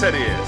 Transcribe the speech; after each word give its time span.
Esto 0.00 0.06
es 0.14 0.38
Lord 0.38 0.47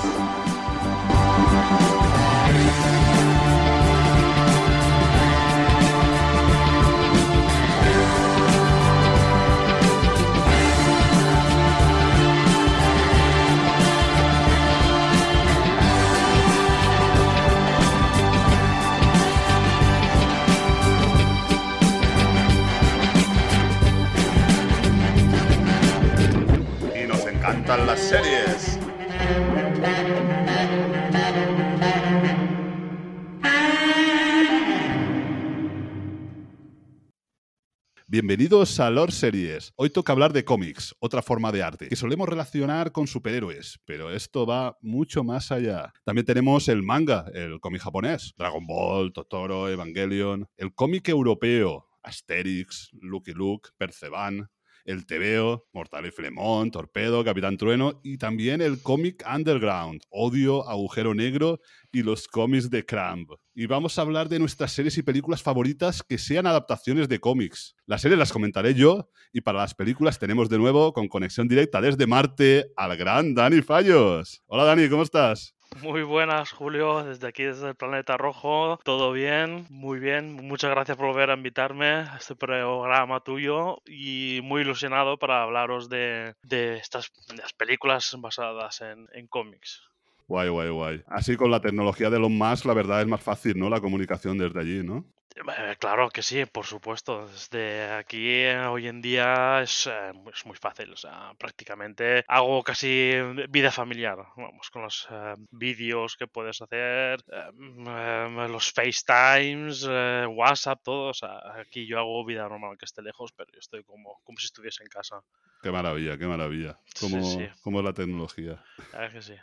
Bienvenidos 38.51 38.81
a 38.81 38.91
Lore 38.91 39.13
Series. 39.13 39.73
Hoy 39.77 39.91
toca 39.91 40.13
hablar 40.13 40.33
de 40.33 40.45
cómics, 40.45 40.97
otra 40.99 41.23
forma 41.23 41.53
de 41.53 41.63
arte, 41.63 41.89
que 41.89 41.95
solemos 41.95 42.29
relacionar 42.29 42.91
con 42.91 43.07
superhéroes, 43.07 43.79
pero 43.85 44.11
esto 44.11 44.45
va 44.45 44.77
mucho 44.81 45.23
más 45.23 45.53
allá. 45.53 45.93
También 46.05 46.27
tenemos 46.27 46.67
el 46.67 46.83
manga, 46.83 47.27
el 47.33 47.61
cómic 47.61 47.81
japonés, 47.83 48.35
Dragon 48.37 48.67
Ball, 48.67 49.13
Totoro, 49.13 49.69
Evangelion, 49.69 50.49
el 50.57 50.75
cómic 50.75 51.09
europeo, 51.11 51.87
Asterix, 52.03 52.91
Lucky 53.01 53.35
Luke, 53.35 53.71
Perceban, 53.79 54.51
el 54.91 55.07
TVO, 55.07 55.67
Mortal 55.73 56.07
y 56.07 56.71
Torpedo, 56.71 57.25
Capitán 57.25 57.57
Trueno 57.57 58.01
y 58.03 58.19
también 58.19 58.61
el 58.61 58.83
cómic 58.83 59.25
Underground, 59.33 60.03
Odio, 60.11 60.69
Agujero 60.69 61.15
Negro 61.15 61.61
y 61.93 62.03
los 62.03 62.29
cómics 62.29 62.71
de 62.71 62.85
Cramp. 62.85 63.31
Y 63.55 63.67
vamos 63.67 63.99
a 63.99 64.03
hablar 64.03 64.29
de 64.29 64.39
nuestras 64.39 64.73
series 64.73 64.99
y 64.99 65.03
películas 65.03 65.43
favoritas 65.43 66.03
que 66.03 66.19
sean 66.19 66.47
adaptaciones 66.47 67.09
de 67.09 67.21
cómics. 67.21 67.77
Las 67.87 68.03
series 68.03 68.19
las 68.19 68.33
comentaré 68.33 68.75
yo 68.75 69.09
y 69.33 69.41
para 69.41 69.59
las 69.59 69.75
películas 69.75 70.19
tenemos 70.19 70.49
de 70.49 70.59
nuevo 70.59 70.93
con 70.93 71.09
conexión 71.09 71.47
directa 71.49 71.81
desde 71.81 72.07
Marte 72.07 72.73
al 72.77 72.97
gran 72.97 73.35
Dani 73.35 73.63
Fallos. 73.63 74.43
Hola 74.47 74.65
Dani, 74.65 74.89
¿cómo 74.89 75.03
estás? 75.03 75.55
Muy 75.83 76.03
buenas, 76.03 76.53
Julio, 76.53 77.05
desde 77.05 77.29
aquí, 77.29 77.45
desde 77.45 77.69
el 77.69 77.75
Planeta 77.75 78.17
Rojo. 78.17 78.79
¿Todo 78.83 79.13
bien? 79.13 79.67
Muy 79.71 79.99
bien. 79.99 80.35
Muchas 80.35 80.71
gracias 80.71 80.97
por 80.97 81.07
volver 81.07 81.31
a 81.31 81.35
invitarme 81.35 81.87
a 81.87 82.17
este 82.19 82.35
programa 82.35 83.21
tuyo 83.21 83.79
y 83.87 84.41
muy 84.43 84.63
ilusionado 84.63 85.17
para 85.17 85.43
hablaros 85.43 85.89
de, 85.89 86.35
de 86.43 86.77
estas 86.77 87.13
de 87.29 87.37
las 87.37 87.53
películas 87.53 88.15
basadas 88.19 88.81
en, 88.81 89.09
en 89.13 89.27
cómics. 89.27 89.83
Guay, 90.27 90.49
guay, 90.49 90.69
guay. 90.69 91.03
Así 91.07 91.37
con 91.37 91.51
la 91.51 91.61
tecnología 91.61 92.11
de 92.11 92.19
Elon 92.19 92.37
Musk, 92.37 92.67
la 92.67 92.75
verdad 92.75 93.01
es 93.01 93.07
más 93.07 93.23
fácil, 93.23 93.59
¿no? 93.59 93.71
La 93.71 93.81
comunicación 93.81 94.39
desde 94.39 94.61
allí, 94.61 94.83
¿no? 94.83 95.05
Eh, 95.37 95.77
Claro 95.79 96.11
que 96.11 96.23
sí, 96.23 96.45
por 96.47 96.67
supuesto. 96.67 97.27
Desde 97.29 97.93
aquí 97.93 98.29
eh, 98.29 98.59
hoy 98.67 98.89
en 98.89 99.01
día 99.01 99.61
es, 99.63 99.87
eh, 99.87 100.13
es 100.35 100.45
muy 100.47 100.57
fácil. 100.57 100.93
O 100.93 100.97
sea, 100.97 101.33
prácticamente 101.39 102.25
hago 102.29 102.63
casi 102.63 103.13
vida 103.49 103.71
familiar. 103.71 104.19
Vamos, 104.37 104.71
con 104.71 104.83
los 104.83 105.07
eh, 105.11 105.35
vídeos 105.51 106.17
que 106.17 106.27
puedes 106.27 106.61
hacer, 106.61 107.23
eh, 107.33 107.51
mm, 107.55 107.87
eh, 107.89 108.49
los 108.49 108.73
FaceTimes, 108.73 109.87
eh, 109.89 110.27
WhatsApp, 110.29 110.81
todo. 110.83 111.11
O 111.11 111.15
sea, 111.15 111.41
aquí 111.61 111.87
yo 111.87 111.99
hago 111.99 112.25
vida 112.25 112.49
normal 112.49 112.77
que 112.77 112.85
esté 112.85 113.01
lejos, 113.03 113.33
pero 113.33 113.51
yo 113.53 113.59
estoy 113.61 113.83
como, 113.85 114.21
como 114.25 114.39
si 114.39 114.47
estuviese 114.47 114.83
en 114.83 114.89
casa. 114.89 115.23
Qué 115.63 115.71
maravilla, 115.71 116.19
qué 116.19 116.27
maravilla. 116.27 116.79
Sí, 116.95 117.09
Cómo, 117.11 117.23
sí. 117.23 117.49
cómo 117.63 117.79
es 117.81 117.85
la 117.85 117.93
tecnología. 117.93 118.63
La 118.93 118.99
verdad 119.01 119.13
que 119.15 119.23
sí. 119.23 119.35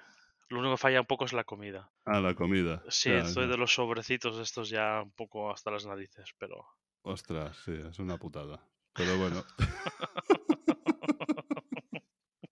Lo 0.50 0.60
único 0.60 0.76
que 0.76 0.82
falla 0.82 1.02
un 1.02 1.06
poco 1.08 1.26
es 1.26 1.34
la 1.34 1.44
comida. 1.44 1.92
Ah, 2.06 2.20
la 2.20 2.34
comida. 2.34 2.82
Sí, 2.90 3.10
Ya, 3.10 3.20
estoy 3.20 3.48
de 3.48 3.58
los 3.58 3.74
sobrecitos 3.74 4.38
estos 4.40 4.70
ya 4.70 5.02
un 5.02 5.12
poco 5.12 5.52
hasta 5.52 5.72
las 5.72 5.86
narices, 5.86 6.30
pero... 6.38 6.66
Ostras, 7.02 7.58
sí, 7.66 7.74
es 7.74 8.00
una 8.00 8.18
putada. 8.18 8.64
Pero 8.94 9.18
bueno. 9.18 9.44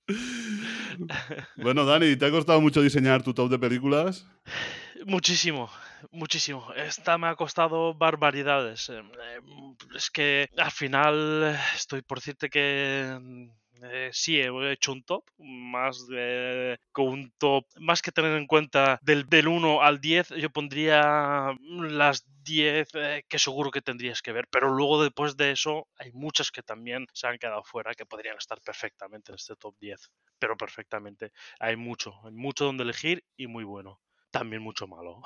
bueno, 1.57 1.85
Dani, 1.85 2.15
¿te 2.15 2.25
ha 2.25 2.31
costado 2.31 2.61
mucho 2.61 2.81
diseñar 2.81 3.23
tu 3.23 3.33
top 3.33 3.49
de 3.49 3.59
películas? 3.59 4.27
Muchísimo, 5.05 5.69
muchísimo. 6.11 6.73
Esta 6.75 7.17
me 7.17 7.27
ha 7.27 7.35
costado 7.35 7.93
barbaridades. 7.93 8.89
Eh, 8.89 8.99
eh, 8.99 9.39
Es 9.95 10.09
que 10.09 10.49
al 10.57 10.71
final 10.71 11.57
estoy 11.75 12.01
por 12.01 12.19
decirte 12.19 12.49
que 12.49 13.17
eh, 13.83 14.09
sí 14.13 14.39
he 14.39 14.71
hecho 14.71 14.91
un 14.91 15.03
top, 15.03 15.23
más 15.37 16.07
de, 16.07 16.79
con 16.91 17.07
un 17.07 17.33
top, 17.37 17.65
más 17.79 18.01
que 18.01 18.11
tener 18.11 18.37
en 18.37 18.47
cuenta 18.47 18.99
del, 19.01 19.27
del 19.27 19.47
1 19.47 19.81
al 19.81 19.99
10, 19.99 20.29
yo 20.29 20.49
pondría 20.49 21.55
las 21.59 22.25
10 22.43 22.89
eh, 22.93 23.25
que 23.27 23.39
seguro 23.39 23.71
que 23.71 23.81
tendrías 23.81 24.21
que 24.21 24.31
ver, 24.31 24.47
pero 24.49 24.69
luego 24.69 25.03
después 25.03 25.35
de 25.37 25.51
eso 25.51 25.87
hay 25.97 26.11
muchas 26.11 26.51
que 26.51 26.63
también 26.63 27.07
se 27.13 27.27
han 27.27 27.37
quedado 27.37 27.63
fuera 27.63 27.93
que 27.93 28.05
podrían 28.05 28.37
estar 28.37 28.61
perfectamente 28.61 29.31
en 29.31 29.35
este 29.35 29.55
top 29.55 29.75
10, 29.79 30.11
pero 30.39 30.55
perfectamente. 30.55 31.31
Hay 31.59 31.75
mucho, 31.75 32.13
hay 32.25 32.33
mucho 32.33 32.65
donde 32.65 32.83
elegir 32.83 33.23
y 33.35 33.47
muy 33.47 33.63
bueno. 33.63 33.99
También 34.31 34.61
mucho 34.61 34.87
malo. 34.87 35.21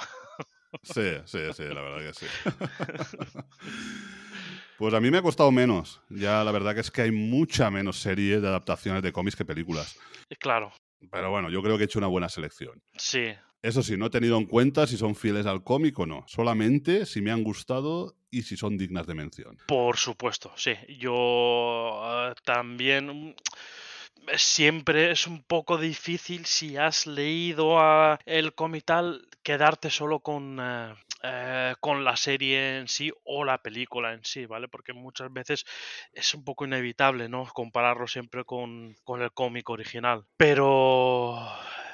Sí, 0.84 1.14
sí, 1.26 1.40
sí, 1.54 1.64
la 1.64 1.82
verdad 1.82 2.00
que 2.00 2.14
sí. 2.14 2.28
Pues 4.80 4.94
a 4.94 5.02
mí 5.02 5.12
me 5.12 5.18
ha 5.18 5.22
costado 5.22 5.52
menos. 5.52 6.02
Ya 6.10 6.42
la 6.46 6.54
verdad 6.54 6.74
que 6.74 6.80
es 6.80 6.90
que 6.90 7.02
hay 7.02 7.12
mucha 7.12 7.70
menos 7.70 8.00
serie 8.00 8.40
de 8.40 8.48
adaptaciones 8.48 9.04
de 9.04 9.12
cómics 9.12 9.36
que 9.36 9.44
películas. 9.44 10.00
Y 10.30 10.36
claro, 10.38 10.72
Pero 11.12 11.30
bueno, 11.32 11.50
yo 11.50 11.62
creo 11.62 11.76
que 11.76 11.84
he 11.84 11.86
hecho 11.86 12.00
una 12.00 12.08
buena 12.08 12.30
selección. 12.30 12.82
sí, 12.96 13.26
Eso 13.62 13.84
sí, 13.84 13.98
no 13.98 14.06
he 14.06 14.10
tenido 14.10 14.38
en 14.38 14.46
cuenta 14.46 14.88
si 14.88 14.96
son 14.96 15.16
fieles 15.16 15.46
al 15.46 15.66
cómic 15.66 16.00
o 16.00 16.06
no. 16.06 16.24
Solamente 16.28 17.06
si 17.06 17.22
me 17.22 17.30
han 17.30 17.44
gustado 17.44 18.16
y 18.32 18.44
si 18.44 18.56
son 18.56 18.78
dignas 18.78 19.06
de 19.06 19.16
mención. 19.16 19.58
por 19.68 19.98
supuesto, 19.98 20.54
sí. 20.56 20.72
Yo 20.98 22.02
eh, 22.30 22.34
también 22.46 23.08
mm, 23.32 23.36
siempre 24.38 25.12
es 25.12 25.28
un 25.28 25.44
poco 25.44 25.78
difícil 25.78 26.46
si 26.46 26.78
has 26.78 27.06
leído 27.06 27.80
a 27.82 28.18
el 28.26 28.54
cómic 28.54 28.86
tal 28.86 29.28
quedarte 29.44 29.90
solo 29.90 30.20
con 30.22 30.58
eh, 30.62 30.94
eh, 31.24 31.76
con 31.80 32.04
la 32.04 32.16
serie 32.16 32.78
en 32.78 32.88
sí 32.88 33.12
o 33.24 33.44
la 33.44 33.62
película 33.62 34.14
en 34.14 34.24
sí, 34.24 34.46
¿vale? 34.46 34.68
Porque 34.68 34.94
muchas 34.94 35.32
veces 35.32 35.66
es 36.14 36.34
un 36.34 36.44
poco 36.44 36.66
inevitable, 36.66 37.30
¿no? 37.30 37.46
Compararlo 37.46 38.08
siempre 38.08 38.46
con, 38.46 38.96
con 39.04 39.22
el 39.22 39.32
cómic 39.32 39.70
original. 39.70 40.26
Pero 40.38 41.38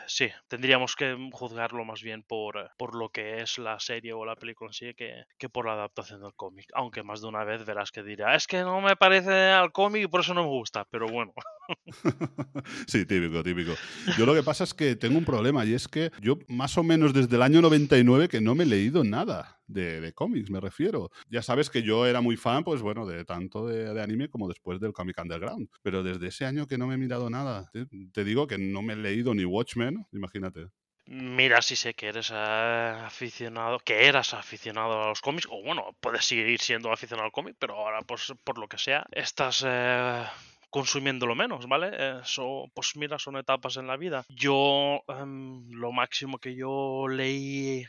sí, 0.07 0.29
tendríamos 0.47 0.95
que 0.95 1.15
juzgarlo 1.31 1.85
más 1.85 2.01
bien 2.01 2.23
por, 2.23 2.57
eh, 2.57 2.67
por 2.77 2.95
lo 2.95 3.09
que 3.09 3.41
es 3.41 3.57
la 3.57 3.79
serie 3.79 4.13
o 4.13 4.25
la 4.25 4.35
película 4.35 4.69
en 4.69 4.73
sí 4.73 4.93
que, 4.93 5.23
que 5.37 5.49
por 5.49 5.65
la 5.65 5.73
adaptación 5.73 6.21
del 6.21 6.33
cómic. 6.35 6.67
Aunque 6.73 7.03
más 7.03 7.21
de 7.21 7.27
una 7.27 7.43
vez 7.43 7.65
verás 7.65 7.91
que 7.91 8.03
dirá, 8.03 8.35
es 8.35 8.47
que 8.47 8.61
no 8.61 8.81
me 8.81 8.95
parece 8.95 9.49
al 9.51 9.71
cómic 9.71 10.03
y 10.03 10.07
por 10.07 10.21
eso 10.21 10.33
no 10.33 10.43
me 10.43 10.49
gusta. 10.49 10.85
Pero 10.89 11.07
bueno, 11.07 11.33
sí, 12.87 13.05
típico, 13.05 13.43
típico. 13.43 13.73
Yo 14.17 14.25
lo 14.25 14.33
que 14.33 14.43
pasa 14.43 14.63
es 14.63 14.73
que 14.73 14.95
tengo 14.95 15.17
un 15.17 15.25
problema 15.25 15.65
y 15.65 15.73
es 15.73 15.87
que 15.87 16.11
yo 16.21 16.37
más 16.47 16.77
o 16.77 16.83
menos 16.83 17.13
desde 17.13 17.35
el 17.35 17.41
año 17.41 17.61
99 17.61 18.27
que 18.27 18.41
no 18.41 18.55
me 18.55 18.63
he 18.63 18.67
leído 18.67 19.03
nada 19.03 19.54
de, 19.67 20.01
de 20.01 20.13
cómics, 20.13 20.49
me 20.49 20.59
refiero. 20.59 21.11
Ya 21.29 21.41
sabes 21.41 21.69
que 21.69 21.83
yo 21.83 22.05
era 22.05 22.21
muy 22.21 22.37
fan, 22.37 22.63
pues 22.63 22.81
bueno, 22.81 23.05
de 23.05 23.25
tanto 23.25 23.67
de, 23.67 24.01
anime 24.01 24.29
como 24.29 24.47
después 24.47 24.79
del 24.79 24.93
cómic 24.93 25.19
underground. 25.21 25.69
Pero 25.81 26.03
desde 26.03 26.27
ese 26.27 26.45
año 26.45 26.67
que 26.67 26.77
no 26.77 26.87
me 26.87 26.95
he 26.95 26.97
mirado 26.97 27.29
nada. 27.29 27.69
Te, 27.71 27.85
te 27.85 28.23
digo 28.23 28.47
que 28.47 28.57
no 28.57 28.81
me 28.81 28.93
he 28.93 28.97
leído 28.97 29.33
ni 29.33 29.45
Watchmen, 29.45 30.05
imagínate. 30.11 30.67
Mira, 31.07 31.61
si 31.61 31.75
sé 31.75 31.93
que 31.93 32.07
eres 32.07 32.31
eh, 32.31 32.33
aficionado, 32.33 33.77
que 33.79 34.07
eras 34.07 34.33
aficionado 34.33 35.03
a 35.03 35.07
los 35.09 35.21
cómics, 35.21 35.47
o 35.51 35.61
bueno, 35.61 35.95
puedes 35.99 36.25
seguir 36.25 36.59
siendo 36.59 36.91
aficionado 36.91 37.27
al 37.27 37.31
cómic, 37.31 37.55
pero 37.59 37.75
ahora, 37.75 38.01
pues, 38.01 38.33
por 38.43 38.57
lo 38.57 38.67
que 38.67 38.79
sea, 38.79 39.05
estás 39.11 39.63
eh, 39.67 40.25
consumiéndolo 40.75 41.35
menos, 41.35 41.69
¿vale? 41.69 42.19
Eso, 42.19 42.69
pues 42.73 42.97
mira, 42.97 43.17
son 43.17 43.37
etapas 43.37 43.77
en 43.77 43.87
la 43.87 43.95
vida. 43.95 44.25
Yo, 44.27 45.03
em, 45.07 45.71
lo 45.71 45.93
máximo 45.93 46.37
que 46.37 46.53
yo 46.53 47.07
leí 47.07 47.87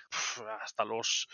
hasta 0.63 0.85
los 0.85 1.27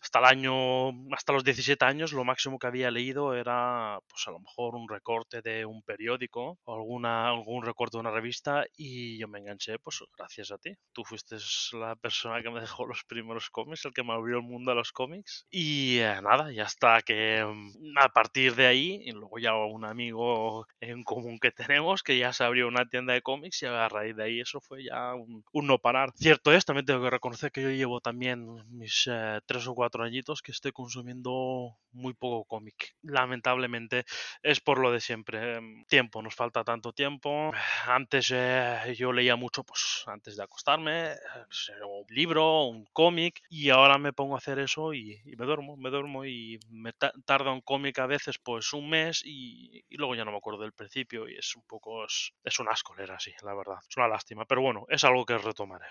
hasta 0.00 0.18
el 0.20 0.24
año, 0.24 0.88
hasta 1.12 1.32
los 1.32 1.44
17 1.44 1.84
años, 1.84 2.12
lo 2.12 2.24
máximo 2.24 2.58
que 2.58 2.66
había 2.66 2.90
leído 2.90 3.34
era, 3.34 3.98
pues 4.08 4.26
a 4.26 4.30
lo 4.30 4.40
mejor 4.40 4.74
un 4.74 4.88
recorte 4.88 5.42
de 5.42 5.64
un 5.64 5.82
periódico 5.82 6.58
o 6.64 6.74
alguna, 6.74 7.28
algún 7.28 7.64
recorte 7.64 7.96
de 7.96 8.00
una 8.00 8.10
revista 8.10 8.64
y 8.76 9.18
yo 9.18 9.28
me 9.28 9.38
enganché, 9.38 9.78
pues 9.78 10.00
gracias 10.16 10.50
a 10.50 10.58
ti. 10.58 10.74
Tú 10.92 11.04
fuiste 11.04 11.36
la 11.72 11.96
persona 11.96 12.42
que 12.42 12.50
me 12.50 12.60
dejó 12.60 12.86
los 12.86 13.04
primeros 13.04 13.50
cómics, 13.50 13.84
el 13.84 13.92
que 13.92 14.02
me 14.02 14.12
abrió 14.12 14.36
el 14.36 14.42
mundo 14.42 14.72
a 14.72 14.74
los 14.74 14.92
cómics. 14.92 15.46
Y 15.50 15.98
eh, 15.98 16.20
nada, 16.22 16.52
ya 16.52 16.64
está 16.64 17.02
que 17.02 17.44
mm, 17.44 17.98
a 17.98 18.08
partir 18.08 18.54
de 18.54 18.66
ahí, 18.66 19.00
y 19.04 19.12
luego 19.12 19.38
ya 19.38 19.54
un 19.54 19.84
amigo 19.84 20.66
en 20.80 21.04
común 21.04 21.38
que 21.38 21.52
tenemos, 21.52 22.02
que 22.02 22.18
ya 22.18 22.32
se 22.32 22.44
abrió 22.44 22.68
una 22.68 22.86
tienda 22.86 23.14
de 23.14 23.22
cómics 23.22 23.62
y 23.62 23.66
a 23.66 23.88
raíz 23.88 24.16
de 24.16 24.24
ahí 24.24 24.40
eso 24.40 24.60
fue 24.60 24.84
ya 24.84 25.14
un, 25.14 25.44
un 25.52 25.66
no 25.66 25.78
parar. 25.78 26.12
Cierto 26.16 26.52
es, 26.52 26.64
también 26.64 26.86
tengo 26.86 27.02
que 27.02 27.10
reconocer 27.10 27.50
que 27.52 27.62
yo 27.62 27.70
llevo 27.70 28.00
también 28.00 28.46
mis 28.70 29.08
eh, 29.10 29.40
tres 29.46 29.66
o 29.66 29.74
cuatro 29.74 29.95
que 30.42 30.52
estoy 30.52 30.72
consumiendo 30.72 31.76
muy 31.92 32.14
poco 32.14 32.44
cómic. 32.44 32.94
Lamentablemente 33.02 34.04
es 34.42 34.60
por 34.60 34.78
lo 34.78 34.90
de 34.92 35.00
siempre. 35.00 35.56
em, 35.56 35.84
Tiempo, 35.86 36.22
nos 36.22 36.34
falta 36.34 36.64
tanto 36.64 36.92
tiempo. 36.92 37.52
Antes 37.86 38.30
eh, 38.34 38.94
yo 38.96 39.12
leía 39.12 39.36
mucho, 39.36 39.64
pues 39.64 40.02
antes 40.06 40.36
de 40.36 40.42
acostarme, 40.42 41.12
eh, 41.12 41.16
pues, 41.46 41.72
un 41.84 42.04
libro, 42.08 42.64
un 42.64 42.84
cómic, 42.92 43.40
y 43.48 43.70
ahora 43.70 43.98
me 43.98 44.12
pongo 44.12 44.34
a 44.34 44.38
hacer 44.38 44.58
eso 44.58 44.92
y, 44.94 45.20
me 45.36 45.46
duermo, 45.46 45.76
me 45.76 45.90
duermo 45.90 46.24
y 46.24 46.58
me 46.70 46.92
ta- 46.92 47.12
tarda 47.24 47.52
un 47.52 47.60
cómic 47.62 47.98
a 47.98 48.06
veces 48.06 48.38
pues 48.38 48.72
un 48.72 48.88
mes 48.90 49.22
y, 49.24 49.84
y 49.88 49.96
luego 49.96 50.14
ya 50.14 50.24
no 50.24 50.32
me 50.32 50.38
acuerdo 50.38 50.62
del 50.62 50.72
principio 50.72 51.28
y 51.28 51.36
es 51.36 51.54
un 51.56 51.62
poco, 51.64 52.04
es, 52.04 52.32
es 52.44 52.58
un 52.58 52.68
asco 52.68 52.94
leer 52.94 53.12
así, 53.12 53.32
la 53.42 53.54
verdad. 53.54 53.78
Es 53.88 53.96
una 53.96 54.08
lástima, 54.08 54.44
pero 54.46 54.62
bueno, 54.62 54.86
es 54.88 55.04
algo 55.04 55.24
que 55.26 55.38
retomaré. 55.38 55.86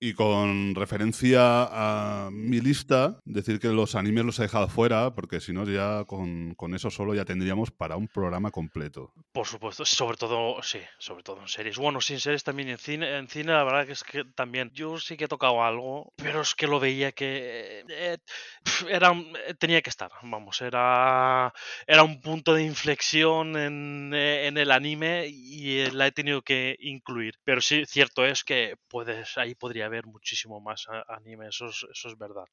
Y 0.00 0.14
con 0.14 0.74
referencia 0.74 1.68
a 1.70 2.30
mi 2.30 2.60
lista, 2.60 3.18
decir 3.24 3.58
que 3.58 3.68
los 3.68 3.94
animes 3.94 4.24
los 4.24 4.38
he 4.38 4.42
dejado 4.42 4.68
fuera, 4.68 5.14
porque 5.14 5.40
si 5.40 5.52
no, 5.52 5.64
ya 5.64 6.04
con, 6.04 6.54
con 6.54 6.74
eso 6.74 6.90
solo 6.90 7.14
ya 7.14 7.24
tendríamos 7.24 7.70
para 7.70 7.96
un 7.96 8.08
programa 8.08 8.50
completo. 8.50 9.12
Por 9.32 9.46
supuesto, 9.46 9.84
sobre 9.84 10.16
todo, 10.16 10.62
sí, 10.62 10.80
sobre 10.98 11.22
todo 11.22 11.40
en 11.40 11.48
series. 11.48 11.78
Bueno, 11.78 12.00
sin 12.00 12.20
series 12.20 12.44
también 12.44 12.68
en 12.68 12.78
cine, 12.78 13.16
en 13.16 13.28
cine 13.28 13.52
la 13.52 13.64
verdad 13.64 13.86
que 13.86 13.92
es 13.92 14.04
que 14.04 14.24
también 14.34 14.70
yo 14.72 14.98
sí 14.98 15.16
que 15.16 15.24
he 15.24 15.28
tocado 15.28 15.62
algo, 15.62 16.12
pero 16.16 16.40
es 16.40 16.54
que 16.54 16.66
lo 16.66 16.80
veía 16.80 17.12
que 17.12 17.84
eh, 17.88 18.18
era 18.88 19.12
eh, 19.12 19.54
tenía 19.58 19.82
que 19.82 19.90
estar, 19.90 20.10
vamos, 20.22 20.60
era 20.60 21.52
era 21.86 22.02
un 22.02 22.20
punto 22.20 22.54
de 22.54 22.64
inflexión 22.64 23.56
en, 23.56 24.12
eh, 24.14 24.46
en 24.46 24.58
el 24.58 24.70
anime 24.70 25.26
y 25.28 25.90
la 25.90 26.06
he 26.06 26.12
tenido 26.12 26.42
que 26.42 26.76
incluir. 26.80 27.34
Pero 27.44 27.60
sí, 27.60 27.84
cierto 27.86 28.24
es 28.24 28.44
que 28.44 28.76
puedes 28.88 29.36
ahí 29.38 29.54
podría 29.54 29.85
haber 29.86 30.06
muchísimo 30.06 30.60
más 30.60 30.86
anime, 31.08 31.48
eso 31.48 31.66
es, 31.66 31.86
eso 31.90 32.08
es 32.08 32.18
verdad. 32.18 32.44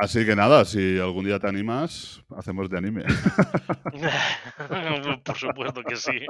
Así 0.00 0.24
que 0.24 0.36
nada, 0.36 0.64
si 0.64 0.96
algún 1.00 1.24
día 1.24 1.40
te 1.40 1.48
animas, 1.48 2.22
hacemos 2.36 2.70
de 2.70 2.78
anime. 2.78 3.04
Por 5.24 5.36
supuesto 5.36 5.82
que 5.82 5.96
sí. 5.96 6.20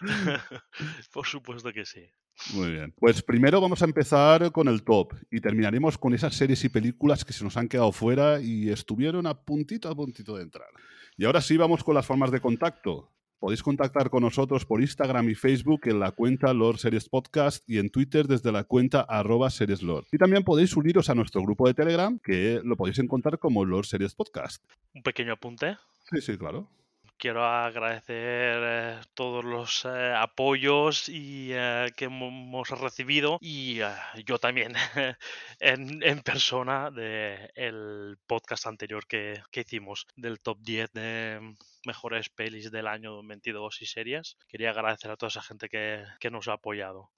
Por 1.12 1.26
supuesto 1.26 1.72
que 1.72 1.84
sí. 1.84 2.08
Muy 2.54 2.70
bien. 2.70 2.94
Pues 2.96 3.20
primero 3.20 3.60
vamos 3.60 3.82
a 3.82 3.86
empezar 3.86 4.52
con 4.52 4.68
el 4.68 4.84
top 4.84 5.14
y 5.28 5.40
terminaremos 5.40 5.98
con 5.98 6.14
esas 6.14 6.36
series 6.36 6.62
y 6.62 6.68
películas 6.68 7.24
que 7.24 7.32
se 7.32 7.42
nos 7.42 7.56
han 7.56 7.66
quedado 7.66 7.90
fuera 7.90 8.40
y 8.40 8.70
estuvieron 8.70 9.26
a 9.26 9.34
puntito 9.34 9.88
a 9.88 9.96
puntito 9.96 10.36
de 10.36 10.44
entrar. 10.44 10.68
Y 11.16 11.24
ahora 11.24 11.40
sí 11.40 11.56
vamos 11.56 11.82
con 11.82 11.96
las 11.96 12.06
formas 12.06 12.30
de 12.30 12.40
contacto. 12.40 13.10
Podéis 13.38 13.62
contactar 13.62 14.08
con 14.08 14.22
nosotros 14.22 14.64
por 14.64 14.80
Instagram 14.80 15.28
y 15.28 15.34
Facebook 15.34 15.82
en 15.84 16.00
la 16.00 16.12
cuenta 16.12 16.54
Lord 16.54 16.78
Series 16.78 17.08
Podcast 17.08 17.62
y 17.68 17.78
en 17.78 17.90
Twitter 17.90 18.26
desde 18.26 18.50
la 18.50 18.64
cuenta 18.64 19.02
arroba 19.02 19.50
Series 19.50 19.82
Lord. 19.82 20.06
Y 20.10 20.18
también 20.18 20.42
podéis 20.42 20.76
uniros 20.76 21.10
a 21.10 21.14
nuestro 21.14 21.42
grupo 21.42 21.66
de 21.66 21.74
Telegram 21.74 22.18
que 22.18 22.60
lo 22.64 22.76
podéis 22.76 22.98
encontrar 22.98 23.38
como 23.38 23.64
Lord 23.64 23.86
Series 23.86 24.14
Podcast. 24.14 24.64
Un 24.94 25.02
pequeño 25.02 25.34
apunte. 25.34 25.76
Sí, 26.10 26.20
sí, 26.20 26.38
claro. 26.38 26.68
Quiero 27.18 27.44
agradecer 27.46 28.60
eh, 28.62 29.00
todos 29.14 29.42
los 29.44 29.84
eh, 29.86 30.12
apoyos 30.14 31.08
y 31.08 31.48
eh, 31.52 31.90
que 31.96 32.08
hemo- 32.08 32.28
hemos 32.28 32.68
recibido 32.70 33.38
y 33.40 33.80
eh, 33.80 33.88
yo 34.26 34.38
también 34.38 34.74
en, 35.60 36.20
persona 36.22 36.90
de 36.90 37.50
el 37.54 38.18
podcast 38.26 38.66
anterior 38.66 39.06
que, 39.06 39.42
que 39.50 39.60
hicimos 39.62 40.06
del 40.16 40.40
top 40.40 40.58
10 40.60 40.92
de 40.92 41.56
mejores 41.86 42.28
pelis 42.28 42.70
del 42.70 42.86
año 42.86 43.22
22 43.22 43.80
y 43.82 43.86
series. 43.86 44.36
Quería 44.48 44.70
agradecer 44.70 45.10
a 45.10 45.16
toda 45.16 45.28
esa 45.28 45.42
gente 45.42 45.68
que, 45.70 46.04
que 46.20 46.30
nos 46.30 46.48
ha 46.48 46.54
apoyado. 46.54 47.10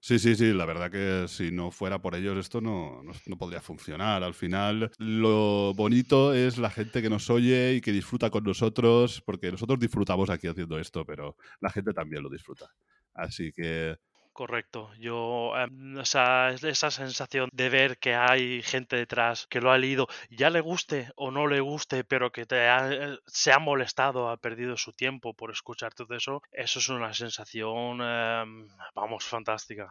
Sí, 0.00 0.18
sí, 0.20 0.36
sí, 0.36 0.52
la 0.52 0.64
verdad 0.64 0.90
que 0.92 1.26
si 1.28 1.50
no 1.50 1.72
fuera 1.72 2.00
por 2.00 2.14
ellos 2.14 2.36
esto 2.38 2.60
no, 2.60 3.02
no, 3.02 3.12
no 3.26 3.36
podría 3.36 3.60
funcionar. 3.60 4.22
Al 4.22 4.32
final 4.32 4.92
lo 4.98 5.74
bonito 5.74 6.32
es 6.34 6.56
la 6.56 6.70
gente 6.70 7.02
que 7.02 7.10
nos 7.10 7.28
oye 7.30 7.74
y 7.74 7.80
que 7.80 7.90
disfruta 7.92 8.30
con 8.30 8.44
nosotros, 8.44 9.20
porque 9.26 9.50
nosotros 9.50 9.78
disfrutamos 9.80 10.30
aquí 10.30 10.46
haciendo 10.46 10.78
esto, 10.78 11.04
pero 11.04 11.36
la 11.60 11.70
gente 11.70 11.92
también 11.92 12.22
lo 12.22 12.30
disfruta. 12.30 12.70
Así 13.12 13.50
que 13.52 13.96
Correcto. 14.38 14.90
Yo, 15.00 15.52
em, 15.56 15.98
esa, 15.98 16.50
esa 16.50 16.90
sensación 16.92 17.48
de 17.52 17.68
ver 17.70 17.98
que 17.98 18.14
hay 18.14 18.62
gente 18.62 18.94
detrás 18.94 19.48
que 19.50 19.60
lo 19.60 19.72
ha 19.72 19.78
leído, 19.78 20.06
ya 20.30 20.48
le 20.48 20.60
guste 20.60 21.10
o 21.16 21.32
no 21.32 21.48
le 21.48 21.58
guste, 21.58 22.04
pero 22.04 22.30
que 22.30 22.46
te 22.46 22.68
ha- 22.68 22.88
eh, 22.92 23.18
se 23.26 23.50
ha 23.52 23.58
molestado, 23.58 24.28
ha 24.30 24.36
perdido 24.36 24.76
su 24.76 24.92
tiempo 24.92 25.34
por 25.34 25.50
escuchar 25.50 25.92
todo 25.92 26.14
eso, 26.14 26.40
eso 26.52 26.78
es 26.78 26.88
una 26.88 27.12
sensación, 27.14 28.00
em, 28.00 28.68
vamos, 28.94 29.24
fantástica. 29.24 29.90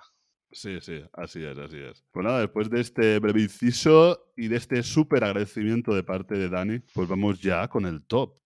sí, 0.52 0.80
sí, 0.80 1.04
así 1.14 1.44
es, 1.44 1.58
así 1.58 1.78
es. 1.80 2.04
Pues 2.12 2.24
nada, 2.26 2.40
después 2.40 2.70
de 2.70 2.80
este 2.80 3.20
breve 3.20 3.42
inciso 3.42 4.32
y 4.38 4.48
de 4.48 4.56
este 4.56 4.82
súper 4.82 5.26
agradecimiento 5.26 5.94
de 5.94 6.04
parte 6.04 6.36
de 6.36 6.48
Dani, 6.50 6.80
pues 6.94 7.10
vamos 7.10 7.42
ya 7.42 7.68
con 7.68 7.86
el 7.86 8.02
top. 8.06 8.38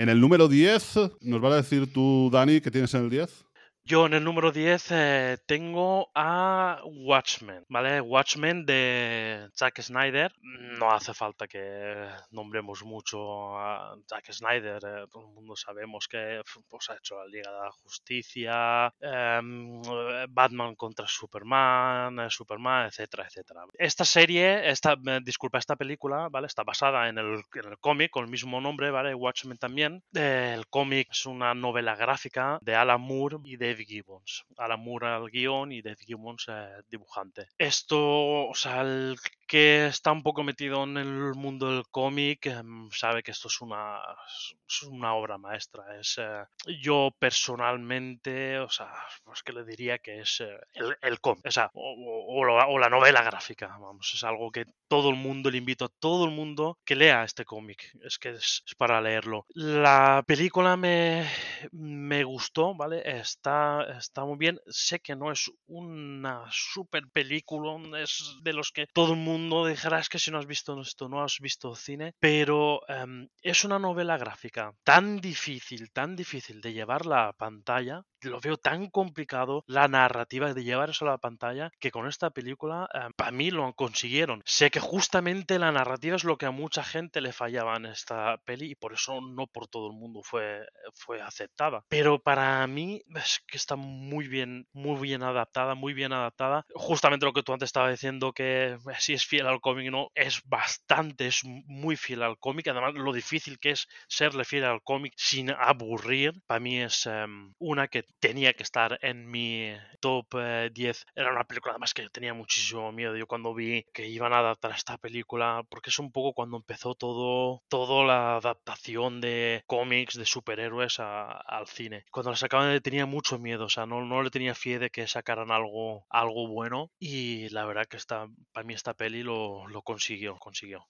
En 0.00 0.08
el 0.08 0.18
número 0.18 0.48
10, 0.48 0.94
¿nos 1.20 1.42
vas 1.42 1.52
a 1.52 1.56
decir 1.56 1.92
tú, 1.92 2.30
Dani, 2.32 2.62
qué 2.62 2.70
tienes 2.70 2.94
en 2.94 3.04
el 3.04 3.10
10? 3.10 3.44
Yo 3.82 4.06
en 4.06 4.14
el 4.14 4.22
número 4.22 4.52
10 4.52 4.86
eh, 4.92 5.38
tengo 5.46 6.10
a 6.14 6.80
Watchmen, 6.84 7.64
¿vale? 7.68 8.00
Watchmen 8.00 8.64
de 8.64 9.48
Zack 9.56 9.80
Snyder. 9.80 10.32
No 10.78 10.92
hace 10.92 11.12
falta 11.14 11.48
que 11.48 12.06
nombremos 12.30 12.84
mucho 12.84 13.58
a 13.58 13.96
Zack 14.08 14.32
Snyder. 14.32 14.80
eh, 14.84 15.06
todo 15.10 15.26
el 15.26 15.34
mundo 15.34 15.56
sabemos 15.56 16.06
que 16.08 16.40
pues, 16.68 16.90
ha 16.90 16.96
hecho 16.96 17.16
la 17.18 17.26
Liga 17.26 17.50
de 17.50 17.58
la 17.58 17.70
Justicia, 17.72 18.92
em, 19.00 19.80
eh, 19.82 20.26
Batman 20.28 20.76
contra 20.76 21.08
Superman, 21.08 22.30
Superman, 22.30 22.86
etcétera, 22.86 23.26
etcétera. 23.26 23.64
Esta 23.78 24.04
serie, 24.04 24.68
esta, 24.70 24.94
disculpa, 25.22 25.58
esta 25.58 25.74
película, 25.76 26.28
¿vale? 26.30 26.46
Está 26.46 26.62
basada 26.62 27.08
en 27.08 27.18
el, 27.18 27.42
en 27.54 27.70
el 27.72 27.78
cómic 27.78 28.10
con 28.10 28.24
el 28.24 28.30
mismo 28.30 28.60
nombre, 28.60 28.90
¿vale? 28.90 29.14
Watchmen 29.14 29.58
también. 29.58 30.04
El 30.12 30.66
cómic 30.68 31.08
es 31.10 31.26
una 31.26 31.54
novela 31.54 31.96
gráfica 31.96 32.58
de 32.60 32.74
Alan 32.76 33.00
Moore 33.00 33.38
y 33.44 33.56
Dave 33.80 33.86
Gibbons. 33.86 34.44
Alan 34.58 34.80
Moore 34.80 35.08
al 35.08 35.30
guion 35.30 35.72
y 35.72 35.82
Dave 35.82 35.96
Gibbons 36.04 36.46
eh, 36.48 36.82
dibujante. 36.88 37.48
Esto, 37.56 38.48
o 38.48 38.54
sea, 38.54 38.82
el 38.82 39.16
que 39.46 39.86
está 39.86 40.12
un 40.12 40.22
poco 40.22 40.42
metido 40.42 40.84
en 40.84 40.96
el 40.96 41.34
mundo 41.34 41.74
del 41.74 41.84
cómic 41.90 42.46
em, 42.46 42.90
sabe 42.90 43.22
que 43.22 43.32
esto 43.32 43.48
es 43.48 43.60
una, 43.60 45.14
obra 45.14 45.38
maestra. 45.38 45.98
Es, 45.98 46.18
eh, 46.18 46.44
yo 46.82 47.10
personalmente, 47.18 48.58
o 48.58 48.68
sea, 48.68 48.92
pues 49.24 49.42
que 49.42 49.52
le 49.52 49.64
diría 49.64 49.98
que 49.98 50.20
es 50.20 50.40
eh, 50.40 50.58
el, 50.74 50.96
el 51.00 51.20
cómic, 51.20 51.46
o, 51.46 51.50
sea, 51.50 51.70
o 51.74 52.78
la 52.78 52.88
novela 52.88 53.22
gráfica, 53.22 53.68
vamos, 53.80 54.12
es 54.14 54.22
algo 54.24 54.50
que 54.50 54.66
todo 54.88 55.10
el 55.10 55.16
mundo, 55.16 55.50
le 55.50 55.58
invito 55.58 55.84
a 55.84 55.92
todo 56.00 56.24
el 56.24 56.32
mundo 56.32 56.78
que 56.84 56.96
lea 56.96 57.24
este 57.24 57.44
cómic, 57.44 57.92
es 58.02 58.18
que 58.18 58.30
es, 58.30 58.62
es 58.66 58.74
para 58.74 59.00
leerlo. 59.00 59.46
La 59.54 60.22
película 60.26 60.76
me, 60.76 61.28
me 61.72 62.24
gustó, 62.24 62.74
¿vale? 62.74 63.02
Está, 63.04 63.59
está 63.96 64.24
muy 64.24 64.36
bien, 64.38 64.58
sé 64.66 65.00
que 65.00 65.16
no 65.16 65.30
es 65.30 65.50
una 65.66 66.44
super 66.50 67.04
película, 67.12 68.00
es 68.00 68.36
de 68.42 68.52
los 68.52 68.70
que 68.72 68.86
todo 68.92 69.14
el 69.14 69.20
mundo 69.20 69.66
dijera, 69.66 69.98
es 69.98 70.08
que 70.08 70.18
si 70.18 70.30
no 70.30 70.38
has 70.38 70.46
visto 70.46 70.80
esto, 70.80 71.08
no 71.08 71.22
has 71.22 71.38
visto 71.40 71.74
cine, 71.74 72.14
pero 72.18 72.80
em, 72.88 73.28
es 73.42 73.64
una 73.64 73.78
novela 73.78 74.16
gráfica 74.18 74.72
tan 74.84 75.20
difícil, 75.20 75.90
tan 75.92 76.16
difícil 76.16 76.60
de 76.60 76.72
llevarla 76.72 77.28
a 77.28 77.32
pantalla 77.32 78.02
lo 78.22 78.40
veo 78.40 78.56
tan 78.56 78.88
complicado 78.88 79.64
la 79.66 79.88
narrativa 79.88 80.52
de 80.54 80.64
llevar 80.64 80.90
eso 80.90 81.04
a 81.04 81.10
la 81.10 81.18
pantalla 81.18 81.70
que 81.78 81.90
con 81.90 82.06
esta 82.06 82.30
película 82.30 82.88
eh, 82.92 83.08
para 83.16 83.30
mí 83.30 83.50
lo 83.50 83.72
consiguieron. 83.74 84.42
Sé 84.44 84.70
que 84.70 84.80
justamente 84.80 85.58
la 85.58 85.72
narrativa 85.72 86.16
es 86.16 86.24
lo 86.24 86.36
que 86.36 86.46
a 86.46 86.50
mucha 86.50 86.82
gente 86.82 87.20
le 87.20 87.32
fallaba 87.32 87.76
en 87.76 87.86
esta 87.86 88.38
peli 88.44 88.70
y 88.70 88.74
por 88.74 88.92
eso 88.92 89.20
no 89.20 89.46
por 89.46 89.68
todo 89.68 89.88
el 89.88 89.96
mundo 89.96 90.22
fue, 90.22 90.66
fue 90.94 91.20
aceptada. 91.20 91.84
Pero 91.88 92.18
para 92.18 92.66
mí 92.66 93.02
es 93.14 93.42
que 93.46 93.56
está 93.56 93.76
muy 93.76 94.28
bien, 94.28 94.66
muy 94.72 95.00
bien 95.00 95.22
adaptada, 95.22 95.74
muy 95.74 95.94
bien 95.94 96.12
adaptada. 96.12 96.66
Justamente 96.74 97.26
lo 97.26 97.32
que 97.32 97.42
tú 97.42 97.52
antes 97.52 97.68
estabas 97.68 97.92
diciendo 97.92 98.32
que 98.32 98.78
si 98.98 99.14
es 99.14 99.24
fiel 99.24 99.46
al 99.46 99.60
cómic 99.60 99.90
no, 99.90 100.10
es 100.14 100.42
bastante, 100.44 101.26
es 101.26 101.42
muy 101.44 101.96
fiel 101.96 102.22
al 102.22 102.38
cómic. 102.38 102.68
Además, 102.68 102.94
lo 102.94 103.12
difícil 103.12 103.58
que 103.58 103.70
es 103.70 103.88
serle 104.08 104.44
fiel 104.44 104.64
al 104.64 104.82
cómic 104.82 105.14
sin 105.16 105.50
aburrir, 105.50 106.40
para 106.46 106.60
mí 106.60 106.80
es 106.80 107.06
em, 107.06 107.54
una 107.58 107.88
que 107.88 108.04
tenía 108.18 108.52
que 108.54 108.62
estar 108.62 108.98
en 109.02 109.30
mi 109.30 109.72
top 110.00 110.26
eh, 110.38 110.70
10. 110.72 111.06
Era 111.14 111.30
una 111.32 111.44
película 111.44 111.72
además 111.72 111.94
que 111.94 112.08
tenía 112.10 112.34
muchísimo 112.34 112.92
miedo 112.92 113.16
yo 113.16 113.26
cuando 113.26 113.54
vi 113.54 113.84
que 113.92 114.06
iban 114.08 114.32
a 114.32 114.38
adaptar 114.38 114.72
esta 114.72 114.98
película, 114.98 115.62
porque 115.68 115.90
es 115.90 115.98
un 115.98 116.10
poco 116.12 116.32
cuando 116.34 116.56
empezó 116.56 116.94
todo, 116.94 117.62
toda 117.68 118.04
la 118.04 118.36
adaptación 118.36 119.20
de 119.20 119.62
cómics, 119.66 120.14
de 120.16 120.26
superhéroes 120.26 121.00
a- 121.00 121.32
al 121.32 121.66
cine. 121.66 122.04
Cuando 122.10 122.30
la 122.30 122.36
sacaban 122.36 122.80
tenía 122.80 123.06
mucho 123.06 123.38
miedo, 123.38 123.64
o 123.66 123.68
sea, 123.68 123.86
no, 123.86 124.04
no 124.04 124.22
le 124.22 124.30
tenía 124.30 124.54
fe 124.54 124.78
de 124.78 124.90
que 124.90 125.06
sacaran 125.06 125.50
algo, 125.50 126.06
algo 126.10 126.48
bueno 126.48 126.90
y 126.98 127.48
la 127.50 127.64
verdad 127.66 127.86
que 127.86 127.96
esta, 127.96 128.26
para 128.52 128.64
mí 128.66 128.74
esta 128.74 128.94
peli 128.94 129.22
lo, 129.22 129.66
lo 129.68 129.82
consiguió, 129.82 130.36
consiguió. 130.38 130.86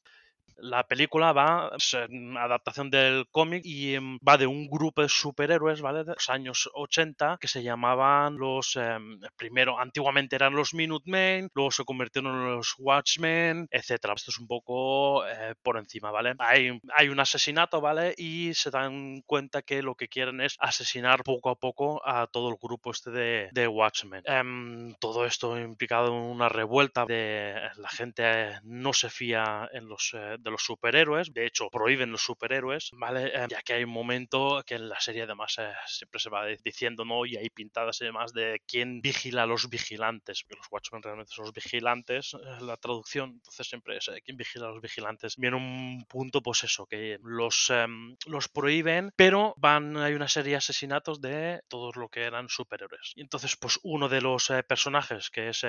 La 0.62 0.84
película 0.86 1.32
va, 1.32 1.70
es 1.76 1.96
una 2.08 2.44
adaptación 2.44 2.90
del 2.90 3.26
cómic 3.30 3.62
y 3.64 3.94
em, 3.94 4.18
va 4.26 4.36
de 4.36 4.46
un 4.46 4.68
grupo 4.68 5.02
de 5.02 5.08
superhéroes, 5.08 5.80
¿vale? 5.80 6.04
De 6.04 6.14
los 6.14 6.28
años 6.30 6.68
80 6.74 7.38
que 7.40 7.48
se 7.48 7.62
llamaban 7.62 8.36
los, 8.36 8.76
em, 8.76 9.20
primero, 9.36 9.78
antiguamente 9.78 10.36
eran 10.36 10.54
los 10.54 10.74
Minutemen, 10.74 11.50
luego 11.54 11.70
se 11.70 11.84
convirtieron 11.84 12.34
en 12.34 12.56
los 12.56 12.74
Watchmen, 12.78 13.68
etcétera. 13.70 14.14
Esto 14.14 14.30
es 14.30 14.38
un 14.38 14.46
poco 14.46 15.26
eh, 15.26 15.54
por 15.62 15.78
encima, 15.78 16.10
¿vale? 16.10 16.34
Hay, 16.38 16.80
hay 16.94 17.08
un 17.08 17.20
asesinato, 17.20 17.80
¿vale? 17.80 18.14
Y 18.16 18.54
se 18.54 18.70
dan 18.70 19.22
cuenta 19.22 19.62
que 19.62 19.82
lo 19.82 19.94
que 19.94 20.08
quieren 20.08 20.40
es 20.40 20.56
asesinar 20.58 21.22
poco 21.24 21.50
a 21.50 21.56
poco 21.56 22.06
a 22.06 22.26
todo 22.26 22.50
el 22.50 22.56
grupo 22.60 22.90
este 22.90 23.10
de, 23.10 23.48
de 23.52 23.68
Watchmen. 23.68 24.22
Em, 24.26 24.94
todo 25.00 25.26
esto 25.26 25.58
implicado 25.58 26.08
en 26.08 26.14
una 26.14 26.48
revuelta 26.48 27.06
de 27.06 27.54
la 27.76 27.88
gente 27.88 28.22
eh, 28.24 28.60
no 28.64 28.92
se 28.92 29.10
fía 29.10 29.68
en 29.72 29.88
los, 29.88 30.12
eh, 30.14 30.36
los 30.50 30.62
superhéroes, 30.62 31.32
de 31.32 31.46
hecho 31.46 31.68
prohíben 31.70 32.12
los 32.12 32.22
superhéroes, 32.22 32.90
¿vale? 32.92 33.32
Eh, 33.34 33.46
ya 33.48 33.62
que 33.62 33.74
hay 33.74 33.84
un 33.84 33.90
momento 33.90 34.62
que 34.66 34.74
en 34.74 34.88
la 34.88 35.00
serie 35.00 35.22
además 35.22 35.56
eh, 35.58 35.72
siempre 35.86 36.20
se 36.20 36.30
va 36.30 36.46
diciendo, 36.46 37.04
¿no? 37.04 37.26
Y 37.26 37.36
hay 37.36 37.50
pintadas 37.50 38.00
y 38.00 38.04
demás 38.04 38.32
de 38.32 38.62
quién 38.66 39.00
vigila 39.00 39.44
a 39.44 39.46
los 39.46 39.68
vigilantes, 39.68 40.42
porque 40.42 40.58
los 40.58 40.66
Watchmen 40.70 41.02
realmente 41.02 41.32
son 41.34 41.46
los 41.46 41.54
vigilantes, 41.54 42.34
eh, 42.34 42.62
la 42.62 42.76
traducción, 42.76 43.30
entonces 43.30 43.66
siempre 43.66 43.96
es 43.96 44.08
eh, 44.08 44.20
quién 44.24 44.36
vigila 44.36 44.66
a 44.66 44.70
los 44.70 44.80
vigilantes. 44.80 45.36
Viene 45.36 45.56
un 45.56 46.04
punto, 46.08 46.42
pues 46.42 46.64
eso, 46.64 46.86
que 46.86 47.18
los, 47.22 47.70
em, 47.70 48.16
los 48.26 48.48
prohíben, 48.48 49.12
pero 49.16 49.54
van, 49.56 49.96
hay 49.96 50.14
una 50.14 50.28
serie 50.28 50.52
de 50.52 50.56
asesinatos 50.56 51.20
de 51.20 51.60
todos 51.68 51.96
lo 51.96 52.08
que 52.08 52.22
eran 52.22 52.48
superhéroes. 52.48 53.12
Y 53.14 53.22
entonces, 53.22 53.56
pues 53.56 53.78
uno 53.82 54.08
de 54.08 54.20
los 54.20 54.48
personajes, 54.68 55.30
que 55.30 55.48
es 55.50 55.62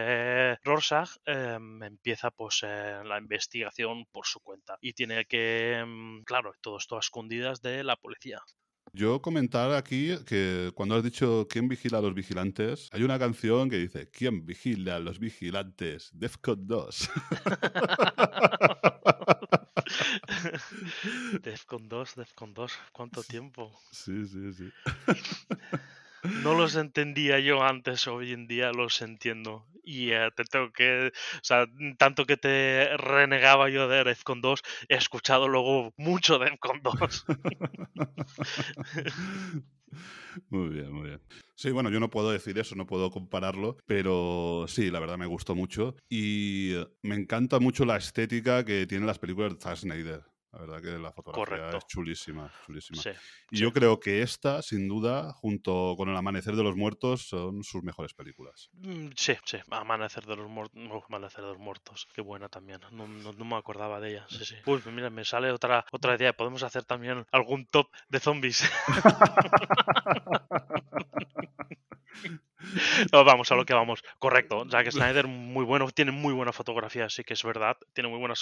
Rorschach, 0.63 1.09
em, 1.25 1.83
empieza 1.83 2.31
pues 2.31 2.63
la 2.63 3.17
investigación 3.17 4.05
por 4.11 4.25
su 4.25 4.39
cuenta 4.39 4.70
y 4.81 4.93
tiene 4.93 5.25
que, 5.25 5.77
em, 5.79 6.23
claro, 6.23 6.53
todo 6.61 6.77
esto 6.77 6.97
a 6.97 6.99
escondidas 6.99 7.61
de 7.61 7.83
la 7.83 7.95
policía. 7.97 8.39
Yo 8.93 9.21
comentar 9.21 9.71
aquí 9.71 10.17
que 10.25 10.71
cuando 10.75 10.95
has 10.95 11.03
dicho 11.03 11.47
quién 11.49 11.67
vigila 11.69 11.99
a 11.99 12.01
los 12.01 12.13
vigilantes, 12.13 12.89
hay 12.91 13.03
una 13.03 13.17
canción 13.19 13.69
que 13.69 13.77
dice 13.77 14.09
¿Quién 14.11 14.45
vigila 14.45 14.97
a 14.97 14.99
los 14.99 15.19
vigilantes? 15.19 16.09
Defcon 16.13 16.67
2. 16.67 17.09
Defcon 21.43 21.87
2, 21.87 22.15
Defcon 22.15 22.53
2, 22.53 22.73
¿cuánto 22.91 23.23
tiempo? 23.23 23.71
sí, 23.91 24.25
sí, 24.25 24.53
sí. 24.53 24.69
No 26.23 26.53
los 26.53 26.75
entendía 26.75 27.39
yo 27.39 27.63
antes, 27.63 28.07
hoy 28.07 28.33
en 28.33 28.47
día 28.47 28.71
los 28.71 29.01
entiendo. 29.01 29.65
Y 29.83 30.11
eh, 30.11 30.29
te 30.35 30.43
tengo 30.43 30.71
que, 30.71 31.07
o 31.07 31.43
sea, 31.43 31.65
tanto 31.97 32.25
que 32.25 32.37
te 32.37 32.95
renegaba 32.97 33.69
yo 33.69 33.87
de 33.87 34.03
Defcon 34.03 34.41
2, 34.41 34.61
he 34.89 34.95
escuchado 34.95 35.47
luego 35.47 35.93
mucho 35.97 36.37
Defcon 36.37 36.81
2. 36.83 37.25
Muy 40.49 40.69
bien, 40.69 40.91
muy 40.91 41.09
bien. 41.09 41.21
Sí, 41.55 41.71
bueno, 41.71 41.89
yo 41.89 41.99
no 41.99 42.09
puedo 42.09 42.31
decir 42.31 42.57
eso, 42.57 42.75
no 42.75 42.87
puedo 42.87 43.11
compararlo, 43.11 43.77
pero 43.85 44.65
sí, 44.67 44.89
la 44.89 44.99
verdad 44.99 45.17
me 45.17 45.25
gustó 45.25 45.55
mucho 45.55 45.95
y 46.09 46.73
eh, 46.73 46.87
me 47.01 47.15
encanta 47.15 47.59
mucho 47.59 47.85
la 47.85 47.97
estética 47.97 48.63
que 48.63 48.87
tienen 48.87 49.05
las 49.05 49.19
películas 49.19 49.53
de 49.53 49.59
Zack 49.59 49.77
Snyder. 49.77 50.30
La 50.53 50.59
verdad 50.59 50.81
que 50.81 50.89
la 50.99 51.11
fotografía 51.13 51.45
Correcto. 51.57 51.77
es 51.77 51.87
chulísima, 51.87 52.51
chulísima. 52.65 53.01
Sí, 53.01 53.09
y 53.51 53.57
sí. 53.57 53.61
yo 53.63 53.71
creo 53.71 53.99
que 54.01 54.21
esta, 54.21 54.61
sin 54.61 54.85
duda, 54.87 55.31
junto 55.33 55.95
con 55.95 56.09
El 56.09 56.17
Amanecer 56.17 56.55
de 56.57 56.63
los 56.63 56.75
Muertos, 56.75 57.21
son 57.27 57.63
sus 57.63 57.83
mejores 57.83 58.13
películas. 58.13 58.69
Mm, 58.73 59.09
Sí, 59.15 59.33
sí, 59.45 59.57
Amanecer 59.69 60.25
de 60.25 60.35
los 60.35 60.49
Muertos, 60.49 60.77
Amanecer 61.07 61.41
de 61.41 61.47
los 61.51 61.57
Muertos, 61.59 62.07
qué 62.13 62.21
buena 62.21 62.49
también, 62.49 62.81
no, 62.91 63.07
no- 63.07 63.31
no 63.31 63.45
me 63.45 63.55
acordaba 63.55 64.01
de 64.01 64.11
ella, 64.11 64.25
sí, 64.29 64.43
sí. 64.43 64.55
Uy, 64.65 64.79
pues 64.79 64.93
mira, 64.93 65.09
me 65.09 65.23
sale 65.23 65.51
otra, 65.53 65.85
otra 65.91 66.15
idea, 66.15 66.33
podemos 66.33 66.63
hacer 66.63 66.83
también 66.83 67.25
algún 67.31 67.65
top 67.67 67.87
de 68.09 68.19
zombies. 68.19 68.69
No, 73.11 73.23
vamos 73.23 73.51
a 73.51 73.55
lo 73.55 73.65
que 73.65 73.73
vamos. 73.73 74.03
Correcto. 74.19 74.65
Zack 74.69 74.91
Snyder, 74.91 75.27
muy 75.27 75.65
bueno, 75.65 75.89
tiene 75.89 76.11
muy 76.11 76.33
buena 76.33 76.51
fotografía, 76.51 77.09
sí 77.09 77.23
que 77.23 77.33
es 77.33 77.43
verdad. 77.43 77.77
Tiene 77.93 78.09
muy 78.09 78.19
buena 78.19 78.35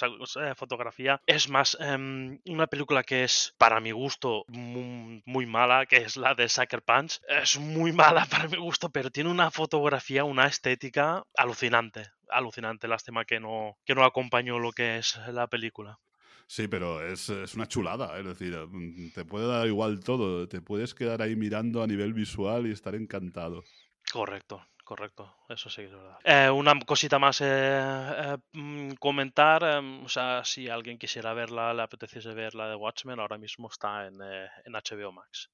fotografía. 0.56 1.22
Es 1.26 1.50
más, 1.50 1.78
em, 1.80 2.40
una 2.46 2.68
película 2.68 3.04
que 3.04 3.24
es, 3.24 3.56
para 3.58 3.80
mi 3.80 3.92
gusto, 3.92 4.44
muy, 4.48 5.24
muy 5.26 5.46
mala, 5.46 5.86
que 5.86 5.98
es 5.98 6.18
la 6.18 6.36
de 6.36 6.50
Sucker 6.50 6.82
Punch. 6.82 7.20
Es 7.28 7.58
muy 7.58 7.92
mala 7.92 8.26
para 8.26 8.48
mi 8.48 8.58
gusto, 8.58 8.90
pero 8.90 9.10
tiene 9.10 9.30
una 9.30 9.52
fotografía, 9.52 10.24
una 10.24 10.48
estética 10.48 11.24
alucinante. 11.36 12.08
Alucinante. 12.30 12.88
Lástima 12.88 13.26
que 13.26 13.40
no, 13.40 13.78
que 13.86 13.96
no 13.96 14.04
acompañó 14.04 14.60
lo 14.60 14.72
que 14.72 14.98
es 14.98 15.18
la 15.28 15.48
película. 15.48 16.00
Sí, 16.50 16.68
pero 16.68 17.06
es, 17.06 17.30
es 17.30 17.54
una 17.54 17.68
chulada, 17.68 18.18
es 18.18 18.26
decir, 18.26 18.58
mm, 18.58 19.12
te 19.14 19.24
puede 19.24 19.46
dar 19.46 19.68
igual 19.68 20.00
todo, 20.00 20.48
te 20.48 20.62
puedes 20.62 20.96
quedar 20.96 21.22
ahí 21.22 21.36
mirando 21.36 21.84
a 21.84 21.86
nivel 21.86 22.12
visual 22.12 22.66
y 22.66 22.72
estar 22.72 22.96
encantado. 22.96 23.64
Correcto, 24.12 24.66
correcto, 24.84 25.32
eso 25.48 25.70
sí 25.70 25.84
es 25.84 25.92
verdad. 25.92 26.18
Eh, 26.24 26.50
una 26.50 26.74
cosita 26.80 27.20
más 27.20 27.42
eh, 27.42 27.46
eh, 27.46 28.38
mm, 28.54 28.94
comentar, 28.94 29.64
em, 29.64 30.04
o 30.04 30.10
sea, 30.10 30.44
si 30.44 30.68
alguien 30.68 30.98
quisiera 30.98 31.36
verla, 31.36 31.72
le 31.72 31.84
apeteciese 31.84 32.34
ver 32.34 32.56
la 32.56 32.68
de 32.68 32.76
Watchmen, 32.76 33.20
ahora 33.20 33.38
mismo 33.38 33.68
está 33.68 34.08
en, 34.08 34.16
eh, 34.20 34.48
en 34.66 34.74
HBO 34.74 35.12
Max. 35.12 35.52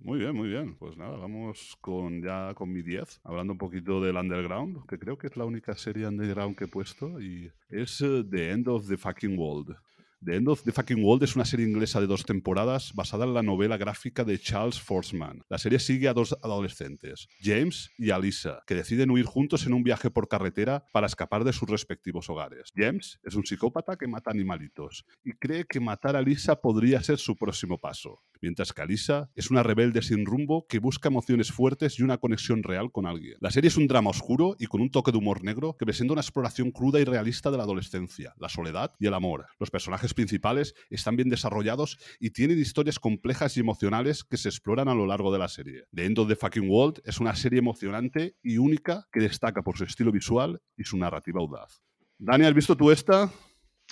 Muy 0.00 0.18
bien, 0.18 0.34
muy 0.34 0.48
bien. 0.48 0.74
Pues 0.76 0.96
nada, 0.96 1.16
vamos 1.16 1.76
con 1.80 2.20
ya 2.22 2.52
con 2.54 2.72
mi 2.72 2.82
10, 2.82 3.20
hablando 3.22 3.52
un 3.52 3.58
poquito 3.58 4.00
del 4.00 4.16
Underground, 4.16 4.84
que 4.86 4.98
creo 4.98 5.16
que 5.16 5.28
es 5.28 5.36
la 5.36 5.44
única 5.44 5.76
serie 5.76 6.08
Underground 6.08 6.56
que 6.56 6.64
he 6.64 6.68
puesto, 6.68 7.20
y 7.20 7.52
es 7.68 8.00
eh, 8.00 8.24
The 8.28 8.50
End 8.50 8.66
of 8.66 8.88
the 8.88 8.96
Fucking 8.96 9.38
World. 9.38 9.76
The 10.24 10.36
End 10.36 10.48
of 10.48 10.62
the 10.62 10.72
Fucking 10.72 11.04
World 11.04 11.22
es 11.24 11.36
una 11.36 11.44
serie 11.44 11.66
inglesa 11.66 12.00
de 12.00 12.06
dos 12.06 12.24
temporadas 12.24 12.94
basada 12.94 13.26
en 13.26 13.34
la 13.34 13.42
novela 13.42 13.76
gráfica 13.76 14.24
de 14.24 14.38
Charles 14.38 14.80
Forsman. 14.80 15.42
La 15.50 15.58
serie 15.58 15.78
sigue 15.78 16.08
a 16.08 16.14
dos 16.14 16.34
adolescentes, 16.42 17.28
James 17.42 17.90
y 17.98 18.10
Alisa, 18.10 18.62
que 18.66 18.74
deciden 18.74 19.10
huir 19.10 19.26
juntos 19.26 19.66
en 19.66 19.74
un 19.74 19.82
viaje 19.82 20.10
por 20.10 20.28
carretera 20.28 20.86
para 20.94 21.08
escapar 21.08 21.44
de 21.44 21.52
sus 21.52 21.68
respectivos 21.68 22.30
hogares. 22.30 22.72
James 22.74 23.20
es 23.22 23.34
un 23.34 23.44
psicópata 23.44 23.96
que 23.96 24.08
mata 24.08 24.30
animalitos 24.30 25.04
y 25.22 25.32
cree 25.32 25.66
que 25.66 25.78
matar 25.78 26.16
a 26.16 26.20
Alisa 26.20 26.58
podría 26.58 27.02
ser 27.02 27.18
su 27.18 27.36
próximo 27.36 27.76
paso, 27.78 28.22
mientras 28.40 28.72
que 28.72 28.82
Alisa 28.82 29.30
es 29.34 29.50
una 29.50 29.62
rebelde 29.62 30.02
sin 30.02 30.26
rumbo 30.26 30.66
que 30.68 30.78
busca 30.78 31.08
emociones 31.08 31.52
fuertes 31.52 31.98
y 31.98 32.02
una 32.02 32.18
conexión 32.18 32.62
real 32.62 32.90
con 32.92 33.06
alguien. 33.06 33.36
La 33.40 33.50
serie 33.50 33.68
es 33.68 33.76
un 33.76 33.86
drama 33.86 34.10
oscuro 34.10 34.56
y 34.58 34.66
con 34.66 34.80
un 34.80 34.90
toque 34.90 35.12
de 35.12 35.18
humor 35.18 35.44
negro 35.44 35.76
que 35.78 35.84
presenta 35.84 36.12
una 36.12 36.22
exploración 36.22 36.70
cruda 36.70 37.00
y 37.00 37.04
realista 37.04 37.50
de 37.50 37.56
la 37.56 37.64
adolescencia, 37.64 38.34
la 38.38 38.48
soledad 38.48 38.92
y 38.98 39.06
el 39.06 39.14
amor. 39.14 39.46
Los 39.58 39.70
personajes 39.70 40.14
principales 40.14 40.74
están 40.90 41.16
bien 41.16 41.28
desarrollados 41.28 41.98
y 42.20 42.30
tienen 42.30 42.58
historias 42.58 42.98
complejas 42.98 43.56
y 43.56 43.60
emocionales 43.60 44.24
que 44.24 44.36
se 44.36 44.48
exploran 44.48 44.88
a 44.88 44.94
lo 44.94 45.06
largo 45.06 45.32
de 45.32 45.38
la 45.38 45.48
serie. 45.48 45.84
The 45.94 46.04
End 46.04 46.18
of 46.18 46.28
the 46.28 46.36
Fucking 46.36 46.68
World 46.68 47.00
es 47.04 47.20
una 47.20 47.34
serie 47.34 47.58
emocionante 47.58 48.36
y 48.42 48.58
única 48.58 49.06
que 49.12 49.20
destaca 49.20 49.62
por 49.62 49.76
su 49.76 49.84
estilo 49.84 50.12
visual 50.12 50.60
y 50.76 50.84
su 50.84 50.96
narrativa 50.96 51.40
audaz. 51.40 51.82
Dani, 52.18 52.44
¿has 52.44 52.54
visto 52.54 52.76
tú 52.76 52.90
esta? 52.90 53.30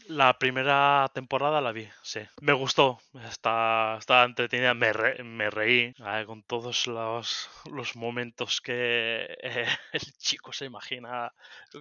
La 0.08 0.38
primera 0.38 1.10
temporada 1.14 1.60
la 1.60 1.72
vi, 1.72 1.88
sí. 2.02 2.20
Me 2.40 2.52
gustó, 2.52 2.98
está, 3.24 3.96
está 3.98 4.24
entretenida, 4.24 4.74
me, 4.74 4.92
re- 4.92 5.22
me 5.22 5.48
reí 5.50 5.94
eh, 5.98 6.24
con 6.26 6.42
todos 6.42 6.86
los, 6.86 7.48
los 7.70 7.96
momentos 7.96 8.60
que 8.60 9.26
eh, 9.42 9.66
el 9.92 10.00
chico 10.18 10.52
se 10.52 10.64
imagina 10.66 11.32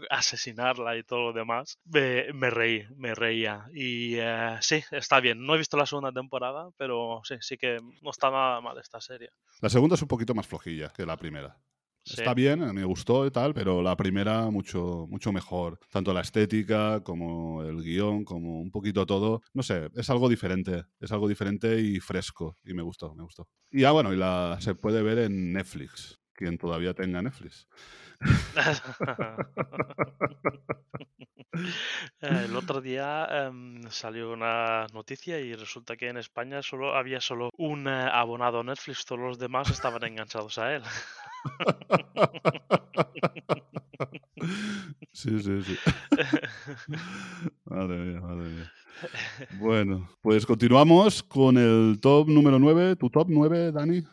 asesinarla 0.10 0.98
y 0.98 1.04
todo 1.04 1.22
lo 1.28 1.34
demás. 1.34 1.80
Me, 1.86 2.32
me 2.34 2.50
reí, 2.50 2.86
me 2.96 3.16
reía. 3.16 3.66
Y 3.74 4.16
eh, 4.18 4.58
sí, 4.62 4.84
está 4.92 5.20
bien. 5.20 5.46
No 5.46 5.56
he 5.56 5.58
visto 5.58 5.78
la 5.78 5.86
segunda 5.86 6.12
temporada, 6.12 6.70
pero 6.78 7.22
sí, 7.24 7.36
sí 7.42 7.58
que 7.58 7.80
no 8.02 8.12
está 8.12 8.30
nada 8.30 8.62
mal 8.62 8.78
esta 8.78 9.02
serie. 9.02 9.30
La 9.62 9.70
segunda 9.70 9.96
es 9.96 10.02
un 10.02 10.08
poquito 10.08 10.34
más 10.34 10.48
flojilla 10.48 10.90
que 10.90 11.06
la 11.06 11.18
primera. 11.18 11.56
Está 12.06 12.34
bien, 12.34 12.74
me 12.74 12.84
gustó 12.84 13.26
y 13.26 13.32
tal, 13.32 13.54
pero 13.54 13.82
la 13.82 13.96
primera 13.96 14.50
mucho, 14.50 15.06
mucho 15.10 15.32
mejor. 15.32 15.80
Tanto 15.90 16.14
la 16.14 16.22
estética 16.22 17.02
como 17.04 17.64
el 17.64 17.82
guion, 17.84 18.24
como 18.26 18.60
un 18.62 18.72
poquito 18.72 19.06
todo. 19.06 19.42
No 19.54 19.64
sé, 19.64 19.90
es 19.96 20.10
algo 20.10 20.28
diferente. 20.28 20.86
Es 21.00 21.12
algo 21.12 21.28
diferente 21.28 21.80
y 21.80 22.00
fresco. 22.00 22.58
Y 22.64 22.74
me 22.74 22.82
gustó, 22.82 23.14
me 23.16 23.24
gustó. 23.24 23.48
Y 23.70 23.84
ah, 23.84 23.92
bueno, 23.92 24.14
y 24.14 24.18
la 24.18 24.58
se 24.60 24.76
puede 24.76 25.04
ver 25.04 25.20
en 25.20 25.54
Netflix. 25.54 26.20
Quien 26.34 26.58
todavía 26.58 26.94
tenga 26.94 27.22
Netflix. 27.22 27.68
El 32.22 32.56
otro 32.56 32.82
día 32.82 33.48
em, 33.48 33.82
salió 33.90 34.32
una 34.32 34.88
noticia 34.94 35.40
y 35.40 35.56
resulta 35.56 35.98
que 35.98 36.08
en 36.08 36.18
España 36.18 36.62
solo 36.62 36.96
había 36.96 37.20
solo 37.20 37.50
un 37.58 37.88
eh, 37.88 38.10
abonado 38.12 38.62
a 38.62 38.64
Netflix, 38.64 39.06
todos 39.06 39.22
los 39.22 39.40
demás 39.40 39.70
estaban 39.70 40.04
enganchados 40.04 40.58
a 40.58 40.76
él. 40.76 40.84
Sí, 45.14 45.40
sí, 45.40 45.62
sí. 45.62 45.78
Madre 47.66 47.98
mía, 47.98 48.22
madre 48.22 48.50
mía. 48.50 48.72
Bueno, 49.60 50.10
pues 50.22 50.46
continuamos 50.46 51.22
con 51.22 51.58
el 51.58 52.00
top 52.02 52.28
número 52.28 52.58
9. 52.58 52.96
¿Tu 52.96 53.10
top 53.10 53.28
9, 53.30 53.72
Dani? 53.72 54.04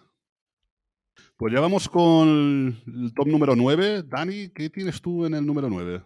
Pues 1.39 1.55
ya 1.55 1.61
vamos 1.61 1.89
con 1.89 2.83
el 2.85 3.15
top 3.15 3.29
número 3.29 3.55
9. 3.55 4.03
Dani, 4.03 4.49
¿qué 4.49 4.71
tienes 4.71 5.01
tú 5.01 5.25
en 5.25 5.35
el 5.35 5.47
número 5.47 5.71
9? 5.71 6.03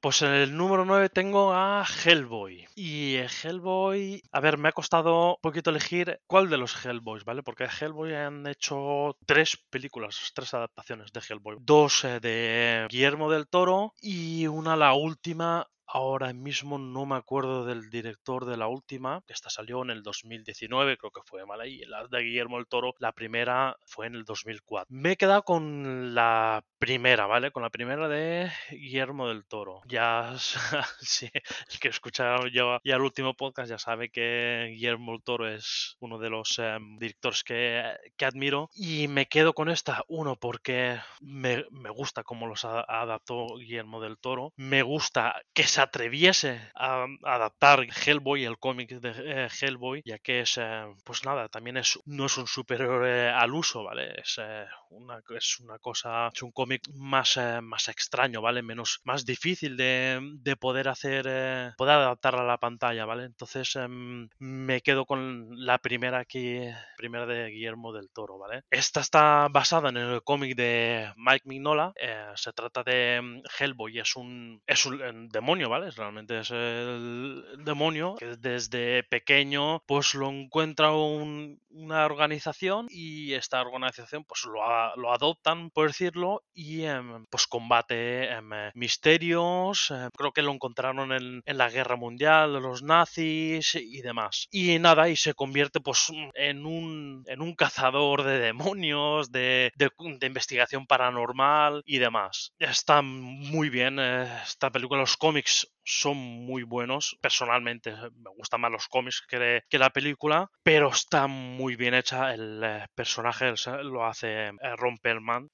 Pues 0.00 0.22
en 0.22 0.32
el 0.32 0.56
número 0.56 0.84
9 0.84 1.08
tengo 1.08 1.52
a 1.52 1.84
Hellboy. 1.84 2.66
Y 2.74 3.14
Hellboy, 3.14 4.24
a 4.32 4.40
ver, 4.40 4.58
me 4.58 4.68
ha 4.68 4.72
costado 4.72 5.34
un 5.34 5.40
poquito 5.40 5.70
elegir 5.70 6.18
cuál 6.26 6.50
de 6.50 6.56
los 6.56 6.84
Hellboys, 6.84 7.24
¿vale? 7.24 7.44
Porque 7.44 7.68
Hellboy 7.80 8.12
han 8.14 8.44
hecho 8.48 9.16
tres 9.24 9.56
películas, 9.70 10.32
tres 10.34 10.52
adaptaciones 10.52 11.12
de 11.12 11.20
Hellboy. 11.20 11.58
Dos 11.60 12.04
eh, 12.04 12.18
de 12.18 12.88
Guillermo 12.90 13.30
del 13.30 13.46
Toro 13.46 13.94
y 14.00 14.48
una 14.48 14.74
la 14.74 14.94
última. 14.94 15.68
Ahora 15.86 16.32
mismo 16.32 16.78
no 16.78 17.06
me 17.06 17.16
acuerdo 17.16 17.64
del 17.64 17.90
director 17.90 18.44
de 18.44 18.56
la 18.56 18.68
última, 18.68 19.22
que 19.26 19.32
esta 19.32 19.50
salió 19.50 19.82
en 19.82 19.90
el 19.90 20.02
2019, 20.02 20.96
creo 20.98 21.10
que 21.10 21.20
fue 21.24 21.44
¿vale? 21.44 21.68
Y 21.68 21.84
la 21.84 22.06
de 22.06 22.22
Guillermo 22.22 22.56
del 22.56 22.66
Toro, 22.66 22.94
la 22.98 23.12
primera 23.12 23.76
fue 23.84 24.06
en 24.06 24.14
el 24.14 24.24
2004. 24.24 24.86
Me 24.88 25.12
he 25.12 25.16
quedado 25.16 25.42
con 25.42 26.14
la 26.14 26.64
primera, 26.78 27.26
¿vale? 27.26 27.50
Con 27.50 27.62
la 27.62 27.70
primera 27.70 28.08
de 28.08 28.50
Guillermo 28.70 29.28
del 29.28 29.46
Toro. 29.46 29.82
Ya, 29.86 30.34
sí, 31.00 31.30
el 31.32 31.78
que 31.80 31.88
escucha 31.88 32.36
ya, 32.52 32.80
ya 32.84 32.96
el 32.96 33.02
último 33.02 33.34
podcast 33.34 33.70
ya 33.70 33.78
sabe 33.78 34.10
que 34.10 34.68
Guillermo 34.72 35.12
del 35.12 35.22
Toro 35.22 35.48
es 35.48 35.96
uno 36.00 36.18
de 36.18 36.30
los 36.30 36.58
em, 36.58 36.98
directores 36.98 37.44
que, 37.44 37.82
que 38.16 38.24
admiro. 38.24 38.70
Y 38.74 39.08
me 39.08 39.26
quedo 39.26 39.52
con 39.52 39.68
esta, 39.68 40.04
uno, 40.08 40.36
porque 40.36 40.98
me, 41.20 41.64
me 41.70 41.90
gusta 41.90 42.24
cómo 42.24 42.46
los 42.46 42.64
adaptó 42.64 43.56
Guillermo 43.56 44.00
del 44.00 44.18
Toro. 44.18 44.52
Me 44.56 44.82
gusta 44.82 45.40
que 45.52 45.64
se 45.64 45.75
atreviese 45.80 46.60
a, 46.74 47.06
adaptar 47.22 47.86
Hellboy, 48.04 48.44
el 48.44 48.58
cómic 48.58 48.90
de 49.00 49.12
eh, 49.16 49.48
Hellboy, 49.60 50.02
ya 50.04 50.18
que 50.18 50.40
es, 50.40 50.58
eh, 50.58 50.86
pues 51.04 51.24
nada, 51.24 51.48
también 51.48 51.76
es, 51.76 51.98
no 52.04 52.26
es 52.26 52.36
un 52.36 52.46
superhéroe 52.46 53.28
al 53.30 53.54
uso, 53.54 53.84
¿vale? 53.84 54.14
Es, 54.20 54.36
eh, 54.40 54.66
una, 54.90 55.20
es 55.36 55.60
una 55.60 55.78
cosa, 55.78 56.30
es 56.32 56.42
un 56.42 56.52
cómic 56.52 56.82
más, 56.94 57.36
eh, 57.36 57.60
más 57.60 57.88
extraño, 57.88 58.40
¿vale? 58.40 58.62
Menos, 58.62 59.00
más 59.04 59.24
difícil 59.24 59.76
de, 59.76 60.20
de 60.40 60.56
poder 60.56 60.88
hacer, 60.88 61.26
eh, 61.28 61.72
poder 61.76 61.96
adaptar 61.96 62.36
a 62.36 62.44
la 62.44 62.58
pantalla, 62.58 63.04
¿vale? 63.04 63.24
Entonces 63.24 63.76
em, 63.76 64.28
me 64.38 64.80
quedo 64.80 65.06
con 65.06 65.48
la 65.64 65.78
primera 65.78 66.18
aquí, 66.20 66.60
primera 66.96 67.26
de 67.26 67.50
Guillermo 67.50 67.92
del 67.92 68.10
Toro, 68.10 68.38
¿vale? 68.38 68.62
Esta 68.70 69.00
está 69.00 69.48
basada 69.50 69.88
en 69.90 69.96
el 69.96 70.22
cómic 70.22 70.56
de 70.56 71.12
Mike 71.16 71.48
Mignola, 71.48 71.92
eh, 72.00 72.32
se 72.34 72.52
trata 72.52 72.82
de 72.82 73.20
mm, 73.22 73.42
Hellboy, 73.58 73.98
es 73.98 74.16
un, 74.16 74.62
es 74.66 74.86
un 74.86 75.00
eh, 75.02 75.28
¿vale? 75.68 75.90
Realmente 75.90 76.38
es 76.40 76.50
el 76.50 77.44
demonio 77.64 78.14
que 78.16 78.36
desde 78.36 79.02
pequeño 79.04 79.80
pues 79.86 80.14
lo 80.14 80.28
encuentra 80.30 80.92
un- 80.92 81.60
una 81.70 82.06
organización 82.06 82.86
y 82.88 83.34
esta 83.34 83.60
organización 83.60 84.24
pues 84.24 84.44
lo, 84.44 84.96
lo 84.96 85.12
adoptan, 85.12 85.70
por 85.70 85.88
decirlo, 85.88 86.42
y 86.54 86.84
em, 86.84 87.24
pues 87.30 87.46
combate 87.46 88.30
em, 88.32 88.52
eh, 88.52 88.70
misterios, 88.74 89.90
eh, 89.90 90.08
creo 90.16 90.32
que 90.32 90.42
lo 90.42 90.52
encontraron 90.52 91.12
en, 91.12 91.42
en 91.44 91.58
la 91.58 91.68
guerra 91.70 91.96
mundial 91.96 92.54
de 92.54 92.60
los 92.60 92.82
nazis 92.82 93.74
y 93.74 94.00
demás. 94.02 94.46
Y 94.50 94.78
nada, 94.78 95.08
y 95.08 95.16
se 95.16 95.34
convierte 95.34 95.80
pues 95.80 96.06
en 96.34 96.64
un, 96.66 97.22
en 97.26 97.40
un 97.42 97.54
cazador 97.54 98.22
de 98.24 98.38
demonios, 98.38 99.30
de, 99.30 99.70
de- 99.76 99.90
de 100.18 100.26
investigación 100.26 100.86
paranormal 100.86 101.82
y 101.84 101.98
demás. 101.98 102.52
Está 102.58 103.02
muy 103.02 103.68
bien 103.70 103.98
eh, 104.00 104.26
esta 104.44 104.70
película, 104.70 105.00
los 105.00 105.16
cómics 105.16 105.55
son 105.84 106.16
muy 106.16 106.62
buenos. 106.62 107.16
Personalmente 107.20 107.90
eh, 107.90 108.10
me 108.16 108.30
gustan 108.36 108.60
más 108.60 108.70
los 108.72 108.88
cómics 108.88 109.22
que, 109.28 109.62
la 109.78 109.90
película, 109.90 110.50
pero 110.62 110.90
está 110.90 111.26
muy 111.26 111.76
bien 111.76 111.94
hecha. 111.94 112.34
El 112.34 112.62
eh, 112.64 112.86
personaje 112.94 113.54
lo 113.84 114.04
hace 114.06 114.48
eh, 114.48 114.76
Ron 114.76 114.96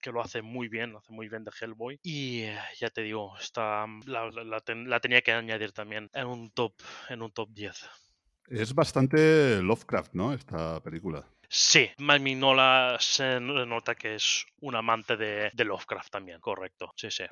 que 0.00 0.12
lo 0.12 0.20
hace 0.20 0.42
muy 0.42 0.68
bien, 0.68 0.92
lo 0.92 0.98
hace 0.98 1.12
muy 1.12 1.28
bien 1.28 1.44
de 1.44 1.50
Hellboy. 1.60 1.98
Y 2.02 2.42
eh, 2.42 2.58
ya 2.78 2.90
te 2.90 3.02
digo, 3.02 3.36
está, 3.38 3.86
la, 4.06 4.30
la- 4.30 4.62
la 4.64 5.00
tenía 5.00 5.20
que 5.22 5.32
añadir 5.32 5.72
también 5.72 6.08
en 6.14 6.26
un 6.26 6.50
top, 6.50 6.74
en 7.08 7.22
un 7.22 7.32
top 7.32 7.50
10. 7.52 7.88
Es 8.48 8.74
bastante 8.74 9.62
Lovecraft, 9.62 10.14
¿no? 10.14 10.32
Esta 10.32 10.80
película. 10.82 11.24
Sí, 11.54 11.86
Mike 11.98 12.20
Mignola 12.20 12.96
se 12.98 13.38
nota 13.38 13.94
que 13.94 14.14
es 14.14 14.46
un 14.60 14.74
amante 14.74 15.18
de, 15.18 15.50
Lovecraft 15.62 16.10
también, 16.10 16.40
correcto. 16.40 16.94
Sí, 16.96 17.10
sí. 17.10 17.24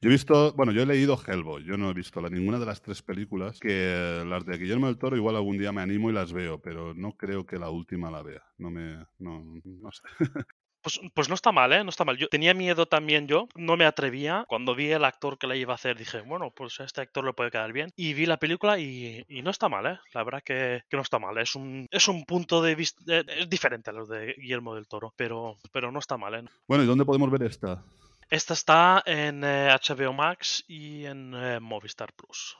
Yo 0.00 0.08
he 0.08 0.12
visto, 0.12 0.52
bueno, 0.54 0.72
yo 0.72 0.82
he 0.82 0.86
leído 0.86 1.16
Hellboy, 1.16 1.62
yo 1.64 1.76
no 1.76 1.88
he 1.88 1.94
visto 1.94 2.20
ninguna 2.28 2.58
de 2.58 2.66
las 2.66 2.82
tres 2.82 3.02
películas, 3.02 3.60
que 3.60 4.24
las 4.26 4.44
de 4.46 4.58
Guillermo 4.58 4.88
del 4.88 4.98
Toro 4.98 5.16
igual 5.16 5.36
algún 5.36 5.58
día 5.58 5.70
me 5.70 5.80
animo 5.80 6.10
y 6.10 6.12
las 6.12 6.32
veo, 6.32 6.60
pero 6.60 6.92
no 6.94 7.12
creo 7.12 7.46
que 7.46 7.56
la 7.56 7.70
última 7.70 8.10
la 8.10 8.22
vea. 8.22 8.42
No 8.58 8.68
me, 8.68 8.96
no, 9.20 9.44
no 9.64 9.92
sé. 9.92 10.02
Pues, 10.82 11.00
pues 11.14 11.28
no 11.28 11.34
está 11.34 11.52
mal, 11.52 11.72
¿eh? 11.72 11.84
No 11.84 11.90
está 11.90 12.04
mal. 12.04 12.16
Yo 12.16 12.28
tenía 12.28 12.54
miedo 12.54 12.86
también 12.86 13.28
yo, 13.28 13.48
no 13.54 13.76
me 13.76 13.84
atrevía. 13.84 14.44
Cuando 14.48 14.74
vi 14.74 14.90
el 14.90 15.04
actor 15.04 15.38
que 15.38 15.46
la 15.46 15.54
iba 15.56 15.72
a 15.72 15.76
hacer, 15.76 15.96
dije, 15.96 16.20
bueno, 16.22 16.50
pues 16.50 16.80
a 16.80 16.84
este 16.84 17.00
actor 17.00 17.24
le 17.24 17.32
puede 17.32 17.50
quedar 17.50 17.72
bien. 17.72 17.92
Y 17.96 18.14
vi 18.14 18.26
la 18.26 18.36
película 18.36 18.78
y, 18.78 19.24
y 19.28 19.42
no 19.42 19.50
está 19.50 19.68
mal, 19.68 19.86
¿eh? 19.86 19.98
La 20.12 20.24
verdad 20.24 20.42
que, 20.44 20.82
que 20.90 20.96
no 20.96 21.02
está 21.02 21.18
mal. 21.18 21.38
Es 21.38 21.54
un, 21.54 21.86
es 21.90 22.08
un 22.08 22.24
punto 22.24 22.60
de 22.62 22.74
vista... 22.74 23.00
eh, 23.06 23.24
Es 23.38 23.48
diferente 23.48 23.90
a 23.90 23.92
los 23.92 24.08
de 24.08 24.34
Guillermo 24.36 24.74
del 24.74 24.88
Toro, 24.88 25.14
pero, 25.16 25.56
pero 25.70 25.92
no 25.92 26.00
está 26.00 26.16
mal, 26.16 26.34
¿eh? 26.34 26.44
Bueno, 26.66 26.82
¿y 26.84 26.86
dónde 26.86 27.04
podemos 27.04 27.30
ver 27.30 27.44
esta? 27.44 27.82
Esta 28.28 28.54
está 28.54 29.02
en 29.06 29.44
eh, 29.44 29.68
HBO 29.68 30.12
Max 30.14 30.64
y 30.66 31.04
en 31.04 31.34
eh, 31.34 31.60
Movistar 31.60 32.12
Plus. 32.14 32.56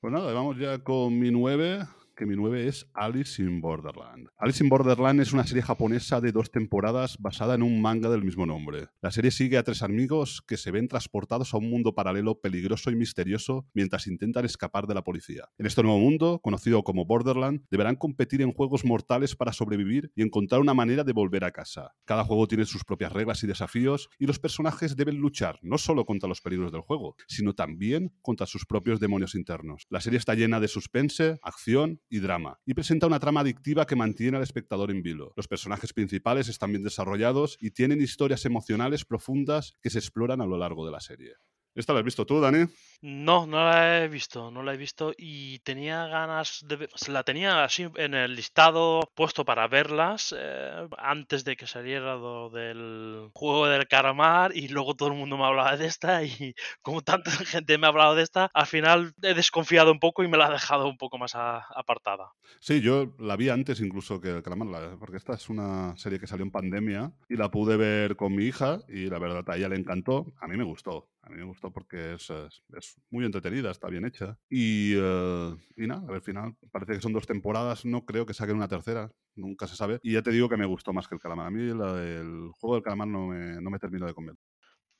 Pues 0.00 0.12
nada, 0.12 0.32
vamos 0.34 0.58
ya 0.58 0.78
con 0.80 1.18
mi 1.18 1.30
9, 1.30 1.86
que 2.14 2.26
mi 2.26 2.36
9 2.36 2.68
es 2.68 2.86
Alice 2.94 3.42
in 3.42 3.60
Borderland. 3.60 4.28
Alice 4.36 4.62
in 4.62 4.70
Borderland 4.70 5.20
es 5.20 5.32
una 5.32 5.46
serie 5.46 5.62
japonesa 5.62 6.20
de 6.20 6.32
dos 6.32 6.50
temporadas 6.50 7.18
basada 7.18 7.54
en 7.54 7.62
un 7.62 7.80
manga 7.82 8.08
del 8.08 8.24
mismo 8.24 8.46
nombre. 8.46 8.88
La 9.00 9.10
serie 9.10 9.30
sigue 9.30 9.58
a 9.58 9.62
tres 9.62 9.82
amigos 9.82 10.42
que 10.46 10.56
se 10.56 10.70
ven 10.70 10.88
transportados 10.88 11.54
a 11.54 11.58
un 11.58 11.68
mundo 11.68 11.94
paralelo 11.94 12.40
peligroso 12.40 12.90
y 12.90 12.96
misterioso 12.96 13.66
mientras 13.74 14.06
intentan 14.06 14.44
escapar 14.44 14.86
de 14.86 14.94
la 14.94 15.02
policía. 15.02 15.48
En 15.58 15.66
este 15.66 15.82
nuevo 15.82 15.98
mundo, 15.98 16.40
conocido 16.42 16.82
como 16.82 17.04
Borderland, 17.04 17.64
deberán 17.70 17.96
competir 17.96 18.42
en 18.42 18.52
juegos 18.52 18.84
mortales 18.84 19.36
para 19.36 19.52
sobrevivir 19.52 20.12
y 20.14 20.22
encontrar 20.22 20.60
una 20.60 20.74
manera 20.74 21.04
de 21.04 21.12
volver 21.12 21.44
a 21.44 21.50
casa. 21.50 21.94
Cada 22.04 22.24
juego 22.24 22.46
tiene 22.46 22.64
sus 22.64 22.84
propias 22.84 23.12
reglas 23.12 23.42
y 23.42 23.46
desafíos 23.46 24.08
y 24.18 24.26
los 24.26 24.38
personajes 24.38 24.96
deben 24.96 25.16
luchar 25.16 25.58
no 25.62 25.78
solo 25.78 26.04
contra 26.04 26.28
los 26.28 26.40
peligros 26.40 26.72
del 26.72 26.82
juego, 26.82 27.16
sino 27.26 27.54
también 27.54 28.12
contra 28.22 28.46
sus 28.46 28.66
propios 28.66 29.00
demonios 29.00 29.34
internos. 29.34 29.86
La 29.88 30.00
serie 30.00 30.18
está 30.18 30.34
llena 30.34 30.60
de 30.60 30.68
suspense, 30.68 31.38
acción 31.42 32.00
y 32.08 32.20
drama, 32.20 32.60
y 32.64 32.74
presenta 32.74 33.06
una 33.06 33.20
trama 33.20 33.40
adictiva 33.40 33.86
que 33.86 33.96
mantiene 33.96 34.36
al 34.36 34.42
espectador 34.42 34.90
en 34.90 35.02
vilo. 35.02 35.32
Los 35.36 35.48
personajes 35.48 35.92
principales 35.92 36.48
están 36.48 36.70
bien 36.70 36.82
desarrollados 36.82 37.56
y 37.60 37.70
tienen 37.70 38.00
historias 38.00 38.44
emocionales 38.44 39.04
profundas 39.04 39.76
que 39.82 39.90
se 39.90 39.98
exploran 39.98 40.40
a 40.40 40.46
lo 40.46 40.56
largo 40.58 40.84
de 40.86 40.92
la 40.92 41.00
serie. 41.00 41.34
¿Esta 41.74 41.92
la 41.92 41.98
has 42.00 42.04
visto 42.04 42.24
tú, 42.24 42.40
Dani? 42.40 42.66
No, 43.02 43.46
no 43.46 43.64
la 43.64 44.04
he 44.04 44.08
visto, 44.08 44.50
no 44.50 44.62
la 44.62 44.72
he 44.74 44.76
visto 44.76 45.12
y 45.18 45.58
tenía 45.58 46.06
ganas 46.06 46.64
de 46.66 46.76
ver, 46.76 46.90
la 47.08 47.22
tenía 47.24 47.64
así 47.64 47.86
en 47.96 48.14
el 48.14 48.34
listado 48.36 49.00
puesto 49.14 49.44
para 49.44 49.66
verlas 49.68 50.34
eh, 50.38 50.88
antes 50.98 51.44
de 51.44 51.56
que 51.56 51.66
saliera 51.66 52.14
lo 52.14 52.48
del 52.50 53.28
juego 53.34 53.66
del 53.66 53.86
caramar 53.88 54.56
y 54.56 54.68
luego 54.68 54.94
todo 54.94 55.08
el 55.10 55.16
mundo 55.18 55.36
me 55.36 55.44
hablaba 55.44 55.76
de 55.76 55.86
esta 55.86 56.22
y 56.24 56.54
como 56.82 57.02
tanta 57.02 57.30
gente 57.32 57.76
me 57.76 57.86
ha 57.86 57.90
hablado 57.90 58.14
de 58.14 58.22
esta, 58.22 58.50
al 58.54 58.66
final 58.66 59.12
he 59.22 59.34
desconfiado 59.34 59.90
un 59.92 59.98
poco 59.98 60.22
y 60.22 60.28
me 60.28 60.38
la 60.38 60.46
ha 60.46 60.50
dejado 60.52 60.88
un 60.88 60.96
poco 60.96 61.18
más 61.18 61.34
a- 61.34 61.66
apartada. 61.74 62.30
Sí, 62.60 62.80
yo 62.80 63.14
la 63.18 63.36
vi 63.36 63.48
antes 63.50 63.80
incluso 63.80 64.20
que 64.20 64.30
el 64.30 64.42
Calamar, 64.42 64.68
la- 64.68 64.96
porque 64.98 65.16
esta 65.18 65.34
es 65.34 65.50
una 65.50 65.94
serie 65.96 66.18
que 66.20 66.26
salió 66.26 66.44
en 66.44 66.52
pandemia 66.52 67.12
y 67.28 67.36
la 67.36 67.50
pude 67.50 67.76
ver 67.76 68.16
con 68.16 68.34
mi 68.34 68.44
hija 68.44 68.78
y 68.88 69.10
la 69.10 69.18
verdad 69.18 69.44
a 69.48 69.56
ella 69.56 69.68
le 69.68 69.76
encantó. 69.76 70.32
A 70.40 70.46
mí 70.46 70.56
me 70.56 70.64
gustó, 70.64 71.08
a 71.26 71.30
mí 71.30 71.36
me 71.36 71.44
gustó 71.44 71.72
porque 71.72 72.14
es, 72.14 72.30
es- 72.30 72.62
es 72.76 72.94
muy 73.10 73.24
entretenida, 73.24 73.70
está 73.70 73.88
bien 73.88 74.04
hecha. 74.04 74.38
Y, 74.48 74.94
eh, 74.96 75.56
y 75.76 75.86
nada, 75.86 76.06
al 76.14 76.22
final 76.22 76.56
parece 76.70 76.94
que 76.94 77.00
son 77.00 77.12
dos 77.12 77.26
temporadas, 77.26 77.84
no 77.84 78.04
creo 78.04 78.26
que 78.26 78.34
saquen 78.34 78.56
una 78.56 78.68
tercera, 78.68 79.10
nunca 79.34 79.66
se 79.66 79.76
sabe. 79.76 79.98
Y 80.02 80.12
ya 80.14 80.22
te 80.22 80.30
digo 80.30 80.48
que 80.48 80.56
me 80.56 80.66
gustó 80.66 80.92
más 80.92 81.08
que 81.08 81.14
el 81.14 81.20
Calamar. 81.20 81.46
A 81.46 81.50
mí 81.50 81.62
la 81.74 81.94
del 81.94 82.50
juego 82.52 82.74
del 82.76 82.84
Calamar 82.84 83.08
no 83.08 83.26
me, 83.28 83.60
no 83.60 83.70
me 83.70 83.78
terminó 83.78 84.06
de 84.06 84.14
convencer. 84.14 84.53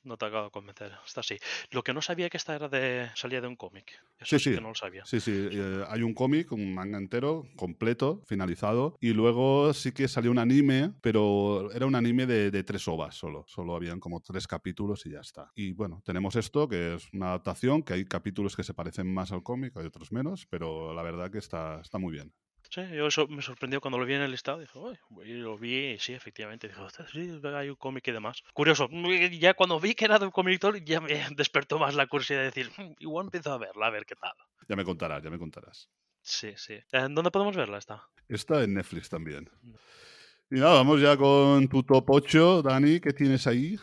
No 0.05 0.17
te 0.17 0.25
acabo 0.27 0.45
de 0.45 0.51
convencer, 0.51 0.91
está 1.05 1.21
así. 1.21 1.37
Lo 1.71 1.83
que 1.83 1.91
no 1.91 2.01
sabía 2.01 2.29
que 2.29 2.37
esta 2.37 2.55
era 2.55 2.69
de 2.69 3.09
salía 3.15 3.41
de 3.41 3.47
un 3.47 3.55
cómic. 3.55 3.91
Sí, 4.21 4.35
Eso 4.35 4.37
sí, 4.37 4.43
sí. 4.51 4.55
que 4.55 4.61
no 4.61 4.69
lo 4.69 4.75
sabía. 4.75 5.03
Sí, 5.03 5.19
sí, 5.19 5.31
eh, 5.51 5.83
hay 5.89 6.03
un 6.03 6.13
cómic, 6.13 6.51
un 6.51 6.75
manga 6.75 6.99
entero, 6.99 7.43
completo, 7.55 8.21
finalizado, 8.27 8.95
y 9.01 9.13
luego 9.13 9.73
sí 9.73 9.91
que 9.91 10.07
salió 10.07 10.29
un 10.29 10.37
anime, 10.37 10.93
pero 11.01 11.71
era 11.73 11.87
un 11.87 11.95
anime 11.95 12.27
de, 12.27 12.51
de 12.51 12.63
tres 12.63 12.87
ovas 12.87 13.15
solo, 13.15 13.45
solo 13.47 13.75
habían 13.75 13.99
como 13.99 14.21
tres 14.21 14.45
capítulos 14.47 15.05
y 15.07 15.11
ya 15.11 15.21
está. 15.21 15.51
Y 15.55 15.73
bueno, 15.73 16.01
tenemos 16.05 16.35
esto, 16.35 16.67
que 16.67 16.95
es 16.95 17.07
una 17.11 17.29
adaptación, 17.29 17.81
que 17.81 17.93
hay 17.93 18.05
capítulos 18.05 18.55
que 18.55 18.63
se 18.63 18.75
parecen 18.75 19.11
más 19.11 19.31
al 19.31 19.41
cómic, 19.41 19.75
hay 19.75 19.87
otros 19.87 20.11
menos, 20.11 20.45
pero 20.47 20.93
la 20.93 21.01
verdad 21.01 21.31
que 21.31 21.39
está, 21.39 21.81
está 21.81 21.97
muy 21.97 22.13
bien. 22.13 22.31
Yo 22.81 23.07
eso 23.07 23.27
me 23.27 23.41
sorprendió 23.41 23.81
cuando 23.81 23.97
lo 23.97 24.05
vi 24.05 24.13
en 24.13 24.21
el 24.21 24.31
listado. 24.31 24.59
Dije, 24.59 24.79
y 25.25 25.33
lo 25.33 25.57
vi 25.57 25.91
y 25.91 25.99
sí, 25.99 26.13
efectivamente. 26.13 26.67
Dije, 26.67 26.79
"Ostras, 26.81 27.09
sí, 27.11 27.39
hay 27.43 27.69
un 27.69 27.75
cómic 27.75 28.07
y 28.07 28.11
demás. 28.11 28.43
Curioso, 28.53 28.89
ya 29.31 29.53
cuando 29.53 29.79
vi 29.79 29.95
que 29.95 30.05
era 30.05 30.19
de 30.19 30.25
un 30.25 30.31
cómic 30.31 30.61
ya 30.83 31.01
me 31.01 31.09
despertó 31.35 31.79
más 31.79 31.95
la 31.95 32.07
curiosidad 32.07 32.39
de 32.39 32.45
decir, 32.45 32.71
"Mm, 32.77 32.93
igual 32.99 33.25
empiezo 33.25 33.51
a 33.53 33.57
verla, 33.57 33.87
a 33.87 33.89
ver 33.91 34.05
qué 34.05 34.15
tal. 34.15 34.33
Ya 34.67 34.75
me 34.75 34.83
contarás, 34.83 35.23
ya 35.23 35.29
me 35.29 35.37
contarás. 35.39 35.89
Sí, 36.21 36.53
sí. 36.57 36.79
¿En 36.91 37.13
dónde 37.13 37.31
podemos 37.31 37.55
verla 37.55 37.77
esta? 37.77 38.03
Está 38.27 38.63
en 38.63 38.73
Netflix 38.73 39.09
también. 39.09 39.49
Y 40.49 40.55
nada, 40.55 40.75
vamos 40.75 41.01
ya 41.01 41.15
con 41.17 41.67
tu 41.67 41.83
top 41.83 42.09
8, 42.09 42.61
Dani, 42.61 42.99
¿qué 42.99 43.13
tienes 43.13 43.45
ahí? 43.47 43.77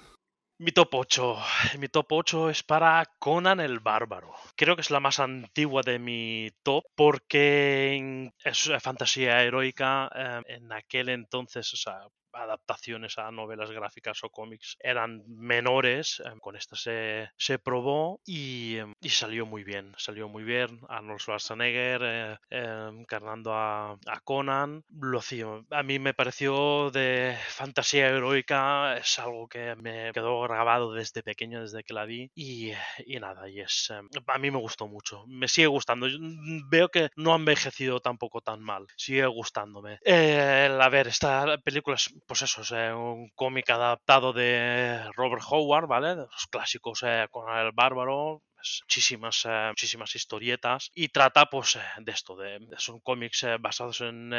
Mi 0.65 0.73
top 0.73 0.95
8. 0.95 1.37
Mi 1.81 1.89
top 1.89 2.13
8 2.13 2.51
es 2.51 2.63
para 2.63 3.05
Conan 3.19 3.59
el 3.61 3.81
Bárbaro. 3.81 4.33
Creo 4.57 4.77
que 4.77 4.83
es 4.83 4.91
la 4.91 5.01
más 5.01 5.19
antigua 5.19 5.83
de 5.83 5.99
mi 5.99 6.51
top 6.63 6.85
porque 6.95 8.31
es 8.45 8.67
eh, 8.69 8.81
fantasía 8.81 9.43
heroica. 9.43 10.09
eh, 10.15 10.43
en 10.47 10.73
aquel 10.73 11.09
entonces, 11.09 11.73
o 11.75 11.77
sea, 11.77 11.99
adaptaciones 12.33 13.19
a 13.19 13.31
novelas 13.31 13.71
gráficas 13.71 14.23
o 14.25 14.31
cómics 14.31 14.77
eran 14.81 15.23
menores. 15.27 16.21
eh, 16.25 16.31
con 16.41 16.57
esta 16.57 16.77
se, 16.77 17.31
se 17.37 17.59
probó 17.59 18.21
y, 18.25 18.77
eh, 18.77 18.87
y 19.01 19.09
salió 19.11 19.47
muy 19.47 19.65
bien. 19.65 19.93
Salió 19.99 20.29
muy 20.29 20.43
bien. 20.45 20.81
Arnold 20.89 21.21
Schwarzenegger 21.21 22.01
eh, 22.05 22.37
eh, 22.51 22.89
encarnando 22.93 23.55
a, 23.55 23.93
a 23.93 24.21
Conan. 24.25 24.83
Lo 24.91 25.19
hacía- 25.19 25.47
a 25.71 25.83
mí 25.83 25.99
me 25.99 26.15
pareció 26.15 26.91
de 26.91 27.37
fantasía 27.49 28.09
heroica. 28.09 28.97
Es 28.99 29.19
algo 29.19 29.49
que 29.49 29.75
me 29.77 30.13
quedó 30.13 30.41
grabado 30.43 30.93
desde 30.93 31.23
pequeño, 31.23 31.61
desde 31.63 31.83
que 31.85 31.95
la 31.95 32.05
vi. 32.05 32.31
Y, 32.35 32.73
y 33.07 33.19
nada, 33.21 33.49
y 33.49 33.61
es. 33.61 33.91
a 33.91 34.39
mí 34.39 34.51
me 34.51 34.59
gustó 34.59 34.87
mucho. 34.89 35.25
Me 35.27 35.49
sigue 35.49 35.67
gustando. 35.67 36.07
Mm, 36.07 36.69
Veo 36.71 36.89
que 36.89 37.11
no 37.17 37.33
ha 37.33 37.37
envejecido 37.37 38.01
tampoco 38.01 38.41
tan 38.41 38.61
mal. 38.63 38.87
Sigue 38.97 39.27
gustándome. 39.27 39.99
Eh, 40.05 40.69
a 40.81 40.89
ver, 40.89 41.09
esta 41.09 41.59
película 41.59 41.97
es, 41.97 42.15
pues 42.27 42.43
eso, 42.43 42.63
es 42.63 42.73
eh, 42.73 42.93
un 42.93 43.31
cómic 43.35 43.71
adaptado 43.71 44.33
de 44.33 45.01
Robert 45.15 45.43
Howard, 45.49 45.87
¿vale? 45.87 46.17
Los 46.17 46.47
clásicos 46.51 47.03
eh, 47.05 47.27
con 47.31 47.49
el 47.55 47.73
bárbaro. 47.73 48.43
Muchísimas, 48.85 49.45
eh, 49.47 49.67
muchísimas 49.69 50.15
historietas 50.15 50.91
y 50.95 51.09
trata 51.09 51.47
pues 51.47 51.77
eh, 51.77 51.81
de 51.99 52.13
esto, 52.13 52.37
de, 52.37 52.61
son 52.79 53.01
cómics 53.01 53.43
eh, 53.45 53.57
basados 53.59 54.01
en 54.01 54.33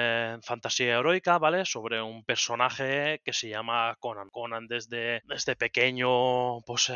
fantasía 0.44 0.98
heroica, 1.00 1.38
¿vale? 1.38 1.66
Sobre 1.66 2.02
un 2.02 2.24
personaje 2.24 3.22
que 3.24 3.34
se 3.34 3.50
llama 3.50 3.96
Conan. 4.00 4.30
Conan 4.30 4.68
desde, 4.68 5.22
desde 5.26 5.56
pequeño 5.56 6.62
pues 6.62 6.92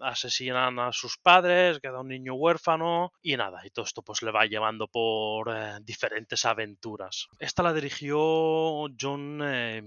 asesinan 0.00 0.78
a 0.78 0.92
sus 0.92 1.18
padres, 1.18 1.78
queda 1.80 2.00
un 2.00 2.08
niño 2.08 2.34
huérfano 2.34 3.12
y 3.22 3.36
nada, 3.36 3.60
y 3.64 3.70
todo 3.70 3.84
esto 3.84 4.02
pues 4.02 4.22
le 4.22 4.30
va 4.30 4.46
llevando 4.46 4.88
por 4.88 5.52
diferentes 5.82 6.44
aventuras. 6.44 7.28
Esta 7.38 7.62
la 7.62 7.72
dirigió 7.72 8.86
John 8.98 9.38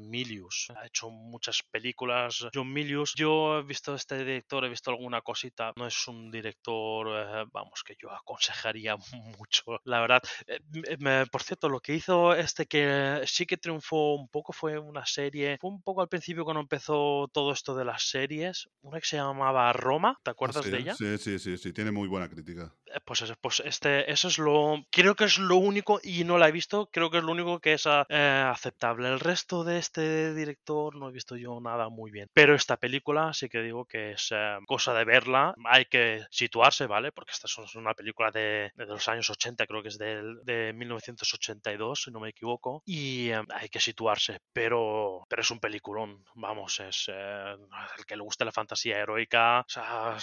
Milius, 0.09 0.71
ha 0.75 0.85
hecho 0.85 1.09
muchas 1.09 1.63
películas. 1.63 2.47
John 2.53 2.71
Milius, 2.71 3.13
yo 3.15 3.59
he 3.59 3.63
visto 3.63 3.95
este 3.95 4.17
director, 4.17 4.63
he 4.65 4.69
visto 4.69 4.91
alguna 4.91 5.21
cosita, 5.21 5.73
no 5.75 5.87
es 5.87 6.07
un 6.07 6.31
director, 6.31 6.82
eh, 7.07 7.45
vamos, 7.51 7.83
que 7.83 7.95
yo 8.01 8.11
aconsejaría 8.11 8.95
mucho, 9.37 9.79
la 9.85 10.01
verdad. 10.01 10.21
Eh, 10.47 10.59
me- 10.99 11.25
por 11.27 11.41
cierto, 11.43 11.69
lo 11.69 11.79
que 11.79 11.93
hizo 11.95 12.33
este 12.35 12.65
que 12.65 13.21
sí 13.25 13.45
que 13.45 13.57
triunfó 13.57 14.15
un 14.15 14.27
poco 14.29 14.53
fue 14.53 14.77
una 14.77 15.05
serie, 15.05 15.57
fue 15.59 15.69
un 15.69 15.81
poco 15.81 16.01
al 16.01 16.09
principio 16.09 16.43
cuando 16.43 16.61
empezó 16.61 17.27
todo 17.31 17.51
esto 17.53 17.75
de 17.75 17.85
las 17.85 18.03
series, 18.09 18.69
una 18.81 18.99
que 18.99 19.05
se 19.07 19.17
llamaba 19.17 19.71
Roma, 19.73 20.19
¿te 20.23 20.31
acuerdas 20.31 20.57
Ah, 20.57 20.63
sí, 20.63 20.71
de 20.71 20.77
ella? 20.79 20.93
Sí, 20.95 21.17
sí, 21.17 21.39
sí, 21.39 21.57
sí, 21.57 21.73
tiene 21.73 21.91
muy 21.91 22.07
buena 22.07 22.29
crítica. 22.29 22.73
Eh, 22.87 22.99
Pues 23.05 23.23
pues 23.41 23.61
este, 23.65 24.11
eso 24.11 24.27
es 24.27 24.37
lo, 24.37 24.75
creo 24.91 25.15
que 25.15 25.25
es 25.25 25.37
lo 25.37 25.57
único, 25.57 25.99
y 26.03 26.23
no 26.23 26.37
la 26.37 26.47
he 26.49 26.51
visto, 26.51 26.89
creo 26.91 27.09
que 27.09 27.17
es 27.19 27.23
lo 27.23 27.31
único 27.31 27.59
que 27.59 27.73
es 27.73 27.85
ah, 27.87 28.05
eh, 28.09 28.43
aceptable. 28.47 29.07
El 29.09 29.19
resto 29.19 29.63
de 29.63 29.77
este 29.79 30.33
director 30.33 30.95
no 30.95 31.09
he 31.09 31.11
visto 31.11 31.35
yo 31.35 31.59
nada 31.61 31.89
muy 31.89 32.11
bien. 32.11 32.29
Pero 32.33 32.55
esta 32.55 32.77
película 32.77 33.33
sí 33.33 33.49
que 33.49 33.61
digo 33.61 33.85
que 33.85 34.11
es 34.13 34.29
eh, 34.31 34.57
cosa 34.67 34.93
de 34.93 35.05
verla, 35.05 35.53
hay 35.65 35.85
que 35.85 36.25
situarse, 36.31 36.72
¿vale? 36.87 37.11
Porque 37.11 37.31
esta 37.31 37.47
es 37.47 37.75
una 37.75 37.93
película 37.93 38.31
de, 38.31 38.71
de 38.75 38.85
los 38.85 39.07
años 39.07 39.29
80, 39.29 39.65
creo 39.67 39.81
que 39.81 39.89
es 39.89 39.97
del- 39.97 40.39
de, 40.43 40.73
1982, 40.73 42.03
si 42.03 42.11
no 42.11 42.19
me 42.19 42.29
equivoco, 42.29 42.81
y 42.85 43.29
eh, 43.29 43.41
hay 43.53 43.69
que 43.69 43.79
situarse, 43.79 44.39
pero, 44.51 45.23
pero 45.29 45.41
es 45.41 45.51
un 45.51 45.59
peliculón, 45.59 46.23
vamos, 46.35 46.79
es 46.79 47.05
eh, 47.07 47.55
el 47.97 48.05
que 48.05 48.15
le 48.15 48.23
guste 48.23 48.45
la 48.45 48.51
fantasía 48.51 48.97
heroica, 48.99 49.61
o 49.61 49.69
sea, 49.69 50.17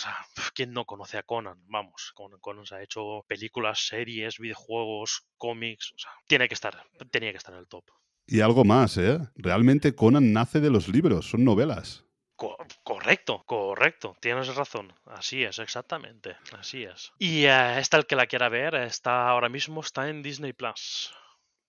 ¿quién 0.55 0.73
no 0.73 0.85
conoce 0.85 1.19
a 1.19 1.23
Conan? 1.23 1.59
Vamos, 1.67 2.13
Conan, 2.15 2.41
Conan 2.41 2.67
se 2.67 2.75
ha 2.77 2.83
hecho 2.83 3.25
películas, 3.27 3.87
series, 3.87 4.39
videojuegos, 4.39 5.23
cómics, 5.37 5.93
o 5.95 5.99
sea, 5.99 6.11
tiene 6.27 6.49
que 6.49 6.55
estar, 6.55 6.77
tenía 7.11 7.31
que 7.31 7.39
estar 7.39 7.55
en 7.55 7.61
el 7.61 7.69
top. 7.69 7.85
Y 8.27 8.41
algo 8.43 8.65
más, 8.65 8.97
¿eh? 8.97 9.19
Realmente 9.35 9.95
Conan 9.95 10.33
nace 10.33 10.61
de 10.61 10.71
los 10.71 10.87
libros, 10.89 11.29
son 11.31 11.45
novelas. 11.45 12.05
Co- 12.41 12.57
correcto, 12.83 13.43
correcto, 13.45 14.17
tienes 14.19 14.57
razón. 14.57 14.95
Así 15.05 15.45
es, 15.45 15.59
exactamente. 15.59 16.37
Así 16.59 16.85
es. 16.85 17.13
Y 17.19 17.45
eh, 17.45 17.79
esta, 17.79 17.99
el 17.99 18.07
que 18.07 18.17
la 18.17 18.27
quiera 18.27 18.49
ver, 18.49 18.77
está 18.77 19.29
ahora 19.29 19.51
mismo 19.51 19.83
está 19.83 20.09
en 20.09 20.23
Disney 20.23 20.55
Plus. 20.55 21.13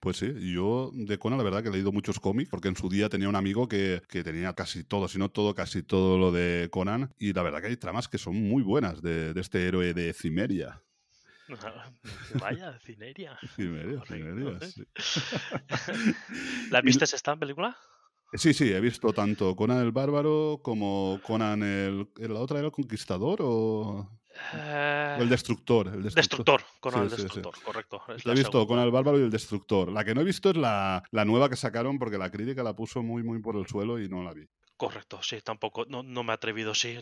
Pues 0.00 0.16
sí, 0.16 0.32
yo 0.54 0.90
de 0.94 1.18
Conan 1.18 1.36
la 1.36 1.44
verdad 1.44 1.62
que 1.62 1.68
he 1.68 1.72
leído 1.72 1.92
muchos 1.92 2.18
cómics, 2.18 2.48
porque 2.48 2.68
en 2.68 2.76
su 2.76 2.88
día 2.88 3.10
tenía 3.10 3.28
un 3.28 3.36
amigo 3.36 3.68
que, 3.68 4.00
que 4.08 4.24
tenía 4.24 4.54
casi 4.54 4.82
todo, 4.82 5.08
si 5.08 5.18
no 5.18 5.28
todo, 5.28 5.54
casi 5.54 5.82
todo 5.82 6.16
lo 6.16 6.32
de 6.32 6.70
Conan, 6.70 7.12
y 7.18 7.34
la 7.34 7.42
verdad 7.42 7.60
que 7.60 7.66
hay 7.66 7.76
tramas 7.76 8.08
que 8.08 8.16
son 8.16 8.34
muy 8.36 8.62
buenas 8.62 9.02
de, 9.02 9.34
de 9.34 9.40
este 9.42 9.68
héroe 9.68 9.92
de 9.92 10.14
Cimeria. 10.14 10.80
Vaya, 12.40 12.78
Cineria. 12.78 13.38
Cimeria, 13.56 13.98
Correcto, 13.98 14.14
Cimeria, 14.14 14.58
¿eh? 14.58 14.70
sí. 14.70 14.84
¿La 16.70 16.80
viste 16.80 17.04
esta 17.04 17.36
película? 17.36 17.76
Sí, 18.34 18.54
sí, 18.54 18.72
he 18.72 18.80
visto 18.80 19.12
tanto 19.12 19.54
Conan 19.54 19.82
el 19.82 19.92
Bárbaro 19.92 20.60
como 20.62 21.20
Conan 21.22 21.62
el... 21.62 22.08
¿La 22.16 22.40
otra 22.40 22.58
era 22.58 22.66
el 22.68 22.72
Conquistador 22.72 23.40
o, 23.42 24.08
Eh, 24.54 25.16
o 25.18 25.22
el 25.22 25.28
Destructor? 25.28 25.88
El 25.88 26.02
Destructor, 26.02 26.62
con 26.80 26.92
Sí, 26.94 26.98
el 27.00 27.10
sí, 27.10 27.16
sí. 27.16 27.22
Destructor, 27.24 27.62
correcto. 27.62 28.02
es 28.08 28.24
He 28.24 28.32
visto. 28.32 28.66
Conan 28.66 28.86
el 28.86 28.90
Bárbaro 28.90 29.18
y 29.18 29.22
el 29.22 29.30
Destructor. 29.30 29.92
La 29.92 30.04
que 30.04 30.14
no 30.14 30.22
he 30.22 30.24
visto 30.24 30.50
es 30.50 30.56
la, 30.56 31.02
la 31.10 31.24
nueva 31.26 31.50
que 31.50 31.56
sacaron 31.56 31.98
porque 31.98 32.16
la 32.16 32.30
crítica 32.30 32.62
la 32.62 32.74
puso 32.74 33.02
muy, 33.02 33.22
muy 33.22 33.40
por 33.40 33.56
el 33.56 33.66
suelo 33.66 34.00
y 34.00 34.08
no 34.08 34.22
la 34.22 34.32
vi. 34.32 34.46
Correcto, 34.78 35.22
sí, 35.22 35.40
tampoco, 35.42 35.84
no, 35.86 36.02
no 36.02 36.24
me 36.24 36.32
he 36.32 36.34
atrevido, 36.34 36.74
sí, 36.74 36.98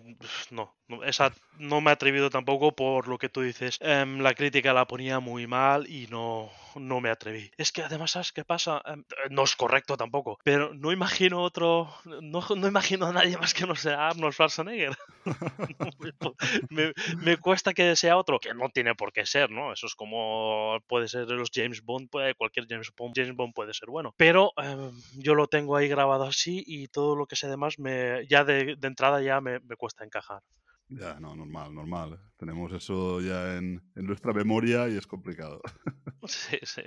no, 0.50 0.76
no, 0.86 1.02
esa 1.02 1.32
no 1.58 1.80
me 1.80 1.88
he 1.90 1.94
atrevido 1.94 2.28
tampoco 2.28 2.72
por 2.76 3.08
lo 3.08 3.16
que 3.16 3.30
tú 3.30 3.40
dices. 3.40 3.78
Em, 3.80 4.18
la 4.20 4.34
crítica 4.34 4.74
la 4.74 4.86
ponía 4.86 5.18
muy 5.18 5.46
mal 5.46 5.88
y 5.88 6.06
no, 6.08 6.50
no 6.76 7.00
me 7.00 7.10
atreví. 7.10 7.50
Es 7.56 7.72
que 7.72 7.82
además, 7.82 8.12
¿sabes 8.12 8.32
qué 8.32 8.44
pasa? 8.44 8.82
Em, 8.86 9.04
no 9.30 9.44
es 9.44 9.56
correcto 9.56 9.96
tampoco, 9.96 10.38
pero 10.44 10.74
no 10.74 10.92
imagino 10.92 11.42
otro, 11.42 11.88
no, 12.04 12.42
no 12.56 12.68
imagino 12.68 13.06
a 13.06 13.12
nadie 13.12 13.36
más 13.36 13.54
que 13.54 13.66
no 13.66 13.74
sea 13.74 14.08
Arnold 14.08 14.34
Schwarzenegger. 14.34 14.96
Me 16.70 16.90
me, 17.16 17.36
cuesta 17.36 17.72
que 17.74 17.94
sea 17.96 18.16
otro, 18.16 18.38
que 18.38 18.54
no 18.54 18.68
tiene 18.70 18.94
por 18.94 19.12
qué 19.12 19.26
ser, 19.26 19.50
¿no? 19.50 19.72
Eso 19.72 19.86
es 19.86 19.94
como 19.94 20.78
puede 20.86 21.08
ser 21.08 21.26
de 21.26 21.34
los 21.34 21.50
James 21.52 21.82
Bond, 21.82 22.08
puede, 22.08 22.34
cualquier 22.34 22.66
James 22.68 22.90
Bond, 22.96 23.14
James 23.14 23.34
Bond 23.34 23.54
puede 23.54 23.74
ser 23.74 23.88
bueno. 23.88 24.14
Pero 24.16 24.52
em, 24.56 24.92
yo 25.16 25.34
lo 25.34 25.46
tengo 25.46 25.76
ahí 25.76 25.88
grabado 25.88 26.24
así 26.24 26.62
y 26.66 26.88
todo 26.88 27.16
lo 27.16 27.26
que 27.26 27.36
sé 27.36 27.48
demás 27.48 27.78
me, 27.78 28.26
ya 28.28 28.44
de, 28.44 28.76
de 28.76 28.88
entrada 28.88 29.20
ya 29.22 29.40
me, 29.40 29.60
me 29.60 29.76
cuesta 29.76 30.04
encajar. 30.04 30.42
Ya, 30.90 31.20
no, 31.20 31.34
normal, 31.36 31.72
normal. 31.74 32.20
Tenemos 32.36 32.72
eso 32.72 33.20
ya 33.20 33.56
en, 33.56 33.80
en 33.94 34.06
nuestra 34.06 34.32
memoria 34.32 34.88
y 34.88 34.96
es 34.96 35.06
complicado. 35.06 35.60
Sí, 36.28 36.58
sí. 36.64 36.82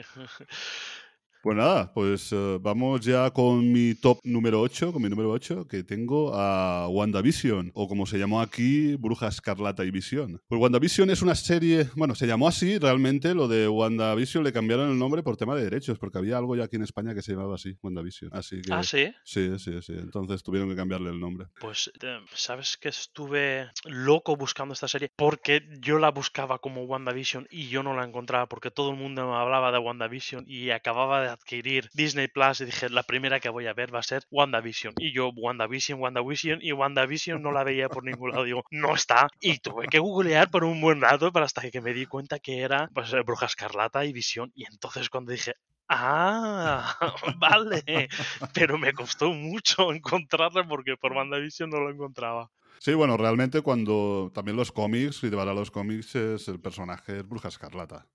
Pues 1.43 1.57
nada, 1.57 1.91
pues 1.91 2.31
eh, 2.31 2.57
vamos 2.61 3.01
ya 3.01 3.29
con 3.31 3.69
mi 3.69 3.95
top 3.95 4.17
número 4.23 4.61
8, 4.61 4.93
con 4.93 5.01
mi 5.01 5.09
número 5.09 5.29
8, 5.31 5.67
que 5.67 5.83
tengo 5.83 6.33
a 6.33 6.87
WandaVision, 6.87 7.69
o 7.73 7.89
como 7.89 8.05
se 8.05 8.17
llamó 8.17 8.39
aquí, 8.39 8.95
Bruja 8.95 9.27
Escarlata 9.27 9.83
y 9.83 9.91
Visión. 9.91 10.41
Pues 10.47 10.61
WandaVision 10.61 11.09
es 11.09 11.21
una 11.21 11.35
serie, 11.35 11.89
bueno, 11.97 12.15
se 12.15 12.27
llamó 12.27 12.47
así 12.47 12.77
realmente, 12.77 13.35
lo 13.35 13.49
de 13.49 13.67
WandaVision 13.67 14.41
le 14.45 14.53
cambiaron 14.53 14.89
el 14.89 14.97
nombre 14.97 15.21
por 15.21 15.35
tema 15.35 15.53
de 15.53 15.65
derechos, 15.65 15.99
porque 15.99 16.17
había 16.17 16.37
algo 16.37 16.55
ya 16.55 16.63
aquí 16.63 16.77
en 16.77 16.83
España 16.83 17.13
que 17.13 17.21
se 17.21 17.33
llamaba 17.33 17.55
así, 17.55 17.75
WandaVision. 17.81 18.29
Así 18.33 18.61
que... 18.61 18.71
Ah, 18.71 18.81
sí. 18.81 19.13
Sí, 19.25 19.59
sí, 19.59 19.81
sí. 19.81 19.95
Entonces 19.97 20.43
tuvieron 20.43 20.69
que 20.69 20.77
cambiarle 20.77 21.09
el 21.09 21.19
nombre. 21.19 21.47
Pues, 21.59 21.91
eh, 22.01 22.19
¿sabes 22.33 22.77
que 22.77 22.87
estuve 22.87 23.69
loco 23.83 24.37
buscando 24.37 24.73
esta 24.73 24.87
serie? 24.87 25.11
Porque 25.13 25.67
yo 25.81 25.99
la 25.99 26.11
buscaba 26.11 26.59
como 26.59 26.85
WandaVision 26.85 27.49
y 27.51 27.67
yo 27.67 27.83
no 27.83 27.93
la 27.93 28.05
encontraba 28.05 28.47
porque 28.47 28.71
todo 28.71 28.91
el 28.91 28.95
mundo 28.95 29.29
me 29.29 29.35
hablaba 29.35 29.73
de 29.73 29.79
WandaVision 29.79 30.45
y 30.47 30.69
acababa 30.69 31.21
de 31.21 31.32
adquirir 31.33 31.89
Disney 31.93 32.27
Plus 32.27 32.61
y 32.61 32.65
dije, 32.65 32.89
la 32.89 33.03
primera 33.03 33.39
que 33.39 33.49
voy 33.49 33.67
a 33.67 33.73
ver 33.73 33.93
va 33.93 33.99
a 33.99 34.03
ser 34.03 34.23
WandaVision. 34.31 34.93
Y 34.97 35.13
yo, 35.13 35.29
WandaVision, 35.35 35.99
WandaVision 35.99 36.59
y 36.61 36.71
WandaVision 36.71 37.41
no 37.41 37.51
la 37.51 37.63
veía 37.63 37.89
por 37.89 38.03
ningún 38.03 38.31
lado. 38.31 38.43
Digo, 38.43 38.63
no 38.71 38.95
está. 38.95 39.27
Y 39.39 39.59
tuve 39.59 39.87
que 39.87 39.99
googlear 39.99 40.49
por 40.49 40.63
un 40.63 40.79
buen 40.81 41.01
rato 41.01 41.31
para 41.31 41.45
hasta 41.45 41.69
que 41.69 41.81
me 41.81 41.93
di 41.93 42.05
cuenta 42.05 42.39
que 42.39 42.61
era 42.61 42.89
pues, 42.93 43.11
eh, 43.13 43.21
Bruja 43.21 43.45
Escarlata 43.47 44.05
y 44.05 44.13
Visión. 44.13 44.51
Y 44.55 44.65
entonces 44.65 45.09
cuando 45.09 45.31
dije, 45.31 45.55
Ah, 45.89 46.97
vale. 47.37 48.09
Pero 48.53 48.77
me 48.77 48.93
costó 48.93 49.31
mucho 49.31 49.91
encontrarla 49.93 50.67
porque 50.67 50.95
por 50.97 51.13
WandaVision 51.13 51.69
no 51.69 51.79
lo 51.79 51.91
encontraba. 51.91 52.49
Sí, 52.79 52.93
bueno, 52.93 53.15
realmente 53.15 53.61
cuando 53.61 54.31
también 54.33 54.57
los 54.57 54.71
cómics, 54.71 55.21
te 55.21 55.29
van 55.29 55.47
a 55.47 55.53
los 55.53 55.71
cómics, 55.71 56.15
es 56.15 56.47
el 56.47 56.59
personaje 56.59 57.19
es 57.19 57.27
Bruja 57.27 57.47
Escarlata. 57.47 58.07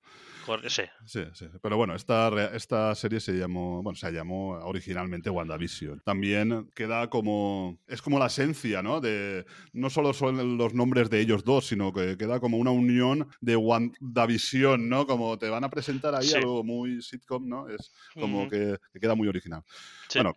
Cor- 0.49 0.71
Sí, 0.71 0.83
Sí, 1.05 1.21
sí. 1.35 1.47
Pero 1.63 1.77
bueno, 1.77 1.95
esta, 1.95 2.31
esta 2.55 2.95
serie 2.95 3.21
se 3.21 3.33
llamó, 3.35 3.83
bueno, 3.83 3.97
se 3.97 4.11
llamó 4.11 4.53
originalmente 4.65 5.31
WandaVision. 5.31 6.01
También 6.05 6.71
queda 6.75 7.09
como, 7.11 7.79
es 7.87 8.01
como 8.03 8.19
la 8.19 8.27
esencia, 8.27 8.83
¿no? 8.83 9.01
De, 9.01 9.45
no 9.73 9.91
solo 9.91 10.13
son 10.15 10.57
los 10.59 10.73
nombres 10.75 11.11
de 11.11 11.21
ellos 11.21 11.45
dos, 11.45 11.67
sino 11.67 11.93
que 11.93 12.17
queda 12.17 12.41
como 12.41 12.57
una 12.57 12.71
unión 12.71 13.29
de 13.41 13.57
WandaVision, 13.57 14.89
¿no? 14.89 15.07
Como 15.07 15.39
te 15.39 15.49
van 15.49 15.65
a 15.65 15.71
presentar 15.71 16.15
ahí 16.15 16.27
Sí. 16.29 16.37
algo 16.37 16.65
muy 16.65 17.03
sitcom, 17.03 17.47
¿no? 17.49 17.69
Es 17.69 17.93
como 18.15 18.43
Ujú. 18.43 18.51
que, 18.51 18.77
que 18.93 19.01
queda 19.01 19.15
muy 19.15 19.29
original. 19.29 19.63
sí, 20.09 20.19
bueno, 20.21 20.35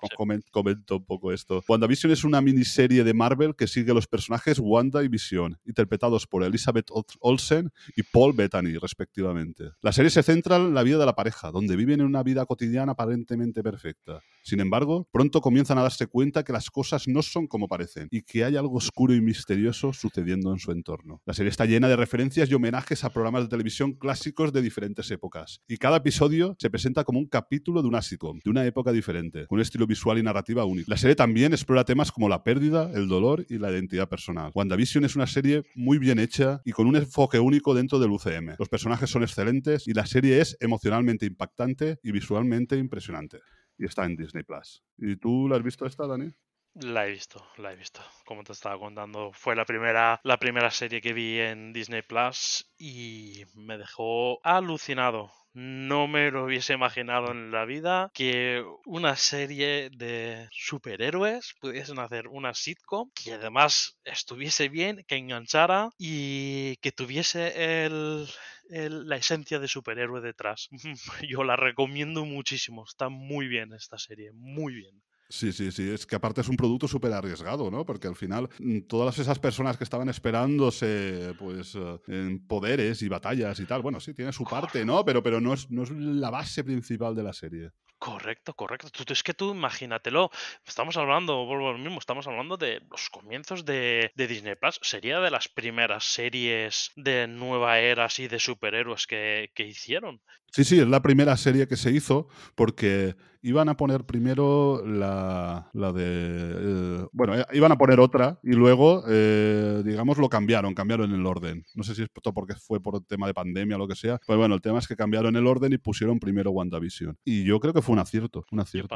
comento 0.52 0.97
un 0.97 1.06
poco 1.06 1.32
esto. 1.32 1.63
WandaVision 1.67 2.12
es 2.12 2.24
una 2.24 2.41
miniserie 2.41 3.04
de 3.04 3.13
Marvel 3.13 3.56
que 3.56 3.67
sigue 3.67 3.93
los 3.93 4.08
personajes 4.08 4.60
Wanda 4.60 5.04
y 5.04 5.08
Vision, 5.08 5.58
interpretados 5.65 6.28
por 6.28 6.43
Elizabeth 6.43 6.88
Ol- 6.91 7.06
Olsen 7.21 7.69
y 7.95 8.04
Paul 8.04 8.34
Bettany, 8.34 8.78
respectivamente. 8.78 9.71
La 9.82 9.91
serie 9.93 10.00
se 10.09 10.23
centra 10.23 10.55
en 10.55 10.73
la 10.73 10.83
vida 10.83 10.97
de 10.97 11.05
la 11.05 11.15
pareja, 11.15 11.51
donde 11.51 11.75
viven 11.75 11.99
en 11.99 12.05
una 12.05 12.23
vida 12.23 12.45
cotidiana 12.45 12.93
aparentemente 12.93 13.61
perfecta. 13.61 14.21
Sin 14.43 14.60
embargo, 14.60 15.08
pronto 15.12 15.41
comienzan 15.41 15.77
a 15.77 15.84
darse 15.84 16.08
cuenta 16.08 16.43
que 16.43 16.54
las 16.54 16.69
cosas 16.69 17.08
no 17.08 17.21
son 17.21 17.47
como 17.47 17.67
parecen 17.67 18.08
y 18.12 18.23
que 18.23 18.43
hay 18.43 18.56
algo 18.56 18.77
oscuro 18.77 19.13
y 19.13 19.21
misterioso 19.21 19.93
sucediendo 19.93 20.51
en 20.51 20.60
su 20.60 20.71
entorno. 20.71 21.21
La 21.25 21.34
serie 21.34 21.49
está 21.49 21.65
llena 21.65 21.88
de 21.88 21.95
referencias 21.95 22.49
y 22.49 22.54
homenajes 22.54 23.04
a 23.04 23.12
programas 23.12 23.43
de 23.43 23.49
televisión 23.49 23.93
clásicos 23.93 24.51
de 24.51 24.62
diferentes 24.62 25.10
épocas, 25.12 25.62
y 25.67 25.77
cada 25.77 25.97
episodio 25.97 26.56
se 26.60 26.69
presenta 26.69 27.04
como 27.04 27.19
un 27.19 27.27
capítulo 27.27 27.82
de 27.82 27.88
una 27.88 28.01
sitcom, 28.01 28.39
de 28.43 28.49
una 28.49 28.65
época 28.65 28.91
diferente, 28.91 29.45
con 29.47 29.58
un 29.58 29.62
estilo 29.62 29.88
visual 29.88 30.17
y 30.17 30.23
narrativa 30.23 30.65
único. 30.65 30.89
La 30.89 30.97
serie 30.97 31.15
también 31.15 31.54
explora 31.54 31.86
temas 31.86 32.12
como 32.12 32.30
la 32.30 32.43
pérdida, 32.43 32.91
el 32.93 33.08
dolor 33.08 33.45
y 33.49 33.58
la 33.58 33.71
identidad 33.71 34.10
personal. 34.10 34.51
WandaVision 34.54 35.06
es 35.06 35.15
una 35.15 35.27
serie 35.27 35.63
muy 35.75 35.97
bien 35.97 36.19
hecha 36.19 36.62
y 36.65 36.71
con 36.71 36.88
un 36.88 36.95
enfoque 36.95 37.39
único 37.39 37.73
dentro 37.73 37.99
del 37.99 38.12
UCM. 38.12 38.56
Los 38.58 38.69
personajes 38.69 39.10
son 39.10 39.23
excelentes 39.23 39.88
y 39.88 39.93
la 39.93 40.06
serie 40.06 40.41
es 40.41 40.58
emocionalmente 40.60 41.25
impactante 41.25 41.99
y 42.04 42.12
visualmente 42.12 42.77
impresionante. 42.77 43.39
Y 43.82 43.86
está 43.86 44.06
en 44.06 44.15
Disney 44.15 44.44
Plus. 44.44 44.84
¿Y 45.00 45.15
tú 45.15 45.48
la 45.50 45.56
has 45.56 45.63
visto 45.63 45.88
esta, 45.88 46.06
Dani? 46.06 46.32
La 46.76 47.08
he 47.08 47.10
visto, 47.10 47.44
la 47.58 47.74
he 47.74 47.76
visto. 47.76 48.00
Como 48.26 48.44
te 48.44 48.54
estaba 48.54 48.78
contando, 48.78 49.32
fue 49.34 49.56
la 49.56 49.65
primera, 49.65 50.22
la 50.24 50.38
primera 50.38 50.70
serie 50.70 51.02
que 51.02 51.13
vi 51.13 51.39
en 51.39 51.74
Disney 51.74 52.04
Plus 52.04 52.72
y 52.78 53.44
me 53.56 53.80
dejó 53.80 54.39
alucinado. 54.46 55.32
No 55.53 56.07
me 56.07 56.29
lo 56.31 56.43
hubiese 56.45 56.73
imaginado 56.73 57.31
en 57.31 57.51
la 57.51 57.65
vida 57.65 58.09
que 58.13 58.63
una 58.85 59.15
serie 59.15 59.89
de 59.89 60.47
superhéroes 60.51 61.55
pudiesen 61.59 61.99
hacer 61.99 62.27
una 62.27 62.53
sitcom 62.53 63.09
que 63.13 63.33
además 63.33 63.97
estuviese 64.03 64.69
bien, 64.69 65.03
que 65.07 65.15
enganchara 65.15 65.89
y 65.97 66.77
que 66.77 66.91
tuviese 66.91 67.85
el, 67.85 68.27
la 68.69 69.15
esencia 69.17 69.59
de 69.59 69.67
superhéroe 69.67 70.21
detrás. 70.21 70.69
Yo 71.29 71.43
la 71.43 71.55
recomiendo 71.55 72.25
muchísimo. 72.25 72.83
Está 72.85 73.09
muy 73.09 73.47
bien 73.47 73.73
esta 73.73 73.97
serie, 73.97 74.31
muy 74.33 74.73
bien. 74.75 75.01
Sí, 75.32 75.54
sí, 75.54 75.72
sí. 75.72 75.89
Es 75.89 76.06
que 76.06 76.17
aparte 76.17 76.41
es 76.41 76.50
un 76.50 76.58
producto 76.58 76.89
súper 76.89 77.13
arriesgado, 77.13 77.72
¿no? 77.72 77.86
Porque 77.86 78.10
al 78.10 78.17
final 78.17 78.50
mm, 78.60 78.82
todas 78.82 79.17
esas 79.17 79.39
personas 79.39 79.78
que 79.78 79.86
estaban 79.86 80.10
esperándose 80.10 81.34
pues 81.39 81.74
eh, 81.76 82.00
en 82.08 82.46
poderes 82.46 83.02
y 83.02 83.08
batallas 83.08 83.58
y 83.62 83.65
tal, 83.65 83.82
bueno, 83.82 84.02
sí, 84.02 84.13
tiene 84.13 84.34
su 84.34 84.44
parte, 84.44 84.84
¿no? 84.84 85.06
Pero, 85.06 85.24
pero 85.24 85.39
no, 85.39 85.54
es, 85.54 85.72
no 85.72 85.84
es 85.84 85.91
la 85.91 86.30
base 86.30 86.65
principal 86.65 87.15
de 87.15 87.24
la 87.24 87.32
serie. 87.32 87.70
Correcto, 87.98 88.54
correcto. 88.56 88.89
Tú, 88.89 89.06
es 89.13 89.24
que 89.24 89.34
tú 89.34 89.52
imagínatelo. 89.52 90.32
Estamos 90.65 90.98
hablando, 90.98 91.46
vuelvo 91.46 91.70
a 91.70 91.72
lo 91.74 91.78
mismo, 91.78 92.00
estamos 92.00 92.28
hablando 92.28 92.58
de 92.58 92.82
los 92.89 93.10
comienzos 93.10 93.63
de, 93.63 94.12
de 94.15 94.28
Disney 94.28 94.56
Plus. 94.56 94.80
Sería 94.82 95.22
de 95.22 95.32
las 95.32 95.48
primeras 95.48 96.04
series 96.04 96.91
de 96.96 97.28
nueva 97.28 97.80
era 97.80 98.06
así 98.06 98.28
de 98.28 98.39
superhéroes 98.39 99.08
que, 99.08 99.52
que 99.54 99.67
hicieron. 99.67 100.20
Sí, 100.53 100.65
sí, 100.65 100.79
es 100.79 100.87
la 100.87 101.01
primera 101.01 101.37
serie 101.37 101.65
que 101.67 101.77
se 101.77 101.91
hizo 101.91 102.27
porque 102.55 103.15
iban 103.41 103.69
a 103.69 103.77
poner 103.77 104.05
primero 104.05 104.83
la, 104.85 105.69
la 105.73 105.93
de... 105.93 106.03
eh, 106.05 107.05
bueno, 107.13 107.35
eh, 107.39 107.45
iban 107.53 107.71
a 107.71 107.77
poner 107.77 108.01
otra 108.01 108.37
y 108.43 108.51
luego, 108.51 109.03
eh, 109.07 109.81
digamos, 109.85 110.17
lo 110.17 110.27
cambiaron, 110.27 110.73
cambiaron 110.73 111.13
el 111.13 111.25
orden. 111.25 111.63
No 111.73 111.83
sé 111.83 111.95
si 111.95 112.03
es 112.03 112.09
por- 112.09 112.33
porque 112.33 112.55
fue 112.55 112.81
por 112.81 113.01
tema 113.05 113.27
de 113.27 113.33
pandemia 113.33 113.77
o 113.77 113.79
lo 113.79 113.87
que 113.87 113.95
sea. 113.95 114.19
Pero 114.27 114.39
bueno, 114.39 114.55
el 114.55 114.61
tema 114.61 114.79
es 114.79 114.87
que 114.89 114.97
cambiaron 114.97 115.35
el 115.37 115.47
orden 115.47 115.71
y 115.71 115.77
pusieron 115.77 116.19
primero 116.19 116.51
WandaVision. 116.51 117.17
Y 117.23 117.45
yo 117.45 117.59
creo 117.61 117.73
que 117.73 117.81
fue 117.81 117.93
un 117.93 117.99
acierto, 117.99 118.45
un 118.51 118.59
acierto. 118.59 118.95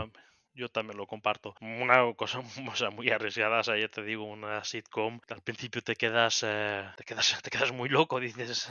Yo 0.55 0.69
también 0.69 0.97
lo 0.97 1.05
comparto. 1.07 1.53
Una 1.61 2.13
cosa 2.15 2.39
o 2.71 2.75
sea, 2.75 2.89
muy 2.89 3.09
arriesgada, 3.09 3.59
o 3.59 3.63
sea, 3.63 3.77
ya 3.79 3.87
te 3.89 4.03
digo, 4.03 4.23
una 4.25 4.63
sitcom 4.63 5.19
al 5.29 5.41
principio 5.41 5.81
te 5.81 5.95
quedas, 5.95 6.41
eh, 6.45 6.83
te 6.97 7.03
quedas, 7.03 7.39
te 7.43 7.49
quedas 7.49 7.71
muy 7.71 7.89
loco, 7.89 8.19
dices, 8.19 8.69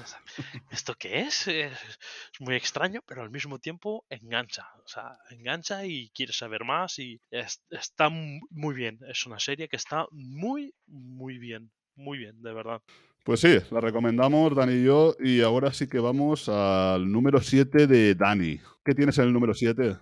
¿esto 0.71 0.95
qué 0.99 1.21
es? 1.21 1.47
Es 1.49 1.73
muy 2.41 2.55
extraño, 2.57 3.01
pero 3.07 3.23
al 3.23 3.31
mismo 3.31 3.59
tiempo 3.59 4.05
engancha, 4.09 4.67
o 4.85 4.89
sea, 4.89 5.19
engancha 5.31 5.85
y 5.87 6.11
quieres 6.11 6.37
saber 6.37 6.65
más 6.65 6.99
y 6.99 7.21
es- 7.31 7.63
está 7.71 8.09
mu- 8.09 8.41
muy 8.51 8.75
bien. 8.75 8.99
Es 9.09 9.27
una 9.27 9.39
serie 9.39 9.69
que 9.69 9.77
está 9.77 10.07
muy, 10.11 10.75
muy 10.87 11.39
bien, 11.39 11.71
muy 11.97 12.19
bien, 12.19 12.43
de 12.43 12.53
verdad. 12.53 12.81
Pues 13.25 13.41
sí, 13.41 13.57
la 13.71 13.81
recomendamos 13.81 14.55
Dani 14.55 14.75
y 14.75 14.85
yo. 14.85 15.15
Y 15.19 15.41
ahora 15.41 15.73
sí 15.73 15.89
que 15.89 15.99
vamos 15.99 16.49
al 16.49 17.11
número 17.11 17.41
7 17.41 17.87
de 17.87 18.15
Dani. 18.15 18.61
¿Qué 18.85 18.95
tienes 18.95 19.17
en 19.19 19.25
el 19.25 19.33
número 19.33 19.55
7? 19.55 19.97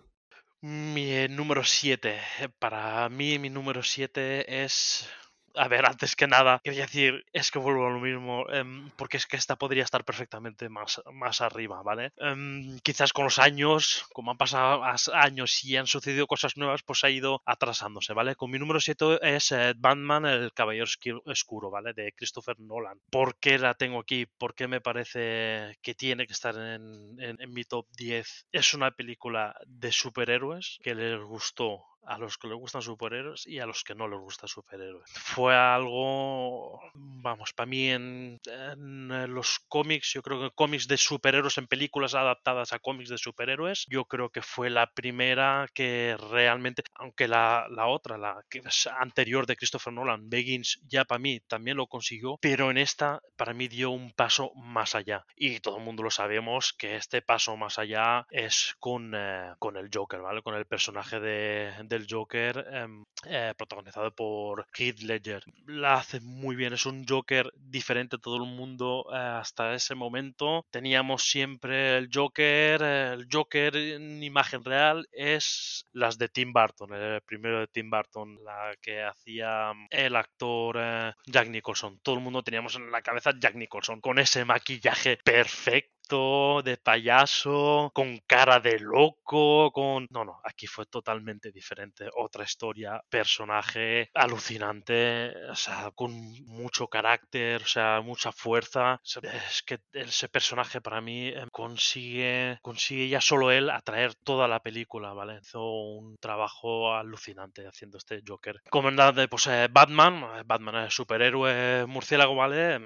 Mi 0.62 1.10
eh, 1.12 1.28
número 1.28 1.64
7. 1.64 2.20
Para 2.60 3.08
mí, 3.08 3.38
mi 3.38 3.50
número 3.50 3.82
7 3.82 4.62
es. 4.64 5.08
A 5.54 5.68
ver, 5.68 5.84
antes 5.84 6.16
que 6.16 6.26
nada, 6.26 6.60
quería 6.64 6.82
decir, 6.86 7.24
es 7.32 7.50
que 7.50 7.58
vuelvo 7.58 7.86
a 7.86 7.90
lo 7.90 8.00
mismo, 8.00 8.48
em, 8.50 8.88
porque 8.96 9.18
es 9.18 9.26
que 9.26 9.36
esta 9.36 9.56
podría 9.56 9.82
estar 9.84 10.02
perfectamente 10.02 10.70
más, 10.70 11.02
más 11.12 11.42
arriba, 11.42 11.82
¿vale? 11.82 12.10
Em, 12.16 12.78
quizás 12.80 13.12
con 13.12 13.24
los 13.24 13.38
años, 13.38 14.06
como 14.14 14.30
han 14.30 14.38
pasado 14.38 14.82
as- 14.82 15.10
años 15.12 15.62
y 15.64 15.76
han 15.76 15.86
sucedido 15.86 16.26
cosas 16.26 16.56
nuevas, 16.56 16.82
pues 16.82 17.04
ha 17.04 17.10
ido 17.10 17.42
atrasándose, 17.44 18.14
¿vale? 18.14 18.34
Con 18.34 18.50
mi 18.50 18.58
número 18.58 18.80
7 18.80 19.18
es 19.22 19.52
eh, 19.52 19.74
Batman, 19.76 20.24
el 20.24 20.52
Caballero 20.54 20.86
Oscuro, 21.26 21.70
¿vale? 21.70 21.92
De 21.92 22.12
Christopher 22.12 22.58
Nolan. 22.58 22.98
¿Por 23.10 23.36
qué 23.38 23.58
la 23.58 23.74
tengo 23.74 23.98
aquí? 24.00 24.24
¿Por 24.26 24.54
qué 24.54 24.68
me 24.68 24.80
parece 24.80 25.76
que 25.82 25.94
tiene 25.94 26.26
que 26.26 26.32
estar 26.32 26.54
en, 26.56 27.20
en- 27.20 27.40
en 27.40 27.52
mi 27.52 27.64
top 27.64 27.86
10? 27.96 28.46
Es 28.52 28.72
una 28.74 28.90
película 28.92 29.54
de 29.66 29.92
superhéroes 29.92 30.78
que 30.82 30.94
les 30.94 31.20
gustó 31.20 31.84
a 32.04 32.18
los 32.18 32.38
que 32.38 32.48
les 32.48 32.56
gustan 32.56 32.82
superhéroes 32.82 33.46
y 33.46 33.58
a 33.58 33.66
los 33.66 33.84
que 33.84 33.94
no 33.94 34.08
les 34.08 34.18
gustan 34.18 34.48
superhéroes. 34.48 35.10
Fue 35.12 35.54
algo, 35.54 36.80
vamos, 36.94 37.52
para 37.52 37.66
mí 37.66 37.88
en, 37.88 38.40
eh, 38.46 39.26
los 39.28 39.60
cómics, 39.68 40.12
yo 40.14 40.22
creo 40.22 40.40
que 40.40 40.54
cómics 40.54 40.88
de 40.88 40.96
superhéroes 40.96 41.58
en 41.58 41.66
películas 41.66 42.14
adaptadas 42.14 42.72
a 42.72 42.78
cómics 42.78 43.08
de 43.08 43.18
superhéroes, 43.18 43.86
yo 43.88 44.04
creo 44.04 44.30
que 44.30 44.42
fue 44.42 44.70
la 44.70 44.92
primera 44.92 45.68
que 45.74 46.16
realmente, 46.30 46.82
aunque 46.94 47.28
la, 47.28 47.66
la 47.70 47.86
otra, 47.86 48.18
la 48.18 48.42
que 48.48 48.58
es 48.58 48.86
anterior 48.86 49.46
de 49.46 49.56
Christopher 49.56 49.92
Nolan, 49.92 50.28
Begins, 50.28 50.80
ya 50.86 51.04
para 51.04 51.18
mí 51.18 51.40
también 51.40 51.76
lo 51.76 51.86
consiguió, 51.86 52.38
pero 52.40 52.70
en 52.70 52.78
esta 52.78 53.20
para 53.36 53.54
mí 53.54 53.68
dio 53.68 53.90
un 53.90 54.12
paso 54.12 54.52
más 54.54 54.94
allá. 54.94 55.24
Y 55.36 55.60
todo 55.60 55.78
el 55.78 55.84
mundo 55.84 56.02
lo 56.02 56.10
sabemos 56.10 56.72
que 56.72 56.96
este 56.96 57.22
paso 57.22 57.56
más 57.56 57.78
allá 57.78 58.26
es 58.30 58.74
con, 58.78 59.12
eh, 59.14 59.52
con 59.58 59.76
el 59.76 59.90
Joker, 59.92 60.20
¿vale? 60.20 60.42
Con 60.42 60.54
el 60.54 60.66
personaje 60.66 61.20
de, 61.20 61.91
del 61.92 62.06
Joker 62.08 62.66
em, 62.72 63.04
eh, 63.26 63.52
protagonizado 63.56 64.14
por 64.14 64.66
Heath 64.74 65.00
Ledger. 65.00 65.44
La 65.66 65.94
hace 65.94 66.20
muy 66.20 66.56
bien, 66.56 66.72
es 66.72 66.86
un 66.86 67.04
Joker 67.06 67.52
diferente 67.56 68.16
a 68.16 68.18
todo 68.18 68.36
el 68.36 68.48
mundo 68.48 69.06
eh, 69.12 69.16
hasta 69.16 69.74
ese 69.74 69.94
momento. 69.94 70.64
Teníamos 70.70 71.24
siempre 71.24 71.98
el 71.98 72.08
Joker, 72.12 72.82
el 72.82 73.28
Joker 73.30 73.76
en 73.76 74.22
imagen 74.22 74.64
real 74.64 75.06
es 75.12 75.86
las 75.92 76.16
de 76.18 76.28
Tim 76.28 76.52
Burton, 76.52 76.94
el 76.94 77.20
primero 77.22 77.60
de 77.60 77.66
Tim 77.66 77.90
Burton, 77.90 78.38
la 78.42 78.74
que 78.80 79.02
hacía 79.02 79.72
mm, 79.74 79.86
el 79.90 80.16
actor 80.16 80.76
eh, 80.80 81.12
Jack 81.26 81.48
Nicholson. 81.48 82.00
Todo 82.02 82.16
el 82.16 82.22
mundo 82.22 82.42
teníamos 82.42 82.74
en 82.76 82.90
la 82.90 83.02
cabeza 83.02 83.32
Jack 83.38 83.54
Nicholson 83.54 84.00
con 84.00 84.18
ese 84.18 84.44
maquillaje 84.44 85.18
perfecto 85.24 85.92
de 86.12 86.76
payaso, 86.76 87.90
con 87.94 88.18
cara 88.26 88.60
de 88.60 88.78
loco, 88.78 89.70
con... 89.72 90.06
No, 90.10 90.24
no, 90.24 90.40
aquí 90.44 90.66
fue 90.66 90.84
totalmente 90.84 91.50
diferente. 91.50 92.08
Otra 92.16 92.44
historia, 92.44 93.02
personaje 93.08 94.10
alucinante, 94.12 95.32
o 95.50 95.54
sea, 95.54 95.90
con 95.94 96.12
mucho 96.44 96.86
carácter, 96.88 97.62
o 97.62 97.66
sea, 97.66 98.02
mucha 98.02 98.30
fuerza. 98.30 99.00
Es 99.04 99.62
que 99.62 99.78
ese 99.92 100.28
personaje 100.28 100.82
para 100.82 101.00
mí 101.00 101.28
eh, 101.28 101.46
consigue, 101.50 102.58
consigue 102.60 103.08
ya 103.08 103.22
solo 103.22 103.50
él 103.50 103.70
atraer 103.70 104.14
toda 104.14 104.48
la 104.48 104.60
película, 104.60 105.14
¿vale? 105.14 105.38
Hizo 105.40 105.64
un 105.64 106.18
trabajo 106.18 106.94
alucinante 106.94 107.66
haciendo 107.66 107.96
este 107.96 108.22
Joker. 108.26 108.60
Comandante, 108.68 109.28
pues 109.28 109.46
eh, 109.46 109.68
Batman, 109.70 110.24
eh, 110.36 110.42
Batman 110.44 110.84
es 110.84 110.94
superhéroe 110.94 111.86
murciélago, 111.86 112.34
¿vale? 112.34 112.78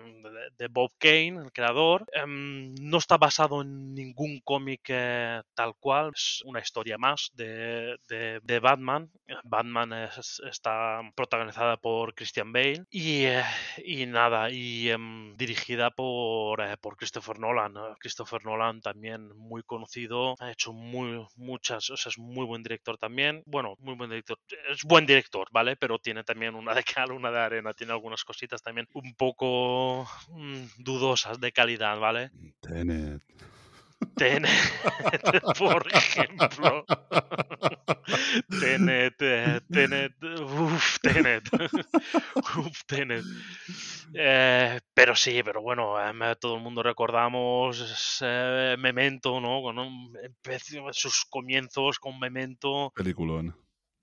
De, 0.57 0.69
Bob 0.69 0.93
Kane, 0.99 1.41
el 1.43 1.53
creador. 1.53 2.07
Em, 2.13 2.75
no 2.81 2.99
está 3.07 3.19
basado 3.19 3.63
en 3.63 3.95
ningún 3.95 4.41
cómic 4.41 4.81
eh, 4.89 5.41
tal 5.55 5.75
cual, 5.79 6.11
es 6.13 6.43
una 6.45 6.59
historia 6.59 6.99
más 6.99 7.31
de, 7.35 7.97
de, 8.09 8.59
Batman. 8.59 9.09
Batman 9.45 9.93
es- 9.93 10.43
está 10.51 11.01
protagonizada 11.15 11.77
por 11.77 12.15
Christian 12.17 12.53
Bale 12.53 12.85
y, 12.91 13.27
eh, 13.27 13.45
y 13.85 14.07
nada, 14.07 14.51
y 14.51 14.91
em, 14.91 15.37
dirigida 15.37 15.93
por, 15.93 16.61
eh, 16.61 16.77
por 16.81 16.97
Christopher 16.97 17.39
Nolan. 17.39 17.75
¿no? 17.75 17.95
Christopher 18.01 18.45
Nolan 18.45 18.81
también 18.81 19.29
muy 19.37 19.63
conocido, 19.63 20.35
ha 20.41 20.51
hecho 20.51 20.73
muy, 20.73 21.25
muchas, 21.37 21.89
o 21.91 21.97
sea, 21.97 22.11
es 22.11 22.19
muy 22.19 22.45
buen 22.45 22.65
director 22.65 22.99
también. 22.99 23.41
Bueno, 23.47 23.77
muy 23.79 23.95
buen 23.95 24.11
director, 24.11 24.37
es 24.69 24.83
buen 24.83 25.07
director, 25.07 25.47
¿vale? 25.53 25.77
Pero 25.77 26.01
tiene 26.01 26.25
también 26.25 26.57
una 26.57 26.75
de 26.75 26.83
cal, 26.83 27.13
una 27.13 27.31
de 27.31 27.39
arena, 27.39 27.73
tiene 27.73 27.93
algunas 27.93 28.25
cositas 28.25 28.61
también 28.63 28.89
un 28.95 29.15
poco 29.15 30.09
mm, 30.31 30.65
dudosas 30.79 31.39
de 31.39 31.53
calidad, 31.53 32.01
¿vale? 32.01 32.33
Tenet. 32.97 33.23
Tenet, 34.15 34.49
por 35.59 35.87
ejemplo. 35.93 36.85
Tenet, 38.61 39.17
Tenet, 39.71 40.13
uff, 40.23 40.99
Tenet. 41.01 41.45
Uf, 42.59 42.85
Tenet. 42.87 43.25
Eh, 44.15 44.81
pero 44.95 45.17
sí, 45.17 45.43
pero 45.43 45.63
bueno, 45.63 45.95
todo 46.41 46.57
el 46.57 46.63
mundo 46.63 46.83
recordamos 46.83 48.23
Memento, 48.79 49.41
¿no? 49.41 49.63
Con 49.63 49.77
sus 50.93 51.25
comienzos 51.25 51.99
con 51.99 52.19
Memento, 52.19 52.93
Peliculón. 52.95 53.55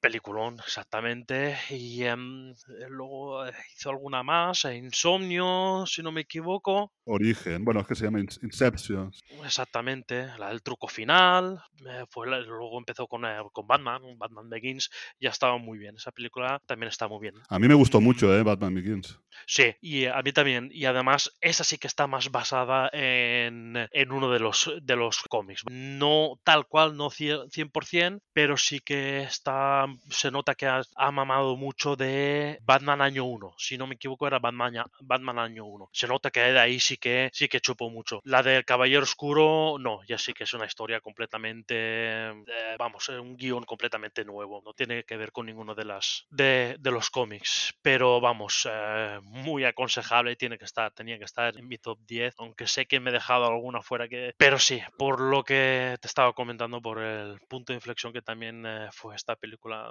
Peliculón, 0.07 0.57
exactamente. 0.59 1.57
Y 1.69 2.03
em, 2.03 2.53
luego 2.89 3.45
eh, 3.47 3.53
hizo 3.73 3.89
alguna 3.89 4.21
más, 4.21 4.65
eh, 4.65 4.75
Insomnio, 4.75 5.85
si 5.87 6.03
no 6.03 6.11
me 6.11 6.21
equivoco. 6.21 6.91
Origen. 7.05 7.63
Bueno, 7.63 7.79
es 7.79 7.87
que 7.87 7.95
se 7.95 8.03
llama 8.03 8.19
In- 8.19 8.27
Inception. 8.41 9.11
Exactamente, 9.45 10.27
la 10.37 10.49
del 10.49 10.61
truco 10.61 10.87
final, 10.87 11.61
eh, 11.87 12.03
fue 12.09 12.29
la- 12.29 12.39
luego 12.39 12.77
empezó 12.77 13.07
con, 13.07 13.23
eh, 13.25 13.37
con 13.53 13.65
Batman, 13.65 14.01
Batman 14.17 14.49
Begins, 14.49 14.89
ya 15.19 15.29
estaba 15.29 15.57
muy 15.57 15.77
bien, 15.77 15.95
esa 15.95 16.11
película 16.11 16.61
también 16.65 16.89
está 16.89 17.07
muy 17.07 17.19
bien. 17.21 17.35
A 17.49 17.59
mí 17.59 17.67
me 17.67 17.73
gustó 17.73 18.01
mucho, 18.01 18.35
¿eh? 18.35 18.43
Batman 18.43 18.75
Begins. 18.75 19.19
Sí, 19.47 19.73
y 19.81 20.05
a 20.05 20.21
mí 20.21 20.31
también, 20.31 20.69
y 20.71 20.85
además 20.85 21.31
esa 21.41 21.63
sí 21.63 21.77
que 21.77 21.87
está 21.87 22.07
más 22.07 22.29
basada 22.29 22.89
en, 22.93 23.75
en 23.91 24.11
uno 24.11 24.29
de 24.31 24.39
los, 24.39 24.71
de 24.81 24.95
los 24.95 25.21
cómics, 25.29 25.63
no 25.69 26.39
tal 26.43 26.67
cual, 26.67 26.95
no 26.97 27.09
cie- 27.09 27.49
100%, 27.51 28.21
pero 28.33 28.57
sí 28.57 28.79
que 28.79 29.23
está, 29.23 29.85
se 30.09 30.31
nota 30.31 30.55
que 30.55 30.67
ha, 30.67 31.11
mamado 31.11 31.55
mucho 31.55 31.95
de 31.95 32.59
Batman 32.63 33.01
año 33.01 33.25
1, 33.25 33.53
si 33.57 33.77
no 33.77 33.87
me 33.87 33.95
equivoco 33.95 34.27
era 34.27 34.39
Batman, 34.39 34.83
Batman 35.01 35.39
año 35.39 35.65
1, 35.65 35.89
se 35.91 36.07
nota 36.07 36.31
que 36.31 36.41
de 36.41 36.59
ahí 36.59 36.79
sí 36.79 36.97
que, 36.97 37.29
sí 37.33 37.47
que 37.47 37.61
chupó 37.61 37.89
mucho. 37.89 38.21
La 38.23 38.43
del 38.43 38.65
Caballero 38.65 39.03
Oscuro, 39.03 39.77
no, 39.79 40.03
ya 40.05 40.17
sí 40.17 40.33
que 40.33 40.43
es 40.43 40.53
una 40.53 40.65
historia 40.65 41.01
completamente, 41.01 41.75
eh, 41.75 42.75
vamos, 42.77 43.09
eh, 43.09 43.19
un 43.19 43.35
guion 43.37 43.63
completamente 43.63 44.25
nuevo, 44.25 44.61
no 44.65 44.73
tiene 44.73 45.03
que 45.03 45.17
ver 45.17 45.31
con 45.31 45.45
ninguno 45.45 45.75
de 45.75 45.85
las 45.85 46.25
de, 46.29 46.77
de 46.79 46.91
los 46.91 47.09
cómics, 47.09 47.73
pero 47.81 48.19
vamos, 48.19 48.67
eh, 48.69 49.19
muy 49.21 49.65
aconsejable, 49.65 50.35
tiene 50.35 50.57
que 50.57 50.65
estar, 50.65 50.91
tenía 50.91 51.17
que 51.17 51.25
estar 51.25 51.57
en 51.57 51.67
mi 51.67 51.77
top 51.77 51.99
10, 52.07 52.35
aunque 52.37 52.67
sé 52.67 52.85
que 52.85 52.99
me 52.99 53.09
he 53.09 53.13
dejado 53.13 53.45
alguna 53.45 53.81
fuera 53.81 54.07
que, 54.07 54.33
pero 54.37 54.59
sí, 54.59 54.81
por 54.97 55.19
lo 55.19 55.43
que 55.43 55.97
te 56.01 56.07
estaba 56.07 56.33
comentando, 56.33 56.81
por 56.81 56.99
el 56.99 57.39
punto 57.47 57.73
de 57.73 57.77
inflexión 57.77 58.13
que 58.13 58.21
también 58.21 58.65
eh, 58.65 58.89
fue 58.91 59.15
esta 59.15 59.35
película, 59.35 59.82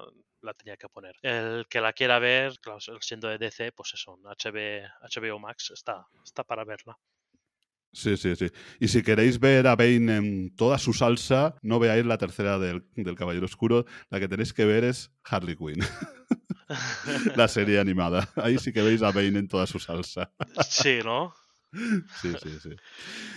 la 0.43 0.55
tenía 0.55 0.77
que 0.77 0.89
poner. 0.89 1.17
El 1.23 1.67
que 1.69 1.81
la 1.81 1.93
quiera 1.93 2.19
ver, 2.19 2.59
claro, 2.61 2.81
siendo 3.01 3.29
de 3.29 3.39
DC, 3.39 3.73
pues 3.73 3.95
eso, 3.95 4.19
HB, 4.23 4.83
HBO 5.03 5.39
Max 5.39 5.71
está, 5.71 6.07
está 6.25 6.45
para 6.45 6.65
verla. 6.65 6.99
Sí, 7.95 8.17
sí, 8.17 8.35
sí. 8.37 8.51
Y 8.81 8.89
si 8.89 9.03
queréis 9.03 9.39
ver 9.39 9.67
a 9.67 9.77
Bane 9.77 10.17
en 10.17 10.57
toda 10.57 10.79
su 10.79 10.95
salsa, 10.95 11.57
no 11.61 11.79
veáis 11.79 12.07
la 12.07 12.17
tercera 12.17 12.59
del, 12.59 12.87
del 12.95 13.17
Caballero 13.17 13.45
Oscuro. 13.45 13.85
La 14.09 14.19
que 14.19 14.29
tenéis 14.29 14.55
que 14.55 14.65
ver 14.65 14.85
es 14.85 15.13
Harley 15.25 15.57
Quinn, 15.57 15.81
la 17.37 17.49
serie 17.49 17.79
animada. 17.81 18.31
Ahí 18.37 18.59
sí 18.59 18.73
que 18.73 18.81
veis 18.81 19.03
a 19.03 19.13
Bane 19.13 19.39
en 19.39 19.49
toda 19.49 19.67
su 19.67 19.79
salsa. 19.79 20.33
sí, 20.67 21.01
¿no? 21.05 21.35
Sí, 21.73 22.35
sí, 22.43 22.61
sí. 22.61 22.71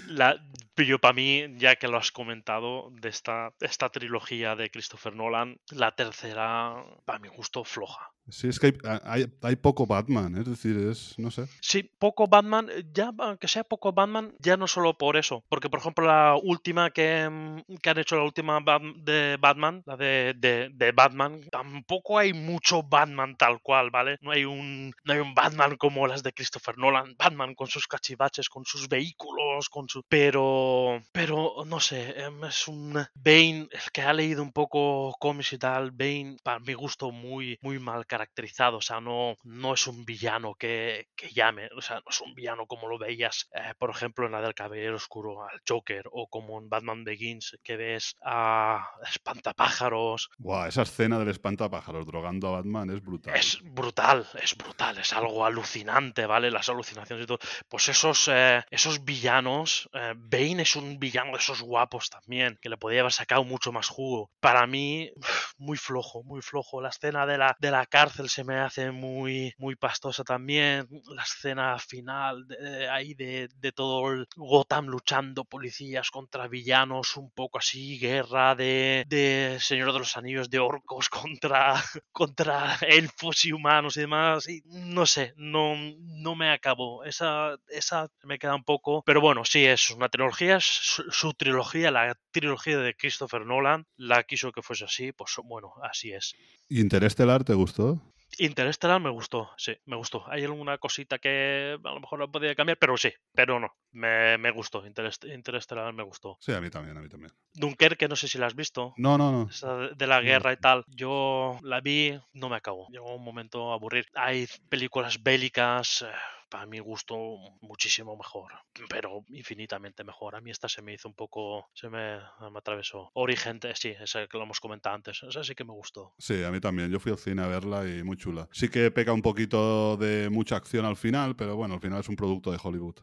La, 0.08 0.36
pero 0.74 1.00
para 1.00 1.14
mí, 1.14 1.46
ya 1.58 1.78
que 1.78 1.88
lo 1.88 1.98
has 1.98 2.12
comentado, 2.12 2.92
de 2.92 3.10
esta, 3.10 3.54
esta 3.60 3.90
trilogía 3.90 4.56
de 4.56 4.70
Christopher 4.70 5.16
Nolan, 5.16 5.60
la 5.72 5.96
tercera, 5.96 6.84
para 7.06 7.20
mi 7.20 7.30
gusto, 7.30 7.64
floja. 7.64 8.15
Sí, 8.30 8.48
es 8.48 8.60
que 8.60 8.74
hay, 9.04 9.32
hay, 9.44 9.56
poco 9.56 9.86
Batman, 9.86 10.36
es 10.38 10.46
decir, 10.46 10.78
es, 10.78 11.14
no 11.18 11.30
sé. 11.30 11.48
Sí, 11.62 11.84
poco 12.00 12.28
Batman, 12.28 12.70
ya 12.92 13.12
aunque 13.20 13.48
sea 13.48 13.64
poco 13.64 13.94
Batman, 13.94 14.34
ya 14.40 14.58
no 14.58 14.68
solo 14.68 14.98
por 14.98 15.16
eso, 15.16 15.44
porque 15.48 15.70
por 15.70 15.80
ejemplo 15.80 16.06
la 16.06 16.36
última 16.42 16.90
que, 16.90 17.30
mm, 17.30 17.76
que 17.82 17.90
han 17.90 18.00
hecho, 18.00 18.16
la 18.16 18.24
última 18.24 18.60
de 18.98 19.38
Batman, 19.40 19.84
la 19.86 19.96
de, 19.96 20.34
de, 20.38 20.70
de 20.74 20.92
Batman, 20.92 21.42
tampoco 21.52 22.18
hay 22.18 22.34
mucho 22.34 22.82
Batman 22.82 23.36
tal 23.38 23.62
cual, 23.62 23.92
¿vale? 23.92 24.18
No 24.22 24.32
hay 24.32 24.46
un 24.46 24.92
no 25.04 25.14
hay 25.14 25.20
un 25.20 25.36
Batman 25.36 25.78
como 25.78 26.08
las 26.08 26.24
de 26.24 26.34
Christopher 26.34 26.78
Nolan, 26.78 27.16
Batman 27.18 27.54
con 27.54 27.68
sus 27.68 27.88
cachivaches, 27.88 28.50
con 28.50 28.66
sus 28.66 28.90
vehículos, 28.90 29.70
con 29.70 29.88
su 29.88 30.02
pero 30.10 31.00
pero 31.12 31.64
no 31.66 31.80
sé, 31.80 32.20
em, 32.20 32.44
es 32.46 32.68
un 32.68 32.94
Bane, 33.14 33.68
el 33.72 33.92
que 33.94 34.02
ha 34.02 34.14
leído 34.14 34.42
un 34.42 34.52
poco 34.52 35.16
cómics 35.20 35.54
y 35.54 35.58
tal, 35.60 35.92
Bane 35.92 36.38
para 36.44 36.60
mi 36.60 36.74
gusto 36.74 37.12
muy 37.12 37.58
muy 37.62 37.78
mal 37.80 38.06
caracterizado, 38.16 38.78
o 38.78 38.82
sea, 38.82 39.02
no, 39.02 39.36
no 39.44 39.74
es 39.74 39.88
un 39.88 40.06
villano 40.06 40.56
que, 40.56 41.10
que 41.18 41.30
llame, 41.30 41.68
o 41.76 41.82
sea, 41.82 41.98
no 41.98 42.10
es 42.10 42.22
un 42.22 42.34
villano 42.34 42.66
como 42.66 42.88
lo 42.88 42.98
veías, 42.98 43.50
eh, 43.54 43.74
por 43.78 43.90
ejemplo, 43.90 44.26
en 44.26 44.32
la 44.32 44.42
del 44.42 44.56
Caballero 44.56 44.96
Oscuro 44.96 45.44
al 45.44 45.62
Joker, 45.68 46.06
o 46.12 46.28
como 46.28 46.58
en 46.58 46.70
Batman 46.70 47.04
Begins, 47.04 47.58
que 47.62 47.76
ves 47.76 48.16
a 48.24 48.88
Espantapájaros. 49.12 50.30
Buah, 50.38 50.70
esa 50.70 50.84
escena 50.84 51.20
del 51.20 51.28
espantapájaros 51.28 52.06
drogando 52.06 52.48
a 52.48 52.52
Batman 52.52 52.90
es 52.90 53.02
brutal. 53.04 53.36
Es 53.36 53.60
brutal, 53.62 54.26
es 54.42 54.56
brutal, 54.56 54.98
es 54.98 55.12
algo 55.12 55.46
alucinante, 55.46 56.26
¿vale? 56.26 56.52
Las 56.52 56.70
alucinaciones 56.70 57.26
y 57.26 57.28
todo. 57.28 57.40
Pues 57.68 57.90
esos, 57.90 58.30
eh, 58.32 58.64
esos 58.72 59.04
villanos, 59.04 59.90
eh, 59.94 60.14
Bane 60.16 60.62
es 60.62 60.78
un 60.78 61.00
villano 61.00 61.34
de 61.34 61.40
esos 61.40 61.62
guapos 61.62 62.10
también, 62.10 62.58
que 62.62 62.70
le 62.70 62.78
podía 62.78 63.02
haber 63.02 63.12
sacado 63.12 63.44
mucho 63.44 63.74
más 63.74 63.90
jugo. 63.90 64.32
Para 64.40 64.66
mí, 64.68 65.12
muy 65.58 65.78
flojo, 65.78 66.24
muy 66.24 66.42
flojo. 66.42 66.82
La 66.82 66.90
escena 66.90 67.26
de 67.26 67.38
la, 67.38 67.56
de 67.60 67.72
la 67.72 67.86
cárcel 68.06 68.30
se 68.30 68.44
me 68.44 68.60
hace 68.60 68.92
muy, 68.92 69.52
muy 69.58 69.76
pastosa 69.76 70.24
también. 70.24 70.88
La 71.08 71.24
escena 71.24 71.80
final 71.80 72.48
de, 72.48 72.88
ahí 72.88 73.16
de, 73.16 73.50
de 73.56 73.72
todo 73.72 74.12
el 74.12 74.28
Gotham 74.36 74.86
luchando 74.86 75.44
policías 75.44 76.12
contra 76.12 76.48
villanos, 76.48 77.18
un 77.18 77.32
poco 77.32 77.58
así, 77.58 77.98
guerra 77.98 78.54
de, 78.54 79.06
de 79.08 79.58
Señor 79.60 79.92
de 79.92 80.00
los 80.00 80.18
Anillos 80.18 80.52
de 80.52 80.60
orcos 80.60 81.10
contra, 81.10 81.84
contra 82.12 82.78
elfos 82.88 83.44
y 83.46 83.54
humanos 83.54 83.98
y 83.98 84.02
demás. 84.02 84.48
Y 84.50 84.62
no 84.68 85.08
sé, 85.08 85.34
no, 85.36 85.74
no 85.98 86.36
me 86.36 86.52
acabó. 86.52 87.04
Esa, 87.06 87.58
esa 87.70 88.08
me 88.22 88.38
queda 88.38 88.54
un 88.54 88.64
poco. 88.64 89.02
Pero 89.04 89.20
bueno, 89.20 89.46
sí, 89.46 89.66
es 89.66 89.90
una 89.90 90.10
trilogía, 90.10 90.60
su 90.60 91.34
trilogía, 91.34 91.90
la 91.90 92.16
trilogía 92.30 92.78
de 92.78 92.94
Christopher 92.94 93.48
Nolan. 93.48 93.88
La 93.98 94.24
quiso 94.24 94.52
que 94.52 94.62
fuese 94.62 94.86
así, 94.86 95.12
pues 95.12 95.32
bueno, 95.44 95.74
así 95.82 96.12
es. 96.12 96.36
¿Y 96.70 96.82
Interestelar 96.82 97.44
te 97.44 97.56
gustó? 97.56 97.95
Interestelar 98.38 99.00
me 99.00 99.10
gustó, 99.10 99.50
sí, 99.58 99.78
me 99.86 99.96
gustó. 99.96 100.26
Hay 100.30 100.44
alguna 100.44 100.78
cosita 100.78 101.20
que 101.20 101.78
a 101.82 101.92
lo 101.92 102.00
mejor 102.00 102.20
lo 102.20 102.30
podía 102.32 102.54
cambiar, 102.56 102.78
pero 102.78 102.98
sí, 102.98 103.12
pero 103.34 103.60
no. 103.60 103.70
Me, 103.92 104.38
me 104.38 104.52
gustó. 104.52 104.86
Interest- 104.86 105.24
Interestelar 105.34 105.94
me 105.94 106.04
gustó. 106.04 106.38
Sí, 106.42 106.52
a 106.52 106.60
mí 106.60 106.70
también, 106.70 106.98
a 106.98 107.02
mí 107.02 107.08
también. 107.08 107.32
Dunkerque, 107.54 108.08
no 108.10 108.16
sé 108.18 108.28
si 108.28 108.38
la 108.38 108.48
has 108.48 108.56
visto. 108.56 108.94
No, 108.98 109.18
no, 109.18 109.32
no. 109.32 109.50
Esa 109.50 109.76
de- 109.78 109.96
de 109.96 110.08
la 110.08 110.20
guerra 110.22 110.52
y 110.52 110.58
tal. 110.58 110.84
Yo 110.88 111.58
la 111.64 111.80
vi, 111.80 112.20
no 112.34 112.50
me 112.50 112.58
acabó. 112.58 112.88
Llegó 112.90 113.16
un 113.16 113.24
momento 113.24 113.72
a 113.72 113.76
aburrir. 113.76 114.06
Hay 114.16 114.48
películas 114.70 115.24
bélicas, 115.24 116.02
eh, 116.02 116.08
para 116.50 116.66
mi 116.66 116.80
gusto, 116.80 117.16
muchísimo 117.62 118.16
mejor. 118.16 118.52
Pero 118.90 119.24
infinitamente 119.30 120.04
mejor. 120.04 120.36
A 120.36 120.42
mí 120.42 120.52
esta 120.52 120.70
se 120.70 120.82
me 120.82 120.94
hizo 120.94 121.08
un 121.08 121.16
poco. 121.16 121.70
Se 121.74 121.90
me, 121.90 122.18
me 122.18 122.58
atravesó. 122.58 123.10
Origen, 123.14 123.60
eh, 123.64 123.74
sí, 123.76 123.94
esa 124.00 124.28
que 124.28 124.38
lo 124.38 124.44
hemos 124.44 124.60
comentado 124.60 124.96
antes. 124.96 125.24
Esa 125.24 125.44
sí 125.44 125.56
que 125.56 125.64
me 125.64 125.74
gustó. 125.74 126.14
Sí, 126.18 126.44
a 126.44 126.52
mí 126.52 126.60
también. 126.60 126.92
Yo 126.92 127.00
fui 127.00 127.12
al 127.12 127.18
cine 127.18 127.42
a 127.42 127.48
verla 127.48 127.88
y 127.88 128.04
muy 128.04 128.18
chula. 128.18 128.48
Sí 128.52 128.70
que 128.70 128.92
peca 128.92 129.14
un 129.14 129.22
poquito 129.22 129.98
de 129.98 130.30
mucha 130.30 130.56
acción 130.56 130.86
al 130.86 130.96
final, 130.96 131.36
pero 131.36 131.56
bueno, 131.56 131.76
al 131.76 131.82
final 131.82 132.00
es 132.00 132.10
un 132.10 132.16
producto 132.16 132.52
de 132.52 132.60
Hollywood. 132.62 132.96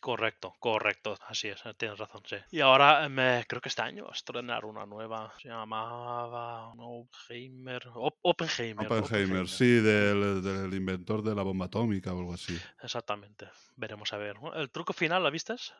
Correcto, 0.00 0.54
correcto, 0.60 1.16
así 1.26 1.48
es, 1.48 1.64
eh, 1.66 1.74
tienes 1.76 1.98
razón, 1.98 2.22
sí. 2.24 2.36
Y 2.52 2.60
ahora 2.60 3.04
eh, 3.04 3.08
me, 3.08 3.44
creo 3.48 3.60
que 3.60 3.68
este 3.68 3.82
año 3.82 4.04
va 4.04 4.10
a 4.10 4.14
estrenar 4.14 4.64
una 4.64 4.86
nueva, 4.86 5.32
se 5.42 5.48
llamaba 5.48 6.72
Oppenheimer, 6.78 7.82
Op- 7.94 8.18
Oppenheimer. 8.22 8.92
Oppenheimer, 8.92 9.48
sí, 9.48 9.80
del, 9.80 10.42
del 10.42 10.72
inventor 10.74 11.22
de 11.22 11.34
la 11.34 11.42
bomba 11.42 11.66
atómica 11.66 12.12
o 12.14 12.18
algo 12.20 12.34
así. 12.34 12.56
Exactamente, 12.82 13.48
veremos 13.76 14.12
a 14.12 14.18
ver. 14.18 14.36
¿El 14.54 14.70
truco 14.70 14.92
final, 14.92 15.26
¿la? 15.26 15.74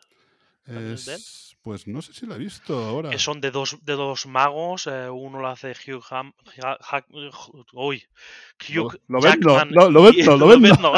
¿También 0.65 0.93
es 0.95 1.57
pues 1.63 1.87
no 1.87 2.03
sé 2.03 2.13
si 2.13 2.27
la 2.27 2.35
he 2.37 2.39
visto 2.39 2.85
ahora. 2.85 3.11
Que 3.11 3.19
son 3.19 3.41
de 3.41 3.51
dos, 3.51 3.79
de 3.85 3.95
dos 3.95 4.27
magos, 4.27 4.87
eh, 4.87 5.09
uno 5.09 5.39
lo 5.41 5.49
hace 5.49 5.73
Hugh 5.73 6.03
Ham, 6.11 6.33
Ha- 6.63 6.79
Ha- 6.81 7.05
uy, 7.73 8.03
Hugh 8.69 8.75
Lo- 8.75 8.91
lo 9.09 9.21
vendo, 9.21 9.65
lo- 9.71 9.91
lo 9.91 10.11
y- 10.11 10.17
vendo, 10.17 10.37
lo 10.37 10.49
vendo. 10.49 10.93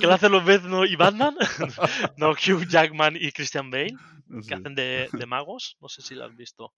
¿Qué 0.00 0.06
lo 0.06 0.12
hace 0.12 0.28
Lobezno 0.28 0.84
y 0.84 0.96
Batman? 0.96 1.36
no, 2.16 2.30
Hugh 2.32 2.66
Jackman 2.68 3.16
y 3.16 3.30
Christian 3.32 3.70
Bale. 3.70 3.94
Sí. 4.42 4.48
que 4.48 4.54
hacen 4.56 4.74
de, 4.74 5.08
de 5.10 5.24
magos. 5.26 5.78
No 5.80 5.88
sé 5.88 6.02
si 6.02 6.14
la 6.14 6.26
has 6.26 6.36
visto. 6.36 6.74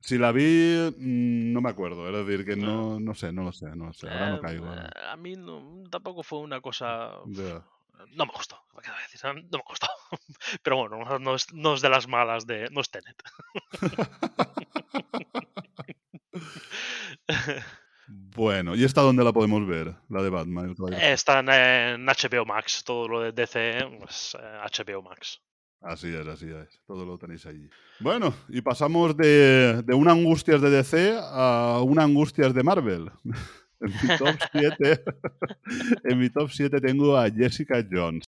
Si 0.00 0.18
la 0.18 0.32
vi, 0.32 0.92
mm, 0.98 1.52
no 1.52 1.62
me 1.62 1.70
acuerdo. 1.70 2.06
Es 2.06 2.26
decir, 2.26 2.44
que 2.44 2.56
no, 2.56 3.00
no 3.00 3.14
sé, 3.14 3.32
no 3.32 3.42
lo 3.44 3.52
sé, 3.52 3.74
no 3.74 3.86
lo 3.86 3.92
sé. 3.94 4.06
Ahora 4.10 4.30
no 4.30 4.36
Eh, 4.36 4.40
caigo. 4.42 4.74
eh, 4.74 4.88
A 5.08 5.16
mí 5.16 5.34
no- 5.34 5.84
tampoco 5.90 6.22
fue 6.22 6.40
una 6.40 6.60
cosa. 6.60 7.12
No 7.24 8.26
me 8.26 8.32
gustó. 8.34 8.58
No 8.74 9.58
me 9.58 9.64
gustó. 9.66 9.86
Pero 10.62 10.76
bueno, 10.76 10.98
no- 11.04 11.18
no 11.18 11.34
es, 11.34 11.50
no 11.54 11.72
es 11.74 11.80
de 11.80 11.88
las 11.88 12.06
malas 12.06 12.46
de. 12.46 12.68
No 12.70 12.82
es 12.82 12.90
Tenet. 12.90 13.16
Bueno, 18.34 18.74
¿y 18.74 18.84
esta 18.84 19.00
dónde 19.00 19.24
la 19.24 19.32
podemos 19.32 19.66
ver? 19.66 19.94
La 20.08 20.22
de 20.22 20.30
Batman. 20.30 20.74
Está 21.00 21.40
en, 21.40 21.48
en 21.48 22.06
HBO 22.06 22.44
Max. 22.44 22.82
Todo 22.84 23.08
lo 23.08 23.20
de 23.20 23.32
DC, 23.32 23.78
pues, 23.98 24.36
eh, 24.40 24.84
HBO 24.86 25.02
Max. 25.02 25.40
Así 25.80 26.08
es, 26.14 26.26
así 26.26 26.46
es. 26.50 26.80
Todo 26.86 27.06
lo 27.06 27.18
tenéis 27.18 27.46
allí. 27.46 27.68
Bueno, 28.00 28.34
y 28.48 28.60
pasamos 28.60 29.16
de, 29.16 29.82
de 29.82 29.94
una 29.94 30.12
angustias 30.12 30.60
de 30.60 30.70
DC 30.70 31.18
a 31.18 31.80
una 31.82 32.04
angustias 32.04 32.54
de 32.54 32.62
Marvel. 32.62 33.10
En 33.80 33.88
mi 33.88 34.18
top 34.18 34.36
7, 34.52 35.04
en 36.04 36.18
mi 36.18 36.28
top 36.28 36.50
7 36.50 36.80
tengo 36.82 37.16
a 37.16 37.30
Jessica 37.30 37.82
Jones. 37.90 38.24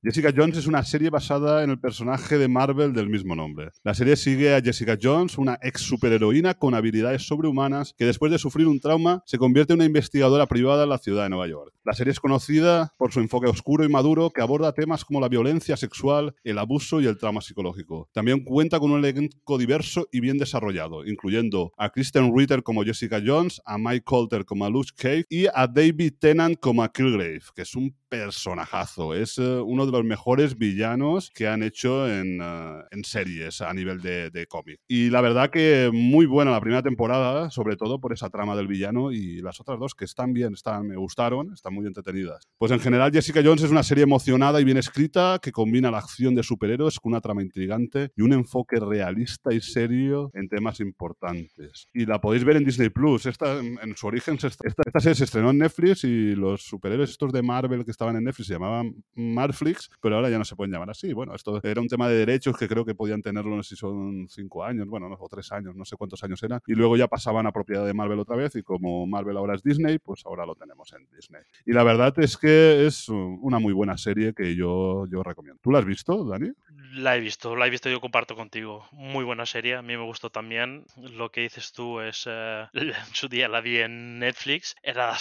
Jessica 0.00 0.32
Jones 0.34 0.56
es 0.56 0.68
una 0.68 0.84
serie 0.84 1.10
basada 1.10 1.64
en 1.64 1.70
el 1.70 1.80
personaje 1.80 2.38
de 2.38 2.46
Marvel 2.46 2.92
del 2.92 3.08
mismo 3.08 3.34
nombre. 3.34 3.70
La 3.82 3.94
serie 3.94 4.14
sigue 4.14 4.54
a 4.54 4.60
Jessica 4.60 4.96
Jones, 5.00 5.36
una 5.38 5.58
ex 5.60 5.80
superheroína 5.80 6.54
con 6.54 6.76
habilidades 6.76 7.26
sobrehumanas 7.26 7.96
que 7.98 8.04
después 8.04 8.30
de 8.30 8.38
sufrir 8.38 8.68
un 8.68 8.78
trauma 8.78 9.24
se 9.26 9.38
convierte 9.38 9.72
en 9.72 9.80
una 9.80 9.86
investigadora 9.86 10.46
privada 10.46 10.84
en 10.84 10.90
la 10.90 10.98
ciudad 10.98 11.24
de 11.24 11.30
Nueva 11.30 11.48
York. 11.48 11.74
La 11.82 11.94
serie 11.94 12.12
es 12.12 12.20
conocida 12.20 12.94
por 12.96 13.12
su 13.12 13.18
enfoque 13.18 13.48
oscuro 13.48 13.84
y 13.84 13.88
maduro 13.88 14.30
que 14.30 14.40
aborda 14.40 14.72
temas 14.72 15.04
como 15.04 15.20
la 15.20 15.28
violencia 15.28 15.76
sexual, 15.76 16.36
el 16.44 16.58
abuso 16.58 17.00
y 17.00 17.06
el 17.06 17.18
trauma 17.18 17.40
psicológico. 17.40 18.08
También 18.12 18.44
cuenta 18.44 18.78
con 18.78 18.92
un 18.92 19.04
elenco 19.04 19.58
diverso 19.58 20.06
y 20.12 20.20
bien 20.20 20.38
desarrollado, 20.38 21.04
incluyendo 21.06 21.72
a 21.76 21.90
Kristen 21.90 22.32
Ritter 22.36 22.62
como 22.62 22.84
Jessica 22.84 23.20
Jones, 23.24 23.60
a 23.64 23.78
Mike 23.78 24.04
Colter 24.04 24.44
como 24.44 24.70
Luke 24.70 24.90
Cage 24.96 25.24
y 25.28 25.46
a 25.46 25.66
David 25.66 26.12
Tennant 26.20 26.60
como 26.60 26.88
Kilgrave, 26.88 27.40
que 27.56 27.62
es 27.62 27.74
un 27.74 27.96
personajazo. 28.08 29.14
Es 29.14 29.38
eh, 29.38 29.60
uno 29.60 29.86
de 29.86 29.92
los 29.92 30.04
mejores 30.04 30.56
villanos 30.56 31.30
que 31.34 31.46
han 31.46 31.62
hecho 31.62 32.10
en, 32.10 32.40
eh, 32.42 32.82
en 32.90 33.04
series 33.04 33.60
a 33.60 33.72
nivel 33.72 34.00
de, 34.00 34.30
de 34.30 34.46
cómic. 34.46 34.80
Y 34.88 35.10
la 35.10 35.20
verdad 35.20 35.50
que 35.50 35.90
muy 35.92 36.26
buena 36.26 36.50
la 36.50 36.60
primera 36.60 36.82
temporada, 36.82 37.50
sobre 37.50 37.76
todo 37.76 38.00
por 38.00 38.12
esa 38.12 38.30
trama 38.30 38.56
del 38.56 38.66
villano 38.66 39.12
y 39.12 39.40
las 39.40 39.60
otras 39.60 39.78
dos 39.78 39.94
que 39.94 40.04
están 40.04 40.32
bien, 40.32 40.54
están, 40.54 40.86
me 40.86 40.96
gustaron, 40.96 41.52
están 41.52 41.74
muy 41.74 41.86
entretenidas. 41.86 42.48
Pues 42.58 42.72
en 42.72 42.80
general 42.80 43.12
Jessica 43.12 43.40
Jones 43.44 43.62
es 43.62 43.70
una 43.70 43.82
serie 43.82 44.04
emocionada 44.04 44.60
y 44.60 44.64
bien 44.64 44.76
escrita 44.76 45.38
que 45.42 45.52
combina 45.52 45.90
la 45.90 45.98
acción 45.98 46.34
de 46.34 46.42
superhéroes 46.42 46.98
con 47.00 47.12
una 47.12 47.20
trama 47.20 47.42
intrigante 47.42 48.10
y 48.16 48.22
un 48.22 48.32
enfoque 48.32 48.80
realista 48.80 49.52
y 49.52 49.60
serio 49.60 50.30
en 50.34 50.48
temas 50.48 50.80
importantes. 50.80 51.88
Y 51.92 52.06
la 52.06 52.20
podéis 52.20 52.44
ver 52.44 52.56
en 52.56 52.64
Disney 52.64 52.88
Plus. 52.88 53.26
Esta, 53.26 53.58
en, 53.58 53.96
su 53.96 54.06
origen, 54.06 54.34
esta, 54.34 54.48
esta 54.48 55.00
serie 55.00 55.14
se 55.14 55.24
estrenó 55.24 55.50
en 55.50 55.58
Netflix 55.58 56.04
y 56.04 56.34
los 56.34 56.62
superhéroes 56.62 57.10
estos 57.10 57.32
de 57.32 57.42
Marvel 57.42 57.84
que 57.84 57.90
estaban 57.98 58.14
en 58.14 58.22
Netflix 58.22 58.46
se 58.46 58.54
llamaban 58.54 58.94
Marflix, 59.14 59.90
pero 60.00 60.14
ahora 60.14 60.30
ya 60.30 60.38
no 60.38 60.44
se 60.44 60.54
pueden 60.54 60.72
llamar 60.72 60.90
así. 60.90 61.12
Bueno, 61.12 61.34
esto 61.34 61.60
era 61.64 61.80
un 61.80 61.88
tema 61.88 62.08
de 62.08 62.14
derechos 62.14 62.56
que 62.56 62.68
creo 62.68 62.84
que 62.84 62.94
podían 62.94 63.22
tenerlo, 63.22 63.60
si 63.64 63.74
son 63.74 64.28
cinco 64.28 64.62
años, 64.62 64.86
bueno, 64.86 65.08
no, 65.08 65.16
o 65.18 65.28
tres 65.28 65.50
años, 65.50 65.74
no 65.74 65.84
sé 65.84 65.96
cuántos 65.96 66.22
años 66.22 66.40
eran. 66.44 66.60
Y 66.68 66.74
luego 66.74 66.96
ya 66.96 67.08
pasaban 67.08 67.48
a 67.48 67.52
propiedad 67.52 67.84
de 67.84 67.92
Marvel 67.92 68.20
otra 68.20 68.36
vez 68.36 68.54
y 68.54 68.62
como 68.62 69.04
Marvel 69.08 69.36
ahora 69.36 69.56
es 69.56 69.64
Disney, 69.64 69.98
pues 69.98 70.24
ahora 70.26 70.46
lo 70.46 70.54
tenemos 70.54 70.92
en 70.92 71.08
Disney. 71.12 71.42
Y 71.66 71.72
la 71.72 71.82
verdad 71.82 72.14
es 72.18 72.36
que 72.36 72.86
es 72.86 73.08
una 73.08 73.58
muy 73.58 73.72
buena 73.72 73.98
serie 73.98 74.32
que 74.32 74.54
yo, 74.54 75.06
yo 75.10 75.24
recomiendo. 75.24 75.58
¿Tú 75.60 75.72
la 75.72 75.80
has 75.80 75.84
visto, 75.84 76.24
Dani? 76.24 76.52
La 76.92 77.16
he 77.16 77.20
visto, 77.20 77.56
la 77.56 77.66
he 77.66 77.70
visto, 77.70 77.90
yo 77.90 78.00
comparto 78.00 78.34
contigo. 78.34 78.86
Muy 78.92 79.24
buena 79.24 79.46
serie, 79.46 79.76
a 79.76 79.82
mí 79.82 79.96
me 79.96 80.04
gustó 80.04 80.30
también. 80.30 80.84
Lo 80.96 81.30
que 81.30 81.42
dices 81.42 81.72
tú 81.72 82.00
es, 82.00 82.24
eh, 82.26 82.66
en 82.74 83.14
su 83.14 83.28
día 83.28 83.48
la 83.48 83.60
vi 83.60 83.78
en 83.78 84.18
Netflix. 84.18 84.74
Era 84.82 85.16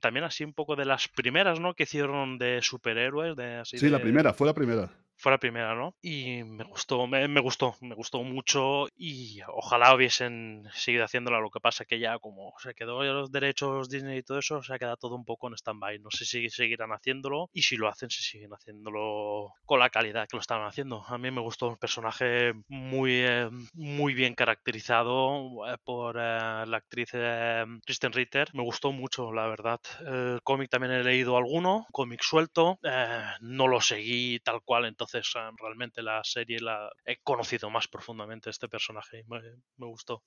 también 0.00 0.24
así 0.24 0.44
un 0.44 0.52
poco 0.52 0.76
de 0.76 0.84
las 0.84 1.08
primeras, 1.08 1.60
¿no? 1.60 1.74
Que 1.74 1.84
hicieron 1.84 2.38
de 2.38 2.60
superhéroes, 2.62 3.36
de 3.36 3.56
así 3.56 3.78
Sí, 3.78 3.88
la 3.88 4.00
primera, 4.00 4.32
fue 4.32 4.46
la 4.46 4.54
primera. 4.54 4.90
Fue 5.22 5.30
la 5.30 5.38
primera, 5.38 5.76
¿no? 5.76 5.94
Y 6.02 6.42
me 6.42 6.64
gustó, 6.64 7.06
me, 7.06 7.40
gustó, 7.40 7.76
me 7.80 7.94
gustó 7.94 8.24
mucho 8.24 8.88
y 8.96 9.38
ojalá 9.46 9.94
hubiesen 9.94 10.64
seguido 10.74 11.04
haciéndola. 11.04 11.38
Lo 11.38 11.48
que 11.48 11.60
pasa 11.60 11.84
que 11.84 12.00
ya 12.00 12.18
como 12.18 12.52
se 12.58 12.74
quedó 12.74 13.04
los 13.04 13.30
derechos 13.30 13.88
Disney 13.88 14.18
y 14.18 14.22
todo 14.24 14.40
eso, 14.40 14.64
se 14.64 14.74
ha 14.74 14.80
quedado 14.80 14.96
todo 14.96 15.14
un 15.14 15.24
poco 15.24 15.46
en 15.46 15.54
stand-by. 15.54 16.00
No 16.00 16.10
sé 16.10 16.24
si 16.24 16.50
seguirán 16.50 16.90
haciéndolo 16.90 17.48
y 17.52 17.62
si 17.62 17.76
lo 17.76 17.86
hacen, 17.88 18.10
si 18.10 18.20
siguen 18.24 18.52
haciéndolo 18.52 19.52
con 19.64 19.78
la 19.78 19.90
calidad 19.90 20.26
que 20.28 20.36
lo 20.36 20.40
estaban 20.40 20.66
haciendo. 20.66 21.04
A 21.06 21.18
mí 21.18 21.30
me 21.30 21.40
gustó 21.40 21.68
un 21.68 21.76
personaje 21.76 22.52
muy, 22.66 23.12
eh, 23.20 23.48
muy 23.74 24.14
bien 24.14 24.34
caracterizado 24.34 25.66
eh, 25.72 25.76
por 25.84 26.16
eh, 26.16 26.20
la 26.66 26.76
actriz 26.78 27.10
eh, 27.12 27.64
Kristen 27.86 28.12
Ritter. 28.12 28.48
Me 28.54 28.64
gustó 28.64 28.90
mucho, 28.90 29.32
la 29.32 29.46
verdad. 29.46 29.80
El 30.04 30.40
cómic 30.42 30.68
también 30.68 30.92
he 30.94 31.04
leído 31.04 31.36
alguno, 31.36 31.86
cómic 31.92 32.22
suelto. 32.22 32.80
eh, 32.82 33.22
no 33.40 33.68
lo 33.68 33.80
seguí 33.80 34.40
tal 34.40 34.62
cual, 34.64 34.86
entonces 34.86 35.11
realmente 35.58 36.02
la 36.02 36.22
serie 36.24 36.60
la 36.60 36.90
he 37.04 37.18
conocido 37.22 37.70
más 37.70 37.88
profundamente 37.88 38.50
este 38.50 38.68
personaje 38.68 39.20
y 39.20 39.24
me, 39.24 39.40
me 39.76 39.86
gustó. 39.86 40.22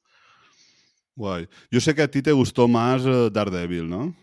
Guay. 1.15 1.47
Yo 1.71 1.79
sé 1.79 1.95
que 1.95 2.01
a 2.01 2.11
ti 2.11 2.21
te 2.21 2.31
gustó 2.31 2.67
más 2.67 3.05
eh, 3.05 3.29
Daredevil, 3.31 3.89
¿no? 3.89 4.15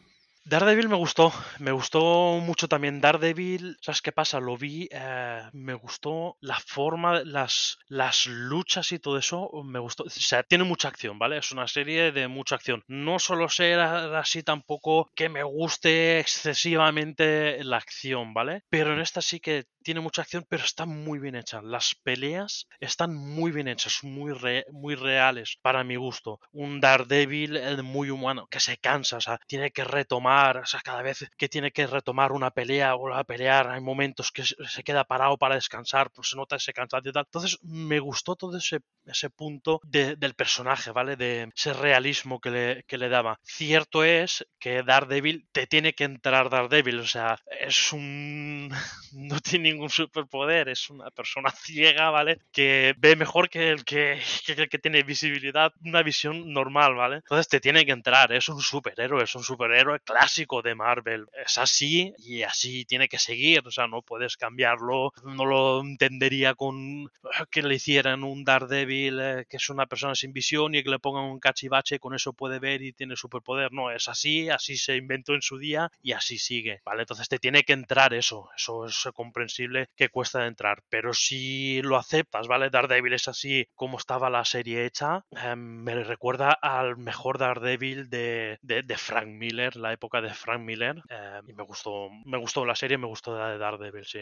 Daredevil 0.44 0.88
me 0.88 0.96
gustó, 0.96 1.32
me 1.60 1.70
gustó 1.70 2.38
mucho 2.42 2.66
también 2.68 3.00
Daredevil. 3.00 3.76
¿Sabes 3.80 4.02
qué 4.02 4.10
pasa? 4.10 4.40
Lo 4.40 4.56
vi, 4.56 4.88
eh, 4.90 5.42
me 5.52 5.72
gustó 5.74 6.36
la 6.40 6.58
forma, 6.58 7.22
las, 7.24 7.78
las 7.86 8.26
luchas 8.26 8.90
y 8.90 8.98
todo 8.98 9.18
eso, 9.18 9.48
me 9.64 9.78
gustó. 9.78 10.02
O 10.04 10.10
sea, 10.10 10.42
tiene 10.42 10.64
mucha 10.64 10.88
acción, 10.88 11.16
¿vale? 11.18 11.38
Es 11.38 11.52
una 11.52 11.68
serie 11.68 12.10
de 12.10 12.26
mucha 12.26 12.56
acción. 12.56 12.82
No 12.88 13.20
solo 13.20 13.48
ser 13.48 13.78
así 13.78 14.42
tampoco 14.42 15.10
que 15.14 15.28
me 15.28 15.44
guste 15.44 16.18
excesivamente 16.18 17.62
la 17.62 17.76
acción, 17.76 18.34
¿vale? 18.34 18.62
Pero 18.68 18.92
en 18.94 19.00
esta 19.00 19.22
sí 19.22 19.38
que 19.38 19.66
tiene 19.84 20.00
mucha 20.00 20.22
acción, 20.22 20.44
pero 20.48 20.64
está 20.64 20.86
muy 20.86 21.18
bien 21.20 21.36
hecha. 21.36 21.62
Las 21.62 21.94
peleas 22.02 22.66
están 22.80 23.14
muy 23.14 23.52
bien 23.52 23.68
hechas, 23.68 24.00
muy, 24.02 24.32
re- 24.32 24.64
muy 24.72 24.96
reales 24.96 25.56
para 25.62 25.84
mi 25.84 25.96
gusto. 25.96 26.40
Un 26.52 26.80
Daredevil 26.80 27.56
eh, 27.56 27.82
muy 27.82 28.10
humano, 28.10 28.46
que 28.50 28.60
se 28.60 28.76
cansa, 28.78 29.16
o 29.16 29.20
sea, 29.20 29.38
tiene 29.46 29.70
que 29.70 29.84
retomar 29.84 30.31
retomar, 30.32 30.56
o 30.58 30.66
sea, 30.66 30.80
cada 30.80 31.02
vez 31.02 31.28
que 31.36 31.48
tiene 31.48 31.70
que 31.72 31.86
retomar 31.86 32.32
una 32.32 32.50
pelea 32.50 32.94
o 32.96 33.12
a 33.14 33.24
pelear, 33.24 33.68
hay 33.70 33.80
momentos 33.80 34.30
que 34.32 34.42
se 34.44 34.82
queda 34.84 35.04
parado 35.04 35.36
para 35.38 35.54
descansar, 35.56 36.10
pues 36.10 36.28
se 36.30 36.36
nota 36.36 36.56
ese 36.56 36.72
cansancio 36.72 37.10
y 37.10 37.12
tal. 37.12 37.24
Entonces 37.26 37.58
me 37.62 37.98
gustó 38.00 38.36
todo 38.36 38.56
ese, 38.58 38.80
ese 39.06 39.30
punto 39.30 39.80
de- 39.84 40.16
del 40.16 40.34
personaje, 40.34 40.90
¿vale? 40.92 41.16
De 41.16 41.48
ese 41.54 41.72
realismo 41.72 42.40
que 42.40 42.50
le, 42.50 42.84
que 42.86 42.98
le 42.98 43.08
daba. 43.08 43.38
Cierto 43.42 44.04
es 44.04 44.46
que 44.58 44.82
Daredevil 44.82 45.46
te 45.52 45.66
tiene 45.66 45.94
que 45.94 46.04
entrar 46.04 46.50
Daredevil, 46.50 47.00
o 47.00 47.06
sea, 47.06 47.38
es 47.60 47.92
un... 47.92 48.70
no 49.12 49.40
tiene 49.40 49.70
ningún 49.70 49.90
superpoder, 49.90 50.68
es 50.68 50.90
una 50.90 51.10
persona 51.10 51.50
ciega, 51.64 52.10
¿vale? 52.10 52.38
Que 52.52 52.94
ve 52.98 53.16
mejor 53.16 53.48
que 53.48 53.70
el 53.70 53.84
que, 53.84 54.20
que 54.46 54.52
el 54.52 54.68
que 54.68 54.78
tiene 54.78 55.02
visibilidad, 55.02 55.72
una 55.84 56.02
visión 56.02 56.52
normal, 56.52 56.94
¿vale? 56.94 57.16
Entonces 57.16 57.48
te 57.48 57.60
tiene 57.60 57.84
que 57.84 57.92
entrar, 57.92 58.32
es 58.32 58.48
un 58.48 58.60
superhéroe, 58.60 59.24
es 59.24 59.34
un 59.34 59.42
superhéroe 59.42 60.00
clásico 60.22 60.62
de 60.62 60.76
Marvel. 60.76 61.26
Es 61.44 61.58
así 61.58 62.14
y 62.18 62.42
así 62.42 62.84
tiene 62.84 63.08
que 63.08 63.18
seguir, 63.18 63.66
o 63.66 63.72
sea, 63.72 63.88
no 63.88 64.02
puedes 64.02 64.36
cambiarlo, 64.36 65.12
no 65.24 65.44
lo 65.44 65.80
entendería 65.80 66.54
con 66.54 67.10
que 67.50 67.62
le 67.62 67.74
hicieran 67.74 68.22
un 68.22 68.44
Daredevil 68.44 69.18
eh, 69.20 69.46
que 69.48 69.56
es 69.56 69.68
una 69.68 69.86
persona 69.86 70.14
sin 70.14 70.32
visión 70.32 70.76
y 70.76 70.84
que 70.84 70.90
le 70.90 71.00
pongan 71.00 71.24
un 71.24 71.40
cachivache, 71.40 71.98
con 71.98 72.14
eso 72.14 72.34
puede 72.34 72.60
ver 72.60 72.82
y 72.82 72.92
tiene 72.92 73.16
superpoder. 73.16 73.72
No, 73.72 73.90
es 73.90 74.08
así, 74.08 74.48
así 74.48 74.76
se 74.76 74.94
inventó 74.96 75.34
en 75.34 75.42
su 75.42 75.58
día 75.58 75.90
y 76.00 76.12
así 76.12 76.38
sigue, 76.38 76.82
¿vale? 76.84 77.02
Entonces 77.02 77.28
te 77.28 77.40
tiene 77.40 77.64
que 77.64 77.72
entrar 77.72 78.14
eso, 78.14 78.48
eso 78.56 78.86
es 78.86 79.08
comprensible 79.14 79.88
que 79.96 80.08
cuesta 80.08 80.42
de 80.42 80.48
entrar, 80.48 80.84
pero 80.88 81.14
si 81.14 81.82
lo 81.82 81.96
aceptas, 81.96 82.46
¿vale? 82.46 82.70
Daredevil 82.70 83.14
es 83.14 83.26
así 83.26 83.66
como 83.74 83.98
estaba 83.98 84.30
la 84.30 84.44
serie 84.44 84.86
hecha, 84.86 85.24
eh, 85.32 85.56
me 85.56 86.04
recuerda 86.04 86.52
al 86.52 86.96
mejor 86.96 87.38
Daredevil 87.38 88.08
de, 88.08 88.58
de, 88.62 88.84
de 88.84 88.96
Frank 88.96 89.26
Miller, 89.26 89.74
la 89.74 89.92
época 89.92 90.11
de 90.20 90.34
Frank 90.34 90.60
Miller, 90.60 91.00
eh, 91.08 91.40
y 91.46 91.54
me 91.54 91.62
gustó, 91.62 92.08
me 92.24 92.38
gustó 92.38 92.64
la 92.64 92.74
serie, 92.74 92.98
me 92.98 93.06
gustó 93.06 93.38
la 93.38 93.50
de 93.50 93.58
Daredevil, 93.58 94.04
sí. 94.04 94.20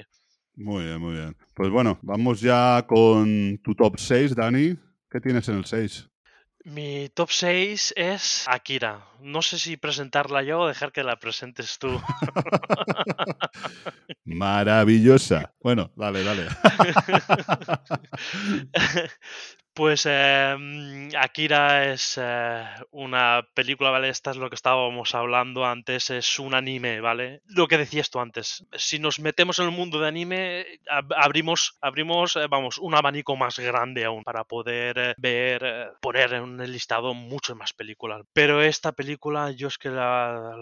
Muy 0.57 0.85
bien, 0.85 1.01
muy 1.01 1.15
bien. 1.15 1.37
Pues 1.55 1.71
bueno, 1.71 1.99
vamos 2.03 2.41
ya 2.41 2.85
con 2.87 3.59
tu 3.63 3.75
top 3.75 3.99
6, 3.99 4.35
Dani. 4.35 4.77
¿Qué 5.11 5.21
tienes 5.21 5.49
en 5.49 5.57
el 5.57 5.65
6? 5.65 6.09
Mi 6.65 7.09
top 7.09 7.31
6 7.31 7.95
es 7.97 8.45
Akira. 8.47 9.07
No 9.21 9.41
sé 9.41 9.59
si 9.59 9.79
presentarla 9.79 10.43
yo 10.43 10.61
o 10.61 10.69
dejar 10.69 10.93
que 10.93 11.03
la 11.03 11.17
presentes 11.17 11.79
tú. 11.79 11.89
Maravillosa. 14.25 15.55
Bueno, 15.61 15.91
dale, 15.97 16.23
dale. 16.23 16.49
Pues 19.73 20.05
eh, 20.07 21.09
Akira 21.17 21.91
es 21.93 22.19
eh, 22.21 22.65
una 22.91 23.47
película, 23.55 23.91
¿vale? 23.91 24.09
Esta 24.11 24.33
es 24.33 24.37
lo 24.37 24.51
que 24.51 24.57
estábamos 24.57 25.15
hablando 25.15 25.65
antes, 25.65 26.11
es 26.11 26.39
un 26.39 26.55
anime, 26.55 27.01
¿vale? 27.01 27.41
Lo 27.47 27.67
que 27.69 27.79
decías 27.79 28.11
tú 28.11 28.19
antes, 28.21 28.67
si 28.77 28.99
nos 28.99 29.21
metemos 29.21 29.59
en 29.59 29.67
el 29.67 29.71
mundo 29.71 30.01
de 30.01 30.09
anime, 30.09 30.67
ab- 30.87 31.15
abrimos, 31.17 31.79
abrimos 31.81 32.37
eh, 32.37 32.47
vamos, 32.51 32.79
un 32.79 32.95
abanico 32.95 33.37
más 33.37 33.59
grande 33.59 34.05
aún 34.05 34.23
para 34.25 34.45
poder 34.45 34.99
eh, 34.99 35.15
ver, 35.17 35.93
poner 36.03 36.35
en 36.35 36.61
el 36.61 36.73
listado 36.73 37.15
muchas 37.15 37.57
más 37.57 37.73
películas. 37.73 38.23
Pero 38.35 38.61
esta 38.63 38.93
película 38.93 39.51
yo 39.53 39.69
es 39.69 39.79
que 39.79 39.89
la, 39.89 40.57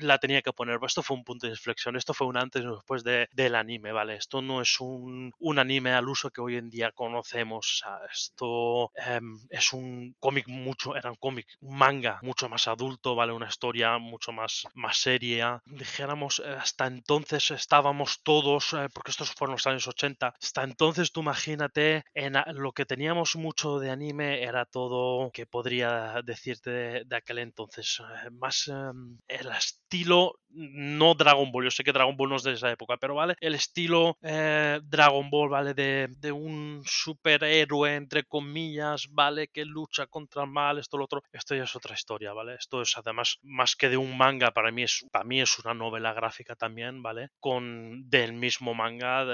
la, 0.00 0.18
tenía 0.18 0.42
que 0.42 0.52
poner, 0.52 0.78
esto 0.86 1.02
fue 1.02 1.16
un 1.16 1.24
punto 1.24 1.46
de 1.46 1.52
inflexión, 1.52 1.96
esto 1.96 2.14
fue 2.14 2.26
un 2.26 2.36
antes 2.36 2.62
y 2.64 2.66
después 2.66 3.04
de, 3.04 3.28
del 3.32 3.54
anime, 3.54 3.92
¿vale? 3.92 4.14
Esto 4.16 4.40
no 4.40 4.60
es 4.62 4.80
un, 4.80 5.32
un 5.38 5.58
anime 5.58 5.92
al 5.92 6.08
uso 6.08 6.30
que 6.30 6.40
hoy 6.40 6.56
en 6.56 6.70
día 6.70 6.92
conocemos, 6.92 7.82
esto 8.14 8.90
em, 8.94 9.38
es 9.50 9.72
un 9.72 10.14
cómic 10.18 10.46
mucho, 10.48 10.96
era 10.96 11.10
un 11.10 11.16
cómic, 11.16 11.46
un 11.60 11.76
manga 11.76 12.18
mucho 12.22 12.48
más 12.48 12.68
adulto, 12.68 13.14
¿vale? 13.14 13.32
Una 13.32 13.48
historia 13.48 13.98
mucho 13.98 14.32
más, 14.32 14.66
más 14.74 14.96
seria. 14.98 15.60
Dijéramos, 15.66 16.40
eh, 16.44 16.56
hasta 16.58 16.86
entonces 16.86 17.50
estábamos 17.50 18.22
todos, 18.22 18.72
eh, 18.74 18.88
porque 18.92 19.10
estos 19.10 19.32
fueron 19.32 19.54
los 19.54 19.66
años 19.66 19.86
80, 19.88 20.34
hasta 20.40 20.62
entonces 20.64 21.12
tú 21.12 21.20
imagínate, 21.20 22.04
en 22.14 22.34
lo 22.54 22.72
que 22.72 22.86
teníamos 22.86 23.36
mucho 23.36 23.78
de 23.78 23.90
anime 23.90 24.42
era 24.42 24.64
todo 24.66 25.30
que 25.32 25.46
podría 25.46 26.20
decirte 26.24 26.70
de, 26.70 27.04
de 27.04 27.16
aquel 27.16 27.38
entonces, 27.38 28.00
eh, 28.00 28.30
más 28.30 28.68
em, 28.68 29.18
el 29.28 29.48
estilo, 29.52 30.38
no 30.54 31.14
Dragon 31.14 31.50
Ball, 31.50 31.64
yo 31.64 31.70
sé 31.70 31.84
que 31.84 31.92
Dragon 31.92 32.16
Ball 32.16 32.30
no 32.30 32.36
es 32.36 32.42
de 32.42 32.52
esa 32.52 32.70
época, 32.70 32.96
pero 32.96 33.14
vale, 33.14 33.36
el 33.40 33.54
estilo 33.54 34.16
eh, 34.22 34.80
Dragon 34.84 35.28
Ball, 35.30 35.48
¿vale? 35.48 35.74
De, 35.74 36.08
de 36.18 36.32
un 36.32 36.82
superhéroe, 36.84 37.94
entre 37.94 38.24
comillas, 38.24 39.08
¿vale? 39.10 39.48
Que 39.48 39.64
lucha 39.64 40.06
contra 40.06 40.44
el 40.44 40.50
mal, 40.50 40.78
esto, 40.78 40.98
lo 40.98 41.04
otro. 41.04 41.22
Esto 41.32 41.54
ya 41.54 41.64
es 41.64 41.76
otra 41.76 41.94
historia, 41.94 42.32
¿vale? 42.32 42.54
Esto 42.54 42.82
es 42.82 42.96
además 42.96 43.38
más 43.42 43.76
que 43.76 43.88
de 43.88 43.96
un 43.96 44.16
manga, 44.16 44.52
para 44.52 44.70
mí 44.70 44.82
es, 44.82 45.04
para 45.10 45.24
mí 45.24 45.40
es 45.40 45.58
una 45.58 45.74
novela 45.74 46.12
gráfica 46.12 46.54
también, 46.54 47.02
¿vale? 47.02 47.28
Con 47.40 48.08
del 48.08 48.32
mismo 48.32 48.74
manga 48.74 49.24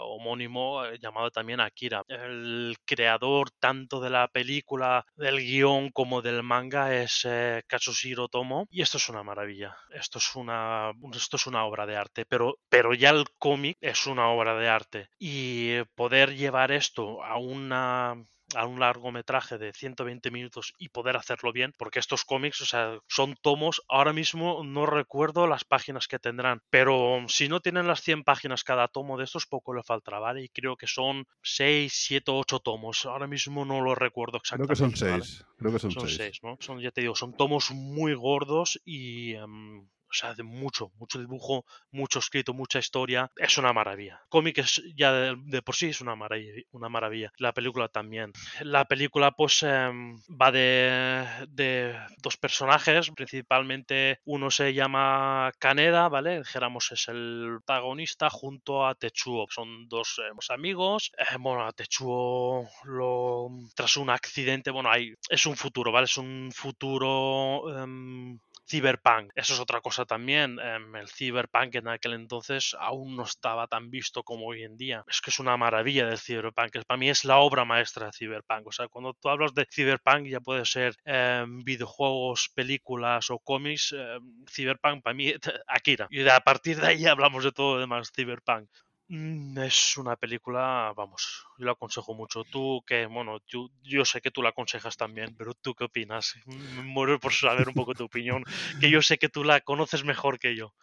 homónimo 0.00 0.84
eh, 0.84 0.98
llamado 1.00 1.30
también 1.30 1.60
Akira. 1.60 2.02
El 2.08 2.76
creador 2.84 3.50
tanto 3.50 4.00
de 4.00 4.10
la 4.10 4.28
película, 4.28 5.06
del 5.16 5.38
guion 5.38 5.90
como 5.90 6.22
del 6.22 6.42
manga 6.42 6.94
es 6.94 7.22
eh, 7.24 7.62
Katsushiro 7.66 8.28
Tomo 8.28 8.66
y 8.70 8.82
esto 8.82 8.98
es 8.98 9.08
una 9.08 9.22
maravilla. 9.22 9.76
Esto 9.90 10.18
es 10.18 10.23
una 10.34 10.92
esto 11.14 11.36
es 11.36 11.46
una 11.46 11.64
obra 11.64 11.86
de 11.86 11.96
arte, 11.96 12.24
pero 12.26 12.58
pero 12.68 12.94
ya 12.94 13.10
el 13.10 13.24
cómic 13.38 13.76
es 13.80 14.06
una 14.06 14.28
obra 14.28 14.54
de 14.56 14.68
arte 14.68 15.08
y 15.18 15.82
poder 15.94 16.34
llevar 16.34 16.72
esto 16.72 17.22
a 17.22 17.38
una 17.38 18.16
a 18.54 18.66
un 18.66 18.78
largometraje 18.78 19.58
de 19.58 19.72
120 19.72 20.30
minutos 20.30 20.74
y 20.78 20.90
poder 20.90 21.16
hacerlo 21.16 21.52
bien, 21.52 21.72
porque 21.76 21.98
estos 21.98 22.24
cómics, 22.24 22.60
o 22.60 22.66
sea, 22.66 22.98
son 23.08 23.34
tomos, 23.40 23.82
ahora 23.88 24.12
mismo 24.12 24.62
no 24.64 24.86
recuerdo 24.86 25.46
las 25.46 25.64
páginas 25.64 26.06
que 26.06 26.18
tendrán, 26.18 26.60
pero 26.70 27.24
si 27.28 27.48
no 27.48 27.60
tienen 27.60 27.86
las 27.88 28.02
100 28.02 28.22
páginas 28.22 28.62
cada 28.62 28.86
tomo 28.88 29.16
de 29.18 29.24
estos, 29.24 29.46
poco 29.46 29.74
le 29.74 29.82
faltará, 29.82 30.18
¿vale? 30.20 30.44
Y 30.44 30.48
creo 30.50 30.76
que 30.76 30.86
son 30.86 31.26
6, 31.42 31.92
7, 31.94 32.30
8 32.30 32.60
tomos, 32.60 33.06
ahora 33.06 33.26
mismo 33.26 33.64
no 33.64 33.80
lo 33.80 33.94
recuerdo 33.94 34.38
Creo 34.48 34.66
exactamente. 34.66 34.68
que 34.68 34.76
son 34.76 35.10
¿vale? 35.10 35.24
6. 35.24 35.44
Creo 35.56 35.72
que 35.72 35.78
son 35.78 35.90
Son 35.90 36.08
6. 36.08 36.16
seis, 36.16 36.38
¿no? 36.42 36.56
Son, 36.60 36.80
ya 36.80 36.90
te 36.90 37.00
digo, 37.00 37.16
son 37.16 37.34
tomos 37.36 37.70
muy 37.72 38.14
gordos 38.14 38.80
y, 38.84 39.34
em, 39.34 39.88
o 40.14 40.16
sea, 40.16 40.34
de 40.34 40.44
mucho, 40.44 40.92
mucho 40.96 41.18
dibujo, 41.18 41.64
mucho 41.90 42.20
escrito, 42.20 42.54
mucha 42.54 42.78
historia. 42.78 43.30
Es 43.36 43.58
una 43.58 43.72
maravilla. 43.72 44.22
Cómic 44.28 44.58
es 44.58 44.82
ya 44.94 45.12
de, 45.12 45.62
por 45.62 45.74
sí 45.74 45.88
es 45.88 46.00
una 46.00 46.14
maravilla, 46.14 46.52
una 46.70 46.88
maravilla. 46.88 47.32
La 47.38 47.52
película 47.52 47.88
también. 47.88 48.32
La 48.60 48.84
película, 48.84 49.32
pues, 49.32 49.62
em, 49.64 50.16
va 50.40 50.52
de, 50.52 51.26
de 51.48 51.98
dos 52.22 52.36
personajes. 52.36 53.10
Principalmente 53.10 54.20
uno 54.24 54.50
se 54.50 54.72
llama 54.72 55.50
Kaneda, 55.58 56.08
¿vale? 56.08 56.38
Dijéramos 56.38 56.92
es 56.92 57.08
el 57.08 57.58
protagonista 57.66 58.30
junto 58.30 58.86
a 58.86 58.94
Tetsuo. 58.94 59.46
Son 59.50 59.88
dos 59.88 60.20
eh, 60.20 60.52
amigos. 60.52 61.10
Eh, 61.18 61.36
bueno, 61.40 61.66
a 61.66 61.72
Tetsuo 61.72 62.68
lo 62.84 63.48
tras 63.74 63.96
un 63.96 64.10
accidente, 64.10 64.70
bueno, 64.70 64.90
hay, 64.90 65.14
es 65.28 65.46
un 65.46 65.56
futuro, 65.56 65.90
¿vale? 65.90 66.04
Es 66.04 66.16
un 66.16 66.50
futuro 66.52 67.64
em, 67.76 68.38
Cyberpunk, 68.68 69.30
eso 69.34 69.54
es 69.54 69.60
otra 69.60 69.80
cosa 69.80 70.04
también. 70.06 70.58
em, 70.58 70.96
el 70.96 71.08
Cyberpunk 71.08 71.74
en 71.76 71.88
aquel 71.88 72.14
entonces 72.14 72.74
aún 72.78 73.16
no 73.16 73.24
estaba 73.24 73.66
tan 73.66 73.90
visto 73.90 74.22
como 74.22 74.46
hoy 74.46 74.62
en 74.64 74.76
día. 74.76 75.04
Es 75.08 75.20
que 75.20 75.30
es 75.30 75.38
una 75.38 75.56
maravilla 75.56 76.06
del 76.06 76.18
Cyberpunk. 76.18 76.72
Para 76.86 76.98
mí 76.98 77.10
es 77.10 77.24
la 77.24 77.38
obra 77.38 77.64
maestra 77.64 78.06
de 78.06 78.12
Cyberpunk. 78.12 78.66
O 78.66 78.72
sea, 78.72 78.88
cuando 78.88 79.14
tú 79.14 79.28
hablas 79.28 79.54
de 79.54 79.66
Cyberpunk, 79.70 80.26
ya 80.28 80.40
puede 80.40 80.64
ser 80.64 80.94
em, 81.04 81.62
videojuegos, 81.64 82.50
películas 82.54 83.30
o 83.30 83.38
cómics. 83.38 83.92
em, 83.92 84.44
Cyberpunk 84.50 85.02
para 85.02 85.14
mí, 85.14 85.32
Akira. 85.66 86.06
Y 86.10 86.26
a 86.28 86.40
partir 86.40 86.80
de 86.80 86.86
ahí 86.88 87.06
hablamos 87.06 87.44
de 87.44 87.52
todo 87.52 87.74
lo 87.74 87.80
demás 87.80 88.10
Cyberpunk. 88.14 88.68
Mm, 89.08 89.58
Es 89.58 89.96
una 89.98 90.16
película, 90.16 90.92
vamos, 90.96 91.44
yo 91.58 91.66
la 91.66 91.72
aconsejo 91.72 92.14
mucho. 92.14 92.44
Tú 92.44 92.82
que, 92.86 93.06
bueno, 93.06 93.38
yo, 93.46 93.68
yo 93.82 94.04
sé 94.04 94.20
que 94.22 94.30
tú 94.30 94.42
la 94.42 94.50
aconsejas 94.50 94.96
también, 94.96 95.34
pero 95.36 95.52
¿tú 95.54 95.74
qué 95.74 95.84
opinas? 95.84 96.34
Me 96.46 96.82
muero 96.82 97.20
por 97.20 97.32
saber 97.32 97.68
un 97.68 97.74
poco 97.74 97.94
tu 97.94 98.04
opinión, 98.04 98.44
que 98.80 98.90
yo 98.90 99.02
sé 99.02 99.18
que 99.18 99.28
tú 99.28 99.44
la 99.44 99.60
conoces 99.60 100.04
mejor 100.04 100.38
que 100.38 100.56
yo. 100.56 100.74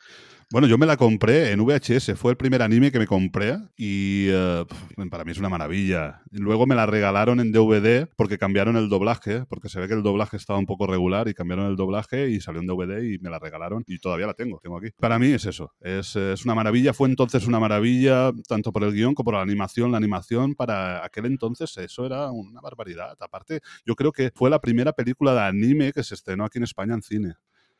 Bueno, 0.52 0.68
yo 0.68 0.78
me 0.78 0.86
la 0.86 0.97
compré 0.97 1.52
en 1.52 1.62
VHS, 1.62 2.18
fue 2.18 2.32
el 2.32 2.38
primer 2.38 2.62
anime 2.62 2.91
que 2.91 2.99
me 2.99 3.08
compré 3.08 3.58
y 3.78 4.28
eh, 4.28 4.66
para 5.10 5.24
mí 5.24 5.32
es 5.32 5.38
una 5.38 5.47
maravilla. 5.47 6.24
Luego 6.30 6.68
me 6.68 6.76
la 6.76 6.86
regalaron 6.86 7.39
en 7.39 7.54
DVD 7.54 8.10
porque 8.18 8.38
cambiaron 8.38 8.76
el 8.76 8.89
doblaje, 8.89 9.45
porque 9.45 9.70
se 9.70 9.80
ve 9.80 9.88
que 9.88 9.93
el 9.93 10.04
doblaje 10.04 10.36
estaba 10.36 10.60
un 10.60 10.66
poco 10.66 10.88
regular 10.88 11.30
y 11.30 11.34
cambiaron 11.34 11.68
el 11.68 11.78
doblaje 11.78 12.30
y 12.32 12.41
salió 12.41 12.60
en 12.60 12.68
DVD 12.68 13.02
y 13.02 13.18
me 13.20 13.30
la 13.30 13.39
regalaron 13.39 13.86
y 13.88 13.99
todavía 13.99 14.28
la 14.28 14.34
tengo, 14.34 14.60
tengo 14.62 14.78
aquí. 14.78 14.89
Para 14.99 15.18
mí 15.20 15.28
es 15.28 15.45
eso, 15.45 15.72
es, 15.80 16.18
es 16.18 16.43
una 16.43 16.54
maravilla, 16.54 16.93
fue 16.93 17.08
entonces 17.08 17.47
una 17.47 17.62
maravilla 17.62 18.34
tanto 18.45 18.74
por 18.74 18.84
el 18.84 18.91
guion 18.91 19.14
como 19.14 19.28
por 19.28 19.36
la 19.36 19.41
animación. 19.43 19.89
La 19.89 19.99
animación 19.99 20.56
para 20.56 21.06
aquel 21.06 21.28
entonces 21.28 21.78
eso 21.78 22.06
era 22.06 22.30
una 22.30 22.60
barbaridad. 22.60 23.16
Aparte, 23.22 23.62
yo 23.86 23.95
creo 23.95 24.12
que 24.12 24.32
fue 24.36 24.49
la 24.49 24.60
primera 24.60 24.91
película 24.91 25.34
de 25.34 25.39
anime 25.43 25.93
que 25.93 26.04
se 26.04 26.14
estrenó 26.14 26.43
aquí 26.43 26.58
en 26.58 26.66
España 26.66 26.93
en 26.93 27.04
cine. 27.04 27.36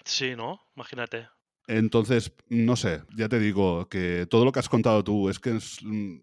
Sí, 0.06 0.38
¿no? 0.38 0.62
Imagínate. 0.74 1.28
Entonces, 1.78 2.34
no 2.50 2.76
sé, 2.76 3.02
ya 3.16 3.30
te 3.30 3.40
digo 3.40 3.88
que 3.88 4.28
todo 4.30 4.44
lo 4.44 4.52
que 4.52 4.60
has 4.60 4.68
contado 4.68 5.06
tú 5.06 5.30
es 5.30 5.40
que 5.40 5.56
es, 5.56 5.80
mm, 5.82 6.18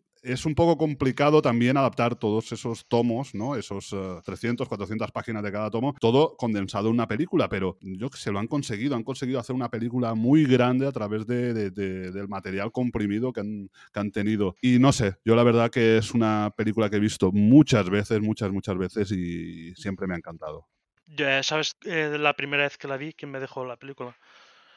un 0.45 0.55
poco 0.55 0.77
complicado 0.77 1.41
también 1.41 1.79
adaptar 1.79 2.17
todos 2.17 2.53
esos 2.53 2.87
tomos, 2.87 3.35
¿no? 3.35 3.57
Esos 3.57 3.95
eh, 3.95 4.21
300, 4.27 4.69
400 4.69 5.11
páginas 5.11 5.43
de 5.43 5.51
cada 5.51 5.71
tomo, 5.71 5.95
todo 6.01 6.37
condensado 6.37 6.89
en 6.89 6.95
una 6.95 7.09
película, 7.09 7.49
pero 7.49 7.79
yo 7.81 8.11
que 8.11 8.19
sé, 8.19 8.31
lo 8.31 8.39
han 8.41 8.47
conseguido, 8.47 8.95
han 8.95 9.05
conseguido 9.05 9.41
hacer 9.41 9.57
una 9.57 9.71
película 9.71 10.13
muy 10.15 10.45
grande 10.45 10.87
a 10.87 10.93
través 10.93 11.27
de, 11.27 11.55
de- 11.55 11.71
de- 11.71 12.11
del 12.13 12.29
material 12.29 12.71
comprimido 12.71 13.33
que 13.33 13.41
han, 13.41 13.71
que 13.91 14.01
han 14.01 14.11
tenido. 14.11 14.55
Y 14.61 14.79
no 14.79 14.93
sé, 14.93 15.15
yo 15.25 15.35
la 15.35 15.45
verdad 15.45 15.71
que 15.71 15.97
es 15.97 16.13
una 16.13 16.53
película 16.55 16.91
que 16.91 16.97
he 16.97 17.01
visto 17.01 17.33
muchas 17.33 17.89
veces, 17.89 18.21
muchas, 18.21 18.53
muchas 18.53 18.77
veces 18.77 19.11
y 19.13 19.75
siempre 19.77 20.07
me 20.07 20.13
ha 20.13 20.19
encantado. 20.19 20.67
Ya 21.07 21.43
¿Sabes 21.43 21.75
eh, 21.87 22.19
la 22.19 22.35
primera 22.35 22.65
vez 22.65 22.77
que 22.77 22.87
la 22.87 22.99
vi? 22.99 23.15
¿Quién 23.15 23.31
me 23.31 23.41
dejó 23.41 23.65
la 23.65 23.77
película? 23.79 24.15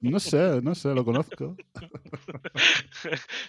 No 0.00 0.18
sé, 0.20 0.60
no 0.62 0.74
sé, 0.74 0.94
lo 0.94 1.04
conozco. 1.04 1.56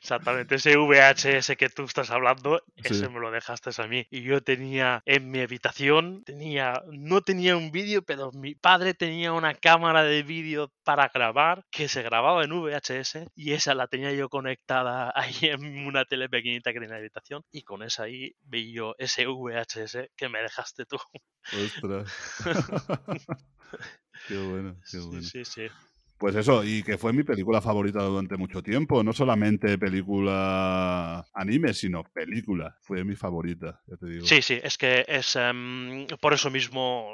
Exactamente, 0.01 0.55
ese 0.55 0.77
VHS 0.77 1.55
que 1.57 1.69
tú 1.69 1.83
estás 1.83 2.11
hablando, 2.11 2.61
Sí. 2.77 2.93
ese 2.93 3.09
me 3.09 3.19
lo 3.19 3.31
dejaste 3.31 3.69
a 3.81 3.87
mí. 3.87 4.05
Y 4.09 4.21
yo 4.23 4.41
tenía 4.43 5.01
en 5.05 5.29
mi 5.31 5.39
habitación, 5.39 6.23
tenía, 6.23 6.83
no 6.91 7.21
tenía 7.21 7.55
un 7.57 7.71
vídeo, 7.71 8.01
pero 8.03 8.31
mi 8.33 8.55
padre 8.55 8.93
tenía 8.93 9.33
una 9.33 9.53
cámara 9.53 10.03
de 10.03 10.23
vídeo 10.23 10.71
para 10.83 11.09
grabar 11.13 11.65
que 11.71 11.87
se 11.87 12.01
grababa 12.03 12.43
en 12.43 12.51
VHS 12.51 13.27
y 13.35 13.53
esa 13.53 13.73
la 13.73 13.87
tenía 13.87 14.11
yo 14.11 14.29
conectada 14.29 15.11
ahí 15.15 15.35
en 15.49 15.85
una 15.87 16.05
tele 16.05 16.29
pequeñita 16.29 16.71
que 16.71 16.79
tenía 16.79 16.87
en 16.87 16.91
la 16.91 16.97
habitación 16.99 17.43
y 17.51 17.63
con 17.63 17.83
esa 17.83 18.03
ahí 18.03 18.35
vi 18.41 18.73
yo 18.73 18.95
ese 18.97 19.25
VHS 19.27 20.09
que 20.15 20.29
me 20.29 20.41
dejaste 20.41 20.85
tú. 20.85 20.97
Ostras. 21.65 22.11
qué 24.27 24.37
bueno, 24.37 24.75
qué 24.81 24.85
Sí, 24.85 24.97
bueno. 24.99 25.21
sí, 25.21 25.45
sí. 25.45 25.67
Pues 26.23 26.37
eso, 26.37 26.63
y 26.63 26.83
que 26.83 26.97
fue 26.97 27.11
mi 27.11 27.23
película 27.23 27.59
favorita 27.59 28.01
durante 28.01 28.37
mucho 28.37 28.63
tiempo. 28.63 29.03
No 29.03 29.11
solamente 29.11 29.77
película 29.77 31.25
anime, 31.33 31.73
sino 31.73 32.05
película. 32.05 32.77
Fue 32.81 33.03
mi 33.03 33.13
favorita, 33.17 33.81
ya 33.85 33.97
te 33.97 34.05
digo. 34.05 34.25
Sí, 34.25 34.41
sí, 34.41 34.57
es 34.63 34.77
que 34.77 35.03
es 35.05 35.35
em, 35.35 36.07
por 36.21 36.31
eso 36.33 36.49
mismo 36.49 37.09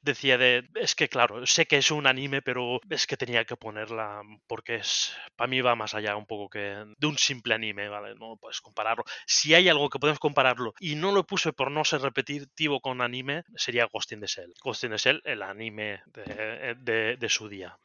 decía 0.00 0.38
de, 0.38 0.66
es 0.76 0.94
que 0.94 1.10
claro, 1.10 1.44
sé 1.44 1.66
que 1.66 1.76
es 1.76 1.90
un 1.90 2.06
anime, 2.06 2.40
pero 2.40 2.80
es 2.88 3.06
que 3.06 3.18
tenía 3.18 3.44
que 3.44 3.56
ponerla 3.56 4.22
porque 4.46 4.76
es, 4.76 5.14
para 5.36 5.48
mí 5.48 5.60
va 5.60 5.74
más 5.74 5.94
allá 5.94 6.16
un 6.16 6.24
poco 6.24 6.48
que 6.48 6.82
de 6.96 7.06
un 7.06 7.18
simple 7.18 7.52
anime, 7.52 7.90
¿vale? 7.90 8.14
No 8.14 8.38
puedes 8.40 8.62
compararlo. 8.62 9.04
Si 9.26 9.52
hay 9.52 9.68
algo 9.68 9.90
que 9.90 9.98
podemos 9.98 10.18
compararlo 10.18 10.72
y 10.80 10.94
no 10.94 11.12
lo 11.12 11.26
puse 11.26 11.52
por 11.52 11.70
no 11.70 11.84
ser 11.84 12.00
repetitivo 12.00 12.80
con 12.80 13.02
anime, 13.02 13.42
sería 13.54 13.86
Ghost 13.92 14.12
in 14.12 14.20
the 14.20 14.26
Shell. 14.26 14.54
Ghost 14.64 14.84
in 14.84 14.92
the 14.92 14.96
Shell, 14.96 15.20
el 15.26 15.42
anime 15.42 16.00
de- 16.14 17.18
de 17.18 17.28
su 17.28 17.46
día. 17.46 17.76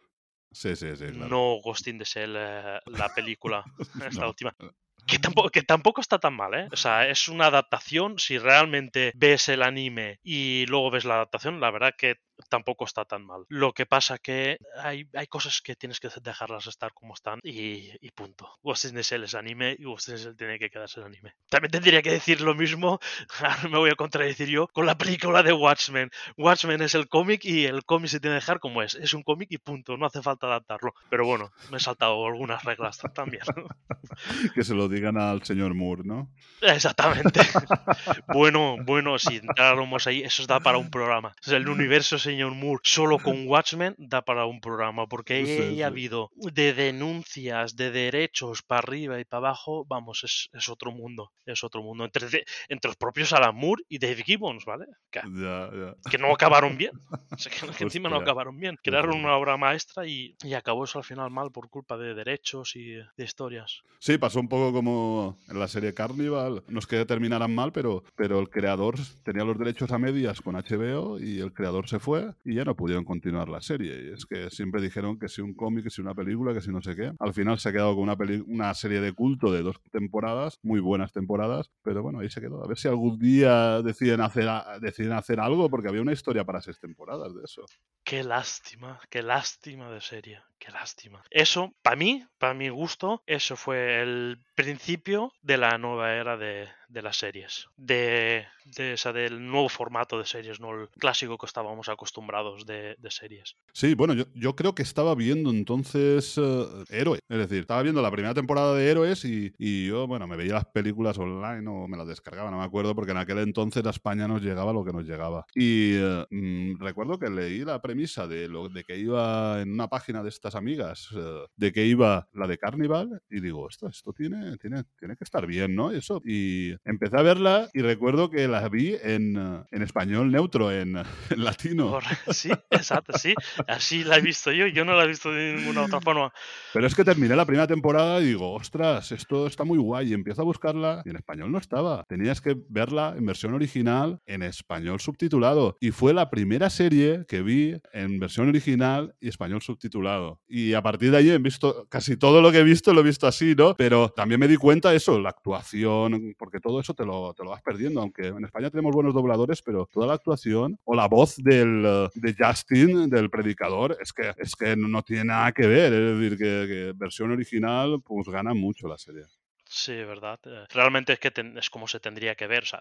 Sí, 0.55 0.75
sí, 0.75 0.95
sí, 0.95 1.05
claro. 1.07 1.27
No 1.29 1.59
Ghost 1.61 1.87
in 1.87 1.97
the 1.99 2.05
Shell, 2.05 2.35
eh, 2.37 2.79
la 2.87 3.09
película, 3.09 3.63
esta 4.09 4.21
No. 4.21 4.27
última. 4.29 4.55
Que 5.07 5.19
tampoco, 5.19 5.49
que 5.51 5.61
tampoco 5.61 6.01
está 6.01 6.17
tan 6.17 6.33
mal, 6.33 6.55
¿eh? 6.55 6.67
O 6.71 6.75
sea, 6.77 7.07
es 7.07 7.27
una 7.27 7.45
adaptación. 7.47 8.17
Si 8.17 8.39
realmente 8.39 9.11
ves 9.13 9.49
el 9.49 9.61
anime 9.61 10.17
y 10.23 10.65
luego 10.65 10.89
ves 10.89 11.05
la 11.05 11.15
adaptación, 11.15 11.59
la 11.59 11.69
verdad 11.69 11.93
que 11.95 12.15
tampoco 12.49 12.85
está 12.85 13.05
tan 13.05 13.25
mal. 13.25 13.45
Lo 13.49 13.73
que 13.73 13.85
pasa 13.85 14.17
que 14.17 14.57
hay, 14.77 15.07
hay 15.13 15.27
cosas 15.27 15.61
que 15.61 15.75
tienes 15.75 15.99
que 15.99 16.09
dejarlas 16.21 16.67
estar 16.67 16.93
como 16.93 17.13
están 17.13 17.39
y, 17.43 17.91
y 18.05 18.11
punto. 18.11 18.49
Ghost 18.63 18.85
in 18.85 18.95
the 18.95 19.03
Shell 19.03 19.23
es 19.23 19.35
anime 19.35 19.75
y 19.77 19.85
Ghost 19.85 20.09
in 20.09 20.15
the 20.15 20.21
Shell 20.21 20.35
tiene 20.37 20.59
que 20.59 20.69
quedarse 20.69 20.99
en 20.99 21.07
anime. 21.07 21.35
También 21.49 21.71
tendría 21.71 22.01
que 22.01 22.11
decir 22.11 22.41
lo 22.41 22.55
mismo, 22.55 22.99
ahora 23.39 23.69
me 23.69 23.77
voy 23.77 23.89
a 23.89 23.95
contradecir 23.95 24.49
yo, 24.49 24.67
con 24.67 24.85
la 24.85 24.97
película 24.97 25.43
de 25.43 25.53
Watchmen. 25.53 26.09
Watchmen 26.37 26.81
es 26.81 26.95
el 26.95 27.07
cómic 27.07 27.45
y 27.45 27.65
el 27.65 27.85
cómic 27.85 28.09
se 28.09 28.19
tiene 28.19 28.35
que 28.35 28.41
dejar 28.41 28.59
como 28.59 28.81
es. 28.81 28.95
Es 28.95 29.13
un 29.13 29.23
cómic 29.23 29.47
y 29.51 29.57
punto, 29.57 29.97
no 29.97 30.05
hace 30.05 30.21
falta 30.21 30.47
adaptarlo. 30.47 30.93
Pero 31.09 31.25
bueno, 31.25 31.51
me 31.71 31.77
he 31.77 31.79
saltado 31.79 32.25
algunas 32.25 32.63
reglas 32.63 32.99
también. 33.13 33.43
Que 34.53 34.63
se 34.63 34.73
lo 34.73 34.87
digan 34.87 35.17
al 35.17 35.43
señor 35.43 35.73
Moore, 35.73 36.03
¿no? 36.05 36.29
Exactamente. 36.61 37.41
bueno, 38.27 38.77
bueno, 38.83 39.19
si 39.19 39.37
entráramos 39.37 40.07
ahí, 40.07 40.21
eso 40.21 40.45
da 40.45 40.59
para 40.59 40.77
un 40.77 40.89
programa. 40.89 41.29
O 41.29 41.49
sea, 41.49 41.57
el 41.57 41.67
universo 41.67 42.17
señor 42.25 42.53
Moore 42.53 42.81
solo 42.83 43.17
con 43.19 43.35
Watchmen 43.47 43.95
da 43.97 44.21
para 44.23 44.45
un 44.45 44.59
programa, 44.59 45.07
porque 45.07 45.35
ahí, 45.35 45.45
Sí, 45.45 45.81
ha 45.81 45.87
habido 45.87 46.29
de 46.35 46.73
denuncias, 46.73 47.75
de 47.75 47.91
derechos 47.91 48.61
para 48.63 48.79
arriba 48.79 49.19
y 49.19 49.25
para 49.25 49.47
abajo, 49.47 49.85
vamos, 49.87 50.23
es, 50.23 50.49
es 50.53 50.69
otro 50.69 50.91
mundo, 50.91 51.31
es 51.45 51.63
otro 51.63 51.81
mundo. 51.81 52.03
Entre, 52.05 52.27
de- 52.29 52.45
entre 52.69 52.89
los 52.89 52.97
propios 52.97 53.31
Alan 53.33 53.55
Moore 53.55 53.83
y 53.89 53.99
Dave 53.99 54.23
Gibbons, 54.23 54.65
¿vale? 54.65 54.85
Que, 55.09 55.21
ya. 55.23 55.95
que 56.09 56.17
no 56.17 56.31
acabaron 56.33 56.77
bien. 56.77 56.91
O 57.35 57.37
sea, 57.37 57.51
que, 57.51 57.67
que 57.77 57.83
encima 57.83 58.07
no 58.09 58.15
acabaron 58.15 58.57
bien. 58.57 58.77
Crearon 58.81 59.17
una 59.17 59.35
obra 59.35 59.57
maestra 59.57 60.07
y, 60.07 60.37
y 60.41 60.53
acabó 60.53 60.85
eso 60.85 60.99
al 60.99 61.03
final 61.03 61.29
mal 61.31 61.51
por 61.51 61.69
culpa 61.69 61.97
de 61.97 62.13
derechos 62.13 62.75
y 62.77 62.93
de 62.93 63.23
historias. 63.23 63.81
Sí, 63.99 64.17
pasó 64.17 64.39
un 64.39 64.47
poco 64.47 64.71
como 64.71 65.37
en 65.49 65.59
la 65.59 65.67
serie 65.67 65.93
Carnival. 65.93 66.63
No 66.69 66.79
es 66.79 66.87
que 66.87 67.03
terminaran 67.05 67.53
mal, 67.53 67.73
pero, 67.73 68.03
pero 68.15 68.39
el 68.39 68.49
creador 68.49 68.95
tenía 69.23 69.43
los 69.43 69.57
derechos 69.59 69.91
a 69.91 69.97
medias 69.97 70.39
con 70.39 70.55
HBO 70.55 71.19
y 71.19 71.39
el 71.41 71.51
creador 71.51 71.89
se 71.89 71.99
fue 71.99 72.14
y 72.43 72.55
ya 72.55 72.63
no 72.63 72.75
pudieron 72.75 73.03
continuar 73.03 73.49
la 73.49 73.61
serie. 73.61 74.03
Y 74.03 74.13
es 74.13 74.25
que 74.25 74.49
siempre 74.49 74.81
dijeron 74.81 75.19
que 75.19 75.27
si 75.27 75.41
un 75.41 75.53
cómic, 75.53 75.85
que 75.85 75.89
si 75.89 76.01
una 76.01 76.13
película, 76.13 76.53
que 76.53 76.61
si 76.61 76.71
no 76.71 76.81
sé 76.81 76.95
qué. 76.95 77.11
Al 77.19 77.33
final 77.33 77.59
se 77.59 77.69
ha 77.69 77.71
quedado 77.71 77.95
con 77.95 78.03
una, 78.03 78.17
una 78.47 78.73
serie 78.73 79.01
de 79.01 79.13
culto 79.13 79.51
de 79.51 79.61
dos 79.61 79.81
temporadas, 79.91 80.59
muy 80.63 80.79
buenas 80.79 81.11
temporadas, 81.11 81.71
pero 81.83 82.03
bueno, 82.03 82.19
ahí 82.19 82.29
se 82.29 82.41
quedó. 82.41 82.63
A 82.63 82.67
ver 82.67 82.77
si 82.77 82.87
algún 82.87 83.19
día 83.19 83.81
deciden 83.81 84.21
hacer, 84.21 84.49
deciden 84.81 85.13
hacer 85.13 85.39
algo, 85.39 85.69
porque 85.69 85.89
había 85.89 86.01
una 86.01 86.13
historia 86.13 86.43
para 86.43 86.61
seis 86.61 86.79
temporadas 86.79 87.33
de 87.33 87.41
eso. 87.43 87.65
Qué 88.03 88.23
lástima, 88.23 88.99
qué 89.09 89.21
lástima 89.21 89.89
de 89.89 90.01
serie, 90.01 90.41
qué 90.59 90.71
lástima. 90.71 91.23
Eso, 91.29 91.73
para 91.81 91.95
mí, 91.95 92.23
para 92.37 92.53
mi 92.53 92.69
gusto, 92.69 93.23
eso 93.25 93.55
fue 93.55 94.01
el 94.01 94.37
principio 94.55 95.31
de 95.41 95.57
la 95.57 95.77
nueva 95.77 96.13
era 96.13 96.37
de, 96.37 96.67
de 96.89 97.01
las 97.01 97.17
series. 97.17 97.67
De, 97.77 98.45
de 98.77 98.93
esa, 98.93 99.13
del 99.13 99.45
nuevo 99.45 99.69
formato 99.69 100.17
de 100.17 100.25
series, 100.25 100.59
no 100.59 100.71
el 100.71 100.89
clásico 100.89 101.37
que 101.37 101.45
estábamos 101.45 101.89
acostumbrados 101.89 102.65
de, 102.65 102.95
de 102.97 103.11
series. 103.11 103.55
Sí, 103.73 103.93
bueno, 103.93 104.13
yo, 104.13 104.25
yo 104.33 104.55
creo 104.55 104.75
que 104.75 104.83
estaba 104.83 105.15
viendo 105.15 105.49
entonces 105.49 106.37
eh, 106.37 106.65
Héroe. 106.89 107.19
Es 107.29 107.37
decir, 107.37 107.59
estaba 107.59 107.81
viendo 107.81 108.01
la 108.01 108.11
primera 108.11 108.33
temporada 108.33 108.75
de 108.75 108.89
Héroes 108.89 109.25
y, 109.25 109.53
y 109.57 109.87
yo, 109.87 110.07
bueno, 110.07 110.27
me 110.27 110.37
veía 110.37 110.53
las 110.53 110.65
películas 110.65 111.17
online 111.17 111.67
o 111.67 111.87
me 111.87 111.97
las 111.97 112.07
descargaba, 112.07 112.51
no 112.51 112.57
me 112.57 112.65
acuerdo, 112.65 112.95
porque 112.95 113.11
en 113.11 113.17
aquel 113.17 113.39
entonces 113.39 113.85
a 113.85 113.89
España 113.89 114.27
nos 114.27 114.41
llegaba 114.41 114.73
lo 114.73 114.83
que 114.83 114.93
nos 114.93 115.05
llegaba. 115.05 115.45
Y 115.53 115.95
eh, 115.95 116.25
mm, 116.29 116.79
recuerdo 116.79 117.19
que 117.19 117.29
leí 117.29 117.63
la 117.63 117.81
premisa 117.81 118.27
de, 118.27 118.47
lo, 118.47 118.69
de 118.69 118.83
que 118.83 118.97
iba 118.97 119.61
en 119.61 119.71
una 119.71 119.87
página 119.87 120.23
de 120.23 120.29
estas 120.29 120.55
amigas, 120.55 121.09
eh, 121.15 121.45
de 121.55 121.71
que 121.71 121.85
iba 121.85 122.27
la 122.33 122.47
de 122.47 122.57
Carnival, 122.57 123.21
y 123.29 123.39
digo, 123.41 123.67
esto, 123.69 123.87
esto 123.87 124.13
tiene, 124.13 124.57
tiene, 124.57 124.83
tiene 124.97 125.15
que 125.15 125.23
estar 125.23 125.45
bien, 125.45 125.75
¿no? 125.75 125.91
Eso. 125.91 126.21
Y 126.25 126.74
empecé 126.83 127.17
a 127.17 127.21
verla 127.21 127.69
y 127.73 127.81
recuerdo 127.81 128.29
que 128.29 128.47
la 128.47 128.67
vi 128.69 128.95
en, 129.01 129.37
eh, 129.37 129.63
en 129.71 129.81
español 129.81 130.31
neutro, 130.31 130.71
en, 130.71 130.97
en 131.29 131.43
latino. 131.43 131.99
Sí, 132.31 132.49
exacto, 132.69 133.17
sí. 133.17 133.33
Así 133.67 134.03
la 134.03 134.17
he 134.17 134.21
visto 134.21 134.51
yo, 134.51 134.67
yo 134.67 134.83
no 134.83 134.93
la 134.93 135.05
he 135.05 135.07
visto 135.07 135.31
de 135.31 135.53
ninguna 135.53 135.83
otra 135.83 136.01
forma. 136.01 136.33
Pero 136.73 136.87
es 136.87 136.95
que 136.95 137.03
terminé 137.03 137.35
la 137.35 137.45
primera 137.45 137.67
temporada 137.67 138.19
y 138.19 138.25
digo, 138.25 138.53
ostras, 138.53 139.11
esto 139.11 139.47
está 139.47 139.63
muy 139.63 139.77
guay. 139.77 140.09
Y 140.09 140.13
empiezo 140.13 140.41
a 140.41 140.45
buscarla 140.45 141.01
y 141.05 141.09
en 141.09 141.15
español 141.15 141.51
no 141.51 141.57
estaba. 141.57 142.03
Tenías 142.07 142.41
que 142.41 142.55
verla 142.69 143.15
en 143.17 143.25
versión 143.25 143.53
original, 143.53 144.19
en 144.25 144.43
español 144.43 144.99
subtitulado. 144.99 145.77
Y 145.79 145.91
fue 145.91 146.13
la 146.13 146.29
primera 146.29 146.69
serie 146.69 147.25
que 147.27 147.41
vi 147.41 147.79
en 147.93 148.19
versión 148.19 148.49
original 148.49 149.15
y 149.19 149.29
español 149.29 149.61
subtitulado. 149.61 150.41
Y 150.47 150.73
a 150.73 150.81
partir 150.81 151.11
de 151.11 151.17
ahí 151.17 151.29
he 151.29 151.37
visto 151.37 151.87
casi 151.89 152.17
todo 152.17 152.41
lo 152.41 152.51
que 152.51 152.59
he 152.59 152.63
visto, 152.63 152.93
lo 152.93 153.01
he 153.01 153.03
visto 153.03 153.27
así, 153.27 153.55
¿no? 153.55 153.75
Pero 153.75 154.09
también 154.09 154.39
me 154.39 154.47
di 154.47 154.57
cuenta 154.57 154.93
eso, 154.93 155.19
la 155.19 155.29
actuación, 155.29 156.35
porque 156.37 156.59
todo 156.65 156.79
eso 156.79 156.95
te 156.95 157.05
lo, 157.05 157.31
te 157.35 157.43
lo 157.43 157.51
vas 157.51 157.61
perdiendo. 157.61 158.01
Aunque 158.01 158.25
en 158.25 158.43
España 158.43 158.71
tenemos 158.71 158.91
buenos 158.91 159.13
dobladores, 159.13 159.61
pero 159.61 159.85
toda 159.85 160.07
la 160.07 160.13
actuación 160.13 160.79
o 160.83 160.95
la 160.95 161.07
voz 161.07 161.35
del, 161.37 161.83
eh, 161.85 162.09
de 162.15 162.35
Justin, 162.35 163.07
del 163.07 163.29
predicador, 163.29 163.95
es 164.01 164.11
que, 164.11 164.33
es 164.35 164.55
que 164.55 164.75
no 164.75 165.03
tiene 165.03 165.25
nada 165.25 165.51
que 165.51 165.67
ver. 165.67 165.93
Es 165.93 166.17
decir, 166.17 166.37
que, 166.39 166.67
que 166.67 166.93
versión 166.95 167.29
original, 167.31 168.01
pues 168.03 168.27
gana 168.27 168.55
mucho 168.55 168.87
la 168.87 168.97
serie. 168.97 169.25
Sí, 169.67 169.93
verdad. 170.03 170.39
Eh, 170.45 170.65
Realmente 170.69 171.13
es 171.13 171.19
que 171.19 171.31
es 171.57 171.69
como 171.71 171.87
se 171.87 171.99
tendría 171.99 172.35
que 172.35 172.45
ver. 172.47 172.63
o 172.63 172.65
sea, 172.67 172.79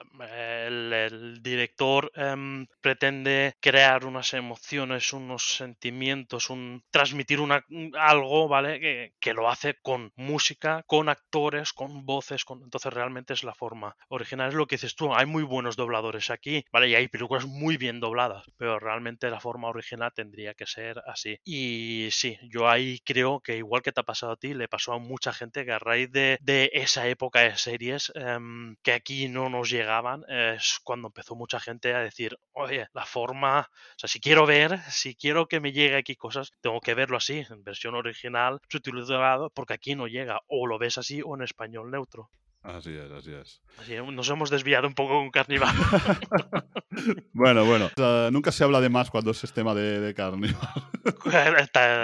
el, 0.66 1.38
director 1.42 2.12
em, 2.14 2.66
pretende 2.82 3.54
crear 3.60 4.04
unas 4.04 4.34
emociones, 4.34 5.12
unos 5.14 5.56
sentimientos, 5.56 6.50
un 6.50 6.82
transmitir 6.90 7.40
una, 7.40 7.64
un- 7.70 7.92
algo, 7.98 8.48
¿vale? 8.48 8.80
Que, 8.80 9.12
que 9.18 9.32
lo 9.32 9.48
hace 9.48 9.76
con 9.82 10.12
música, 10.16 10.82
con 10.86 11.08
actores, 11.08 11.72
con 11.72 12.04
voces. 12.04 12.44
Con... 12.44 12.62
Entonces 12.62 12.92
realmente 12.92 13.32
es 13.32 13.44
la 13.44 13.54
forma 13.54 13.96
original. 14.08 14.48
Es 14.50 14.54
lo 14.54 14.66
que 14.66 14.76
dices 14.76 14.94
tú. 14.94 15.12
Hay 15.14 15.24
muy 15.26 15.42
buenos 15.42 15.76
dobladores 15.76 16.28
aquí, 16.30 16.64
¿vale? 16.70 16.88
Y 16.88 16.94
hay 16.94 17.08
películas 17.08 17.46
muy 17.46 17.78
bien 17.78 17.98
dobladas. 17.98 18.44
Pero 18.58 18.78
realmente 18.78 19.30
la 19.30 19.40
forma 19.40 19.68
original 19.68 20.12
tendría 20.14 20.52
que 20.54 20.66
ser 20.66 21.00
así. 21.06 21.38
Y 21.44 22.08
sí, 22.10 22.38
yo 22.50 22.68
ahí 22.68 22.98
creo 23.04 23.40
que 23.40 23.56
igual 23.56 23.80
que 23.82 23.92
te 23.92 24.00
ha 24.00 24.04
pasado 24.04 24.32
a 24.32 24.36
ti, 24.36 24.52
le 24.54 24.68
pasó 24.68 24.92
a 24.92 24.98
mucha 24.98 25.32
gente 25.32 25.64
que 25.64 25.72
a 25.72 25.78
raíz 25.78 26.10
de 26.12 26.38
esa 26.74 27.06
época 27.06 27.40
de 27.40 27.56
series 27.56 28.10
em, 28.16 28.74
que 28.82 28.92
aquí 28.92 29.28
no 29.28 29.48
nos 29.48 29.70
llegaban, 29.70 30.24
es 30.28 30.80
cuando 30.82 31.06
empezó 31.08 31.36
mucha 31.36 31.60
gente 31.60 31.94
a 31.94 32.00
decir, 32.00 32.36
oye, 32.52 32.88
la 32.92 33.06
forma, 33.06 33.60
o 33.60 33.98
sea, 33.98 34.08
si 34.08 34.18
quiero 34.18 34.44
ver, 34.44 34.80
si 34.90 35.14
quiero 35.14 35.46
que 35.46 35.60
me 35.60 35.70
llegue 35.72 35.96
aquí 35.96 36.16
cosas, 36.16 36.52
tengo 36.60 36.80
que 36.80 36.94
verlo 36.94 37.16
así, 37.16 37.46
en 37.48 37.62
versión 37.62 37.94
original, 37.94 38.60
subtitulado, 38.68 39.50
porque 39.50 39.74
aquí 39.74 39.94
no 39.94 40.08
llega, 40.08 40.40
o 40.48 40.66
lo 40.66 40.78
ves 40.78 40.98
así 40.98 41.22
o 41.24 41.36
en 41.36 41.42
español 41.42 41.92
neutro. 41.92 42.28
Así 42.64 42.96
es, 42.96 43.12
así 43.12 43.30
es. 43.30 43.60
Así, 43.78 43.94
nos 43.94 44.28
hemos 44.30 44.48
desviado 44.48 44.88
un 44.88 44.94
poco 44.94 45.14
con 45.14 45.30
Carnival. 45.30 45.74
Bueno, 47.32 47.64
bueno. 47.64 47.90
nunca 48.30 48.52
se 48.52 48.62
habla 48.62 48.80
de 48.80 48.88
más 48.88 49.10
cuando 49.10 49.32
es 49.32 49.42
tema 49.52 49.74
de, 49.74 49.98
de 50.00 50.14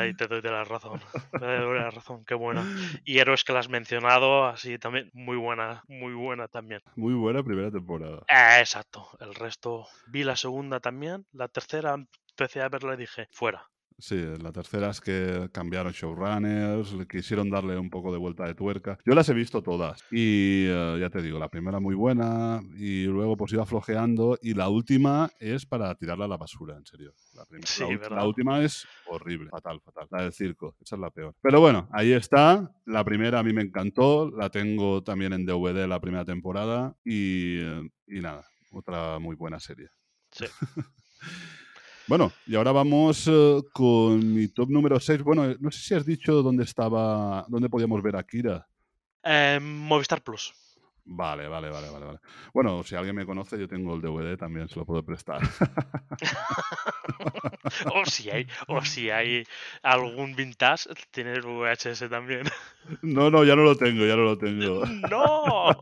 ahí 0.01 0.15
te 0.15 0.27
doy 0.27 0.41
de 0.41 0.51
la 0.51 0.65
razón. 0.65 1.01
Te 1.31 1.39
doy 1.39 1.75
de 1.75 1.81
la 1.81 1.91
razón, 1.91 2.25
qué 2.25 2.35
buena. 2.35 2.65
Y 3.05 3.19
héroes 3.19 3.45
que 3.45 3.53
las 3.53 3.67
has 3.67 3.71
mencionado, 3.71 4.47
así 4.47 4.79
también, 4.79 5.09
muy 5.13 5.37
buena, 5.37 5.85
muy 5.87 6.13
buena 6.13 6.49
también. 6.49 6.83
Muy 6.97 7.15
buena 7.15 7.45
primera 7.45 7.71
temporada. 7.71 8.25
Eh, 8.29 8.59
exacto. 8.59 9.09
El 9.21 9.35
resto, 9.35 9.87
vi 10.09 10.25
la 10.25 10.35
segunda 10.35 10.81
también. 10.81 11.25
La 11.33 11.47
tercera 11.47 11.95
empecé 11.95 12.61
a 12.61 12.69
verla 12.69 12.95
y 12.95 12.99
dije, 12.99 13.29
fuera. 13.31 13.71
Sí, 14.01 14.17
la 14.41 14.51
tercera 14.51 14.91
es 14.91 15.01
que 15.01 15.51
cambiaron 15.53 15.93
showrunners, 15.93 16.97
quisieron 17.09 17.51
darle 17.51 17.79
un 17.79 17.91
poco 17.91 18.11
de 18.13 18.19
vuelta 18.19 18.45
de 18.47 18.55
tuerca. 18.55 18.99
Yo 19.05 19.15
las 19.15 19.29
he 19.29 19.35
visto 19.35 19.63
todas 19.63 20.03
y 20.11 20.65
eh, 20.67 20.97
ya 20.99 21.11
te 21.11 21.21
digo, 21.21 21.39
la 21.39 21.49
primera 21.51 21.81
muy 21.81 21.95
buena 21.95 22.63
y 22.77 23.05
luego 23.05 23.37
pues 23.37 23.53
iba 23.53 23.67
flojeando 23.67 24.39
y 24.41 24.55
la 24.55 24.69
última 24.69 25.31
es 25.39 25.67
para 25.67 25.95
tirarla 25.95 26.25
a 26.25 26.29
la 26.29 26.39
basura, 26.39 26.77
en 26.77 26.87
serio. 26.87 27.13
La, 27.35 27.45
Sí, 27.65 27.85
la 28.11 28.25
última 28.27 28.63
es 28.63 28.87
horrible, 29.07 29.51
fatal, 29.51 29.81
fatal. 29.81 30.09
La 30.11 30.23
del 30.23 30.33
circo, 30.33 30.77
esa 30.81 30.97
es 30.97 31.01
la 31.01 31.11
peor. 31.11 31.35
Pero 31.43 31.61
bueno, 31.61 31.89
ahí 31.93 32.13
está. 32.13 32.71
La 32.87 33.05
primera 33.05 33.41
a 33.41 33.43
mí 33.43 33.53
me 33.53 33.63
encantó, 33.63 34.31
la 34.31 34.51
tengo 34.51 35.03
también 35.03 35.33
en 35.33 35.45
DVD 35.45 35.87
la 35.87 36.01
primera 36.01 36.25
temporada 36.25 36.97
y, 37.05 37.59
eh, 37.61 37.91
y 38.07 38.21
nada, 38.21 38.45
otra 38.73 39.19
muy 39.19 39.37
buena 39.37 39.61
serie. 39.61 39.89
Sí. 40.31 40.47
Bueno, 42.11 42.33
y 42.45 42.57
ahora 42.57 42.73
vamos 42.73 43.29
eh, 43.29 43.61
con 43.73 44.35
mi 44.35 44.49
top 44.49 44.69
número 44.69 44.99
6. 44.99 45.23
Bueno, 45.23 45.55
no 45.61 45.71
sé 45.71 45.79
si 45.79 45.95
has 45.95 46.05
dicho 46.05 46.43
dónde 46.43 46.65
estaba, 46.65 47.47
dónde 47.47 47.69
podíamos 47.69 48.03
ver 48.03 48.17
a 48.17 48.25
Kira. 48.25 48.67
Eh, 49.23 49.61
Movistar 49.63 50.21
Plus. 50.21 50.53
Vale, 51.05 51.49
vale, 51.49 51.71
vale, 51.71 51.91
vale, 51.91 52.07
vale. 52.07 52.19
Bueno, 52.53 52.83
si 52.83 52.95
alguien 52.95 53.17
me 53.17 53.27
conoce, 53.27 53.59
yo 53.59 53.69
tengo 53.69 53.95
el 53.95 54.01
DVD 54.01 54.37
también, 54.37 54.69
se 54.69 54.79
lo 54.79 54.85
puedo 54.85 55.05
prestar. 55.05 55.41
o 57.95 58.05
si 58.05 58.31
hay, 58.31 58.47
o 58.69 58.85
si 58.85 59.11
hay 59.11 59.45
algún 59.83 60.37
vintage, 60.37 60.91
tiene 61.11 61.33
el 61.33 61.43
VHS 61.43 62.09
también. 62.09 62.43
no, 63.03 63.31
no, 63.31 63.45
ya 63.45 63.57
no 63.57 63.63
lo 63.63 63.77
tengo, 63.77 64.07
ya 64.07 64.17
no 64.17 64.25
lo 64.25 64.39
tengo. 64.39 64.85
¡No! 65.11 65.71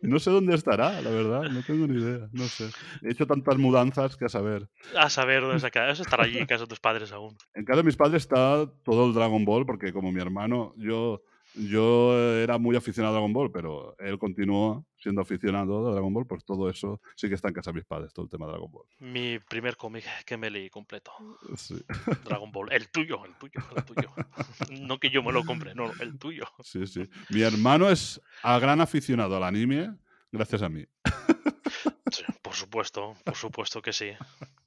No 0.00 0.18
sé 0.18 0.30
dónde 0.30 0.54
estará, 0.54 1.00
la 1.02 1.10
verdad, 1.10 1.42
no 1.50 1.62
tengo 1.62 1.86
ni 1.86 2.00
idea, 2.00 2.28
no 2.32 2.44
sé. 2.44 2.70
He 3.02 3.10
hecho 3.10 3.26
tantas 3.26 3.58
mudanzas 3.58 4.16
que 4.16 4.24
a 4.24 4.28
saber. 4.28 4.68
A 4.96 5.10
saber 5.10 5.42
dónde 5.42 5.60
se 5.60 5.70
quedado. 5.70 5.92
Eso 5.92 6.02
estará 6.02 6.24
allí 6.24 6.38
en 6.38 6.46
casa 6.46 6.64
de 6.64 6.68
tus 6.68 6.80
padres 6.80 7.12
aún. 7.12 7.36
En 7.54 7.64
casa 7.64 7.78
de 7.78 7.84
mis 7.84 7.96
padres 7.96 8.22
está 8.22 8.66
todo 8.84 9.06
el 9.06 9.14
Dragon 9.14 9.44
Ball, 9.44 9.66
porque 9.66 9.92
como 9.92 10.12
mi 10.12 10.20
hermano, 10.20 10.74
yo, 10.76 11.22
yo 11.58 12.16
era 12.38 12.58
muy 12.58 12.76
aficionado 12.76 13.14
a 13.14 13.18
Dragon 13.18 13.32
Ball, 13.32 13.50
pero 13.50 13.96
él 13.98 14.18
continuó 14.18 14.86
siendo 14.96 15.20
aficionado 15.20 15.88
a 15.88 15.92
Dragon 15.92 16.12
Ball, 16.12 16.26
pues 16.26 16.44
todo 16.44 16.68
eso 16.70 17.00
sí 17.16 17.28
que 17.28 17.34
está 17.34 17.48
en 17.48 17.54
casa 17.54 17.70
de 17.70 17.76
mis 17.76 17.84
padres, 17.84 18.12
todo 18.12 18.24
el 18.24 18.30
tema 18.30 18.46
de 18.46 18.52
Dragon 18.52 18.70
Ball. 18.70 18.86
Mi 18.98 19.38
primer 19.38 19.76
cómic 19.76 20.04
que 20.24 20.36
me 20.36 20.50
leí 20.50 20.70
completo. 20.70 21.12
Sí, 21.56 21.76
Dragon 22.24 22.50
Ball. 22.52 22.72
El 22.72 22.88
tuyo, 22.90 23.24
el 23.24 23.34
tuyo, 23.36 23.60
el 23.76 23.84
tuyo. 23.84 24.10
No 24.80 24.98
que 24.98 25.10
yo 25.10 25.22
me 25.22 25.32
lo 25.32 25.44
compre, 25.44 25.74
no, 25.74 25.90
el 26.00 26.18
tuyo. 26.18 26.44
sí, 26.62 26.86
sí. 26.86 27.08
Mi 27.30 27.42
hermano 27.42 27.88
es 27.90 28.20
a 28.42 28.58
gran 28.58 28.80
aficionado 28.80 29.36
al 29.36 29.44
anime, 29.44 29.94
gracias 30.32 30.62
a 30.62 30.68
mí. 30.68 30.84
Sí, 32.10 32.24
por 32.42 32.54
supuesto, 32.54 33.14
por 33.24 33.34
supuesto 33.36 33.82
que 33.82 33.92
sí. 33.92 34.10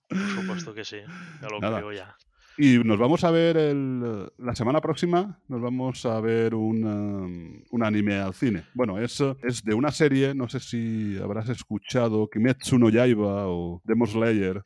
Por 0.08 0.20
supuesto 0.20 0.74
que 0.74 0.86
sí. 0.86 0.98
Ya 1.42 1.48
lo 1.50 1.60
Nada. 1.60 1.78
creo 1.80 1.92
ya. 1.94 2.16
Y 2.58 2.78
nos 2.80 3.00
vamos 3.00 3.24
a 3.24 3.32
ver 3.32 3.58
el, 3.58 4.30
la 4.38 4.56
semana 4.56 4.82
próxima, 4.82 5.40
nos 5.48 5.62
vamos 5.62 6.06
a 6.06 6.20
ver 6.20 6.54
un, 6.54 6.84
um, 6.84 7.64
un 7.72 7.84
anime 7.84 8.16
al 8.16 8.34
cine. 8.34 8.64
Bueno, 8.74 9.00
es, 9.00 9.24
es 9.42 9.64
de 9.64 9.74
una 9.74 9.92
serie, 9.92 10.36
no 10.36 10.48
sé 10.50 10.60
si 10.60 11.18
habrás 11.22 11.50
escuchado 11.50 12.30
Kimetsu 12.30 12.78
no 12.78 12.90
Yaiba 12.90 13.48
o 13.48 13.82
Demon 13.84 14.08
Slayer. 14.08 14.64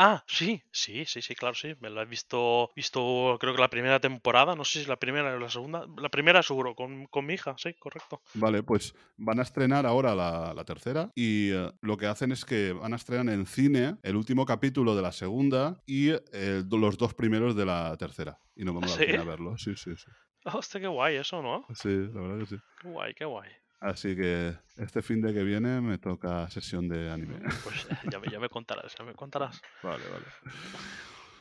Ah, 0.00 0.24
sí, 0.28 0.62
sí, 0.72 1.04
sí, 1.04 1.20
sí, 1.22 1.34
claro, 1.34 1.54
sí. 1.54 1.74
Me 1.80 1.90
lo 1.90 2.00
he 2.00 2.06
visto, 2.06 2.70
visto 2.76 3.36
creo 3.40 3.54
que 3.54 3.60
la 3.60 3.68
primera 3.70 4.00
temporada, 4.00 4.54
no 4.54 4.64
sé 4.64 4.80
si 4.82 4.86
la 4.88 4.96
primera 4.98 5.34
o 5.34 5.38
la 5.38 5.50
segunda. 5.50 5.86
La 5.98 6.08
primera 6.08 6.42
seguro, 6.42 6.74
con, 6.74 7.06
con 7.06 7.26
mi 7.26 7.34
hija, 7.34 7.54
sí, 7.58 7.74
correcto. 7.74 8.22
Vale, 8.34 8.62
pues 8.62 8.94
van 9.16 9.40
a 9.40 9.42
estrenar 9.42 9.86
ahora 9.86 10.14
la, 10.14 10.52
la 10.54 10.64
tercera 10.64 11.10
y 11.14 11.50
eh, 11.50 11.72
lo 11.80 11.96
que 11.96 12.06
hacen 12.06 12.30
es 12.30 12.44
que 12.44 12.72
van 12.72 12.92
a 12.92 12.96
estrenar 12.96 13.32
en 13.34 13.46
cine 13.46 13.96
el 14.02 14.16
último 14.16 14.44
capítulo 14.46 14.94
de 14.94 15.02
la 15.02 15.12
segunda 15.12 15.82
y 15.86 16.08
do- 16.10 16.78
los 16.78 16.98
dos 16.98 17.14
primeros 17.14 17.56
de 17.56 17.66
la 17.66 17.96
tercera. 17.98 18.38
Y 18.54 18.64
nos 18.64 18.74
vamos 18.74 18.92
¿Ah, 18.92 18.94
al 18.94 19.02
cine 19.02 19.18
sí? 19.18 19.20
a 19.20 19.24
verlo. 19.24 19.56
Sí, 19.56 19.74
sí, 19.76 19.96
sí. 19.96 20.10
Hostia, 20.44 20.80
qué 20.80 20.88
guay 20.88 21.16
eso, 21.16 21.40
¿no? 21.42 21.64
Sí, 21.74 21.88
la 21.88 22.20
verdad 22.20 22.38
que 22.40 22.46
sí. 22.46 22.56
Qué 22.80 22.88
guay, 22.88 23.14
qué 23.14 23.24
guay. 23.24 23.50
Así 23.80 24.16
que 24.16 24.54
este 24.76 25.02
fin 25.02 25.20
de 25.20 25.32
que 25.32 25.42
viene 25.44 25.80
me 25.80 25.98
toca 25.98 26.50
sesión 26.50 26.88
de 26.88 27.10
anime. 27.10 27.36
Pues 27.62 27.86
ya, 28.10 28.18
me- 28.18 28.28
ya 28.28 28.40
me 28.40 28.48
contarás, 28.48 28.94
ya 28.98 29.04
me 29.04 29.14
contarás. 29.14 29.60
Vale, 29.82 30.02
vale. 30.10 30.24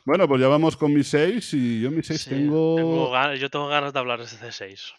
Bueno, 0.06 0.26
pues 0.28 0.40
ya 0.40 0.48
vamos 0.48 0.78
con 0.78 0.94
mi 0.94 1.04
6 1.04 1.54
y 1.56 1.82
yo 1.82 1.92
mi 1.92 2.02
6 2.02 2.22
Sí, 2.22 2.30
tengo... 2.30 3.12
ganas- 3.12 3.40
yo 3.40 3.50
tengo 3.50 3.68
ganas 3.68 3.92
de 3.92 4.00
hablar 4.00 4.20
de 4.20 4.26
ese 4.26 4.38
C6. 4.38 4.94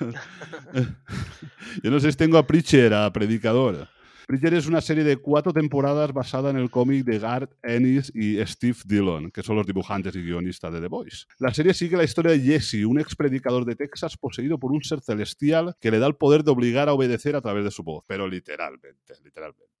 yo 1.82 1.90
no 1.90 1.98
sé 2.00 2.12
si 2.12 2.16
tengo 2.18 2.38
a 2.38 2.46
Preacher, 2.46 2.94
a 2.94 3.12
Predicador. 3.12 3.88
Preacher 4.26 4.54
es 4.54 4.66
una 4.66 4.80
serie 4.80 5.04
de 5.04 5.16
cuatro 5.16 5.52
temporadas 5.52 6.12
basada 6.12 6.50
en 6.50 6.56
el 6.56 6.70
cómic 6.70 7.04
de 7.04 7.18
Garth 7.18 7.52
Ennis 7.62 8.12
y 8.14 8.38
Steve 8.46 8.78
Dillon, 8.84 9.30
que 9.30 9.42
son 9.42 9.56
los 9.56 9.66
dibujantes 9.66 10.14
y 10.14 10.22
guionistas 10.22 10.72
de 10.72 10.80
The 10.80 10.88
Voice. 10.88 11.26
La 11.38 11.52
serie 11.52 11.74
sigue 11.74 11.96
la 11.96 12.04
historia 12.04 12.32
de 12.32 12.40
Jesse, 12.40 12.84
un 12.86 13.00
ex 13.00 13.16
predicador 13.16 13.64
de 13.64 13.76
Texas 13.76 14.16
poseído 14.16 14.58
por 14.58 14.72
un 14.72 14.82
ser 14.82 15.00
celestial 15.00 15.76
que 15.80 15.90
le 15.90 15.98
da 15.98 16.06
el 16.06 16.14
poder 16.14 16.44
de 16.44 16.52
obligar 16.52 16.88
a 16.88 16.94
obedecer 16.94 17.36
a 17.36 17.40
través 17.40 17.64
de 17.64 17.70
su 17.70 17.82
voz. 17.82 18.04
Pero 18.06 18.28
literalmente, 18.28 19.14
literalmente. 19.24 19.71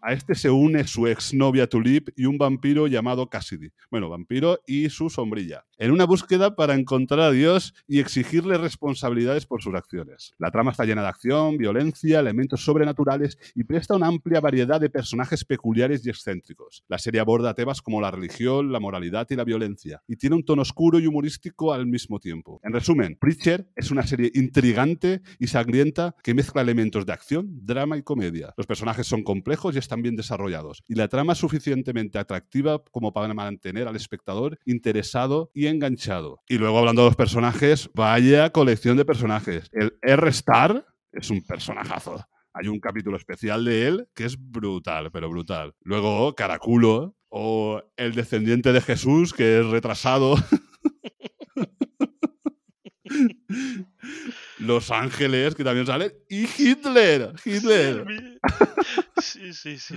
A 0.00 0.12
este 0.12 0.34
se 0.34 0.50
une 0.50 0.86
su 0.86 1.06
exnovia 1.06 1.66
Tulip 1.66 2.10
y 2.16 2.26
un 2.26 2.38
vampiro 2.38 2.86
llamado 2.86 3.28
Cassidy. 3.28 3.70
Bueno, 3.90 4.08
vampiro 4.08 4.60
y 4.66 4.90
su 4.90 5.10
sombrilla. 5.10 5.64
En 5.78 5.90
una 5.90 6.04
búsqueda 6.04 6.54
para 6.54 6.74
encontrar 6.74 7.20
a 7.20 7.30
Dios 7.30 7.74
y 7.86 8.00
exigirle 8.00 8.58
responsabilidades 8.58 9.46
por 9.46 9.62
sus 9.62 9.74
acciones. 9.74 10.34
La 10.38 10.50
trama 10.50 10.70
está 10.70 10.84
llena 10.84 11.02
de 11.02 11.08
acción, 11.08 11.56
violencia, 11.56 12.20
elementos 12.20 12.64
sobrenaturales 12.64 13.38
y 13.54 13.64
presta 13.64 13.96
una 13.96 14.06
amplia 14.06 14.40
variedad 14.40 14.80
de 14.80 14.90
personajes 14.90 15.44
peculiares 15.44 16.06
y 16.06 16.10
excéntricos. 16.10 16.84
La 16.88 16.98
serie 16.98 17.20
aborda 17.20 17.54
temas 17.54 17.82
como 17.82 18.00
la 18.00 18.10
religión, 18.10 18.72
la 18.72 18.80
moralidad 18.80 19.26
y 19.30 19.36
la 19.36 19.44
violencia, 19.44 20.02
y 20.06 20.16
tiene 20.16 20.36
un 20.36 20.44
tono 20.44 20.62
oscuro 20.62 20.98
y 20.98 21.06
humorístico 21.06 21.72
al 21.72 21.86
mismo 21.86 22.20
tiempo. 22.20 22.60
En 22.62 22.72
resumen, 22.72 23.16
Preacher 23.20 23.68
es 23.74 23.90
una 23.90 24.06
serie 24.06 24.30
intrigante 24.34 25.22
y 25.38 25.48
sangrienta 25.48 26.14
que 26.22 26.34
mezcla 26.34 26.62
elementos 26.62 27.06
de 27.06 27.12
acción, 27.12 27.48
drama 27.64 27.96
y 27.96 28.02
comedia. 28.02 28.54
Los 28.56 28.66
personajes 28.66 29.06
son 29.06 29.22
complejos 29.34 29.74
y 29.74 29.78
están 29.78 30.00
bien 30.00 30.14
desarrollados, 30.14 30.84
y 30.86 30.94
la 30.94 31.08
trama 31.08 31.32
es 31.32 31.40
suficientemente 31.40 32.20
atractiva 32.20 32.80
como 32.92 33.12
para 33.12 33.34
mantener 33.34 33.88
al 33.88 33.96
espectador 33.96 34.60
interesado 34.64 35.50
y 35.52 35.66
enganchado. 35.66 36.40
Y 36.48 36.58
luego 36.58 36.78
hablando 36.78 37.02
de 37.02 37.08
los 37.08 37.16
personajes, 37.16 37.90
vaya 37.94 38.50
colección 38.50 38.96
de 38.96 39.04
personajes. 39.04 39.68
El 39.72 39.98
R-Star 40.02 40.86
es 41.10 41.30
un 41.30 41.42
personajazo. 41.42 42.24
Hay 42.52 42.68
un 42.68 42.78
capítulo 42.78 43.16
especial 43.16 43.64
de 43.64 43.88
él 43.88 44.08
que 44.14 44.24
es 44.24 44.36
brutal, 44.38 45.10
pero 45.10 45.28
brutal. 45.28 45.74
Luego 45.80 46.36
Caraculo 46.36 47.16
o 47.28 47.82
el 47.96 48.14
descendiente 48.14 48.72
de 48.72 48.80
Jesús 48.80 49.32
que 49.32 49.58
es 49.58 49.66
retrasado. 49.66 50.36
Los 54.58 54.90
Ángeles, 54.90 55.54
que 55.54 55.64
también 55.64 55.86
salen. 55.86 56.12
Y 56.28 56.44
Hitler. 56.44 57.32
Hitler. 57.44 58.04
Sí, 59.22 59.52
sí, 59.52 59.78
sí. 59.78 59.96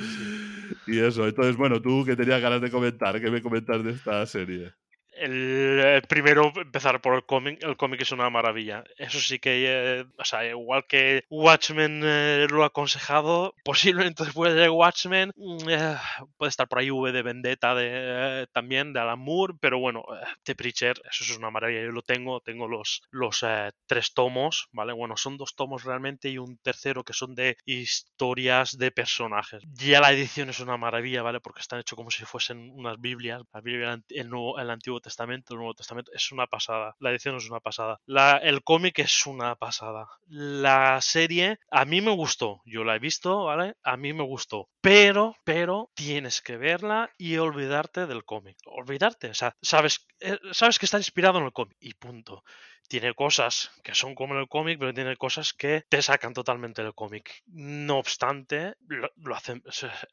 Y 0.86 1.00
eso, 1.00 1.28
entonces, 1.28 1.58
bueno, 1.58 1.82
tú 1.82 2.04
que 2.06 2.16
tenías 2.16 2.42
ganas 2.42 2.62
de 2.62 2.72
comentar, 2.72 3.20
¿qué 3.22 3.30
me 3.32 3.42
comentas 3.42 3.84
de 3.84 3.92
esta 3.92 4.26
serie? 4.26 4.74
El, 5.20 6.02
primero 6.08 6.52
empezar 6.56 7.02
por 7.02 7.16
el 7.16 7.26
cómic. 7.26 7.64
El 7.64 7.78
cómic 7.78 8.02
es 8.02 8.12
una 8.12 8.30
maravilla. 8.30 8.84
Eso 8.98 9.20
sí 9.20 9.40
que, 9.40 9.66
eh, 10.02 10.06
o 10.18 10.24
sea, 10.26 10.46
igual 10.46 10.86
que 10.88 11.24
Watchmen 11.30 12.02
eh, 12.04 12.48
lo 12.50 12.64
ha 12.64 12.68
aconsejado, 12.68 13.54
posiblemente 13.64 14.24
después 14.26 14.54
de 14.54 14.70
Watchmen 14.70 15.32
mm, 15.36 15.70
eh, 15.70 15.96
puede 16.38 16.50
estar 16.50 16.68
por 16.68 16.80
ahí 16.80 16.92
V 16.92 17.12
de 17.12 17.22
Vendetta 17.24 17.74
de, 17.76 18.48
también, 18.54 18.94
de 18.94 19.00
Alan 19.00 19.20
Moore, 19.20 19.56
pero 19.60 19.80
bueno, 19.80 20.04
The 20.44 20.56
Preacher, 20.56 21.02
eso 21.10 21.24
es 21.24 21.38
una 21.38 21.50
maravilla. 21.52 21.82
Yo 21.84 21.92
lo 21.92 22.02
tengo, 22.02 22.42
tengo 22.42 22.68
los, 22.68 23.02
los 23.12 23.44
tres 23.86 24.14
tomos, 24.14 24.68
¿vale? 24.72 24.94
Bueno, 24.94 25.18
son 25.18 25.38
dos 25.38 25.56
tomos 25.56 25.84
realmente 25.84 26.30
y 26.30 26.38
un 26.38 26.58
tercero 26.58 27.04
que 27.04 27.14
son 27.14 27.36
de 27.36 27.58
historias 27.66 28.78
de 28.78 28.92
personajes. 28.92 29.64
Ya 29.74 30.00
la 30.02 30.12
edición 30.12 30.50
es 30.50 30.60
una 30.60 30.78
maravilla, 30.78 31.22
¿vale? 31.24 31.40
Porque 31.40 31.62
están 31.62 31.80
hechos 31.80 31.96
como 31.96 32.12
si 32.12 32.26
fuesen 32.26 32.70
unas 32.74 33.00
Biblias, 33.00 33.42
la 33.54 33.62
Biblia, 33.62 34.00
el, 34.10 34.30
Nuevo- 34.30 34.60
el 34.60 34.70
Antiguo 34.70 35.00
Testamento, 35.08 35.54
el 35.54 35.60
Nuevo 35.60 35.74
Testamento, 35.74 36.12
es 36.14 36.34
una 36.34 36.48
pasada. 36.48 36.96
La 37.00 37.12
edición 37.12 37.38
es 37.38 37.50
una 37.50 37.62
pasada. 37.62 38.02
La, 38.06 38.38
el 38.38 38.62
cómic 38.62 39.00
es 39.00 39.26
una 39.26 39.56
pasada. 39.56 40.10
La 40.28 41.00
serie, 41.02 41.60
a 41.72 41.86
mí 41.86 42.02
me 42.02 42.12
gustó. 42.12 42.62
Yo 42.66 42.84
la 42.84 42.98
he 42.98 43.00
visto, 43.00 43.46
¿vale? 43.46 43.76
A 43.84 43.96
mí 43.96 44.12
me 44.12 44.24
gustó. 44.24 44.68
Pero, 44.82 45.34
pero, 45.46 45.92
tienes 45.94 46.42
que 46.42 46.58
verla 46.58 47.10
y 47.18 47.38
olvidarte 47.38 48.06
del 48.06 48.26
cómic. 48.26 48.58
Olvidarte. 48.66 49.30
O 49.30 49.34
sea, 49.34 49.56
sabes, 49.62 50.06
eh, 50.20 50.38
sabes 50.52 50.78
que 50.78 50.86
está 50.86 50.98
inspirado 50.98 51.40
en 51.40 51.46
el 51.46 51.54
cómic. 51.54 51.78
Y 51.80 51.94
punto 51.94 52.44
tiene 52.88 53.14
cosas 53.14 53.72
que 53.84 53.94
son 53.94 54.16
como 54.16 54.34
en 54.34 54.42
el 54.42 54.48
cómic, 54.48 54.80
pero 54.80 54.94
tiene 54.94 55.16
cosas 55.18 55.54
que 55.54 55.84
te 55.90 56.02
sacan 56.02 56.34
totalmente 56.34 56.84
del 56.84 56.94
cómic. 56.94 57.44
No 57.48 57.98
obstante, 57.98 58.76
lo, 58.88 59.36
hacen, 59.36 59.64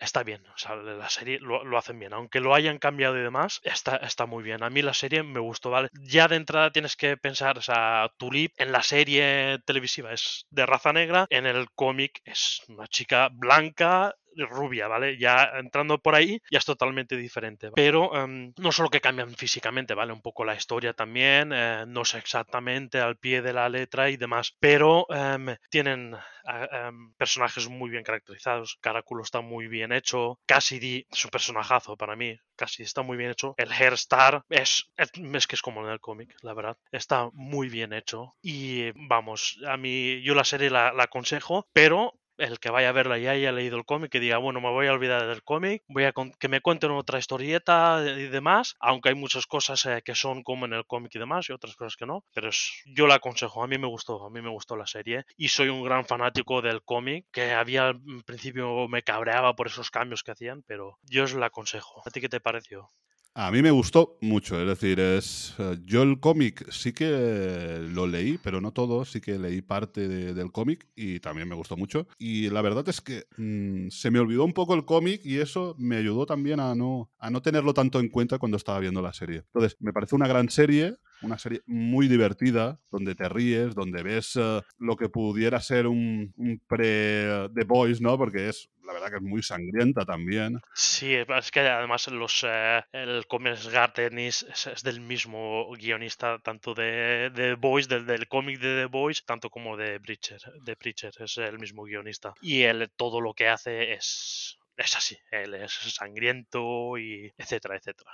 está 0.01 0.23
bien. 0.23 0.45
O 0.55 0.59
sea, 0.59 0.77
la 0.77 1.09
serie 1.09 1.39
lo, 1.41 1.65
lo, 1.65 1.79
hacen 1.79 1.99
bien. 1.99 2.13
Aunque 2.13 2.41
lo 2.41 2.55
hayan 2.55 2.79
cambiado 2.79 3.19
y 3.19 3.23
demás, 3.23 3.61
está, 3.65 3.97
está 3.97 4.27
muy 4.27 4.43
bien. 4.43 4.63
A 4.63 4.71
mí 4.71 4.83
la 4.83 4.95
serie 4.95 5.23
me 5.23 5.41
gustó, 5.41 5.71
¿vale? 5.71 5.89
Ya 5.93 6.29
de 6.29 6.37
entrada 6.37 6.73
tienes 6.73 6.97
que 6.97 7.17
pensar, 7.17 7.59
o 7.59 7.63
sea, 7.63 8.11
Tulip 8.17 8.53
en 8.59 8.73
la 8.73 8.83
serie 8.83 9.59
televisiva 9.65 10.13
es 10.13 10.47
de 10.51 10.67
raza 10.67 10.93
negra, 10.93 11.27
en 11.31 11.47
el 11.47 11.71
cómic 11.73 12.21
es 12.25 12.63
una 12.69 12.87
chica 12.87 13.29
blanca 13.33 14.15
rubia, 14.37 14.89
¿vale? 14.89 15.19
Ya 15.19 15.51
entrando 15.59 15.99
por 15.99 16.15
ahí 16.15 16.41
ya 16.51 16.59
es 16.59 16.65
totalmente 16.65 17.17
diferente. 17.17 17.71
Pero 17.75 18.11
um, 18.11 18.53
no 18.59 18.73
solo 18.73 18.91
que 18.91 19.01
cambian 19.01 19.35
físicamente, 19.35 19.95
¿vale? 19.95 20.13
Un 20.13 20.23
poco 20.23 20.45
la 20.45 20.55
historia 20.55 20.93
también, 20.93 21.53
eh, 21.53 21.85
no 21.87 22.05
sé 22.05 22.19
exactamente 22.19 23.01
al 23.01 23.17
pie 23.17 23.43
de 23.43 23.53
la 23.53 23.69
letra 23.69 24.11
y 24.11 24.17
demás, 24.17 24.57
pero 24.61 25.07
um, 25.09 25.55
tienen 25.71 26.15
um, 26.15 27.13
personajes 27.15 27.69
muy 27.69 27.91
bien 27.91 28.05
caracterizados. 28.05 28.79
Caraculo 28.81 29.23
está 29.23 29.41
muy 29.41 29.69
bien 29.69 29.93
hecho. 29.93 30.39
Cassidy 30.47 31.07
es 31.11 31.25
un 31.25 31.31
personajazo 31.31 31.97
para 31.97 32.17
mí. 32.17 32.39
Casi 32.57 32.83
está 32.83 33.03
muy 33.03 33.17
bien 33.17 33.31
hecho. 33.31 33.55
El 33.57 33.73
Hairstar 33.73 34.43
es, 34.49 34.91
es, 34.97 35.11
es 35.15 35.47
que 35.47 35.57
es 35.57 35.63
como 35.63 35.85
en 35.85 35.91
el 35.91 36.01
cómic, 36.01 36.35
la 36.43 36.55
verdad. 36.55 36.77
Está 36.93 37.29
muy 37.33 37.69
bien 37.69 37.93
hecho. 37.93 38.35
Y 38.43 38.93
vamos, 39.09 39.59
a 39.67 39.77
mí 39.77 40.23
yo 40.23 40.35
la 40.35 40.45
serie 40.45 40.71
la, 40.71 40.93
la 40.93 41.05
aconsejo, 41.05 41.67
pero 41.73 42.15
el 42.39 42.59
que 42.59 42.71
vaya 42.71 42.89
a 42.89 42.93
verla 42.93 43.19
y 43.19 43.27
haya 43.27 43.53
leído 43.53 43.77
el 43.77 43.85
cómic, 43.85 44.11
que 44.11 44.21
diga, 44.21 44.39
bueno, 44.39 44.61
me 44.61 44.71
voy 44.71 44.87
a 44.87 44.93
olvidar 44.93 45.27
del 45.27 45.43
cómic, 45.43 45.83
voy 45.89 46.05
a 46.05 46.13
que 46.39 46.49
me 46.49 46.61
cuenten 46.61 46.91
otra 46.91 47.19
historieta 47.19 48.03
y 48.05 48.29
demás, 48.29 48.75
aunque 48.81 49.11
hay 49.11 49.15
muchas 49.15 49.47
cosas 49.47 49.85
eh, 49.87 50.03
que 50.05 50.15
son 50.15 50.43
como 50.43 50.67
en 50.67 50.73
el 50.73 50.87
cómic 50.87 51.15
y 51.15 51.19
demás, 51.19 51.49
y 51.49 51.53
otras 51.53 51.77
cosas 51.77 51.97
que 51.97 52.07
no, 52.07 52.25
pero 52.35 52.49
es, 52.49 52.83
yo 52.87 53.07
la 53.07 53.17
aconsejo, 53.17 53.63
a 53.63 53.67
mí 53.67 53.79
me 53.79 53.87
gustó, 53.87 54.25
a 54.25 54.31
mí 54.31 54.41
me 54.41 54.51
gustó 54.51 54.77
la 54.77 54.87
serie, 54.87 55.25
y 55.37 55.49
soy 55.49 55.69
un 55.69 55.83
gran 55.83 56.05
fanático 56.05 56.63
del 56.63 56.83
cómic, 56.83 57.27
que 57.33 57.53
había 57.53 57.89
al 57.89 58.01
principio 58.25 58.89
me 58.89 59.03
cabreaba 59.03 59.55
por 59.55 59.67
esos 59.67 59.91
cambios 59.91 60.23
que 60.23 60.33
hacían, 60.33 60.63
pero 60.67 60.99
yo 61.03 61.25
os 61.25 61.35
la 61.35 61.47
aconsejo. 61.47 62.03
¿A 62.07 62.11
ti 62.11 62.21
qué 62.21 62.29
te 62.29 62.41
pareció? 62.41 62.91
A 63.37 63.51
mí 63.51 63.63
me 63.63 63.73
gustó 63.73 64.17
mucho, 64.21 64.61
es 64.61 64.69
decir, 64.69 65.01
es 65.01 65.57
yo 65.85 66.05
el 66.05 66.21
cómic 66.21 66.71
sí 66.71 66.93
que 66.93 67.81
lo 67.93 68.07
leí, 68.07 68.39
pero 68.39 68.61
no 68.61 68.73
todo, 68.73 69.05
sí 69.05 69.21
que 69.21 69.41
leí 69.41 69.61
parte 69.61 70.07
de, 70.07 70.35
del 70.35 70.53
cómic 70.53 70.87
y 70.95 71.19
también 71.19 71.49
me 71.49 71.57
gustó 71.57 71.77
mucho. 71.77 72.07
Y 72.17 72.49
la 72.51 72.63
verdad 72.63 72.89
es 72.89 73.01
que 73.01 73.25
mmm, 73.37 73.89
se 73.89 74.13
me 74.13 74.21
olvidó 74.21 74.45
un 74.45 74.53
poco 74.53 74.75
el 74.75 74.85
cómic 74.85 75.21
y 75.25 75.39
eso 75.39 75.75
me 75.81 75.97
ayudó 75.97 76.27
también 76.27 76.61
a 76.61 76.77
no, 76.77 77.11
a 77.19 77.29
no 77.29 77.43
tenerlo 77.43 77.75
tanto 77.75 77.99
en 77.99 78.09
cuenta 78.09 78.39
cuando 78.39 78.57
estaba 78.57 78.79
viendo 78.79 79.03
la 79.03 79.13
serie. 79.13 79.39
Entonces, 79.39 79.77
me 79.81 79.93
parece 79.93 80.15
una 80.15 80.29
gran 80.29 80.49
serie, 80.49 80.95
una 81.21 81.37
serie 81.37 81.63
muy 81.67 82.07
divertida, 82.07 82.79
donde 82.93 83.17
te 83.17 83.29
ríes, 83.29 83.75
donde 83.75 84.05
ves 84.05 84.37
uh, 84.37 84.61
lo 84.79 84.95
que 84.95 85.09
pudiera 85.09 85.61
ser 85.61 85.89
un, 85.89 86.33
un 86.37 86.63
pre-The 86.69 87.65
Boys, 87.65 88.01
¿no? 88.01 88.17
Porque 88.17 88.51
es 88.51 88.71
la 88.85 88.93
verdad 88.93 89.11
que 89.11 89.17
es 89.17 89.23
muy 89.23 89.43
sangrienta 89.43 90.05
también. 90.05 90.61
Sí, 90.75 91.15
es 91.15 91.51
que 91.51 91.61
además 91.61 92.09
los, 92.09 92.45
eh, 92.47 92.83
el 92.93 93.27
cómic 93.27 93.59
Gartenis 93.71 94.45
es, 94.45 94.67
es, 94.67 94.83
del 94.83 95.01
mismo 95.01 95.71
guionista, 95.77 96.39
tanto 96.39 96.75
de, 96.75 97.31
de 97.31 97.31
The 97.31 97.55
Boys, 97.55 97.89
del, 97.89 98.07
del 98.07 98.29
cómic 98.29 98.61
de 98.61 98.83
The 98.83 98.87
Boys, 98.87 99.25
tanto 99.25 99.51
como 99.51 99.77
de 99.77 100.01
Preacher, 100.01 100.41
de 100.63 100.77
Preacher, 100.77 101.13
es 101.19 101.39
el 101.39 101.59
mismo 101.59 101.85
guionista. 101.85 102.35
Y 102.41 102.63
él 102.63 102.91
todo 102.97 103.21
lo 103.21 103.35
que 103.35 103.49
hace 103.49 103.93
es, 103.93 104.59
es 104.77 104.97
así, 104.97 105.17
él 105.31 105.55
es 105.55 105.73
sangriento 105.73 106.99
y 106.99 107.33
etcétera, 107.37 107.77
etcétera. 107.77 108.11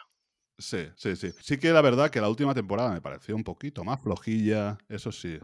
Sí, 0.58 0.90
sí, 0.94 1.16
sí. 1.16 1.32
Sí 1.40 1.58
que 1.58 1.70
la 1.70 1.80
verdad 1.80 2.10
que 2.10 2.20
la 2.20 2.28
última 2.28 2.54
temporada 2.54 2.92
me 2.92 3.00
pareció 3.00 3.34
un 3.34 3.44
poquito 3.44 3.82
más 3.82 4.02
flojilla, 4.02 4.76
eso 4.88 5.10
sí. 5.10 5.38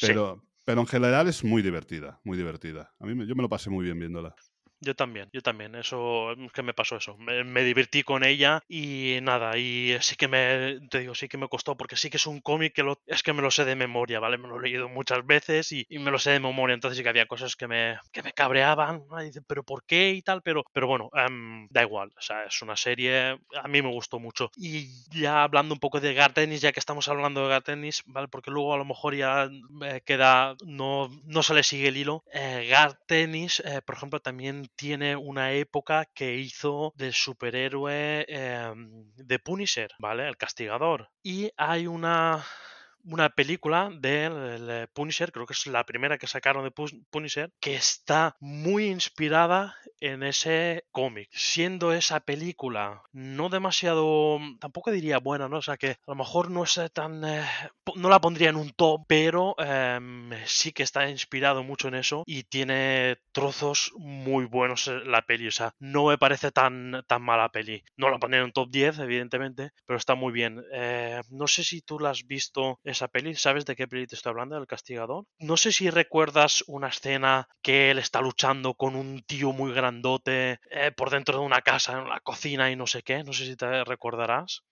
Pero, 0.00 0.42
sí. 0.42 0.53
Pero 0.64 0.80
en 0.80 0.86
general 0.86 1.28
es 1.28 1.44
muy 1.44 1.62
divertida, 1.62 2.20
muy 2.24 2.36
divertida. 2.36 2.94
A 2.98 3.06
mí 3.06 3.14
me, 3.14 3.26
yo 3.26 3.34
me 3.34 3.42
lo 3.42 3.48
pasé 3.48 3.70
muy 3.70 3.84
bien 3.84 3.98
viéndola. 3.98 4.34
Yo 4.84 4.94
también, 4.94 5.28
yo 5.32 5.40
también. 5.42 5.74
Eso, 5.74 6.34
que 6.52 6.62
me 6.62 6.74
pasó 6.74 6.96
eso. 6.96 7.16
Me, 7.18 7.62
divertí 7.64 8.02
con 8.02 8.24
ella 8.24 8.62
y 8.68 9.18
nada, 9.22 9.56
y 9.56 9.96
sí 10.00 10.16
que 10.16 10.28
me, 10.28 10.80
te 10.90 11.00
digo, 11.00 11.14
sí 11.14 11.28
que 11.28 11.38
me 11.38 11.48
costó 11.48 11.76
porque 11.76 11.96
sí 11.96 12.10
que 12.10 12.18
es 12.18 12.26
un 12.26 12.40
cómic 12.40 12.74
que 12.74 12.84
es 13.06 13.22
que 13.22 13.32
me 13.32 13.42
lo 13.42 13.50
sé 13.50 13.64
de 13.64 13.76
memoria, 13.76 14.20
¿vale? 14.20 14.36
Me 14.38 14.48
lo 14.48 14.58
he 14.58 14.62
leído 14.62 14.88
muchas 14.88 15.24
veces 15.24 15.72
y, 15.72 15.86
me 15.98 16.10
lo 16.10 16.18
sé 16.18 16.32
de 16.32 16.40
memoria, 16.40 16.74
entonces 16.74 16.98
sí 16.98 17.02
que 17.02 17.08
había 17.08 17.26
cosas 17.26 17.56
que 17.56 17.66
me, 17.66 17.98
que 18.12 18.22
me 18.22 18.32
cabreaban, 18.32 19.04
¿no? 19.08 19.16
pero 19.46 19.62
¿por 19.62 19.84
qué? 19.84 20.10
y 20.10 20.22
tal, 20.22 20.42
pero, 20.42 20.64
pero 20.72 20.86
bueno, 20.86 21.10
um, 21.14 21.66
da 21.70 21.82
igual, 21.82 22.12
o 22.16 22.20
sea, 22.20 22.44
es 22.44 22.60
una 22.62 22.76
serie, 22.76 23.38
a 23.62 23.68
mí 23.68 23.82
me 23.82 23.90
gustó 23.90 24.18
mucho. 24.18 24.50
Y 24.56 24.88
ya 25.10 25.42
hablando 25.42 25.74
un 25.74 25.80
poco 25.80 26.00
de 26.00 26.14
Gartenis, 26.14 26.60
ya 26.60 26.72
que 26.72 26.80
estamos 26.80 27.08
hablando 27.08 27.42
de 27.42 27.48
Gartenis, 27.48 28.02
¿vale? 28.06 28.28
Porque 28.28 28.50
luego 28.50 28.74
a 28.74 28.78
lo 28.78 28.84
mejor 28.84 29.14
ya 29.14 29.50
eh, 29.82 30.02
queda, 30.04 30.56
no, 30.64 31.08
no 31.24 31.42
se 31.42 31.54
le 31.54 31.62
sigue 31.62 31.88
el 31.88 31.96
hilo. 31.96 32.24
Eh, 32.32 32.66
Gartenis, 32.68 33.60
eh, 33.60 33.80
por 33.84 33.94
ejemplo, 33.96 34.20
también 34.20 34.68
tiene 34.76 35.16
una 35.16 35.52
época 35.52 36.06
que 36.14 36.34
hizo 36.34 36.92
de 36.96 37.12
superhéroe 37.12 38.24
eh, 38.28 38.72
de 38.76 39.38
Punisher, 39.38 39.90
¿vale? 39.98 40.28
El 40.28 40.36
castigador. 40.36 41.10
Y 41.22 41.50
hay 41.56 41.86
una 41.86 42.44
una 43.04 43.30
película 43.30 43.90
de 43.92 44.88
Punisher, 44.92 45.32
creo 45.32 45.46
que 45.46 45.52
es 45.52 45.66
la 45.66 45.84
primera 45.84 46.18
que 46.18 46.26
sacaron 46.26 46.64
de 46.64 46.72
Punisher, 47.10 47.50
que 47.60 47.74
está 47.74 48.36
muy 48.40 48.86
inspirada 48.86 49.76
en 50.00 50.22
ese 50.22 50.84
cómic, 50.90 51.28
siendo 51.32 51.92
esa 51.92 52.20
película 52.20 53.02
no 53.12 53.48
demasiado, 53.48 54.38
tampoco 54.60 54.90
diría 54.90 55.18
buena, 55.18 55.48
¿no? 55.48 55.58
O 55.58 55.62
sea 55.62 55.76
que 55.76 55.90
a 55.90 55.98
lo 56.06 56.14
mejor 56.14 56.50
no 56.50 56.64
es 56.64 56.80
tan, 56.92 57.24
eh, 57.24 57.44
no 57.96 58.08
la 58.08 58.20
pondría 58.20 58.50
en 58.50 58.56
un 58.56 58.70
top, 58.72 59.04
pero 59.06 59.54
eh, 59.58 59.98
sí 60.46 60.72
que 60.72 60.82
está 60.82 61.08
inspirado 61.08 61.62
mucho 61.62 61.88
en 61.88 61.94
eso 61.94 62.22
y 62.26 62.44
tiene 62.44 63.16
trozos 63.32 63.92
muy 63.96 64.44
buenos 64.44 64.90
la 65.04 65.22
peli, 65.22 65.48
o 65.48 65.52
sea, 65.52 65.74
no 65.78 66.06
me 66.06 66.18
parece 66.18 66.50
tan, 66.50 67.04
tan 67.06 67.22
mala 67.22 67.50
peli. 67.50 67.82
No 67.96 68.10
la 68.10 68.18
pondría 68.18 68.40
en 68.40 68.46
un 68.46 68.52
top 68.52 68.70
10, 68.70 68.98
evidentemente, 69.00 69.70
pero 69.86 69.96
está 69.96 70.14
muy 70.14 70.32
bien. 70.32 70.62
Eh, 70.72 71.20
no 71.30 71.46
sé 71.46 71.64
si 71.64 71.82
tú 71.82 71.98
la 71.98 72.10
has 72.10 72.26
visto 72.26 72.80
esa 72.94 73.08
peli, 73.08 73.34
¿sabes 73.34 73.66
de 73.66 73.76
qué 73.76 73.86
peli 73.86 74.06
te 74.06 74.14
estoy 74.14 74.30
hablando? 74.30 74.56
del 74.56 74.66
castigador. 74.66 75.26
No 75.38 75.56
sé 75.56 75.72
si 75.72 75.90
recuerdas 75.90 76.64
una 76.66 76.88
escena 76.88 77.48
que 77.62 77.90
él 77.90 77.98
está 77.98 78.20
luchando 78.20 78.74
con 78.74 78.96
un 78.96 79.22
tío 79.22 79.52
muy 79.52 79.72
grandote 79.72 80.60
eh, 80.70 80.92
por 80.92 81.10
dentro 81.10 81.38
de 81.38 81.44
una 81.44 81.62
casa, 81.62 81.98
en 82.00 82.08
la 82.08 82.20
cocina 82.20 82.70
y 82.70 82.76
no 82.76 82.86
sé 82.86 83.02
qué. 83.02 83.24
No 83.24 83.32
sé 83.32 83.46
si 83.46 83.56
te 83.56 83.84
recordarás. 83.84 84.62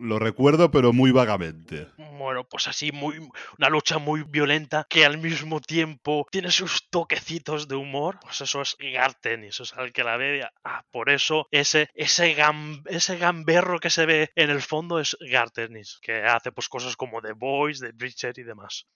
Lo 0.00 0.18
recuerdo, 0.18 0.70
pero 0.70 0.94
muy 0.94 1.12
vagamente. 1.12 1.86
Bueno, 2.18 2.44
pues 2.48 2.66
así, 2.68 2.90
muy, 2.90 3.18
una 3.58 3.68
lucha 3.68 3.98
muy 3.98 4.22
violenta 4.22 4.86
que 4.88 5.04
al 5.04 5.18
mismo 5.18 5.60
tiempo 5.60 6.26
tiene 6.30 6.50
sus 6.50 6.88
toquecitos 6.88 7.68
de 7.68 7.76
humor. 7.76 8.18
Pues 8.22 8.40
eso 8.40 8.62
es 8.62 8.76
Gartenis, 8.78 9.60
o 9.60 9.66
sea, 9.66 9.84
el 9.84 9.92
que 9.92 10.02
la 10.02 10.16
ve, 10.16 10.48
ah, 10.64 10.84
por 10.90 11.10
eso 11.10 11.46
ese, 11.50 11.90
ese, 11.94 12.32
gam, 12.32 12.82
ese 12.86 13.18
gamberro 13.18 13.78
que 13.78 13.90
se 13.90 14.06
ve 14.06 14.30
en 14.36 14.48
el 14.48 14.62
fondo 14.62 15.00
es 15.00 15.18
Gartenis, 15.20 15.98
que 16.00 16.22
hace 16.22 16.50
pues 16.50 16.70
cosas 16.70 16.96
como 16.96 17.20
The 17.20 17.34
Voice, 17.34 17.84
The 17.84 17.92
Breacher 17.92 18.38
y 18.38 18.42
demás. 18.42 18.86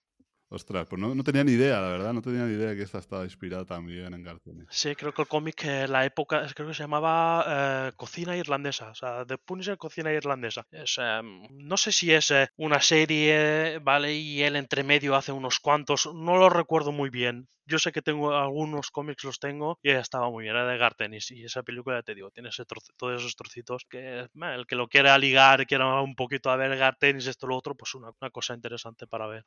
Ostras, 0.54 0.86
pues 0.88 1.00
no, 1.00 1.24
tenía 1.24 1.42
ni 1.42 1.52
idea, 1.52 1.80
la 1.80 1.88
verdad, 1.88 2.12
no 2.12 2.22
tenía 2.22 2.44
ni 2.44 2.54
idea 2.54 2.76
que 2.76 2.82
esta 2.82 2.98
estaba 2.98 3.24
inspirada 3.24 3.64
también 3.64 4.14
en 4.14 4.22
Gartenis. 4.22 4.66
Sí, 4.70 4.94
creo 4.94 5.12
que 5.12 5.22
el 5.22 5.26
cómic, 5.26 5.64
eh, 5.64 5.88
la 5.88 6.04
época, 6.04 6.46
creo 6.54 6.68
que 6.68 6.74
se 6.74 6.84
llamaba 6.84 7.88
eh, 7.88 7.92
Cocina 7.96 8.36
Irlandesa, 8.36 8.90
o 8.90 8.94
sea, 8.94 9.24
The 9.26 9.36
Punisher 9.36 9.76
Cocina 9.76 10.12
Irlandesa. 10.12 10.64
Es, 10.70 10.96
eh, 11.00 11.22
no 11.50 11.76
sé 11.76 11.90
si 11.90 12.12
es 12.12 12.32
una 12.56 12.80
serie, 12.80 13.80
¿vale? 13.82 14.14
Y 14.14 14.42
él 14.42 14.54
entre 14.54 14.84
medio 14.84 15.16
hace 15.16 15.32
unos 15.32 15.58
cuantos, 15.58 16.08
no 16.14 16.36
lo 16.36 16.48
recuerdo 16.48 16.92
muy 16.92 17.10
bien. 17.10 17.48
Yo 17.66 17.80
sé 17.80 17.90
que 17.90 18.02
tengo 18.02 18.32
algunos 18.32 18.92
cómics, 18.92 19.24
los 19.24 19.40
tengo, 19.40 19.80
y 19.82 19.90
estaba 19.90 20.30
muy 20.30 20.44
bien, 20.44 20.54
era 20.54 20.68
de 20.68 20.78
Gartenis. 20.78 21.32
Y 21.32 21.44
esa 21.44 21.64
película, 21.64 22.02
te 22.04 22.14
digo, 22.14 22.30
tiene 22.30 22.50
ese 22.50 22.64
todos 22.96 23.20
esos 23.20 23.34
trocitos 23.34 23.86
que 23.88 24.28
el 24.32 24.66
que 24.68 24.76
lo 24.76 24.86
quiera 24.86 25.18
ligar, 25.18 25.66
quiera 25.66 26.00
un 26.00 26.14
poquito 26.14 26.50
a 26.50 26.56
ver 26.56 26.76
Gartenis, 26.76 27.26
esto, 27.26 27.48
lo 27.48 27.56
otro, 27.56 27.74
pues 27.74 27.94
una 27.94 28.12
cosa 28.30 28.54
interesante 28.54 29.08
para 29.08 29.26
ver. 29.26 29.44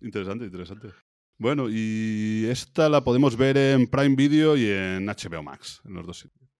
Interesante, 0.00 0.44
interesante. 0.44 0.88
Bueno, 1.38 1.66
y 1.68 2.46
esta 2.48 2.88
la 2.88 3.02
podemos 3.02 3.36
ver 3.36 3.56
en 3.56 3.86
Prime 3.88 4.14
Video 4.16 4.56
y 4.56 4.66
en 4.66 5.06
HBO 5.06 5.42
Max, 5.42 5.80
en 5.84 5.94
los 5.94 6.06
dos 6.06 6.18
sitios. 6.18 6.53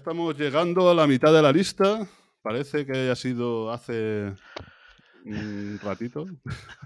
Estamos 0.00 0.34
llegando 0.34 0.88
a 0.88 0.94
la 0.94 1.06
mitad 1.06 1.30
de 1.30 1.42
la 1.42 1.52
lista. 1.52 2.08
Parece 2.40 2.86
que 2.86 2.92
haya 2.92 3.14
sido 3.14 3.70
hace 3.70 4.32
un 5.26 5.78
ratito, 5.82 6.24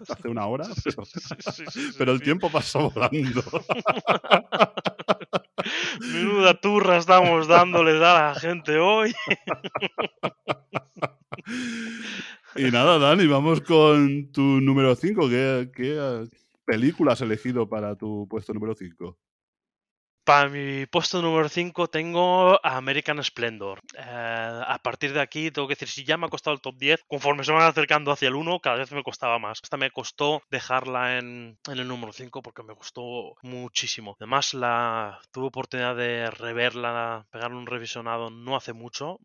hace 0.08 0.28
una 0.28 0.46
hora, 0.46 0.66
pero, 0.82 1.04
Sí, 1.04 1.20
sí, 1.52 1.64
sí, 1.70 1.90
pero 1.96 2.10
el 2.10 2.20
tiempo 2.20 2.50
pasó 2.50 2.90
volando. 2.90 3.44
Menuda 6.00 6.60
turra 6.60 6.96
estamos 6.96 7.46
dándoles 7.46 8.02
a 8.02 8.14
la 8.14 8.34
gente 8.34 8.78
hoy. 8.78 9.14
Y 12.56 12.70
nada, 12.70 13.00
Dani, 13.00 13.26
vamos 13.26 13.62
con 13.62 14.30
tu 14.30 14.40
número 14.40 14.94
5. 14.94 15.28
¿Qué, 15.28 15.72
qué 15.74 16.28
película 16.64 17.14
has 17.14 17.20
elegido 17.20 17.68
para 17.68 17.96
tu 17.96 18.28
puesto 18.28 18.54
número 18.54 18.76
5? 18.76 19.18
Para 20.24 20.48
mi 20.48 20.86
puesto 20.86 21.20
número 21.20 21.50
5 21.50 21.88
tengo 21.88 22.58
American 22.64 23.22
Splendor. 23.22 23.80
Eh, 23.94 24.00
a 24.66 24.78
partir 24.82 25.12
de 25.12 25.20
aquí 25.20 25.50
tengo 25.50 25.68
que 25.68 25.74
decir, 25.74 25.88
si 25.88 26.02
ya 26.02 26.16
me 26.16 26.24
ha 26.24 26.30
costado 26.30 26.54
el 26.54 26.62
top 26.62 26.76
10, 26.78 27.04
conforme 27.06 27.44
se 27.44 27.52
van 27.52 27.68
acercando 27.68 28.10
hacia 28.10 28.28
el 28.28 28.34
1, 28.34 28.60
cada 28.60 28.76
vez 28.76 28.90
me 28.92 29.02
costaba 29.02 29.38
más. 29.38 29.60
Esta 29.62 29.76
me 29.76 29.90
costó 29.90 30.42
dejarla 30.50 31.18
en, 31.18 31.58
el 31.70 31.86
número 31.86 32.14
5 32.14 32.40
porque 32.40 32.62
me 32.62 32.72
gustó 32.72 33.34
muchísimo. 33.42 34.16
Además, 34.18 34.54
la 34.54 35.20
tuve 35.30 35.48
oportunidad 35.48 35.94
de 35.94 36.30
reverla, 36.30 37.26
pegarle 37.30 37.58
un 37.58 37.66
revisionado 37.66 38.30
no 38.30 38.56
hace 38.56 38.72
mucho, 38.72 39.18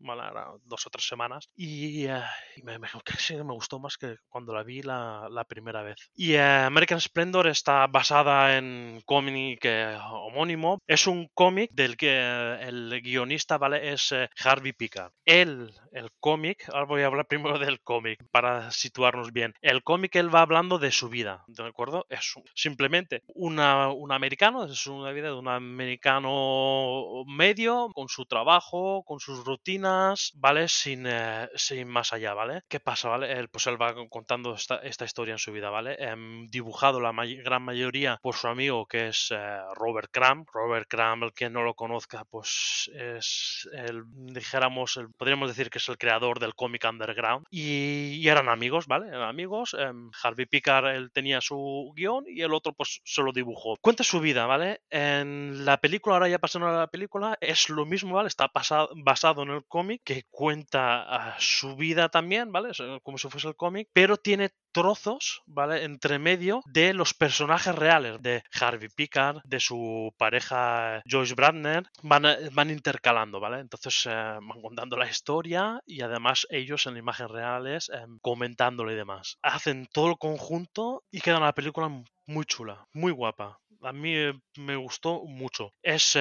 dos 0.64 0.86
o 0.86 0.90
tres 0.90 1.08
semanas, 1.08 1.48
y, 1.56 2.08
eh, 2.08 2.20
me, 2.62 2.78
me, 2.78 2.88
casi 3.04 3.36
me 3.36 3.54
gustó 3.54 3.78
más 3.78 3.96
que 3.96 4.16
cuando 4.28 4.52
la 4.52 4.64
vi 4.64 4.82
la, 4.82 5.46
primera 5.48 5.82
vez. 5.82 6.10
Y 6.14 6.34
eh, 6.34 6.42
American 6.42 7.00
Splendor 7.00 7.46
está 7.46 7.86
basada 7.86 8.58
en 8.58 9.00
cómic 9.06 9.66
homónimo. 10.10 10.78
Es 10.90 11.06
un 11.06 11.28
cómic 11.34 11.70
del 11.72 11.96
que 11.96 12.08
eh, 12.10 12.66
el 12.66 13.00
guionista, 13.00 13.58
¿vale? 13.58 13.92
Es 13.92 14.10
eh, 14.10 14.28
Harvey 14.42 14.72
Picard. 14.72 15.12
Él, 15.24 15.72
el 15.92 16.10
cómic, 16.18 16.68
ahora 16.68 16.84
voy 16.86 17.02
a 17.02 17.06
hablar 17.06 17.28
primero 17.28 17.60
del 17.60 17.80
cómic 17.80 18.18
para 18.32 18.72
situarnos 18.72 19.32
bien. 19.32 19.54
El 19.60 19.84
cómic 19.84 20.16
él 20.16 20.34
va 20.34 20.40
hablando 20.40 20.80
de 20.80 20.90
su 20.90 21.08
vida, 21.08 21.44
¿de 21.46 21.64
acuerdo? 21.64 22.06
Es 22.08 22.34
simplemente 22.56 23.22
una, 23.28 23.92
un 23.92 24.10
americano, 24.10 24.64
es 24.64 24.84
una 24.88 25.12
vida 25.12 25.28
de 25.28 25.34
un 25.34 25.46
americano 25.46 27.22
medio, 27.24 27.90
con 27.94 28.08
su 28.08 28.26
trabajo, 28.26 29.04
con 29.04 29.20
sus 29.20 29.44
rutinas, 29.44 30.32
¿vale? 30.34 30.66
Sin, 30.66 31.06
eh, 31.06 31.48
sin 31.54 31.86
más 31.86 32.12
allá, 32.12 32.34
¿vale? 32.34 32.62
¿Qué 32.68 32.80
pasa, 32.80 33.08
¿vale? 33.08 33.46
Pues 33.46 33.68
él 33.68 33.80
va 33.80 33.94
contando 34.08 34.54
esta, 34.54 34.78
esta 34.78 35.04
historia 35.04 35.34
en 35.34 35.38
su 35.38 35.52
vida, 35.52 35.70
¿vale? 35.70 35.94
Em, 36.00 36.48
dibujado 36.48 36.98
la 36.98 37.12
gran 37.44 37.62
mayoría 37.62 38.18
por 38.20 38.34
su 38.34 38.48
amigo 38.48 38.86
que 38.86 39.06
es 39.06 39.32
Robert 39.76 40.10
Crumb. 40.10 40.48
Crumb, 40.86 41.24
el 41.24 41.32
que 41.32 41.50
no 41.50 41.62
lo 41.62 41.74
conozca, 41.74 42.24
pues 42.24 42.90
es 42.94 43.68
el, 43.72 44.02
dijéramos, 44.32 44.96
el- 44.96 45.10
podríamos 45.16 45.48
decir 45.48 45.70
que 45.70 45.78
es 45.78 45.88
el 45.88 45.98
creador 45.98 46.38
del 46.40 46.54
cómic 46.54 46.84
underground. 46.88 47.46
Y, 47.50 48.14
y 48.20 48.28
eran 48.28 48.48
amigos, 48.48 48.86
¿vale? 48.86 49.08
Eran 49.08 49.22
amigos. 49.22 49.74
em, 49.78 50.10
Harvey 50.22 50.46
Picard, 50.46 50.86
él 50.94 51.10
tenía 51.12 51.40
su 51.40 51.92
guion 51.96 52.24
y 52.26 52.42
el 52.42 52.52
otro 52.54 52.72
pues 52.72 53.00
se 53.04 53.22
lo 53.22 53.32
dibujó. 53.32 53.76
Cuenta 53.80 54.04
su 54.04 54.20
vida, 54.20 54.46
¿vale? 54.46 54.80
En 54.90 55.64
la 55.64 55.78
película, 55.78 56.16
ahora 56.16 56.28
ya 56.28 56.38
pasando 56.38 56.68
a 56.68 56.72
la 56.78 56.86
película, 56.88 57.36
es 57.40 57.68
lo 57.68 57.86
mismo, 57.86 58.14
¿vale? 58.14 58.28
Está 58.28 58.50
basado 58.52 59.42
en 59.42 59.50
el 59.50 59.64
cómic 59.66 60.02
que 60.04 60.24
cuenta 60.30 61.02
ah, 61.32 61.36
su 61.38 61.76
vida 61.76 62.08
también, 62.08 62.52
¿vale? 62.52 62.70
Eh, 62.78 63.00
como 63.02 63.18
si 63.18 63.28
fuese 63.28 63.48
el 63.48 63.56
cómic, 63.56 63.88
pero 63.92 64.16
tiene 64.16 64.50
trozos, 64.72 65.42
¿vale? 65.46 65.84
Entre 65.84 66.18
medio 66.18 66.62
de 66.66 66.94
los 66.94 67.14
personajes 67.14 67.74
reales 67.74 68.20
de 68.20 68.42
Harvey 68.60 68.88
Picard, 68.88 69.38
de 69.44 69.60
su 69.60 70.12
pareja 70.16 71.02
Joyce 71.10 71.34
Brandner, 71.34 71.84
van, 72.02 72.26
eh, 72.26 72.48
van 72.52 72.70
intercalando, 72.70 73.40
¿vale? 73.40 73.60
Entonces 73.60 74.06
eh, 74.06 74.10
van 74.10 74.62
contando 74.62 74.96
la 74.96 75.08
historia 75.08 75.80
y 75.86 76.02
además 76.02 76.46
ellos 76.50 76.86
en 76.86 76.96
imágenes 76.96 77.32
reales 77.32 77.90
eh, 77.92 78.04
comentándolo 78.22 78.92
y 78.92 78.96
demás. 78.96 79.38
Hacen 79.42 79.88
todo 79.92 80.08
el 80.08 80.18
conjunto 80.18 81.02
y 81.10 81.20
queda 81.20 81.38
una 81.38 81.52
película 81.52 81.88
muy 82.26 82.44
chula, 82.44 82.86
muy 82.92 83.12
guapa. 83.12 83.58
A 83.82 83.92
mí 83.92 84.14
me 84.58 84.76
gustó 84.76 85.24
mucho. 85.24 85.72
Es 85.82 86.18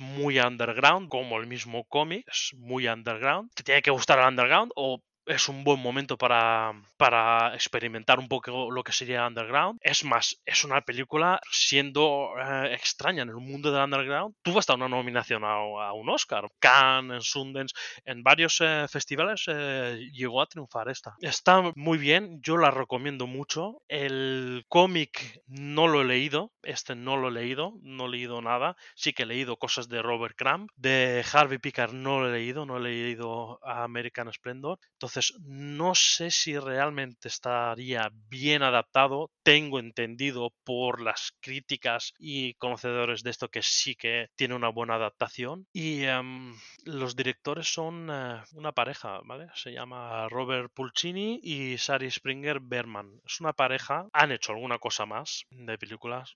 muy 0.00 0.40
underground, 0.40 1.08
como 1.08 1.38
el 1.38 1.46
mismo 1.46 1.84
cómic, 1.84 2.26
es 2.26 2.50
muy 2.56 2.88
underground. 2.88 3.52
Te 3.54 3.62
tiene 3.62 3.82
que 3.82 3.92
gustar 3.92 4.18
el 4.18 4.26
underground 4.26 4.72
o 4.74 5.00
es 5.28 5.48
un 5.48 5.62
buen 5.62 5.80
momento 5.80 6.16
para, 6.16 6.72
para 6.96 7.54
experimentar 7.54 8.18
un 8.18 8.28
poco 8.28 8.70
lo 8.70 8.82
que 8.82 8.92
sería 8.92 9.26
underground. 9.26 9.78
Es 9.82 10.04
más, 10.04 10.40
es 10.44 10.64
una 10.64 10.80
película 10.80 11.40
siendo 11.50 12.30
eh, 12.38 12.74
extraña 12.74 13.22
en 13.22 13.28
el 13.28 13.36
mundo 13.36 13.70
del 13.70 13.84
underground. 13.84 14.34
Tuvo 14.42 14.58
hasta 14.58 14.74
una 14.74 14.88
nominación 14.88 15.44
a, 15.44 15.92
un 15.92 16.08
Oscar. 16.08 16.48
Cannes, 16.58 17.16
en 17.16 17.20
Sundance, 17.22 17.74
en 18.04 18.22
varios 18.22 18.60
eh, 18.60 18.86
festivales 18.88 19.44
eh, 19.48 20.08
llegó 20.12 20.40
a 20.40 20.46
triunfar 20.46 20.88
esta. 20.88 21.16
Está 21.20 21.72
muy 21.74 21.98
bien, 21.98 22.40
yo 22.42 22.56
la 22.56 22.70
recomiendo 22.70 23.26
mucho. 23.26 23.82
El 23.88 24.64
cómic 24.68 25.42
no 25.46 25.88
lo 25.88 26.00
he 26.00 26.04
leído, 26.04 26.52
este 26.62 26.94
no 26.94 27.16
lo 27.16 27.28
he 27.28 27.32
leído, 27.32 27.74
no 27.82 28.06
he 28.06 28.10
leído 28.10 28.40
nada. 28.40 28.76
Sí 28.94 29.12
que 29.12 29.24
he 29.24 29.26
leído 29.26 29.56
cosas 29.56 29.88
de 29.88 30.02
Robert 30.02 30.36
Crumb. 30.36 30.70
De 30.76 31.24
Harvey 31.32 31.58
Picard 31.58 31.92
no 31.92 32.20
lo 32.20 32.28
he 32.28 32.32
leído, 32.32 32.64
no 32.64 32.78
he 32.78 32.80
leído 32.80 33.60
American 33.64 34.32
Splendor. 34.32 34.78
Entonces, 34.92 35.17
no 35.40 35.94
sé 35.94 36.30
si 36.30 36.58
realmente 36.58 37.28
estaría 37.28 38.10
bien 38.28 38.62
adaptado. 38.62 39.30
Tengo 39.42 39.78
entendido 39.78 40.52
por 40.64 41.00
las 41.00 41.32
críticas 41.40 42.14
y 42.18 42.54
conocedores 42.54 43.22
de 43.22 43.30
esto 43.30 43.48
que 43.48 43.62
sí 43.62 43.94
que 43.94 44.28
tiene 44.36 44.54
una 44.54 44.68
buena 44.68 44.94
adaptación. 44.94 45.66
Y 45.72 46.04
em, 46.04 46.54
los 46.84 47.16
directores 47.16 47.72
son 47.72 48.08
eh, 48.10 48.42
una 48.52 48.72
pareja, 48.72 49.20
¿vale? 49.24 49.48
Se 49.54 49.72
llama 49.72 50.28
Robert 50.28 50.72
Pulcini 50.72 51.40
y 51.42 51.78
Sari 51.78 52.10
Springer 52.10 52.60
Berman. 52.60 53.20
Es 53.24 53.40
una 53.40 53.52
pareja. 53.52 54.08
Han 54.12 54.32
hecho 54.32 54.52
alguna 54.52 54.78
cosa 54.78 55.06
más 55.06 55.44
de 55.50 55.78
películas. 55.78 56.34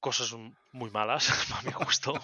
Cosas 0.00 0.32
muy 0.72 0.90
malas, 0.90 1.28
a 1.58 1.62
mi 1.62 1.72
gusto, 1.72 2.14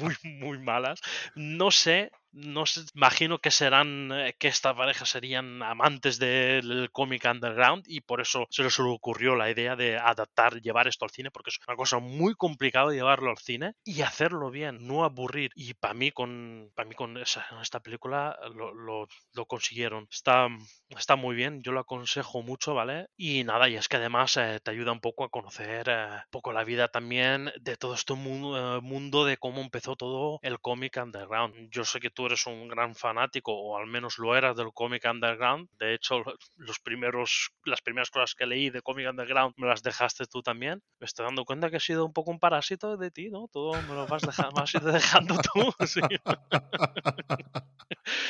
muy, 0.00 0.14
muy 0.24 0.58
malas. 0.58 1.00
No 1.34 1.70
sé, 1.70 2.10
no 2.32 2.66
sé, 2.66 2.82
imagino 2.94 3.38
que 3.38 3.50
serán, 3.50 4.10
eh, 4.12 4.34
que 4.38 4.48
esta 4.48 4.74
pareja 4.74 5.04
serían 5.06 5.62
amantes 5.62 6.18
del 6.18 6.90
cómic 6.92 7.24
underground 7.30 7.84
y 7.86 8.00
por 8.02 8.20
eso 8.20 8.46
se 8.50 8.62
les 8.62 8.78
ocurrió 8.78 9.34
la 9.36 9.50
idea 9.50 9.76
de 9.76 9.96
adaptar, 9.98 10.60
llevar 10.60 10.88
esto 10.88 11.04
al 11.04 11.10
cine, 11.10 11.30
porque 11.30 11.50
es 11.50 11.58
una 11.66 11.76
cosa 11.76 11.98
muy 11.98 12.34
complicada 12.34 12.92
llevarlo 12.92 13.30
al 13.30 13.38
cine 13.38 13.74
y 13.84 14.02
hacerlo 14.02 14.50
bien, 14.50 14.86
no 14.86 15.04
aburrir. 15.04 15.50
Y 15.54 15.74
para 15.74 15.94
mí 15.94 16.10
con, 16.12 16.70
para 16.74 16.88
mí 16.88 16.94
con 16.94 17.16
esa- 17.18 17.46
esta 17.62 17.80
película 17.80 18.38
lo, 18.54 18.72
lo- 18.74 19.08
consiguieron. 19.46 20.06
Está, 20.10 20.48
está 20.90 21.16
muy 21.16 21.34
bien, 21.34 21.62
yo 21.62 21.72
lo 21.72 21.80
aconsejo 21.80 22.42
mucho, 22.42 22.74
¿vale? 22.74 23.06
Y 23.16 23.44
nada, 23.44 23.68
y 23.68 23.76
es 23.76 23.88
que 23.88 23.96
además 23.96 24.36
eh, 24.36 24.60
te 24.62 24.70
ayuda 24.70 24.92
un 24.92 25.00
poco 25.00 25.24
a 25.24 25.28
conocer 25.30 25.88
eh, 25.88 26.06
un 26.14 26.30
poco 26.30 26.52
la 26.52 26.64
vida 26.64 26.88
también 26.88 27.50
todo 27.76 27.94
este 27.94 28.14
mu- 28.14 28.56
eh, 28.56 28.80
mundo 28.82 29.24
de 29.24 29.36
cómo 29.36 29.60
empezó 29.60 29.96
todo 29.96 30.38
el 30.42 30.60
cómic 30.60 30.98
underground. 31.02 31.68
Yo 31.70 31.84
sé 31.84 32.00
que 32.00 32.10
tú 32.10 32.26
eres 32.26 32.46
un 32.46 32.68
gran 32.68 32.94
fanático, 32.94 33.52
o 33.52 33.76
al 33.76 33.86
menos 33.86 34.18
lo 34.18 34.36
eras 34.36 34.56
del 34.56 34.72
cómic 34.72 35.04
underground. 35.10 35.68
De 35.78 35.94
hecho, 35.94 36.20
lo- 36.20 36.34
los 36.56 36.78
primeros, 36.80 37.50
las 37.64 37.80
primeras 37.82 38.10
cosas 38.10 38.34
que 38.34 38.46
leí 38.46 38.70
de 38.70 38.82
cómic 38.82 39.08
underground 39.08 39.54
me 39.56 39.66
las 39.68 39.82
dejaste 39.82 40.26
tú 40.26 40.42
también. 40.42 40.82
Me 40.98 41.06
estoy 41.06 41.24
dando 41.26 41.44
cuenta 41.44 41.70
que 41.70 41.76
he 41.78 41.80
sido 41.80 42.04
un 42.06 42.12
poco 42.12 42.30
un 42.30 42.38
parásito 42.40 42.96
de 42.96 43.10
ti, 43.10 43.30
¿no? 43.30 43.48
Todo 43.52 43.72
me 43.82 43.94
lo 43.94 44.06
vas, 44.06 44.22
deja- 44.22 44.50
me 44.54 44.62
has 44.62 44.74
ido 44.74 44.90
dejando 44.92 45.36
tú. 45.52 45.72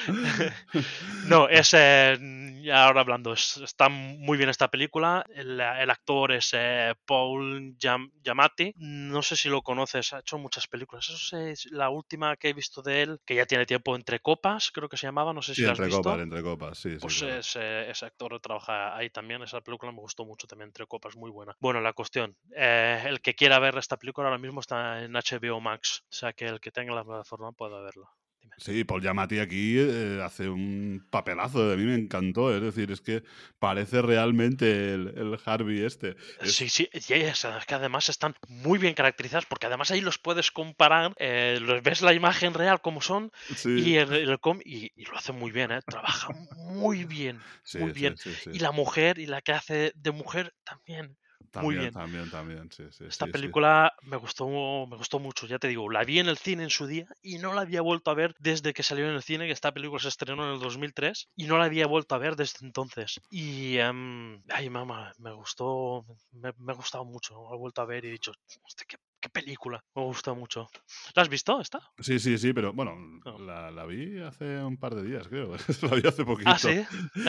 No, 1.27 1.49
es. 1.49 1.71
ya 1.71 2.85
ahora 2.87 3.01
hablando, 3.01 3.33
es- 3.33 3.59
está 3.59 3.89
muy 3.89 4.37
bien 4.39 4.49
esta 4.51 4.69
película. 4.69 5.25
El, 5.35 5.61
el 5.61 5.91
actor 5.91 6.33
es 6.33 6.51
eh, 6.53 6.95
Paul 7.05 7.77
Giam- 7.79 8.11
Giamatti. 8.23 8.73
No 8.77 9.23
sé 9.23 9.30
si 9.37 9.49
lo 9.49 9.63
conoces, 9.63 10.13
ha 10.13 10.21
hecho 10.21 10.39
muchas 10.39 10.67
películas. 10.69 11.09
Eso 11.09 11.37
es 11.39 11.67
la 11.71 11.91
última 11.91 12.37
que 12.37 12.49
he 12.51 12.53
visto 12.53 12.83
de 12.83 13.03
él, 13.03 13.21
que 13.25 13.35
ya 13.35 13.47
tiene 13.47 13.67
tiempo 13.67 13.95
entre 13.97 14.21
copas, 14.21 14.71
creo 14.71 14.89
que 14.89 14.97
se 14.97 15.07
llamaba. 15.07 15.33
No 15.33 15.43
sé 15.43 15.55
si 15.55 15.61
Sí, 15.63 15.67
la 15.67 15.73
has 15.73 15.79
entre 15.79 15.87
visto. 15.87 16.03
copas, 16.03 16.21
entre 16.21 16.43
copas, 16.43 16.79
sí, 16.79 16.91
sí. 16.93 16.97
Pues 17.01 17.19
claro. 17.19 17.35
ese, 17.41 17.91
ese 17.91 18.07
actor 18.07 18.41
trabaja 18.41 18.97
ahí 18.97 19.11
también. 19.11 19.43
Esa 19.43 19.61
película 19.61 19.93
me 19.93 19.99
gustó 20.01 20.25
mucho 20.25 20.47
también, 20.47 20.69
entre 20.69 20.87
copas, 20.87 21.17
muy 21.17 21.31
buena. 21.31 21.57
Bueno, 21.61 21.81
la 21.81 21.93
cuestión, 21.93 22.37
eh, 22.57 23.03
el 23.07 23.21
que 23.21 23.35
quiera 23.35 23.59
ver 23.59 23.77
esta 23.79 23.97
película 23.97 24.29
ahora 24.29 24.39
mismo 24.39 24.61
está 24.61 25.03
en 25.03 25.15
HBO 25.17 25.61
Max. 25.61 26.03
O 26.11 26.13
sea 26.13 26.33
que 26.33 26.47
el 26.47 26.61
que 26.61 26.71
tenga 26.73 26.95
la 26.95 27.05
plataforma 27.05 27.53
pueda 27.53 27.81
verla. 27.81 28.07
Dime. 28.41 28.55
Sí, 28.59 28.85
Paul 28.85 29.03
Giamatti 29.03 29.39
aquí 29.39 29.77
eh, 29.79 30.21
hace 30.23 30.49
un 30.49 31.07
papelazo, 31.11 31.73
a 31.73 31.77
mí 31.77 31.85
me 31.85 31.95
encantó, 31.95 32.55
es 32.55 32.63
decir, 32.63 32.91
es 32.91 33.01
que 33.01 33.23
parece 33.59 34.01
realmente 34.03 34.95
el, 34.95 35.09
el 35.17 35.39
Harvey 35.45 35.83
este. 35.85 36.17
Es- 36.41 36.55
Sí, 36.57 36.69
sí, 36.69 36.89
y 36.93 37.13
es, 37.13 37.47
que 37.67 37.75
además 37.75 38.09
están 38.09 38.35
muy 38.49 38.79
bien 38.79 38.95
caracterizados 38.95 39.47
porque 39.47 39.67
además 39.67 39.91
ahí 39.91 40.01
los 40.01 40.19
puedes 40.19 40.51
comparar, 40.51 41.15
eh, 41.19 41.59
los 41.61 41.83
ves 41.83 42.03
la 42.03 42.13
imagen 42.15 42.55
real 42.55 42.81
como 42.81 43.01
son 43.01 43.31
sí, 43.57 43.81
y, 43.81 43.97
el, 43.97 44.13
el 44.13 44.39
com- 44.41 44.61
y, 44.65 44.91
y 44.95 45.05
lo 45.05 45.17
hace 45.17 45.33
muy 45.33 45.51
bien, 45.51 45.71
¿eh? 45.73 45.81
trabaja 45.87 46.33
muy 46.57 47.05
bien. 47.05 47.41
sí, 47.63 47.79
muy 47.79 47.93
bien. 47.93 48.17
sí. 48.17 48.31
Y 48.53 48.59
la 48.61 48.73
mujer 48.73 49.19
y 49.19 49.27
la 49.27 49.43
que 49.43 49.53
hace 49.53 49.93
de 49.95 50.11
mujer 50.13 50.55
también 50.65 51.17
También, 51.51 51.91
bien. 51.91 51.93
también, 51.93 52.29
también, 52.31 52.71
sí, 52.71 52.85
sí. 52.91 53.05
Esta 53.09 53.27
sí, 53.33 53.33
película 53.35 53.93
me 54.03 54.17
gustó, 54.17 54.47
me 54.87 54.97
gustó 54.97 55.19
mucho, 55.19 55.47
ya 55.47 55.59
te 55.59 55.67
digo, 55.69 55.91
la 55.91 56.05
vi 56.05 56.21
en 56.21 56.29
el 56.29 56.39
cine 56.39 56.63
en 56.63 56.71
su 56.71 56.87
día 56.87 57.07
y 57.21 57.39
no 57.39 57.53
la 57.53 57.63
había 57.63 57.83
vuelto 57.83 58.11
a 58.11 58.15
ver 58.15 58.35
desde 58.39 58.73
que 58.73 58.85
salió 58.85 59.09
en 59.09 59.15
el 59.17 59.23
cine, 59.23 59.47
que 59.47 59.53
esta 59.53 59.73
película 59.73 60.01
se 60.01 60.09
estrenó 60.09 60.47
en 60.47 60.55
el 60.55 60.61
2003 60.61 61.29
y 61.35 61.47
no 61.47 61.59
la 61.59 61.65
había 61.65 61.87
vuelto 61.89 62.15
a 62.15 62.19
ver 62.19 62.37
desde 62.37 62.65
entonces. 62.65 63.21
Y, 63.29 63.79
em, 63.79 64.43
ay, 64.49 64.71
mamá, 64.71 65.13
me 65.19 65.33
gustó, 65.33 66.07
me, 66.31 66.53
me 66.59 66.73
ha 66.73 66.77
gustado 66.77 67.05
mucho, 67.05 67.35
la 67.51 67.57
he 67.57 67.59
vuelto 67.59 67.83
a 67.83 67.87
ver 67.87 68.05
y 68.05 68.09
he 68.09 68.13
dicho, 68.13 68.33
hostia, 68.63 68.87
qué, 68.89 68.97
qué 69.21 69.29
película, 69.29 69.83
me 69.95 70.03
gusta 70.03 70.33
mucho. 70.33 70.69
¿La 71.15 71.23
has 71.23 71.29
visto 71.29 71.61
esta? 71.61 71.79
Sí, 71.99 72.19
sí, 72.19 72.39
sí, 72.39 72.53
pero 72.53 72.73
bueno, 72.73 72.95
No. 73.25 73.39
la, 73.39 73.71
la 73.71 73.85
vi 73.87 74.19
hace 74.21 74.63
un 74.65 74.79
par 74.79 74.95
de 74.95 75.03
días, 75.05 75.29
creo. 75.29 75.55
la 75.83 75.95
vi 75.97 76.09
hace 76.09 76.25
poquito. 76.25 76.51
Ah, 76.51 76.59
sí. 76.59 76.83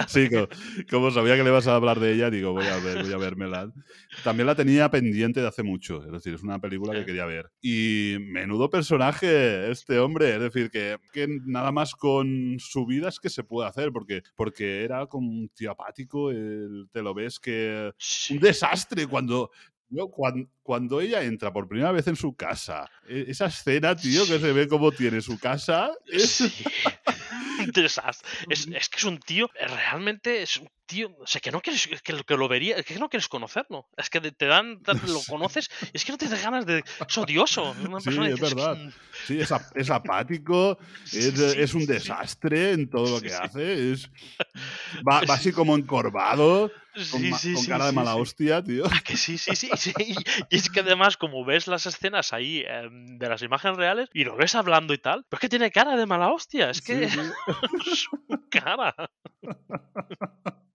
Sí, 0.07 0.29
co- 0.29 0.47
como, 0.89 1.11
sabía 1.11 1.35
que 1.35 1.43
le 1.43 1.49
vas 1.51 1.67
a 1.67 1.75
hablar 1.75 1.99
de 1.99 2.13
ella, 2.13 2.29
digo, 2.29 2.53
voy 2.53 2.65
a 2.65 2.77
ver, 2.77 3.03
voy 3.03 3.11
a 3.13 3.17
vérmela. 3.17 3.71
También 4.23 4.47
la 4.47 4.55
tenía 4.55 4.89
pendiente 4.89 5.41
de 5.41 5.47
hace 5.47 5.63
mucho, 5.63 6.03
es 6.05 6.11
decir, 6.11 6.33
es 6.33 6.43
una 6.43 6.59
película 6.59 6.93
que 6.93 7.05
quería 7.05 7.25
ver. 7.25 7.51
Y 7.61 8.15
menudo 8.19 8.69
personaje 8.69 9.69
este 9.69 9.99
hombre, 9.99 10.35
es 10.35 10.39
decir, 10.41 10.69
que, 10.71 10.97
que 11.11 11.27
nada 11.45 11.71
más 11.71 11.95
con 11.95 12.55
su 12.59 12.85
vida 12.85 13.09
es 13.09 13.19
que 13.19 13.29
se 13.29 13.43
puede 13.43 13.67
hacer, 13.67 13.91
porque, 13.91 14.21
porque 14.35 14.83
era 14.83 15.05
como 15.07 15.29
un 15.29 15.49
tío 15.49 15.71
apático, 15.71 16.31
el- 16.31 16.87
te 16.91 17.01
lo 17.01 17.13
ves 17.13 17.39
que... 17.39 17.91
Sí. 17.97 18.35
Un 18.35 18.39
desastre 18.39 19.07
cuando... 19.07 19.51
Yo, 19.91 20.09
cuando, 20.09 20.49
cuando 20.63 21.01
ella 21.01 21.21
entra 21.21 21.51
por 21.51 21.67
primera 21.67 21.91
vez 21.91 22.07
en 22.07 22.15
su 22.15 22.33
casa, 22.33 22.89
e- 23.07 23.25
esa 23.27 23.47
escena, 23.47 23.95
tío, 23.95 24.25
que 24.25 24.39
se 24.39 24.53
ve 24.53 24.67
cómo 24.67 24.91
tiene 24.91 25.21
su 25.21 25.37
casa, 25.37 25.91
es... 26.07 26.29
Sí. 26.31 26.63
Es, 28.49 28.67
es 28.73 28.89
que 28.89 28.97
es 28.97 29.03
un 29.03 29.19
tío, 29.19 29.49
realmente 29.59 30.41
es 30.41 30.57
un 30.57 30.69
tío, 30.91 31.15
o 31.19 31.25
sea, 31.27 31.39
que 31.41 31.51
no 31.51 31.61
quieres, 31.61 31.87
que 32.03 32.13
lo, 32.13 32.23
que 32.23 32.35
lo 32.35 32.47
vería, 32.47 32.75
es 32.75 32.85
que 32.85 32.99
no 32.99 33.09
quieres 33.09 33.27
conocerlo. 33.29 33.87
Es 33.97 34.09
que 34.09 34.19
te 34.19 34.45
dan, 34.45 34.81
te- 34.83 34.93
lo 35.07 35.21
conoces, 35.27 35.69
y 35.93 35.97
es 35.97 36.03
que 36.05 36.11
no 36.11 36.17
tienes 36.17 36.43
ganas 36.43 36.65
de. 36.65 36.83
Es 37.07 37.17
odioso. 37.17 37.71
Es 37.79 37.87
una 37.87 37.99
Sí, 37.99 38.05
persona 38.05 38.27
que 38.27 38.33
es 38.33 38.39
verdad. 38.41 38.75
"Mm, 38.77 38.89
Sí, 39.27 39.39
es, 39.39 39.51
ap- 39.51 39.75
es 39.77 39.89
apático, 39.89 40.77
es, 41.05 41.09
sí, 41.11 41.31
sí, 41.31 41.43
es 41.57 41.73
un 41.73 41.81
sí, 41.81 41.87
sí". 41.87 41.93
desastre 41.93 42.71
en 42.73 42.89
todo 42.89 43.09
lo 43.15 43.21
que 43.21 43.33
hace. 43.33 43.91
Es, 43.93 44.09
va, 45.07 45.21
va 45.29 45.33
así 45.35 45.51
como 45.51 45.75
encorvado, 45.77 46.71
con, 46.93 47.21
Sí, 47.21 47.31
sí, 47.33 47.53
con 47.53 47.63
sí, 47.63 47.69
cara 47.69 47.85
de 47.85 47.91
sí, 47.91 47.95
mala 47.95 48.13
sí. 48.15 48.19
hostia, 48.21 48.63
tío. 48.63 48.83
Ah, 48.91 48.99
que 49.03 49.15
sí, 49.15 49.37
sí. 49.37 49.69
Y, 50.49 50.55
es 50.55 50.69
que 50.69 50.81
además, 50.81 51.15
como 51.17 51.45
ves 51.45 51.67
las 51.67 51.85
escenas 51.85 52.33
ahí 52.33 52.63
em, 52.67 53.17
de 53.17 53.29
las 53.29 53.41
imágenes 53.43 53.77
reales 53.77 54.09
y 54.13 54.23
lo 54.25 54.35
ves 54.35 54.55
hablando 54.55 54.93
y 54.93 54.97
tal, 54.97 55.23
pero 55.29 55.37
es 55.37 55.41
que 55.41 55.49
tiene 55.49 55.71
cara 55.71 55.95
de 55.95 56.05
mala 56.05 56.29
hostia. 56.33 56.69
Es 56.69 56.81
que 56.81 57.07
su 57.09 58.09
cara. 58.49 58.93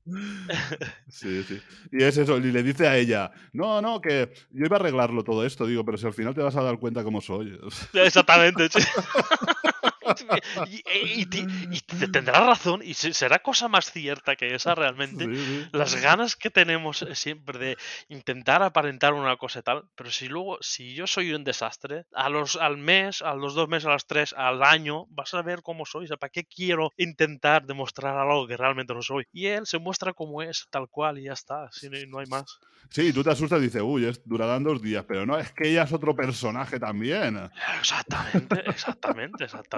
Sí, 1.09 1.43
sí. 1.45 1.61
Y 1.93 2.03
es 2.03 2.17
eso, 2.17 2.39
y 2.39 2.53
le 2.53 2.63
dice 2.63 2.87
a 2.87 2.97
ella, 2.97 3.31
no, 3.53 3.81
no, 3.83 4.01
que 4.01 4.33
yo 4.51 4.67
iba 4.67 4.77
a 4.77 4.81
arreglarlo 4.81 5.25
todo 5.25 5.45
esto, 5.45 5.67
digo, 5.67 5.85
pero 5.85 5.99
si 5.99 6.07
al 6.07 6.15
final 6.15 6.35
te 6.35 6.43
vas 6.43 6.57
a 6.57 6.63
dar 6.63 6.79
cuenta 6.79 7.03
cómo 7.05 7.21
soy. 7.21 7.59
Exactamente. 7.95 8.69
sí. 8.69 8.81
y, 10.67 10.77
y- 11.23 11.47
y 11.71 11.81
tendrá 12.11 12.41
razón 12.41 12.81
y 12.85 12.95
se- 12.95 13.13
será 13.15 13.39
cosa 13.41 13.69
más 13.69 13.91
cierta 13.91 14.37
que 14.37 14.55
esa 14.55 14.75
realmente. 14.75 15.25
Sí, 15.27 15.35
sí. 15.63 15.69
Las 15.73 15.95
ganas 15.97 16.37
que 16.37 16.51
tenemos 16.51 17.03
eh, 17.03 17.15
siempre 17.15 17.59
de 17.59 17.77
intentar 18.09 18.63
aparentar 18.63 19.15
una 19.15 19.37
cosa 19.37 19.61
y 19.61 19.63
tal, 19.63 19.85
pero 19.95 20.11
si 20.11 20.29
luego, 20.29 20.59
si 20.61 20.95
yo 20.95 21.07
soy 21.07 21.33
un 21.33 21.45
desastre, 21.45 22.05
a 22.13 22.29
los, 22.29 22.57
al 22.57 22.77
mes, 22.77 23.23
a 23.23 23.35
los 23.35 23.55
dos 23.55 23.69
meses, 23.69 23.87
a 23.87 23.93
los 23.93 24.07
tres, 24.07 24.33
al 24.37 24.63
año, 24.63 25.07
vas 25.11 25.35
a 25.35 25.43
ver 25.43 25.63
cómo 25.63 25.85
soy. 25.87 26.05
O 26.05 26.09
sea, 26.09 26.17
¿para 26.17 26.31
qué 26.31 26.45
quiero 26.45 26.93
intentar 26.97 27.65
demostrar 27.67 28.17
algo 28.17 28.47
que 28.47 28.57
realmente 28.57 28.95
no 28.95 29.03
soy? 29.03 29.27
Y 29.33 29.47
él 29.47 29.67
se 29.67 29.79
muestra 29.79 30.13
como 30.13 30.43
es, 30.43 30.67
tal 30.71 30.89
cual, 30.89 31.19
y 31.19 31.25
ya 31.25 31.33
está. 31.33 31.69
Si 31.73 31.89
no, 31.91 31.97
no 32.09 32.19
hay 32.21 32.27
más. 32.27 32.59
Sí, 32.91 33.13
tú 33.13 33.25
te 33.25 33.31
asustas 33.31 33.59
y 33.61 33.65
dices, 33.65 33.83
uy, 33.83 34.07
es, 34.07 34.21
durarán 34.25 34.63
dos 34.63 34.81
días, 34.81 35.05
pero 35.09 35.27
no, 35.27 35.37
es 35.39 35.51
que 35.53 35.69
ella 35.69 35.83
es 35.83 35.93
otro 35.93 36.15
personaje 36.15 36.79
también. 36.79 37.51
Exactamente, 37.81 38.63
exactamente, 38.71 39.45
exactamente. 39.45 39.76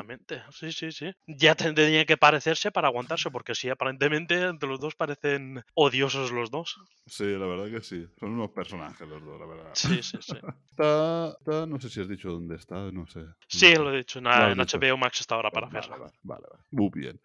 Sí, 0.51 0.73
sí, 0.73 0.93
sí. 0.93 1.11
Ya 1.27 1.55
tendría 1.55 2.05
que 2.05 2.17
parecerse 2.17 2.71
para 2.71 2.89
aguantarse, 2.89 3.31
porque 3.31 3.55
sí, 3.55 3.69
aparentemente 3.69 4.35
entre 4.43 4.69
los 4.69 4.81
dos 4.81 4.95
parecen 4.95 5.63
odiosos 5.75 6.31
los 6.33 6.51
dos. 6.51 6.77
Sí, 7.07 7.25
la 7.25 7.47
verdad 7.47 7.71
que 7.71 7.83
sí. 7.83 8.07
Son 8.19 8.31
unos 8.33 8.51
personajes 8.51 9.07
los 9.09 9.25
dos, 9.25 9.41
la 9.41 9.47
verdad. 9.47 9.71
Sí, 9.75 10.03
sí, 10.03 10.19
sí. 10.21 10.37
Está, 10.71 11.31
está- 11.39 11.67
no 11.67 11.81
sé 11.81 11.89
si 11.91 12.01
has 12.01 12.09
dicho 12.09 12.31
dónde 12.31 12.55
está, 12.57 12.77
no 12.93 13.05
sé. 13.07 13.21
Sí, 13.49 13.75
lo 13.75 13.93
he 13.93 13.99
dicho. 13.99 14.21
En 14.21 14.25
dicho. 14.59 14.79
HBO 14.79 14.97
Max 14.97 15.21
está 15.21 15.35
ahora 15.35 15.51
para 15.51 15.67
Vale, 15.67 15.81
verla. 15.81 15.97
vale, 15.99 16.13
vale, 16.23 16.47
vale. 16.51 16.65
Muy 16.71 16.91
bien. 16.95 17.21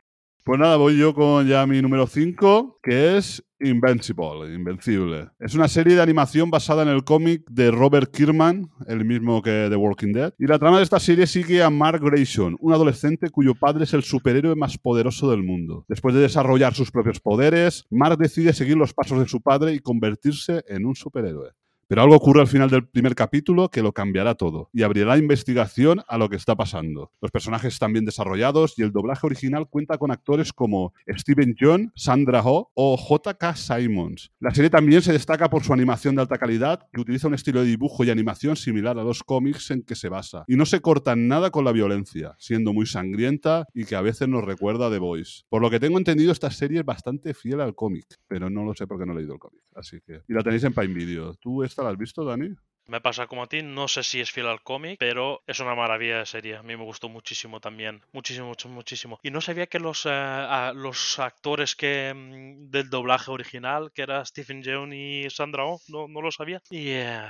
Pues 0.45 0.59
nada, 0.59 0.75
voy 0.75 0.97
yo 0.97 1.13
con 1.13 1.47
ya 1.47 1.65
mi 1.65 1.81
número 1.81 2.05
5, 2.05 2.81
que 2.83 3.15
es 3.15 3.41
Invincible, 3.61 4.53
Invencible. 4.53 5.29
Es 5.39 5.55
una 5.55 5.69
serie 5.69 5.95
de 5.95 6.01
animación 6.01 6.51
basada 6.51 6.83
en 6.83 6.89
el 6.89 7.05
cómic 7.05 7.49
de 7.49 7.71
Robert 7.71 8.11
Kierman, 8.11 8.69
el 8.87 9.05
mismo 9.05 9.41
que 9.41 9.67
The 9.69 9.77
Walking 9.77 10.11
Dead. 10.11 10.33
Y 10.37 10.47
la 10.47 10.59
trama 10.59 10.79
de 10.79 10.83
esta 10.83 10.99
serie 10.99 11.27
sigue 11.27 11.63
a 11.63 11.69
Mark 11.69 12.01
Grayson, 12.03 12.57
un 12.59 12.73
adolescente 12.73 13.29
cuyo 13.29 13.55
padre 13.55 13.85
es 13.85 13.93
el 13.93 14.03
superhéroe 14.03 14.57
más 14.57 14.77
poderoso 14.77 15.31
del 15.31 15.43
mundo. 15.43 15.85
Después 15.87 16.13
de 16.13 16.19
desarrollar 16.19 16.73
sus 16.73 16.91
propios 16.91 17.21
poderes, 17.21 17.85
Mark 17.89 18.17
decide 18.17 18.51
seguir 18.51 18.75
los 18.75 18.93
pasos 18.93 19.19
de 19.19 19.29
su 19.29 19.39
padre 19.39 19.73
y 19.73 19.79
convertirse 19.79 20.65
en 20.67 20.85
un 20.85 20.95
superhéroe. 20.97 21.51
Pero 21.87 22.01
algo 22.01 22.15
ocurre 22.15 22.41
al 22.41 22.47
final 22.47 22.69
del 22.69 22.87
primer 22.87 23.15
capítulo 23.15 23.69
que 23.69 23.81
lo 23.81 23.93
cambiará 23.93 24.35
todo 24.35 24.69
y 24.73 24.83
abrirá 24.83 25.17
investigación 25.17 26.01
a 26.07 26.17
lo 26.17 26.29
que 26.29 26.35
está 26.35 26.55
pasando. 26.55 27.11
Los 27.21 27.31
personajes 27.31 27.73
están 27.73 27.93
bien 27.93 28.05
desarrollados 28.05 28.77
y 28.77 28.83
el 28.83 28.91
doblaje 28.91 29.25
original 29.25 29.67
cuenta 29.67 29.97
con 29.97 30.11
actores 30.11 30.53
como 30.53 30.93
Steven 31.07 31.55
John, 31.59 31.91
Sandra 31.95 32.41
Oh 32.45 32.71
o 32.73 32.97
J.K. 32.97 33.55
Simons. 33.55 34.31
La 34.39 34.53
serie 34.53 34.69
también 34.69 35.01
se 35.01 35.13
destaca 35.13 35.49
por 35.49 35.63
su 35.63 35.73
animación 35.73 36.15
de 36.15 36.21
alta 36.21 36.37
calidad, 36.37 36.87
que 36.91 37.01
utiliza 37.01 37.27
un 37.27 37.33
estilo 37.33 37.61
de 37.61 37.67
dibujo 37.67 38.03
y 38.03 38.09
animación 38.09 38.55
similar 38.55 38.97
a 38.97 39.03
los 39.03 39.23
cómics 39.23 39.71
en 39.71 39.83
que 39.83 39.95
se 39.95 40.09
basa. 40.09 40.43
Y 40.47 40.55
no 40.55 40.65
se 40.65 40.81
corta 40.81 41.15
nada 41.15 41.51
con 41.51 41.65
la 41.65 41.71
violencia, 41.71 42.35
siendo 42.37 42.73
muy 42.73 42.85
sangrienta 42.85 43.65
y 43.73 43.85
que 43.85 43.95
a 43.95 44.01
veces 44.01 44.27
nos 44.27 44.43
recuerda 44.43 44.87
a 44.87 44.91
The 44.91 44.99
Voice. 44.99 45.43
Por 45.49 45.61
lo 45.61 45.69
que 45.69 45.79
tengo 45.79 45.97
entendido, 45.97 46.31
esta 46.31 46.51
serie 46.51 46.79
es 46.79 46.85
bastante 46.85 47.33
fiel 47.33 47.61
al 47.61 47.75
cómic, 47.75 48.05
pero 48.27 48.49
no 48.49 48.63
lo 48.63 48.73
sé 48.73 48.87
porque 48.87 49.05
no 49.05 49.13
he 49.13 49.17
leído 49.17 49.33
el 49.33 49.39
cómic. 49.39 49.61
Así 49.75 49.99
que. 50.05 50.21
Y 50.27 50.33
la 50.33 50.43
tenéis 50.43 50.63
en 50.63 50.73
Prime 50.73 50.93
Video. 50.93 51.33
¿Tú 51.35 51.63
has 51.81 51.97
visto, 51.97 52.23
Dani? 52.23 52.55
Me 52.85 52.99
pasa 52.99 53.27
como 53.27 53.43
a 53.43 53.47
ti, 53.47 53.61
no 53.61 53.87
sé 53.87 54.03
si 54.03 54.19
es 54.19 54.31
fiel 54.31 54.47
al 54.47 54.61
cómic, 54.61 54.97
pero 54.99 55.41
es 55.47 55.59
una 55.61 55.73
maravilla 55.73 56.19
de 56.19 56.25
serie. 56.25 56.57
A 56.57 56.63
mí 56.63 56.75
me 56.75 56.83
gustó 56.83 57.07
muchísimo 57.07 57.61
también. 57.61 58.01
Muchísimo, 58.11 58.47
mucho, 58.47 58.67
muchísimo. 58.67 59.19
Y 59.23 59.31
no 59.31 59.39
sabía 59.39 59.67
que 59.67 59.79
los, 59.79 60.05
eh, 60.05 60.71
los 60.75 61.17
actores 61.17 61.77
que 61.77 62.13
mm, 62.13 62.69
del 62.69 62.89
doblaje 62.89 63.31
original, 63.31 63.91
que 63.93 64.01
era 64.01 64.25
Stephen 64.25 64.61
Yeun 64.61 64.91
y 64.91 65.29
Sandra 65.29 65.65
Oh, 65.65 65.79
no, 65.87 66.09
no 66.09 66.21
lo 66.21 66.29
sabía. 66.31 66.61
Y 66.69 66.89
eh, 66.89 67.25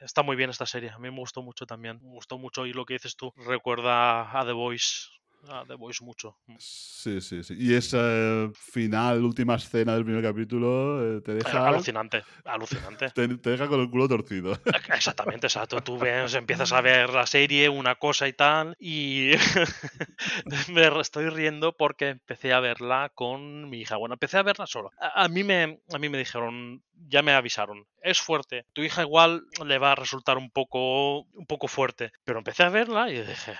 está 0.00 0.22
muy 0.22 0.36
bien 0.36 0.48
esta 0.48 0.64
serie. 0.64 0.88
A 0.88 0.98
mí 0.98 1.10
me 1.10 1.18
gustó 1.18 1.42
mucho 1.42 1.66
también. 1.66 1.98
Me 2.02 2.10
gustó 2.10 2.38
mucho 2.38 2.64
y 2.64 2.72
lo 2.72 2.86
que 2.86 2.94
dices 2.94 3.14
tú 3.14 3.30
recuerda 3.36 4.38
a 4.38 4.46
The 4.46 4.52
Voice. 4.52 5.08
A 5.50 5.64
The 5.66 5.74
Voice 5.74 6.04
mucho. 6.04 6.38
Sí, 6.58 7.20
sí, 7.20 7.42
sí. 7.42 7.54
Y 7.58 7.74
esa 7.74 7.98
eh, 8.00 8.50
final, 8.54 9.22
última 9.24 9.56
escena 9.56 9.94
del 9.94 10.04
primer 10.04 10.22
capítulo, 10.22 11.18
eh, 11.18 11.20
te 11.20 11.32
Eh, 11.32 11.34
deja. 11.36 11.68
Alucinante, 11.68 12.22
alucinante. 12.44 13.10
Te, 13.14 13.28
te 13.38 13.50
deja 13.50 13.68
con 13.68 13.80
el 13.80 13.90
culo 13.90 14.08
torcido. 14.08 14.58
Exactamente, 14.94 15.46
exacto. 15.46 15.80
Tú 15.80 15.98
ves, 15.98 16.34
empiezas 16.34 16.72
a 16.72 16.80
ver 16.80 17.10
la 17.10 17.26
serie, 17.26 17.68
una 17.68 17.94
cosa 17.96 18.26
y 18.28 18.32
tal, 18.32 18.74
y 18.78 19.32
me 20.72 21.00
estoy 21.00 21.28
riendo 21.28 21.76
porque 21.76 22.08
empecé 22.08 22.52
a 22.52 22.60
verla 22.60 23.10
con 23.14 23.68
mi 23.68 23.80
hija. 23.80 23.96
Bueno, 23.96 24.14
empecé 24.14 24.38
a 24.38 24.42
verla 24.42 24.66
solo. 24.66 24.90
A, 24.98 25.24
a 25.24 25.28
mí 25.28 25.44
me, 25.44 25.80
a 25.92 25.98
mí 25.98 26.08
me 26.08 26.18
dijeron, 26.18 26.82
ya 27.08 27.22
me 27.22 27.32
avisaron, 27.32 27.86
es 28.02 28.20
fuerte. 28.20 28.66
Tu 28.72 28.82
hija 28.82 29.02
igual 29.02 29.42
le 29.64 29.78
va 29.78 29.92
a 29.92 29.96
resultar 29.96 30.38
un 30.38 30.50
poco, 30.50 31.20
un 31.22 31.46
poco 31.46 31.68
fuerte. 31.68 32.12
Pero 32.24 32.38
empecé 32.38 32.62
a 32.62 32.68
verla 32.68 33.10
y 33.10 33.20
dije. 33.20 33.54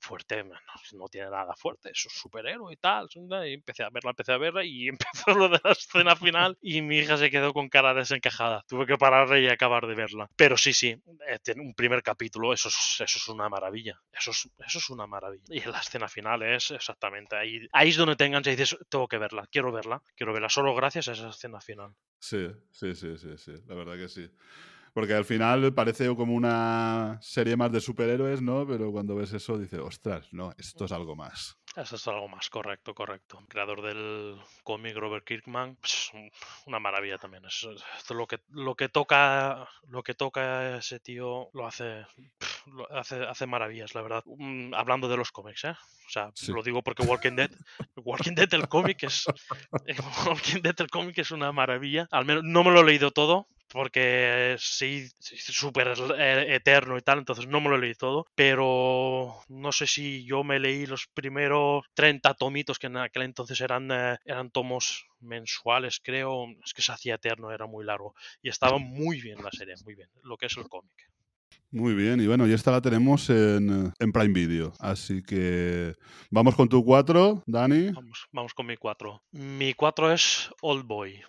"Pff, 0.00 0.10
Fuerte, 0.10 0.42
no, 0.42 0.54
no 0.94 1.08
tiene 1.08 1.30
nada 1.30 1.54
fuerte, 1.56 1.90
es 1.92 2.04
un 2.04 2.10
superhéroe 2.10 2.72
y 2.72 2.76
tal. 2.76 3.08
Y 3.14 3.54
empecé 3.54 3.84
a 3.84 3.90
verla, 3.90 4.10
empecé 4.10 4.32
a 4.32 4.38
verla 4.38 4.64
y 4.64 4.88
empezó 5.28 5.34
lo 5.34 5.48
de 5.48 5.60
la 5.62 5.72
escena 5.72 6.16
final 6.16 6.58
y 6.60 6.82
mi 6.82 6.98
hija 6.98 7.16
se 7.16 7.30
quedó 7.30 7.52
con 7.52 7.68
cara 7.68 7.94
desencajada. 7.94 8.64
Tuve 8.66 8.86
que 8.86 8.98
pararle 8.98 9.42
y 9.42 9.48
acabar 9.48 9.86
de 9.86 9.94
verla. 9.94 10.28
Pero 10.36 10.56
sí, 10.56 10.72
sí, 10.72 10.96
eh, 11.28 11.38
un 11.56 11.74
primer 11.74 12.02
capítulo, 12.02 12.52
eso 12.52 12.68
es, 12.68 12.96
eso 13.00 13.18
es 13.18 13.28
una 13.28 13.48
maravilla. 13.48 14.00
Eso 14.12 14.32
es, 14.32 14.48
eso 14.66 14.78
es 14.78 14.90
una 14.90 15.06
maravilla. 15.06 15.44
Y 15.48 15.60
la 15.60 15.78
escena 15.78 16.08
final 16.08 16.42
es 16.42 16.70
exactamente 16.70 17.36
ahí. 17.36 17.60
Ahí 17.72 17.90
es 17.90 17.96
donde 17.96 18.16
te 18.16 18.24
enganchas 18.24 18.56
dices, 18.56 18.76
tengo 18.88 19.06
que 19.06 19.18
verla, 19.18 19.46
quiero 19.50 19.70
verla, 19.70 20.02
quiero 20.16 20.32
verla 20.32 20.48
solo 20.48 20.74
gracias 20.74 21.08
a 21.08 21.12
esa 21.12 21.28
escena 21.28 21.60
final. 21.60 21.94
Sí, 22.18 22.48
sí, 22.70 22.94
sí, 22.94 23.16
sí, 23.16 23.36
sí. 23.36 23.54
La 23.66 23.74
verdad 23.74 23.96
que 23.96 24.08
sí. 24.08 24.30
Porque 24.92 25.14
al 25.14 25.24
final 25.24 25.72
parece 25.74 26.14
como 26.16 26.34
una 26.34 27.18
serie 27.22 27.56
más 27.56 27.70
de 27.72 27.80
superhéroes, 27.80 28.42
¿no? 28.42 28.66
Pero 28.66 28.90
cuando 28.90 29.14
ves 29.14 29.32
eso 29.32 29.58
dices, 29.58 29.78
ostras, 29.80 30.28
no, 30.32 30.52
esto 30.58 30.84
es 30.84 30.92
algo 30.92 31.14
más. 31.16 31.56
Eso 31.76 31.94
es 31.94 32.08
algo 32.08 32.26
más 32.28 32.50
correcto, 32.50 32.94
correcto. 32.94 33.44
Creador 33.48 33.80
del 33.82 34.36
cómic 34.64 34.96
Robert 34.96 35.24
Kirkman, 35.24 35.76
pues, 35.76 36.10
un- 36.12 36.28
una 36.66 36.80
maravilla 36.80 37.16
también. 37.18 37.44
Esto 37.44 38.14
lo 38.14 38.26
que 38.26 38.40
lo 38.48 38.74
que 38.74 38.88
toca, 38.88 39.68
lo 39.88 40.02
que 40.02 40.14
toca 40.14 40.78
ese 40.78 40.98
tío 40.98 41.48
lo 41.52 41.68
hace, 41.68 42.04
lo 42.66 42.90
hace, 42.92 43.22
hace 43.24 43.46
maravillas, 43.46 43.94
la 43.94 44.02
verdad. 44.02 44.24
Mm, 44.26 44.74
hablando 44.74 45.08
de 45.08 45.16
los 45.16 45.30
cómics, 45.30 45.62
¿eh? 45.64 45.70
O 46.08 46.10
sea, 46.10 46.32
Sí. 46.34 46.50
lo 46.52 46.64
digo 46.64 46.82
porque 46.82 47.04
Walking 47.04 47.36
Dead, 47.36 47.50
Walking 47.94 48.34
Dead 48.34 48.52
el 48.54 48.66
cómic 48.68 49.04
es, 49.04 49.26
Walking 50.26 50.62
Dead 50.62 50.74
el 50.80 50.90
cómic 50.90 51.18
es 51.18 51.30
una 51.30 51.52
maravilla. 51.52 52.08
Al 52.10 52.24
menos 52.24 52.42
no 52.44 52.64
me 52.64 52.72
lo 52.72 52.80
he 52.80 52.84
leído 52.84 53.12
todo, 53.12 53.46
porque 53.72 54.56
sí, 54.58 55.08
súper 55.20 55.94
eh, 56.18 56.54
eterno 56.54 56.98
y 56.98 57.02
tal, 57.02 57.18
entonces 57.18 57.46
no 57.46 57.60
me 57.60 57.68
lo 57.68 57.78
leí 57.78 57.94
todo, 57.94 58.26
pero 58.34 59.34
no 59.48 59.72
sé 59.72 59.86
si 59.86 60.24
yo 60.24 60.44
me 60.44 60.58
leí 60.58 60.86
los 60.86 61.06
primeros 61.06 61.84
30 61.94 62.34
tomitos 62.34 62.78
que 62.78 62.88
en 62.88 62.96
aquel 62.96 63.22
entonces 63.22 63.60
eran, 63.60 63.90
eh, 63.90 64.18
eran 64.24 64.50
tomos 64.50 65.06
mensuales, 65.20 66.00
creo, 66.02 66.46
es 66.64 66.74
que 66.74 66.82
se 66.82 66.92
hacía 66.92 67.14
eterno, 67.14 67.52
era 67.52 67.66
muy 67.66 67.84
largo 67.84 68.14
y 68.42 68.48
estaba 68.48 68.78
muy 68.78 69.20
bien 69.20 69.42
la 69.42 69.50
serie, 69.52 69.74
muy 69.84 69.94
bien, 69.94 70.08
lo 70.22 70.36
que 70.36 70.46
es 70.46 70.56
el 70.56 70.68
cómic. 70.68 71.10
Muy 71.72 71.94
bien, 71.94 72.20
y 72.20 72.26
bueno, 72.26 72.48
y 72.48 72.52
esta 72.52 72.72
la 72.72 72.80
tenemos 72.80 73.30
en, 73.30 73.92
en 73.96 74.12
Prime 74.12 74.34
Video. 74.34 74.72
Así 74.80 75.22
que 75.22 75.94
vamos 76.28 76.56
con 76.56 76.68
tu 76.68 76.84
4, 76.84 77.44
Dani. 77.46 77.92
Vamos, 77.92 78.26
vamos 78.32 78.54
con 78.54 78.66
mi 78.66 78.76
4. 78.76 79.22
Mi 79.30 79.74
4 79.74 80.12
es 80.12 80.50
Old 80.62 80.84
Boy. 80.84 81.22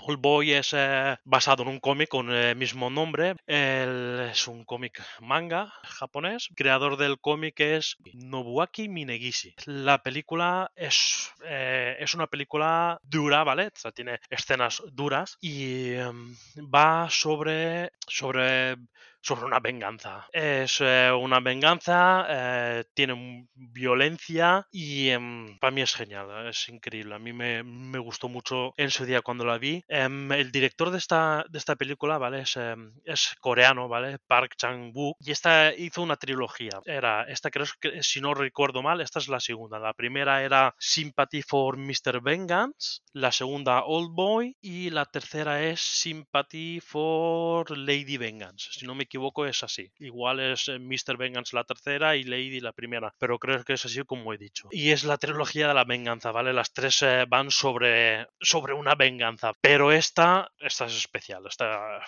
Old 0.00 0.20
Boy 0.20 0.52
es 0.52 0.72
eh, 0.72 1.16
basado 1.24 1.62
en 1.62 1.68
un 1.68 1.80
cómic 1.80 2.08
con 2.08 2.30
el 2.30 2.56
mismo 2.56 2.90
nombre. 2.90 3.36
El- 3.46 4.28
es 4.30 4.46
un 4.48 4.64
cómic 4.64 5.02
manga 5.20 5.72
japonés. 5.82 6.48
creador 6.54 6.96
del 6.96 7.18
cómic 7.20 7.58
es 7.60 7.96
Nobuaki 8.12 8.88
Minegishi. 8.88 9.54
La 9.66 10.02
película 10.02 10.70
es, 10.76 11.32
eh, 11.44 11.96
es 11.98 12.14
una 12.14 12.26
película 12.26 12.98
dura, 13.02 13.44
¿vale? 13.44 13.68
O 13.68 13.70
sea, 13.74 13.92
tiene 13.92 14.18
escenas 14.30 14.82
duras 14.92 15.38
y 15.40 15.92
em, 15.94 16.34
va 16.56 17.08
sobre, 17.10 17.90
sobre, 18.06 18.76
sobre 19.24 19.46
una 19.46 19.58
venganza. 19.58 20.28
Es 20.32 20.80
eh, 20.80 21.10
una 21.10 21.40
venganza, 21.40 22.26
eh, 22.28 22.84
tiene 22.92 23.48
violencia 23.54 24.66
y 24.70 25.08
em, 25.08 25.58
para 25.58 25.70
mí 25.70 25.80
es 25.80 25.94
genial, 25.94 26.46
es 26.46 26.68
increíble. 26.68 27.14
A 27.14 27.18
mí 27.18 27.32
me, 27.32 27.62
me 27.62 27.98
gustó 27.98 28.28
mucho 28.28 28.74
en 28.76 28.90
su 28.90 29.06
día 29.06 29.22
cuando 29.22 29.46
la 29.46 29.56
vi. 29.56 29.82
Em, 29.88 30.30
el 30.30 30.52
director 30.52 30.90
de 30.90 30.98
esta, 30.98 31.44
de 31.48 31.58
esta 31.58 31.74
película, 31.76 32.18
¿vale? 32.18 32.42
Es, 32.42 32.56
em, 32.56 32.92
es 33.04 33.34
coreano, 33.40 33.88
¿vale? 33.88 34.18
Park 34.26 34.56
Chang-wook. 34.58 35.16
Y 35.20 35.30
esta 35.30 35.74
hizo 35.74 36.02
una 36.02 36.16
trilogía. 36.16 36.80
Era, 36.84 37.24
esta 37.24 37.50
creo 37.50 37.66
que, 37.80 38.02
si 38.02 38.20
no 38.20 38.34
recuerdo 38.34 38.82
mal, 38.82 39.00
esta 39.00 39.20
es 39.20 39.28
la 39.28 39.40
segunda. 39.40 39.78
La 39.78 39.94
primera 39.94 40.42
era 40.42 40.74
Sympathy 40.78 41.40
for 41.40 41.78
Mr. 41.78 42.20
Vengeance, 42.22 43.00
la 43.14 43.32
segunda 43.32 43.84
Old 43.84 44.14
Boy 44.14 44.54
y 44.60 44.90
la 44.90 45.06
tercera 45.06 45.62
es 45.62 45.80
Sympathy 45.80 46.80
for 46.80 47.70
Lady 47.76 48.18
Vengeance. 48.18 48.68
Si 48.72 48.86
no 48.86 48.94
me 48.94 49.04
equivoco 49.04 49.13
es 49.46 49.62
así. 49.62 49.90
Igual 49.98 50.40
es 50.40 50.68
eh, 50.68 50.78
Mr. 50.78 51.16
Vengeance 51.16 51.54
la 51.54 51.64
tercera 51.64 52.16
y 52.16 52.24
Lady 52.24 52.60
la 52.60 52.72
primera, 52.72 53.14
pero 53.18 53.38
creo 53.38 53.62
que 53.64 53.74
es 53.74 53.84
así 53.84 54.02
como 54.04 54.32
he 54.32 54.38
dicho. 54.38 54.68
Y 54.70 54.90
es 54.90 55.04
la 55.04 55.18
trilogía 55.18 55.68
de 55.68 55.74
la 55.74 55.84
venganza, 55.84 56.32
¿vale? 56.32 56.52
Las 56.52 56.72
tres 56.72 57.02
eh, 57.02 57.24
van 57.28 57.50
sobre, 57.50 58.26
sobre 58.40 58.74
una 58.74 58.94
venganza, 58.94 59.52
pero 59.60 59.92
esta, 59.92 60.50
esta 60.58 60.86
es 60.86 60.96
especial, 60.96 61.44
esta 61.46 62.00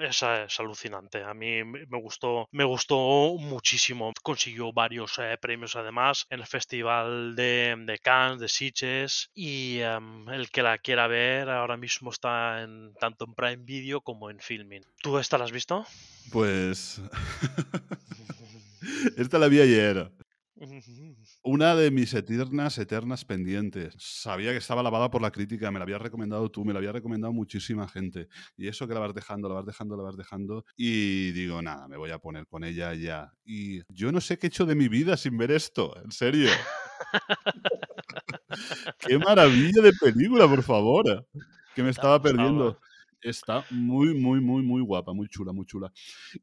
esa 0.00 0.44
es 0.44 0.60
alucinante. 0.60 1.22
A 1.24 1.34
mí 1.34 1.64
me 1.64 1.86
me 1.96 2.02
gustó, 2.02 2.48
me 2.52 2.64
gustó 2.64 3.36
muchísimo. 3.38 4.12
Consiguió 4.22 4.72
varios 4.72 5.18
eh, 5.18 5.36
premios 5.40 5.76
además 5.76 6.26
en 6.30 6.40
el 6.40 6.46
Festival 6.46 7.34
de, 7.34 7.74
de 7.86 7.98
Cannes, 7.98 8.40
de 8.40 8.48
Sitges. 8.48 9.30
Y 9.34 9.80
em, 9.80 10.28
el 10.28 10.50
que 10.50 10.62
la 10.62 10.78
quiera 10.78 11.06
ver 11.06 11.48
ahora 11.48 11.76
mismo 11.76 12.10
está 12.10 12.62
en, 12.62 12.94
tanto 13.00 13.24
en 13.24 13.34
Prime 13.34 13.64
Video 13.64 14.00
como 14.00 14.30
en 14.30 14.40
Filming. 14.40 14.82
¿Tú 15.02 15.18
esta 15.18 15.38
la 15.38 15.44
has 15.44 15.52
visto? 15.52 15.86
Pues. 16.30 17.00
esta 19.16 19.38
la 19.38 19.48
vi 19.48 19.60
ayer. 19.60 20.10
Una 21.48 21.76
de 21.76 21.92
mis 21.92 22.12
eternas, 22.12 22.76
eternas 22.76 23.24
pendientes. 23.24 23.94
Sabía 23.98 24.50
que 24.50 24.56
estaba 24.56 24.82
lavada 24.82 25.12
por 25.12 25.22
la 25.22 25.30
crítica, 25.30 25.70
me 25.70 25.78
la 25.78 25.84
habías 25.84 26.02
recomendado 26.02 26.50
tú, 26.50 26.64
me 26.64 26.72
la 26.72 26.80
había 26.80 26.90
recomendado 26.90 27.32
muchísima 27.32 27.86
gente. 27.86 28.26
Y 28.56 28.66
eso 28.66 28.88
que 28.88 28.94
la 28.94 28.98
vas 28.98 29.14
dejando, 29.14 29.48
la 29.48 29.54
vas 29.54 29.64
dejando, 29.64 29.96
la 29.96 30.02
vas 30.02 30.16
dejando. 30.16 30.64
Y 30.76 31.30
digo, 31.30 31.62
nada, 31.62 31.86
me 31.86 31.96
voy 31.96 32.10
a 32.10 32.18
poner 32.18 32.48
con 32.48 32.64
ella 32.64 32.94
ya. 32.94 33.32
Y 33.44 33.82
yo 33.94 34.10
no 34.10 34.20
sé 34.20 34.40
qué 34.40 34.46
he 34.46 34.48
hecho 34.48 34.66
de 34.66 34.74
mi 34.74 34.88
vida 34.88 35.16
sin 35.16 35.38
ver 35.38 35.52
esto, 35.52 35.96
en 36.02 36.10
serio. 36.10 36.50
qué 38.98 39.16
maravilla 39.16 39.82
de 39.82 39.92
película, 39.92 40.48
por 40.48 40.64
favor. 40.64 41.28
Que 41.76 41.84
me 41.84 41.90
estaba 41.90 42.20
perdiendo. 42.20 42.80
Está 43.26 43.64
muy, 43.70 44.14
muy, 44.14 44.40
muy, 44.40 44.62
muy 44.62 44.80
guapa, 44.82 45.12
muy 45.12 45.28
chula, 45.28 45.52
muy 45.52 45.66
chula. 45.66 45.92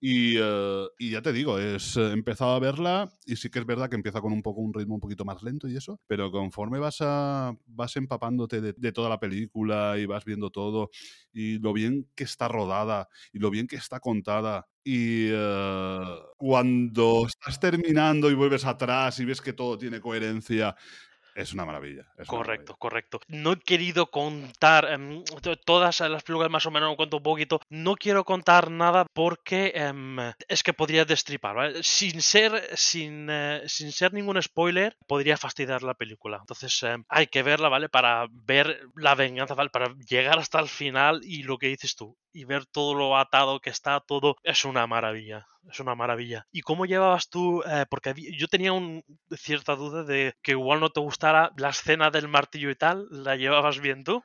Y, 0.01 0.35
eh, 0.37 0.85
y 0.99 1.11
ya 1.11 1.21
te 1.21 1.31
digo, 1.31 1.57
es, 1.57 1.95
eh, 1.95 2.01
he 2.09 2.11
empezado 2.11 2.51
a 2.51 2.59
verla 2.59 3.09
y 3.25 3.37
sí 3.37 3.49
que 3.49 3.59
es 3.59 3.65
verdad 3.65 3.89
que 3.89 3.95
empieza 3.95 4.19
con 4.19 4.33
un 4.33 4.41
poco 4.41 4.59
un 4.59 4.73
ritmo 4.73 4.95
un 4.95 4.99
poquito 4.99 5.23
más 5.23 5.41
lento 5.43 5.69
y 5.69 5.77
eso, 5.77 6.01
pero 6.07 6.29
conforme 6.29 6.79
vas, 6.79 6.97
a, 6.99 7.55
vas 7.67 7.95
empapándote 7.95 8.59
de, 8.59 8.73
de 8.73 8.91
toda 8.91 9.07
la 9.07 9.19
película 9.19 9.97
y 9.97 10.05
vas 10.05 10.25
viendo 10.25 10.49
todo 10.49 10.89
y 11.31 11.59
lo 11.59 11.71
bien 11.71 12.09
que 12.15 12.25
está 12.25 12.49
rodada 12.49 13.07
y 13.31 13.39
lo 13.39 13.49
bien 13.49 13.67
que 13.67 13.77
está 13.77 14.01
contada 14.01 14.67
y 14.83 15.27
eh, 15.31 15.99
cuando 16.37 17.25
estás 17.27 17.59
terminando 17.59 18.29
y 18.29 18.33
vuelves 18.33 18.65
atrás 18.65 19.19
y 19.19 19.25
ves 19.25 19.41
que 19.41 19.53
todo 19.53 19.77
tiene 19.77 20.01
coherencia, 20.01 20.75
es 21.35 21.53
una 21.53 21.65
maravilla. 21.65 22.05
es 22.17 22.27
Correcto, 22.27 22.75
correcto. 22.77 23.19
No 23.27 23.53
he 23.53 23.59
querido 23.59 24.07
contar 24.11 24.85
em, 24.91 25.23
to- 25.41 25.57
todas 25.57 25.99
las 26.01 26.23
películas, 26.23 26.49
más 26.51 26.65
o 26.65 26.71
menos 26.71 26.89
lo 26.89 26.95
cuento 26.95 27.17
un 27.17 27.23
poquito. 27.23 27.59
No 27.69 27.95
quiero 27.95 28.23
contar 28.23 28.69
nada 28.71 29.05
porque 29.13 29.71
em, 29.75 30.17
es 30.47 30.63
que 30.63 30.73
podría 30.73 31.05
destripar, 31.05 31.55
¿vale? 31.55 31.83
Sin 31.83 32.21
ser, 32.21 32.61
sin, 32.77 33.27
eh, 33.29 33.61
sin 33.67 33.91
ser 33.91 34.13
ningún 34.13 34.41
spoiler, 34.41 34.95
podría 35.07 35.37
fastidiar 35.37 35.83
la 35.83 35.93
película. 35.93 36.37
Entonces 36.41 36.81
em, 36.83 37.03
hay 37.09 37.27
que 37.27 37.43
verla, 37.43 37.69
¿vale? 37.69 37.89
Para 37.89 38.27
ver 38.31 38.81
la 38.95 39.15
venganza, 39.15 39.55
¿vale? 39.55 39.69
Para 39.69 39.93
llegar 40.09 40.39
hasta 40.39 40.59
el 40.59 40.67
final 40.69 41.21
y 41.23 41.43
lo 41.43 41.57
que 41.57 41.67
dices 41.67 41.95
tú. 41.95 42.17
Y 42.31 42.45
ver 42.45 42.65
todo 42.65 42.95
lo 42.95 43.17
atado 43.17 43.59
que 43.59 43.69
está, 43.69 43.99
todo 43.99 44.35
es 44.43 44.65
una 44.65 44.87
maravilla. 44.87 45.45
Es 45.69 45.79
una 45.79 45.95
maravilla. 45.95 46.47
¿Y 46.51 46.61
cómo 46.61 46.85
llevabas 46.85 47.29
tú? 47.29 47.63
eh, 47.63 47.85
porque 47.89 48.13
yo 48.37 48.47
tenía 48.47 48.73
un, 48.73 49.03
cierta 49.35 49.75
duda 49.75 50.03
de 50.03 50.35
que 50.41 50.51
igual 50.51 50.79
no 50.79 50.89
te 50.89 50.99
gustara 50.99 51.51
la 51.57 51.69
escena 51.69 52.11
del 52.11 52.27
martillo 52.27 52.69
y 52.69 52.75
tal. 52.75 53.07
¿La 53.09 53.35
llevabas 53.35 53.79
bien 53.79 54.03
tú? 54.03 54.23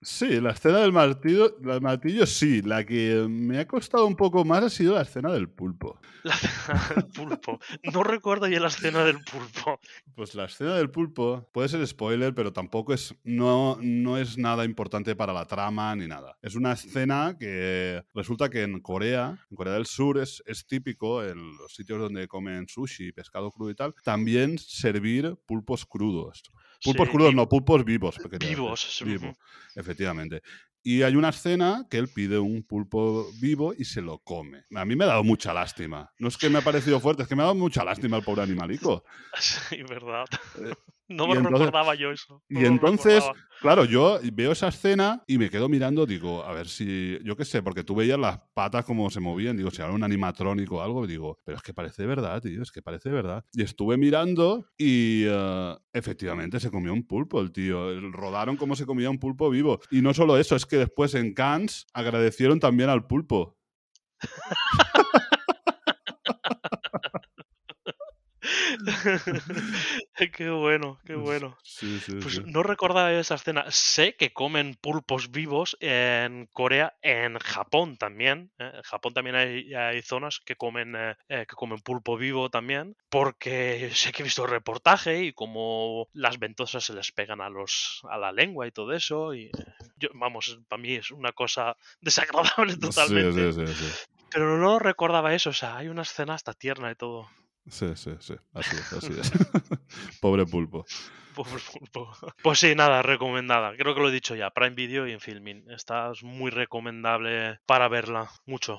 Sí, 0.00 0.40
la 0.40 0.50
escena 0.50 0.78
del 0.78 0.92
martillo, 0.92 1.48
del 1.58 1.80
martillo 1.80 2.24
sí. 2.24 2.62
La 2.62 2.86
que 2.86 3.26
me 3.28 3.58
ha 3.58 3.66
costado 3.66 4.06
un 4.06 4.14
poco 4.14 4.44
más 4.44 4.62
ha 4.62 4.70
sido 4.70 4.94
la 4.94 5.02
escena 5.02 5.32
del 5.32 5.48
pulpo. 5.48 6.00
La 6.22 6.34
escena 6.34 6.88
del 6.94 7.06
pulpo. 7.06 7.58
No 7.92 8.04
recuerdo 8.04 8.46
ya 8.46 8.60
la 8.60 8.68
escena 8.68 9.04
del 9.04 9.18
pulpo. 9.24 9.80
Pues 10.14 10.36
la 10.36 10.44
escena 10.44 10.76
del 10.76 10.90
pulpo 10.90 11.48
puede 11.52 11.68
ser 11.68 11.84
spoiler, 11.84 12.32
pero 12.32 12.52
tampoco 12.52 12.94
es 12.94 13.12
no, 13.24 13.76
no 13.80 14.18
es 14.18 14.38
nada 14.38 14.64
importante 14.64 15.16
para 15.16 15.32
la 15.32 15.46
trama 15.46 15.96
ni 15.96 16.06
nada. 16.06 16.38
Es 16.42 16.54
una 16.54 16.72
escena 16.72 17.36
que 17.38 18.04
resulta 18.14 18.48
que 18.50 18.62
en 18.62 18.80
Corea, 18.80 19.44
en 19.50 19.56
Corea 19.56 19.74
del 19.74 19.86
Sur, 19.86 20.18
es, 20.18 20.44
es 20.46 20.64
típico 20.64 21.24
en 21.24 21.56
los 21.56 21.74
sitios 21.74 21.98
donde 21.98 22.28
comen 22.28 22.68
sushi, 22.68 23.10
pescado 23.10 23.50
crudo 23.50 23.70
y 23.70 23.74
tal, 23.74 23.94
también 24.04 24.58
servir 24.58 25.36
pulpos 25.44 25.84
crudos. 25.86 26.44
Pulpos 26.82 27.06
Sí, 27.08 27.12
crudos, 27.12 27.34
no, 27.34 27.48
pulpos 27.48 27.84
vivos. 27.84 28.18
Vivos. 28.38 29.02
Vivo, 29.04 29.28
ujú. 29.28 29.36
efectivamente. 29.74 30.42
Y 30.82 31.02
hay 31.02 31.16
una 31.16 31.30
escena 31.30 31.86
que 31.90 31.98
él 31.98 32.08
pide 32.08 32.38
un 32.38 32.62
pulpo 32.62 33.26
vivo 33.40 33.74
y 33.76 33.84
se 33.84 34.00
lo 34.00 34.18
come. 34.20 34.64
A 34.74 34.84
mí 34.84 34.96
me 34.96 35.04
ha 35.04 35.08
dado 35.08 35.24
mucha 35.24 35.52
lástima. 35.52 36.10
No 36.18 36.28
es 36.28 36.38
que 36.38 36.48
me 36.48 36.58
ha 36.58 36.62
parecido 36.62 37.00
fuerte, 37.00 37.22
es 37.22 37.28
que 37.28 37.34
me 37.34 37.42
ha 37.42 37.46
dado 37.46 37.56
mucha 37.56 37.84
lástima 37.84 38.16
el 38.16 38.22
pobre 38.22 38.42
animalico. 38.42 39.04
Sí, 39.40 39.82
verdad. 39.82 40.24
No 41.08 41.26
me 41.26 41.34
entonces- 41.34 41.58
recordaba 41.60 41.94
yo 41.94 42.10
eso. 42.10 42.42
no 42.48 42.60
Y 42.60 42.66
entonces, 42.66 43.24
claro, 43.62 43.86
yo 43.86 44.20
veo 44.32 44.52
esa 44.52 44.68
escena 44.68 45.22
y 45.26 45.38
me 45.38 45.48
quedo 45.48 45.68
mirando, 45.68 46.04
digo, 46.04 46.44
a 46.44 46.52
ver 46.52 46.68
si, 46.68 47.18
yo 47.24 47.34
qué 47.34 47.46
sé, 47.46 47.62
porque 47.62 47.82
tú 47.82 47.94
veías 47.94 48.18
las 48.18 48.38
patas 48.52 48.84
como 48.84 49.08
se 49.08 49.18
movían, 49.18 49.56
digo, 49.56 49.70
si 49.70 49.80
era 49.80 49.90
un 49.90 50.04
animatrónico 50.04 50.76
o 50.76 50.80
algo, 50.82 51.06
digo, 51.06 51.38
pero 51.44 51.56
es 51.56 51.62
que 51.62 51.72
parece 51.72 52.04
verdad, 52.04 52.42
tío, 52.42 52.62
es 52.62 52.70
que 52.70 52.82
parece 52.82 53.08
verdad. 53.08 53.42
Y 53.54 53.62
estuve 53.62 53.96
mirando 53.96 54.66
y 54.76 55.24
eh, 55.26 55.74
efectivamente 55.94 56.60
se 56.60 56.70
comió 56.70 56.92
un 56.92 57.06
pulpo 57.06 57.40
el 57.40 57.52
tío, 57.52 57.98
rodaron 58.10 58.56
como 58.56 58.76
se 58.76 58.84
comía 58.84 59.08
un 59.08 59.18
pulpo 59.18 59.48
vivo. 59.48 59.80
Y 59.90 60.02
no 60.02 60.12
solo 60.12 60.36
eso, 60.36 60.56
es 60.56 60.66
que 60.66 60.76
después 60.76 61.14
en 61.14 61.32
Cannes 61.32 61.86
agradecieron 61.94 62.60
también 62.60 62.90
al 62.90 63.06
pulpo. 63.06 63.56
qué 70.36 70.50
bueno, 70.50 70.98
qué 71.04 71.14
bueno. 71.14 71.56
Sí, 71.62 71.98
sí, 72.00 72.12
Pues 72.20 72.36
sí. 72.36 72.42
no 72.46 72.62
recordaba 72.62 73.12
esa 73.12 73.36
escena. 73.36 73.64
Sé 73.70 74.16
que 74.16 74.32
comen 74.32 74.74
pulpos 74.74 75.30
vivos 75.30 75.76
en 75.80 76.48
Corea, 76.52 76.96
en 77.02 77.38
Japón 77.38 77.96
también. 77.96 78.52
¿eh? 78.58 78.70
En 78.74 78.82
Japón 78.82 79.14
también 79.14 79.36
hay, 79.36 79.74
hay 79.74 80.02
zonas 80.02 80.40
que 80.44 80.56
comen, 80.56 80.94
eh, 80.96 81.16
eh, 81.28 81.46
que 81.48 81.56
comen 81.56 81.80
pulpo 81.80 82.16
vivo 82.16 82.50
también. 82.50 82.96
Porque 83.08 83.90
sé 83.94 84.12
que 84.12 84.22
he 84.22 84.24
visto 84.24 84.44
el 84.44 84.50
reportaje 84.50 85.24
y 85.24 85.32
como 85.32 86.08
las 86.12 86.38
ventosas 86.38 86.84
se 86.84 86.94
les 86.94 87.12
pegan 87.12 87.40
a, 87.40 87.48
los, 87.48 88.00
a 88.10 88.18
la 88.18 88.32
lengua 88.32 88.66
y 88.66 88.72
todo 88.72 88.92
eso. 88.92 89.34
Y 89.34 89.50
yo, 89.96 90.08
vamos, 90.14 90.58
para 90.68 90.80
mí 90.82 90.94
es 90.94 91.10
una 91.10 91.32
cosa 91.32 91.76
desagradable 92.00 92.76
totalmente. 92.76 93.50
Pero 94.30 94.58
no 94.58 94.78
recordaba 94.78 95.34
eso. 95.34 95.50
O 95.50 95.54
sea, 95.54 95.76
hay 95.78 95.88
una 95.88 96.02
escena 96.02 96.34
hasta 96.34 96.52
tierna 96.52 96.90
y 96.90 96.94
todo. 96.94 97.28
Sí, 97.70 97.86
sí, 97.96 98.10
sí. 98.20 98.34
Así 98.52 98.76
es, 98.76 98.92
así 98.92 99.12
es. 99.18 99.30
Pobre 100.20 100.46
pulpo. 100.46 100.84
Pobre 101.34 101.60
pulpo. 101.72 102.10
Pues 102.42 102.58
sí, 102.58 102.74
nada, 102.74 103.02
recomendada. 103.02 103.74
Creo 103.76 103.94
que 103.94 104.00
lo 104.00 104.08
he 104.08 104.12
dicho 104.12 104.34
ya. 104.34 104.50
Prime 104.50 104.74
Video 104.74 105.06
y 105.06 105.12
en 105.12 105.20
Filmin. 105.20 105.70
Está 105.70 106.10
muy 106.22 106.50
recomendable 106.50 107.60
para 107.66 107.88
verla. 107.88 108.30
Mucho. 108.46 108.78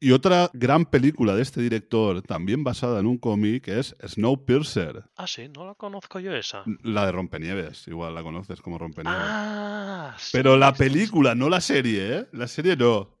Y 0.00 0.12
otra 0.12 0.48
gran 0.52 0.84
película 0.86 1.34
de 1.34 1.42
este 1.42 1.60
director, 1.60 2.22
también 2.22 2.62
basada 2.62 3.00
en 3.00 3.06
un 3.06 3.18
cómic, 3.18 3.66
es 3.66 3.96
Snowpiercer. 4.06 5.02
Ah, 5.16 5.26
sí, 5.26 5.48
no 5.48 5.66
la 5.66 5.74
conozco 5.74 6.20
yo 6.20 6.32
esa. 6.36 6.62
La 6.84 7.04
de 7.06 7.10
Rompenieves, 7.10 7.88
igual 7.88 8.14
la 8.14 8.22
conoces 8.22 8.60
como 8.60 8.78
Rompenieves. 8.78 9.20
Ah, 9.24 10.14
sí, 10.16 10.30
Pero 10.32 10.56
la 10.56 10.68
esta 10.68 10.84
es- 10.84 10.92
película, 10.92 11.34
no 11.34 11.48
la 11.48 11.60
serie, 11.60 12.16
¿eh? 12.18 12.28
La 12.30 12.46
serie 12.46 12.76
no. 12.76 13.18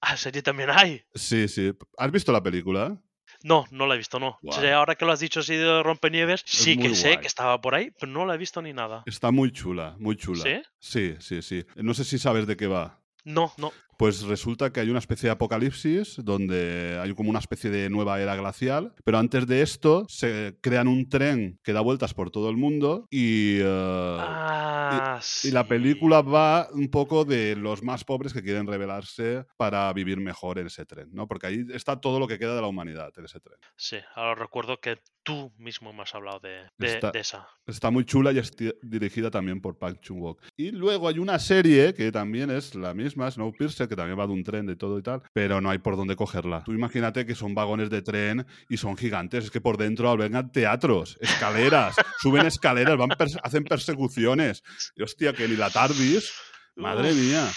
Ah, 0.00 0.16
serie 0.16 0.42
también 0.42 0.70
hay. 0.70 1.00
Sí, 1.14 1.46
sí. 1.46 1.72
¿Has 1.96 2.10
visto 2.10 2.32
la 2.32 2.42
película? 2.42 3.00
No, 3.46 3.64
no 3.70 3.86
la 3.86 3.94
he 3.94 3.98
visto, 3.98 4.18
no. 4.18 4.40
Sí, 4.50 4.66
ahora 4.66 4.96
que 4.96 5.04
lo 5.04 5.12
has 5.12 5.20
dicho 5.20 5.38
así 5.38 5.54
de 5.54 5.80
Rompenieves, 5.80 6.42
sí 6.44 6.76
que 6.76 6.96
sé 6.96 7.20
que 7.20 7.28
estaba 7.28 7.60
por 7.60 7.76
ahí, 7.76 7.92
pero 7.96 8.10
no 8.10 8.26
la 8.26 8.34
he 8.34 8.38
visto 8.38 8.60
ni 8.60 8.72
nada. 8.72 9.04
Está 9.06 9.30
muy 9.30 9.52
chula, 9.52 9.94
muy 10.00 10.16
chula. 10.16 10.42
¿Sí? 10.42 10.62
Sí, 10.80 11.16
sí, 11.20 11.42
sí. 11.42 11.64
No 11.76 11.94
sé 11.94 12.02
si 12.02 12.18
sabes 12.18 12.48
de 12.48 12.56
qué 12.56 12.66
va. 12.66 12.98
No, 13.22 13.52
no. 13.56 13.72
Pues 13.98 14.22
resulta 14.22 14.72
que 14.72 14.80
hay 14.80 14.90
una 14.90 14.98
especie 14.98 15.28
de 15.28 15.32
apocalipsis 15.32 16.16
donde 16.22 16.98
hay 17.02 17.14
como 17.14 17.30
una 17.30 17.38
especie 17.38 17.70
de 17.70 17.88
nueva 17.90 18.20
era 18.20 18.36
glacial, 18.36 18.92
pero 19.04 19.18
antes 19.18 19.46
de 19.46 19.62
esto 19.62 20.04
se 20.08 20.56
crean 20.60 20.88
un 20.88 21.08
tren 21.08 21.58
que 21.62 21.72
da 21.72 21.80
vueltas 21.80 22.12
por 22.14 22.30
todo 22.30 22.50
el 22.50 22.56
mundo 22.56 23.06
y, 23.10 23.58
eh, 23.60 24.16
Ah, 24.18 25.20
y 25.44 25.50
la 25.50 25.66
película 25.66 26.22
va 26.22 26.68
un 26.72 26.88
poco 26.90 27.24
de 27.24 27.56
los 27.56 27.82
más 27.82 28.04
pobres 28.04 28.32
que 28.32 28.42
quieren 28.42 28.66
rebelarse 28.66 29.44
para 29.56 29.92
vivir 29.92 30.18
mejor 30.20 30.58
en 30.58 30.66
ese 30.68 30.84
tren, 30.86 31.08
¿no? 31.12 31.26
Porque 31.26 31.46
ahí 31.48 31.66
está 31.72 32.00
todo 32.00 32.20
lo 32.20 32.26
que 32.28 32.38
queda 32.38 32.54
de 32.54 32.60
la 32.60 32.66
humanidad 32.68 33.12
en 33.16 33.24
ese 33.24 33.40
tren. 33.40 33.58
Sí, 33.76 33.96
ahora 34.14 34.34
recuerdo 34.34 34.78
que 34.80 34.98
tú 35.22 35.52
mismo 35.58 35.92
me 35.92 36.02
has 36.02 36.14
hablado 36.14 36.38
de, 36.40 36.62
de- 36.78 36.86
Está- 36.94 37.10
de 37.10 37.20
esa. 37.20 37.48
Está 37.66 37.90
muy 37.90 38.04
chula 38.04 38.30
y 38.32 38.38
es 38.38 38.54
ti- 38.54 38.72
dirigida 38.82 39.28
también 39.30 39.60
por 39.60 39.76
Park 39.76 40.00
Chung-wook. 40.00 40.38
Y 40.56 40.70
luego 40.70 41.08
hay 41.08 41.18
una 41.18 41.38
serie 41.40 41.92
que 41.94 42.12
también 42.12 42.50
es 42.50 42.76
la 42.76 42.94
misma, 42.94 43.28
Snowpiercer, 43.28 43.85
que 43.88 43.96
también 43.96 44.18
va 44.18 44.26
de 44.26 44.32
un 44.32 44.44
tren 44.44 44.66
de 44.66 44.76
todo 44.76 44.98
y 44.98 45.02
tal, 45.02 45.22
pero 45.32 45.60
no 45.60 45.70
hay 45.70 45.78
por 45.78 45.96
dónde 45.96 46.16
cogerla. 46.16 46.64
Tú 46.64 46.72
imagínate 46.72 47.26
que 47.26 47.34
son 47.34 47.54
vagones 47.54 47.90
de 47.90 48.02
tren 48.02 48.46
y 48.68 48.76
son 48.76 48.96
gigantes, 48.96 49.44
es 49.44 49.50
que 49.50 49.60
por 49.60 49.76
dentro 49.76 50.10
albergan 50.10 50.50
teatros, 50.52 51.18
escaleras, 51.20 51.96
suben 52.20 52.46
escaleras, 52.46 52.96
van 52.96 53.10
hacen 53.42 53.64
persecuciones. 53.64 54.62
Y 54.94 55.02
hostia, 55.02 55.32
que 55.32 55.48
ni 55.48 55.56
la 55.56 55.70
TARDIS, 55.70 56.32
madre 56.76 57.10
Uf, 57.12 57.16
mía. 57.18 57.48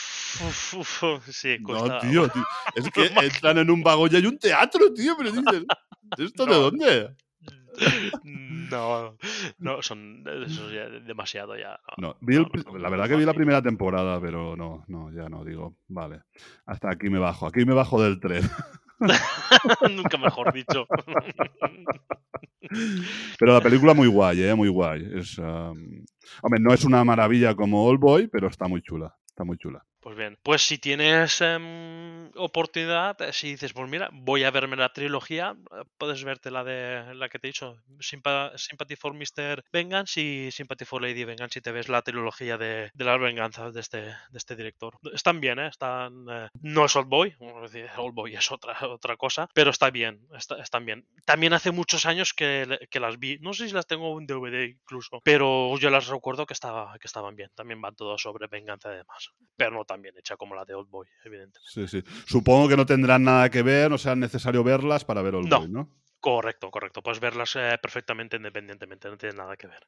uf, 0.79 1.03
uf, 1.03 1.29
sí, 1.29 1.57
No, 1.59 1.99
tío, 1.99 2.27
tío, 2.29 2.43
es 2.75 2.89
que 2.93 3.05
entran 3.25 3.57
en 3.57 3.69
un 3.69 3.83
vagón 3.83 4.09
y 4.11 4.15
hay 4.17 4.25
un 4.25 4.37
teatro, 4.37 4.93
tío, 4.93 5.15
pero 5.17 5.31
dices, 5.31 5.63
¿esto 6.17 6.45
de 6.45 6.55
dónde? 6.55 7.15
No, 8.23 9.17
no, 9.57 9.81
son 9.81 10.23
eso 10.43 10.71
ya 10.71 10.83
es 10.83 11.05
demasiado 11.05 11.57
ya. 11.57 11.79
no. 11.97 12.09
No, 12.09 12.17
vi 12.21 12.35
el 12.35 12.43
no, 12.43 12.77
la 12.77 12.89
verdad 12.89 13.07
que 13.07 13.15
vi 13.15 13.25
la 13.25 13.33
primera 13.33 13.61
temporada, 13.61 14.21
pero 14.21 14.55
no, 14.55 14.83
no, 14.87 15.11
ya 15.11 15.27
no 15.27 15.43
digo, 15.43 15.75
vale, 15.87 16.21
hasta 16.65 16.91
aquí 16.91 17.09
me 17.09 17.17
bajo, 17.17 17.47
aquí 17.47 17.65
me 17.65 17.73
bajo 17.73 18.01
del 18.01 18.19
tren. 18.19 18.43
Nunca 19.95 20.17
mejor 20.17 20.53
dicho. 20.53 20.85
Pero 23.39 23.53
la 23.53 23.61
película 23.61 23.93
muy 23.93 24.07
guay, 24.07 24.43
¿eh? 24.43 24.53
Muy 24.53 24.69
guay. 24.69 25.09
Es, 25.15 25.37
um, 25.39 26.05
Hombre, 26.41 26.59
no 26.59 26.73
es 26.73 26.83
una 26.85 27.03
maravilla 27.03 27.55
como 27.55 27.85
All 27.85 27.97
Boy, 27.97 28.27
pero 28.27 28.47
está 28.47 28.67
muy 28.67 28.81
chula, 28.81 29.15
está 29.27 29.43
muy 29.43 29.57
chula. 29.57 29.83
Pues 30.01 30.15
bien, 30.15 30.37
pues 30.43 30.61
si 30.61 30.77
tienes 30.77 31.41
em, 31.41 32.31
oportunidad, 32.37 33.21
eh, 33.21 33.33
si 33.33 33.49
dices, 33.51 33.73
pues 33.73 33.89
mira, 33.89 34.09
voy 34.13 34.45
a 34.45 34.51
verme 34.51 34.77
la 34.77 34.93
trilogía, 34.93 35.57
eh, 35.77 35.83
puedes 35.97 36.23
verte 36.23 36.51
la 36.51 36.63
de 36.63 37.13
la 37.15 37.27
que 37.27 37.37
te 37.37 37.47
he 37.47 37.49
dicho, 37.49 37.75
Sympa- 37.99 38.57
Sympathy 38.57 38.95
for 38.95 39.13
Mr. 39.13 39.61
Vengeance 39.73 40.21
y 40.21 40.51
Sympathy 40.51 40.85
for 40.85 41.01
Lady 41.01 41.25
Vengeance, 41.25 41.55
si 41.55 41.61
te 41.61 41.73
ves 41.73 41.89
la 41.89 42.01
trilogía 42.01 42.57
de, 42.57 42.89
de 42.93 43.03
las 43.05 43.19
venganzas 43.19 43.73
de 43.73 43.81
este, 43.81 44.01
de 44.03 44.15
este 44.37 44.55
director. 44.55 44.97
Están 45.13 45.41
bien, 45.41 45.59
¿eh? 45.59 45.67
Están, 45.67 46.25
eh, 46.29 46.47
no 46.61 46.85
es 46.85 46.95
Old 46.95 47.09
Boy, 47.09 47.35
Old 47.97 48.13
Boy 48.15 48.35
es 48.37 48.51
otra, 48.53 48.77
otra 48.89 49.17
cosa, 49.17 49.49
pero 49.53 49.69
está 49.71 49.89
bien, 49.89 50.25
está- 50.33 50.61
están 50.61 50.85
bien. 50.85 51.05
También 51.25 51.51
hace 51.51 51.71
muchos 51.71 52.05
años 52.05 52.33
que, 52.33 52.65
las 53.01 53.19
vi, 53.19 53.37
no 53.41 53.51
sé 53.53 53.67
si 53.67 53.73
las 53.73 53.85
tengo 53.85 54.17
en 54.17 54.25
DVD 54.27 54.65
incluso, 54.65 55.19
pero 55.25 55.77
yo 55.77 55.89
las 55.89 56.07
recuerdo 56.07 56.45
que, 56.45 56.53
estaba, 56.53 56.97
que 56.99 57.07
estaban 57.07 57.35
bien, 57.35 57.49
también 57.53 57.81
van 57.81 57.95
todas 57.95 58.21
sobre 58.21 58.47
venganza 58.47 58.93
y 58.93 58.97
demás, 58.97 59.29
pero 59.57 59.71
no 59.71 59.85
tan 59.85 59.98
bien 60.01 60.15
hecha 60.17 60.37
como 60.37 60.55
la 60.55 60.65
de 60.65 60.73
Old 60.73 60.89
Boy, 60.89 61.07
evidentemente. 61.23 61.59
Sí, 61.63 61.87
sí. 61.87 62.03
Supongo 62.25 62.67
que 62.67 62.77
no 62.77 62.85
tendrán 62.85 63.23
nada 63.23 63.49
que 63.49 63.61
ver, 63.61 63.89
no 63.89 63.97
sea 63.97 64.15
necesario 64.15 64.63
verlas 64.63 65.05
para 65.05 65.21
ver 65.21 65.33
No. 65.33 65.59
Boy, 65.59 65.69
¿no? 65.69 65.89
Correcto, 66.19 66.69
correcto. 66.69 67.01
Puedes 67.01 67.19
verlas 67.19 67.55
eh, 67.55 67.77
perfectamente 67.81 68.37
independientemente, 68.37 69.09
no 69.09 69.17
tiene 69.17 69.37
nada 69.37 69.55
que 69.55 69.67
ver. 69.67 69.87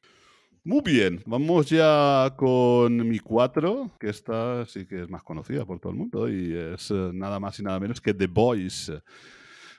Muy 0.63 0.81
bien, 0.81 1.23
vamos 1.25 1.69
ya 1.69 2.35
con 2.37 2.95
mi 3.07 3.17
4, 3.17 3.97
que 3.99 4.09
esta 4.09 4.63
sí 4.67 4.85
que 4.85 5.01
es 5.01 5.09
más 5.09 5.23
conocida 5.23 5.65
por 5.65 5.79
todo 5.79 5.91
el 5.91 5.97
mundo 5.97 6.29
y 6.29 6.55
es 6.55 6.91
eh, 6.91 7.09
nada 7.13 7.39
más 7.39 7.59
y 7.59 7.63
nada 7.63 7.79
menos 7.79 7.99
que 7.99 8.13
The 8.13 8.27
Boys. 8.27 8.91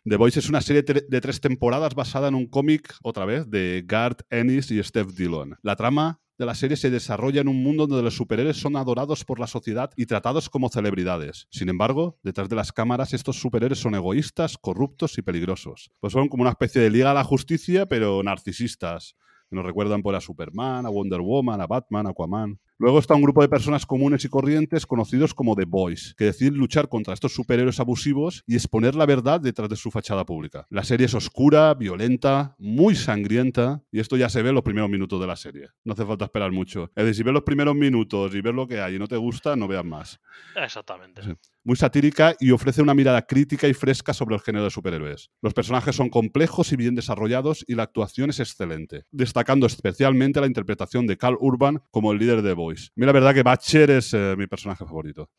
The 0.04 0.16
Boys 0.16 0.36
es 0.36 0.48
una 0.48 0.60
serie 0.60 0.82
de 0.82 1.20
tres 1.20 1.40
temporadas 1.40 1.94
basada 1.94 2.26
en 2.26 2.34
un 2.34 2.48
cómic, 2.48 2.92
otra 3.04 3.24
vez, 3.24 3.48
de 3.48 3.84
Garth 3.86 4.22
Ennis 4.30 4.72
y 4.72 4.82
Steph 4.82 5.12
Dillon. 5.12 5.56
La 5.62 5.76
trama 5.76 6.20
de 6.38 6.46
la 6.46 6.54
serie 6.54 6.76
se 6.76 6.90
desarrolla 6.90 7.40
en 7.40 7.48
un 7.48 7.62
mundo 7.62 7.86
donde 7.86 8.02
los 8.02 8.16
superhéroes 8.16 8.56
son 8.56 8.76
adorados 8.76 9.24
por 9.24 9.38
la 9.38 9.46
sociedad 9.46 9.90
y 9.96 10.06
tratados 10.06 10.48
como 10.48 10.68
celebridades. 10.68 11.46
Sin 11.50 11.68
embargo, 11.68 12.18
detrás 12.22 12.48
de 12.48 12.56
las 12.56 12.72
cámaras 12.72 13.12
estos 13.12 13.40
superhéroes 13.40 13.80
son 13.80 13.94
egoístas, 13.94 14.58
corruptos 14.58 15.18
y 15.18 15.22
peligrosos. 15.22 15.90
Pues 16.00 16.12
son 16.12 16.28
como 16.28 16.42
una 16.42 16.50
especie 16.50 16.80
de 16.80 16.90
Liga 16.90 17.10
a 17.10 17.14
la 17.14 17.24
Justicia, 17.24 17.86
pero 17.86 18.22
narcisistas 18.22 19.16
nos 19.52 19.64
recuerdan 19.64 20.02
por 20.02 20.14
a 20.14 20.20
Superman, 20.20 20.86
a 20.86 20.88
Wonder 20.88 21.20
Woman, 21.20 21.60
a 21.60 21.66
Batman, 21.66 22.06
a 22.06 22.10
Aquaman. 22.10 22.58
Luego 22.82 22.98
está 22.98 23.14
un 23.14 23.22
grupo 23.22 23.42
de 23.42 23.48
personas 23.48 23.86
comunes 23.86 24.24
y 24.24 24.28
corrientes 24.28 24.86
conocidos 24.86 25.34
como 25.34 25.54
The 25.54 25.66
Boys, 25.66 26.16
que 26.18 26.24
deciden 26.24 26.54
luchar 26.54 26.88
contra 26.88 27.14
estos 27.14 27.32
superhéroes 27.32 27.78
abusivos 27.78 28.42
y 28.44 28.56
exponer 28.56 28.96
la 28.96 29.06
verdad 29.06 29.40
detrás 29.40 29.68
de 29.68 29.76
su 29.76 29.92
fachada 29.92 30.26
pública. 30.26 30.66
La 30.68 30.82
serie 30.82 31.06
es 31.06 31.14
oscura, 31.14 31.74
violenta, 31.74 32.56
muy 32.58 32.96
sangrienta, 32.96 33.84
y 33.92 34.00
esto 34.00 34.16
ya 34.16 34.28
se 34.28 34.42
ve 34.42 34.48
en 34.48 34.56
los 34.56 34.64
primeros 34.64 34.90
minutos 34.90 35.20
de 35.20 35.28
la 35.28 35.36
serie. 35.36 35.68
No 35.84 35.92
hace 35.92 36.04
falta 36.04 36.24
esperar 36.24 36.50
mucho. 36.50 36.90
Es 36.96 37.04
decir, 37.04 37.14
si 37.14 37.22
ves 37.22 37.34
los 37.34 37.44
primeros 37.44 37.76
minutos 37.76 38.34
y 38.34 38.40
ves 38.40 38.52
lo 38.52 38.66
que 38.66 38.80
hay 38.80 38.96
y 38.96 38.98
no 38.98 39.06
te 39.06 39.16
gusta, 39.16 39.54
no 39.54 39.68
veas 39.68 39.84
más 39.84 40.18
Exactamente. 40.56 41.22
Sí. 41.22 41.30
muy 41.62 41.76
satírica 41.76 42.34
y 42.40 42.50
ofrece 42.50 42.82
una 42.82 42.94
mirada 42.94 43.22
crítica 43.22 43.68
y 43.68 43.74
fresca 43.74 44.12
sobre 44.12 44.34
el 44.34 44.40
género 44.40 44.64
de 44.64 44.70
superhéroes. 44.70 45.30
Los 45.40 45.54
personajes 45.54 45.94
son 45.94 46.08
complejos 46.08 46.72
y 46.72 46.76
bien 46.76 46.96
desarrollados 46.96 47.64
y 47.68 47.76
la 47.76 47.84
actuación 47.84 48.30
es 48.30 48.40
excelente, 48.40 49.04
destacando 49.12 49.66
especialmente 49.66 50.40
la 50.40 50.48
interpretación 50.48 51.06
de 51.06 51.16
Carl 51.16 51.36
Urban 51.38 51.80
como 51.92 52.10
el 52.10 52.18
líder 52.18 52.42
de 52.42 52.48
The 52.54 52.71
Boys. 52.72 52.88
A 52.88 52.92
mí 52.96 53.06
la 53.06 53.12
verdad 53.12 53.34
que 53.34 53.42
Batcher 53.42 53.90
es 53.90 54.12
eh, 54.14 54.34
mi 54.36 54.46
personaje 54.46 54.84
favorito. 54.84 55.30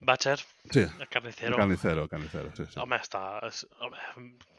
Butcher, 0.00 0.38
Sí, 0.70 0.78
el 0.80 0.90
el 1.00 1.08
carnicero. 1.08 1.56
carnicero, 1.56 2.08
carnicero, 2.08 2.50
sí, 2.54 2.64
sí. 2.72 2.78
Hombre, 2.78 3.00
está, 3.02 3.40
es- 3.46 3.66
hombre, 3.80 4.00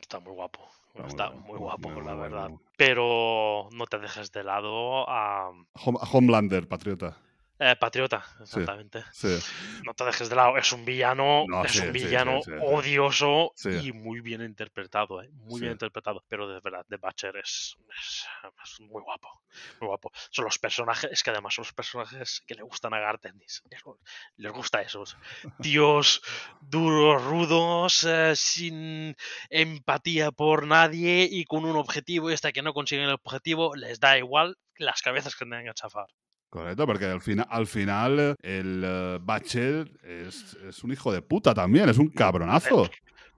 está 0.02 0.20
muy 0.20 0.34
guapo. 0.34 0.70
Está 0.90 1.02
muy 1.02 1.08
Está 1.10 1.30
muy 1.32 1.44
muy- 1.52 1.58
guapo, 1.60 1.90
muy 1.90 1.98
la 2.04 2.14
bueno, 2.14 2.22
verdad. 2.22 2.50
muy- 2.50 2.60
Pero 2.78 3.70
no 3.72 3.86
te 3.88 4.00
dejes 4.00 4.32
de 4.34 4.44
lado 4.44 5.10
a 5.10 5.50
Hom- 5.76 6.00
Homelander, 6.12 6.68
patriota. 6.68 7.18
Eh, 7.60 7.76
Patriota, 7.80 8.26
exactamente. 8.42 9.04
Sí, 9.12 9.38
No 9.86 9.94
te 9.94 10.06
dejes 10.06 10.30
de 10.30 10.36
lado. 10.36 10.58
Es 10.58 10.72
un 10.72 10.86
villano, 10.86 11.46
No, 11.48 11.64
es 11.66 11.74
sí, 11.74 11.80
un 11.80 11.92
villano 11.94 12.40
odioso 12.62 13.52
y 13.84 13.92
muy 13.92 14.22
bien 14.22 14.42
interpretado, 14.42 15.22
¿eh? 15.22 15.30
Muy 15.34 15.60
bien 15.62 15.74
interpretado. 15.74 16.24
Pero 16.28 16.48
de 16.48 16.60
verdad, 16.62 16.86
The 16.90 16.98
Butcher 16.98 17.36
es, 17.38 17.76
es- 18.00 18.26
es 18.64 18.80
muy 18.82 19.02
guapo. 19.02 19.42
Muy 19.80 19.88
guapo. 19.88 20.12
Son 20.32 20.46
los 20.46 20.58
personajes, 20.60 21.10
es 21.12 21.24
que 21.24 21.32
además 21.32 21.54
son 21.54 21.64
los 21.64 21.74
personajes 21.74 22.42
que 22.48 22.56
le 22.56 22.64
gustan 22.64 22.94
a 22.94 23.00
Garth 23.00 23.26
Ennis. 23.26 23.62
Les, 23.70 23.82
les 24.38 24.52
gusta 24.52 24.82
esos. 24.82 25.18
Tíos 25.62 26.22
duros, 26.62 27.24
rudos, 27.24 28.04
eh, 28.04 28.36
sin 28.36 29.16
empatía 29.50 30.32
por 30.32 30.66
nadie 30.66 31.28
y 31.30 31.46
con 31.46 31.66
un 31.66 31.76
objetivo 31.76 32.30
y 32.30 32.34
hasta 32.34 32.52
que 32.52 32.62
no 32.62 32.74
consiguen 32.74 33.06
el 33.06 33.16
objetivo 33.16 33.76
les 33.76 34.00
da 34.00 34.18
igual 34.18 34.58
las 34.78 35.02
cabezas 35.02 35.36
que 35.36 35.46
tengan 35.46 35.66
que 35.66 35.74
chafar. 35.74 36.08
Correcto, 36.50 36.86
porque 36.88 37.06
al, 37.06 37.22
fina- 37.22 37.48
al 37.50 37.68
final 37.68 38.20
eh, 38.20 38.36
el 38.42 38.82
eh, 38.84 39.20
Batcher 39.22 39.90
es, 40.04 40.56
es 40.68 40.84
un 40.84 40.92
hijo 40.92 41.14
de 41.14 41.22
puta 41.22 41.54
también, 41.54 41.88
es 41.90 41.98
un 41.98 42.10
cabronazo. 42.10 42.90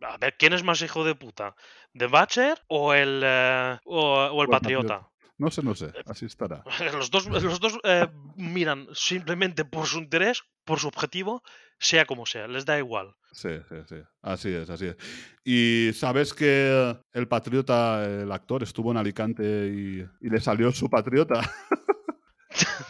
A 0.01 0.17
ver, 0.17 0.35
¿quién 0.37 0.53
es 0.53 0.63
más 0.63 0.81
hijo 0.81 1.03
de 1.03 1.13
puta? 1.15 1.53
¿The 1.93 2.07
Butcher 2.07 2.57
o 2.67 2.93
el, 2.93 3.21
eh, 3.23 3.77
o, 3.85 4.11
o 4.31 4.41
el 4.41 4.47
el 4.47 4.49
Patriota? 4.49 5.07
No 5.37 5.49
sé, 5.51 5.61
no 5.63 5.73
sé, 5.75 5.91
así 6.05 6.25
estará. 6.25 6.63
Los 6.97 7.09
dos, 7.09 7.25
los 7.27 7.59
dos 7.59 7.79
eh, 7.83 8.07
miran 8.35 8.87
simplemente 8.93 9.65
por 9.65 9.87
su 9.87 9.97
interés, 9.97 10.43
por 10.65 10.79
su 10.79 10.87
objetivo, 10.87 11.41
sea 11.79 12.05
como 12.05 12.25
sea, 12.27 12.47
les 12.47 12.63
da 12.65 12.77
igual. 12.77 13.13
Sí, 13.33 13.49
sí, 13.69 13.75
sí. 13.89 13.95
Así 14.21 14.49
es, 14.53 14.69
así 14.69 14.87
es. 14.87 14.95
Y 15.43 15.91
sabes 15.95 16.33
que 16.33 16.95
el 17.13 17.27
patriota, 17.27 18.05
el 18.05 18.31
actor, 18.31 18.61
estuvo 18.61 18.91
en 18.91 18.97
Alicante 18.97 19.43
y, 19.67 20.05
y 20.25 20.29
le 20.29 20.39
salió 20.39 20.71
su 20.71 20.89
patriota. 20.89 21.41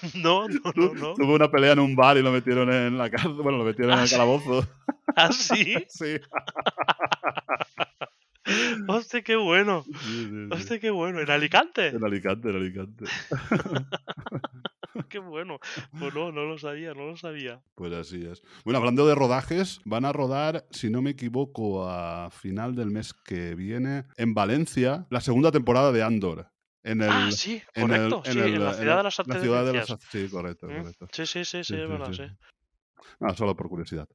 No, 0.15 0.47
no, 0.47 0.59
no, 0.75 0.93
no. 0.93 1.13
Tuvo 1.13 1.35
una 1.35 1.49
pelea 1.51 1.73
en 1.73 1.79
un 1.79 1.95
bar 1.95 2.17
y 2.17 2.21
lo 2.21 2.31
metieron 2.31 2.71
en 2.71 2.97
la 2.97 3.09
cárcel. 3.09 3.33
Bueno, 3.33 3.57
lo 3.59 3.63
metieron 3.65 3.93
en 3.93 3.99
Ah, 3.99 4.03
el 4.03 4.09
calabozo. 4.09 4.67
¿Ah, 5.15 5.31
sí? 5.31 5.75
Sí. 5.89 6.17
Hostia, 8.87 9.21
qué 9.21 9.35
bueno. 9.35 9.83
Sí. 10.01 10.29
Hostia, 10.51 10.79
qué 10.79 10.89
bueno. 10.89 11.19
¿En 11.21 11.29
Alicante? 11.29 11.87
En 11.89 12.03
Alicante, 12.03 12.49
en 12.49 12.55
Alicante. 12.55 13.05
Qué 15.09 15.19
bueno. 15.19 15.59
Pues 15.97 16.13
no, 16.13 16.31
no 16.31 16.45
lo 16.45 16.57
sabía, 16.57 16.93
no 16.93 17.05
lo 17.05 17.17
sabía. 17.17 17.61
Pues 17.75 17.93
así 17.93 18.25
es. 18.25 18.41
Bueno, 18.65 18.79
hablando 18.79 19.05
de 19.05 19.13
rodajes, 19.15 19.79
van 19.85 20.05
a 20.05 20.11
rodar, 20.11 20.65
si 20.71 20.89
no 20.89 21.01
me 21.01 21.11
equivoco, 21.11 21.87
a 21.87 22.29
final 22.31 22.75
del 22.75 22.89
mes 22.89 23.13
que 23.13 23.53
viene 23.55 24.05
en 24.17 24.33
Valencia 24.33 25.05
la 25.09 25.21
segunda 25.21 25.51
temporada 25.51 25.91
de 25.91 26.03
Andor. 26.03 26.47
En 26.83 27.01
el, 27.01 27.09
ah, 27.11 27.29
sí, 27.31 27.61
en 27.75 27.91
el- 27.91 28.09
correcto. 28.09 28.21
en 28.25 28.31
sí, 28.33 28.39
el- 28.39 28.45
en 28.55 28.63
la 28.63 28.69
en 28.71 28.75
ciudad 28.77 28.97
de 28.97 29.03
las 29.03 29.17
la 29.19 29.23
artes 29.23 29.41
ciudad 29.41 29.65
de 29.65 29.73
las 29.73 29.97
Sí, 30.09 30.29
correcto, 30.29 30.67
correcto. 30.67 31.07
Sí, 31.11 31.25
sí, 31.25 31.45
sí, 31.45 31.63
sí, 31.63 31.75
es 31.75 31.87
verdad, 31.89 32.11
sí. 32.11 32.23
Ah, 33.19 33.35
solo 33.35 33.55
por 33.55 33.69
curiosidad. 33.69 34.07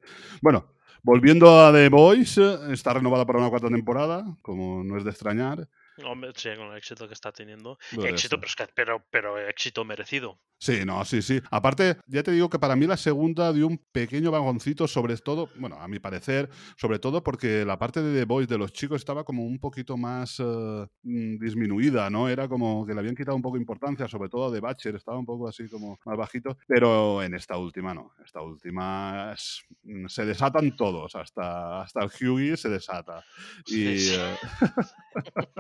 Bueno, 0.42 0.72
volviendo 1.02 1.64
a 1.64 1.72
The 1.72 1.88
Voice, 1.88 2.40
eh, 2.42 2.58
está 2.72 2.94
renovada 2.94 3.24
para 3.24 3.38
una 3.38 3.50
cuarta 3.50 3.68
temporada, 3.68 4.24
como 4.42 4.82
no 4.82 4.96
es 4.98 5.04
de 5.04 5.10
extrañar. 5.10 5.68
Hombre, 6.04 6.32
sí, 6.36 6.48
con 6.56 6.68
el 6.72 6.76
éxito 6.76 7.06
que 7.08 7.14
está 7.14 7.32
teniendo. 7.32 7.78
Éxito, 8.04 8.36
pero, 8.38 8.46
es 8.48 8.56
que- 8.56 8.68
pero, 8.74 9.04
pero 9.10 9.38
éxito 9.48 9.84
merecido. 9.84 10.38
Sí, 10.58 10.86
no, 10.86 11.04
sí, 11.04 11.20
sí. 11.20 11.38
Aparte, 11.50 11.98
ya 12.06 12.22
te 12.22 12.30
digo 12.32 12.48
que 12.48 12.58
para 12.58 12.76
mí 12.76 12.86
la 12.86 12.96
segunda 12.96 13.52
dio 13.52 13.66
un 13.66 13.76
pequeño 13.92 14.30
vagoncito, 14.30 14.88
sobre 14.88 15.14
todo, 15.18 15.50
bueno, 15.58 15.76
a 15.78 15.86
mi 15.86 15.98
parecer, 15.98 16.48
sobre 16.78 16.98
todo 16.98 17.22
porque 17.22 17.64
la 17.66 17.78
parte 17.78 18.00
de 18.02 18.18
The 18.20 18.24
Voice 18.24 18.48
de 18.50 18.56
los 18.56 18.72
chicos 18.72 19.02
estaba 19.02 19.22
como 19.24 19.44
un 19.44 19.58
poquito 19.58 19.98
más 19.98 20.40
mm, 20.40 21.36
disminuida, 21.38 22.08
¿no? 22.08 22.28
Era 22.30 22.48
como 22.48 22.86
que 22.86 22.94
le 22.94 23.00
habían 23.00 23.14
quitado 23.14 23.36
un 23.36 23.42
poco 23.42 23.56
de 23.56 23.62
importancia, 23.62 24.08
sobre 24.08 24.30
todo 24.30 24.50
de 24.50 24.60
Batcher, 24.60 24.96
estaba 24.96 25.18
un 25.18 25.26
poco 25.26 25.46
así 25.46 25.68
como 25.68 25.98
más 26.06 26.16
bajito, 26.16 26.56
pero 26.66 27.22
en 27.22 27.34
esta 27.34 27.58
última 27.58 27.92
no. 27.92 28.12
Esta 28.24 28.40
última 28.40 29.32
es- 29.34 29.62
mm, 29.82 30.06
se 30.08 30.24
desatan 30.24 30.74
todos, 30.74 31.14
hasta, 31.16 31.82
hasta 31.82 32.00
el 32.02 32.10
Hughie 32.10 32.56
se 32.56 32.70
desata. 32.70 33.22
Sí, 33.66 33.88
Y, 33.88 33.96
sí. 33.98 34.14
eh, 34.18 34.36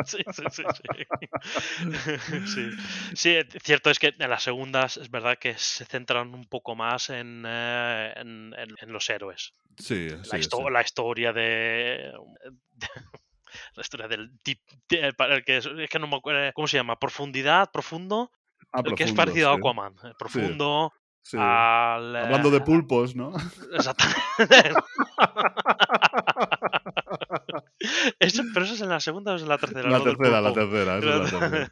Sí, 0.06 0.16
sí, 0.18 0.22
sí, 0.24 0.25
sí. 0.32 0.42
sí. 2.46 2.70
Sí, 3.14 3.38
cierto 3.62 3.90
es 3.90 3.98
que 3.98 4.14
en 4.18 4.30
las 4.30 4.42
segundas 4.42 4.96
es 4.96 5.10
verdad 5.10 5.38
que 5.38 5.56
se 5.58 5.84
centran 5.84 6.34
un 6.34 6.44
poco 6.46 6.74
más 6.74 7.10
en, 7.10 7.44
eh, 7.46 8.12
en, 8.16 8.54
en- 8.58 8.74
en 8.80 8.92
los 8.92 9.08
héroes. 9.10 9.52
sí, 9.78 10.08
La, 10.08 10.38
histo- 10.38 10.70
la 10.70 10.80
historia 10.82 11.32
de... 11.32 12.12
La 13.74 13.80
historia 13.80 14.06
del 14.08 14.38
tip, 14.42 14.60
de- 14.88 15.12
para 15.14 15.36
el 15.36 15.44
que 15.44 15.56
es, 15.58 15.66
es 15.66 15.88
que 15.88 15.98
no 15.98 16.06
me 16.06 16.16
acuerdo 16.16 16.52
cómo 16.52 16.66
se 16.68 16.76
llama, 16.76 16.98
profundidad, 16.98 17.70
profundo, 17.72 18.30
Ah, 18.72 18.82
el 18.84 18.94
que 18.94 19.04
es 19.04 19.12
parecido 19.12 19.50
a 19.50 19.54
Aquaman, 19.54 19.94
eh, 20.04 20.12
profundo, 20.18 20.92
sí. 21.22 21.38
al, 21.40 22.16
eh, 22.16 22.18
Hablando 22.18 22.50
de 22.50 22.60
pulpos, 22.60 23.14
¿no? 23.16 23.32
Exactamente. 23.72 24.20
Eso, 28.18 28.42
pero 28.54 28.64
eso 28.64 28.74
es 28.74 28.80
en 28.80 28.88
la 28.88 29.00
segunda 29.00 29.32
o 29.32 29.36
es 29.36 29.42
en 29.42 29.48
la 29.48 29.58
tercera. 29.58 29.88
La 29.90 30.02
tercera, 30.02 30.40
la 30.40 30.52
tercera, 30.52 30.98
es 30.98 31.04
la 31.04 31.20
tercera. 31.20 31.70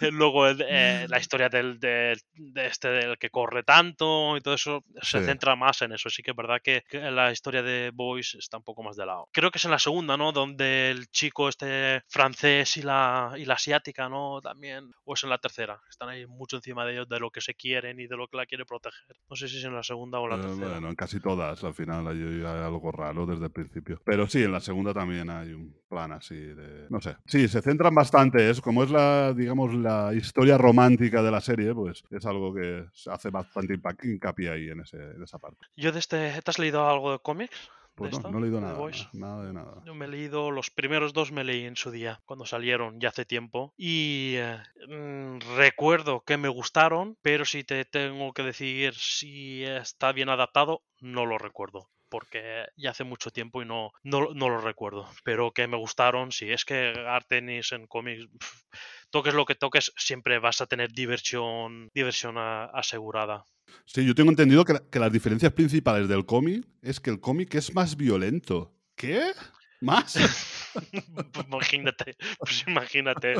Luego 0.12 0.48
eh, 0.48 1.06
la 1.08 1.18
historia 1.18 1.48
del, 1.48 1.78
del- 1.80 2.20
de 2.34 2.66
este 2.66 2.88
del 2.88 3.18
que 3.18 3.30
corre 3.30 3.62
tanto 3.62 4.36
y 4.36 4.40
todo 4.40 4.54
eso 4.54 4.84
se 5.00 5.20
Sí. 5.20 5.24
centra 5.24 5.56
más 5.56 5.80
en 5.82 5.92
eso. 5.92 6.10
Sí 6.10 6.22
que 6.22 6.32
es 6.32 6.36
verdad 6.36 6.60
que, 6.62 6.82
que 6.88 6.98
la 7.10 7.30
historia 7.32 7.62
de 7.62 7.90
Boys 7.94 8.34
está 8.34 8.56
un 8.58 8.64
poco 8.64 8.82
más 8.82 8.96
de 8.96 9.06
lado. 9.06 9.28
Creo 9.32 9.50
que 9.50 9.58
es 9.58 9.64
en 9.64 9.70
la 9.70 9.78
segunda, 9.78 10.16
¿no? 10.16 10.32
Donde 10.32 10.90
el 10.90 11.06
chico 11.08 11.48
este 11.48 12.02
francés 12.08 12.76
y 12.76 12.82
la, 12.82 13.32
y 13.36 13.44
la 13.44 13.54
asiática, 13.54 14.08
¿no? 14.08 14.40
También. 14.42 14.90
O 15.04 15.14
es 15.14 15.22
en 15.24 15.30
la 15.30 15.38
tercera. 15.38 15.80
Están 15.88 16.08
ahí 16.08 16.26
mucho 16.26 16.56
encima 16.56 16.84
de 16.84 16.92
ellos 16.92 17.08
de 17.08 17.20
lo 17.20 17.30
que 17.30 17.40
se 17.40 17.54
quieren 17.54 18.00
y 18.00 18.06
de 18.06 18.16
lo 18.16 18.26
que 18.28 18.36
la 18.36 18.46
quiere 18.46 18.64
proteger. 18.64 19.16
No 19.30 19.36
sé 19.36 19.48
si 19.48 19.58
es 19.58 19.64
en 19.64 19.74
la 19.74 19.82
segunda 19.82 20.18
o 20.18 20.28
la 20.28 20.36
Eh, 20.36 20.40
tercera. 20.40 20.68
bueno, 20.72 20.88
en 20.88 20.94
casi 20.96 21.20
todas 21.20 21.62
al 21.64 21.74
final 21.74 22.06
hay, 22.08 22.18
hay 22.44 22.63
algo 22.64 22.90
raro 22.92 23.26
desde 23.26 23.46
el 23.46 23.50
principio. 23.50 24.00
Pero 24.04 24.26
sí, 24.26 24.42
en 24.42 24.52
la 24.52 24.60
segunda 24.60 24.92
también 24.92 25.30
hay 25.30 25.52
un 25.52 25.76
plan 25.88 26.12
así 26.12 26.36
de... 26.36 26.86
No 26.90 27.00
sé. 27.00 27.16
Sí, 27.26 27.48
se 27.48 27.62
centran 27.62 27.94
bastante. 27.94 28.50
Es 28.50 28.60
como 28.60 28.82
es 28.82 28.90
la, 28.90 29.32
digamos, 29.32 29.74
la 29.74 30.12
historia 30.14 30.58
romántica 30.58 31.22
de 31.22 31.30
la 31.30 31.40
serie, 31.40 31.74
pues 31.74 32.02
es 32.10 32.26
algo 32.26 32.54
que 32.54 32.86
se 32.92 33.10
hace 33.10 33.30
bastante 33.30 33.78
hincapié 34.02 34.50
ahí 34.50 34.68
en, 34.68 34.80
ese, 34.80 34.96
en 34.96 35.22
esa 35.22 35.38
parte. 35.38 35.66
Yo 35.76 35.92
de 35.92 35.98
este... 35.98 36.40
¿Te 36.42 36.50
has 36.50 36.58
leído 36.58 36.88
algo 36.88 37.12
de 37.12 37.18
cómics? 37.20 37.70
Pues 37.94 38.10
¿De 38.10 38.22
no, 38.22 38.30
no 38.30 38.38
he 38.38 38.40
leído 38.42 38.56
¿De 38.56 38.66
nada, 38.66 38.90
nada 39.12 39.44
de 39.44 39.52
nada. 39.52 39.82
Yo 39.86 39.94
me 39.94 40.06
he 40.06 40.08
leído 40.08 40.50
los 40.50 40.70
primeros 40.70 41.12
dos, 41.12 41.30
me 41.30 41.44
leí 41.44 41.64
en 41.64 41.76
su 41.76 41.92
día, 41.92 42.20
cuando 42.24 42.44
salieron, 42.44 43.00
ya 43.00 43.10
hace 43.10 43.24
tiempo. 43.24 43.72
Y 43.76 44.34
eh, 44.36 44.58
mm, 44.88 45.38
recuerdo 45.56 46.22
que 46.22 46.36
me 46.36 46.48
gustaron, 46.48 47.16
pero 47.22 47.44
si 47.44 47.62
te 47.62 47.84
tengo 47.84 48.32
que 48.32 48.42
decir 48.42 48.94
si 48.94 49.62
está 49.62 50.10
bien 50.12 50.28
adaptado, 50.28 50.82
no 51.00 51.24
lo 51.24 51.38
recuerdo. 51.38 51.88
Porque 52.14 52.66
ya 52.76 52.90
hace 52.90 53.02
mucho 53.02 53.32
tiempo 53.32 53.60
y 53.60 53.66
no, 53.66 53.90
no, 54.04 54.32
no 54.34 54.48
lo 54.48 54.60
recuerdo. 54.60 55.08
Pero 55.24 55.50
que 55.50 55.66
me 55.66 55.76
gustaron, 55.76 56.30
sí. 56.30 56.48
Es 56.48 56.64
que 56.64 56.92
Artenis 57.08 57.72
en 57.72 57.88
cómics, 57.88 58.28
toques 59.10 59.34
lo 59.34 59.44
que 59.44 59.56
toques, 59.56 59.92
siempre 59.96 60.38
vas 60.38 60.60
a 60.60 60.66
tener 60.66 60.92
diversión, 60.92 61.90
diversión 61.92 62.38
a- 62.38 62.66
asegurada. 62.66 63.42
Sí, 63.84 64.06
yo 64.06 64.14
tengo 64.14 64.30
entendido 64.30 64.64
que, 64.64 64.74
la- 64.74 64.82
que 64.88 65.00
las 65.00 65.10
diferencias 65.10 65.52
principales 65.52 66.08
del 66.08 66.24
cómic 66.24 66.64
es 66.82 67.00
que 67.00 67.10
el 67.10 67.18
cómic 67.18 67.52
es 67.56 67.74
más 67.74 67.96
violento. 67.96 68.72
¿Qué? 68.94 69.32
¿Más? 69.80 70.14
Pues 71.32 71.46
imagínate, 71.46 72.16
pues 72.38 72.64
imagínate. 72.66 73.34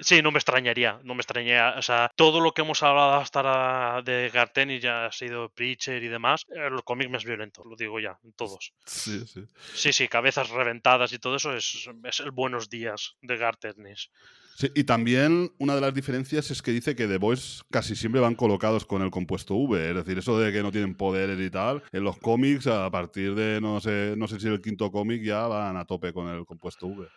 Sí, 0.00 0.22
no 0.22 0.30
me 0.30 0.38
extrañaría, 0.38 1.00
no 1.02 1.14
me 1.14 1.20
extrañaría. 1.20 1.74
O 1.76 1.82
sea, 1.82 2.10
todo 2.16 2.40
lo 2.40 2.52
que 2.52 2.62
hemos 2.62 2.82
hablado 2.82 3.14
hasta 3.14 3.40
ahora 3.40 4.02
de 4.02 4.30
Garten 4.30 4.70
y 4.70 4.80
ya 4.80 5.06
ha 5.06 5.12
sido 5.12 5.48
Preacher 5.50 6.02
y 6.02 6.08
demás, 6.08 6.46
el 6.50 6.82
cómic 6.84 7.10
más 7.10 7.24
violento, 7.24 7.62
lo 7.64 7.76
digo 7.76 8.00
ya, 8.00 8.18
en 8.24 8.32
todos. 8.32 8.72
sí, 8.84 9.26
sí. 9.26 9.44
Sí, 9.74 9.92
sí, 9.92 10.08
cabezas 10.08 10.50
reventadas 10.50 11.12
y 11.12 11.18
todo 11.18 11.36
eso 11.36 11.54
es, 11.54 11.88
es 12.04 12.20
el 12.20 12.30
buenos 12.30 12.68
días 12.68 13.16
de 13.20 13.36
Gartenis. 13.36 14.10
Y 14.74 14.84
también 14.84 15.52
una 15.58 15.74
de 15.74 15.80
las 15.80 15.94
diferencias 15.94 16.50
es 16.50 16.60
que 16.60 16.70
dice 16.70 16.94
que 16.94 17.06
The 17.06 17.18
Boys 17.18 17.62
casi 17.70 17.96
siempre 17.96 18.20
van 18.20 18.34
colocados 18.34 18.84
con 18.84 19.02
el 19.02 19.10
compuesto 19.10 19.54
V, 19.54 19.90
es 19.90 19.94
decir, 19.94 20.18
eso 20.18 20.38
de 20.38 20.52
que 20.52 20.62
no 20.62 20.70
tienen 20.70 20.94
poderes 20.94 21.40
y 21.40 21.50
tal, 21.50 21.82
en 21.92 22.04
los 22.04 22.18
cómics 22.18 22.66
a 22.66 22.90
partir 22.90 23.34
de 23.34 23.60
no 23.60 23.80
sé, 23.80 24.14
no 24.16 24.28
sé 24.28 24.38
si 24.38 24.48
el 24.48 24.60
quinto 24.60 24.90
cómic 24.90 25.22
ya 25.22 25.46
van 25.46 25.76
a 25.76 25.86
tope 25.86 26.12
con 26.12 26.28
el 26.28 26.44
compuesto 26.44 26.86
V. 26.86 27.08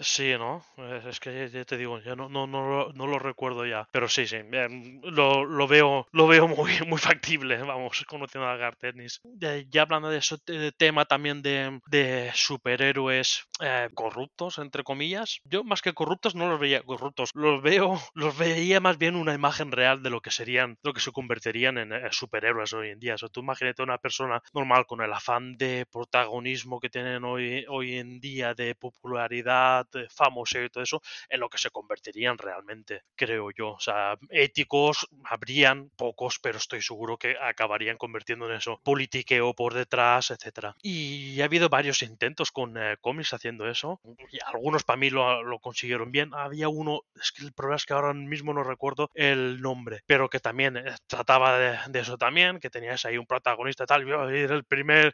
Sí, 0.00 0.32
¿no? 0.38 0.64
Eh, 0.78 1.02
Es 1.06 1.20
que 1.20 1.48
ya 1.50 1.64
te 1.64 1.76
digo, 1.76 2.00
ya 2.00 2.16
no, 2.16 2.28
no, 2.28 2.46
no, 2.46 2.88
no 2.92 3.06
lo 3.06 3.18
recuerdo 3.18 3.66
ya. 3.66 3.86
Pero 3.92 4.08
sí, 4.08 4.26
sí, 4.26 4.36
em, 4.36 5.00
lo, 5.02 5.44
lo 5.44 5.68
veo, 5.68 6.06
lo 6.12 6.26
veo 6.26 6.48
muy, 6.48 6.72
muy 6.86 6.98
factible, 6.98 7.58
vamos, 7.62 8.02
conociendo 8.08 8.48
a 8.48 8.56
Gartenis. 8.56 9.20
De- 9.22 9.66
ya 9.70 9.82
hablando 9.82 10.08
de 10.08 10.18
eso, 10.18 10.38
de 10.46 10.72
tema 10.72 11.04
también 11.04 11.42
de, 11.42 11.78
de 11.86 12.30
superhéroes 12.34 13.44
eh, 13.60 13.90
corruptos, 13.94 14.58
entre 14.58 14.82
comillas. 14.82 15.40
Yo 15.44 15.62
más 15.62 15.82
que 15.82 15.92
corruptos 15.92 16.34
no 16.34 16.48
los 16.48 16.58
veía 16.58 16.82
corruptos, 16.82 17.30
los 17.34 17.62
veo, 17.62 18.00
los 18.14 18.36
veía 18.36 18.80
más 18.80 18.96
bien 18.98 19.14
una 19.14 19.34
imagen 19.34 19.70
real 19.72 20.02
de 20.02 20.10
lo 20.10 20.20
que 20.20 20.30
serían, 20.30 20.78
lo 20.82 20.94
que 20.94 21.00
se 21.00 21.12
convertirían 21.12 21.76
en 21.78 21.92
eh, 21.92 22.08
superhéroes 22.10 22.72
hoy 22.72 22.88
en 22.90 22.98
día. 22.98 23.14
O 23.14 23.18
sea, 23.18 23.28
tú 23.28 23.40
imagínate 23.40 23.82
una 23.82 23.98
persona 23.98 24.40
normal 24.54 24.86
con 24.86 25.02
el 25.02 25.12
afán 25.12 25.56
de 25.58 25.86
protagonismo 25.92 26.80
que 26.80 26.88
tienen 26.90 27.24
hoy, 27.24 27.64
hoy 27.68 27.98
en 27.98 28.20
día, 28.20 28.54
de 28.54 28.74
popularidad, 28.74 29.81
de 29.90 30.08
famoso 30.08 30.60
y 30.60 30.68
todo 30.70 30.82
eso, 30.82 31.02
en 31.28 31.40
lo 31.40 31.48
que 31.48 31.58
se 31.58 31.70
convertirían 31.70 32.38
realmente, 32.38 33.02
creo 33.14 33.50
yo. 33.50 33.70
O 33.72 33.80
sea, 33.80 34.16
éticos 34.30 35.08
habrían 35.24 35.90
pocos, 35.90 36.38
pero 36.40 36.58
estoy 36.58 36.82
seguro 36.82 37.16
que 37.16 37.36
acabarían 37.40 37.96
convirtiendo 37.96 38.48
en 38.48 38.56
eso. 38.56 38.80
Politiqueo 38.82 39.54
por 39.54 39.74
detrás, 39.74 40.30
etcétera. 40.30 40.74
Y 40.82 41.40
ha 41.40 41.44
habido 41.44 41.68
varios 41.68 42.02
intentos 42.02 42.50
con 42.52 42.76
eh, 42.76 42.96
cómics 43.00 43.32
haciendo 43.32 43.68
eso. 43.68 44.00
Algunos 44.46 44.84
para 44.84 44.96
mí 44.96 45.10
lo, 45.10 45.58
consiguieron 45.60 46.12
bien. 46.12 46.30
Había 46.34 46.68
uno, 46.68 47.02
es 47.20 47.32
que 47.32 47.44
el 47.44 47.52
problema 47.52 47.76
es 47.76 47.86
que 47.86 47.94
ahora 47.94 48.12
mismo 48.14 48.52
no 48.52 48.64
recuerdo 48.64 49.10
el 49.14 49.60
nombre, 49.60 50.00
pero 50.06 50.28
que 50.28 50.40
también 50.40 50.76
eh, 50.76 50.94
trataba 51.06 51.58
de, 51.58 52.00
eso 52.00 52.18
también, 52.18 52.58
que 52.58 52.70
tenías 52.70 53.04
ahí 53.04 53.18
un 53.18 53.26
protagonista 53.26 53.84
y 53.84 53.86
tal. 53.86 54.02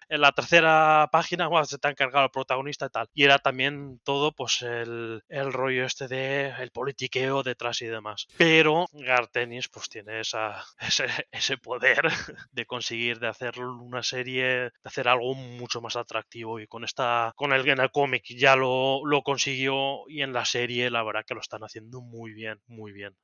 En 0.09 0.21
la 0.21 0.33
tercera 0.33 1.09
página, 1.13 1.49
se 1.65 1.79
te 1.79 1.89
ha 1.89 1.91
encargado 1.91 2.25
el 2.25 2.31
protagonista 2.31 2.87
y 2.87 2.91
tal. 2.91 3.09
Y 3.15 3.25
era 3.25 3.39
también 3.39 4.01
todo, 4.05 4.33
pues, 4.33 4.58
el, 4.63 5.23
el 5.29 5.53
rollo 5.53 5.85
este 5.85 6.09
de 6.09 6.49
el 6.59 6.71
politiqueo 6.71 7.43
detrás 7.43 7.83
y 7.83 7.87
demás. 7.87 8.27
Pero 8.37 8.87
Gartenis, 8.93 9.69
pues, 9.69 9.89
tiene 9.89 10.21
esa, 10.21 10.65
ese, 10.81 11.07
ese 11.31 11.59
poder 11.59 12.03
de 12.53 12.67
conseguir 12.67 13.19
de 13.19 13.29
hacer 13.29 13.59
una 13.61 14.03
serie, 14.03 14.45
de 14.45 14.73
hacer 14.85 15.09
algo 15.09 15.35
mucho 15.35 15.81
más 15.81 15.97
atractivo. 15.97 16.61
Y 16.61 16.67
con 16.67 16.85
esta, 16.85 17.33
con 17.37 17.53
el 17.53 17.69
en 17.69 17.81
el 17.81 17.91
cómic 17.91 18.25
ya 18.29 18.57
lo, 18.57 19.05
lo 19.05 19.23
consiguió 19.23 20.09
y 20.09 20.23
en 20.23 20.33
la 20.33 20.45
serie, 20.45 20.91
la 20.91 21.03
verdad 21.03 21.25
que 21.27 21.35
lo 21.35 21.41
están 21.41 21.63
haciendo 21.65 22.01
muy 22.01 22.33
bien, 22.33 22.61
muy 22.67 22.93
bien. 22.93 23.17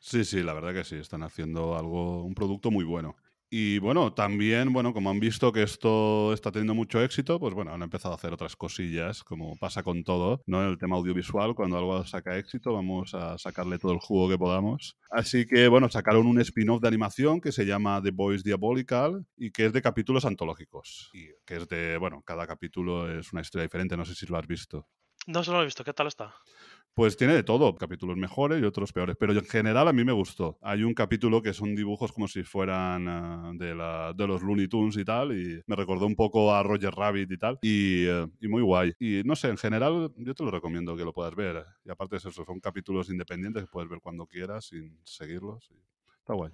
Sí, 0.00 0.24
sí, 0.24 0.42
la 0.42 0.52
verdad 0.52 0.72
que 0.72 0.84
sí, 0.84 0.96
están 0.96 1.22
haciendo 1.22 1.76
algo, 1.76 2.22
un 2.22 2.34
producto 2.34 2.70
muy 2.70 2.84
bueno. 2.84 3.16
Y 3.50 3.78
bueno, 3.78 4.12
también, 4.12 4.74
bueno, 4.74 4.92
como 4.92 5.08
han 5.08 5.20
visto 5.20 5.52
que 5.52 5.62
esto 5.62 6.34
está 6.34 6.52
teniendo 6.52 6.74
mucho 6.74 7.02
éxito, 7.02 7.40
pues 7.40 7.54
bueno, 7.54 7.72
han 7.72 7.82
empezado 7.82 8.12
a 8.12 8.16
hacer 8.16 8.32
otras 8.32 8.56
cosillas, 8.56 9.24
como 9.24 9.56
pasa 9.56 9.82
con 9.82 10.04
todo, 10.04 10.42
¿no? 10.46 10.68
El 10.68 10.76
tema 10.76 10.96
audiovisual, 10.96 11.54
cuando 11.54 11.78
algo 11.78 12.04
saca 12.04 12.36
éxito, 12.36 12.74
vamos 12.74 13.14
a 13.14 13.38
sacarle 13.38 13.78
todo 13.78 13.92
el 13.92 14.00
jugo 14.00 14.28
que 14.28 14.36
podamos. 14.36 14.98
Así 15.10 15.46
que, 15.46 15.68
bueno, 15.68 15.88
sacaron 15.88 16.26
un 16.26 16.38
spin-off 16.40 16.82
de 16.82 16.88
animación 16.88 17.40
que 17.40 17.52
se 17.52 17.64
llama 17.64 18.02
The 18.02 18.10
Boys 18.10 18.44
Diabolical 18.44 19.24
y 19.36 19.50
que 19.50 19.64
es 19.64 19.72
de 19.72 19.80
capítulos 19.80 20.26
antológicos. 20.26 21.10
Y 21.14 21.28
que 21.46 21.56
es 21.56 21.68
de, 21.68 21.96
bueno, 21.96 22.22
cada 22.26 22.46
capítulo 22.46 23.10
es 23.18 23.32
una 23.32 23.40
historia 23.40 23.62
diferente, 23.62 23.96
no 23.96 24.04
sé 24.04 24.14
si 24.14 24.26
lo 24.26 24.36
has 24.36 24.46
visto. 24.46 24.86
No 25.26 25.42
se 25.42 25.52
lo 25.52 25.62
he 25.62 25.64
visto, 25.64 25.84
¿qué 25.84 25.92
tal 25.92 26.06
está? 26.06 26.34
Pues 26.94 27.16
tiene 27.16 27.34
de 27.34 27.44
todo, 27.44 27.76
capítulos 27.76 28.16
mejores 28.16 28.60
y 28.60 28.64
otros 28.64 28.92
peores, 28.92 29.16
pero 29.18 29.32
en 29.32 29.44
general 29.44 29.86
a 29.86 29.92
mí 29.92 30.02
me 30.04 30.10
gustó. 30.10 30.58
Hay 30.60 30.82
un 30.82 30.94
capítulo 30.94 31.40
que 31.42 31.52
son 31.52 31.76
dibujos 31.76 32.10
como 32.10 32.26
si 32.26 32.42
fueran 32.42 33.06
eh, 33.06 33.64
de, 33.64 34.14
de 34.16 34.26
los 34.26 34.42
Looney 34.42 34.66
Tunes 34.66 34.96
y 34.96 35.04
tal, 35.04 35.30
y 35.30 35.62
me 35.66 35.76
recordó 35.76 36.06
un 36.06 36.16
poco 36.16 36.52
a 36.52 36.64
Roger 36.64 36.92
Rabbit 36.92 37.30
y 37.30 37.38
tal, 37.38 37.58
y, 37.62 38.08
y 38.08 38.48
muy 38.48 38.62
guay. 38.62 38.92
Y 38.98 39.22
no 39.24 39.36
sé, 39.36 39.48
en 39.48 39.58
general 39.58 40.12
yo 40.16 40.34
te 40.34 40.42
lo 40.42 40.50
recomiendo 40.50 40.96
que 40.96 41.04
lo 41.04 41.12
puedas 41.12 41.36
ver. 41.36 41.64
Y 41.84 41.90
aparte 41.90 42.16
es 42.16 42.24
eso, 42.24 42.44
son 42.44 42.58
capítulos 42.58 43.08
independientes 43.10 43.62
que 43.62 43.68
puedes 43.68 43.88
ver 43.88 44.00
cuando 44.00 44.26
quieras 44.26 44.66
sin 44.66 44.98
seguirlos. 45.04 45.70
está 46.18 46.34
guay. 46.34 46.50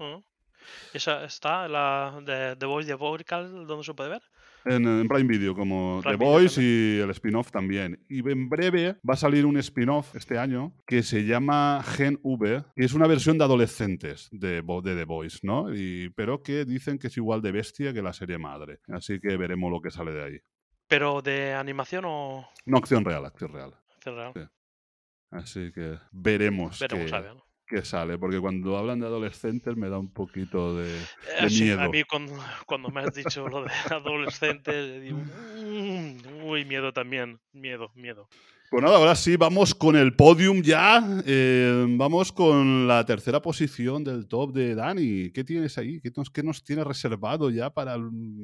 ¿Esa 0.93 1.25
está 1.25 1.69
la 1.69 2.21
de 2.23 2.57
The 2.57 2.67
Voice 2.67 2.87
Diabolical 2.87 3.67
donde 3.67 3.85
se 3.85 3.95
puede 3.95 4.11
ver? 4.11 4.23
En, 4.65 4.87
en 4.87 5.09
Prime 5.09 5.29
Video, 5.29 5.55
como 5.55 6.01
Prime 6.03 6.19
The 6.19 6.25
Voice 6.25 6.63
y 6.63 7.01
el 7.01 7.11
spin-off 7.11 7.51
también. 7.51 8.05
Y 8.09 8.29
en 8.29 8.49
breve 8.49 8.97
va 9.09 9.15
a 9.15 9.17
salir 9.17 9.45
un 9.47 9.57
spin-off 9.59 10.15
este 10.17 10.39
año 10.39 10.75
que 10.87 11.03
se 11.03 11.25
llama 11.25 11.83
Gen 11.85 12.19
V, 12.23 12.65
que 12.75 12.85
es 12.85 12.95
una 12.95 13.07
versión 13.07 13.39
de 13.39 13.45
adolescentes 13.45 14.29
de, 14.33 14.63
The 14.63 15.05
Voice, 15.05 15.41
¿no? 15.43 15.75
Y, 15.75 16.11
pero 16.17 16.43
que 16.43 16.65
dicen 16.65 16.99
que 16.99 17.09
es 17.09 17.17
igual 17.17 17.43
de 17.43 17.53
bestia 17.53 17.93
que 17.93 18.03
la 18.03 18.13
serie 18.13 18.39
madre. 18.39 18.81
Así 18.89 19.21
que 19.21 19.37
veremos 19.37 19.71
lo 19.71 19.81
que 19.81 19.91
sale 19.91 20.13
de 20.13 20.25
ahí. 20.25 20.41
¿Pero 20.89 21.23
de 21.23 21.55
animación 21.55 22.05
o 22.07 22.49
No, 22.67 22.79
acción 22.79 23.05
real, 23.05 23.25
acción 23.25 23.53
real. 23.53 23.75
acción 23.97 24.17
real? 24.17 24.33
Sí. 24.35 24.43
Así 25.31 25.73
que 25.73 25.99
veremos, 26.13 26.79
Veremos 26.79 27.11
qué, 27.11 27.17
a 27.17 27.21
ver. 27.21 27.35
Qué 27.67 27.85
sale, 27.85 28.19
porque 28.19 28.41
cuando 28.41 28.77
hablan 28.77 29.01
de 29.01 29.07
adolescentes 29.07 29.77
me 29.77 29.89
da 29.89 29.99
un 29.99 30.13
poquito 30.13 30.77
de, 30.77 30.97
Eh, 30.97 31.43
de 31.43 31.51
sí, 31.51 31.65
miedo. 31.65 31.81
a 31.81 31.89
mí 31.89 32.03
cuando, 32.05 32.33
cuando 32.67 32.89
me 32.91 33.01
has 33.03 33.15
dicho 33.15 33.49
lo 33.49 33.65
de 33.65 33.71
adolescentes, 34.03 35.03
digo, 35.03 35.19
"Mm, 35.19 36.45
uy, 36.47 36.65
miedo 36.65 36.93
también, 36.93 37.41
miedo, 37.53 37.91
miedo. 37.95 38.29
Pues 38.71 38.83
nada, 38.83 38.97
ahora 38.97 39.15
sí, 39.15 39.37
vamos 39.37 39.73
con 39.75 39.95
el 39.95 40.17
podium 40.17 40.61
ya. 40.61 41.01
Eh, 41.27 41.87
vamos 41.91 42.33
con 42.33 42.89
la 42.89 43.05
tercera 43.05 43.41
posición 43.41 44.03
del 44.03 44.27
top 44.27 44.53
de 44.53 44.75
Dani. 44.75 45.31
¿Qué 45.31 45.45
tienes 45.45 45.79
ahí? 45.79 46.01
¿Qué 46.01 46.11
nos, 46.17 46.29
qué 46.29 46.43
nos 46.43 46.65
tienes 46.65 46.85
reservado 46.85 47.51
ya 47.51 47.71
para, 47.71 47.97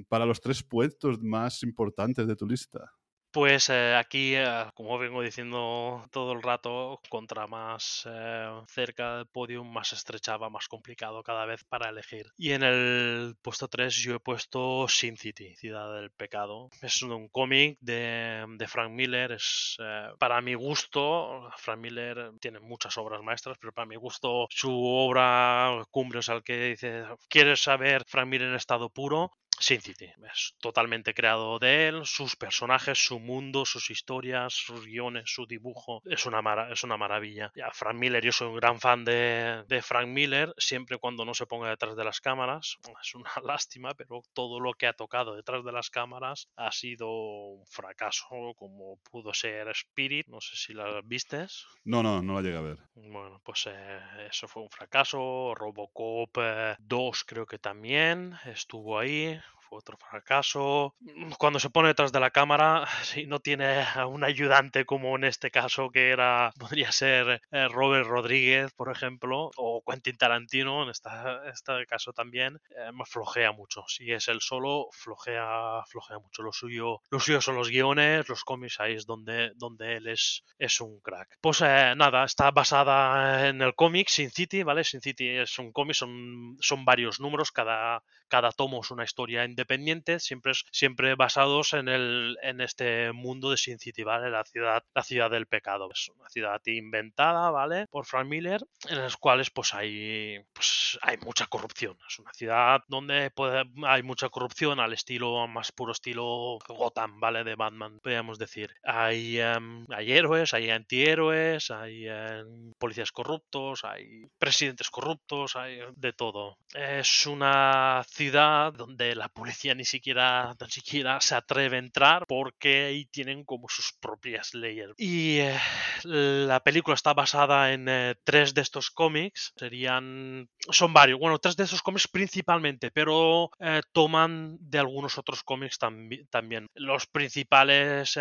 para 0.09 0.27
los 0.27 0.41
tres 0.41 0.63
puestos 0.63 1.21
más 1.21 1.63
importantes 1.65 2.29
de 2.29 2.37
tu 2.37 2.47
lista? 2.47 2.93
Pues 3.32 3.69
eh, 3.70 3.94
aquí, 3.94 4.35
eh, 4.35 4.65
como 4.74 4.98
vengo 4.98 5.23
diciendo 5.23 6.05
todo 6.11 6.32
el 6.32 6.43
rato, 6.43 7.01
contra 7.09 7.47
más 7.47 8.02
eh, 8.11 8.51
cerca 8.66 9.19
del 9.19 9.27
podium, 9.28 9.73
más 9.73 9.93
estrechaba, 9.93 10.51
más 10.51 10.66
complicado 10.66 11.23
cada 11.23 11.47
vez 11.47 11.62
para 11.65 11.90
elegir. 11.90 12.27
Y 12.36 12.51
en 12.52 12.65
el 12.65 13.36
puesto 13.40 13.69
3 13.69 13.94
yo 13.94 14.16
he 14.16 14.20
puesto 14.20 14.89
Sin 14.89 15.16
City, 15.16 15.55
Ciudad 15.55 15.94
del 15.94 16.11
Pecado. 16.11 16.70
Es 16.82 17.02
un 17.02 17.28
cómic 17.28 17.78
de, 17.81 18.44
de 18.59 18.66
Frank 18.66 18.90
Miller. 18.90 19.31
Es 19.32 19.77
eh, 19.81 20.09
para 20.19 20.40
mi 20.40 20.55
gusto, 20.55 21.51
Frank 21.57 21.78
Miller 21.78 22.32
tiene 22.40 22.59
muchas 22.59 22.98
obras 22.98 23.23
maestras, 23.23 23.59
pero 23.61 23.73
para 23.73 23.86
mi 23.86 23.94
gusto 23.97 24.48
su 24.51 24.73
obra 24.73 25.85
cumbre, 25.93 26.19
o 26.19 26.23
sea, 26.23 26.40
que 26.40 26.70
dice, 26.70 27.05
¿quieres 27.28 27.62
saber 27.62 28.05
Frank 28.09 28.27
Miller 28.27 28.48
en 28.48 28.55
estado 28.57 28.90
puro? 28.90 29.31
Sin 29.61 29.81
City. 29.82 30.07
Es 30.32 30.55
totalmente 30.59 31.12
creado 31.15 31.59
de 31.59 31.89
él, 31.89 32.07
sus 32.07 32.35
personajes, 32.35 32.99
su 32.99 33.20
mundo, 33.20 33.66
sus 33.66 33.91
historias, 33.91 34.55
sus 34.55 34.87
guiones, 34.87 35.24
su 35.32 35.47
dibujo. 35.47 36.01
Es 36.07 36.24
una, 36.27 36.41
mara- 36.41 36.73
es 36.73 36.82
una 36.82 36.97
maravilla. 36.97 37.53
Ya, 37.55 37.70
Frank 37.73 37.97
Miller, 37.97 38.24
yo 38.24 38.32
soy 38.32 38.49
un 38.49 38.57
gran 38.57 38.81
fan 38.81 39.05
de, 39.05 39.62
de 39.69 39.82
Frank 39.82 40.09
Miller, 40.09 40.55
siempre 40.57 40.97
cuando 40.99 41.24
no 41.27 41.35
se 41.35 41.47
ponga 41.47 41.69
detrás 41.69 41.95
de 41.95 42.05
las 42.05 42.20
cámaras. 42.20 42.78
Es 43.03 43.15
una 43.15 43.31
lástima, 43.45 43.95
pero 43.95 44.23
todo 44.32 44.61
lo 44.61 44.73
que 44.74 44.87
ha 44.87 44.93
tocado 44.95 45.35
detrás 45.37 45.65
de 45.65 45.73
las 45.73 45.91
cámaras 45.91 46.49
ha 46.57 46.73
sido 46.73 47.09
un 47.11 47.66
fracaso, 47.66 48.27
como 48.57 48.97
pudo 49.11 49.35
ser 49.35 49.69
Spirit. 49.69 50.27
No 50.28 50.41
sé 50.41 50.57
si 50.57 50.73
la 50.74 51.01
vistes. 51.05 51.66
No, 51.85 52.03
no, 52.03 52.23
no 52.23 52.35
la 52.35 52.43
llegué 52.43 52.57
a 52.57 52.61
ver. 52.62 52.78
Bueno, 52.95 53.41
pues 53.45 53.66
eh, 53.70 54.01
eso 54.28 54.49
fue 54.49 54.62
un 54.62 54.70
fracaso. 54.70 55.55
Robocop 55.55 56.37
eh, 56.41 56.77
2 56.78 57.24
creo 57.24 57.47
que 57.47 57.59
también 57.59 58.35
estuvo 58.47 58.99
ahí. 58.99 59.39
Otro 59.73 59.97
fracaso. 59.97 60.97
Mm, 60.99 61.31
Cuando 61.39 61.61
se 61.61 61.71
pone 61.71 61.89
detrás 61.89 62.11
de 62.11 62.19
la 62.19 62.33
cámara, 62.33 62.85
si 63.05 63.27
no 63.27 63.39
tiene 63.39 63.83
a 63.95 64.07
un 64.07 64.25
ayudante 64.25 64.85
como 64.85 65.15
en 65.17 65.23
este 65.25 65.53
caso 65.53 65.91
que 65.91 66.11
era, 66.11 66.53
podría 66.59 66.91
ser 66.91 67.41
eh, 67.53 67.69
Robert 67.69 68.07
Rodríguez, 68.09 68.73
por 68.73 68.91
ejemplo, 68.91 69.51
o 69.57 69.83
Quentin 69.87 70.17
Tarantino, 70.17 70.83
en 70.83 70.91
esta- 70.91 71.49
este 71.49 71.87
caso 71.87 72.13
también, 72.13 72.57
eh, 72.77 72.91
flojea 73.07 73.53
mucho. 73.53 73.85
Si 73.87 74.11
es 74.11 74.27
él 74.27 74.41
solo, 74.41 74.89
flojea, 74.93 75.83
flojea 75.87 76.19
mucho. 76.19 76.43
Lo 76.43 76.53
suyo, 76.53 77.01
lo 77.11 77.21
suyo 77.21 77.41
son 77.41 77.55
los 77.55 77.69
guiones, 77.71 78.29
los 78.29 78.43
cómics, 78.45 78.81
ahí 78.81 78.95
es 78.95 79.07
donde, 79.07 79.53
donde 79.55 79.97
él 79.99 80.09
es, 80.09 80.43
es 80.59 80.81
un 80.81 80.99
crack. 81.01 81.39
Pues 81.41 81.61
eh, 81.63 81.95
nada, 81.97 82.25
está 82.25 82.51
basada 82.51 83.49
en 83.49 83.63
el 83.63 83.75
cómic 83.77 84.09
Sin 84.09 84.31
City, 84.31 84.65
¿vale? 84.65 84.83
Sin 84.83 85.01
City 85.01 85.29
es 85.29 85.57
un 85.61 85.71
cómic, 85.71 85.95
son, 85.95 86.57
son 86.61 86.85
varios 86.85 87.21
números, 87.21 87.53
cada, 87.53 88.03
cada 88.31 88.52
tomo 88.52 88.81
es 88.81 88.90
una 88.90 89.05
historia 89.05 89.44
independiente, 89.44 90.20
siempre, 90.20 90.52
siempre 90.73 91.15
basados 91.16 91.74
en, 91.74 91.89
el, 91.89 92.39
en 92.43 92.61
este 92.62 93.12
mundo 93.12 93.51
de 93.51 93.57
Sin 93.59 93.78
City, 93.78 94.02
¿vale? 94.05 94.31
La 94.31 94.44
ciudad, 94.44 94.82
la 94.94 95.02
ciudad 95.02 95.31
del 95.31 95.47
pecado. 95.47 95.90
Es 95.93 96.09
una 96.16 96.28
ciudad 96.31 96.61
inventada, 96.66 97.51
¿vale? 97.51 97.86
Por 97.90 98.07
Frank 98.07 98.28
Miller, 98.28 98.62
en 98.89 98.98
las 98.98 99.16
cuales 99.16 99.51
pues 99.51 99.74
hay, 99.74 100.39
pues, 100.52 100.98
hay 101.02 101.16
mucha 101.19 101.47
corrupción. 101.47 101.98
Es 102.09 102.19
una 102.19 102.32
ciudad 102.32 102.82
donde 102.89 103.31
puede- 103.31 103.65
hay 103.86 104.02
mucha 104.02 104.28
corrupción 104.28 104.81
al 104.81 104.93
estilo, 104.93 105.47
más 105.48 105.73
puro 105.73 105.93
estilo 105.93 106.59
Gotham, 106.69 107.20
¿vale? 107.20 107.44
De 107.44 107.57
Batman, 107.57 107.98
podríamos 108.02 108.39
decir. 108.39 108.74
Hay, 108.85 109.39
em, 109.40 109.85
hay 109.90 110.12
héroes, 110.12 110.55
hay 110.55 110.70
antihéroes, 110.70 111.70
hay 111.70 112.07
em, 112.09 112.73
policías 112.78 113.12
corruptos, 113.12 113.85
hay 113.85 114.27
presidentes 114.39 114.90
corruptos, 114.90 115.57
hay 115.57 115.81
de 115.97 116.12
todo. 116.12 116.57
Es 116.74 117.27
una 117.27 118.02
donde 118.29 119.15
la 119.15 119.29
policía 119.29 119.75
ni 119.75 119.85
siquiera, 119.85 120.55
ni 120.61 120.71
siquiera 120.71 121.21
se 121.21 121.35
atreve 121.35 121.77
a 121.77 121.81
entrar 121.81 122.27
porque 122.27 122.85
ahí 122.85 123.07
tienen 123.07 123.45
como 123.45 123.69
sus 123.69 123.93
propias 124.01 124.53
leyes. 124.53 124.91
Y 124.99 125.39
eh, 125.39 125.59
la 126.05 126.61
película 126.61 126.95
está 126.95 127.15
basada 127.15 127.73
en 127.73 127.89
eh, 127.89 128.15
tres 128.25 128.53
de 128.53 128.61
estos 128.61 128.91
cómics. 128.91 129.53
Serían. 129.57 130.49
Son 130.71 130.93
varios. 130.93 131.19
Bueno, 131.19 131.39
tres 131.39 131.57
de 131.57 131.65
esos 131.65 131.83
cómics 131.83 132.09
principalmente, 132.09 132.91
pero 132.91 133.51
eh, 133.59 133.81
toman 133.93 134.59
de 134.61 134.79
algunos 134.79 135.17
otros 135.19 135.43
cómics 135.43 135.81
tambi- 135.81 136.29
también. 136.29 136.67
Los 136.75 137.07
principales 137.07 138.19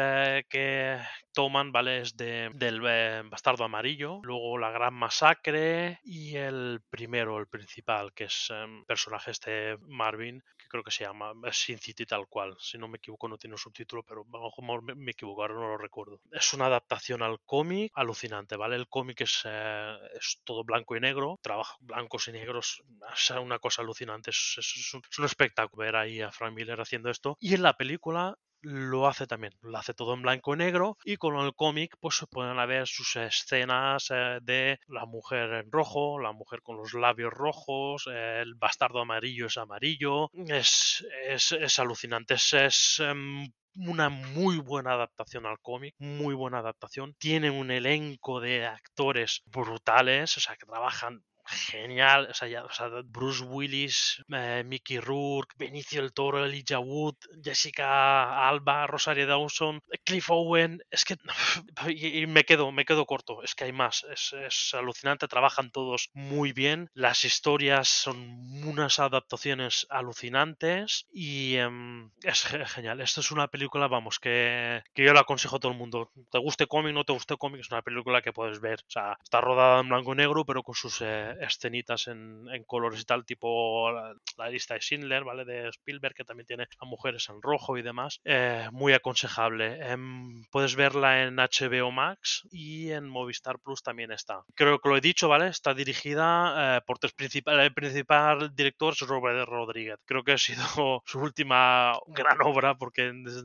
que 0.49 0.97
toman, 1.33 1.71
¿vale? 1.71 2.01
Es 2.01 2.15
de, 2.15 2.49
del 2.53 2.81
Bastardo 3.29 3.63
Amarillo, 3.63 4.19
luego 4.23 4.57
La 4.57 4.71
Gran 4.71 4.93
Masacre 4.93 5.99
y 6.03 6.35
el 6.35 6.81
primero, 6.89 7.39
el 7.39 7.47
principal, 7.47 8.13
que 8.13 8.25
es 8.25 8.49
eh, 8.53 8.65
personaje 8.87 9.31
este 9.31 9.77
Marvin, 9.89 10.43
que 10.57 10.67
creo 10.67 10.83
que 10.83 10.91
se 10.91 11.03
llama 11.03 11.33
Sin 11.51 11.79
City 11.79 12.05
tal 12.05 12.27
cual. 12.27 12.55
Si 12.59 12.77
no 12.77 12.87
me 12.87 12.97
equivoco, 12.97 13.27
no 13.27 13.37
tiene 13.37 13.55
un 13.55 13.59
subtítulo, 13.59 14.03
pero 14.03 14.21
a 14.21 14.37
lo 14.37 14.49
mejor 14.61 14.95
me, 14.95 15.11
equivoco, 15.11 15.41
ahora 15.41 15.55
no 15.55 15.67
lo 15.67 15.77
recuerdo. 15.77 16.21
Es 16.31 16.53
una 16.53 16.67
adaptación 16.67 17.21
al 17.21 17.39
cómic 17.45 17.91
alucinante, 17.95 18.55
¿vale? 18.55 18.75
El 18.75 18.87
cómic 18.87 19.21
es, 19.21 19.41
eh, 19.45 19.97
es 20.13 20.41
todo 20.43 20.63
blanco 20.63 20.95
y 20.95 20.99
negro, 20.99 21.39
trabaja 21.41 21.75
blancos 21.79 22.27
y 22.27 22.31
negros, 22.31 22.83
es 23.13 23.29
una 23.31 23.59
cosa 23.59 23.81
alucinante, 23.81 24.31
es, 24.31 24.55
es 24.57 24.93
un 25.19 25.25
espectáculo 25.25 25.83
ver 25.83 25.95
ahí 25.95 26.21
a 26.21 26.31
Frank 26.31 26.53
Miller 26.53 26.79
haciendo 26.79 27.09
esto. 27.09 27.37
Y 27.39 27.53
en 27.53 27.63
la 27.63 27.73
película 27.73 28.37
lo 28.61 29.07
hace 29.07 29.27
también, 29.27 29.53
lo 29.61 29.77
hace 29.77 29.93
todo 29.93 30.13
en 30.13 30.21
blanco 30.21 30.53
y 30.53 30.57
negro 30.57 30.97
y 31.03 31.17
con 31.17 31.37
el 31.37 31.53
cómic 31.55 31.95
pues 31.99 32.17
se 32.17 32.27
pueden 32.27 32.57
ver 32.67 32.87
sus 32.87 33.15
escenas 33.15 34.07
eh, 34.11 34.39
de 34.41 34.79
la 34.87 35.05
mujer 35.05 35.53
en 35.53 35.71
rojo, 35.71 36.19
la 36.19 36.31
mujer 36.31 36.61
con 36.61 36.77
los 36.77 36.93
labios 36.93 37.31
rojos, 37.31 38.07
el 38.07 38.55
bastardo 38.55 38.99
amarillo 38.99 39.47
es 39.47 39.57
amarillo, 39.57 40.29
es, 40.47 41.05
es, 41.25 41.51
es 41.53 41.79
alucinante, 41.79 42.35
es, 42.35 42.53
es, 42.53 42.99
em, 42.99 43.47
una 43.75 44.09
muy 44.09 44.57
buena 44.57 44.93
adaptación 44.93 45.45
al 45.45 45.59
cómic, 45.61 45.95
muy 45.99 46.33
buena 46.33 46.59
adaptación. 46.59 47.15
Tiene 47.17 47.49
un 47.49 47.71
elenco 47.71 48.41
de 48.41 48.65
actores 48.65 49.41
brutales, 49.45 50.35
o 50.37 50.41
sea, 50.41 50.55
que 50.55 50.65
trabajan 50.65 51.23
genial. 51.49 52.27
O 52.29 52.33
sea, 52.33 52.47
ya- 52.47 52.65
o 52.65 52.71
sea, 52.71 52.89
Bruce 53.05 53.43
Willis, 53.43 54.23
eh, 54.33 54.63
Mickey 54.65 54.99
Rourke, 54.99 55.55
Benicio 55.57 56.01
del 56.01 56.13
Toro, 56.13 56.45
Elijah 56.45 56.79
Wood, 56.79 57.15
Jessica 57.43 58.47
Alba, 58.47 58.87
Rosario 58.87 59.27
Dawson, 59.27 59.81
Cliff 60.05 60.29
Owen. 60.29 60.81
Es 60.91 61.05
que 61.05 61.15
y, 61.89 62.25
me 62.27 62.43
quedo, 62.43 62.71
me 62.71 62.85
quedo 62.85 63.05
corto. 63.05 63.43
Es 63.43 63.55
que 63.55 63.65
hay 63.65 63.71
más. 63.73 64.05
Es, 64.11 64.33
es 64.33 64.73
alucinante. 64.73 65.27
Trabajan 65.27 65.71
todos 65.71 66.09
muy 66.13 66.53
bien. 66.53 66.89
Las 66.93 67.25
historias 67.25 67.87
son 67.89 68.17
unas 68.63 68.99
adaptaciones 68.99 69.87
alucinantes 69.89 71.05
y 71.11 71.55
em, 71.55 72.11
es 72.23 72.43
ge- 72.45 72.65
genial. 72.65 73.01
Esto 73.01 73.21
es 73.21 73.31
una 73.31 73.47
película, 73.47 73.87
vamos, 73.87 74.19
que, 74.19 74.81
que 74.93 75.03
yo 75.03 75.13
le 75.13 75.19
aconsejo 75.19 75.55
a 75.57 75.59
todo 75.59 75.71
el 75.71 75.77
mundo. 75.77 76.11
Te 76.31 76.39
guste 76.39 76.67
cómic, 76.67 76.93
no 76.93 77.03
te 77.05 77.13
guste 77.13 77.37
cómic, 77.37 77.61
es 77.61 77.71
una 77.71 77.81
película 77.81 78.21
que 78.21 78.33
puedes 78.33 78.59
ver. 78.61 78.79
O 78.87 78.89
sea, 78.91 79.17
está 79.23 79.41
rodada 79.41 79.81
en 79.81 79.89
blanco 79.89 80.13
y 80.13 80.17
negro, 80.17 80.45
pero 80.45 80.63
con 80.63 80.75
sus 80.75 81.01
eh, 81.01 81.35
escenitas 81.39 82.07
en, 82.07 82.47
en 82.51 82.63
colores 82.63 83.01
y 83.01 83.05
tal, 83.05 83.25
tipo 83.25 83.91
la, 83.91 84.13
la 84.37 84.49
lista 84.49 84.73
de 84.73 84.81
Schindler, 84.81 85.23
¿vale? 85.23 85.45
De 85.45 85.69
Spielberg, 85.69 86.15
que 86.15 86.23
también 86.23 86.47
tiene 86.47 86.67
a 86.79 86.85
mujeres 86.85 87.27
en 87.29 87.41
rojo 87.41 87.77
y 87.77 87.81
demás. 87.81 88.19
Eh, 88.23 88.67
muy 88.71 88.93
aconsejable. 88.93 89.79
Em, 89.91 90.43
puedes 90.51 90.75
verla 90.75 91.23
en 91.23 91.37
HBO 91.37 91.91
Max 91.91 92.47
y 92.51 92.91
en 92.91 93.07
Movistar 93.07 93.59
Plus 93.59 93.81
también 93.81 94.11
está. 94.11 94.43
Creo 94.55 94.79
que 94.79 94.89
lo 94.89 94.97
he 94.97 95.01
dicho, 95.01 95.27
¿vale? 95.27 95.47
Está 95.47 95.73
dirigida 95.73 96.77
eh, 96.77 96.81
por 96.85 96.99
tres 96.99 97.13
principales. 97.13 97.65
El 97.65 97.73
principal 97.73 98.55
director 98.55 98.93
es 98.93 99.01
Robert 99.01 99.47
Rodríguez. 99.47 99.99
Creo 100.05 100.23
que 100.23 100.33
ha 100.33 100.37
sido 100.37 100.63
su 101.05 101.19
última 101.19 101.93
gran 102.07 102.41
obra, 102.41 102.75
porque 102.75 103.11
desde, 103.13 103.43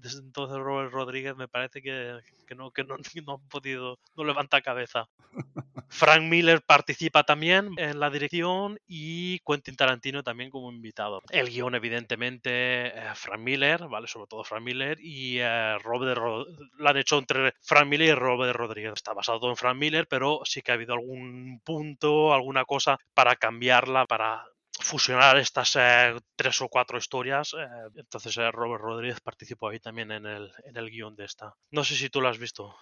desde 0.00 0.20
entonces 0.20 0.58
Robert 0.58 0.92
Rodríguez 0.92 1.36
me 1.36 1.48
parece 1.48 1.82
que, 1.82 2.18
que 2.46 2.54
no, 2.54 2.70
que 2.70 2.84
no, 2.84 2.96
no 3.26 3.34
han 3.34 3.48
podido, 3.48 3.98
no 4.16 4.24
levanta 4.24 4.60
cabeza. 4.60 5.08
Frank 5.88 6.22
Miller 6.22 6.62
participa 6.62 7.17
también 7.24 7.70
en 7.76 7.98
la 8.00 8.10
dirección 8.10 8.78
y 8.86 9.38
Quentin 9.40 9.76
Tarantino 9.76 10.22
también 10.22 10.50
como 10.50 10.70
invitado. 10.72 11.20
El 11.30 11.48
guion, 11.50 11.74
evidentemente, 11.74 12.88
eh, 12.88 13.14
Frank 13.14 13.40
Miller, 13.40 13.86
¿vale? 13.88 14.06
Sobre 14.08 14.26
todo 14.26 14.44
Frank 14.44 14.62
Miller 14.62 14.98
y 15.00 15.38
eh, 15.40 15.78
Robert 15.78 16.18
Ro- 16.18 16.46
lo 16.78 16.88
han 16.88 16.96
hecho 16.96 17.18
entre 17.18 17.52
Frank 17.62 17.86
Miller 17.88 18.08
y 18.08 18.14
Robert 18.14 18.56
Rodríguez. 18.56 18.92
Está 18.94 19.12
basado 19.14 19.48
en 19.48 19.56
Frank 19.56 19.76
Miller, 19.76 20.06
pero 20.08 20.40
sí 20.44 20.62
que 20.62 20.72
ha 20.72 20.74
habido 20.74 20.94
algún 20.94 21.60
punto, 21.64 22.32
alguna 22.34 22.64
cosa 22.64 22.96
para 23.14 23.36
cambiarla, 23.36 24.06
para 24.06 24.44
fusionar 24.80 25.36
estas 25.38 25.76
eh, 25.76 26.14
tres 26.36 26.60
o 26.62 26.68
cuatro 26.68 26.98
historias. 26.98 27.54
eh, 27.54 27.66
entonces 27.96 28.36
eh, 28.38 28.50
Robert 28.52 28.82
Rodríguez 28.82 29.20
participó 29.20 29.68
ahí 29.68 29.80
también 29.80 30.10
en 30.12 30.26
el, 30.26 30.50
en 30.64 30.76
el 30.76 30.90
guion 30.90 31.16
de 31.16 31.24
esta. 31.24 31.54
No 31.70 31.84
sé 31.84 31.96
si 31.96 32.08
tú 32.10 32.20
lo 32.20 32.28
has 32.28 32.38
visto. 32.38 32.76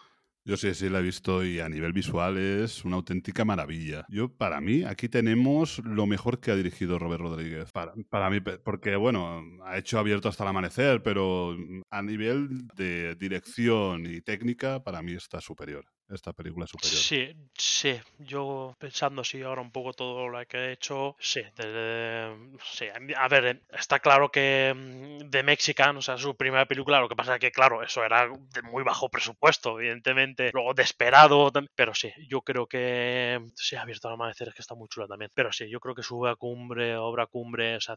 Yo 0.46 0.56
sí, 0.56 0.72
sí 0.74 0.88
la 0.88 1.00
he 1.00 1.02
visto 1.02 1.44
y 1.44 1.58
a 1.58 1.68
nivel 1.68 1.92
visual 1.92 2.38
es 2.38 2.84
una 2.84 2.94
auténtica 2.94 3.44
maravilla. 3.44 4.06
Yo, 4.08 4.28
para 4.28 4.60
mí, 4.60 4.84
aquí 4.84 5.08
tenemos 5.08 5.80
lo 5.80 6.06
mejor 6.06 6.38
que 6.38 6.52
ha 6.52 6.54
dirigido 6.54 7.00
Robert 7.00 7.20
Rodríguez. 7.20 7.72
Para, 7.72 7.92
para 8.08 8.30
mí, 8.30 8.38
porque, 8.40 8.94
bueno, 8.94 9.42
ha 9.64 9.76
hecho 9.76 9.98
abierto 9.98 10.28
hasta 10.28 10.44
el 10.44 10.50
amanecer, 10.50 11.02
pero 11.02 11.56
a 11.90 12.00
nivel 12.00 12.68
de 12.76 13.16
dirección 13.16 14.06
y 14.06 14.20
técnica, 14.20 14.84
para 14.84 15.02
mí 15.02 15.14
está 15.14 15.40
superior. 15.40 15.84
Esta 16.08 16.32
película 16.32 16.66
superior. 16.66 16.98
Sí, 17.00 17.34
sí, 17.54 18.00
yo 18.18 18.74
pensando 18.78 19.22
así 19.22 19.42
ahora 19.42 19.60
un 19.60 19.72
poco 19.72 19.92
todo 19.92 20.28
lo 20.28 20.44
que 20.46 20.56
he 20.58 20.72
hecho, 20.72 21.16
sí, 21.18 21.42
de- 21.56 22.56
sí, 22.64 22.86
a 22.88 23.24
a 23.24 23.28
ver, 23.28 23.62
está 23.72 23.98
claro 23.98 24.30
que 24.30 24.72
mm, 24.74 25.30
The 25.30 25.42
Mexican, 25.42 25.96
o 25.96 26.02
sea, 26.02 26.16
su 26.16 26.36
primera 26.36 26.66
película, 26.66 27.00
lo 27.00 27.08
que 27.08 27.16
pasa 27.16 27.34
es 27.34 27.40
que, 27.40 27.50
claro, 27.50 27.82
eso 27.82 28.04
era 28.04 28.28
de 28.28 28.62
muy 28.62 28.84
bajo 28.84 29.08
presupuesto, 29.08 29.78
evidentemente, 29.80 30.50
luego 30.52 30.74
de 30.74 30.82
esperado, 30.84 31.50
tam- 31.52 31.66
pero 31.74 31.92
sí, 31.94 32.10
yo 32.28 32.40
creo 32.42 32.66
que 32.68 33.40
sí, 33.56 33.74
ha 33.76 33.82
abierto 33.82 34.06
al 34.08 34.14
amanecer, 34.14 34.48
es 34.48 34.54
que 34.54 34.62
está 34.62 34.74
muy 34.76 34.88
chula 34.88 35.08
también, 35.08 35.30
pero 35.34 35.50
sí, 35.52 35.68
yo 35.68 35.80
creo 35.80 35.94
que 35.94 36.02
su 36.04 36.18
obra 36.20 36.36
cumbre, 36.36 36.96
obra 36.96 37.26
cumbre, 37.26 37.76
o 37.76 37.80
sea, 37.80 37.96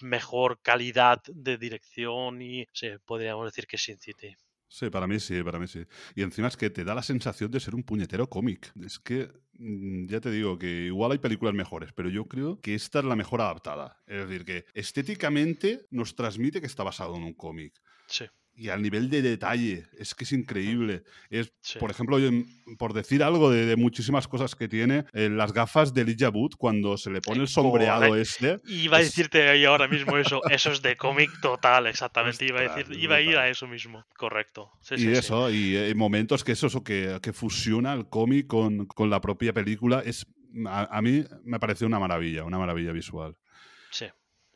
mejor 0.00 0.58
calidad 0.62 1.20
de 1.26 1.58
dirección 1.58 2.40
y 2.42 2.66
sí, 2.72 2.88
podríamos 3.04 3.44
decir 3.46 3.66
que 3.66 3.76
Sin 3.78 3.98
City. 3.98 4.34
Sí, 4.72 4.88
para 4.88 5.06
mí 5.06 5.20
sí, 5.20 5.42
para 5.42 5.58
mí 5.58 5.66
sí. 5.68 5.84
Y 6.14 6.22
encima 6.22 6.48
es 6.48 6.56
que 6.56 6.70
te 6.70 6.82
da 6.82 6.94
la 6.94 7.02
sensación 7.02 7.50
de 7.50 7.60
ser 7.60 7.74
un 7.74 7.82
puñetero 7.82 8.26
cómic. 8.30 8.72
Es 8.82 8.98
que, 8.98 9.30
mm, 9.58 10.06
ya 10.06 10.18
te 10.18 10.30
digo, 10.30 10.58
que 10.58 10.86
igual 10.86 11.12
hay 11.12 11.18
películas 11.18 11.52
mejores, 11.52 11.92
pero 11.92 12.08
yo 12.08 12.24
creo 12.24 12.58
que 12.58 12.74
esta 12.74 13.00
es 13.00 13.04
la 13.04 13.14
mejor 13.14 13.42
adaptada. 13.42 14.02
Es 14.06 14.26
decir, 14.26 14.46
que 14.46 14.64
estéticamente 14.72 15.86
nos 15.90 16.16
transmite 16.16 16.62
que 16.62 16.66
está 16.66 16.84
basado 16.84 17.16
en 17.16 17.22
un 17.22 17.34
cómic. 17.34 17.82
Sí, 18.06 18.24
Y 18.54 18.68
al 18.68 18.82
nivel 18.82 19.08
de 19.08 19.22
detalle, 19.22 19.86
es 19.98 20.14
que 20.14 20.24
es 20.24 20.32
increíble. 20.32 21.04
Es, 21.30 21.52
sí. 21.62 21.78
por 21.78 21.90
ejemplo, 21.90 22.18
yo, 22.18 22.30
mm, 22.30 22.76
por 22.78 22.92
decir 22.92 23.22
algo 23.22 23.50
de, 23.50 23.64
de 23.64 23.76
muchísimas 23.76 24.28
cosas 24.28 24.54
que 24.54 24.68
tiene, 24.68 25.04
eh, 25.14 25.30
las 25.30 25.52
gafas 25.54 25.94
de 25.94 26.02
Elijah 26.02 26.28
Wood, 26.28 26.52
cuando 26.58 26.96
se 26.98 27.10
le 27.10 27.22
pone 27.22 27.40
el 27.40 27.48
sombreado 27.48 28.08
Correcto. 28.08 28.16
este, 28.16 28.60
Iba 28.66 28.98
a 28.98 29.00
Es- 29.00 29.06
decirte 29.06 29.48
ahí 29.48 29.64
ahora 29.64 29.88
mismo 29.88 30.18
eso. 30.18 30.42
Eso 30.50 30.70
es 30.70 30.82
de 30.82 30.96
cómic 30.96 31.30
total, 31.40 31.86
exactamente. 31.86 32.44
Iba 32.44 32.60
a, 32.60 32.66
Ostras, 32.66 32.88
decir, 32.88 33.02
iba 33.02 33.16
a 33.16 33.20
ir 33.22 33.36
a 33.38 33.48
eso 33.48 33.66
mismo. 33.66 34.04
Correcto. 34.16 34.70
Sí, 34.82 34.94
y 34.94 34.98
sí, 34.98 35.12
eso, 35.12 35.50
y 35.50 35.74
eh, 35.76 35.94
momentos 35.94 36.44
que 36.44 36.52
eso, 36.52 36.66
eso 36.66 36.84
que, 36.84 37.18
que 37.22 37.32
fusiona 37.32 37.94
el 37.94 38.08
cómic 38.10 38.46
con, 38.46 38.84
con 38.86 39.08
la 39.08 39.20
propia 39.22 39.52
película, 39.54 40.02
es 40.04 40.26
a, 40.66 40.94
a 40.98 41.00
mí 41.00 41.24
me 41.44 41.58
parece 41.58 41.86
una 41.86 41.98
maravilla, 41.98 42.44
una 42.44 42.58
maravilla 42.58 42.92
visual. 42.92 43.34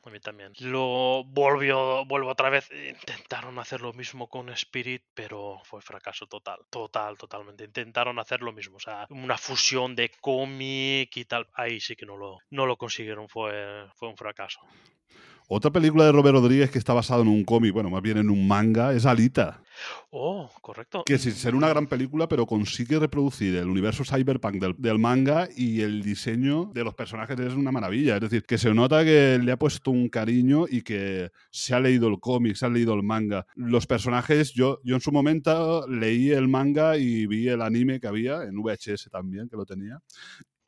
A 0.06 0.10
mí 0.10 0.20
también. 0.20 0.52
Lo 0.60 1.24
volvió, 1.24 2.04
vuelvo 2.06 2.30
otra 2.30 2.48
vez. 2.48 2.70
Intentaron 2.70 3.58
hacer 3.58 3.80
lo 3.80 3.92
mismo 3.92 4.28
con 4.28 4.48
Spirit, 4.50 5.02
pero 5.14 5.60
fue 5.64 5.82
fracaso 5.82 6.28
total. 6.28 6.60
Total, 6.70 7.18
totalmente. 7.18 7.64
Intentaron 7.64 8.20
hacer 8.20 8.40
lo 8.40 8.52
mismo. 8.52 8.76
O 8.76 8.80
sea, 8.80 9.08
una 9.10 9.36
fusión 9.36 9.96
de 9.96 10.12
cómic 10.20 11.16
y 11.16 11.24
tal. 11.24 11.48
Ahí 11.54 11.80
sí 11.80 11.96
que 11.96 12.06
no 12.06 12.16
lo, 12.16 12.38
no 12.50 12.66
lo 12.66 12.76
consiguieron. 12.76 13.28
Fue, 13.28 13.88
fue 13.96 14.08
un 14.08 14.16
fracaso. 14.16 14.60
Otra 15.48 15.70
película 15.70 16.05
de 16.05 16.12
Robert 16.12 16.35
Rodríguez 16.35 16.70
que 16.73 16.78
está 16.78 16.93
basada 16.93 17.23
en 17.23 17.28
un 17.28 17.44
cómic, 17.44 17.73
bueno, 17.73 17.89
más 17.89 18.02
bien 18.02 18.18
en 18.18 18.31
un 18.31 18.48
manga, 18.48 18.93
es 18.93 19.06
Alita. 19.06 19.62
Oh, 20.10 20.51
correcto. 20.60 21.05
Que 21.06 21.18
sin 21.18 21.32
ser 21.32 21.55
una 21.55 21.68
gran 21.68 21.86
película, 21.86 22.27
pero 22.27 22.47
consigue 22.47 22.98
reproducir 22.98 23.55
el 23.55 23.68
universo 23.68 24.05
cyberpunk 24.05 24.56
del, 24.56 24.74
del 24.77 24.98
manga 24.98 25.48
y 25.56 25.82
el 25.82 26.02
diseño 26.02 26.70
de 26.74 26.82
los 26.82 26.94
personajes 26.94 27.39
es 27.39 27.55
una 27.55 27.70
maravilla. 27.70 28.16
Es 28.16 28.23
decir, 28.23 28.43
que 28.44 28.59
se 28.59 28.74
nota 28.74 29.05
que 29.05 29.39
le 29.40 29.52
ha 29.52 29.56
puesto 29.56 29.93
un 29.93 30.09
cariño 30.09 30.64
y 30.68 30.82
que 30.82 31.31
se 31.51 31.74
ha 31.74 31.81
leído 31.81 32.09
el 32.09 32.18
cómic, 32.18 32.56
se 32.56 32.66
ha 32.66 32.68
leído 32.68 32.94
el 32.94 33.05
manga. 33.05 33.47
Los 33.55 33.86
personajes, 33.86 34.52
yo, 34.52 34.81
yo 34.82 34.97
en 34.97 35.01
su 35.01 35.12
momento 35.12 35.86
leí 35.86 36.31
el 36.31 36.48
manga 36.48 36.97
y 36.97 37.27
vi 37.27 37.48
el 37.48 37.62
anime 37.62 38.01
que 38.01 38.09
había, 38.09 38.43
en 38.43 38.60
VHS 38.60 39.10
también, 39.12 39.48
que 39.48 39.56
lo 39.56 39.64
tenía. 39.64 40.01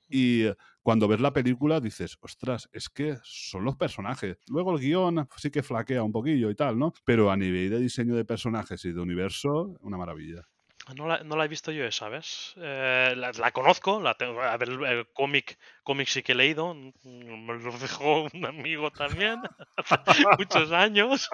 Y 0.09 0.45
cuando 0.89 1.07
ves 1.07 1.21
la 1.21 1.35
película 1.35 1.81
dices, 1.81 2.17
ostras, 2.23 2.71
es 2.73 2.89
que 2.89 3.19
son 3.23 3.63
los 3.63 3.77
personajes. 3.77 4.39
Luego 4.49 4.73
el 4.73 4.81
guion 4.81 5.29
sí 5.37 5.51
que 5.51 5.63
flaquea 5.63 6.03
un 6.03 6.13
poquillo 6.13 6.49
y 6.49 6.55
tal, 6.55 6.79
¿no? 6.79 6.95
Pero 7.05 7.31
a 7.31 7.37
nivel 7.37 7.69
de 7.69 7.79
diseño 7.79 8.17
de 8.17 8.25
personajes 8.25 8.83
y 8.87 8.93
de 8.93 8.99
universo, 8.99 9.77
una 9.83 9.99
maravilla. 9.99 10.49
No 10.97 11.07
la, 11.07 11.23
no 11.25 11.37
la 11.37 11.45
he 11.45 11.49
visto 11.49 11.73
yo, 11.73 11.93
¿sabes? 11.93 12.55
Eh, 12.57 13.13
la, 13.19 13.33
la 13.33 13.51
conozco, 13.51 14.01
la 14.01 14.15
tengo, 14.15 14.41
a 14.41 14.57
ver, 14.57 14.71
el, 14.71 15.07
cómic, 15.13 15.59
cómic 15.83 16.09
sí 16.09 16.23
que 16.23 16.33
he 16.33 16.37
leído, 16.37 16.75
me 16.75 17.59
lo 17.59 17.79
dejó 17.79 18.27
un 18.33 18.47
amigo 18.47 18.91
también, 18.91 19.43
hace 19.77 20.25
muchos 20.39 20.73
años. 20.73 21.29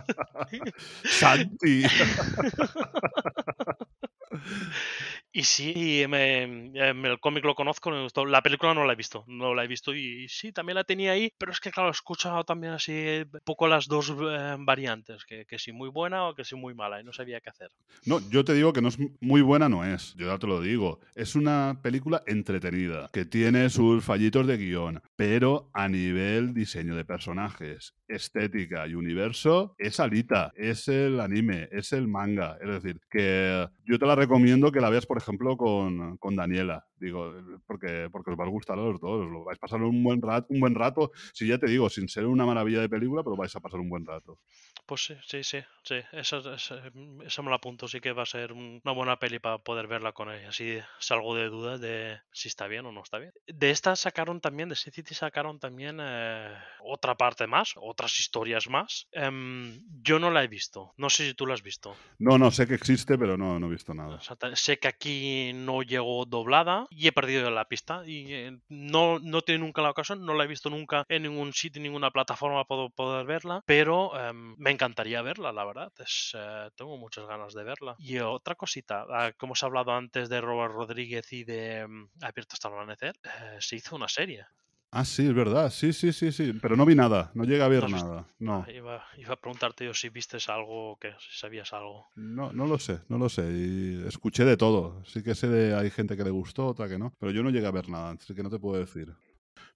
Santi. 1.05 1.85
Y 5.37 5.43
sí, 5.43 6.05
me- 6.09 6.43
em, 6.45 7.05
el 7.07 7.19
cómic 7.19 7.45
lo 7.45 7.57
conozco, 7.57 7.91
me 7.91 8.01
gustó. 8.01 8.25
La 8.25 8.41
película 8.41 8.73
no 8.73 8.85
la 8.85 8.93
he 8.93 8.97
visto, 8.97 9.25
no 9.27 9.53
la 9.53 9.65
he 9.65 9.67
visto 9.67 9.93
y 9.93 10.29
sí, 10.29 10.53
también 10.53 10.77
la 10.77 10.85
tenía 10.85 11.11
ahí, 11.11 11.33
pero 11.37 11.51
es 11.51 11.59
que 11.59 11.73
claro, 11.73 11.89
he 11.89 11.91
escuchado 11.91 12.45
también 12.45 12.75
así 12.75 12.93
un 13.33 13.41
poco 13.45 13.67
las 13.67 13.89
dos 13.89 14.11
eh, 14.17 14.55
variantes, 14.61 15.25
que, 15.25 15.45
que 15.45 15.59
si 15.59 15.73
muy 15.73 15.89
buena 15.89 16.29
o 16.29 16.37
que 16.37 16.45
si 16.45 16.55
muy 16.55 16.73
mala 16.73 17.01
y 17.01 17.05
no 17.05 17.13
sabía 17.13 17.41
qué 17.41 17.51
hacer. 17.51 17.69
No, 18.07 18.21
yo 18.31 18.45
te 18.45 18.55
digo 18.55 18.73
que 18.73 18.81
no 18.81 18.87
es 18.87 18.99
muy 19.21 19.43
buena, 19.43 19.69
no 19.69 19.85
es. 19.85 20.15
Yo 20.15 20.29
ya 20.29 20.39
te 20.39 20.47
lo 20.47 20.61
digo. 20.61 21.01
Es 21.17 21.35
una 21.35 21.81
película 21.83 22.23
entretenida, 22.29 23.11
que 23.13 23.25
tiene 23.25 23.71
sus 23.71 24.05
fallitos 24.05 24.47
de 24.47 24.57
guion, 24.57 25.03
pero 25.17 25.69
a 25.75 25.89
nivel 25.89 26.55
diseño 26.55 26.95
de 26.95 27.05
personajes, 27.05 27.97
estética 28.07 28.87
y 28.87 28.95
universo, 28.95 29.75
es 29.79 29.99
Alita, 29.99 30.53
es 30.55 30.87
el 30.87 31.19
anime, 31.19 31.69
es 31.73 31.93
el 31.93 32.07
manga. 32.07 32.57
Es 32.63 32.69
decir, 32.69 33.01
que 33.11 33.67
yo 33.85 33.99
te 33.99 34.07
la 34.07 34.15
recomiendo 34.15 34.71
que 34.71 34.81
la 34.81 34.91
veas, 34.91 35.07
por 35.07 35.24
ejemplo, 35.25 35.57
con, 35.57 36.17
con 36.19 36.37
Daniela. 36.37 36.87
Digo, 37.05 37.33
porque, 37.67 38.09
porque 38.11 38.31
os 38.31 38.39
va 38.39 38.45
a 38.45 38.49
gustar 38.49 38.79
a 38.79 38.83
los 38.83 39.01
dos. 39.01 39.27
Lo 39.31 39.45
vais 39.45 39.59
a 39.59 39.61
pasar 39.61 39.83
un 39.83 40.03
buen 40.03 40.23
rato, 40.23 40.47
un 40.51 40.61
buen 40.61 40.75
rato. 40.75 41.11
Si 41.33 41.47
ya 41.47 41.59
te 41.59 41.67
digo, 41.67 41.89
sin 41.91 42.09
ser 42.09 42.27
una 42.27 42.47
maravilla 42.47 42.81
de 42.81 42.89
película, 42.89 43.23
pero 43.23 43.37
vais 43.37 43.55
a 43.55 43.61
pasar 43.61 43.81
un 43.81 43.89
buen 43.91 44.07
rato. 44.07 44.39
Pues 44.87 45.05
sí, 45.05 45.15
sí, 45.27 45.43
sí, 45.45 45.59
sí, 45.83 45.95
esa, 46.13 46.39
esa, 46.55 46.83
esa 47.25 47.43
me 47.43 47.49
la 47.49 47.57
apunto, 47.57 47.89
sí 47.89 48.01
que 48.01 48.13
va 48.13 48.25
a 48.25 48.27
ser 48.27 48.53
un- 48.53 48.81
una 48.85 48.93
buena 48.95 49.19
peli 49.19 49.39
para 49.39 49.57
poder 49.59 49.87
verla 49.87 50.13
con 50.13 50.31
ella, 50.31 50.51
así 50.51 50.79
salgo 50.99 51.35
de 51.35 51.49
dudas 51.49 51.81
de 51.81 52.19
si 52.33 52.49
está 52.49 52.67
bien 52.67 52.85
o 52.85 52.93
no 52.93 53.03
está 53.03 53.19
bien. 53.19 53.33
De 53.47 53.71
esta 53.71 53.97
sacaron 53.97 54.43
también, 54.43 54.69
de 54.69 54.77
Sin 54.77 54.93
City 54.93 55.15
sacaron 55.15 55.59
también 55.59 55.99
eh, 56.03 56.55
otra 56.83 57.15
parte 57.17 57.47
más, 57.47 57.73
otras 57.77 58.19
historias 58.21 58.69
más. 58.69 59.09
Em, 59.13 59.81
yo 60.03 60.19
no 60.19 60.31
la 60.31 60.45
he 60.45 60.49
visto, 60.49 60.93
no 60.99 61.09
sé 61.09 61.29
si 61.29 61.35
tú 61.35 61.47
la 61.47 61.55
has 61.55 61.63
visto. 61.63 61.97
No, 62.19 62.37
no, 62.37 62.51
sé 62.51 62.67
que 62.67 62.75
existe, 62.75 63.17
pero 63.17 63.39
no, 63.39 63.59
no 63.59 63.69
he 63.69 63.71
visto 63.71 63.95
nada. 63.95 64.17
O 64.17 64.21
sea, 64.21 64.37
ta- 64.37 64.55
sé 64.55 64.79
que 64.79 64.89
aquí 64.89 65.53
no 65.55 65.81
llegó 65.83 66.27
doblada 66.27 66.87
y 66.97 67.09
he 67.09 67.13
perdido 67.13 67.51
la 67.51 67.67
pista. 67.67 68.03
Y 68.07 68.33
eh, 68.33 68.59
no, 68.69 69.19
no 69.19 69.43
tiene 69.43 69.65
nunca 69.65 69.83
la 69.83 69.91
ocasión, 69.91 70.25
no 70.25 70.35
la 70.35 70.45
he 70.45 70.49
visto 70.49 70.71
nunca 70.71 71.05
en 71.09 71.23
ningún 71.25 71.53
sitio, 71.53 71.81
en 71.81 71.85
ninguna 71.85 72.11
plataforma 72.11 72.65
para 72.65 72.89
poder 72.89 73.27
verla, 73.27 73.63
pero 73.67 74.19
em, 74.19 74.55
me 74.59 74.71
encantaría 74.71 75.23
verla, 75.23 75.53
la 75.53 75.65
verdad. 75.65 75.93
Eh, 76.35 76.71
tengo 76.77 76.97
muchas 76.97 77.27
ganas 77.27 77.55
de 77.55 77.65
verla. 77.65 77.97
Y 77.99 78.19
otra 78.19 78.55
cosita, 78.55 79.07
ah, 79.11 79.33
como 79.37 79.53
os 79.53 79.63
he 79.63 79.67
hablado 79.67 79.93
antes 79.93 80.29
de 80.29 80.41
Robert 80.41 80.75
Rodríguez 80.75 81.33
y 81.33 81.45
de 81.45 81.81
em, 81.81 82.09
Abierto 82.23 82.55
hasta 82.55 82.69
el 82.69 82.75
amanecer, 82.75 83.15
eh, 83.25 83.59
se 83.61 83.77
hizo 83.77 83.97
una 83.97 84.09
serie. 84.09 84.47
Ah, 84.95 85.05
sí, 85.05 85.27
es 85.27 85.35
verdad. 85.35 85.71
Sí, 85.71 85.93
sí, 85.93 86.13
sí, 86.13 86.31
sí. 86.31 86.53
Pero 86.63 86.77
no 86.77 86.87
vi 86.87 86.95
nada. 86.95 87.33
No 87.35 87.43
llegué 87.43 87.63
a 87.63 87.69
ver 87.69 87.91
nada. 87.91 88.27
No. 88.39 88.65
Ah, 88.67 88.71
iba, 88.71 89.03
iba 89.19 89.33
a 89.33 89.37
preguntarte 89.37 89.85
yo 89.85 89.93
si 89.93 90.09
vistes 90.09 90.49
algo 90.49 90.93
o 90.93 90.99
qué, 90.99 91.15
si 91.19 91.37
sabías 91.37 91.73
algo. 91.73 92.07
No, 92.15 92.53
no 92.53 92.67
lo 92.67 92.79
sé, 92.79 93.01
no 93.09 93.19
lo 93.19 93.29
sé. 93.29 93.43
Y 93.43 94.05
escuché 94.07 94.45
de 94.45 94.57
todo. 94.57 95.03
Sí 95.05 95.25
que 95.25 95.35
sé 95.35 95.49
de 95.49 95.75
hay 95.75 95.91
gente 95.91 96.17
que 96.17 96.23
le 96.23 96.31
gustó, 96.31 96.69
otra 96.69 96.89
que 96.89 96.97
no. 96.97 97.13
Pero 97.19 97.33
yo 97.33 97.43
no 97.43 97.51
llegué 97.51 97.67
a 97.67 97.73
ver 97.73 97.89
nada, 97.89 98.13
así 98.13 98.35
que 98.35 98.43
no 98.45 98.51
te 98.51 98.61
puedo 98.61 98.79
decir. 98.79 99.13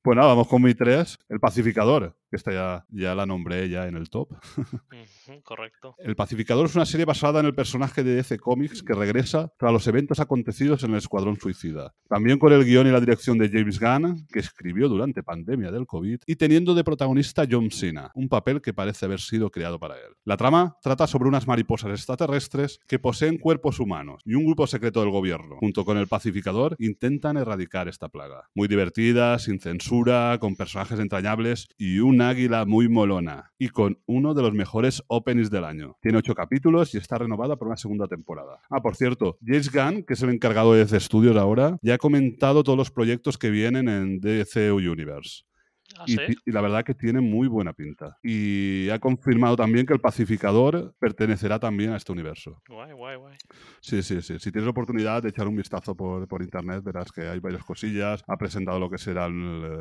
Pues 0.03 0.17
nada, 0.17 0.29
vamos 0.29 0.49
con 0.49 0.63
mi 0.63 0.75
3, 0.75 1.19
el 1.29 1.41
pacificador, 1.41 2.17
que 2.31 2.37
esta 2.37 2.53
ya, 2.53 2.87
ya 2.91 3.15
la 3.15 3.27
nombré 3.27 3.69
ya 3.69 3.87
en 3.87 3.97
el 3.97 4.11
top. 4.11 4.29
Correcto. 5.45 5.95
El 5.99 6.17
Pacificador 6.17 6.67
es 6.67 6.75
una 6.75 6.87
serie 6.87 7.05
basada 7.05 7.41
en 7.41 7.47
el 7.47 7.55
personaje 7.55 8.03
de 8.03 8.15
DC 8.15 8.39
Comics 8.39 8.83
que 8.83 8.95
regresa 8.95 9.53
tras 9.59 9.73
los 9.73 9.87
eventos 9.87 10.21
acontecidos 10.21 10.83
en 10.85 10.93
el 10.93 10.99
Escuadrón 10.99 11.39
Suicida. 11.39 11.95
También 12.09 12.39
con 12.39 12.53
el 12.53 12.65
guion 12.65 12.87
y 12.87 12.91
la 12.91 13.01
dirección 13.01 13.39
de 13.39 13.49
James 13.49 13.79
Gunn, 13.81 14.27
que 14.33 14.39
escribió 14.39 14.89
durante 14.89 15.23
pandemia 15.23 15.71
del 15.71 15.87
COVID, 15.87 16.21
y 16.27 16.37
teniendo 16.37 16.75
de 16.75 16.85
protagonista 16.85 17.45
John 17.51 17.71
Cena, 17.71 18.11
un 18.15 18.29
papel 18.29 18.61
que 18.61 18.75
parece 18.75 19.07
haber 19.07 19.21
sido 19.21 19.51
creado 19.51 19.79
para 19.79 19.97
él. 19.97 20.15
La 20.25 20.37
trama 20.37 20.77
trata 20.83 21.07
sobre 21.07 21.29
unas 21.29 21.47
mariposas 21.47 21.91
extraterrestres 21.91 22.79
que 22.87 22.99
poseen 22.99 23.39
cuerpos 23.39 23.81
humanos 23.81 24.23
y 24.25 24.35
un 24.35 24.47
grupo 24.47 24.67
secreto 24.67 25.01
del 25.01 25.11
gobierno, 25.11 25.57
junto 25.61 25.85
con 25.85 25.99
el 25.99 26.07
Pacificador, 26.07 26.77
intentan 26.79 27.37
erradicar 27.37 27.89
esta 27.89 28.09
plaga. 28.09 28.49
Muy 28.55 28.69
divertida, 28.69 29.39
sin 29.39 29.61
censura, 29.61 29.88
con 30.39 30.55
personajes 30.55 30.99
entrañables 30.99 31.67
y 31.79 32.01
un 32.01 32.21
águila 32.21 32.65
muy 32.67 32.89
molona. 32.89 33.53
Y 33.59 33.69
con 33.69 33.99
uno 34.07 34.35
de 34.35 34.43
los 34.43 34.53
mejores 34.53 35.03
openings 35.09 35.51
del 35.51 35.65
año. 35.65 35.97
Tiene 36.03 36.19
ocho 36.19 36.35
capítulos 36.35 36.95
y 36.95 36.99
está 36.99 37.17
renovada 37.17 37.57
por 37.57 37.69
una 37.69 37.77
segunda 37.77 38.07
temporada. 38.07 38.61
Ah, 38.71 38.83
por 38.83 38.97
cierto, 38.97 39.39
James 39.45 39.73
Gunn, 39.73 40.03
que 40.03 40.15
es 40.15 40.23
el 40.23 40.31
encargado 40.31 40.75
de 40.75 40.81
DC 40.81 41.01
Studios 41.01 41.37
ahora, 41.37 41.79
ya 41.83 41.95
ha 41.95 41.99
comentado 41.99 42.63
todos 42.63 42.77
los 42.77 42.91
proyectos 42.91 43.39
que 43.39 43.51
vienen 43.51 43.89
en 43.89 44.21
DC 44.21 44.73
Universe. 44.73 45.48
Ah, 45.97 46.05
Y, 46.07 46.13
sí. 46.13 46.21
y 46.45 46.53
la 46.53 46.61
verdad 46.61 46.85
que 46.85 46.95
tiene 46.95 47.21
muy 47.21 47.49
buena 47.49 47.73
pinta. 47.73 48.19
Y 48.23 48.89
ha 48.91 48.99
confirmado 48.99 49.57
también 49.57 49.87
que 49.87 49.95
el 49.95 50.01
pacificador 50.01 50.95
pertenecerá 50.99 51.59
también 51.59 51.91
a 51.93 51.97
este 51.97 52.13
universo. 52.13 52.63
Guay, 52.69 52.93
guay, 52.93 53.17
guay. 53.17 53.37
Sí, 53.81 54.03
sí, 54.03 54.21
sí. 54.21 54.39
Si 54.39 54.53
tienes 54.53 54.65
la 54.65 54.71
oportunidad 54.71 55.23
de 55.23 55.31
echar 55.31 55.49
un 55.49 55.57
vistazo 55.57 55.97
por, 55.97 56.29
por 56.29 56.43
internet, 56.43 56.83
verás 56.85 57.11
que 57.11 57.23
hay 57.23 57.41
varias 57.41 57.65
cosillas. 57.65 58.23
Ha 58.27 58.37
presentado 58.37 58.79
lo 58.79 58.91
que 58.91 58.99
será 58.99 59.27
el, 59.27 59.33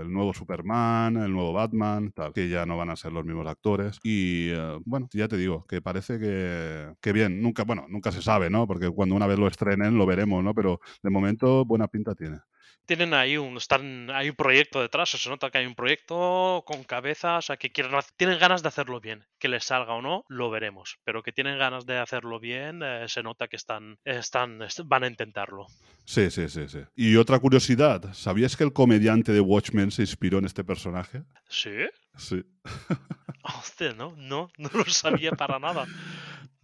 el 0.02 0.12
nuevo 0.12 0.34
Superman, 0.34 1.18
el 1.18 1.32
nuevo 1.32 1.54
Batman, 1.54 2.12
tal, 2.14 2.34
que 2.34 2.48
ya 2.50 2.66
no 2.66 2.78
van 2.78 2.90
a 2.90 2.96
ser 2.96 3.12
los 3.12 3.26
mismos 3.26 3.46
actores. 3.48 4.00
Y 4.04 4.50
eh, 4.52 4.80
bueno, 4.86 5.08
ya 5.12 5.28
te 5.28 5.38
digo, 5.38 5.66
que 5.68 5.82
parece 5.82 6.20
que, 6.20 6.94
que 7.02 7.14
bien. 7.14 7.42
Nunca, 7.42 7.64
bueno, 7.64 7.86
nunca 7.90 8.12
se 8.12 8.22
sabe, 8.22 8.50
¿no? 8.50 8.66
Porque 8.66 8.90
cuando 8.90 9.14
una 9.16 9.28
vez 9.28 9.38
lo 9.38 9.48
estrenen 9.48 9.98
lo 9.98 10.06
veremos, 10.06 10.44
¿no? 10.44 10.54
Pero 10.54 10.80
de 11.04 11.10
momento 11.10 11.66
buena 11.66 11.88
pinta 11.88 12.16
tiene. 12.16 12.40
Tienen 12.88 13.14
ahí 13.14 13.38
un, 13.38 13.58
están, 13.58 14.10
hay 14.12 14.30
un 14.30 14.36
proyecto 14.36 14.82
detrás, 14.82 15.10
se 15.10 15.30
nota 15.30 15.52
que 15.52 15.58
hay 15.60 15.66
un 15.66 15.76
proyecto 15.76 16.64
con 16.66 16.84
cabeza, 16.86 17.38
o 17.38 17.42
sea, 17.42 17.58
que 17.58 17.70
quieren, 17.72 17.92
tienen 18.16 18.40
ganas 18.40 18.64
de 18.64 18.70
hacerlo 18.70 19.00
bien. 19.02 19.26
Que 19.40 19.50
les 19.50 19.66
salga 19.66 19.94
o 19.94 20.02
no, 20.02 20.24
lo 20.30 20.50
veremos. 20.50 20.98
Pero 21.04 21.22
que 21.22 21.32
tienen 21.34 21.60
ganas 21.60 21.86
de 21.86 21.98
hacerlo 22.00 22.40
bien, 22.40 22.82
eh, 22.82 23.06
se 23.08 23.22
nota 23.24 23.48
que 23.50 23.58
están, 23.58 24.00
están, 24.06 24.62
est- 24.62 24.80
van 24.86 25.04
a 25.04 25.08
intentarlo. 25.08 25.68
Sí, 26.06 26.32
sí, 26.32 26.48
sí, 26.48 26.68
sí. 26.70 26.80
Y 26.96 27.18
otra 27.18 27.38
curiosidad, 27.40 28.14
¿sabías 28.14 28.56
que 28.56 28.64
el 28.64 28.72
comediante 28.74 29.34
de 29.34 29.42
Watchmen 29.42 29.92
se 29.92 30.04
inspiró 30.04 30.38
en 30.40 30.46
este 30.46 30.64
personaje? 30.64 31.24
¿Sí? 31.50 31.72
Sí. 32.16 32.42
Hostia, 33.44 33.94
no, 33.94 34.14
no, 34.18 34.50
no 34.58 34.70
lo 34.74 34.86
sabía 34.86 35.32
para 35.32 35.60
nada. 35.60 35.86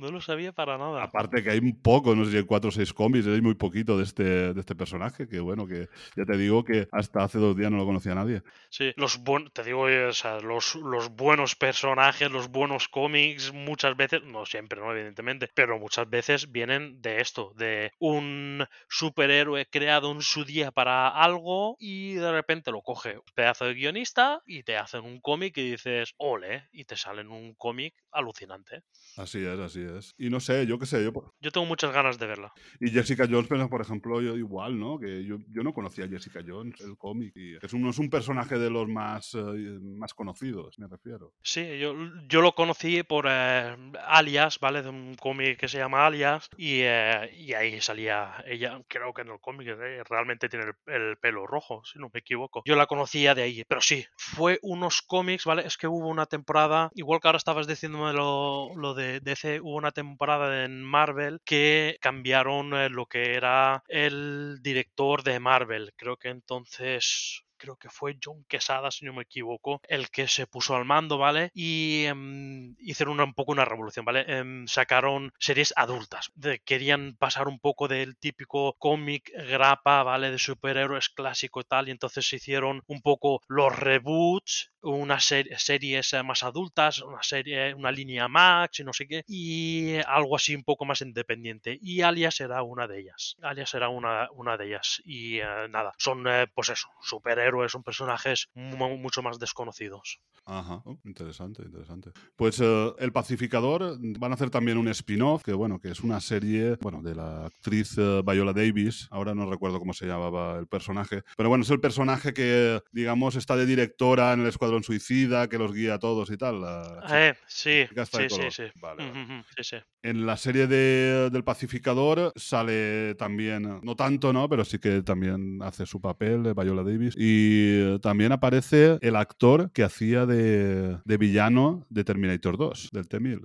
No 0.04 0.12
lo 0.12 0.20
sabía 0.20 0.52
para 0.52 0.78
nada. 0.78 1.02
Aparte 1.02 1.42
que 1.42 1.50
hay 1.50 1.60
un 1.60 1.82
poco, 1.82 2.14
no 2.14 2.26
sé 2.26 2.32
si 2.32 2.38
hay 2.38 2.44
cuatro 2.44 2.68
o 2.68 2.72
seis 2.74 2.92
cómics, 2.92 3.26
hay 3.26 3.40
muy 3.40 3.56
poquito 3.56 3.98
de 3.98 4.04
este, 4.04 4.54
de 4.54 4.60
este 4.60 4.76
personaje, 4.76 5.30
que 5.30 5.40
bueno, 5.40 5.66
que 5.66 5.88
ya 6.18 6.26
te 6.26 6.36
digo 6.36 6.66
que 6.66 6.90
hasta 6.92 7.24
hace 7.24 7.40
dos 7.40 7.56
días 7.56 7.72
no 7.72 7.78
lo 7.78 7.86
conocía 7.86 8.14
nadie. 8.14 8.44
Sí, 8.70 8.92
los 8.98 9.20
buen, 9.20 9.50
te 9.52 9.64
digo, 9.64 9.88
eh, 9.88 10.08
o 10.08 10.12
sea, 10.12 10.42
los, 10.42 10.76
los 10.76 11.08
buenos 11.08 11.56
personajes, 11.56 12.30
los 12.30 12.50
buenos 12.50 12.90
cómics, 12.90 13.54
muchas 13.54 13.96
veces, 13.96 14.24
no 14.26 14.46
siempre, 14.46 14.82
no, 14.82 14.92
evidentemente, 14.92 15.50
pero 15.56 15.80
muchas 15.80 16.10
veces 16.10 16.52
vienen 16.52 17.02
de 17.02 17.22
esto, 17.22 17.54
de 17.56 17.94
un 17.98 18.66
superhéroe 18.90 19.68
creado 19.68 20.12
en 20.12 20.22
su 20.22 20.44
día 20.44 20.72
para 20.72 21.08
algo 21.08 21.78
y 21.80 22.16
de 22.16 22.30
repente 22.30 22.72
lo 22.72 22.82
coge 22.82 23.20
un 23.20 23.24
pedazo 23.34 23.64
de 23.64 23.76
guionista 23.76 24.42
y 24.46 24.64
te 24.64 24.76
hacen 24.76 25.06
un 25.06 25.22
cómic 25.22 25.58
y 25.58 25.72
dices, 25.72 26.14
ole, 26.18 26.68
y 26.74 26.84
te 26.84 26.98
salen 26.98 27.30
un 27.30 27.54
cómic 27.54 27.96
alucinante. 28.12 28.84
Así 29.16 29.46
es, 29.46 29.60
así 29.60 29.82
es. 29.82 29.93
Y 30.18 30.30
no 30.30 30.40
sé, 30.40 30.66
yo 30.66 30.80
qué 30.80 30.86
sé, 30.86 31.04
yo... 31.04 31.12
Yo 31.42 31.52
tengo 31.52 31.66
muchas 31.66 31.94
ganas 31.94 32.20
de 32.20 32.28
verla. 32.28 32.54
Y 32.80 32.90
Jessica 32.90 33.28
Jones, 33.30 33.48
pero, 33.48 33.70
por 33.70 33.82
ejemplo, 33.82 34.22
yo 34.22 34.36
igual, 34.36 34.80
¿no? 34.80 35.00
Que 35.00 35.26
yo, 35.26 35.38
yo 35.50 35.64
no 35.64 35.74
conocía 35.74 36.06
a 36.06 36.08
Jessica 36.10 36.42
Jones, 36.46 36.80
el 36.82 36.98
cómic. 36.98 37.34
Y 37.36 37.56
es 37.56 37.74
un, 37.74 37.82
no 37.82 37.90
es 37.90 38.00
un 38.00 38.10
personaje 38.10 38.58
de 38.58 38.70
los 38.70 38.88
más, 38.88 39.34
eh, 39.36 39.80
más 39.82 40.14
conocidos, 40.14 40.78
me 40.80 40.88
refiero. 40.88 41.34
Sí, 41.42 41.80
yo, 41.80 41.96
yo 42.28 42.42
lo 42.42 42.54
conocí 42.54 43.04
por 43.04 43.26
eh, 43.30 43.76
Alias, 44.08 44.60
¿vale? 44.60 44.82
De 44.82 44.90
un 44.90 45.16
cómic 45.16 45.58
que 45.58 45.68
se 45.68 45.78
llama 45.78 46.06
Alias 46.06 46.50
y, 46.58 46.82
eh, 46.82 47.30
y 47.36 47.54
ahí 47.54 47.80
salía 47.82 48.44
ella, 48.46 48.82
creo 48.88 49.14
que 49.14 49.22
en 49.22 49.30
el 49.30 49.40
cómic 49.40 49.68
eh, 49.68 50.04
realmente 50.10 50.50
tiene 50.50 50.66
el, 50.66 50.94
el 50.94 51.18
pelo 51.18 51.46
rojo, 51.48 51.84
si 51.84 52.00
no 52.00 52.10
me 52.14 52.20
equivoco. 52.20 52.62
Yo 52.66 52.76
la 52.76 52.88
conocía 52.88 53.36
de 53.36 53.44
ahí, 53.44 53.64
pero 53.68 53.82
sí, 53.82 54.06
fue 54.18 54.60
unos 54.62 55.02
cómics, 55.02 55.46
¿vale? 55.46 55.66
Es 55.66 55.78
que 55.78 55.88
hubo 55.88 56.08
una 56.08 56.26
temporada, 56.26 56.90
igual 56.94 57.20
que 57.20 57.28
ahora 57.28 57.38
estabas 57.38 57.68
diciéndome 57.68 58.14
lo, 58.14 58.76
lo 58.76 58.94
de 58.94 59.20
DC, 59.20 59.62
una 59.76 59.92
temporada 59.92 60.66
en 60.66 60.84
Marvel 60.84 61.40
que 61.46 61.98
cambiaron 62.02 62.74
eh, 62.74 62.90
lo 62.90 63.06
que 63.06 63.36
era 63.36 63.84
el 63.88 64.60
director 64.62 65.24
de 65.24 65.40
Marvel. 65.40 65.94
Creo 65.96 66.18
que 66.18 66.30
entonces 66.30 67.42
creo 67.58 67.78
que 67.78 67.90
fue 67.90 68.18
John 68.22 68.44
Quesada, 68.50 68.92
si 68.92 69.06
no 69.06 69.14
me 69.14 69.22
equivoco, 69.24 69.80
el 69.88 70.10
que 70.10 70.28
se 70.28 70.48
puso 70.48 70.76
al 70.76 70.84
mando, 70.84 71.18
¿vale? 71.18 71.50
Y 71.54 72.04
em, 72.06 72.76
hicieron 72.80 73.14
una- 73.14 73.24
un 73.24 73.34
poco 73.34 73.54
una 73.54 73.64
revolución, 73.64 74.04
¿vale? 74.04 74.26
Em, 74.28 74.68
sacaron 74.68 75.32
series 75.40 75.74
adultas. 75.78 76.30
Querían 76.66 77.16
pasar 77.18 77.48
un 77.48 77.60
poco 77.60 77.88
del 77.88 78.18
típico 78.18 78.74
cómic 78.80 79.32
grapa, 79.48 80.04
¿vale? 80.04 80.30
De 80.32 80.40
superhéroes 80.40 81.10
clásico 81.10 81.62
y 81.62 81.64
tal. 81.64 81.88
Y 81.88 81.92
entonces 81.92 82.28
se 82.28 82.36
hicieron 82.38 82.82
un 82.88 83.02
poco 83.02 83.42
los 83.48 83.74
reboots, 83.78 84.73
unas 84.84 85.24
ser- 85.26 85.50
series 85.60 86.14
eh, 86.14 86.24
más 86.24 86.44
adultas, 86.44 87.02
una 87.02 87.24
serie, 87.24 87.74
una 87.74 87.92
línea 87.92 88.28
Max 88.28 88.80
y 88.80 88.84
no 88.84 88.94
sé 88.94 89.08
qué. 89.08 89.24
Y 89.28 89.96
algo 90.08 90.36
así 90.36 90.56
un 90.56 90.64
poco 90.64 90.86
más 90.86 91.02
independiente. 91.02 91.78
Y 91.82 92.02
Alias 92.02 92.40
era 92.42 92.62
una 92.64 92.88
de 92.88 93.00
ellas. 93.00 93.36
Alias 93.42 93.74
era 93.74 93.90
una, 93.90 94.30
una 94.32 94.58
de 94.58 94.68
ellas. 94.68 95.02
Y 95.06 95.38
eh, 95.40 95.46
nada, 95.70 95.94
son 95.98 96.26
eh, 96.28 96.48
pues 96.54 96.70
eso, 96.70 96.88
superhéroes, 97.02 97.72
son 97.72 97.84
personajes 97.84 98.50
mu- 98.54 98.98
mucho 98.98 99.22
más 99.24 99.40
desconocidos. 99.40 100.20
Ajá, 100.46 100.82
oh, 100.86 101.00
interesante, 101.06 101.64
interesante. 101.64 102.12
Pues 102.36 102.60
El 102.60 103.12
Pacificador 103.14 103.98
van 104.20 104.32
a 104.32 104.36
hacer 104.36 104.50
también 104.50 104.78
un 104.78 104.90
spin-off, 104.90 105.42
que 105.44 105.54
bueno, 105.54 105.80
que 105.80 105.90
es 105.90 106.02
una 106.02 106.20
serie, 106.20 106.76
bueno, 106.82 107.02
de 107.02 107.16
la 107.16 107.46
actriz 107.46 107.96
Viola 108.26 108.52
Davis, 108.52 109.08
ahora 109.12 109.34
no 109.34 109.50
recuerdo 109.50 109.80
cómo 109.80 109.94
se 109.94 110.06
llamaba 110.06 110.60
el 110.60 110.68
personaje, 110.68 111.22
pero 111.38 111.48
bueno, 111.48 111.64
es 111.64 111.70
el 111.70 111.80
personaje 111.80 112.34
que, 112.34 112.82
digamos, 112.92 113.36
está 113.36 113.56
de 113.56 113.66
directora 113.66 114.34
en 114.34 114.42
el 114.42 114.48
Escuadrón 114.48 114.73
Suicida, 114.82 115.48
que 115.50 115.60
los 115.60 115.74
guía 115.74 115.96
a 115.96 116.00
todos 116.00 116.32
y 116.32 116.38
tal. 116.38 116.62
la 116.62 117.06
Eh, 117.12 117.36
sí, 117.46 117.86
sí, 117.88 118.28
sí, 118.30 118.50
sí. 118.50 118.64
Vale, 118.82 119.04
vale. 119.06 119.12
Ujú, 119.12 119.34
ujú, 119.34 119.44
sí, 119.58 119.64
sí. 119.64 119.76
En 120.02 120.26
la 120.26 120.36
serie 120.36 120.68
de- 120.68 121.30
del 121.30 121.44
Pacificador 121.44 122.34
sale 122.36 123.16
también, 123.16 123.80
no 123.84 123.96
tanto, 123.96 124.34
¿no? 124.34 124.50
Pero 124.50 124.66
sí 124.66 124.78
que 124.80 125.02
también 125.02 125.60
hace 125.62 125.86
su 125.86 126.02
papel, 126.02 126.54
Viola 126.56 126.84
Davis. 126.84 127.14
Y 127.18 128.00
también 128.00 128.32
aparece 128.32 128.98
el 129.02 129.16
actor 129.16 129.72
que 129.72 129.84
hacía 129.84 130.26
de, 130.26 130.98
de 131.06 131.18
villano 131.18 131.86
de 131.90 132.04
Terminator 132.04 132.58
2, 132.58 132.90
del 132.92 133.08
T-1000, 133.08 133.42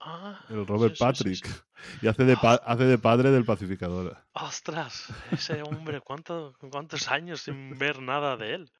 Ah, 0.00 0.44
el 0.50 0.66
Robert 0.66 0.94
sí, 0.96 1.04
Patrick. 1.04 1.64
Y 2.02 2.08
hace 2.08 2.24
de, 2.24 2.36
pa- 2.36 2.60
hace 2.64 2.84
de 2.84 2.98
padre 2.98 3.30
del 3.30 3.44
Pacificador. 3.44 4.16
Ostras, 4.32 5.08
ese 5.30 5.62
hombre, 5.62 6.00
¿cuánto- 6.00 6.54
¿cuántos 6.70 7.08
años 7.08 7.42
sin 7.42 7.78
ver 7.78 8.00
nada 8.02 8.36
de 8.36 8.54
él? 8.54 8.70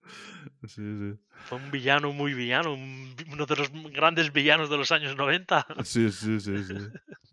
Sí, 0.67 0.77
sí. 0.77 1.15
Fue 1.47 1.59
un 1.59 1.71
villano 1.71 2.13
muy 2.13 2.33
villano, 2.33 2.73
un 2.73 3.15
vi- 3.17 3.25
uno 3.33 3.45
de 3.47 3.57
los 3.57 3.71
grandes 3.93 4.33
villanos 4.33 4.71
de 4.71 4.77
los 4.79 4.91
años 4.93 5.17
90. 5.17 5.67
Sí, 5.85 6.11
sí, 6.11 6.41
sí, 6.41 6.65
sí. 6.65 6.75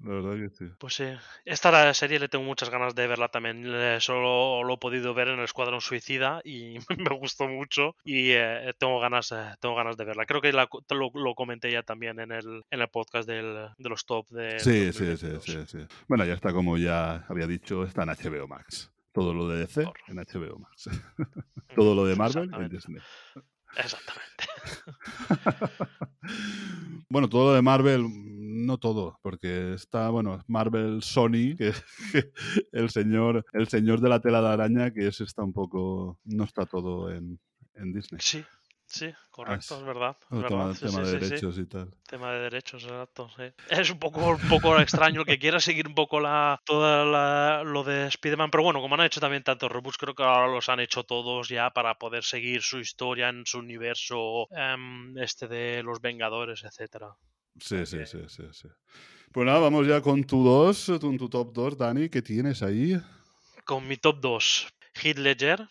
La 0.04 0.14
verdad 0.16 0.36
que 0.36 0.50
sí. 0.50 0.66
Pues 0.80 0.96
sí, 0.96 1.06
esta 1.46 1.94
serie 1.94 2.20
le 2.20 2.28
tengo 2.28 2.44
muchas 2.44 2.70
ganas 2.72 2.96
de 2.96 3.06
verla 3.08 3.28
también. 3.30 3.64
Solo 4.02 4.64
lo 4.64 4.74
he 4.74 4.78
podido 4.78 5.14
ver 5.14 5.28
en 5.30 5.38
el 5.40 5.46
Escuadrón 5.46 5.80
Suicida 5.82 6.42
y 6.44 6.78
me 6.98 7.16
gustó 7.18 7.48
mucho 7.48 7.96
y 8.04 8.32
eh, 8.32 8.74
tengo 8.80 9.00
ganas, 9.00 9.32
eh, 9.32 9.56
tengo 9.60 9.76
ganas 9.76 9.98
de 9.98 10.06
verla. 10.06 10.26
Creo 10.26 10.42
que 10.42 10.52
la 10.52 10.68
lo, 10.90 11.12
lo 11.14 11.36
comenté 11.36 11.72
ya 11.72 11.84
también 11.84 12.20
en 12.20 12.32
el, 12.32 12.64
en 12.70 12.82
el 12.82 12.88
podcast 12.90 13.28
del- 13.28 13.70
de 13.78 13.90
los 13.90 14.06
top 14.06 14.28
de 14.30 14.60
Sí, 14.60 14.92
sí, 14.92 14.94
sí, 14.94 15.28
2022. 15.28 15.44
sí, 15.44 15.61
sí. 15.66 15.80
Bueno, 16.08 16.26
ya 16.26 16.34
está 16.34 16.54
como 16.54 16.78
ya 16.78 17.26
había 17.28 17.48
dicho, 17.48 17.84
está 17.84 18.04
en 18.04 18.10
HBO 18.10 18.48
Max. 18.48 18.92
Todo 19.12 19.34
lo 19.34 19.48
de 19.50 19.60
DC 19.60 19.84
en 20.08 20.18
HBO 20.18 20.60
Max. 20.60 20.90
Todo 21.76 21.96
lo 21.96 22.06
de 22.06 22.16
Marvel 22.16 22.50
en. 22.54 22.70
Disney. 22.70 23.02
Exactamente. 23.78 24.46
Bueno, 27.12 27.28
todo 27.28 27.50
lo 27.50 27.56
de 27.56 27.62
Marvel, 27.62 28.06
no 28.66 28.78
todo, 28.78 29.20
porque 29.22 29.74
está, 29.74 30.10
bueno, 30.12 30.42
Marvel 30.48 31.04
Sony, 31.04 31.58
que, 31.58 31.74
que 32.14 32.32
el 32.72 32.90
señor, 32.90 33.46
el 33.52 33.68
señor 33.68 34.00
de 34.00 34.08
la 34.08 34.22
tela 34.22 34.42
de 34.42 34.48
araña, 34.48 34.92
que 34.92 35.08
ese 35.08 35.26
está 35.26 35.44
un 35.44 35.52
poco, 35.52 36.18
no 36.24 36.46
está 36.46 36.66
todo 36.66 37.12
en, 37.12 37.38
en 37.74 37.92
Disney. 37.92 38.22
Sí, 38.24 38.46
sí, 38.92 39.14
correcto, 39.30 39.76
es- 39.76 39.80
es 39.82 39.86
verdad. 39.86 40.18
es 40.20 40.32
El 40.32 40.46
tema, 40.46 40.64
verdad, 40.64 40.74
sí, 40.74 40.86
tema 40.86 40.92
sí, 40.92 41.12
de 41.12 41.20
sí, 41.20 41.26
derechos 41.26 41.58
y 41.58 41.66
tal. 41.66 41.92
Tema 42.08 42.32
de 42.34 42.40
derechos, 42.42 42.84
exacto. 42.84 43.30
sí. 43.38 43.44
Es 43.70 43.90
un 43.90 44.00
poco, 44.00 44.20
un 44.32 44.48
poco 44.48 44.80
extraño 44.80 45.22
el 45.22 45.26
que 45.26 45.40
quiera 45.40 45.60
seguir 45.60 45.88
un 45.88 45.96
poco 45.96 46.20
la, 46.20 46.60
toda 46.66 47.06
la- 47.06 47.64
lo 47.64 47.84
de 47.84 48.08
Spider-Man, 48.08 48.52
pero 48.52 48.64
bueno, 48.64 48.82
como 48.82 48.96
han 48.96 49.02
hecho 49.02 49.20
también 49.22 49.44
tantos 49.44 49.72
reboots, 49.72 49.98
creo 49.98 50.14
que 50.14 50.24
ahora 50.24 50.48
los 50.54 50.68
han 50.70 50.80
hecho 50.82 51.04
todos 51.04 51.48
ya 51.50 51.70
para 51.70 51.96
poder 51.96 52.24
seguir 52.24 52.62
su 52.62 52.80
historia 52.80 53.30
en 53.30 53.46
su 53.46 53.60
universo 53.60 54.48
em, 54.52 55.18
este 55.18 55.48
de 55.48 55.84
los 55.84 56.02
Vengadores, 56.02 56.64
etcétera. 56.64 57.16
Sí, 57.60 57.86
sí, 57.86 58.06
sí, 58.06 58.20
sí, 58.28 58.44
sí. 58.52 58.68
Pues 59.32 59.46
nada, 59.46 59.60
vamos 59.60 59.88
ya 59.88 60.02
con 60.02 60.24
tu 60.24 60.44
2, 60.44 60.92
con 61.00 61.18
tu 61.18 61.30
top 61.30 61.54
2, 61.54 61.78
Dani, 61.78 62.10
¿qué 62.10 62.22
tienes 62.22 62.62
ahí? 62.64 63.00
Con 63.66 63.88
mi 63.88 63.98
top 63.98 64.20
2, 64.22 64.68
Heath 64.94 65.18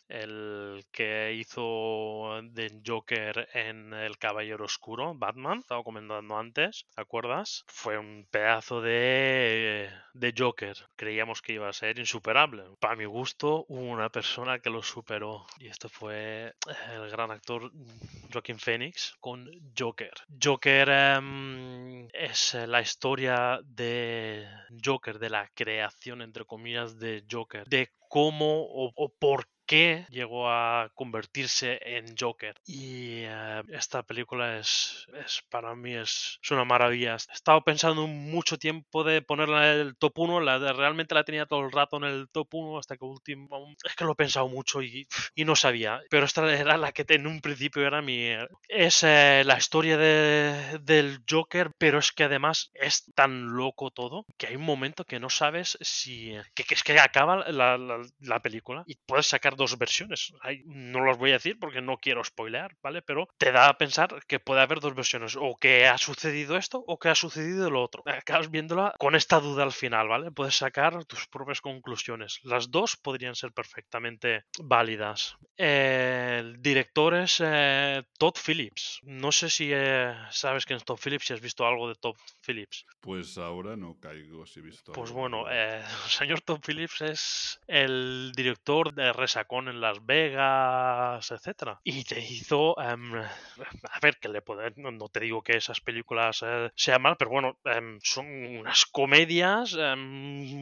el 0.09 0.85
que 0.91 1.35
hizo 1.35 2.41
de 2.43 2.81
Joker 2.85 3.49
en 3.53 3.93
El 3.93 4.19
Caballero 4.19 4.65
Oscuro, 4.65 5.15
Batman, 5.15 5.59
estaba 5.61 5.85
comentando 5.85 6.37
antes, 6.37 6.87
¿te 6.95 7.01
acuerdas? 7.01 7.65
Fue 7.69 7.99
un 7.99 8.27
pedazo 8.31 8.81
de, 8.81 9.91
de 10.15 10.35
Joker. 10.37 10.77
Creíamos 10.97 11.43
que 11.43 11.53
iba 11.53 11.69
a 11.69 11.73
ser 11.73 11.99
insuperable. 11.99 12.65
Para 12.81 12.97
mi 12.97 13.05
gusto, 13.05 13.67
hubo 13.69 13.83
una 13.83 14.09
persona 14.09 14.59
que 14.59 14.71
lo 14.71 14.83
superó. 14.83 15.47
Y 15.59 15.69
esto 15.69 15.89
fue 15.89 16.55
el 16.93 17.11
gran 17.11 17.31
actor 17.31 17.71
Joaquin 18.33 18.59
Phoenix 18.59 19.15
con 19.21 19.49
Joker. 19.79 20.15
Joker 20.43 20.89
em, 20.89 22.09
es 22.13 22.55
la 22.55 22.81
historia 22.81 23.61
de 23.65 24.49
Joker, 24.85 25.19
de 25.19 25.31
la 25.31 25.49
creación, 25.55 26.23
entre 26.23 26.45
comillas, 26.45 26.99
de 26.99 27.25
Joker, 27.31 27.69
cómo 28.11 28.67
o, 28.83 28.93
o 28.97 29.09
por 29.09 29.47
qué 29.71 30.05
llegó 30.11 30.51
a 30.51 30.91
convertirse 30.97 31.79
en 31.81 32.17
Joker. 32.19 32.57
Y 32.67 33.21
eh, 33.23 33.63
esta 33.69 34.03
película 34.03 34.59
es, 34.59 35.07
para 35.49 35.77
mí 35.77 35.95
es, 35.95 36.41
una 36.51 36.65
maravilla. 36.65 37.13
He 37.13 37.33
estado 37.33 37.63
pensando 37.63 38.09
mucho 38.09 38.59
tiempo 38.59 39.05
de 39.05 39.23
ponerla 39.23 39.75
en 39.75 39.79
el 39.79 39.97
top 39.97 40.19
1, 40.19 40.41
la 40.41 40.59
realmente 40.73 41.15
la 41.15 41.23
tenía 41.23 41.47
todo 41.47 41.61
el 41.61 41.71
rato 41.71 41.99
en 41.99 42.03
el 42.05 42.29
top 42.31 42.49
1 42.53 42.79
hasta 42.79 42.97
que 42.97 43.05
último... 43.05 43.49
Es 43.85 43.95
que 43.95 44.05
lo 44.05 44.13
he 44.13 44.17
pensado 44.17 44.49
mucho 44.49 44.83
y, 44.83 45.07
no 45.45 45.55
sabía. 45.55 46.01
Pero 46.11 46.27
esta 46.27 46.53
era 46.53 46.77
la 46.77 46.91
que 46.91 47.05
en 47.09 47.29
un 47.29 47.41
principio 47.41 47.87
era 47.87 48.03
mi... 48.03 48.29
Es 48.67 49.05
eh, 49.05 49.45
la 49.47 49.57
historia 49.57 49.97
de, 49.97 50.81
del 50.83 51.23
Joker, 51.31 51.71
pero 51.79 52.01
es 52.01 52.11
que 52.11 52.25
además 52.25 52.73
es 52.75 53.05
tan 53.15 53.53
loco 53.57 53.93
todo 53.93 54.27
que 54.37 54.49
hay 54.49 54.57
un 54.57 54.65
momento 54.65 55.05
que 55.05 55.21
no 55.21 55.31
sabes 55.31 55.79
si... 55.81 56.35
Que, 56.57 56.65
es 56.75 56.83
que 56.83 56.99
acaba 56.99 57.49
la, 57.53 57.79
la- 57.79 58.03
la 58.19 58.41
película 58.43 58.83
y 58.87 58.97
puedes 59.07 59.27
sacar 59.29 59.60
dos 59.61 59.77
versiones. 59.79 60.33
Hay- 60.41 60.63
no 60.65 61.01
los 61.05 61.19
voy 61.19 61.31
a 61.31 61.35
decir 61.35 61.59
porque 61.61 61.83
no 61.83 61.99
quiero 61.99 62.25
spoilear, 62.25 62.75
¿vale? 62.83 63.03
Pero 63.03 63.29
te 63.39 63.53
da 63.53 63.69
a 63.69 63.77
pensar 63.79 64.09
que 64.27 64.41
puede 64.41 64.63
haber 64.63 64.81
dos 64.81 64.95
versiones. 64.95 65.37
O 65.39 65.57
que 65.61 65.87
ha 65.87 65.99
sucedido 65.99 66.57
esto 66.57 66.83
o 66.87 66.99
que 66.99 67.11
ha 67.11 67.15
sucedido 67.15 67.71
lo 67.71 67.83
otro. 67.83 68.03
Acabas 68.07 68.51
viéndola 68.51 68.95
con 68.99 69.15
esta 69.15 69.39
duda 69.41 69.63
al 69.65 69.73
final, 69.73 70.09
¿vale? 70.09 70.31
Puedes 70.31 70.57
sacar 70.57 71.05
tus 71.05 71.27
propias 71.29 71.61
conclusiones. 71.61 72.41
Las 72.43 72.71
dos 72.71 72.97
podrían 72.97 73.35
ser 73.35 73.53
perfectamente 73.53 74.45
válidas. 74.59 75.37
El 75.57 76.61
director 76.63 77.15
es 77.15 77.41
eh, 77.45 78.03
Todd 78.19 78.35
Phillips. 78.45 79.01
No 79.03 79.31
sé 79.31 79.51
si 79.51 79.71
eh, 79.73 80.15
sabes 80.31 80.65
quién 80.65 80.79
es 80.79 80.85
Todd 80.85 80.99
Phillips, 80.99 81.27
si 81.27 81.35
has 81.35 81.41
visto 81.41 81.67
algo 81.67 81.87
de 81.89 81.95
Todd 81.97 82.17
Phillips. 82.47 82.87
Pues 83.01 83.37
ahora 83.37 83.77
no 83.77 83.99
caigo 84.01 84.47
si 84.47 84.61
he 84.61 84.63
visto. 84.63 84.93
Pues 84.93 85.11
algo 85.11 85.21
bueno, 85.21 85.45
de- 85.45 85.51
eh, 85.55 85.79
el 85.81 86.11
señor 86.11 86.41
Todd 86.41 86.61
Phillips 86.67 87.01
es 87.03 87.61
el 87.67 88.33
director 88.35 88.95
de 88.95 89.13
Resacón 89.51 89.69
en 89.69 89.81
Las 89.81 90.05
Vegas, 90.05 91.31
etcétera. 91.31 91.81
Y 91.83 92.05
te 92.05 92.21
hizo, 92.21 92.81
em, 92.81 93.15
a 93.17 94.01
ver, 94.01 94.19
que 94.19 94.29
le 94.29 94.43
puede, 94.43 94.73
no, 94.77 94.91
no 94.91 95.09
te 95.09 95.21
digo 95.21 95.43
que 95.43 95.57
esas 95.57 95.81
películas 95.81 96.43
eh, 96.47 96.71
sean 96.77 97.03
mal, 97.03 97.17
pero 97.19 97.31
bueno, 97.31 97.57
em, 97.65 97.99
son 98.03 98.27
unas 98.27 98.87
comedias 98.87 99.75
em, 99.79 99.99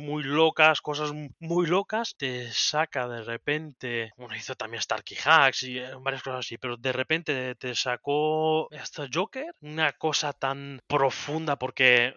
muy 0.07 0.23
locas, 0.23 0.81
cosas 0.81 1.13
muy 1.39 1.67
locas. 1.67 2.17
Te 2.17 2.51
saca 2.53 3.07
de 3.09 3.23
repente, 3.23 4.13
bueno, 4.17 4.35
hizo 4.37 4.55
también 4.55 4.83
Starkey 4.83 5.19
Hacks 5.25 5.65
y 5.65 5.79
eh, 5.79 5.91
varias 6.01 6.23
cosas 6.23 6.41
así, 6.41 6.57
pero 6.59 6.77
de 6.77 6.93
repente 6.93 7.55
te 7.57 7.75
sacó 7.75 8.71
esta 8.71 9.07
Joker, 9.13 9.55
una 9.61 9.93
cosa 9.93 10.33
tan 10.33 10.81
profunda 10.87 11.57
porque 11.57 12.15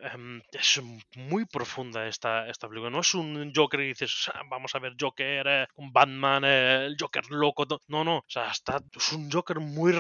es 0.52 0.82
muy 1.16 1.46
profunda 1.46 2.08
esta, 2.08 2.48
esta 2.48 2.68
película. 2.68 2.90
No 2.92 3.02
es 3.02 3.14
un 3.14 3.52
Joker 3.56 3.80
que 3.80 3.86
dices, 3.88 4.30
"Ah, 4.34 4.42
vamos 4.50 4.74
a 4.76 4.80
ver 4.80 4.94
Joker, 5.00 5.48
eh, 5.48 5.68
un 5.76 5.92
Batman, 5.92 6.44
eh, 6.62 6.86
el 6.86 6.96
Joker 7.00 7.30
loco. 7.32 7.66
to-". 7.68 7.82
No, 7.88 8.04
no, 8.04 8.18
o 8.20 8.26
sea, 8.28 8.52
está, 8.52 8.80
es 8.96 9.12
un 9.14 9.32
Joker 9.32 9.60
muy, 9.60 9.94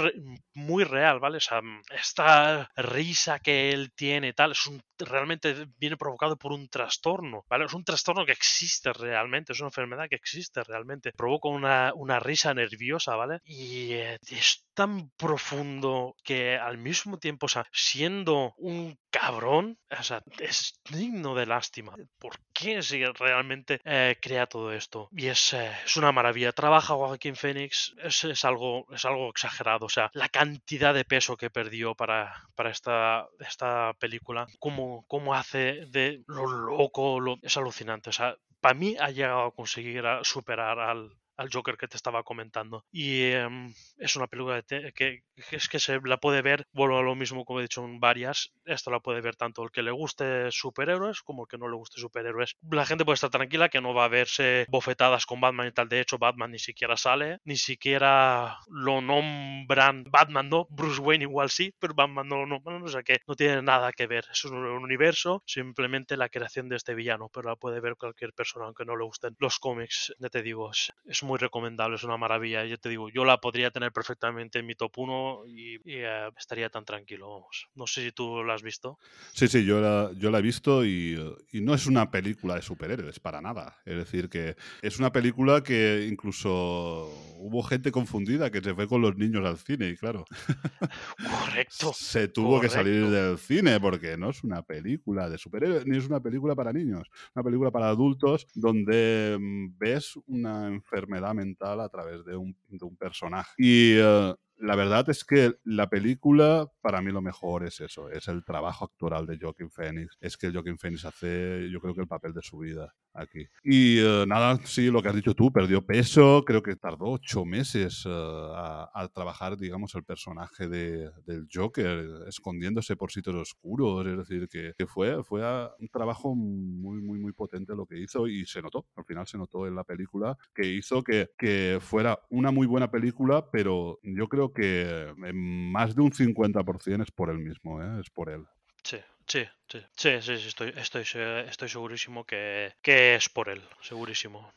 muy 0.54 0.84
real, 0.84 1.20
¿vale? 1.20 1.38
O 1.38 1.40
sea, 1.42 1.62
mm, 1.62 1.82
esta 1.92 2.70
risa 2.76 3.40
que 3.40 3.72
él 3.72 3.92
tiene 3.94 4.34
tal, 4.34 4.52
es 4.52 4.66
un, 4.68 4.82
realmente 5.00 5.68
viene 5.78 5.98
provocado 5.98 6.38
por 6.38 6.52
un 6.54 6.68
trastorno, 6.70 7.46
¿vale? 7.50 7.66
Es 7.66 7.74
un 7.74 7.84
trastorno 7.84 8.26
que 8.26 8.32
existe 8.34 8.94
realmente, 8.94 9.54
es 9.54 9.60
una 9.60 9.70
enfermedad 9.70 10.08
que 10.10 10.16
existe 10.16 10.64
realmente. 10.64 11.12
Provoca 11.16 11.50
una, 11.50 11.92
una 11.96 12.20
risa 12.20 12.54
nerviosa, 12.54 13.16
¿vale? 13.16 13.40
Y 13.44 13.94
eh, 13.94 14.18
es 14.30 14.66
tan 14.74 15.12
profundo 15.18 16.16
que 16.24 16.56
al 16.58 16.78
mismo 16.78 17.18
tiempo, 17.18 17.46
o 17.48 17.50
sea, 17.50 17.66
siendo 17.72 18.54
un 18.58 18.98
cabrón, 19.12 19.78
o 19.98 20.04
sea, 20.04 20.24
es 20.40 20.80
digno 20.90 21.36
de 21.36 21.46
lástima. 21.46 21.96
¿Por 22.18 22.36
qué 22.54 22.82
si 22.82 23.04
realmente 23.06 23.80
eh, 23.84 24.18
crea 24.22 24.48
todo 24.48 24.72
esto? 24.74 25.10
Y 25.12 25.28
es, 25.28 25.54
eh, 25.54 25.72
es 25.86 25.98
una 25.98 26.12
maravilla. 26.12 26.52
Trabaja 26.54 26.94
Joaquín 26.96 27.36
Phoenix, 27.36 27.94
es, 28.04 28.24
es 28.24 28.46
algo, 28.46 28.86
es 28.94 29.06
algo 29.06 29.30
exagerado. 29.30 29.86
O 29.86 29.90
sea, 29.90 30.10
la 30.14 30.30
cantidad 30.30 30.94
de 30.94 31.06
peso 31.06 31.38
que 31.38 31.50
perdió 31.50 31.96
para, 31.96 32.34
para 32.56 32.72
esta, 32.72 33.28
esta 33.40 33.94
película, 34.00 34.48
cómo, 34.60 35.06
cómo 35.08 35.34
hace 35.36 35.86
de 35.88 36.24
lo 36.28 36.46
loco, 36.48 37.20
lo- 37.20 37.38
es 37.42 37.58
alucinante. 37.58 38.10
O 38.10 38.14
sea, 38.14 38.36
para 38.62 38.76
mí 38.76 38.96
ha 39.00 39.10
llegado 39.12 39.42
a 39.46 39.54
conseguir 39.56 40.04
superar 40.24 40.80
al, 40.80 41.12
al 41.42 41.50
Joker 41.52 41.78
que 41.78 41.88
te 41.88 41.98
estaba 41.98 42.24
comentando. 42.24 42.86
Y 42.92 43.24
em, 43.32 43.74
es 43.98 44.16
una 44.16 44.28
película 44.28 44.62
que- 44.64 44.92
que 44.94 45.24
es 45.52 45.68
que 45.70 45.80
se 45.80 46.00
la 46.04 46.18
puede 46.18 46.42
ver, 46.42 46.66
vuelvo 46.74 46.98
a 47.00 47.02
lo 47.04 47.16
mismo 47.16 47.46
como 47.46 47.60
he 47.60 47.64
dicho 47.64 47.84
en 47.84 48.00
varias, 48.00 48.52
esto 48.66 48.92
la 48.92 49.00
puede 49.00 49.22
ver 49.22 49.36
tanto 49.36 49.64
el 49.64 49.72
que 49.72 49.82
le 49.84 49.92
guste 49.92 50.52
superhéroes 50.52 51.22
como 51.22 51.44
el 51.44 51.48
que 51.48 51.58
no 51.58 51.68
le 51.68 51.76
guste 51.76 52.00
superhéroes. 52.00 52.56
La 52.70 52.86
gente 52.86 53.06
puede 53.06 53.16
estar 53.16 53.30
tranquila 53.30 53.70
que 53.70 53.82
no 53.82 53.94
va 53.94 54.06
a 54.06 54.08
verse 54.08 54.66
bofetadas 54.70 55.26
con 55.26 55.42
Batman 55.42 55.68
y 55.68 55.72
tal. 55.72 55.90
De 55.90 56.00
hecho, 56.02 56.18
Batman 56.18 56.52
ni 56.52 56.60
siquiera 56.60 56.96
sale, 56.98 57.40
ni 57.44 57.58
siquiera 57.58 58.58
lo 58.70 59.02
nombran. 59.02 60.04
Batman 60.10 60.50
no, 60.50 60.68
Bruce 60.70 61.02
Wayne 61.02 61.24
igual 61.24 61.50
sí, 61.50 61.74
pero 61.80 61.94
Batman 61.94 62.28
no 62.28 62.38
lo 62.38 62.46
nombran, 62.48 62.84
o 62.84 62.88
sea 62.88 63.04
que 63.04 63.20
no 63.28 63.36
tiene 63.36 63.62
nada 63.62 63.92
que 63.94 64.08
ver. 64.08 64.26
Es 64.32 64.44
un 64.46 64.56
universo, 64.58 65.44
simplemente 65.46 66.18
la 66.18 66.30
creación 66.30 66.70
de 66.70 66.76
este 66.78 66.94
villano, 66.96 67.30
pero 67.34 67.50
la 67.50 67.56
puede 67.56 67.80
ver 67.80 67.96
cualquier 67.96 68.34
persona 68.34 68.66
aunque 68.66 68.86
no 68.86 68.96
le 68.96 69.04
gusten 69.06 69.36
los 69.40 69.60
cómics. 69.60 70.14
Ya 70.20 70.30
te 70.30 70.42
digo, 70.42 70.72
es, 70.72 70.92
es 71.06 71.24
muy 71.24 71.31
recomendable, 71.38 71.96
es 71.96 72.04
una 72.04 72.18
maravilla. 72.18 72.66
Yo 72.66 72.78
te 72.78 72.90
digo, 72.90 73.10
yo 73.10 73.26
la 73.26 73.40
podría 73.40 73.72
tener 73.72 73.92
perfectamente 73.92 74.60
en 74.60 74.66
mi 74.66 74.76
top 74.76 74.92
1 74.98 75.44
y, 75.48 75.76
y, 75.76 75.82
eh, 75.86 76.30
estaría 76.38 76.70
tan 76.70 76.86
tranquilo, 76.86 77.30
vamos. 77.30 77.68
No 77.76 77.88
sé 77.88 78.04
si 78.04 78.12
tú 78.12 78.44
la 78.44 78.54
has 78.56 78.64
visto. 78.64 78.98
Sí, 79.34 79.48
sí, 79.48 79.66
yo 79.66 79.82
la, 79.82 80.12
yo 80.18 80.32
la 80.32 80.40
he 80.40 80.42
visto 80.42 80.86
y, 80.86 81.18
y 81.52 81.62
no 81.62 81.74
es 81.74 81.88
una 81.88 82.12
película 82.12 82.56
de 82.56 82.62
superhéroes 82.62 83.20
para 83.20 83.42
nada. 83.42 83.78
Es 83.86 83.96
decir, 83.96 84.30
que 84.30 84.56
es 84.82 85.00
una 85.00 85.12
película 85.12 85.62
que 85.64 86.08
incluso 86.10 87.10
hubo 87.38 87.64
gente 87.64 87.92
confundida 87.92 88.52
que 88.52 88.62
se 88.62 88.74
fue 88.74 88.88
con 88.88 89.02
los 89.02 89.18
niños 89.18 89.46
al 89.46 89.58
cine 89.58 89.90
y 89.90 89.98
claro, 89.98 90.26
Correcto. 91.18 91.92
se 91.94 92.28
tuvo 92.28 92.62
que 92.62 92.70
salir 92.70 93.10
del 93.10 93.38
cine 93.38 93.80
porque 93.80 94.18
no 94.18 94.30
es 94.30 94.44
una 94.44 94.62
película 94.62 95.30
de 95.30 95.38
superhéroes 95.38 95.86
ni 95.86 95.98
es 95.98 96.08
una 96.08 96.20
película 96.20 96.56
para 96.56 96.72
niños, 96.72 97.10
una 97.36 97.44
película 97.44 97.72
para 97.72 97.90
adultos 97.90 98.48
donde 98.54 99.38
mm, 99.40 99.78
ves 99.78 100.18
una 100.28 100.68
enfermedad 100.68 101.11
mental 101.34 101.82
a 101.82 101.90
través 101.90 102.24
de 102.26 102.36
un, 102.36 102.56
de 102.70 102.86
un 102.86 102.96
personaje. 102.96 103.52
Y 103.58 103.96
eh, 103.98 104.36
la 104.62 104.76
verdad 104.76 105.10
es 105.10 105.24
que 105.26 105.54
la 105.64 105.90
película, 105.90 106.68
para 106.82 107.02
mí 107.02 107.12
lo 107.12 107.22
mejor 107.22 107.66
es 107.66 107.80
eso, 107.82 108.10
es 108.10 108.28
el 108.28 108.44
trabajo 108.46 108.86
actoral 108.86 109.26
de 109.26 109.38
Joaquin 109.40 109.70
Phoenix. 109.72 110.18
Es 110.22 110.38
que 110.38 110.52
Joaquin 110.52 110.78
Phoenix 110.78 111.06
hace, 111.06 111.70
yo 111.72 111.80
creo 111.82 111.94
que 111.96 112.02
el 112.02 112.08
papel 112.08 112.34
de 112.34 112.42
su 112.42 112.60
vida 112.60 112.94
aquí. 113.14 113.46
Y 113.64 114.00
eh, 114.00 114.26
nada, 114.28 114.60
sí, 114.66 114.90
lo 114.90 115.02
que 115.02 115.10
has 115.10 115.16
dicho 115.16 115.34
tú, 115.34 115.52
perdió 115.52 115.86
peso, 115.86 116.44
creo 116.46 116.62
que 116.64 116.76
tardó 116.76 117.06
ocho 117.12 117.44
meses 117.46 118.04
eh, 118.06 118.10
a, 118.10 118.90
a 118.94 119.08
trabajar, 119.10 119.58
digamos, 119.58 119.94
el 119.96 120.04
personaje 120.04 120.68
de- 120.68 121.10
del 121.26 121.48
Joker, 121.54 122.06
escondiéndose 122.28 122.96
por 122.96 123.12
sitios 123.12 123.36
oscuros, 123.36 124.06
es 124.08 124.18
decir, 124.18 124.48
que, 124.48 124.74
que 124.78 124.86
fue, 124.88 125.24
fue 125.24 125.44
a- 125.46 125.72
un 125.80 125.88
trabajo 125.90 126.36
muy, 126.36 127.02
muy, 127.02 127.20
muy 127.20 127.34
potente 127.34 127.76
lo 127.76 127.86
que 127.86 128.00
hizo 128.00 128.28
y 128.28 128.46
se 128.46 128.62
notó, 128.62 128.86
al 128.96 129.06
final 129.06 129.28
se 129.28 129.38
notó 129.38 129.68
en 129.68 129.76
la 129.76 129.84
película, 129.84 130.38
que 130.54 130.66
hizo 130.68 131.04
que, 131.04 131.30
que 131.38 131.80
fuera 131.82 132.20
una 132.30 132.52
muy 132.52 132.68
buena 132.68 132.90
película, 132.92 133.50
pero 133.52 134.00
yo 134.04 134.28
creo 134.28 134.51
que 134.54 135.14
en 135.24 135.72
más 135.72 135.96
de 135.96 136.02
un 136.02 136.12
50% 136.12 137.04
es 137.04 137.12
por 137.12 137.30
él 137.30 137.40
mismo, 137.40 137.82
¿eh? 137.82 138.00
es 138.00 138.10
por 138.10 138.30
él. 138.30 138.46
Sí, 138.84 138.98
sí, 139.26 139.46
sí, 139.68 139.80
sí, 139.96 140.22
sí, 140.22 140.38
sí, 140.38 140.48
estoy, 140.48 140.74
estoy, 140.76 141.04
estoy 141.48 141.70
segurísimo 141.70 142.26
que, 142.26 142.74
que 142.82 143.16
es 143.16 143.30
por 143.30 143.50
él, 143.50 143.62
segurísimo. 143.82 144.52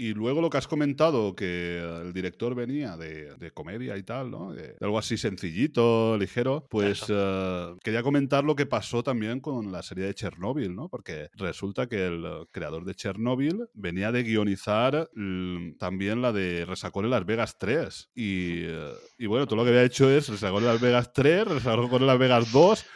Y 0.00 0.14
luego 0.14 0.40
lo 0.40 0.48
que 0.48 0.58
has 0.58 0.68
comentado, 0.68 1.34
que 1.34 1.78
el 2.02 2.12
director 2.12 2.54
venía 2.54 2.96
de, 2.96 3.34
de 3.34 3.50
comedia 3.50 3.96
y 3.96 4.04
tal, 4.04 4.30
¿no? 4.30 4.52
De, 4.52 4.68
de 4.68 4.76
algo 4.80 4.96
así 4.96 5.16
sencillito, 5.18 6.16
ligero, 6.16 6.68
pues 6.70 7.04
eh, 7.08 7.74
quería 7.82 8.04
comentar 8.04 8.44
lo 8.44 8.54
que 8.54 8.64
pasó 8.64 9.02
también 9.02 9.40
con 9.40 9.72
la 9.72 9.82
serie 9.82 10.04
de 10.04 10.14
Chernobyl, 10.14 10.72
¿no? 10.72 10.88
Porque 10.88 11.30
resulta 11.34 11.88
que 11.88 12.06
el 12.06 12.24
creador 12.52 12.84
de 12.84 12.94
Chernobyl 12.94 13.66
venía 13.74 14.12
de 14.12 14.22
guionizar 14.22 15.10
mm, 15.16 15.78
también 15.78 16.22
la 16.22 16.32
de 16.32 16.64
Resacón 16.64 17.04
en 17.06 17.10
Las 17.10 17.26
Vegas 17.26 17.58
3. 17.58 18.10
Y, 18.14 18.62
eh, 18.66 18.92
y 19.18 19.26
bueno, 19.26 19.46
todo 19.46 19.56
lo 19.56 19.64
que 19.64 19.70
había 19.70 19.82
hecho 19.82 20.08
es 20.08 20.28
Resacón 20.28 20.62
en 20.62 20.68
Las 20.68 20.80
Vegas 20.80 21.12
3, 21.12 21.48
Resacón 21.48 22.02
en 22.02 22.06
Las 22.06 22.18
Vegas 22.20 22.52
2, 22.52 22.86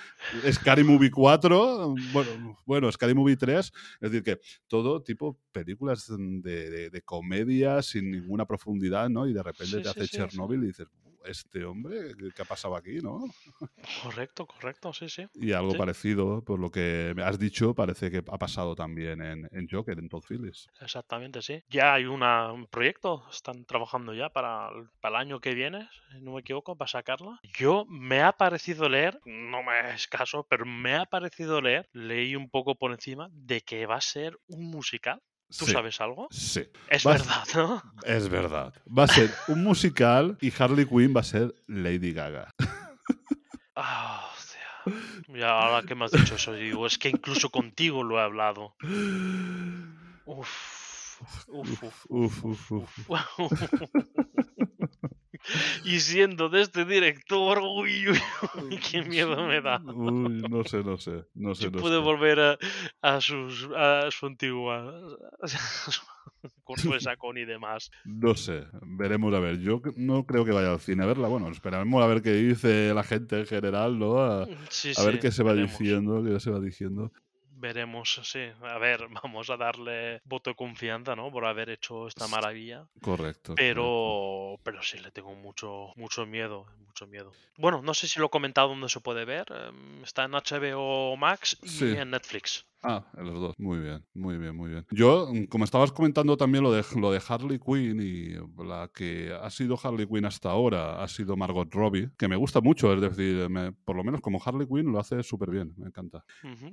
Scary 0.53 0.85
Movie 0.85 1.11
4, 1.11 1.97
bueno, 2.13 2.57
bueno, 2.65 2.93
Scary 2.93 3.13
Movie 3.13 3.37
3, 3.37 3.73
es 4.03 4.11
decir, 4.13 4.23
que 4.23 4.39
todo 4.69 5.03
tipo 5.03 5.37
películas 5.51 6.07
de, 6.09 6.71
de- 6.71 6.92
de 6.93 7.03
comedia 7.03 7.83
sin 7.83 8.11
ninguna 8.13 8.47
profundidad, 8.47 9.11
¿no? 9.11 9.27
Y 9.27 9.33
de 9.35 9.43
repente 9.43 9.81
Sí, 9.81 9.83
te 9.83 9.89
hace 9.89 10.09
sí, 10.09 10.29
sí. 10.29 10.29
Chernobyl 10.29 10.63
y 10.65 10.69
dices, 10.69 10.89
este 11.25 11.65
hombre, 11.65 12.15
¿qué, 12.35 12.43
ha 12.43 12.47
pasado 12.47 12.77
aquí, 12.77 13.01
no? 13.03 13.25
Correcto, 13.95 14.47
correcto, 14.47 14.93
sí, 14.93 15.09
sí. 15.09 15.27
Y 15.35 15.53
algo 15.53 15.77
parecido, 15.77 16.43
por 16.45 16.59
lo 16.59 16.71
que 16.71 17.13
me 17.17 17.23
has 17.23 17.39
dicho, 17.39 17.75
parece 17.75 18.11
que 18.11 18.19
ha 18.19 18.39
pasado 18.39 18.75
también 18.75 19.23
en, 19.23 19.49
en 19.51 19.67
Joker, 19.71 19.99
en 19.99 20.09
Todd 20.09 20.25
Phillips. 20.29 20.71
Exactamente, 20.81 21.41
sí. 21.43 21.63
Ya 21.69 21.95
hay 21.95 22.05
una- 22.07 22.53
un 22.53 22.67
proyecto, 22.67 23.25
están 23.31 23.65
trabajando 23.65 24.13
ya 24.15 24.29
para 24.31 24.69
el, 24.69 24.89
para 25.01 25.17
el 25.17 25.21
año 25.23 25.41
que 25.41 25.55
viene, 25.55 25.89
si 26.11 26.21
no 26.21 26.33
me 26.33 26.41
equivoco, 26.41 26.77
para 26.77 26.89
sacarla. 26.89 27.39
Yo 27.59 27.85
me 27.89 28.23
ha 28.23 28.33
parecido 28.33 28.89
leer, 28.89 29.19
no 29.25 29.63
me 29.63 29.95
es 29.95 30.07
caso, 30.09 30.47
pero 30.49 30.65
me 30.67 30.95
ha 30.97 31.05
parecido 31.07 31.61
leer, 31.61 31.89
leí 31.93 32.35
un 32.37 32.51
poco 32.51 32.75
por 32.75 32.91
encima, 32.93 33.29
de 33.33 33.61
que 33.63 33.87
va 33.87 33.97
a 33.97 34.01
ser 34.01 34.37
un 34.49 34.71
musical. 34.71 35.21
¿Tú 35.59 35.67
Sí, 35.67 35.73
sabes 35.73 36.01
algo? 36.01 36.29
Sí, 36.31 36.65
Es 36.89 37.07
Va 37.07 37.13
verdad, 37.13 37.45
¿no? 37.55 37.83
es 38.05 38.29
verdad. 38.29 38.73
Va 38.87 39.05
a 39.05 39.09
ser 39.09 39.31
un 39.49 39.63
musical 39.63 40.39
y 40.41 40.53
Harley 40.59 40.87
Quinn 40.87 41.15
va 41.15 41.21
a 41.21 41.25
ser 41.25 41.55
Lady 41.67 42.13
Gaga. 42.13 42.51
Ah, 43.77 44.31
hostia. 44.35 44.61
Ya 45.29 45.51
ahora 45.51 45.83
que 45.87 45.95
me 45.95 46.05
has 46.07 46.13
dicho 46.13 46.35
eso, 46.35 46.53
digo, 46.55 46.87
es 46.87 46.99
que 46.99 47.09
incluso 47.09 47.51
contigo 47.51 48.03
lo 48.03 48.19
he 48.19 48.23
hablado. 48.23 48.77
Uf, 50.25 51.21
uf, 51.49 51.83
uf, 51.83 52.07
Uf, 52.09 52.45
uf, 52.45 52.71
uf. 52.73 53.09
y 55.85 56.01
siendo 56.01 56.49
de 56.49 56.63
este 56.63 56.85
director, 56.85 57.59
uy, 57.61 58.09
uy, 58.09 58.19
uy, 58.63 58.79
qué 58.79 59.03
miedo 59.03 59.37
me 59.47 59.61
da. 59.61 59.81
Uy, 59.85 60.43
no 60.49 60.65
sé, 60.65 60.83
no 60.85 60.97
sé, 60.97 61.25
no 61.35 61.55
sé. 61.55 61.65
Si 61.65 61.71
no 61.71 61.81
puede 61.81 61.97
sé. 61.97 62.03
volver 62.03 62.41
a, 62.41 62.59
a 63.03 63.21
sus 63.21 63.69
a 63.77 64.11
su 64.11 64.27
antigua 64.27 64.95
con 66.65 66.77
su 66.79 66.93
Sacón 67.01 67.39
y 67.39 67.45
demás. 67.45 67.91
No 68.05 68.35
sé, 68.35 68.65
veremos 68.83 69.33
a 69.35 69.41
ver. 69.41 69.59
Yo 69.61 69.81
no 69.97 70.27
creo 70.27 70.45
que 70.45 70.53
vaya 70.53 70.73
al 70.73 70.81
cine 70.81 71.05
a 71.05 71.07
verla. 71.07 71.29
Bueno, 71.29 71.49
esperaremos 71.49 72.03
a 72.03 72.07
ver 72.07 72.23
qué 72.23 72.33
dice 72.33 72.93
la 72.95 73.05
gente 73.05 73.41
en 73.41 73.47
general, 73.47 73.99
¿no? 73.99 74.19
A, 74.19 74.49
Sí, 74.69 74.93
a 74.97 75.03
ver 75.05 75.15
sí, 75.15 75.21
qué 75.21 75.31
se 75.31 75.43
va 75.43 75.53
veremos. 75.53 75.79
diciendo, 75.79 76.23
qué 76.25 76.41
se 76.41 76.51
va 76.51 76.61
diciendo. 76.61 77.13
Veremos, 77.63 78.21
sí. 78.25 78.41
A 78.63 78.79
ver, 78.79 79.07
vamos 79.23 79.49
a 79.49 79.57
darle 79.57 80.21
voto 80.25 80.51
de 80.51 80.57
confianza, 80.57 81.15
¿no? 81.15 81.31
Por 81.31 81.45
haber 81.47 81.71
hecho 81.71 82.09
esta 82.09 82.27
maravilla. 82.27 82.87
Correcto. 83.01 83.55
correcto. 83.55 83.55
Pero, 83.55 84.59
pero 84.65 84.83
sí 84.83 84.99
le 84.99 85.13
tengo 85.13 85.33
mucho, 85.37 85.93
mucho 85.95 86.27
miedo, 86.27 86.67
mucho 86.87 87.07
miedo. 87.07 87.33
Bueno, 87.57 87.81
no 87.81 87.95
sé 87.95 88.09
si 88.09 88.19
lo 88.19 88.27
he 88.27 88.31
comentado 88.31 88.69
dónde 88.69 88.89
se 88.89 89.01
puede 89.01 89.25
ver. 89.25 89.47
em, 89.51 90.03
Está 90.03 90.25
en 90.25 90.33
HBO 90.35 91.17
Max 91.17 91.57
y 91.63 91.69
Sí. 91.69 91.95
en 91.97 92.11
Netflix. 92.11 92.67
Ah, 92.85 93.05
los 93.17 93.35
dos. 93.41 93.55
Muy 93.59 93.79
bien, 93.79 94.05
muy 94.13 94.39
bien, 94.39 94.57
muy 94.57 94.71
bien. 94.71 94.85
Yo, 94.91 95.29
mm, 95.33 95.45
como 95.45 95.65
estabas 95.65 95.93
comentando 95.93 96.37
también 96.37 96.65
lo 96.65 96.73
de, 96.73 96.85
lo 96.97 97.13
de 97.13 97.21
Harley 97.27 97.61
Quinn 97.61 98.01
y 98.03 98.35
la 98.65 98.91
que 98.93 99.33
ha 99.41 99.51
sido 99.51 99.79
Harley 99.83 100.07
Quinn 100.07 100.25
hasta 100.25 100.51
ahora 100.51 101.03
ha 101.03 101.07
sido 101.07 101.37
Margot 101.37 101.73
Robbie, 101.73 102.11
que 102.19 102.27
me 102.27 102.35
gusta 102.37 102.61
mucho, 102.61 102.93
es 102.93 103.01
decir, 103.01 103.49
me- 103.49 103.71
por 103.73 103.95
lo 103.97 104.03
menos 104.03 104.21
como 104.21 104.41
Harley 104.45 104.67
Quinn 104.67 104.91
lo 104.91 104.99
hace 104.99 105.23
súper 105.23 105.51
bien, 105.51 105.73
me 105.77 105.87
encanta. 105.87 106.25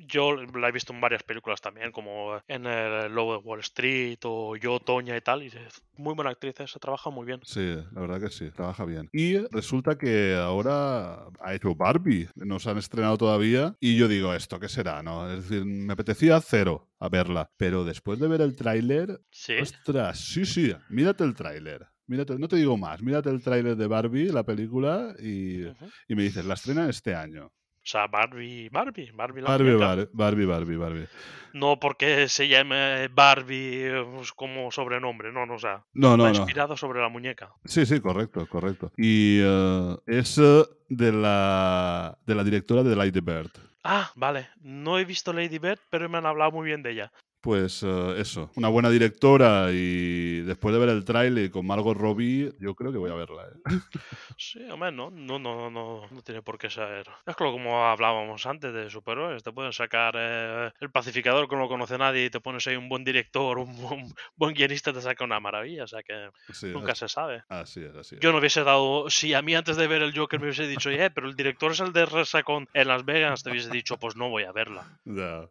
Yo 0.07 0.35
la 0.35 0.69
he 0.69 0.71
visto 0.71 0.93
en 0.93 1.01
varias 1.01 1.21
películas 1.21 1.61
también, 1.61 1.91
como 1.91 2.39
en 2.47 2.65
el 2.65 3.13
Lobo 3.13 3.33
de 3.33 3.39
Wall 3.43 3.59
Street 3.59 4.17
o 4.23 4.55
Yo, 4.55 4.79
Toña 4.79 5.15
y 5.15 5.21
tal. 5.21 5.43
Y 5.43 5.47
es 5.47 5.83
muy 5.95 6.15
buena 6.15 6.31
actriz, 6.31 6.55
se 6.65 6.79
trabaja 6.79 7.09
muy 7.11 7.25
bien. 7.25 7.39
Sí, 7.43 7.75
la 7.91 8.01
verdad 8.01 8.19
que 8.19 8.29
sí, 8.29 8.49
trabaja 8.51 8.83
bien. 8.85 9.09
Y 9.13 9.37
resulta 9.51 9.97
que 9.97 10.35
ahora 10.35 11.25
ha 11.39 11.53
hecho 11.53 11.75
Barbie, 11.75 12.27
no 12.35 12.59
se 12.59 12.69
han 12.71 12.77
estrenado 12.79 13.17
todavía, 13.17 13.75
y 13.79 13.95
yo 13.95 14.07
digo, 14.07 14.33
¿esto 14.33 14.59
qué 14.59 14.67
será? 14.69 15.03
no 15.03 15.29
Es 15.29 15.47
decir, 15.47 15.65
me 15.65 15.95
apetecía 15.99 16.39
cero 16.39 16.87
a 16.99 17.09
verla, 17.09 17.51
pero 17.57 17.83
después 17.83 18.19
de 18.19 18.27
ver 18.29 18.39
el 18.41 18.55
tráiler, 18.55 19.19
Sí. 19.31 19.53
ostras, 19.61 20.17
sí, 20.19 20.45
sí, 20.45 20.73
mírate 20.89 21.25
el 21.25 21.35
tráiler. 21.35 21.85
Mírate, 22.07 22.39
no 22.39 22.47
te 22.47 22.55
digo 22.55 22.77
más, 22.77 23.01
mírate 23.03 23.29
el 23.29 23.43
tráiler 23.43 23.75
de 23.75 23.85
Barbie, 23.85 24.31
la 24.31 24.43
película, 24.43 25.13
y, 25.21 25.63
y 25.65 26.15
me 26.15 26.23
dices, 26.23 26.45
la 26.45 26.53
estrenan 26.55 26.89
este 26.89 27.13
año. 27.13 27.47
O 27.47 27.81
sea, 27.91 28.07
Barbie, 28.07 28.69
Barbie, 28.69 29.11
Barbie 29.11 29.41
la 29.41 29.49
Barbie, 29.49 29.71
muñeca. 29.71 29.87
Bar- 29.95 30.09
Barbie, 30.13 30.45
Barbie, 30.45 30.77
Barbie. 30.77 31.07
No 31.53 31.79
porque 31.79 32.27
se 32.29 32.47
llame 32.47 33.07
Barbie 33.09 33.91
pues, 34.15 34.31
como 34.33 34.71
sobrenombre, 34.71 35.31
no, 35.33 35.45
no, 35.45 35.55
o 35.55 35.59
sea, 35.59 35.83
No, 35.93 36.15
no, 36.15 36.23
no. 36.23 36.29
inspirado 36.29 36.77
sobre 36.77 37.01
la 37.01 37.09
muñeca. 37.09 37.51
Sí, 37.65 37.85
sí, 37.85 37.99
correcto, 37.99 38.47
correcto. 38.47 38.91
Y 38.97 39.39
eh, 39.43 39.97
es 40.07 40.37
eh, 40.37 40.63
de 40.89 41.11
la, 41.11 42.17
de 42.25 42.35
la 42.35 42.43
directora 42.43 42.83
de 42.83 42.95
Lady 42.95 43.19
Bird. 43.21 43.51
Ah, 43.83 44.11
vale. 44.15 44.49
No 44.61 44.97
he 44.99 45.03
visto 45.05 45.33
Lady 45.33 45.59
Bird, 45.59 45.79
pero 45.89 46.07
me 46.09 46.17
han 46.17 46.25
hablado 46.25 46.51
muy 46.51 46.65
bien 46.65 46.81
de 46.83 46.91
ella. 46.91 47.11
Pues 47.41 47.83
eh, 47.83 48.15
eso, 48.17 48.51
una 48.57 48.67
buena 48.67 48.89
directora 48.89 49.67
y 49.71 50.41
después 50.41 50.73
de 50.73 50.79
ver 50.79 50.89
el 50.89 51.05
tráiler 51.05 51.49
con 51.49 51.65
Margot 51.65 51.95
Robbie, 51.97 52.51
yo 52.59 52.75
creo 52.75 52.91
que 52.91 52.97
voy 52.97 53.09
a 53.11 53.15
verla. 53.15 53.43
¿eh? 53.47 53.59
Sí, 54.37 54.59
hombre, 54.69 54.91
no, 54.91 55.09
no, 55.09 55.37
no, 55.39 55.69
no, 55.69 56.07
no 56.09 56.21
tiene 56.21 56.41
por 56.41 56.57
qué 56.57 56.69
ser. 56.69 57.07
Es 57.25 57.35
como 57.35 57.85
hablábamos 57.85 58.45
antes 58.45 58.73
de 58.73 58.89
superhéroes, 58.89 59.43
te 59.43 59.51
pueden 59.51 59.71
sacar 59.73 60.13
eh, 60.17 60.71
el 60.79 60.91
pacificador 60.91 61.47
que 61.49 61.55
no 61.55 61.63
lo 61.63 61.67
conoce 61.69 61.97
nadie 61.97 62.25
y 62.25 62.29
te 62.29 62.39
pones 62.39 62.65
ahí 62.67 62.75
un 62.75 62.87
buen 62.89 63.03
director, 63.03 63.57
un 63.57 63.75
buen, 63.81 64.05
buen 64.35 64.53
guionista, 64.53 64.91
te 64.93 65.01
saca 65.01 65.23
una 65.23 65.39
maravilla, 65.39 65.83
o 65.83 65.87
sea 65.87 66.03
que 66.03 66.29
Sí, 66.53 66.67
nunca 66.67 66.91
así, 66.93 66.99
se 67.01 67.09
sabe. 67.09 67.43
así 67.49 67.81
es, 67.83 67.95
así 67.95 68.15
es. 68.15 68.21
Yo 68.21 68.31
no 68.31 68.39
hubiese 68.39 68.63
dado, 68.63 69.09
si 69.09 69.33
a 69.33 69.41
mí 69.41 69.55
antes 69.55 69.77
de 69.77 69.87
ver 69.87 70.01
el 70.01 70.17
Joker 70.17 70.39
me 70.39 70.45
hubiese 70.47 70.67
dicho, 70.67 70.89
eh, 70.89 71.09
pero 71.09 71.27
el 71.27 71.35
director 71.35 71.71
es 71.71 71.79
el 71.79 71.91
de 71.93 72.05
Resacon 72.05 72.67
en 72.73 72.87
Las 72.87 73.05
Vegas, 73.05 73.43
te 73.43 73.51
hubiese 73.51 73.69
dicho, 73.71 73.97
pues 73.97 74.15
no 74.15 74.29
voy 74.29 74.43
a 74.43 74.51
verla. 74.51 74.87
Ya, 75.05 75.43
Eh, 75.43 75.49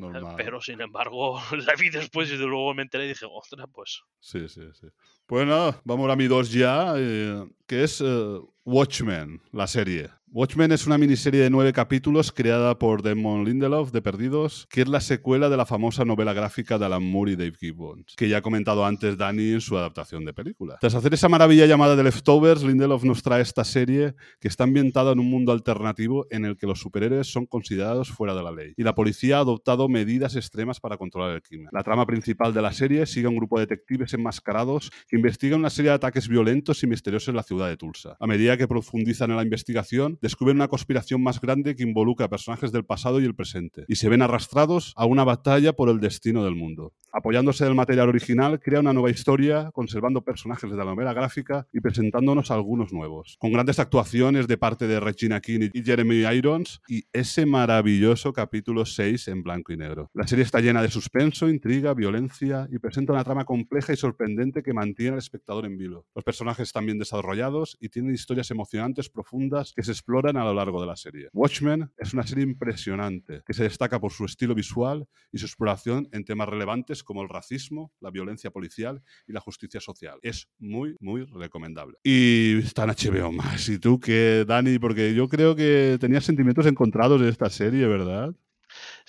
normal. 0.00 0.34
Pero 0.36 0.60
sin 0.60 0.80
embargo, 0.80 1.40
la 1.66 1.74
vi 1.74 1.90
después 1.90 2.30
y 2.30 2.36
de 2.36 2.46
luego 2.46 2.74
me 2.74 2.82
enteré 2.82 3.04
y 3.04 3.08
dije, 3.08 3.26
ostras, 3.30 3.66
pues. 3.72 4.02
Sí, 4.18 4.48
sí, 4.48 4.62
sí. 4.72 4.86
Pues 5.26 5.46
nada, 5.46 5.80
vamos 5.84 6.10
a 6.10 6.16
mi 6.16 6.26
dos 6.26 6.50
ya, 6.50 6.94
eh, 6.96 7.46
que 7.70 7.84
es 7.84 8.00
eh, 8.00 8.40
Watchmen, 8.64 9.40
la 9.52 9.68
serie. 9.68 10.10
Watchmen 10.32 10.70
es 10.70 10.86
una 10.86 10.96
miniserie 10.96 11.40
de 11.40 11.50
nueve 11.50 11.72
capítulos 11.72 12.30
creada 12.30 12.78
por 12.78 13.02
Damon 13.02 13.44
Lindelof 13.44 13.90
de 13.90 14.00
Perdidos, 14.00 14.68
que 14.70 14.82
es 14.82 14.88
la 14.88 15.00
secuela 15.00 15.48
de 15.48 15.56
la 15.56 15.66
famosa 15.66 16.04
novela 16.04 16.32
gráfica 16.32 16.78
de 16.78 16.86
Alan 16.86 17.02
Moore 17.02 17.32
y 17.32 17.36
Dave 17.36 17.54
Gibbons, 17.58 18.14
que 18.16 18.28
ya 18.28 18.36
ha 18.36 18.40
comentado 18.40 18.86
antes 18.86 19.18
Dani 19.18 19.54
en 19.54 19.60
su 19.60 19.76
adaptación 19.76 20.24
de 20.24 20.32
película. 20.32 20.78
Tras 20.80 20.94
hacer 20.94 21.14
esa 21.14 21.28
maravilla 21.28 21.66
llamada 21.66 21.96
The 21.96 22.04
Leftovers, 22.04 22.62
Lindelof 22.62 23.02
nos 23.02 23.24
trae 23.24 23.42
esta 23.42 23.64
serie 23.64 24.14
que 24.38 24.46
está 24.46 24.62
ambientada 24.62 25.10
en 25.10 25.18
un 25.18 25.28
mundo 25.28 25.50
alternativo 25.50 26.28
en 26.30 26.44
el 26.44 26.56
que 26.56 26.68
los 26.68 26.78
superhéroes 26.78 27.26
son 27.26 27.46
considerados 27.46 28.08
fuera 28.10 28.32
de 28.32 28.44
la 28.44 28.52
ley 28.52 28.72
y 28.76 28.84
la 28.84 28.94
policía 28.94 29.38
ha 29.38 29.40
adoptado 29.40 29.88
medidas 29.88 30.36
extremas 30.36 30.78
para 30.78 30.96
controlar 30.96 31.34
el 31.34 31.42
crimen. 31.42 31.70
La 31.72 31.82
trama 31.82 32.06
principal 32.06 32.54
de 32.54 32.62
la 32.62 32.72
serie 32.72 33.04
sigue 33.06 33.26
a 33.26 33.30
un 33.30 33.36
grupo 33.36 33.58
de 33.58 33.66
detectives 33.66 34.14
enmascarados 34.14 34.92
que 35.08 35.16
investigan 35.16 35.58
una 35.58 35.70
serie 35.70 35.90
de 35.90 35.96
ataques 35.96 36.28
violentos 36.28 36.84
y 36.84 36.86
misteriosos 36.86 37.30
en 37.30 37.34
la 37.34 37.42
ciudad 37.42 37.59
de 37.68 37.76
Tulsa. 37.76 38.16
A 38.20 38.26
medida 38.26 38.56
que 38.56 38.68
profundizan 38.68 39.30
en 39.30 39.36
la 39.36 39.42
investigación, 39.42 40.18
descubren 40.22 40.56
una 40.56 40.68
conspiración 40.68 41.22
más 41.22 41.40
grande 41.40 41.74
que 41.76 41.82
involucra 41.82 42.26
a 42.26 42.30
personajes 42.30 42.72
del 42.72 42.84
pasado 42.84 43.20
y 43.20 43.24
el 43.24 43.34
presente, 43.34 43.84
y 43.88 43.96
se 43.96 44.08
ven 44.08 44.22
arrastrados 44.22 44.92
a 44.96 45.06
una 45.06 45.24
batalla 45.24 45.72
por 45.72 45.88
el 45.88 46.00
destino 46.00 46.44
del 46.44 46.56
mundo. 46.56 46.92
Apoyándose 47.12 47.64
del 47.64 47.74
material 47.74 48.08
original, 48.08 48.60
crea 48.60 48.80
una 48.80 48.92
nueva 48.92 49.10
historia, 49.10 49.70
conservando 49.72 50.22
personajes 50.22 50.70
de 50.70 50.76
la 50.76 50.84
novela 50.84 51.12
gráfica 51.12 51.66
y 51.72 51.80
presentándonos 51.80 52.52
algunos 52.52 52.92
nuevos. 52.92 53.36
Con 53.40 53.52
grandes 53.52 53.80
actuaciones 53.80 54.46
de 54.46 54.56
parte 54.56 54.86
de 54.86 55.00
Regina 55.00 55.40
King 55.40 55.70
y 55.72 55.82
Jeremy 55.82 56.24
Irons 56.32 56.80
y 56.88 57.04
ese 57.12 57.46
maravilloso 57.46 58.32
capítulo 58.32 58.86
6 58.86 59.26
en 59.28 59.42
blanco 59.42 59.72
y 59.72 59.76
negro. 59.76 60.10
La 60.14 60.28
serie 60.28 60.44
está 60.44 60.60
llena 60.60 60.82
de 60.82 60.90
suspenso, 60.90 61.48
intriga, 61.48 61.94
violencia 61.94 62.68
y 62.70 62.78
presenta 62.78 63.12
una 63.12 63.24
trama 63.24 63.44
compleja 63.44 63.92
y 63.92 63.96
sorprendente 63.96 64.62
que 64.62 64.72
mantiene 64.72 65.12
al 65.12 65.18
espectador 65.18 65.66
en 65.66 65.76
vilo. 65.76 66.06
Los 66.14 66.24
personajes 66.24 66.68
están 66.68 66.86
bien 66.86 66.98
desarrollados 66.98 67.49
y 67.80 67.88
tienen 67.88 68.14
historias 68.14 68.50
emocionantes 68.50 69.08
profundas 69.08 69.72
que 69.74 69.82
se 69.82 69.92
exploran 69.92 70.36
a 70.36 70.44
lo 70.44 70.54
largo 70.54 70.80
de 70.80 70.86
la 70.86 70.96
serie. 70.96 71.28
Watchmen 71.32 71.90
es 71.98 72.14
una 72.14 72.26
serie 72.26 72.44
impresionante 72.44 73.42
que 73.44 73.54
se 73.54 73.64
destaca 73.64 74.00
por 74.00 74.12
su 74.12 74.24
estilo 74.24 74.54
visual 74.54 75.06
y 75.32 75.38
su 75.38 75.46
exploración 75.46 76.08
en 76.12 76.24
temas 76.24 76.48
relevantes 76.48 77.02
como 77.02 77.22
el 77.22 77.28
racismo, 77.28 77.92
la 78.00 78.10
violencia 78.10 78.50
policial 78.50 79.02
y 79.26 79.32
la 79.32 79.40
justicia 79.40 79.80
social. 79.80 80.18
Es 80.22 80.48
muy, 80.58 80.96
muy 81.00 81.24
recomendable. 81.24 81.98
Y 82.02 82.58
está 82.58 82.84
en 82.84 82.90
HBO 82.90 83.32
más. 83.32 83.68
¿Y 83.68 83.78
tú 83.78 83.98
qué, 83.98 84.44
Dani? 84.46 84.78
Porque 84.78 85.14
yo 85.14 85.28
creo 85.28 85.56
que 85.56 85.98
tenías 86.00 86.24
sentimientos 86.24 86.66
encontrados 86.66 87.20
de 87.20 87.28
esta 87.28 87.50
serie, 87.50 87.86
¿verdad? 87.86 88.34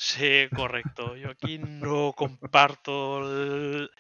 Sí, 0.04 0.50
correcto. 0.56 1.16
Yo 1.16 1.30
aquí 1.30 1.60
no 1.60 2.14
comparto 2.14 3.22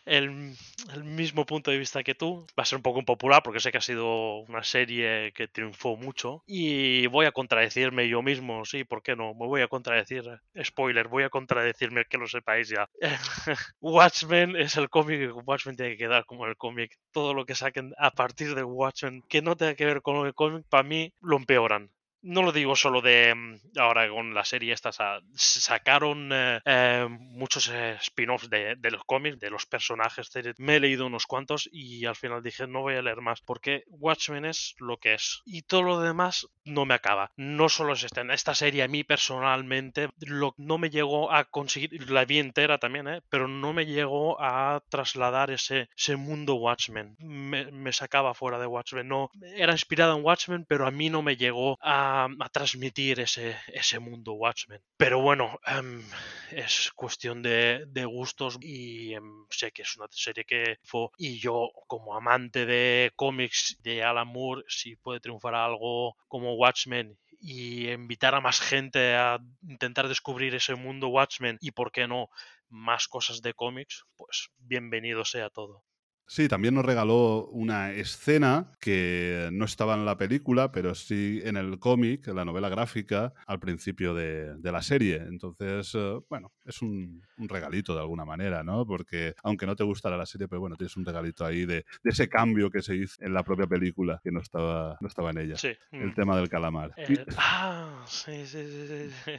el, 0.05 0.57
mismo 1.03 1.45
punto 1.45 1.69
de 1.69 1.77
vista 1.77 2.03
que 2.03 2.15
tú. 2.15 2.47
Va 2.57 2.63
a 2.63 2.65
ser 2.65 2.77
un 2.77 2.81
poco 2.81 2.97
impopular 2.97 3.43
porque 3.43 3.59
sé 3.59 3.71
que 3.71 3.77
ha 3.77 3.81
sido 3.81 4.39
una 4.39 4.63
serie 4.63 5.31
que 5.33 5.47
triunfó 5.47 5.97
mucho. 5.97 6.43
Y 6.47 7.05
voy 7.05 7.27
a 7.27 7.31
contradecirme 7.31 8.09
yo 8.09 8.23
mismo, 8.23 8.65
sí, 8.65 8.83
¿por 8.83 9.03
qué 9.03 9.15
no? 9.15 9.35
Me 9.35 9.45
voy 9.45 9.61
a 9.61 9.67
contradecir. 9.67 10.23
Spoiler, 10.59 11.07
voy 11.07 11.21
a 11.21 11.29
contradecirme, 11.29 12.05
que 12.05 12.17
lo 12.17 12.27
sepáis 12.27 12.69
ya. 12.69 12.89
Watchmen 13.79 14.55
es 14.55 14.77
el 14.77 14.89
cómic 14.89 15.31
Watchmen 15.45 15.75
tiene 15.75 15.91
que 15.91 16.05
quedar 16.05 16.25
como 16.25 16.47
el 16.47 16.57
cómic. 16.57 16.97
Todo 17.11 17.35
lo 17.35 17.45
que 17.45 17.53
saquen 17.53 17.93
a 17.99 18.09
partir 18.09 18.55
de 18.55 18.63
Watchmen 18.63 19.21
que 19.29 19.43
no 19.43 19.55
tenga 19.55 19.75
que 19.75 19.85
ver 19.85 20.01
con 20.01 20.25
el 20.25 20.33
cómic, 20.33 20.65
para 20.67 20.81
mí 20.81 21.13
lo 21.21 21.37
empeoran 21.37 21.91
no 22.23 22.43
lo 22.43 22.51
digo 22.51 22.75
solo 22.75 23.01
de 23.01 23.33
mm, 23.35 23.79
ahora 23.79 24.09
con 24.09 24.33
la 24.33 24.45
serie 24.45 24.73
esta, 24.73 24.91
sa- 24.91 25.19
sacaron 25.35 26.29
eh, 26.33 26.59
eh, 26.65 27.07
muchos 27.09 27.69
eh, 27.69 27.97
spin-offs 28.01 28.49
de, 28.49 28.77
los 28.91 29.03
cómics, 29.05 29.39
de 29.39 29.49
los 29.49 29.65
personajes, 29.65 30.29
me 30.57 30.75
he 30.75 30.79
leído 30.79 31.07
unos 31.07 31.25
cuantos 31.25 31.69
y 31.71 32.05
al 32.05 32.15
final 32.15 32.43
dije 32.43 32.67
no 32.67 32.81
voy 32.81 32.95
a 32.95 33.01
leer 33.01 33.21
más 33.21 33.41
porque 33.41 33.83
Watchmen 33.87 34.45
es 34.45 34.75
lo 34.79 34.97
que 34.97 35.13
es 35.15 35.41
y 35.45 35.63
todo 35.63 35.81
lo 35.83 35.99
demás 35.99 36.47
no 36.63 36.85
me 36.85 36.93
acaba. 36.93 37.31
No 37.37 37.69
solo 37.69 37.93
es 37.93 38.03
esta, 38.03 38.21
esta 38.33 38.53
serie 38.55 38.83
a 38.83 38.87
mí 38.87 39.03
personalmente 39.03 40.09
lo, 40.19 40.53
no 40.57 40.77
me 40.77 40.89
llegó 40.89 41.31
a 41.31 41.45
conseguir, 41.45 42.09
la 42.09 42.25
vi 42.25 42.39
entera 42.39 42.77
también, 42.77 43.21
pero 43.29 43.47
no 43.47 43.73
me 43.73 43.85
llegó 43.85 44.39
a 44.41 44.81
trasladar 44.89 45.51
ese, 45.51 45.89
ese 45.97 46.15
mundo 46.15 46.55
Watchmen. 46.55 47.15
Me, 47.19 47.71
me 47.71 47.91
sacaba 47.93 48.33
fuera 48.33 48.59
de 48.59 48.67
Watchmen. 48.67 49.07
No, 49.07 49.29
era 49.55 49.71
inspirado 49.73 50.15
en 50.17 50.23
Watchmen, 50.23 50.65
pero 50.67 50.85
a 50.85 50.91
mí 50.91 51.09
no 51.09 51.21
me 51.21 51.35
llegó 51.35 51.77
a, 51.81 52.10
a 52.11 52.49
transmitir 52.51 53.19
ese, 53.19 53.57
ese 53.67 53.99
mundo 53.99 54.33
Watchmen. 54.33 54.81
Pero 54.97 55.21
bueno, 55.21 55.59
em, 55.65 56.03
es 56.51 56.91
cuestión 56.95 57.41
de, 57.41 57.85
gustos 58.05 58.57
y 58.61 59.13
em, 59.13 59.45
sé 59.49 59.71
que 59.71 59.83
es 59.83 59.95
una 59.97 60.07
serie 60.09 60.45
que 60.45 60.77
fue 60.83 61.09
y 61.17 61.39
yo 61.39 61.69
como 61.87 62.15
amante 62.15 62.65
de 62.65 63.11
cómics 63.15 63.77
de 63.81 64.03
Alan 64.03 64.27
Moore, 64.27 64.63
si 64.67 64.95
puede 64.95 65.19
triunfar 65.19 65.55
algo 65.55 66.15
como 66.27 66.55
Watchmen 66.55 67.17
y 67.39 67.89
invitar 67.89 68.35
a 68.35 68.41
más 68.41 68.59
gente 68.59 69.15
a 69.15 69.39
intentar 69.67 70.07
descubrir 70.07 70.53
ese 70.55 70.75
mundo 70.75 71.07
Watchmen 71.07 71.57
y 71.61 71.71
por 71.71 71.91
qué 71.91 72.07
no 72.07 72.29
más 72.69 73.07
cosas 73.07 73.41
de 73.41 73.53
cómics, 73.53 74.05
pues 74.15 74.49
bienvenido 74.57 75.25
sea 75.25 75.49
todo. 75.49 75.83
Sí, 76.27 76.47
también 76.47 76.75
nos 76.75 76.85
regaló 76.85 77.47
una 77.47 77.91
escena 77.91 78.71
que 78.79 79.49
no 79.51 79.65
estaba 79.65 79.95
en 79.95 80.05
la 80.05 80.17
película, 80.17 80.71
pero 80.71 80.95
sí 80.95 81.41
en 81.43 81.57
el 81.57 81.77
cómic, 81.77 82.25
en 82.29 82.37
la 82.37 82.45
novela 82.45 82.69
gráfica, 82.69 83.33
al 83.45 83.59
principio 83.59 84.13
de, 84.13 84.55
de 84.55 84.71
la 84.71 84.81
serie. 84.81 85.17
Entonces, 85.27 85.91
eh, 85.93 86.19
bueno, 86.29 86.53
es 86.65 86.81
un, 86.81 87.21
un 87.37 87.49
regalito 87.49 87.93
de 87.93 87.99
alguna 87.99 88.23
manera, 88.23 88.63
¿no? 88.63 88.85
Porque 88.85 89.35
aunque 89.43 89.65
no 89.65 89.75
te 89.75 89.83
gustara 89.83 90.15
la 90.15 90.25
serie, 90.25 90.47
pero 90.47 90.61
bueno, 90.61 90.77
tienes 90.77 90.95
un 90.95 91.03
regalito 91.05 91.45
ahí 91.45 91.65
de, 91.65 91.83
de 92.01 92.09
ese 92.09 92.29
cambio 92.29 92.69
que 92.69 92.81
se 92.81 92.95
hizo 92.95 93.15
en 93.19 93.33
la 93.33 93.43
propia 93.43 93.67
película, 93.67 94.21
que 94.23 94.31
no 94.31 94.39
estaba, 94.39 94.95
no 95.01 95.09
estaba 95.09 95.31
en 95.31 95.37
ella. 95.39 95.57
Sí. 95.57 95.71
El 95.91 96.11
mm. 96.11 96.15
tema 96.15 96.37
del 96.37 96.47
calamar. 96.47 96.93
El- 96.95 97.25
Ah, 97.35 98.05
sí, 98.07 98.45
sí, 98.45 98.63
sí, 98.65 98.87
sí, 98.87 99.09
sí. 99.25 99.31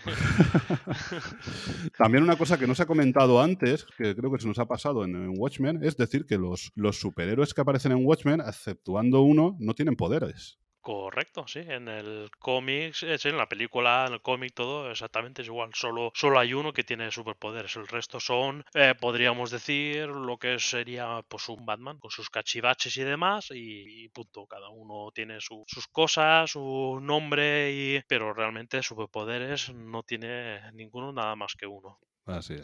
También 1.96 2.24
una 2.24 2.36
cosa 2.36 2.58
que 2.58 2.66
no 2.66 2.74
se 2.74 2.82
ha 2.82 2.86
comentado 2.86 3.40
antes, 3.40 3.84
que 3.96 4.14
creo 4.14 4.30
que 4.30 4.40
se 4.40 4.48
nos 4.48 4.58
ha 4.58 4.66
pasado 4.66 5.04
en, 5.04 5.14
en 5.14 5.32
Watchmen, 5.36 5.80
es 5.82 5.96
decir 5.96 6.26
que 6.26 6.38
los, 6.38 6.71
los 6.74 6.98
superhéroes 7.00 7.54
que 7.54 7.60
aparecen 7.62 7.92
en 7.92 8.04
Watchmen, 8.06 8.40
exceptuando 8.40 9.22
uno, 9.22 9.56
no 9.60 9.74
tienen 9.74 9.96
poderes. 9.96 10.58
Correcto, 10.80 11.46
sí. 11.46 11.60
En 11.60 11.86
el 11.88 12.28
cómic, 12.38 13.02
eh, 13.04 13.16
en 13.24 13.36
la 13.36 13.48
película, 13.48 14.04
en 14.08 14.14
el 14.14 14.20
cómic, 14.22 14.52
todo 14.54 14.90
exactamente 14.90 15.42
es 15.42 15.48
igual. 15.48 15.70
Solo, 15.74 16.10
solo 16.14 16.38
hay 16.40 16.54
uno 16.54 16.72
que 16.72 16.82
tiene 16.84 17.10
superpoderes. 17.12 17.76
El 17.76 17.86
resto 17.86 18.18
son, 18.20 18.64
eh, 18.74 18.94
podríamos 19.00 19.50
decir, 19.52 20.08
lo 20.08 20.38
que 20.38 20.58
sería 20.58 21.22
pues 21.28 21.48
un 21.48 21.64
Batman 21.64 21.98
con 22.00 22.10
sus 22.10 22.30
cachivaches 22.30 22.96
y 22.96 23.04
demás. 23.04 23.48
Y, 23.54 24.08
punto. 24.10 24.46
Cada 24.48 24.68
uno 24.70 25.10
tiene 25.14 25.40
su- 25.40 25.64
sus 25.68 25.86
cosas, 25.86 26.50
su 26.50 26.98
nombre, 27.00 27.72
y, 27.72 28.00
pero 28.08 28.34
realmente 28.34 28.82
superpoderes 28.82 29.72
no 29.72 30.02
tiene 30.02 30.60
ninguno 30.72 31.12
nada 31.12 31.36
más 31.36 31.54
que 31.54 31.66
uno. 31.66 32.00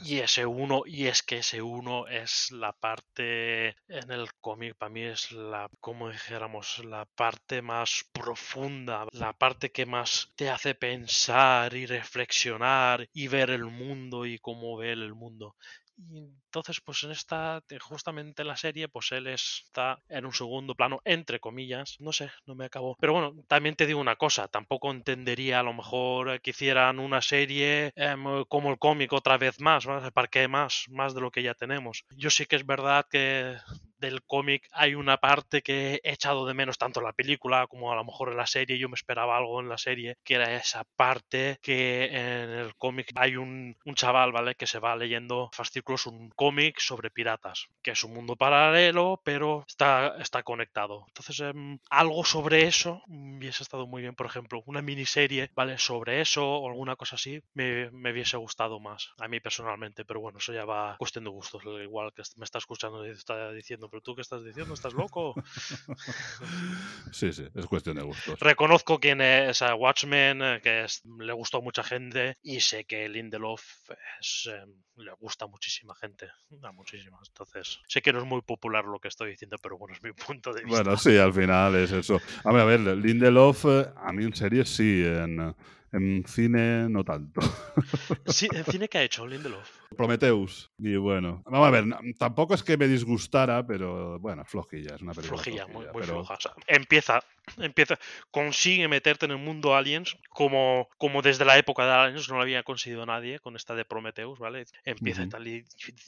Y 0.04 0.18
ese 0.18 0.46
uno, 0.46 0.82
y 0.86 1.06
es 1.06 1.22
que 1.22 1.38
ese 1.38 1.62
uno 1.62 2.06
es 2.06 2.50
la 2.52 2.72
parte 2.72 3.68
en 3.88 4.10
el 4.10 4.32
cómic, 4.40 4.76
para 4.76 4.90
mí 4.90 5.02
es 5.02 5.32
la, 5.32 5.68
como 5.80 6.10
dijéramos, 6.10 6.84
la 6.84 7.06
parte 7.06 7.60
más 7.62 8.04
profunda, 8.12 9.06
la 9.12 9.32
parte 9.32 9.70
que 9.70 9.86
más 9.86 10.32
te 10.36 10.48
hace 10.50 10.74
pensar 10.74 11.74
y 11.74 11.86
reflexionar 11.86 13.08
y 13.12 13.28
ver 13.28 13.50
el 13.50 13.64
mundo 13.64 14.26
y 14.26 14.38
cómo 14.38 14.76
ve 14.76 14.92
él 14.92 15.02
el 15.02 15.14
mundo. 15.14 15.56
Y 16.00 16.18
entonces, 16.18 16.80
pues 16.80 17.02
en 17.02 17.10
esta, 17.10 17.60
te- 17.66 17.78
justamente 17.80 18.42
en 18.42 18.48
la 18.48 18.56
serie, 18.56 18.88
pues 18.88 19.10
él 19.12 19.26
está 19.26 19.98
en 20.08 20.26
un 20.26 20.32
segundo 20.32 20.74
plano, 20.76 21.00
entre 21.04 21.40
comillas. 21.40 21.96
No 21.98 22.12
sé, 22.12 22.30
no 22.46 22.54
me 22.54 22.66
acabó. 22.66 22.96
Pero 23.00 23.14
bueno, 23.14 23.34
también 23.48 23.74
te 23.74 23.84
digo 23.86 24.00
una 24.00 24.14
cosa, 24.16 24.46
tampoco 24.48 24.90
entendería 24.92 25.60
a 25.60 25.62
lo 25.64 25.74
mejor 25.74 26.30
eh, 26.30 26.40
que 26.40 26.50
hicieran 26.50 27.00
una 27.00 27.20
serie 27.20 27.92
em, 27.96 28.44
como 28.48 28.70
el 28.70 28.78
cómic 28.78 29.12
otra 29.12 29.38
vez 29.38 29.60
más, 29.60 29.86
¿vale? 29.86 30.12
¿para 30.12 30.28
qué 30.28 30.46
más? 30.48 30.84
Más 30.90 31.14
de 31.14 31.20
lo 31.20 31.30
que 31.32 31.42
ya 31.42 31.54
tenemos. 31.54 32.04
Yo 32.16 32.30
sí 32.30 32.46
que 32.46 32.56
es 32.56 32.64
verdad 32.66 33.04
que 33.10 33.56
del 33.98 34.22
cómic 34.24 34.68
hay 34.72 34.94
una 34.94 35.18
parte 35.18 35.62
que 35.62 36.00
he 36.02 36.12
echado 36.12 36.46
de 36.46 36.54
menos 36.54 36.78
tanto 36.78 37.00
en 37.00 37.06
la 37.06 37.12
película 37.12 37.66
como 37.66 37.92
a 37.92 37.96
lo 37.96 38.04
mejor 38.04 38.30
en 38.30 38.36
la 38.36 38.46
serie. 38.46 38.78
Yo 38.78 38.88
me 38.88 38.94
esperaba 38.94 39.36
algo 39.36 39.60
en 39.60 39.68
la 39.68 39.78
serie, 39.78 40.16
que 40.24 40.34
era 40.34 40.54
esa 40.54 40.84
parte 40.96 41.58
que 41.62 42.06
en 42.06 42.50
el 42.50 42.74
cómic 42.76 43.10
hay 43.14 43.36
un, 43.36 43.76
un 43.84 43.94
chaval, 43.94 44.32
¿vale? 44.32 44.54
Que 44.54 44.66
se 44.66 44.78
va 44.78 44.96
leyendo 44.96 45.50
fascículos, 45.52 46.06
un 46.06 46.30
cómic 46.30 46.78
sobre 46.80 47.10
piratas, 47.10 47.68
que 47.82 47.92
es 47.92 48.04
un 48.04 48.14
mundo 48.14 48.36
paralelo, 48.36 49.20
pero 49.24 49.64
está, 49.68 50.16
está 50.18 50.42
conectado. 50.42 51.04
Entonces, 51.08 51.40
em, 51.40 51.78
algo 51.90 52.24
sobre 52.24 52.66
eso 52.66 53.02
mm, 53.06 53.38
hubiese 53.38 53.62
estado 53.62 53.86
muy 53.86 54.02
bien. 54.02 54.14
Por 54.14 54.26
ejemplo, 54.26 54.62
una 54.66 54.82
miniserie, 54.82 55.50
¿vale? 55.54 55.78
Sobre 55.78 56.20
eso 56.20 56.46
o 56.48 56.68
alguna 56.68 56.96
cosa 56.96 57.16
así, 57.16 57.40
me, 57.54 57.90
me 57.90 58.12
hubiese 58.12 58.36
gustado 58.36 58.80
más, 58.80 59.10
a 59.18 59.28
mí 59.28 59.40
personalmente. 59.40 60.04
Pero 60.04 60.20
bueno, 60.20 60.38
eso 60.38 60.52
ya 60.52 60.64
va 60.64 60.96
cuestión 60.98 61.24
de 61.24 61.30
gustos. 61.30 61.62
Igual 61.64 62.12
que 62.14 62.22
me 62.36 62.44
está 62.44 62.58
escuchando 62.58 63.06
y 63.06 63.10
está 63.10 63.52
diciendo, 63.52 63.87
pero 63.88 64.00
tú 64.02 64.14
qué 64.14 64.22
estás 64.22 64.44
diciendo, 64.44 64.74
¿estás 64.74 64.92
loco? 64.94 65.34
Sí, 67.12 67.32
sí, 67.32 67.46
es 67.54 67.66
cuestión 67.66 67.96
de 67.96 68.02
gustos. 68.02 68.38
Reconozco 68.40 68.98
quién 69.00 69.20
es 69.20 69.62
a 69.62 69.74
Watchmen, 69.74 70.42
eh, 70.42 70.60
que 70.62 70.84
es- 70.84 71.02
le 71.18 71.32
gustó 71.32 71.58
a 71.58 71.60
mucha 71.60 71.82
gente, 71.82 72.36
y 72.42 72.60
sé 72.60 72.84
que 72.84 73.08
Lindelof 73.08 73.62
es, 74.20 74.48
eh, 74.52 74.64
le 74.96 75.12
gusta 75.14 75.46
a 75.46 75.48
muchísima 75.48 75.94
gente, 75.94 76.28
a 76.62 76.72
muchísimas. 76.72 77.28
Entonces, 77.28 77.80
sé 77.88 78.02
que 78.02 78.12
no 78.12 78.18
es 78.20 78.24
muy 78.26 78.42
popular 78.42 78.84
lo 78.84 78.98
que 79.00 79.08
estoy 79.08 79.30
diciendo, 79.30 79.56
pero 79.62 79.78
bueno, 79.78 79.94
es 79.94 80.02
mi 80.02 80.12
punto 80.12 80.52
de 80.52 80.62
vista. 80.64 80.82
Bueno, 80.82 80.96
sí, 80.98 81.16
al 81.16 81.32
final 81.32 81.74
es 81.76 81.92
eso. 81.92 82.20
A 82.44 82.52
ver, 82.52 82.60
a 82.62 82.64
ver, 82.64 82.80
Lindelof, 82.80 83.64
eh, 83.66 83.86
a 83.96 84.12
mí 84.12 84.24
en 84.24 84.34
series 84.34 84.68
sí, 84.68 85.02
en, 85.04 85.54
en 85.92 86.24
cine 86.26 86.88
no 86.88 87.04
tanto. 87.04 87.40
Sí, 88.26 88.48
¿en 88.52 88.64
cine 88.64 88.88
qué 88.88 88.98
ha 88.98 89.02
hecho 89.02 89.26
Lindelof? 89.26 89.70
Prometheus. 89.96 90.70
Y 90.78 90.96
bueno, 90.96 91.42
vamos 91.46 91.66
a 91.68 91.70
ver, 91.70 91.84
tampoco 92.18 92.54
es 92.54 92.62
que 92.62 92.76
me 92.76 92.86
disgustara, 92.88 93.66
pero 93.66 94.18
bueno, 94.20 94.44
flojilla, 94.44 94.94
es 94.96 95.02
una 95.02 95.12
película 95.14 95.42
Flojilla, 95.42 95.64
flojilla. 95.66 95.78
muy, 95.78 95.84
muy 95.92 96.02
pero- 96.02 96.14
floja. 96.24 96.34
O 96.34 96.40
sea, 96.40 96.52
empieza, 96.66 97.20
empieza, 97.56 97.98
consigue 98.30 98.86
meterte 98.88 99.24
en 99.26 99.32
el 99.32 99.38
mundo 99.38 99.74
Aliens 99.74 100.16
como, 100.28 100.88
como 100.98 101.22
desde 101.22 101.44
la 101.44 101.56
época 101.58 101.84
de 101.86 101.92
Aliens 101.92 102.28
no 102.28 102.36
lo 102.36 102.42
había 102.42 102.62
conseguido 102.62 103.06
nadie 103.06 103.38
con 103.40 103.56
esta 103.56 103.74
de 103.74 103.84
Prometheus, 103.84 104.38
¿vale? 104.38 104.66
Empieza 104.84 105.22
y 105.22 105.28
tal 105.28 105.46
y, 105.48 105.64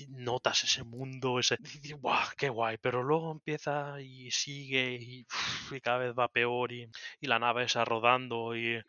notas 0.09 0.65
ese 0.65 0.85
mundo, 0.85 1.39
ese, 1.39 1.57
y 1.83 1.93
¡guau! 1.93 2.21
¡Qué 2.37 2.49
guay! 2.51 2.77
Pero 2.83 3.03
luego 3.03 3.33
empieza 3.33 4.01
y 4.01 4.31
sigue 4.31 4.99
y, 5.01 5.27
y 5.71 5.81
cada 5.81 5.99
vez 5.99 6.13
va 6.19 6.29
peor 6.29 6.73
y, 6.73 6.91
y 7.21 7.27
la 7.27 7.39
nave 7.39 7.65
está 7.65 7.85
rodando 7.85 8.55
y 8.57 8.81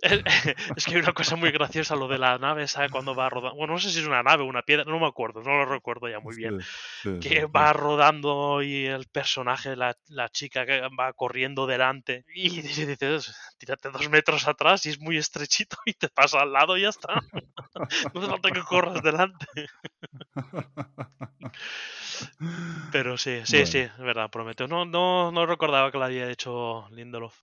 es 0.76 0.84
que 0.84 0.94
hay 0.94 1.00
una 1.00 1.12
cosa 1.12 1.34
muy 1.36 1.50
graciosa, 1.50 1.96
lo 1.96 2.06
de 2.08 2.18
la 2.18 2.38
nave, 2.38 2.68
¿sabes? 2.68 2.90
Cuando 2.90 3.14
va 3.14 3.28
rodando. 3.28 3.56
Bueno, 3.56 3.74
no 3.74 3.78
sé 3.80 3.90
si 3.90 3.98
es 4.00 4.06
una 4.06 4.22
nave 4.22 4.44
o 4.44 4.46
una 4.46 4.62
piedra, 4.62 4.84
no 4.84 4.98
me 5.00 5.06
acuerdo, 5.06 5.42
no 5.42 5.56
lo 5.56 5.64
recuerdo 5.66 6.08
ya 6.08 6.20
muy 6.20 6.36
bien. 6.36 6.60
Sí, 6.60 6.66
sí, 7.02 7.20
sí, 7.20 7.20
Que 7.20 7.40
sí. 7.40 7.46
va 7.46 7.72
rodando 7.72 8.62
y 8.62 8.86
el 8.86 9.06
personaje, 9.08 9.74
la, 9.76 9.96
la 10.08 10.28
chica 10.28 10.64
que 10.66 10.80
va 10.98 11.12
corriendo 11.14 11.66
delante 11.66 12.24
y 12.32 12.48
dices, 12.62 13.34
tírate 13.58 13.90
dos 13.90 14.08
metros 14.08 14.46
atrás 14.46 14.86
y 14.86 14.90
es 14.90 15.00
muy 15.00 15.16
estrechito 15.16 15.76
y 15.84 15.94
te 15.94 16.08
pasa 16.08 16.40
al 16.42 16.52
lado 16.52 16.76
y 16.76 16.82
ya 16.82 16.90
está. 16.90 17.14
No 18.14 18.20
hace 18.20 18.30
falta 18.30 18.50
que 18.50 18.62
corras 18.62 19.02
delante. 19.02 19.46
Pero 22.90 23.16
sí, 23.18 23.40
sí, 23.44 23.58
Bueno. 23.58 23.66
sí, 23.66 23.78
es 23.78 23.96
verdad, 23.98 24.30
prometo. 24.30 24.66
No, 24.66 24.84
no, 24.84 25.30
no 25.32 25.46
recordaba 25.46 25.90
que 25.90 25.98
lo 25.98 26.04
había 26.04 26.30
hecho 26.30 26.88
Lindelof. 26.90 27.34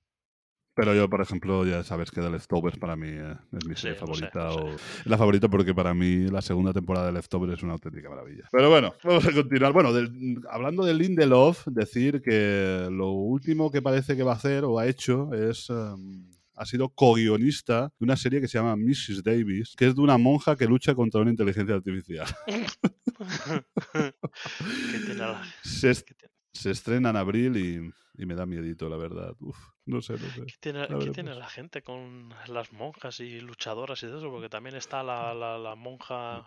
Pero 0.76 0.94
yo, 0.94 1.10
por 1.10 1.22
ejemplo, 1.22 1.66
ya 1.66 1.84
sabes 1.84 2.12
que 2.12 2.20
The 2.22 2.30
Leftovers 2.30 2.78
para 2.78 2.96
mí 2.98 3.08
eh, 3.10 3.36
es 3.58 3.66
mi 3.66 3.76
Sí, 3.76 3.82
serie 3.84 3.96
sé, 3.96 4.00
favorita. 4.02 4.52
sé. 4.52 4.58
o- 4.60 4.70
es 4.76 5.06
la 5.06 5.18
favorita 5.18 5.48
porque 5.48 5.74
para 5.74 5.94
mí 5.94 6.28
la 6.28 6.42
segunda 6.42 6.74
temporada 6.74 7.06
de 7.08 7.14
Leftovers 7.14 7.54
es 7.54 7.64
una 7.64 7.74
auténtica 7.74 8.10
maravilla. 8.10 8.48
Pero 8.52 8.70
bueno, 8.70 8.94
vamos 9.04 9.26
a 9.26 9.32
continuar. 9.32 9.72
Bueno, 9.74 9.94
del- 9.94 10.42
hablando 10.50 10.84
de 10.84 10.94
Lindelof, 10.94 11.66
decir 11.68 12.22
que 12.22 12.88
lo 12.92 13.12
último 13.12 13.72
que 13.72 13.82
parece 13.82 14.16
que 14.18 14.24
va 14.24 14.34
a 14.34 14.36
hacer 14.36 14.66
o 14.66 14.78
ha 14.78 14.86
hecho 14.88 15.34
es... 15.34 15.70
em, 15.70 16.26
ha 16.58 16.66
sido 16.66 16.88
co-guionista 16.88 17.92
de 18.00 18.06
una 18.06 18.16
serie 18.16 18.40
que 18.40 18.48
se 18.48 18.58
llama 18.58 18.78
Mrs. 18.78 19.22
Davis, 19.24 19.74
que 19.78 19.88
es 19.88 19.96
de 19.96 20.00
una 20.02 20.18
monja 20.18 20.56
que 20.56 20.66
lucha 20.66 20.96
contra 20.96 21.20
una 21.20 21.30
inteligencia 21.32 21.76
artificial. 21.76 22.26
¿Qué 23.94 25.00
tiene 25.06 25.16
la- 25.16 25.42
Se, 25.64 25.90
es- 25.92 26.04
qué 26.04 26.14
tiene- 26.14 26.34
se 26.54 26.72
estrena 26.72 27.10
en 27.10 27.18
abril 27.18 27.58
y, 27.58 27.92
y 28.18 28.26
me 28.26 28.36
da 28.36 28.46
miedito, 28.46 28.90
la 28.90 28.98
verdad. 28.98 29.36
Uf, 29.40 29.58
no 29.86 30.02
sé, 30.02 30.14
no 30.14 30.30
sé. 30.30 30.42
¿Qué 30.46 30.56
tiene, 30.60 30.88
qué 30.88 31.24
la 31.24 31.50
gente 31.50 31.82
con 31.82 32.30
las 32.48 32.72
monjas 32.74 33.20
y 33.20 33.40
luchadoras 33.42 34.02
y 34.04 34.08
todo 34.08 34.20
eso? 34.20 34.32
Porque 34.32 34.50
también 34.50 34.76
está 34.76 35.04
la, 35.04 35.34
la, 35.34 35.58
la 35.58 35.76
monja. 35.76 36.46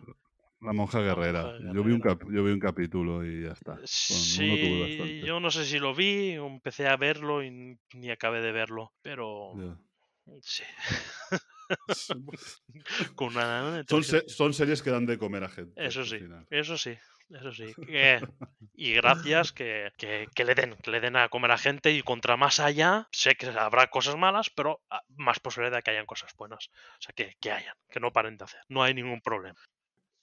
La 0.60 0.72
monja 0.72 1.00
guerrera. 1.00 1.42
monja 1.42 1.72
Yo, 1.72 1.84
vi 1.84 1.92
un 1.92 2.00
cap- 2.00 2.22
yo 2.30 2.42
vi 2.44 2.52
un 2.52 2.58
capítulo 2.58 3.24
y 3.24 3.44
ya 3.44 3.52
está. 3.52 3.72
Uno 3.74 4.56
tuve 4.58 5.06
Sí, 5.06 5.20
yo 5.24 5.40
no 5.40 5.50
sé 5.50 5.64
si 5.64 5.78
lo 5.78 5.94
vi, 5.94 6.32
empecé 6.32 6.88
a 6.88 6.96
verlo 6.96 7.44
y 7.44 7.78
ni 7.94 8.10
acabé 8.10 8.40
de 8.40 8.52
verlo, 8.52 8.92
pero 9.02 9.54
sí. 10.42 10.64
Con 13.14 13.36
una 13.36 13.84
Son, 13.88 14.02
se- 14.04 14.28
son 14.28 14.52
series 14.54 14.82
que 14.82 14.90
dan 14.90 15.06
de 15.06 15.18
comer 15.18 15.44
a 15.44 15.48
gente. 15.48 15.72
Eso 15.76 16.04
sí, 16.04 16.18
eso 16.50 16.76
sí, 16.76 16.96
eso 17.30 17.52
sí. 17.52 17.74
que- 17.86 18.20
y 18.74 18.92
gracias 18.94 19.52
que, 19.52 19.92
que- 19.96 20.28
que 20.34 20.44
le 20.44 20.54
den, 20.54 20.76
que 20.76 20.90
le 20.90 21.00
den 21.00 21.16
a 21.16 21.28
comer 21.28 21.50
a 21.50 21.58
gente 21.58 21.90
y 21.90 22.02
contra 22.02 22.36
más 22.36 22.60
allá, 22.60 23.08
sé 23.10 23.34
que 23.34 23.46
habrá 23.48 23.88
cosas 23.88 24.16
malas, 24.16 24.50
pero 24.50 24.80
ah, 24.90 25.02
más 25.16 25.40
posibilidad 25.40 25.76
de 25.78 25.82
que 25.82 25.90
hayan 25.90 26.06
cosas 26.06 26.32
buenas. 26.36 26.68
O 26.98 27.00
sea, 27.02 27.12
que, 27.14 27.34
que 27.40 27.50
hayan, 27.50 27.74
que 27.90 27.98
no 28.00 28.12
paren 28.12 28.36
de 28.36 28.44
hacer. 28.44 28.60
No 28.68 28.82
hay 28.82 28.94
ningún 28.94 29.20
problema. 29.20 29.58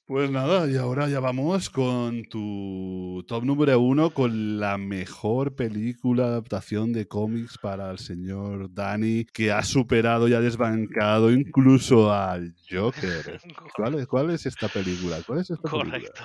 Pues 0.07 0.30
nada, 0.30 0.69
y 0.69 0.77
ahora 0.77 1.10
ya 1.10 1.19
vamos 1.19 1.72
con 1.72 2.26
tu 2.26 3.26
top 3.27 3.44
número 3.44 3.80
uno, 3.80 4.11
con 4.11 4.60
la 4.60 4.77
mejor 4.77 5.56
película 5.56 6.26
adaptación 6.26 6.94
de 6.94 7.07
cómics 7.07 7.57
para 7.57 7.90
el 7.90 7.98
señor 7.98 8.72
Dani, 8.72 9.26
que 9.26 9.52
ha 9.52 9.64
superado 9.64 10.27
y 10.27 10.36
ha 10.36 10.41
desbancado 10.41 11.32
incluso 11.32 12.14
al 12.14 12.53
Joker. 12.69 13.41
¿Cuál 13.76 13.95
es, 13.95 14.06
cuál 14.06 14.30
es 14.30 14.45
esta 14.45 14.68
película? 14.68 15.18
¿Cuál 15.26 15.40
es 15.40 15.49
esta 15.49 15.72
película? 15.72 15.98
Correcto. 15.98 16.23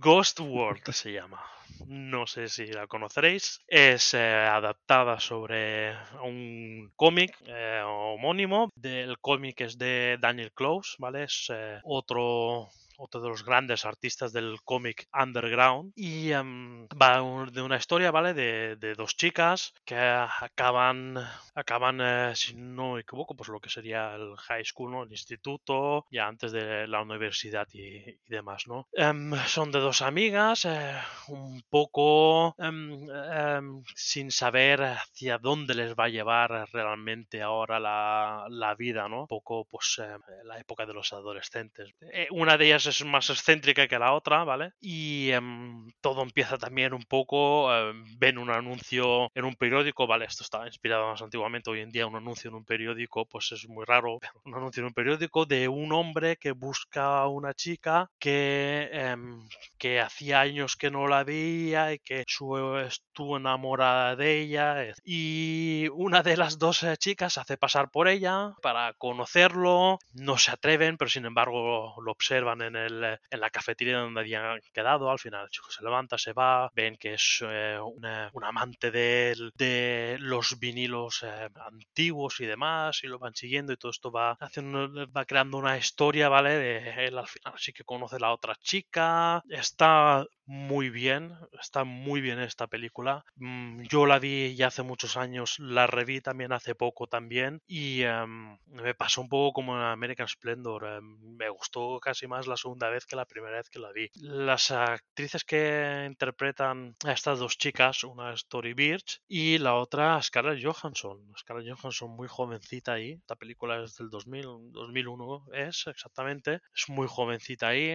Ghost 0.00 0.40
World 0.40 0.90
se 0.90 1.12
llama. 1.12 1.40
No 1.86 2.26
sé 2.26 2.48
si 2.48 2.66
la 2.66 2.88
conoceréis. 2.88 3.60
Es 3.68 4.14
eh, 4.14 4.18
adaptada 4.18 5.20
sobre 5.20 5.92
un 6.22 6.90
cómic 6.96 7.36
eh, 7.46 7.80
homónimo. 7.86 8.72
El 8.82 9.18
cómic 9.20 9.60
es 9.60 9.78
de 9.78 10.18
Daniel 10.20 10.52
Close, 10.52 10.96
¿vale? 10.98 11.24
Es 11.24 11.46
eh, 11.52 11.78
otro 11.84 12.70
otro 12.98 13.20
de 13.20 13.28
los 13.28 13.44
grandes 13.44 13.84
artistas 13.84 14.32
del 14.32 14.58
cómic 14.64 15.08
underground. 15.12 15.92
Y 15.96 16.30
em, 16.32 16.86
va 17.00 17.22
un- 17.22 17.52
de 17.52 17.62
una 17.62 17.76
historia 17.76 18.10
vale 18.10 18.34
de, 18.34 18.76
de 18.76 18.94
dos 18.94 19.16
chicas 19.16 19.72
que 19.84 19.96
acaban 19.96 21.16
acaban 21.54 22.00
eh, 22.00 22.32
si 22.34 22.54
no 22.54 22.94
me 22.94 23.00
equivoco 23.00 23.34
pues 23.36 23.48
lo 23.48 23.60
que 23.60 23.68
sería 23.70 24.14
el 24.14 24.36
high 24.36 24.64
school 24.64 24.90
¿no? 24.92 25.02
el 25.04 25.10
instituto 25.10 26.06
ya 26.10 26.26
antes 26.26 26.52
de 26.52 26.86
la 26.88 27.00
universidad 27.02 27.66
y, 27.72 27.96
y 28.10 28.18
demás 28.28 28.66
no 28.66 28.88
Em, 28.92 29.32
son 29.46 29.70
de 29.70 29.78
dos 29.80 30.02
amigas 30.02 30.64
eh, 30.64 30.94
un 31.28 31.62
poco 31.70 32.54
em, 32.58 33.82
sin 33.94 34.30
saber 34.30 34.82
hacia 34.82 35.38
dónde 35.38 35.74
les 35.74 35.94
va 35.94 36.04
a 36.04 36.08
llevar 36.08 36.68
realmente 36.72 37.42
ahora 37.42 37.78
la, 37.80 38.46
la 38.48 38.74
vida 38.74 39.08
no 39.08 39.22
un 39.22 39.26
poco 39.28 39.64
pues 39.66 39.98
em, 39.98 40.20
la 40.44 40.58
época 40.58 40.86
de 40.86 40.94
los 40.94 41.12
adolescentes. 41.12 41.90
Eh, 42.00 42.28
una 42.30 42.56
de 42.56 42.66
ellas 42.66 42.83
es 42.86 43.04
más 43.04 43.30
excéntrica 43.30 43.86
que 43.88 43.98
la 43.98 44.12
otra 44.12 44.44
vale 44.44 44.70
y 44.80 45.30
em, 45.30 45.90
todo 46.00 46.22
empieza 46.22 46.58
también 46.58 46.92
un 46.94 47.02
poco 47.04 47.74
em, 47.74 48.04
ven 48.18 48.38
un 48.38 48.50
anuncio 48.50 49.30
en 49.34 49.44
un 49.44 49.54
periódico 49.56 50.06
vale 50.06 50.24
esto 50.26 50.42
estaba 50.44 50.66
inspirado 50.66 51.08
más 51.08 51.22
antiguamente 51.22 51.70
hoy 51.70 51.80
en 51.80 51.90
día 51.90 52.06
un 52.06 52.16
anuncio 52.16 52.48
en 52.50 52.56
un 52.56 52.64
periódico 52.64 53.26
pues 53.26 53.52
es 53.52 53.68
muy 53.68 53.84
raro 53.84 54.18
un 54.44 54.54
anuncio 54.54 54.80
en 54.80 54.86
un 54.86 54.94
periódico 54.94 55.46
de 55.46 55.68
un 55.68 55.92
hombre 55.92 56.36
que 56.36 56.52
busca 56.52 57.18
a 57.20 57.28
una 57.28 57.54
chica 57.54 58.08
que 58.18 58.88
em, 58.92 59.40
que 59.78 60.00
hacía 60.00 60.40
años 60.40 60.76
que 60.76 60.90
no 60.90 61.06
la 61.06 61.24
veía 61.24 61.92
y 61.92 61.98
que 61.98 62.24
su- 62.26 62.76
estuvo 62.78 63.36
enamorada 63.36 64.16
de 64.16 64.40
ella 64.40 64.84
eh, 64.84 64.94
y 65.04 65.88
una 65.92 66.22
de 66.22 66.36
las 66.36 66.58
dos 66.58 66.82
eh, 66.82 66.96
chicas 66.96 67.38
hace 67.38 67.56
pasar 67.56 67.90
por 67.90 68.08
ella 68.08 68.52
para 68.62 68.92
conocerlo 68.94 69.98
no 70.12 70.38
se 70.38 70.50
atreven 70.52 70.96
pero 70.96 71.08
sin 71.08 71.24
embargo 71.26 71.94
lo 72.04 72.12
observan 72.12 72.62
en, 72.62 72.73
eh, 72.76 73.18
en 73.30 73.40
la 73.40 73.50
cafetería 73.50 73.98
donde 73.98 74.20
habían 74.20 74.60
quedado 74.72 75.10
al 75.10 75.18
final 75.18 75.44
el 75.44 75.50
chico 75.50 75.70
se 75.70 75.82
levanta 75.82 76.18
se 76.18 76.32
va 76.32 76.70
ven 76.74 76.96
que 76.96 77.14
es 77.14 77.40
eh, 77.42 77.78
un 77.80 78.44
amante 78.44 78.90
de, 78.90 79.34
de 79.56 80.16
los 80.20 80.58
vinilos 80.58 81.22
eh, 81.22 81.48
antiguos 81.66 82.40
y 82.40 82.46
demás 82.46 83.02
y 83.02 83.06
lo 83.06 83.18
van 83.18 83.34
siguiendo 83.34 83.72
y 83.72 83.76
todo 83.76 83.90
esto 83.90 84.10
va 84.10 84.32
haciendo 84.40 84.88
va 85.10 85.24
creando 85.24 85.58
una 85.58 85.76
historia 85.76 86.28
vale 86.28 86.50
de 86.58 87.06
él 87.06 87.18
al 87.18 87.28
final 87.28 87.54
sí 87.56 87.72
que 87.72 87.84
conoce 87.84 88.16
a 88.16 88.20
la 88.20 88.32
otra 88.32 88.54
chica 88.56 89.42
está 89.48 90.26
muy 90.46 90.90
bien 90.90 91.36
está 91.60 91.84
muy 91.84 92.20
bien 92.20 92.38
esta 92.38 92.66
película. 92.66 93.24
Mm, 93.36 93.82
yo 93.82 94.06
la 94.06 94.18
vi 94.18 94.54
ya 94.56 94.68
hace 94.68 94.82
muchos 94.82 95.16
años 95.16 95.58
la 95.58 95.86
reví 95.86 96.20
también 96.20 96.52
hace 96.52 96.74
poco 96.74 97.06
también 97.06 97.62
y 97.66 98.02
em, 98.02 98.58
me 98.66 98.94
pasó 98.94 99.20
un 99.20 99.28
poco 99.28 99.54
como 99.54 99.76
en 99.76 99.82
American 99.82 100.28
Splendor 100.28 100.84
em, 100.84 101.36
me 101.36 101.48
gustó 101.48 101.98
casi 102.00 102.26
más 102.26 102.46
la 102.46 102.56
segunda 102.56 102.88
vez 102.88 103.06
que 103.06 103.16
la 103.16 103.26
primera 103.26 103.56
vez 103.56 103.70
que 103.70 103.78
la 103.78 103.92
vi. 103.92 104.08
Las 104.14 104.70
actrices 104.70 105.44
que 105.44 106.04
interpretan 106.06 106.96
a 107.04 107.12
estas 107.12 107.38
dos 107.38 107.56
chicas 107.58 108.04
una 108.04 108.32
es 108.32 108.46
Tori 108.46 108.74
Birch 108.74 109.20
y 109.28 109.58
la 109.58 109.74
otra 109.74 110.20
Scarlett 110.22 110.62
Johansson. 110.62 111.20
Scarlett 111.38 111.74
Johansson 111.74 112.10
muy 112.10 112.28
jovencita 112.28 112.92
ahí 112.92 113.12
esta 113.12 113.36
película 113.36 113.82
es 113.82 113.96
del 113.96 114.10
2000 114.10 114.72
2001 114.72 115.46
es 115.52 115.86
exactamente 115.86 116.60
es 116.74 116.88
muy 116.88 117.06
jovencita 117.08 117.68
ahí 117.68 117.94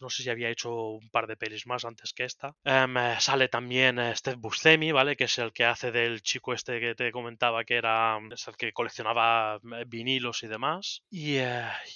no 0.00 0.10
sé 0.10 0.22
si 0.22 0.30
había 0.30 0.50
hecho 0.50 0.72
un 0.72 1.10
par 1.10 1.26
de 1.26 1.36
pelis 1.36 1.66
más 1.66 1.79
antes 1.84 2.12
que 2.12 2.24
esta. 2.24 2.54
Em, 2.64 2.96
eh, 2.96 3.16
sale 3.20 3.48
también 3.48 3.98
eh, 3.98 4.14
Steve 4.14 4.36
Buscemi 4.36 4.92
vale 4.92 5.16
que 5.16 5.24
es 5.24 5.38
el 5.38 5.52
que 5.52 5.64
hace 5.64 5.90
del 5.92 6.22
chico 6.22 6.52
este 6.52 6.80
que 6.80 6.94
te 6.94 7.12
comentaba 7.12 7.64
que 7.64 7.76
era 7.76 8.18
es 8.30 8.48
el 8.48 8.56
que 8.56 8.72
coleccionaba 8.72 9.56
eh, 9.56 9.84
vinilos 9.86 10.42
y 10.42 10.48
demás. 10.48 11.02
Y, 11.10 11.36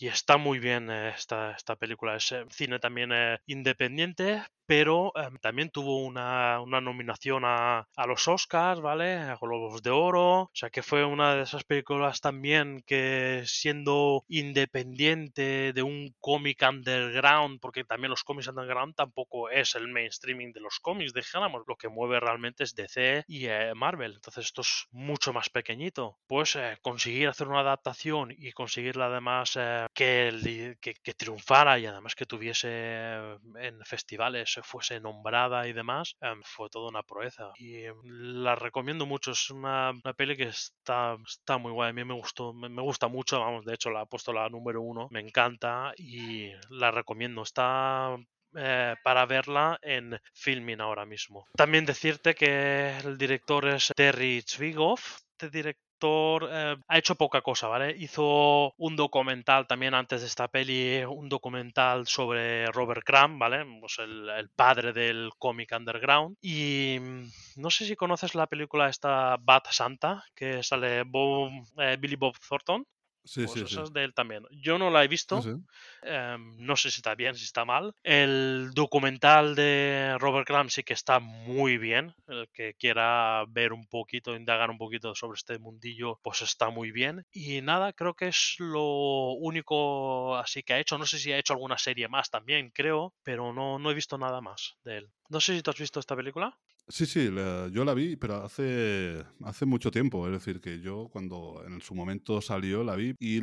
está 0.01 0.37
muy 0.37 0.59
bien 0.59 0.91
esta, 0.91 1.53
esta 1.53 1.77
película. 1.77 2.17
Es 2.17 2.35
cine 2.51 2.79
también 2.79 3.11
independiente 3.47 4.43
pero 4.67 5.13
em, 5.17 5.37
también 5.39 5.71
tuvo 5.71 5.99
una, 6.05 6.61
una 6.61 6.81
nominación 6.81 7.45
a, 7.45 7.89
a 7.97 8.07
los 8.07 8.27
Oscars, 8.29 8.81
¿vale? 8.81 9.15
A 9.15 9.37
Globos 9.41 9.83
de 9.83 9.91
Oro. 9.91 10.43
O 10.43 10.51
sea 10.53 10.71
que 10.71 10.83
fue 10.83 11.05
una 11.05 11.35
de 11.35 11.43
esas 11.43 11.65
películas 11.65 12.21
también 12.21 12.83
que 12.87 13.43
siendo 13.47 14.25
independiente 14.29 15.73
de 15.73 15.83
un 15.83 16.15
cómic 16.21 16.63
underground, 16.69 17.61
porque 17.61 17.85
también 17.85 18.11
los 18.11 18.25
cómics 18.25 18.49
underground 18.49 18.95
tampoco 18.95 19.51
es 19.51 19.75
el 19.75 19.89
mainstreaming 19.89 20.53
de 20.53 20.61
los 20.61 20.81
cómics, 20.81 21.13
dijéramos, 21.13 21.63
lo 21.67 21.77
que 21.77 21.89
mueve 21.89 22.21
realmente 22.21 22.65
es 22.65 22.75
DC 22.75 23.25
y 23.27 23.47
eh, 23.47 23.73
Marvel. 23.75 24.13
Entonces 24.15 24.47
esto 24.47 24.63
es 24.63 24.87
mucho 24.91 25.33
más 25.33 25.51
pequeñito. 25.51 26.19
Pues 26.27 26.57
eh, 26.57 26.79
conseguir 26.83 27.29
hacer 27.29 27.49
una 27.49 27.61
adaptación 27.61 28.35
y 28.37 28.53
conseguirla 28.53 29.07
además 29.07 29.53
eh, 29.57 29.87
que, 29.95 30.77
que, 30.81 30.95
que 30.95 31.15
triunfara 31.15 31.79
y 31.79 31.87
además 31.87 32.15
que 32.15 32.27
tuviese 32.27 32.69
eh, 32.71 33.39
en 33.61 33.85
festivales 33.85 34.54
se 34.55 34.63
fuese 34.63 35.01
nombrada 35.01 35.67
y 35.67 35.73
demás, 35.73 36.17
em, 36.21 36.41
fue 36.45 36.69
toda 36.69 36.89
una 36.89 37.03
proeza. 37.03 37.53
Y 37.57 37.85
em, 37.85 37.97
la 38.05 38.55
recomiendo 38.55 39.07
mucho, 39.07 39.33
es 39.33 39.51
una, 39.51 39.91
una 39.91 40.15
peli 40.15 40.37
que 40.37 40.45
está, 40.45 41.17
está 41.27 41.59
muy 41.59 41.73
guay, 41.73 41.91
a 41.91 41.93
mí 41.93 42.05
me 42.05 42.15
gustó, 42.15 42.53
me, 42.53 42.83
gusta 42.83 43.09
mucho, 43.09 43.41
vamos, 43.41 43.65
de 43.65 43.75
hecho 43.75 43.91
la 43.91 44.03
he 44.03 44.07
puesto 44.07 44.33
la 44.33 44.49
número 44.49 44.81
uno, 44.83 45.09
me 45.11 45.21
encanta 45.21 45.93
y 45.97 46.53
la 46.71 46.91
recomiendo, 46.91 47.43
está 47.43 48.17
eh, 48.57 48.95
para 49.03 49.27
verla 49.27 49.79
en 49.83 50.19
Filmin 50.33 50.81
ahora 50.81 51.05
mismo. 51.05 51.47
También 51.57 51.85
decirte 51.85 52.35
que 52.35 52.97
el 52.99 53.19
director 53.19 53.67
es 53.69 53.93
Terry 53.97 54.43
Zwigoff, 54.47 55.19
este 55.33 55.51
director 55.51 55.84
eh, 56.07 56.77
ha 56.87 56.99
hecho 56.99 57.15
poca 57.15 57.41
cosa, 57.43 57.69
¿vale? 57.69 57.95
Hizo 57.99 58.75
un 58.77 58.97
documental 58.97 59.67
también 59.67 59.95
antes 59.95 60.21
de 60.21 60.27
esta 60.27 60.49
peli, 60.49 61.05
un 61.05 61.29
documental 61.29 62.07
sobre 62.07 62.67
Robert 62.67 63.03
Crumb, 63.05 63.39
¿vale? 63.39 63.65
Pues 63.81 63.99
el, 63.99 64.51
padre 64.55 64.93
del 64.93 65.31
cómic 65.39 65.73
underground. 65.77 66.37
Y 66.41 66.99
mm, 67.01 67.25
no 67.57 67.71
sé 67.71 67.87
si 67.87 67.97
conoces 67.97 68.35
la 68.35 68.47
película 68.47 68.89
esta 68.89 69.37
Bad 69.41 69.65
Santa, 69.71 70.25
que 70.35 70.63
sale 70.63 71.01
eh, 71.01 71.97
Billy 71.99 72.17
Bob 72.17 72.37
Thornton. 72.39 72.87
Sí, 73.25 73.47
Pues 73.47 73.53
sí, 73.53 73.67
sí. 73.67 73.81
es 73.83 73.93
de 73.93 74.05
él 74.05 74.13
también. 74.15 74.45
Yo 74.51 74.79
no 74.79 74.91
la 74.91 75.03
he 75.03 75.09
visto. 75.09 75.41
Sí, 75.41 75.51
sí. 75.51 75.57
Em, 76.03 76.57
no 76.59 76.77
sé 76.77 76.91
si 76.91 76.99
está 76.99 77.15
bien, 77.15 77.35
si 77.35 77.45
está 77.45 77.65
mal. 77.65 77.95
El 78.03 78.71
documental 78.75 79.55
de 79.55 80.17
Robert 80.19 80.47
Crumb 80.47 80.69
sí 80.69 80.83
que 80.83 80.93
está 80.93 81.21
muy 81.21 81.79
bien. 81.79 82.15
El 82.29 82.49
que 82.53 82.75
quiera 82.75 83.45
ver 83.49 83.73
un 83.73 83.87
poquito, 83.87 84.37
indagar 84.37 84.71
un 84.71 84.77
poquito 84.79 85.15
sobre 85.15 85.37
este 85.37 85.59
mundillo, 85.59 86.21
pues 86.23 86.43
está 86.43 86.69
muy 86.71 86.91
bien. 86.93 87.25
Y 87.33 87.63
nada, 87.63 87.93
creo 87.95 88.15
que 88.15 88.29
es 88.29 88.57
lo 88.59 89.33
único 89.33 90.37
así 90.37 90.63
que 90.63 90.75
ha 90.75 90.79
hecho. 90.81 90.99
No 90.99 91.07
sé 91.07 91.19
si 91.19 91.33
ha 91.33 91.39
hecho 91.39 91.55
alguna 91.55 91.79
serie 91.79 92.09
más 92.09 92.31
también, 92.31 92.71
creo, 92.71 93.15
pero 93.23 93.53
no, 93.53 93.79
no 93.79 93.91
he 93.91 93.95
visto 93.95 94.19
nada 94.19 94.41
más 94.43 94.77
de 94.85 94.99
él. 94.99 95.11
No 95.31 95.41
sé 95.41 95.57
si 95.57 95.63
tú 95.63 95.71
has 95.71 95.79
visto 95.79 95.99
esta 95.99 96.15
película. 96.17 96.59
Sí, 96.87 97.07
sí, 97.07 97.31
la- 97.31 97.69
yo 97.73 97.83
la 97.85 97.95
vi, 97.95 98.15
pero 98.17 98.45
hace, 98.45 99.25
hace 99.43 99.65
mucho 99.65 99.91
tiempo. 99.91 100.27
Es 100.27 100.33
decir, 100.33 100.61
que 100.61 100.81
yo 100.81 101.09
cuando 101.11 101.63
en 101.67 101.81
su 101.81 101.95
momento 101.95 102.43
salió 102.43 102.85
la 102.85 102.95
vi 102.95 103.15
y 103.19 103.41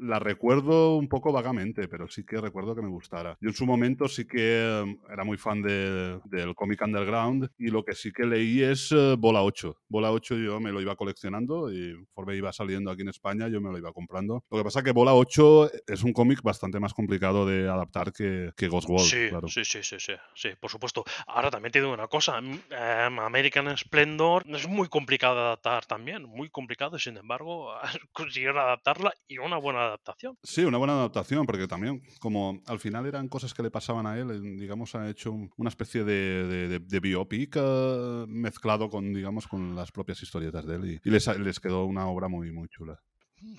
la 0.00 0.18
recuerdo 0.18 0.96
un 0.96 1.08
poco 1.08 1.32
vagamente, 1.32 1.86
pero 1.86 2.08
sí 2.08 2.24
que 2.24 2.40
recuerdo 2.40 2.74
que 2.74 2.82
me 2.82 2.88
gustara. 2.88 3.38
Yo 3.40 3.50
en 3.50 3.54
su 3.54 3.66
momento 3.66 4.08
sí 4.08 4.24
que 4.26 4.40
eh, 4.82 4.96
era 5.12 5.22
muy 5.22 5.36
fan 5.38 5.62
de- 5.62 6.18
del 6.24 6.56
cómic 6.56 6.82
underground 6.82 7.48
y 7.56 7.68
lo 7.68 7.84
que 7.84 7.94
sí 7.94 8.10
que 8.10 8.24
leí 8.26 8.62
es 8.62 8.90
eh, 8.90 9.14
Bola 9.16 9.42
8. 9.44 9.76
Bola 9.88 10.10
8 10.10 10.36
yo 10.36 10.58
me 10.58 10.72
lo 10.72 10.80
iba 10.80 10.96
coleccionando 10.96 11.72
y 11.72 11.94
conforme 12.06 12.36
iba 12.36 12.52
saliendo 12.52 12.90
aquí 12.90 13.02
en 13.02 13.10
España 13.10 13.46
yo 13.48 13.60
me 13.60 13.70
lo 13.70 13.78
iba 13.78 13.92
comprando. 13.92 14.42
Lo 14.50 14.58
que 14.58 14.64
pasa 14.64 14.82
que 14.82 14.90
Bola 14.90 15.14
8 15.14 15.70
es 15.86 16.02
un 16.02 16.12
cómic 16.12 16.42
bastante 16.42 16.80
más 16.80 16.94
complicado 16.94 17.46
de 17.46 17.68
adaptar 17.68 18.12
que, 18.12 18.50
que 18.56 18.66
Ghost 18.66 18.88
World, 18.88 19.06
sí, 19.08 19.28
claro. 19.28 19.46
sí, 19.46 19.64
sí, 19.64 19.78
sí, 19.84 19.96
sí, 20.00 20.14
sí, 20.34 20.48
por 20.60 20.70
supuesto. 20.70 21.04
Ahora 21.28 21.48
también 21.48 21.70
te 21.70 21.78
digo 21.80 21.92
una 21.92 22.08
cosa, 22.08 22.40
em, 22.72 23.18
American 23.20 23.76
Splendor 23.76 24.44
es 24.48 24.66
muy 24.66 24.88
complicado 24.88 25.34
de 25.36 25.40
adaptar 25.42 25.86
también, 25.86 26.24
muy 26.24 26.48
complicado, 26.50 26.98
sin 26.98 27.16
embargo 27.16 27.72
consiguieron 28.12 28.58
adaptarla 28.58 29.12
y 29.28 29.38
una 29.38 29.58
buena 29.58 29.80
adaptación. 29.84 30.36
Sí, 30.42 30.64
una 30.64 30.78
buena 30.78 30.94
adaptación, 30.94 31.46
porque 31.46 31.68
también, 31.68 32.02
como 32.20 32.60
al 32.66 32.78
final 32.80 33.06
eran 33.06 33.28
cosas 33.28 33.54
que 33.54 33.62
le 33.62 33.70
pasaban 33.70 34.06
a 34.06 34.18
él, 34.18 34.56
digamos, 34.58 34.94
ha 34.94 35.08
hecho 35.08 35.32
un- 35.32 35.50
una 35.56 35.68
especie 35.68 36.04
de, 36.04 36.46
de- 36.46 36.68
de- 36.68 36.78
de 36.80 37.00
biopic 37.00 37.56
eh, 37.56 38.24
mezclado 38.28 38.88
con, 38.90 39.12
digamos, 39.12 39.46
con 39.46 39.74
las 39.76 39.92
propias 39.92 40.22
historietas 40.22 40.66
de 40.66 40.74
él 40.76 40.84
y, 41.04 41.08
y 41.08 41.10
les, 41.12 41.26
les 41.38 41.60
quedó 41.60 41.84
una 41.84 42.06
obra 42.08 42.28
muy, 42.28 42.50
muy 42.52 42.68
chula. 42.68 42.98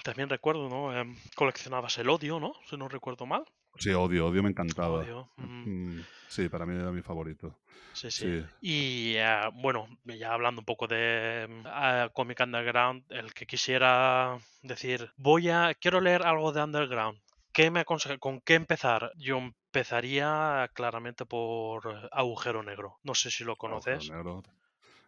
También 0.03 0.29
recuerdo, 0.29 0.69
¿no? 0.69 0.97
Em, 0.97 1.15
coleccionabas 1.35 1.97
el 1.97 2.09
odio, 2.09 2.39
¿no? 2.39 2.53
Si 2.69 2.77
no 2.77 2.87
recuerdo 2.87 3.25
mal. 3.25 3.43
Sí, 3.77 3.91
odio, 3.91 4.27
odio 4.27 4.43
me 4.43 4.49
encantaba. 4.49 4.99
Odio. 4.99 5.29
mm, 5.37 5.97
Mm, 5.97 6.03
Sí, 6.27 6.49
para 6.49 6.65
mí 6.65 6.75
era 6.75 6.91
mi 6.91 7.01
favorito. 7.01 7.59
sí, 7.93 8.09
sí. 8.11 8.41
Sí. 8.41 8.45
Y 8.61 9.13
eh, 9.17 9.49
bueno, 9.53 9.87
ya 10.05 10.33
hablando 10.33 10.61
un 10.61 10.65
poco 10.65 10.87
de 10.87 11.47
ah, 11.65 12.09
Comic 12.13 12.39
Underground, 12.39 13.03
el 13.09 13.33
que 13.33 13.45
quisiera 13.45 14.37
decir, 14.61 15.11
voy 15.17 15.49
a, 15.49 15.73
quiero 15.79 16.01
leer 16.01 16.23
algo 16.23 16.51
de 16.51 16.63
Underground. 16.63 17.19
¿Qué 17.51 17.69
me 17.69 17.81
aconseja? 17.81 18.17
¿Con 18.17 18.41
qué 18.41 18.55
empezar? 18.55 19.11
Yo 19.15 19.37
empezaría 19.37 20.69
claramente 20.73 21.25
por 21.25 22.09
Agujero 22.11 22.63
Negro. 22.63 22.97
No 23.03 23.13
sé 23.13 23.29
si 23.29 23.43
lo 23.43 23.51
Agujero 23.53 23.81
conoces. 23.81 24.09
Negro. 24.09 24.41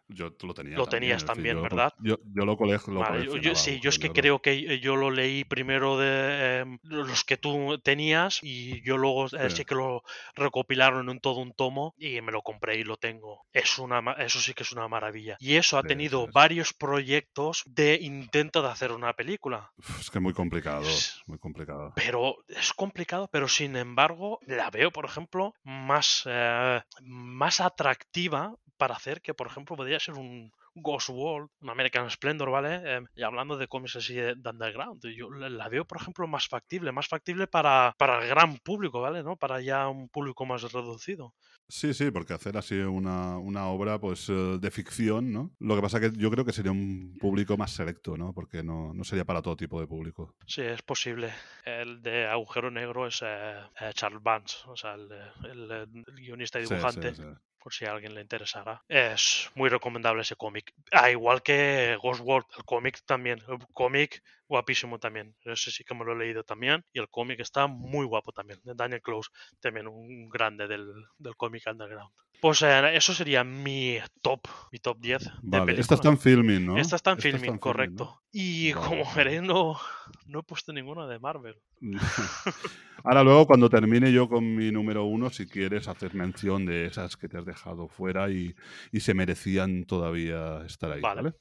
Yo 0.08 0.30
lo 0.42 0.54
tenía 0.54 0.76
Lo 0.76 0.84
también, 0.84 1.00
tenías 1.00 1.16
decir, 1.22 1.26
también, 1.26 1.56
yo- 1.56 1.62
¿verdad? 1.62 1.92
Yo, 1.98 2.16
yo 2.32 2.44
lo, 2.44 2.56
cole- 2.56 2.78
lo 2.86 3.00
Vale, 3.00 3.24
yo- 3.40 3.54
sí, 3.56 3.80
yo 3.80 3.90
es 3.90 3.98
que 3.98 4.10
creo 4.10 4.40
que 4.40 4.52
eh, 4.52 4.78
yo 4.80 4.94
lo 4.94 5.10
leí 5.10 5.44
primero 5.44 5.98
de 5.98 6.58
em, 6.60 6.78
los 6.84 7.24
que 7.24 7.36
tú 7.36 7.78
tenías 7.82 8.38
y 8.42 8.82
yo 8.84 8.98
luego 8.98 9.26
eh, 9.26 9.50
Sí. 9.50 9.56
sí 9.56 9.64
que 9.64 9.74
lo 9.74 10.02
recopilaron 10.36 11.08
en 11.10 11.18
todo 11.18 11.40
un 11.40 11.52
tomo 11.54 11.94
y 11.98 12.20
me 12.20 12.30
lo 12.30 12.42
compré 12.42 12.78
y 12.78 12.84
lo 12.84 12.96
tengo. 12.96 13.46
Es 13.52 13.78
una, 13.78 13.98
eso 14.18 14.38
sí 14.40 14.54
que 14.54 14.62
es 14.62 14.72
una 14.72 14.86
maravilla. 14.86 15.36
Y 15.40 15.54
eso 15.56 15.76
ha 15.78 15.82
Sí, 15.82 15.88
tenido 15.88 16.24
sí, 16.26 16.30
varios 16.32 16.72
proyectos 16.72 17.62
de 17.66 17.98
intento 18.00 18.62
de 18.62 18.68
hacer 18.68 18.92
una 18.92 19.12
película. 19.14 19.72
Es 19.98 20.10
que 20.10 20.20
muy 20.20 20.32
complicado, 20.32 20.82
Es- 20.82 21.20
muy 21.26 21.38
complicado. 21.38 21.92
Pero 21.96 22.36
es 22.48 22.72
complicado, 22.72 23.28
pero 23.32 23.48
sin 23.48 23.74
embargo 23.76 24.38
la 24.46 24.70
veo, 24.70 24.92
por 24.92 25.04
ejemplo, 25.04 25.54
más, 25.64 26.22
eh, 26.26 26.80
más 27.02 27.60
atractiva 27.60 28.54
para 28.76 28.94
hacer 28.94 29.20
que, 29.20 29.34
por 29.34 29.46
ejemplo, 29.46 29.76
podría 29.76 29.98
ser 30.00 30.14
un 30.14 30.50
Ghost 30.74 31.08
World, 31.08 31.48
un 31.60 31.70
American 31.70 32.10
Splendor, 32.10 32.50
¿vale? 32.50 32.80
Eh, 32.84 33.00
y 33.14 33.22
hablando 33.22 33.56
de 33.56 33.66
cómics 33.68 33.96
así 33.96 34.14
de, 34.14 34.34
de 34.34 34.50
underground, 34.50 35.00
yo 35.16 35.30
la, 35.30 35.68
veo, 35.68 35.84
por 35.86 35.98
ejemplo, 36.00 36.26
más 36.26 36.48
factible, 36.48 36.92
más 36.92 37.08
factible 37.08 37.46
para, 37.46 37.94
para 37.98 38.22
el 38.22 38.28
gran 38.28 38.58
público, 38.58 39.00
¿vale? 39.00 39.22
¿No? 39.22 39.36
Para 39.36 39.60
ya 39.60 39.88
un 39.88 40.08
público 40.08 40.44
más 40.44 40.62
reducido. 40.72 41.32
Sí, 41.68 41.94
sí, 41.94 42.10
porque 42.10 42.32
hacer 42.34 42.56
así 42.56 42.76
una, 42.76 43.38
una 43.38 43.66
obra 43.66 43.98
pues 43.98 44.28
eh, 44.28 44.32
de 44.60 44.70
ficción, 44.70 45.32
¿no? 45.32 45.50
Lo 45.58 45.74
que 45.74 45.82
pasa 45.82 45.98
que 45.98 46.12
yo 46.12 46.30
creo 46.30 46.44
que 46.44 46.52
sería 46.52 46.70
un 46.70 47.16
público 47.20 47.56
más 47.56 47.72
selecto, 47.72 48.16
¿no? 48.16 48.32
Porque 48.32 48.62
no, 48.62 48.92
no 48.94 49.02
sería 49.02 49.24
para 49.24 49.42
todo 49.42 49.56
tipo 49.56 49.80
de 49.80 49.86
público. 49.88 50.34
Sí, 50.46 50.62
es 50.62 50.82
posible. 50.82 51.32
El 51.64 52.02
de 52.02 52.26
Agujero 52.26 52.70
Negro 52.70 53.06
es 53.06 53.20
eh, 53.22 53.54
eh, 53.80 53.90
Charles 53.94 54.22
Vance, 54.22 54.58
o 54.66 54.76
sea, 54.76 54.94
el, 54.94 55.10
el- 55.44 55.70
el 55.70 56.04
guionista 56.14 56.60
y 56.60 56.62
Sí, 56.62 56.68
sí, 56.68 56.74
dibujante. 56.74 57.14
sí. 57.14 57.22
Por 57.66 57.74
si 57.74 57.84
a 57.84 57.90
alguien 57.90 58.14
le 58.14 58.20
interesara. 58.20 58.80
Es 58.86 59.50
muy 59.56 59.68
recomendable 59.68 60.22
ese 60.22 60.36
cómic. 60.36 60.72
Ah, 60.92 61.10
igual 61.10 61.42
que 61.42 61.98
Ghost 62.00 62.20
World, 62.22 62.46
el 62.56 62.64
cómic 62.64 63.00
también. 63.04 63.40
El 63.48 63.58
cómic 63.72 64.22
guapísimo 64.46 65.00
también. 65.00 65.34
Ese 65.42 65.72
sí 65.72 65.82
que 65.82 65.92
me 65.92 66.04
lo 66.04 66.12
he 66.12 66.16
leído 66.16 66.44
también. 66.44 66.84
Y 66.92 67.00
el 67.00 67.08
cómic 67.08 67.40
está 67.40 67.66
muy 67.66 68.06
guapo 68.06 68.30
también. 68.30 68.60
Daniel 68.62 69.02
Close, 69.02 69.30
también 69.58 69.88
un 69.88 70.28
grande 70.28 70.68
del, 70.68 70.86
del 71.18 71.34
cómic 71.34 71.64
underground. 71.66 72.12
Pues 72.40 72.62
eh, 72.62 72.96
eso 72.96 73.14
sería 73.14 73.44
mi 73.44 73.98
top, 74.22 74.40
mi 74.72 74.78
top 74.78 74.98
10 75.00 75.22
de 75.42 75.58
Vale, 75.58 75.80
esta 75.80 75.94
está 75.94 76.08
en 76.08 76.18
filming, 76.18 76.66
¿no? 76.66 76.78
Esta 76.78 76.96
está 76.96 77.12
en 77.12 77.18
filming, 77.18 77.52
¿no? 77.52 77.60
correcto. 77.60 78.22
Y 78.32 78.72
Vale, 78.72 78.86
como 78.86 79.14
veréis, 79.14 79.42
no, 79.42 79.78
no 80.26 80.40
he 80.40 80.42
puesto 80.42 80.72
ninguna 80.72 81.06
de 81.06 81.18
Marvel. 81.18 81.56
Ahora 83.04 83.22
luego, 83.22 83.46
cuando 83.46 83.70
termine 83.70 84.12
yo 84.12 84.28
con 84.28 84.54
mi 84.54 84.70
número 84.72 85.04
uno, 85.04 85.30
si 85.30 85.46
quieres 85.46 85.88
hacer 85.88 86.14
mención 86.14 86.66
de 86.66 86.86
esas 86.86 87.16
que 87.16 87.28
te 87.28 87.38
has 87.38 87.44
dejado 87.44 87.88
fuera 87.88 88.30
y, 88.30 88.54
y 88.92 89.00
se 89.00 89.14
merecían 89.14 89.84
todavía 89.84 90.64
estar 90.66 90.90
ahí, 90.92 91.00
Vale. 91.00 91.22
¿vale? 91.22 91.36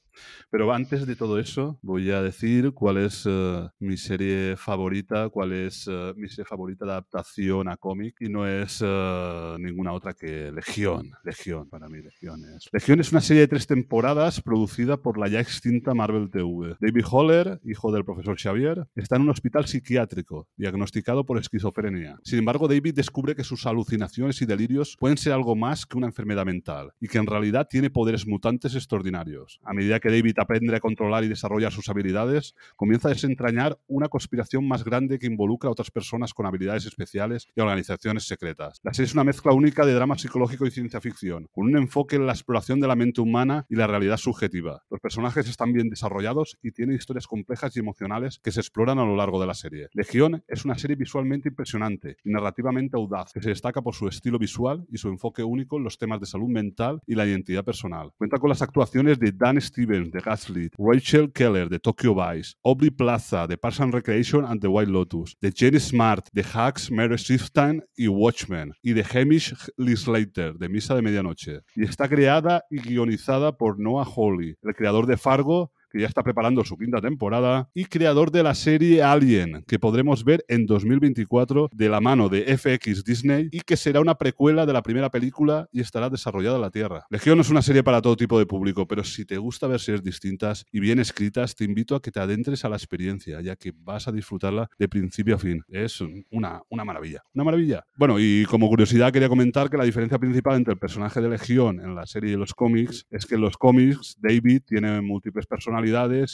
Pero 0.49 0.71
antes 0.73 1.05
de 1.05 1.15
todo 1.15 1.39
eso, 1.39 1.79
voy 1.81 2.11
a 2.11 2.21
decir 2.21 2.71
cuál 2.73 2.97
es 2.97 3.25
eh, 3.27 3.67
mi 3.79 3.97
serie 3.97 4.55
favorita, 4.57 5.29
cuál 5.29 5.53
es 5.53 5.87
eh, 5.89 6.13
mi 6.15 6.27
serie 6.27 6.45
favorita 6.45 6.85
de 6.85 6.91
adaptación 6.91 7.67
a 7.67 7.77
cómic, 7.77 8.15
y 8.19 8.29
no 8.29 8.47
es 8.47 8.81
eh, 8.85 9.55
ninguna 9.59 9.93
otra 9.93 10.13
que 10.13 10.51
Legión. 10.51 11.11
Legión, 11.23 11.69
para 11.69 11.87
mí, 11.87 12.01
Legión 12.01 12.43
es. 12.55 12.69
Legión 12.71 12.99
es 12.99 13.11
una 13.11 13.21
serie 13.21 13.41
de 13.41 13.47
tres 13.47 13.67
temporadas 13.67 14.41
producida 14.41 14.97
por 14.97 15.17
la 15.17 15.27
ya 15.27 15.39
extinta 15.39 15.93
Marvel 15.93 16.29
TV. 16.29 16.75
David 16.79 17.05
Holler, 17.09 17.59
hijo 17.63 17.91
del 17.91 18.05
profesor 18.05 18.37
Xavier, 18.39 18.87
está 18.95 19.15
en 19.15 19.23
un 19.23 19.29
hospital 19.29 19.65
psiquiátrico, 19.65 20.47
diagnosticado 20.55 21.25
por 21.25 21.37
esquizofrenia. 21.37 22.17
Sin 22.23 22.39
embargo, 22.39 22.67
David 22.67 22.95
descubre 22.95 23.35
que 23.35 23.43
sus 23.43 23.65
alucinaciones 23.65 24.41
y 24.41 24.45
delirios 24.45 24.95
pueden 24.99 25.17
ser 25.17 25.33
algo 25.33 25.55
más 25.55 25.85
que 25.85 25.97
una 25.97 26.07
enfermedad 26.07 26.45
mental, 26.45 26.91
y 26.99 27.07
que 27.07 27.17
en 27.17 27.27
realidad 27.27 27.67
tiene 27.69 27.89
poderes 27.89 28.27
mutantes 28.27 28.75
extraordinarios. 28.75 29.59
A 29.63 29.73
medida 29.73 29.99
que 29.99 30.04
David 30.09 30.39
aprende 30.39 30.75
a 30.75 30.79
controlar 30.79 31.23
y 31.23 31.27
desarrollar 31.27 31.71
sus 31.71 31.89
habilidades, 31.89 32.55
comienza 32.75 33.07
a 33.07 33.11
desentrañar 33.13 33.77
una 33.87 34.07
conspiración 34.07 34.67
más 34.67 34.83
grande 34.83 35.19
que 35.19 35.27
involucra 35.27 35.69
a 35.69 35.71
otras 35.71 35.91
personas 35.91 36.33
con 36.33 36.45
habilidades 36.45 36.85
especiales 36.85 37.47
y 37.55 37.61
organizaciones 37.61 38.27
secretas. 38.27 38.79
La 38.83 38.93
serie 38.93 39.07
es 39.07 39.13
una 39.13 39.23
mezcla 39.23 39.53
única 39.53 39.85
de 39.85 39.93
drama 39.93 40.17
psicológico 40.17 40.65
y 40.65 40.71
ciencia 40.71 41.01
ficción, 41.01 41.47
con 41.51 41.65
un 41.65 41.77
enfoque 41.77 42.15
en 42.15 42.25
la 42.25 42.33
exploración 42.33 42.79
de 42.79 42.87
la 42.87 42.95
mente 42.95 43.21
humana 43.21 43.65
y 43.69 43.75
la 43.75 43.87
realidad 43.87 44.17
subjetiva. 44.17 44.83
Los 44.89 44.99
personajes 44.99 45.47
están 45.47 45.73
bien 45.73 45.89
desarrollados 45.89 46.57
y 46.61 46.71
tienen 46.71 46.95
historias 46.95 47.27
complejas 47.27 47.75
y 47.75 47.79
emocionales 47.79 48.39
que 48.39 48.51
se 48.51 48.59
exploran 48.59 48.99
a 48.99 49.05
lo 49.05 49.15
largo 49.15 49.39
de 49.39 49.47
la 49.47 49.53
serie. 49.53 49.89
Legión 49.93 50.43
es 50.47 50.65
una 50.65 50.77
serie 50.77 50.95
visualmente 50.95 51.49
impresionante 51.49 52.17
y 52.23 52.29
narrativamente 52.29 52.97
audaz, 52.97 53.31
que 53.33 53.41
se 53.41 53.49
destaca 53.49 53.81
por 53.81 53.95
su 53.95 54.07
estilo 54.07 54.39
visual 54.39 54.85
y 54.91 54.97
su 54.97 55.09
enfoque 55.09 55.43
único 55.43 55.77
en 55.77 55.83
los 55.83 55.97
temas 55.97 56.19
de 56.19 56.25
salud 56.25 56.49
mental 56.49 57.01
y 57.05 57.15
la 57.15 57.25
identidad 57.25 57.63
personal. 57.63 58.11
Cuenta 58.17 58.37
con 58.37 58.49
las 58.49 58.61
actuaciones 58.61 59.19
de 59.19 59.31
Dan 59.31 59.59
Stevens 59.61 59.94
de 60.03 60.19
Gaslit, 60.19 60.73
Rachel 60.77 61.31
Keller 61.31 61.69
de 61.69 61.79
Tokyo 61.79 62.13
Vice, 62.13 62.55
Aubrey 62.63 62.89
Plaza 62.89 63.47
de 63.47 63.57
Parks 63.57 63.79
and 63.79 63.93
Recreation 63.93 64.45
and 64.45 64.59
the 64.61 64.67
White 64.67 64.91
Lotus, 64.91 65.35
de 65.41 65.51
Jenny 65.51 65.79
Smart 65.79 66.27
de 66.33 66.43
Hacks, 66.43 66.91
Mary 66.91 67.15
Shiftan 67.15 67.83
y 67.95 68.07
Watchmen, 68.07 68.73
y 68.81 68.93
de 68.93 69.03
Hamish 69.03 69.53
Lee 69.77 69.95
Slater 69.95 70.55
de 70.55 70.69
Misa 70.69 70.95
de 70.95 71.01
Medianoche. 71.01 71.61
Y 71.75 71.83
está 71.83 72.07
creada 72.07 72.63
y 72.69 72.79
guionizada 72.81 73.57
por 73.57 73.79
Noah 73.79 74.05
Hawley, 74.05 74.55
el 74.61 74.75
creador 74.75 75.07
de 75.07 75.17
Fargo, 75.17 75.71
que 75.95 76.01
ya 76.01 76.07
está 76.07 76.23
preparando 76.23 76.65
su 76.65 76.77
quinta 76.77 76.99
temporada, 76.99 77.69
y 77.73 77.85
creador 77.85 78.29
de 78.29 78.43
la 78.43 78.53
serie 78.53 79.01
Alien, 79.01 79.63
que 79.65 79.79
podremos 79.79 80.25
ver 80.25 80.43
en 80.49 80.65
2024 80.65 81.69
de 81.71 81.87
la 81.87 82.01
mano 82.01 82.27
de 82.27 82.57
FX 82.57 83.05
Disney 83.05 83.47
y 83.49 83.61
que 83.61 83.77
será 83.77 84.01
una 84.01 84.15
precuela 84.15 84.65
de 84.65 84.73
la 84.73 84.83
primera 84.83 85.09
película 85.09 85.69
y 85.71 85.79
estará 85.79 86.09
desarrollada 86.09 86.57
en 86.57 86.63
la 86.63 86.69
Tierra. 86.69 87.05
Legión 87.09 87.39
es 87.39 87.49
una 87.49 87.61
serie 87.61 87.81
para 87.81 88.01
todo 88.01 88.17
tipo 88.17 88.37
de 88.37 88.45
público, 88.45 88.85
pero 88.89 89.05
si 89.05 89.23
te 89.23 89.37
gusta 89.37 89.67
ver 89.67 89.79
series 89.79 90.03
distintas 90.03 90.65
y 90.69 90.81
bien 90.81 90.99
escritas, 90.99 91.55
te 91.55 91.63
invito 91.63 91.95
a 91.95 92.01
que 92.01 92.11
te 92.11 92.19
adentres 92.19 92.65
a 92.65 92.69
la 92.69 92.75
experiencia, 92.75 93.39
ya 93.39 93.55
que 93.55 93.71
vas 93.73 94.09
a 94.09 94.11
disfrutarla 94.11 94.69
de 94.77 94.89
principio 94.89 95.35
a 95.35 95.39
fin. 95.39 95.63
Es 95.69 96.01
una, 96.29 96.61
una 96.67 96.83
maravilla. 96.83 97.23
Una 97.33 97.45
maravilla. 97.45 97.85
Bueno, 97.95 98.19
y 98.19 98.43
como 98.49 98.67
curiosidad 98.67 99.13
quería 99.13 99.29
comentar 99.29 99.69
que 99.69 99.77
la 99.77 99.85
diferencia 99.85 100.19
principal 100.19 100.57
entre 100.57 100.73
el 100.73 100.79
personaje 100.79 101.21
de 101.21 101.29
Legión 101.29 101.79
en 101.79 101.95
la 101.95 102.05
serie 102.05 102.33
y 102.33 102.35
los 102.35 102.53
cómics 102.53 103.05
es 103.09 103.25
que 103.25 103.35
en 103.35 103.41
los 103.41 103.55
cómics 103.55 104.17
David 104.19 104.63
tiene 104.65 104.99
múltiples 104.99 105.45
personalidades 105.45 105.84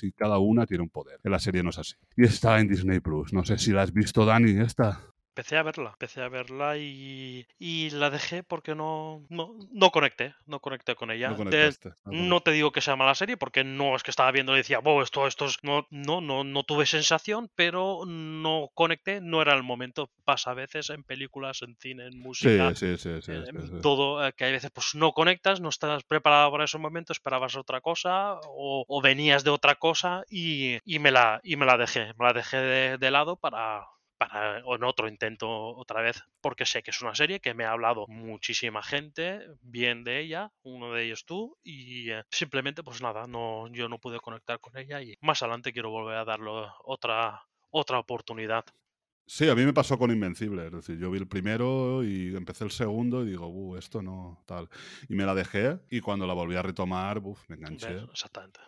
y 0.03 0.11
cada 0.11 0.39
una 0.39 0.65
tiene 0.65 0.83
un 0.83 0.89
poder. 0.89 1.19
En 1.23 1.31
la 1.31 1.39
serie 1.39 1.63
no 1.63 1.69
es 1.69 1.77
así. 1.77 1.95
Y 2.15 2.25
está 2.25 2.59
en 2.59 2.67
Disney 2.67 2.99
Plus. 2.99 3.33
No 3.33 3.43
sé 3.43 3.57
si 3.57 3.71
la 3.71 3.83
has 3.83 3.93
visto, 3.93 4.25
Dani, 4.25 4.59
esta. 4.61 5.01
Empecé 5.33 5.55
a 5.57 5.63
verla, 5.63 5.89
empecé 5.91 6.21
a 6.21 6.27
verla 6.29 6.77
y, 6.77 7.47
y 7.57 7.89
la 7.91 8.09
dejé 8.09 8.43
porque 8.43 8.75
no, 8.75 9.25
no, 9.29 9.55
no 9.71 9.89
conecté, 9.91 10.35
no 10.45 10.59
conecté 10.59 10.93
con 10.95 11.09
ella. 11.09 11.29
No 11.29 11.45
De- 11.45 11.77
no 12.09 12.41
te 12.41 12.51
digo 12.51 12.71
que 12.73 12.81
sea 12.81 12.97
mala 12.97 13.15
serie 13.15 13.37
porque 13.37 13.63
no 13.63 13.95
es 13.95 14.03
que 14.03 14.11
estaba 14.11 14.31
viendo 14.33 14.53
y 14.53 14.57
decía, 14.57 14.79
"Bo, 14.79 15.01
esto, 15.01 15.27
esto 15.27 15.45
es... 15.45 15.57
No, 15.63 15.87
no, 15.89 16.19
no, 16.19 16.43
no 16.43 16.63
tuve 16.63 16.85
sensación, 16.85 17.49
pero 17.55 18.03
no 18.05 18.69
conecté, 18.73 19.21
no 19.21 19.41
era 19.41 19.53
el 19.53 19.63
momento. 19.63 20.11
Pasa 20.25 20.51
a 20.51 20.53
veces 20.53 20.89
en 20.89 21.05
películas, 21.05 21.61
en 21.61 21.77
cine, 21.77 22.07
en 22.07 22.19
música, 22.19 22.73
sí, 22.75 22.97
sí, 22.97 23.21
sí, 23.21 23.31
en- 23.31 23.69
sí. 23.69 23.75
todo, 23.81 24.25
eh, 24.27 24.33
que 24.33 24.45
hay 24.45 24.51
veces 24.53 24.71
pues 24.73 24.95
no 24.95 25.13
conectas, 25.13 25.61
no 25.61 25.69
estás 25.69 26.03
preparado 26.03 26.51
para 26.51 26.65
ese 26.65 26.77
momento, 26.77 27.13
esperabas 27.13 27.55
otra 27.55 27.81
cosa 27.81 28.35
o, 28.43 28.85
o 28.87 29.01
venías 29.01 29.43
de 29.45 29.51
otra 29.51 29.75
cosa 29.75 30.23
y, 30.29 30.79
y 30.85 30.99
me, 30.99 31.11
la, 31.11 31.39
y 31.43 31.55
me 31.55 31.65
la 31.65 31.77
dejé, 31.77 32.07
me 32.19 32.25
la 32.25 32.33
dejé 32.33 32.57
de, 32.57 32.97
de 32.97 33.11
lado 33.11 33.37
para, 33.37 33.85
para 34.21 34.59
en 34.59 34.83
otro 34.83 35.07
intento 35.07 35.49
otra 35.49 36.03
vez, 36.03 36.23
porque 36.41 36.67
sé 36.67 36.83
que 36.83 36.91
es 36.91 37.01
una 37.01 37.15
serie 37.15 37.39
que 37.39 37.55
me 37.55 37.65
ha 37.65 37.71
hablado 37.71 38.05
muchísima 38.07 38.83
gente 38.83 39.47
bien 39.61 40.03
de 40.03 40.19
ella, 40.19 40.51
uno 40.61 40.93
de 40.93 41.05
ellos 41.05 41.25
tú, 41.25 41.57
y 41.63 42.11
eh, 42.11 42.23
simplemente 42.29 42.83
pues 42.83 43.01
nada, 43.01 43.25
no, 43.25 43.67
yo 43.69 43.89
no 43.89 43.97
pude 43.97 44.19
conectar 44.19 44.59
con 44.59 44.77
ella 44.77 45.01
y 45.01 45.17
más 45.21 45.41
adelante 45.41 45.73
quiero 45.73 45.89
volver 45.89 46.17
a 46.17 46.25
darle 46.25 46.51
otra, 46.83 47.41
otra 47.71 47.97
oportunidad. 47.97 48.63
Sí, 49.25 49.49
a 49.49 49.55
mí 49.55 49.65
me 49.65 49.73
pasó 49.73 49.97
con 49.97 50.11
Invencible. 50.11 50.67
Es 50.67 50.71
decir, 50.71 50.99
yo 50.99 51.09
vi 51.09 51.17
el 51.17 51.27
primero 51.27 52.03
y 52.03 52.35
empecé 52.35 52.65
el 52.65 52.71
segundo 52.71 53.23
y 53.23 53.29
digo, 53.29 53.47
uh, 53.47 53.77
esto 53.77 54.03
no, 54.03 54.43
tal. 54.45 54.69
Y 55.09 55.15
me 55.15 55.25
la 55.25 55.33
dejé 55.33 55.79
y 55.89 56.01
cuando 56.01 56.27
la 56.27 56.33
volví 56.33 56.57
a 56.57 56.61
retomar, 56.61 57.19
uf, 57.19 57.39
me 57.47 57.55
enganché. 57.55 57.97
Exactamente. 58.11 58.59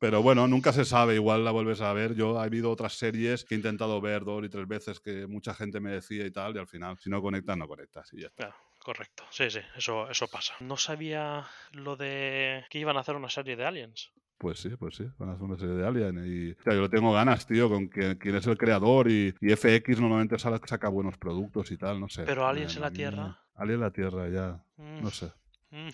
Pero 0.00 0.22
bueno, 0.22 0.48
nunca 0.48 0.72
se 0.72 0.86
sabe, 0.86 1.14
igual 1.14 1.44
la 1.44 1.50
vuelves 1.50 1.82
a 1.82 1.92
ver. 1.92 2.14
Yo 2.14 2.40
ha 2.40 2.44
habido 2.44 2.70
otras 2.70 2.94
series 2.94 3.44
que 3.44 3.54
he 3.54 3.58
intentado 3.58 4.00
ver 4.00 4.24
dos 4.24 4.42
y 4.44 4.48
tres 4.48 4.66
veces 4.66 4.98
que 4.98 5.26
mucha 5.26 5.54
gente 5.54 5.78
me 5.78 5.90
decía 5.90 6.24
y 6.24 6.30
tal, 6.30 6.56
y 6.56 6.58
al 6.58 6.66
final, 6.66 6.96
si 6.98 7.10
no 7.10 7.20
conectas, 7.20 7.56
no 7.58 7.68
conectas. 7.68 8.10
Y 8.14 8.22
ya 8.22 8.28
está. 8.28 8.44
Claro, 8.46 8.56
correcto. 8.82 9.24
Sí, 9.30 9.50
sí, 9.50 9.60
eso, 9.76 10.10
eso 10.10 10.26
pasa. 10.26 10.54
No 10.60 10.78
sabía 10.78 11.46
lo 11.72 11.96
de 11.96 12.64
que 12.70 12.78
iban 12.78 12.96
a 12.96 13.00
hacer 13.00 13.14
una 13.14 13.28
serie 13.28 13.56
de 13.56 13.66
aliens. 13.66 14.10
Pues 14.38 14.58
sí, 14.58 14.70
pues 14.70 14.96
sí, 14.96 15.04
van 15.18 15.28
a 15.28 15.32
hacer 15.32 15.44
una 15.44 15.58
serie 15.58 15.74
de 15.74 15.86
Alien. 15.86 16.24
Y, 16.26 16.52
o 16.52 16.62
sea, 16.62 16.72
yo 16.72 16.88
tengo 16.88 17.12
ganas, 17.12 17.46
tío, 17.46 17.68
con 17.68 17.90
que, 17.90 18.16
quién 18.16 18.36
es 18.36 18.46
el 18.46 18.56
creador 18.56 19.10
y, 19.10 19.34
y 19.38 19.54
FX 19.54 20.00
normalmente 20.00 20.38
saca 20.38 20.88
buenos 20.88 21.18
productos 21.18 21.70
y 21.72 21.76
tal, 21.76 22.00
no 22.00 22.08
sé. 22.08 22.22
Pero 22.24 22.46
Aliens 22.46 22.74
en 22.74 22.80
la 22.80 22.90
Tierra. 22.90 23.38
Aliens 23.54 23.74
en 23.76 23.80
la 23.82 23.90
Tierra, 23.90 24.28
ya, 24.30 24.64
Mm, 24.80 25.02
no 25.02 25.10
sé. 25.10 25.30
Mm. 25.70 25.88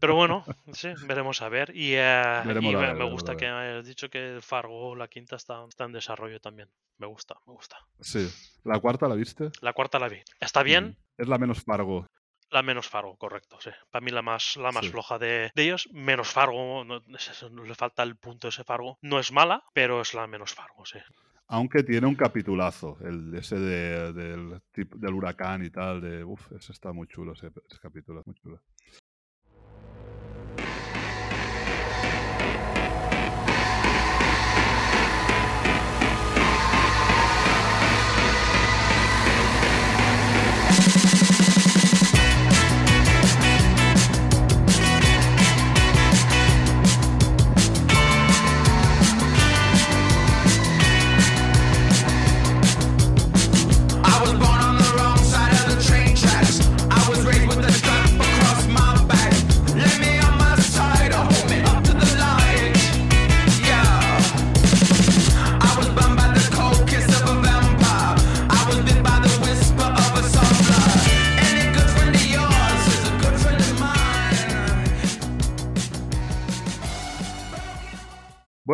Pero 0.00 0.14
bueno, 0.14 0.44
sí, 0.72 0.92
veremos 1.06 1.42
a 1.42 1.48
ver. 1.48 1.70
Y, 1.74 1.92
Veremos 1.92 2.72
y 2.72 2.74
a 2.74 2.78
me, 2.78 2.84
ver, 2.86 2.94
me 2.94 3.04
veremos 3.04 3.12
gusta 3.12 3.36
que 3.36 3.46
hayas 3.46 3.86
dicho 3.86 4.08
que 4.10 4.38
Fargo, 4.40 4.94
la 4.96 5.08
quinta, 5.08 5.36
está, 5.36 5.64
está 5.68 5.84
en 5.84 5.92
desarrollo 5.92 6.40
también. 6.40 6.68
Me 6.98 7.06
gusta, 7.06 7.36
me 7.46 7.52
gusta. 7.54 7.78
Sí. 8.00 8.28
¿La 8.64 8.78
cuarta 8.80 9.08
la 9.08 9.14
viste? 9.14 9.50
La 9.60 9.72
cuarta 9.72 9.98
la 9.98 10.08
vi. 10.08 10.20
Está 10.40 10.62
bien. 10.62 10.96
Es 11.18 11.28
la 11.28 11.38
menos 11.38 11.62
Fargo. 11.62 12.06
la 12.50 12.62
menos 12.62 12.86
Fargo, 12.88 13.16
correcto, 13.16 13.58
sí. 13.60 13.70
Para 13.90 14.04
mí 14.04 14.10
la 14.10 14.20
más, 14.22 14.56
la 14.58 14.72
más 14.72 14.84
Sí. 14.84 14.90
floja 14.90 15.18
de, 15.18 15.50
de 15.54 15.62
ellos, 15.62 15.88
menos 15.92 16.28
Fargo, 16.28 16.84
no, 16.84 17.00
no 17.50 17.64
le 17.64 17.74
falta 17.74 18.02
el 18.02 18.16
punto 18.16 18.48
ese 18.48 18.62
Fargo. 18.62 18.98
No 19.00 19.18
es 19.18 19.32
mala, 19.32 19.64
pero 19.72 20.00
es 20.02 20.12
la 20.14 20.26
menos 20.26 20.52
Fargo, 20.54 20.84
sí. 20.84 20.98
Aunque 21.48 21.82
tiene 21.82 22.06
un 22.06 22.14
capitulazo, 22.14 22.96
el 23.02 23.34
ese 23.34 23.58
de- 23.58 24.12
del, 24.12 24.60
del 24.74 25.14
huracán 25.14 25.64
y 25.64 25.70
tal, 25.70 26.00
de 26.00 26.24
uf, 26.24 26.50
ese 26.52 26.72
está 26.72 26.92
muy 26.92 27.06
chulo, 27.08 27.32
ese, 27.34 27.48
ese 27.68 27.78
capítulo, 27.80 28.22
muy 28.24 28.34
chulo. 28.36 28.62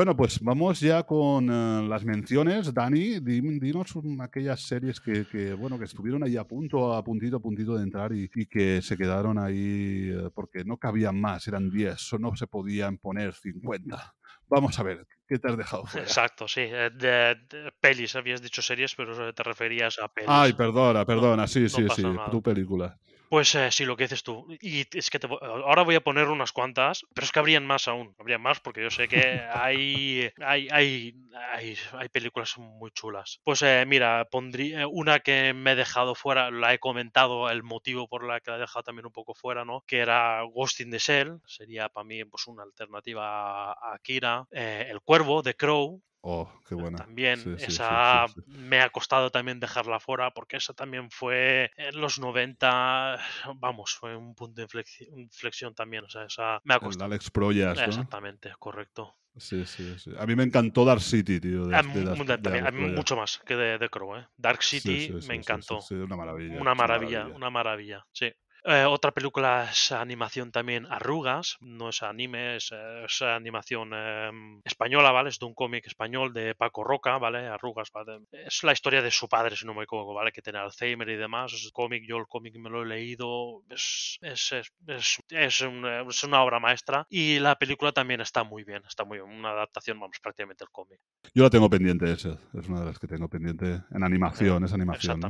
Bueno, 0.09 0.17
pues 0.17 0.41
vamos 0.41 0.81
ya 0.81 1.03
con 1.03 1.51
eh, 1.51 1.87
las 1.87 2.03
menciones. 2.03 2.73
Dani, 2.73 3.21
dinos 3.21 3.93
aquellas 4.21 4.63
series 4.63 5.01
que, 5.03 5.27
que, 5.27 5.53
bueno, 5.53 5.79
que 5.79 5.85
estuvieron 5.85 6.25
ahí 6.25 6.39
a 6.39 6.45
punto, 6.45 6.95
a 6.95 7.05
puntito, 7.05 7.37
a 7.37 7.41
puntito 7.41 7.77
de 7.77 7.83
entrar 7.83 8.15
y, 8.15 8.31
y 8.35 8.47
que 8.47 8.81
se 8.81 8.97
quedaron 8.97 9.39
ahí 9.39 10.09
eh, 10.11 10.31
porque 10.35 10.65
no 10.65 10.79
cabían 10.79 11.21
más, 11.21 11.47
eran 11.47 11.69
10, 11.69 12.11
o 12.15 12.19
no 12.19 12.35
se 12.37 12.47
podían 12.47 12.97
poner 12.97 13.35
50. 13.35 14.15
Vamos 14.47 14.79
a 14.79 14.83
ver, 14.83 15.07
¿qué 15.29 15.39
te 15.39 15.47
has 15.47 15.59
dejado 15.59 15.85
fuera? 15.85 16.07
Exacto, 16.07 16.49
sí. 16.49 16.63
eh, 16.63 16.89
De, 16.95 17.35
de 17.47 17.71
pelis, 17.79 18.17
habías 18.17 18.41
dicho 18.41 18.63
series, 18.63 18.95
pero 18.95 19.35
te 19.35 19.43
referías 19.43 19.99
a 19.99 20.09
pelis. 20.09 20.31
Ay, 20.33 20.55
perdona, 20.55 21.05
perdona, 21.05 21.47
sí, 21.47 21.65
no 21.65 21.69
sí, 21.69 21.87
sí, 21.95 22.03
nada. 22.03 22.31
tu 22.31 22.43
película. 22.43 22.99
Pues 23.29 23.55
eh, 23.57 23.71
sí, 23.71 23.85
lo 23.85 23.95
que 23.95 24.05
dices 24.05 24.23
tú. 24.23 24.47
Y 24.63 24.87
es 24.97 25.11
que 25.11 25.19
te 25.19 25.27
ahora 25.27 25.83
voy 25.83 25.95
a 25.97 26.01
poner 26.01 26.29
unas 26.29 26.51
cuantas, 26.53 27.05
pero 27.15 27.27
es 27.27 27.31
que 27.31 27.39
habrían 27.39 27.67
más 27.67 27.87
aún. 27.87 28.15
Habrían 28.19 28.41
más 28.41 28.59
porque 28.61 28.83
yo 28.83 28.91
sé 28.91 29.07
que 29.07 29.41
hay, 29.53 30.31
hay, 30.43 30.69
hay, 30.71 31.15
hay, 31.53 31.77
hay 31.93 32.09
películas 32.09 32.57
muy 32.57 32.91
chulas. 32.93 33.41
Pues 33.45 33.61
eh, 33.61 33.85
mira, 33.87 34.25
pondría 34.31 34.89
una 34.89 35.21
que 35.21 35.53
me 35.53 35.73
he 35.73 35.77
dejado 35.77 36.15
fuera, 36.15 36.51
la 36.51 36.73
he 36.73 36.79
comentado, 36.79 37.51
el 37.51 37.63
motivo 37.63 38.09
por 38.09 38.25
la 38.25 38.41
que 38.41 38.51
la 38.51 38.57
he 38.57 38.61
dejado 38.61 38.83
también 38.85 39.05
un 39.05 39.13
poco 39.13 39.35
fuera, 39.35 39.63
¿no? 39.67 39.83
Que 39.87 39.99
era 39.99 40.43
Ghost 40.45 40.81
in 40.81 40.91
the 40.91 40.99
Shell. 40.99 41.39
Sería 41.45 41.91
para 41.91 42.05
mí 42.05 42.25
pues 42.25 42.47
una 42.47 42.63
alternativa 42.63 43.73
a 43.73 43.73
a 43.73 43.95
Akira. 43.95 44.47
Eh, 44.53 44.87
el 44.91 45.03
Cuervo, 45.03 45.43
de 45.43 45.55
Crow, 45.55 46.03
Oh, 46.21 46.51
qué 46.69 46.75
buena. 46.75 46.99
también 46.99 47.39
Sí, 47.39 47.55
esa 47.59 48.27
sí, 48.29 48.35
sí. 48.35 48.51
me 48.59 48.81
ha 48.81 48.91
costado 48.91 49.31
también 49.31 49.61
dejarla 49.61 50.01
fuera 50.01 50.33
porque 50.33 50.57
esa 50.57 50.75
también 50.75 51.11
fue 51.11 51.71
en 51.77 52.01
los 52.01 52.19
90, 52.19 53.19
vamos, 53.57 53.95
fue 53.95 54.17
un 54.17 54.35
punto 54.35 54.61
de 54.61 54.67
inflexi- 54.67 55.09
inflexión 55.17 55.75
también, 55.75 56.05
o 56.05 56.09
sea, 56.11 56.25
esa 56.25 56.61
me 56.65 56.75
ha 56.75 56.77
El 56.79 56.83
costado. 56.83 57.05
Alex 57.07 57.31
Proyas, 57.31 57.77
¿no? 57.79 57.85
Exactamente, 57.85 58.53
correcto. 58.59 59.15
Sí, 59.37 59.65
sí, 59.65 59.97
sí. 60.01 60.11
A 60.19 60.27
mí 60.27 60.35
me 60.35 60.43
encantó 60.43 60.85
Dark 60.85 61.01
City, 61.01 61.39
tío. 61.39 61.67
De, 61.67 61.77
A 61.77 61.83
de 61.83 61.89
mí- 61.89 62.05
Dark- 62.05 62.19
mu- 62.19 62.25
de 62.25 62.39
también- 62.39 62.65
a 62.65 62.69
Alex 62.69 62.73
mí 62.75 62.81
Proyas. 62.81 62.97
mucho 62.97 63.17
más 63.17 63.39
que 63.47 63.55
de, 63.55 63.79
de 63.79 63.89
Crow, 63.89 64.17
¿eh? 64.17 64.27
Dark 64.37 64.63
City 64.65 65.11
me 65.29 65.37
encantó. 65.37 65.81
sí, 65.81 65.95
una 65.95 66.17
maravilla. 66.17 66.61
Una 66.61 66.75
maravilla, 66.75 67.27
una 67.29 67.49
maravilla, 67.51 68.05
sí. 68.13 68.33
Eh, 68.65 68.85
otra 68.85 69.13
película 69.13 69.69
es 69.71 69.93
animación 69.93 70.51
también, 70.51 70.87
Arrugas, 70.87 71.57
no 71.61 71.89
es 71.91 72.03
anime, 72.03 72.57
es, 72.57 72.71
eh, 72.73 73.05
es 73.05 73.23
animación 73.23 73.93
eh, 73.95 74.31
española, 74.65 75.11
¿vale? 75.13 75.29
Es 75.31 75.39
de 75.39 75.47
un 75.47 75.55
cómic 75.55 75.87
español 75.87 76.33
de 76.33 76.55
Paco 76.55 76.85
Roca, 76.85 77.19
¿vale? 77.19 77.47
Arrugas, 77.47 77.91
¿vale? 77.93 78.21
Es 78.33 78.63
la 78.65 78.73
historia 78.73 79.01
de 79.01 79.11
su 79.11 79.29
padre, 79.29 79.57
si 79.57 79.65
no 79.65 79.75
me 79.75 79.85
equivoco, 79.85 80.13
¿vale? 80.13 80.33
Que 80.33 80.43
tiene 80.43 80.59
Alzheimer 80.59 81.09
y 81.09 81.17
demás. 81.17 81.53
Es 81.53 81.71
cómic, 81.73 82.03
yo 82.07 82.17
el 82.19 82.27
cómic 82.27 82.57
me 82.59 82.69
lo 82.69 82.83
he 82.83 82.87
leído, 82.87 83.63
es, 83.71 84.19
es, 84.23 84.53
es, 84.53 84.73
es, 84.87 85.19
es 85.31 85.61
un- 85.61 85.87
eh, 85.87 86.05
es 86.09 86.25
una 86.25 86.43
obra 86.43 86.59
maestra 86.59 87.07
y 87.09 87.39
la 87.39 87.55
película 87.57 87.93
también 87.93 88.21
está 88.21 88.43
muy 88.45 88.65
bien, 88.65 88.83
está 88.87 89.05
muy 89.05 89.19
bien, 89.19 89.31
una 89.31 89.51
adaptación, 89.51 90.01
vamos, 90.01 90.17
prácticamente 90.21 90.65
del 90.65 90.71
cómic. 90.71 91.01
Yo 91.35 91.45
la 91.45 91.51
tengo 91.51 91.71
pendiente 91.71 92.11
esa. 92.11 92.39
Es 92.55 92.69
una 92.69 92.81
de 92.81 92.87
las 92.87 92.99
que 92.99 93.07
tengo 93.07 93.29
pendiente 93.29 93.83
en 93.91 94.03
animación, 94.03 94.65
es 94.65 94.73
animación, 94.73 95.21
¿no? 95.21 95.29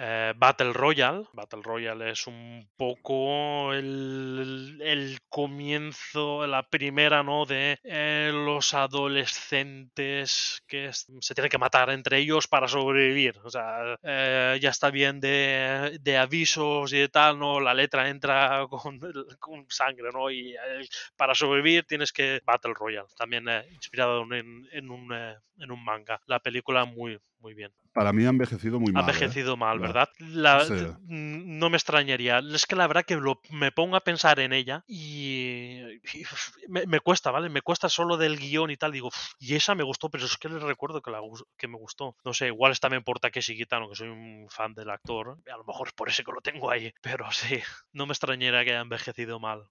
Eh, 0.00 0.32
Battle 0.36 0.72
Royale. 0.72 1.24
Battle 1.32 1.60
Royale 1.60 2.10
es 2.10 2.28
un 2.28 2.68
poco 2.76 3.72
el, 3.74 4.78
el 4.80 5.18
comienzo, 5.28 6.46
la 6.46 6.62
primera, 6.68 7.24
¿no? 7.24 7.44
De 7.46 7.80
eh, 7.82 8.30
los 8.32 8.74
adolescentes 8.74 10.62
que 10.68 10.92
se 10.92 11.34
tienen 11.34 11.50
que 11.50 11.58
matar 11.58 11.90
entre 11.90 12.18
ellos 12.18 12.46
para 12.46 12.68
sobrevivir. 12.68 13.38
O 13.42 13.50
sea, 13.50 13.98
eh, 14.04 14.58
ya 14.62 14.70
está 14.70 14.90
bien 14.90 15.18
de, 15.18 15.98
de 16.00 16.16
avisos 16.16 16.92
y 16.92 16.98
de 16.98 17.08
tal, 17.08 17.36
¿no? 17.40 17.58
La 17.58 17.74
letra 17.74 18.08
entra 18.08 18.66
con, 18.70 19.00
con 19.40 19.66
sangre, 19.68 20.10
¿no? 20.12 20.30
Y 20.30 20.54
para 21.16 21.34
sobrevivir 21.34 21.84
tienes 21.86 22.12
que 22.12 22.40
Battle 22.44 22.74
Royale, 22.74 23.08
también 23.16 23.46
inspirado 23.72 24.22
en, 24.32 24.68
en 24.70 24.90
un, 24.90 25.12
en 25.12 25.70
un 25.72 25.84
manga. 25.84 26.20
La 26.26 26.38
película 26.38 26.84
muy, 26.84 27.18
muy 27.40 27.54
bien. 27.54 27.72
Para 27.92 28.12
mí 28.12 28.24
ha 28.24 28.28
envejecido 28.28 28.78
muy 28.78 28.90
Ha 28.90 29.00
mal. 29.00 29.08
¿eh? 29.08 29.12
envejecido 29.12 29.56
mal, 29.56 29.78
¿verdad? 29.80 30.08
La- 30.18 30.64
sí. 30.64 30.74
No 31.08 31.68
me 31.70 31.76
extrañaría. 31.76 32.38
Es 32.38 32.66
que 32.66 32.76
la 32.76 32.86
verdad 32.86 33.04
que 33.04 33.16
lo- 33.16 33.40
me 33.50 33.72
pongo 33.72 33.96
a 33.96 34.00
pensar 34.04 34.38
en 34.40 34.52
ella 34.52 34.84
y, 34.86 35.80
me, 36.68 36.86
me 36.86 37.00
cuesta, 37.00 37.30
¿vale? 37.30 37.48
Me 37.48 37.62
cuesta 37.62 37.88
solo 37.88 38.16
del 38.16 38.38
guion 38.38 38.70
y 38.70 38.76
tal. 38.76 38.92
Digo, 38.92 39.08
"Uf, 39.08 39.16
y 39.40 39.54
esa 39.54 39.74
me 39.74 39.82
gustó, 39.84 40.10
pero 40.10 40.26
es 40.26 40.36
que 40.36 40.48
le 40.48 40.58
recuerdo 40.58 41.02
que, 41.02 41.10
la, 41.10 41.20
que 41.56 41.66
me 41.68 41.76
gustó. 41.76 42.16
No 42.24 42.32
sé, 42.34 42.46
igual 42.48 42.72
es 42.72 42.80
también 42.80 43.02
por 43.02 43.18
Takeshi 43.20 43.56
Kitano, 43.56 43.88
que 43.88 43.96
soy 43.96 44.08
un 44.08 44.46
fan 44.50 44.74
del 44.74 44.90
actor. 44.90 45.38
A 45.52 45.56
lo 45.56 45.64
mejor 45.64 45.88
es 45.88 45.92
por 45.94 46.08
eso 46.08 46.22
que 46.22 46.32
lo 46.32 46.40
tengo 46.40 46.70
ahí. 46.70 46.92
Pero 47.02 47.26
sí, 47.32 47.60
no 47.92 48.06
me 48.06 48.12
extrañaría 48.12 48.64
que 48.64 48.70
haya 48.70 48.80
envejecido 48.80 49.40
mal. 49.40 49.64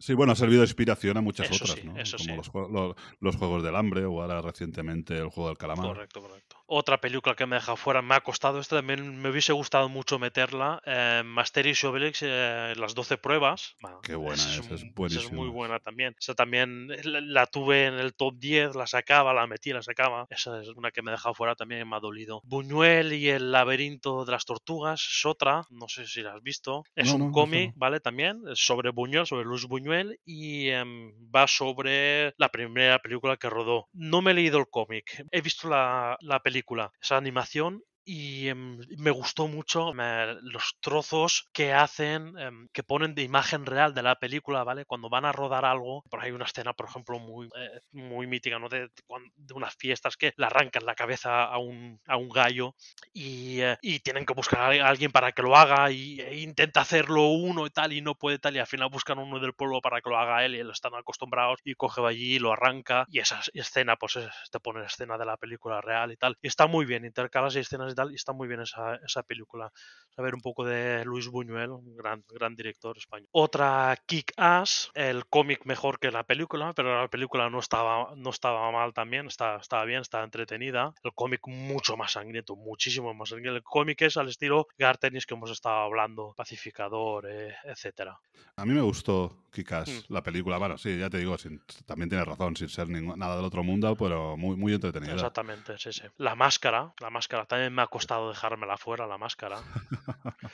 Sí, 0.00 0.14
bueno, 0.14 0.32
ha 0.32 0.36
servido 0.36 0.60
de 0.60 0.66
inspiración 0.66 1.16
a 1.16 1.20
muchas 1.20 1.50
Eso 1.50 1.64
otras, 1.64 1.78
sí, 1.80 1.84
¿no? 1.84 1.98
eso 1.98 2.16
Como 2.18 2.42
sí. 2.44 2.50
Los, 2.72 2.94
los 3.18 3.36
Juegos 3.36 3.64
del 3.64 3.74
Hambre 3.74 4.04
o 4.04 4.22
ahora 4.22 4.40
recientemente 4.40 5.16
el 5.18 5.28
Juego 5.28 5.48
del 5.48 5.58
Calamar. 5.58 5.86
Correcto, 5.88 6.22
correcto. 6.22 6.56
Otra 6.70 7.00
película 7.00 7.34
que 7.34 7.46
me 7.46 7.56
ha 7.56 7.60
dejado 7.60 7.76
fuera, 7.78 8.02
me 8.02 8.14
ha 8.14 8.20
costado, 8.20 8.60
esta 8.60 8.76
también 8.76 9.18
me 9.22 9.30
hubiese 9.30 9.54
gustado 9.54 9.88
mucho 9.88 10.18
meterla, 10.18 10.82
eh, 10.84 11.22
Masteris 11.24 11.82
y 11.82 11.86
Obelix, 11.86 12.18
eh, 12.22 12.74
las 12.76 12.94
12 12.94 13.16
pruebas. 13.16 13.74
Bueno, 13.80 14.00
Qué 14.02 14.14
buena 14.14 14.34
esa 14.34 14.50
es, 14.50 14.58
es 14.58 14.60
un- 14.60 14.68
esa 14.68 14.74
es 14.84 14.94
buenísima. 14.94 15.34
muy 15.34 15.48
buena 15.48 15.78
también. 15.80 16.14
Esa 16.20 16.34
también 16.34 16.90
eh, 16.92 17.00
la, 17.04 17.22
la 17.22 17.46
tuve 17.46 17.86
en 17.86 17.94
el 17.94 18.14
top 18.14 18.34
10, 18.38 18.74
la 18.76 18.86
sacaba, 18.86 19.32
la 19.32 19.46
metí, 19.46 19.72
la 19.72 19.80
sacaba. 19.80 20.26
Esa 20.28 20.60
es 20.60 20.68
una 20.68 20.90
que 20.90 21.00
me 21.00 21.10
ha 21.10 21.12
dejado 21.14 21.34
fuera 21.34 21.54
también 21.54 21.80
y 21.80 21.84
me 21.86 21.96
ha 21.96 22.00
dolido. 22.00 22.42
Buñuel 22.44 23.14
y 23.14 23.30
el 23.30 23.50
laberinto 23.50 24.26
de 24.26 24.32
las 24.32 24.44
tortugas 24.44 25.00
es 25.00 25.24
otra, 25.24 25.62
no 25.70 25.88
sé 25.88 26.06
si 26.06 26.20
la 26.20 26.34
has 26.34 26.42
visto. 26.42 26.82
Es 26.94 27.08
No, 27.08 27.14
un 27.14 27.18
no, 27.20 27.24
esa 27.28 27.32
cómic, 27.32 27.70
no. 27.70 27.78
¿vale? 27.78 28.00
También 28.00 28.42
sobre 28.52 28.90
Buñuel, 28.90 29.26
sobre 29.26 29.44
Luis 29.46 29.64
Buñuel 29.64 30.20
y 30.26 30.68
em, 30.68 31.12
va 31.34 31.46
sobre 31.48 32.34
la 32.36 32.50
primera 32.50 32.98
película 32.98 33.38
que 33.38 33.48
rodó. 33.48 33.88
No 33.94 34.20
me 34.20 34.32
he 34.32 34.34
leído 34.34 34.58
el 34.58 34.66
cómic, 34.70 35.24
he 35.30 35.40
visto 35.40 35.66
la, 35.70 36.18
la 36.20 36.40
película, 36.40 36.57
esa 37.00 37.16
animación 37.16 37.82
y 38.08 38.48
em, 38.48 38.78
me 38.98 39.10
gustó 39.10 39.48
mucho 39.48 39.92
me- 39.94 40.34
los 40.42 40.76
trozos 40.80 41.48
que 41.52 41.72
hacen, 41.72 42.36
em, 42.38 42.68
que 42.72 42.82
ponen 42.82 43.14
de 43.14 43.22
imagen 43.22 43.66
real 43.66 43.94
de 43.94 44.02
la 44.02 44.16
película, 44.16 44.64
¿vale? 44.64 44.84
Cuando 44.86 45.08
van 45.10 45.24
a 45.26 45.32
rodar 45.32 45.64
algo, 45.64 46.02
por 46.10 46.20
ahí 46.20 46.26
hay 46.28 46.32
una 46.32 46.44
escena, 46.46 46.72
por 46.74 46.86
ejemplo, 46.88 47.18
muy, 47.18 47.48
eh, 47.56 47.80
muy 47.92 48.26
mítica, 48.26 48.58
¿no? 48.58 48.68
De, 48.68 48.88
de 49.36 49.54
unas 49.54 49.74
fiestas 49.76 50.16
que 50.16 50.32
le 50.36 50.46
arrancan 50.46 50.84
la 50.86 50.94
cabeza 50.94 51.44
a 51.44 51.58
un, 51.58 52.00
a 52.06 52.16
un 52.16 52.28
gallo 52.30 52.74
y, 53.12 53.60
eh, 53.60 53.76
y 53.82 54.00
tienen 54.00 54.24
que 54.26 54.34
buscar 54.34 54.60
a 54.80 54.88
alguien 54.88 55.10
para 55.12 55.32
que 55.32 55.42
lo 55.42 55.56
haga 55.56 55.90
y 55.90 56.20
e 56.20 56.40
intenta 56.40 56.80
hacerlo 56.80 57.28
uno 57.28 57.66
y 57.66 57.70
tal 57.70 57.92
y 57.92 58.00
no 58.00 58.14
puede 58.14 58.38
tal 58.38 58.56
y 58.56 58.58
al 58.58 58.66
final 58.66 58.88
buscan 58.90 59.18
uno 59.18 59.40
del 59.40 59.54
pueblo 59.54 59.80
para 59.80 60.00
que 60.00 60.10
lo 60.10 60.18
haga 60.18 60.44
él 60.44 60.54
y 60.54 60.58
él 60.60 60.70
están 60.70 60.94
acostumbrados 60.94 61.60
y 61.64 61.74
coge 61.74 62.00
allí 62.06 62.36
y 62.36 62.38
lo 62.38 62.52
arranca 62.52 63.06
y 63.10 63.20
esa 63.20 63.40
es- 63.40 63.50
escena 63.54 63.96
pues 63.96 64.16
es- 64.16 64.30
te 64.50 64.60
pone 64.60 64.84
escena 64.84 65.18
de 65.18 65.26
la 65.26 65.36
película 65.36 65.80
real 65.80 66.12
y 66.12 66.16
tal 66.16 66.36
y 66.42 66.48
está 66.48 66.66
muy 66.66 66.84
bien 66.86 67.04
intercalas 67.04 67.56
y 67.56 67.60
escenas 67.60 67.92
y 67.92 67.94
tal 67.98 68.12
y 68.12 68.14
está 68.14 68.32
muy 68.32 68.46
bien 68.48 68.60
esa, 68.60 68.94
esa 69.04 69.22
película 69.22 69.70
saber 70.14 70.34
un 70.34 70.40
poco 70.40 70.64
de 70.64 71.04
Luis 71.04 71.28
Buñuel 71.28 71.70
un 71.70 71.96
gran 71.96 72.24
gran 72.28 72.54
director 72.54 72.96
español 72.96 73.28
otra 73.32 73.96
Kick 74.06 74.32
Ass 74.36 74.90
el 74.94 75.26
cómic 75.26 75.64
mejor 75.64 75.98
que 75.98 76.10
la 76.10 76.22
película 76.24 76.72
pero 76.74 77.00
la 77.02 77.08
película 77.08 77.50
no 77.50 77.58
estaba 77.60 78.12
no 78.16 78.30
estaba 78.30 78.70
mal 78.70 78.92
también 78.92 79.26
estaba, 79.26 79.58
estaba 79.60 79.84
bien 79.84 80.00
estaba 80.02 80.24
entretenida 80.24 80.92
el 81.02 81.12
cómic 81.14 81.40
mucho 81.46 81.96
más 81.96 82.12
sangriento 82.12 82.56
muchísimo 82.56 83.12
más 83.14 83.28
sangriento 83.30 83.56
el 83.56 83.62
cómic 83.64 84.02
es 84.02 84.16
al 84.16 84.28
estilo 84.28 84.66
Gartenis 84.78 85.26
que 85.26 85.34
hemos 85.34 85.50
estado 85.50 85.78
hablando 85.80 86.34
pacificador 86.36 87.26
eh, 87.28 87.54
etcétera 87.64 88.18
A 88.56 88.64
mí 88.64 88.72
me 88.74 88.80
gustó 88.82 89.44
Kikas, 89.52 89.88
Mm. 89.88 90.12
la 90.14 90.22
película. 90.22 90.58
Bueno, 90.58 90.76
sí, 90.78 90.98
ya 90.98 91.08
te 91.10 91.18
digo, 91.18 91.36
sin- 91.38 91.60
también 91.86 92.08
tienes 92.08 92.26
razón, 92.26 92.54
sin 92.56 92.68
ser 92.68 92.88
nada 92.88 93.36
del 93.36 93.44
otro 93.44 93.62
mundo, 93.62 93.96
pero 93.96 94.36
muy, 94.36 94.56
muy 94.56 94.72
entretenida. 94.74 95.14
Exactamente, 95.14 95.76
sí, 95.78 95.90
sí. 95.92 96.02
La 96.18 96.34
máscara, 96.34 96.92
la 97.00 97.10
máscara 97.10 97.44
también 97.46 97.72
me 97.74 97.82
ha 97.82 97.86
costado 97.88 98.28
dejármela 98.30 98.76
fuera, 98.76 99.06
la 99.06 99.18
máscara. 99.18 99.58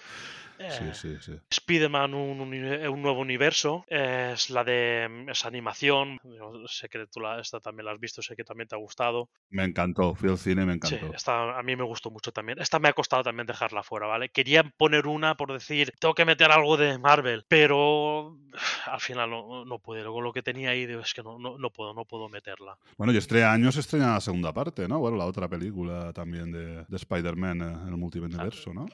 Sí, 0.57 0.85
Eh, 0.85 0.95
sí, 0.95 1.17
sí. 1.21 1.33
Spider-Man, 1.51 2.15
un, 2.15 2.41
uni- 2.41 2.87
un 2.87 3.03
nuevo 3.03 3.21
universo, 3.21 3.85
eh, 3.89 4.31
es 4.35 4.51
la 4.51 4.63
de 4.63 5.09
mm, 5.11 5.31
esa 5.31 5.49
animación. 5.49 6.19
Yo 6.25 6.53
sé 6.69 6.89
que 6.89 7.07
tú 7.09 7.19
la, 7.21 7.41
esta 7.41 7.59
también 7.59 7.87
la 7.87 7.93
has 7.93 7.99
visto, 7.99 8.23
sé 8.23 8.37
que 8.37 8.45
también 8.45 8.69
te 8.69 8.77
ha 8.77 8.79
gustado. 8.79 9.29
Me 9.51 9.65
encantó, 9.65 10.15
fui 10.15 10.31
al 10.31 10.39
cine 10.39 10.65
me 10.65 10.75
Sí, 10.75 10.95
encantó. 10.95 11.13
esta 11.13 11.59
a 11.59 11.63
mí 11.65 11.75
me 11.77 11.83
gustó 11.83 12.11
mucho 12.11 12.31
también. 12.33 12.61
Esta 12.61 12.79
me 12.79 12.89
ha 12.89 12.93
costado 12.93 13.25
también 13.25 13.47
dejarla 13.47 13.83
fuera, 13.83 14.07
¿vale? 14.07 14.29
Quería 14.29 14.63
poner 14.77 15.07
una 15.09 15.35
por 15.37 15.53
decir, 15.53 15.93
tengo 15.99 16.15
que 16.15 16.25
meter 16.25 16.51
algo 16.53 16.77
de 16.77 16.99
Marvel, 16.99 17.45
pero 17.49 18.37
al 18.87 19.01
final 19.01 19.31
no, 19.31 19.65
no 19.65 19.79
pude. 19.81 20.03
Luego 20.03 20.21
lo 20.21 20.33
que 20.33 20.43
tenía 20.43 20.71
ahí, 20.71 20.87
digo, 20.87 21.01
es 21.01 21.13
que 21.15 21.23
no, 21.25 21.39
no, 21.39 21.59
no 21.59 21.71
puedo, 21.71 21.95
no 21.95 22.05
puedo 22.05 22.29
meterla. 22.29 22.77
Bueno, 22.97 23.13
y 23.13 23.17
este 23.17 23.43
año 23.45 23.73
se 23.73 23.81
estrena 23.81 24.15
la 24.15 24.21
segunda 24.21 24.53
parte, 24.53 24.87
¿no? 24.87 25.01
Bueno, 25.01 25.17
la 25.17 25.27
otra 25.27 25.49
película 25.49 26.13
también 26.13 26.53
de, 26.53 26.85
de 26.85 26.97
Spider-Man 27.15 27.61
eh, 27.61 27.65
en 27.65 27.89
el 27.89 27.97
multiverso, 27.97 28.73
¿no? 28.73 28.87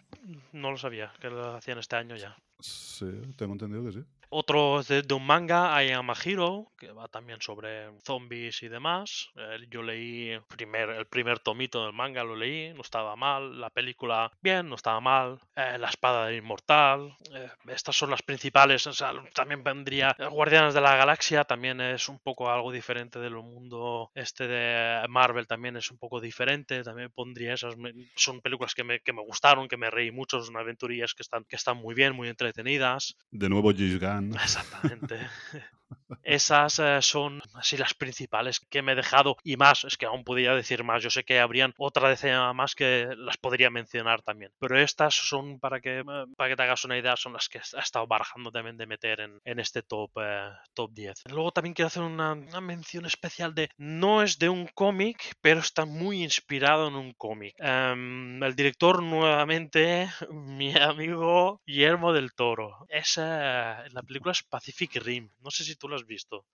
No 0.53 0.71
lo 0.71 0.77
sabía, 0.77 1.13
que 1.21 1.29
lo 1.29 1.55
hacían 1.55 1.79
este 1.79 1.97
año 1.97 2.17
ya. 2.17 2.37
Sí, 2.61 3.11
tengo 3.37 3.53
entendido 3.53 3.85
que 3.85 3.93
sí. 3.93 4.05
Otro 4.33 4.81
de, 4.85 5.05
un 5.13 5.27
manga, 5.27 5.83
I 5.83 5.91
Am 5.91 6.13
que 6.79 6.93
va 6.93 7.09
también 7.09 7.41
sobre 7.41 7.91
zombies 8.05 8.63
y 8.63 8.69
demás. 8.69 9.31
Eh, 9.35 9.67
yo 9.69 9.83
leí 9.83 10.39
primer, 10.47 10.91
el 10.91 11.07
primer 11.07 11.41
tomito 11.41 11.85
del 11.85 11.93
manga, 11.93 12.23
lo 12.23 12.37
leí, 12.37 12.73
no 12.73 12.83
estaba 12.83 13.17
mal. 13.17 13.61
La 13.61 13.71
película, 13.71 14.31
bien, 14.41 14.69
no 14.69 14.77
estaba 14.77 15.01
mal. 15.01 15.41
Eh, 15.57 15.79
la 15.79 15.89
espada 15.89 16.27
del 16.27 16.37
inmortal. 16.37 17.17
eh, 17.35 17.49
estas 17.69 17.97
son 17.97 18.11
las 18.11 18.23
principales. 18.23 18.89
También 19.35 19.65
vendría 19.65 20.17
Guardianes 20.31 20.75
de 20.75 20.81
la 20.81 20.95
Galaxia, 20.95 21.43
también 21.43 21.81
es 21.81 22.09
un 22.09 22.21
poco 22.21 22.51
algo 22.51 22.71
diferente 22.71 23.19
del 23.19 23.35
mundo 23.35 24.13
este 24.15 24.47
de 24.47 25.09
Marvel, 25.09 25.49
también 25.49 25.77
es 25.77 25.91
un 25.91 25.99
poco 25.99 26.21
diferente. 26.21 26.85
También 26.85 27.11
pondría 27.11 27.55
esas. 27.55 27.75
Son 28.15 28.41
películas 28.41 28.75
que 28.77 28.85
me, 28.85 29.01
que 29.01 29.13
me 29.13 29.23
gustaron, 29.23 29.67
que 29.67 29.77
me 29.77 29.91
reí 29.91 30.13
mucho, 30.13 30.41
son 30.41 30.57
aventurillas 30.57 31.15
que 31.15 31.23
están, 31.25 31.45
que 31.45 31.57
están 31.57 31.79
muy 31.79 31.97
bien, 31.97 32.15
muy 32.15 32.29
entretenidas. 32.29 33.17
De 33.33 33.49
nuevo 33.49 33.73
Gunn. 33.73 34.20
Exactamente. 34.29 35.29
Esas 36.23 36.79
eh, 36.79 37.03
son 37.03 37.41
así 37.55 37.77
las 37.77 37.95
principales 37.95 38.61
que 38.61 38.83
me 38.83 38.93
he 38.93 38.97
dejado 38.97 39.37
y 39.43 39.57
más, 39.57 39.85
es 39.85 39.97
que 39.97 40.07
aún 40.07 40.25
podría 40.25 40.55
decir 40.55 40.85
más, 40.85 41.03
yo 41.03 41.11
sé 41.11 41.25
que 41.25 41.41
habrían 41.41 41.75
otra 41.79 42.09
decena 42.09 42.53
más 42.53 42.75
que 42.75 43.09
las 43.17 43.37
podría 43.37 43.71
mencionar 43.71 44.23
también, 44.23 44.53
pero 44.59 44.79
estas 44.79 45.15
son 45.15 45.59
para 45.61 45.81
que, 45.81 46.01
eh, 46.01 46.05
para 46.37 46.51
que 46.51 46.57
te 46.57 46.63
hagas 46.63 46.85
una 46.85 46.99
idea, 46.99 47.17
son 47.17 47.33
las 47.33 47.49
que 47.49 47.59
he 47.59 47.81
estado 47.81 48.07
barajando 48.07 48.51
también 48.51 48.77
de 48.77 48.87
meter 48.87 49.21
en, 49.21 49.41
en 49.45 49.61
este 49.61 49.83
top, 49.83 50.11
eh, 50.21 50.51
top 50.75 50.93
10. 50.93 51.23
Luego 51.31 51.53
también 51.53 51.75
quiero 51.75 51.89
hacer 51.89 52.03
una, 52.03 52.35
mención 52.61 53.07
especial 53.07 53.55
de, 53.55 53.71
no 53.79 54.23
es 54.23 54.39
de 54.39 54.49
un 54.49 54.67
cómic, 54.67 55.35
pero 55.41 55.61
está 55.61 55.85
muy 55.85 56.23
inspirado 56.23 56.89
en 56.89 56.95
un 56.95 57.13
cómic. 57.15 57.55
Em, 57.59 58.43
el 58.43 58.55
director 58.55 59.03
nuevamente, 59.03 60.09
mi 60.31 60.77
amigo 60.77 61.61
Guillermo 61.67 62.13
del 62.13 62.33
Toro. 62.33 62.87
Esa, 62.89 63.89
la 63.89 64.03
película 64.03 64.33
es 64.33 64.43
Pacific 64.43 64.97
Rim. 64.97 65.31
No 65.41 65.51
sé 65.51 65.65
si 65.65 65.77
tú 65.81 65.89
lo 65.89 65.97
has 65.97 66.07
visto. 66.07 66.47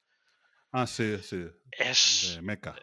Ah, 0.72 0.86
sí, 0.86 1.18
sí. 1.18 1.46
Es, 1.72 2.34
De 2.36 2.42
Mecha. 2.42 2.74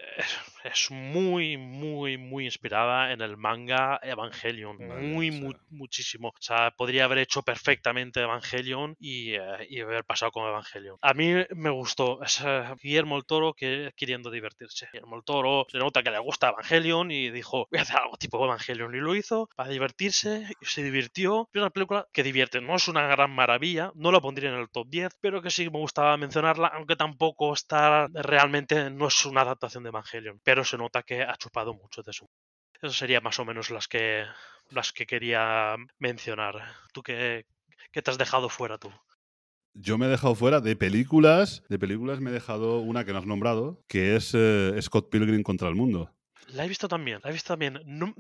Es, 0.63 0.91
muy, 0.91 1.57
muy, 1.57 2.17
muy 2.17 2.45
inspirada 2.45 3.11
en 3.11 3.21
el 3.21 3.37
manga 3.37 3.99
Evangelion. 4.01 4.77
Vale, 4.77 5.01
muy, 5.01 5.29
o 5.29 5.33
sea. 5.33 5.41
mu- 5.41 5.53
muchísimo. 5.69 6.29
O 6.29 6.41
sea, 6.41 6.71
podría 6.71 7.05
haber 7.05 7.19
hecho 7.19 7.41
perfectamente 7.43 8.21
Evangelion 8.21 8.95
y, 8.99 9.33
eh, 9.33 9.41
y 9.69 9.79
haber 9.81 10.03
pasado 10.05 10.31
con 10.31 10.47
Evangelion. 10.47 10.97
A 11.01 11.13
mí 11.13 11.33
me 11.55 11.69
gustó. 11.69 12.21
Es 12.23 12.41
eh, 12.45 12.63
Guillermo 12.81 13.17
el 13.17 13.25
Toro 13.25 13.53
que, 13.53 13.91
queriendo 13.95 14.29
divertirse. 14.31 14.87
Guillermo 14.91 15.15
el 15.17 15.23
Toro 15.23 15.65
se 15.69 15.77
nota 15.77 16.03
que 16.03 16.11
le 16.11 16.19
gusta 16.19 16.49
Evangelion 16.49 17.11
y 17.11 17.29
dijo, 17.31 17.67
voy 17.71 17.79
a 17.79 17.83
hacer 17.83 17.97
algo 17.97 18.17
tipo 18.17 18.43
Evangelion. 18.43 18.93
Y 18.95 18.99
lo 18.99 19.15
hizo 19.15 19.49
para 19.55 19.69
divertirse 19.69 20.47
y 20.61 20.65
se 20.65 20.83
divirtió. 20.83 21.49
Es 21.53 21.59
una 21.59 21.69
película 21.69 22.07
que 22.13 22.23
divierte. 22.23 22.61
No 22.61 22.75
es 22.75 22.87
una 22.87 23.07
gran 23.07 23.31
maravilla. 23.31 23.91
No 23.95 24.11
la 24.11 24.21
pondría 24.21 24.49
en 24.49 24.55
el 24.55 24.69
top 24.69 24.87
10, 24.89 25.09
pero 25.21 25.41
que 25.41 25.49
sí 25.49 25.63
me 25.69 25.79
gustaba 25.79 26.15
mencionarla, 26.17 26.67
aunque 26.67 26.95
tampoco 26.95 27.53
está 27.53 28.07
realmente, 28.13 28.89
no 28.89 29.07
es 29.07 29.25
una 29.25 29.41
adaptación 29.41 29.83
de 29.83 29.89
Evangelion. 29.89 30.39
Pero 30.43 30.52
se 30.63 30.77
nota 30.77 31.03
que 31.03 31.23
ha 31.23 31.35
chupado 31.37 31.73
mucho 31.73 32.03
de 32.03 32.13
su. 32.13 32.27
Esas 32.75 32.95
serían 32.97 33.23
más 33.23 33.39
o 33.39 33.45
menos 33.45 33.69
las 33.71 33.87
que, 33.87 34.25
las 34.69 34.91
que 34.91 35.05
quería 35.05 35.75
mencionar. 35.99 36.61
¿Tú 36.93 37.01
qué, 37.01 37.45
qué 37.91 38.01
te 38.01 38.11
has 38.11 38.17
dejado 38.17 38.49
fuera 38.49 38.77
tú? 38.77 38.91
Yo 39.73 39.97
me 39.97 40.05
he 40.05 40.09
dejado 40.09 40.35
fuera 40.35 40.61
de 40.61 40.75
películas. 40.75 41.63
De 41.69 41.79
películas 41.79 42.19
me 42.19 42.29
he 42.29 42.33
dejado 42.33 42.79
una 42.79 43.05
que 43.05 43.13
no 43.13 43.19
has 43.19 43.25
nombrado, 43.25 43.81
que 43.87 44.15
es 44.15 44.33
eh, 44.35 44.77
Scott 44.81 45.09
Pilgrim 45.09 45.41
contra 45.43 45.67
el 45.69 45.75
mundo. 45.75 46.11
La 46.47 46.65
he 46.65 46.67
visto 46.67 46.89
también, 46.89 47.19
la 47.23 47.29
he 47.29 47.33
visto 47.33 47.53
también. 47.53 47.79
No, 47.85 48.13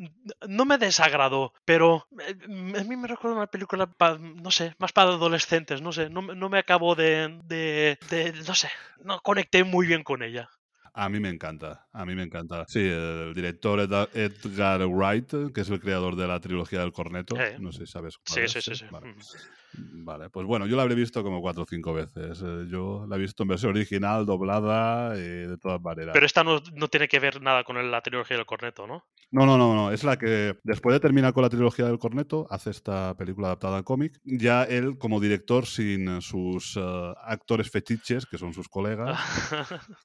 no 0.47 0.65
me 0.65 0.77
desagradó, 0.77 1.53
pero 1.65 2.07
eh, 2.25 2.35
a 2.79 2.83
mí 2.85 2.95
me 2.95 3.07
recuerda 3.07 3.35
una 3.37 3.47
película, 3.47 3.85
pa- 3.85 4.17
no 4.17 4.49
sé, 4.49 4.73
más 4.79 4.93
para 4.93 5.09
adolescentes, 5.09 5.81
no 5.81 5.91
sé, 5.91 6.09
no, 6.09 6.21
me- 6.21 6.33
no 6.33 6.49
me 6.49 6.57
acabo 6.57 6.95
de, 6.95 7.37
de, 7.43 7.99
de- 8.09 8.31
no 8.47 8.55
sé, 8.55 8.69
no 9.03 9.19
conecté 9.19 9.65
muy 9.65 9.85
bien 9.87 10.03
con 10.03 10.23
ella. 10.23 10.49
A 10.95 11.09
mí 11.09 11.19
me 11.19 11.29
encanta, 11.29 11.87
a 11.91 12.05
mí 12.05 12.13
me 12.13 12.23
encanta. 12.23 12.65
Sí, 12.67 12.79
el 12.81 13.33
director 13.33 13.79
Ed- 13.79 14.09
Edgar 14.13 14.85
Wright, 14.85 15.51
que 15.53 15.61
es 15.61 15.69
el 15.69 15.79
creador 15.79 16.15
de 16.15 16.27
la 16.27 16.39
trilogía 16.39 16.81
del 16.81 16.91
corneto. 16.91 17.35
Eh. 17.39 17.57
No 17.59 17.71
sé 17.71 17.85
si 17.87 17.91
sabes 17.93 18.17
cuál 18.17 18.39
Sí, 18.39 18.45
es, 18.45 18.51
sí, 18.51 18.61
sí, 18.61 18.75
sí. 18.75 18.85
Vale. 18.91 19.07
Mm. 19.07 20.05
Vale, 20.05 20.29
pues 20.29 20.45
bueno, 20.45 20.67
yo 20.67 20.75
la 20.75 20.83
habré 20.83 20.93
visto 20.93 21.23
como 21.23 21.41
cuatro 21.41 21.63
o 21.63 21.65
cinco 21.67 21.93
veces. 21.95 22.39
Eh, 22.45 22.67
Yo 22.69 23.07
la 23.09 23.15
he 23.15 23.19
visto 23.19 23.41
en 23.41 23.49
versión 23.49 23.71
original, 23.71 24.23
doblada, 24.23 25.15
eh, 25.15 25.47
de 25.47 25.57
todas 25.57 25.81
maneras. 25.81 26.13
Pero 26.13 26.27
esta 26.27 26.43
no, 26.43 26.61
no 26.75 26.87
tiene 26.89 27.07
que 27.07 27.19
ver 27.19 27.41
nada 27.41 27.63
con 27.63 27.89
la 27.89 28.01
trilogía 28.01 28.37
del 28.37 28.45
corneto, 28.45 28.85
¿no? 28.85 29.03
No, 29.31 29.47
no, 29.47 29.57
no, 29.57 29.73
no. 29.73 29.91
Es 29.91 30.03
la 30.03 30.17
que 30.19 30.59
después 30.63 30.93
de 30.93 30.99
terminar 30.99 31.33
con 31.33 31.41
la 31.41 31.49
trilogía 31.49 31.85
del 31.85 31.97
corneto, 31.97 32.45
hace 32.51 32.69
esta 32.69 33.15
película 33.17 33.47
adaptada 33.47 33.77
al 33.77 33.83
cómic. 33.83 34.19
Ya 34.23 34.63
él, 34.63 34.99
como 34.99 35.19
director, 35.19 35.65
sin 35.65 36.21
sus 36.21 36.77
eh, 36.77 37.13
actores 37.23 37.71
fetiches, 37.71 38.27
que 38.27 38.37
son 38.37 38.53
sus 38.53 38.69
colegas, 38.69 39.17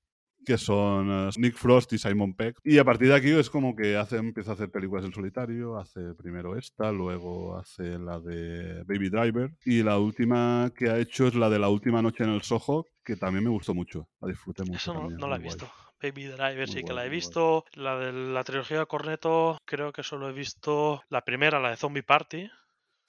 que 0.48 0.56
son 0.56 1.28
eh, 1.28 1.30
Nick 1.36 1.56
Frost 1.56 1.92
y 1.92 1.98
Simon 1.98 2.32
Peck. 2.32 2.58
Y 2.64 2.78
a 2.78 2.84
partir 2.84 3.08
de 3.08 3.16
aquí 3.16 3.28
es 3.32 3.50
como 3.50 3.76
que 3.76 3.98
hace, 3.98 4.16
empieza 4.16 4.52
a 4.52 4.54
hacer 4.54 4.70
películas 4.70 5.04
en 5.04 5.12
solitario, 5.12 5.76
hace 5.76 6.14
primero 6.14 6.56
esta, 6.56 6.90
luego 6.90 7.58
hace 7.58 7.98
la 7.98 8.18
de 8.18 8.82
Baby 8.84 9.10
Driver 9.10 9.50
y 9.66 9.82
la 9.82 9.98
última 9.98 10.72
que 10.74 10.88
ha 10.88 10.96
hecho 10.98 11.26
es 11.26 11.34
la 11.34 11.50
de 11.50 11.58
La 11.58 11.68
última 11.68 12.00
noche 12.00 12.24
en 12.24 12.30
el 12.30 12.40
Soho, 12.40 12.86
que 13.04 13.16
también 13.16 13.44
me 13.44 13.50
gustó 13.50 13.74
mucho, 13.74 14.08
la 14.22 14.28
disfruté 14.28 14.62
mucho. 14.64 14.78
Eso 14.78 14.94
no, 14.94 15.00
también, 15.00 15.18
no 15.18 15.28
la 15.28 15.36
he 15.36 15.40
guay. 15.40 15.48
visto. 15.50 15.70
Baby 16.00 16.24
Driver 16.28 16.66
Muy 16.66 16.74
sí 16.74 16.82
que 16.82 16.94
la 16.94 17.04
he 17.04 17.08
guay. 17.08 17.10
visto. 17.10 17.64
La 17.74 17.98
de 17.98 18.10
la 18.10 18.42
trilogía 18.42 18.78
de 18.78 18.86
Corneto, 18.86 19.58
creo 19.66 19.92
que 19.92 20.02
solo 20.02 20.30
he 20.30 20.32
visto 20.32 21.02
la 21.10 21.26
primera, 21.26 21.60
la 21.60 21.68
de 21.70 21.76
Zombie 21.76 22.02
Party. 22.02 22.48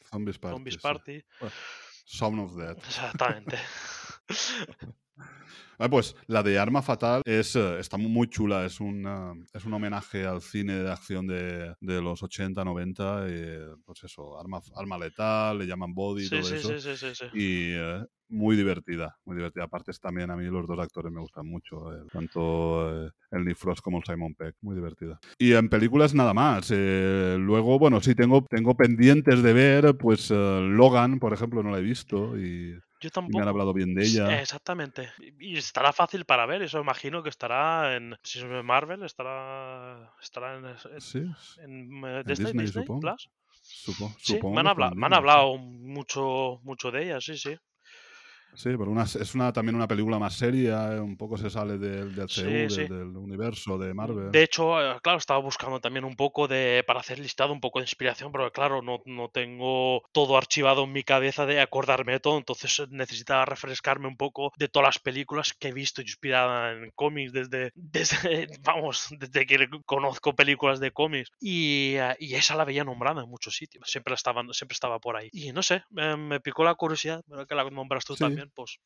Zombies 0.09 0.39
Party. 0.39 0.55
Zombies 0.57 0.73
sí. 0.75 0.79
Party. 0.81 1.23
Sound 2.03 2.39
of 2.41 2.57
Death. 2.57 2.79
Exactamente. 2.79 3.57
Ah, 5.81 5.89
pues 5.89 6.15
la 6.27 6.43
de 6.43 6.59
Arma 6.59 6.81
Fatal 6.81 7.21
es, 7.23 7.55
eh, 7.55 7.79
está 7.79 7.95
muy 7.97 8.27
chula, 8.27 8.65
es 8.65 8.81
un, 8.81 9.05
eh, 9.07 9.45
es 9.53 9.63
un 9.63 9.73
homenaje 9.73 10.25
al 10.25 10.41
cine 10.41 10.73
de 10.75 10.91
acción 10.91 11.25
de, 11.25 11.73
de 11.79 12.01
los 12.01 12.21
80, 12.21 12.65
90, 12.65 13.25
eh, 13.27 13.65
pues 13.85 14.03
eso, 14.03 14.37
Arma, 14.37 14.59
Arma 14.75 14.97
Letal, 14.97 15.57
le 15.57 15.65
llaman 15.65 15.93
Body 15.93 16.23
y 16.23 16.27
sí, 16.27 16.29
todo 16.31 16.43
sí, 16.43 16.55
eso. 16.55 16.69
sí, 16.69 16.79
sí, 16.81 16.97
sí, 16.97 17.15
sí. 17.15 17.25
Y 17.33 17.73
eh, 17.75 18.03
muy 18.29 18.55
divertida, 18.55 19.17
muy 19.25 19.35
divertida. 19.35 19.65
Aparte 19.65 19.91
también 20.01 20.31
a 20.31 20.35
mí 20.35 20.45
los 20.45 20.67
dos 20.67 20.79
actores 20.79 21.11
me 21.11 21.19
gustan 21.19 21.47
mucho, 21.47 21.93
eh, 21.93 22.05
tanto 22.11 23.05
eh, 23.07 23.11
el 23.31 23.43
Nick 23.43 23.57
Frost 23.57 23.81
como 23.81 23.97
el 23.97 24.03
Simon 24.03 24.35
Peck, 24.35 24.55
muy 24.61 24.75
divertida. 24.75 25.19
Y 25.37 25.53
en 25.53 25.69
películas 25.69 26.13
nada 26.13 26.33
más. 26.33 26.69
eh, 26.71 27.37
luego, 27.39 27.79
bueno, 27.79 28.01
sí 28.01 28.15
tengo, 28.15 28.45
tengo 28.49 28.75
pendientes 28.77 29.41
de 29.41 29.53
ver, 29.53 29.97
pues 29.97 30.29
Logan, 30.31 31.19
por 31.19 31.33
ejemplo, 31.33 31.63
no 31.63 31.71
la 31.71 31.79
he 31.79 31.83
visto 31.83 32.37
y, 32.37 32.77
Yo 33.01 33.09
tampoco. 33.09 33.37
me 33.37 33.41
han 33.43 33.47
hablado 33.49 33.73
bien 33.73 33.93
de 33.93 34.03
ella. 34.03 34.41
Exactamente. 34.41 35.09
Y 35.39 35.57
estará 35.57 35.93
fácil 35.93 36.25
para 36.25 36.45
ver, 36.45 36.61
eso 36.63 36.79
imagino 36.79 37.23
que 37.23 37.29
estará 37.29 37.95
en. 37.95 38.17
Si 38.23 38.39
es 38.39 38.45
Marvel, 38.63 39.03
estará. 39.03 40.13
Estará 40.21 40.55
en. 40.57 40.65
en- 40.65 41.01
Sí, 41.01 41.19
en, 41.61 42.03
eh, 42.05 42.23
Disney, 42.25 42.51
Disney, 42.51 42.65
Disney 42.65 42.83
supongo. 42.83 42.99
Plus. 43.01 43.29
supo- 43.61 44.09
Sí, 44.19 44.33
supongo 44.33 44.55
me 44.55 44.59
han, 44.59 44.65
que 44.65 44.69
habla- 44.71 44.85
estará 44.87 44.93
en 44.95 44.99
me 44.99 45.05
han 45.05 45.13
hablado 45.13 45.57
mucho, 45.57 46.59
mucho 46.63 46.91
de 46.91 47.03
ella, 47.03 47.21
sí, 47.21 47.37
sí. 47.37 47.55
Sí, 48.53 48.69
pero 48.77 48.91
una, 48.91 49.03
es 49.03 49.35
una, 49.35 49.53
también 49.53 49.75
una 49.75 49.87
película 49.87 50.19
más 50.19 50.33
seria, 50.35 50.93
eh, 50.93 50.99
un 50.99 51.15
poco 51.17 51.37
se 51.37 51.49
sale 51.49 51.77
del, 51.77 52.13
del 52.15 52.27
Sí, 52.29 52.41
CU, 52.41 52.47
del, 52.49 52.69
sí. 52.71 52.81
del 52.87 53.15
universo 53.15 53.77
de 53.77 53.93
Marvel. 53.93 54.31
De 54.31 54.43
hecho, 54.43 54.81
eh, 54.81 54.97
claro, 55.01 55.17
estaba 55.17 55.39
buscando 55.39 55.79
también 55.79 56.03
un 56.03 56.15
poco 56.15 56.47
de, 56.47 56.83
para 56.85 56.99
hacer 56.99 57.19
listado, 57.19 57.53
un 57.53 57.61
poco 57.61 57.79
de 57.79 57.83
inspiración, 57.85 58.31
pero 58.31 58.51
claro, 58.51 58.81
no, 58.81 59.01
no 59.05 59.29
tengo 59.29 60.03
todo 60.11 60.37
archivado 60.37 60.83
en 60.83 60.91
mi 60.91 61.03
cabeza 61.03 61.45
de 61.45 61.61
acordarme 61.61 62.13
de 62.13 62.19
todo, 62.19 62.37
entonces 62.37 62.79
eh, 62.79 62.87
necesitaba 62.89 63.45
refrescarme 63.45 64.07
un 64.07 64.17
poco 64.17 64.51
de 64.57 64.67
todas 64.67 64.87
las 64.87 64.99
películas 64.99 65.53
que 65.53 65.69
he 65.69 65.73
visto 65.73 66.01
inspiradas 66.01 66.77
en 66.77 66.91
cómics 66.95 67.31
desde, 67.31 67.71
desde, 67.75 68.47
vamos, 68.63 69.07
desde 69.17 69.45
que 69.45 69.69
conozco 69.85 70.35
películas 70.35 70.79
de 70.79 70.91
cómics. 70.91 71.31
Y, 71.39 71.95
y 72.19 72.35
esa 72.35 72.55
la 72.55 72.65
veía 72.65 72.83
nombrada 72.83 73.23
en 73.23 73.29
muchos 73.29 73.55
sitios, 73.55 73.89
siempre, 73.89 74.13
estaban, 74.13 74.51
siempre 74.53 74.73
estaba 74.73 74.99
por 74.99 75.15
ahí. 75.15 75.29
Y 75.31 75.51
no 75.51 75.63
sé, 75.63 75.83
me 75.91 76.39
picó 76.39 76.63
la 76.63 76.75
curiosidad, 76.75 77.23
que 77.47 77.55
la 77.55 77.69
nombras 77.69 78.03
tú 78.05 78.15
Sí. 78.15 78.23
también, 78.23 78.38
pues 78.47 78.79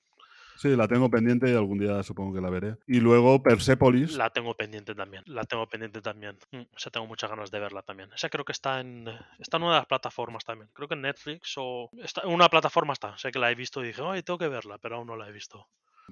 Sí, 0.56 0.76
la 0.76 0.88
tengo 0.88 1.10
pendiente 1.10 1.50
y 1.50 1.56
algún 1.56 1.80
día 1.80 2.04
supongo 2.04 2.34
que 2.34 2.42
la 2.42 2.50
veré. 2.50 2.78
Y 2.88 3.00
luego 3.00 3.42
Persepolis. 3.42 4.16
La 4.16 4.30
tengo 4.30 4.56
pendiente 4.56 4.96
también. 4.96 5.24
La 5.26 5.44
tengo 5.44 5.68
pendiente 5.68 6.02
también. 6.02 6.38
Mm, 6.52 6.62
Esa 6.78 6.90
tengo 6.90 7.08
muchas 7.08 7.30
ganas 7.30 7.52
de 7.52 7.60
verla 7.60 7.82
también. 7.82 8.12
Esa 8.14 8.30
creo 8.30 8.46
que 8.46 8.52
está 8.52 8.80
en. 8.80 9.08
Está 9.40 9.58
en 9.58 9.64
una 9.64 9.74
de 9.74 9.80
las 9.80 9.88
plataformas 9.88 10.46
también. 10.46 10.70
Creo 10.74 10.88
que 10.88 10.94
en 10.94 11.02
Netflix 11.02 11.56
o. 11.58 11.90
Está, 11.98 12.22
en 12.22 12.30
una 12.30 12.50
plataforma 12.50 12.94
está. 12.94 13.18
Sé 13.18 13.32
que 13.32 13.40
la 13.40 13.52
he 13.52 13.56
visto 13.56 13.84
y 13.84 13.88
dije, 13.88 14.02
ay, 14.06 14.24
tengo 14.24 14.38
que 14.38 14.48
verla, 14.48 14.78
pero 14.78 14.98
aún 14.98 15.08
no 15.08 15.16
la 15.16 15.28
he 15.28 15.32
visto. 15.32 15.68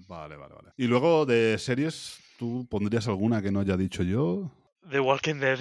Vale, 0.08 0.38
vale, 0.38 0.56
vale. 0.56 0.70
Y 0.78 0.88
luego 0.88 1.26
de 1.26 1.58
series, 1.58 2.20
¿tú 2.38 2.66
pondrías 2.70 3.08
alguna 3.08 3.42
que 3.42 3.52
no 3.52 3.60
haya 3.60 3.78
dicho 3.78 4.04
yo? 4.04 4.52
The 4.90 5.00
Walking 5.00 5.36
Dead. 5.36 5.60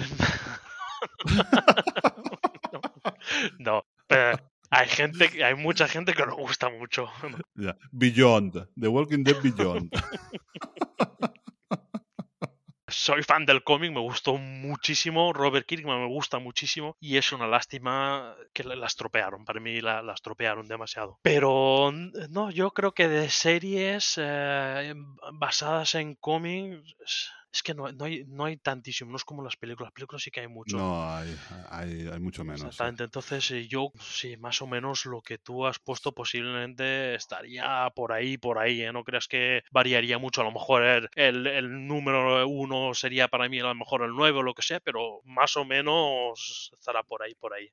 no. 3.59 3.85
pero 4.07 4.37
hay 4.71 4.87
gente, 4.87 5.29
que- 5.29 5.43
hay 5.43 5.53
mucha 5.55 5.87
gente 5.87 6.13
que 6.13 6.25
no 6.25 6.35
gusta 6.35 6.69
mucho. 6.69 7.07
Beyond. 7.91 8.69
The 8.79 8.87
Walking 8.87 9.23
Dead 9.23 9.35
Beyond. 9.41 9.91
Soy 12.87 13.23
fan 13.23 13.45
del 13.45 13.63
cómic, 13.63 13.91
me 13.93 14.01
gustó 14.01 14.37
muchísimo. 14.37 15.31
Robert 15.31 15.65
Kirkman 15.65 16.01
me 16.01 16.07
gusta 16.07 16.39
muchísimo. 16.39 16.97
Y 16.99 17.15
es 17.15 17.31
una 17.31 17.47
lástima 17.47 18.35
que 18.53 18.65
la, 18.65 18.75
la 18.75 18.87
estropearon. 18.87 19.45
Para 19.45 19.61
mí 19.61 19.79
la, 19.79 20.01
la 20.01 20.13
estropearon 20.13 20.67
demasiado. 20.67 21.17
Pero 21.21 21.91
no, 22.29 22.51
yo 22.51 22.71
creo 22.71 22.91
que 22.93 23.07
de 23.07 23.29
series 23.29 24.15
eh, 24.21 24.93
basadas 25.33 25.95
en 25.95 26.15
cómics. 26.15 27.31
Es- 27.53 27.63
que 27.63 27.73
no, 27.73 27.91
no 27.91 28.05
hay, 28.05 28.23
no 28.27 28.45
hay 28.45 28.57
tantísimo. 28.57 29.11
No 29.11 29.17
es 29.17 29.23
como 29.25 29.43
las 29.43 29.55
películas. 29.57 29.87
Las 29.87 29.93
películas 29.93 30.23
sí 30.23 30.31
que 30.31 30.39
hay 30.41 30.47
mucho. 30.47 30.77
no, 30.77 31.09
hay, 31.15 31.35
hay, 31.69 32.07
hay 32.11 32.19
mucho 32.19 32.43
menos. 32.43 32.61
sí. 32.61 32.67
Exactamente, 32.67 33.03
entonces 33.03 33.51
eh, 33.51 33.67
yo, 33.67 33.91
sí, 33.99 34.37
más 34.37 34.61
o 34.61 34.67
menos 34.67 35.05
lo 35.05 35.21
que 35.21 35.37
tú 35.37 35.65
has 35.65 35.79
puesto 35.79 36.13
posiblemente 36.13 37.15
estaría 37.15 37.89
por 37.95 38.11
ahí, 38.13 38.37
por 38.37 38.57
ahí, 38.59 38.81
¿eh? 38.81 38.91
No 38.93 39.03
creas 39.03 39.27
que 39.27 39.63
variaría 39.71 40.17
mucho, 40.17 40.41
a 40.41 40.45
lo 40.45 40.51
mejor 40.51 40.83
el, 40.83 41.09
el- 41.15 41.47
el 41.47 41.87
número 41.87 42.47
uno 42.47 42.93
sería 42.93 43.27
para 43.27 43.47
mí 43.49 43.59
a 43.59 43.63
lo 43.63 43.75
mejor 43.75 44.03
el 44.03 44.11
9 44.11 44.39
o 44.39 44.43
lo 44.43 44.53
que 44.53 44.61
sea, 44.61 44.79
pero 44.79 45.21
más 45.25 45.55
o 45.57 45.65
menos 45.65 46.71
estará 46.73 47.03
por 47.03 47.23
ahí, 47.23 47.35
por 47.35 47.53
ahí. 47.53 47.69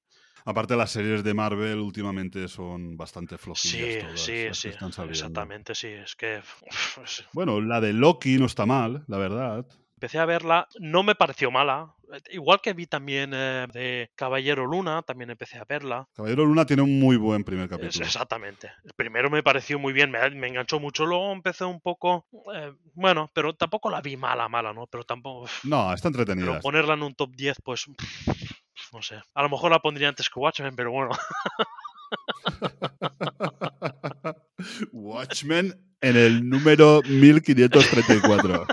Aparte, 0.48 0.76
las 0.76 0.90
series 0.90 1.22
de 1.24 1.34
Marvel 1.34 1.78
últimamente 1.78 2.48
son 2.48 2.96
bastante 2.96 3.36
Sí, 3.36 3.42
flojillas 3.44 3.98
todas. 4.00 4.20
sí, 4.20 4.48
sí, 4.54 4.68
están 4.68 4.92
saliendo. 4.92 5.12
exactamente, 5.12 5.74
sí, 5.74 5.88
es 5.88 6.16
que 6.16 6.40
pues, 6.96 7.24
Bueno, 7.34 7.60
la 7.60 7.80
de 7.82 7.92
Loki 7.92 8.38
no 8.38 8.46
está 8.46 8.64
mal, 8.64 9.04
la 9.08 9.18
verdad. 9.18 9.66
empecé 9.96 10.18
a 10.18 10.24
verla, 10.24 10.66
no 10.80 11.02
me 11.02 11.14
pareció 11.16 11.50
mala, 11.50 11.92
igual 12.30 12.60
que 12.62 12.72
vi 12.72 12.86
también 12.86 13.32
eh, 13.34 13.66
de 13.74 14.10
Caballero 14.14 14.64
Luna, 14.64 15.02
también 15.02 15.28
empecé 15.28 15.58
a 15.58 15.66
verla. 15.68 16.08
Caballero 16.14 16.46
Luna 16.46 16.64
tiene 16.64 16.80
un 16.80 16.98
muy 16.98 17.16
buen 17.18 17.44
primer 17.44 17.64
Es- 17.66 17.70
capítulo. 17.70 18.06
Exactamente. 18.06 18.70
El 18.84 18.92
primero 18.96 19.28
me 19.28 19.42
pareció 19.42 19.78
muy 19.78 19.92
bien, 19.92 20.10
me, 20.10 20.30
me 20.30 20.46
enganchó 20.48 20.80
mucho. 20.80 21.04
Luego 21.04 21.30
empecé 21.32 21.64
un 21.66 21.80
poco. 21.82 22.24
eh, 22.54 22.72
bueno, 22.94 23.28
pero 23.34 23.54
tampoco 23.54 23.90
la 23.90 24.00
vi 24.00 24.16
mala, 24.16 24.48
mala, 24.48 24.72
¿no? 24.72 24.86
Pero 24.86 25.04
tampoco. 25.04 25.46
No, 25.64 25.92
está 25.92 26.08
Pero 26.10 26.20
entretenida. 26.22 26.60
ponerla 26.60 26.94
en 26.94 27.02
un 27.02 27.14
top 27.14 27.32
10, 27.36 27.58
pues. 27.62 27.84
No 28.92 29.02
sé. 29.02 29.20
A 29.34 29.42
lo 29.42 29.48
mejor 29.48 29.70
la 29.70 29.80
pondría 29.80 30.08
antes 30.08 30.30
que 30.30 30.40
Watchmen, 30.40 30.74
pero 30.74 30.90
bueno. 30.90 31.10
Watchmen 34.92 35.74
en 36.00 36.16
el 36.16 36.48
número 36.48 37.02
1534. 37.02 38.66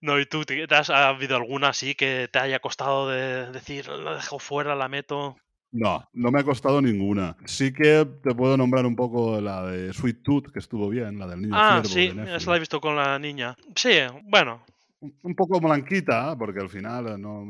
No, 0.00 0.20
¿y 0.20 0.26
tú 0.26 0.44
te, 0.44 0.66
has 0.70 0.90
ha 0.90 1.08
habido 1.08 1.36
alguna 1.36 1.68
así 1.68 1.94
que 1.94 2.28
te 2.30 2.38
haya 2.38 2.60
costado 2.60 3.08
de 3.08 3.50
decir, 3.50 3.88
la 3.88 4.16
dejo 4.16 4.38
fuera, 4.38 4.76
la 4.76 4.88
meto? 4.88 5.36
No, 5.72 6.08
no 6.12 6.30
me 6.30 6.40
ha 6.40 6.44
costado 6.44 6.80
ninguna. 6.80 7.36
Sí 7.44 7.72
que 7.72 8.06
te 8.22 8.34
puedo 8.34 8.56
nombrar 8.56 8.86
un 8.86 8.94
poco 8.94 9.40
la 9.40 9.66
de 9.66 9.92
Sweet 9.92 10.22
Tooth, 10.22 10.52
que 10.52 10.58
estuvo 10.58 10.88
bien, 10.88 11.18
la 11.18 11.26
del 11.26 11.42
niño 11.42 11.54
Ah, 11.56 11.82
ciervo 11.84 11.88
sí, 11.88 12.30
esa 12.30 12.50
la 12.50 12.56
he 12.56 12.60
visto 12.60 12.80
con 12.80 12.94
la 12.94 13.18
niña. 13.18 13.56
Sí, 13.74 13.90
bueno, 14.24 14.64
un 15.22 15.34
poco 15.34 15.60
blanquita, 15.60 16.36
porque 16.38 16.60
al 16.60 16.68
final 16.68 17.06
eh, 17.08 17.18
no 17.18 17.44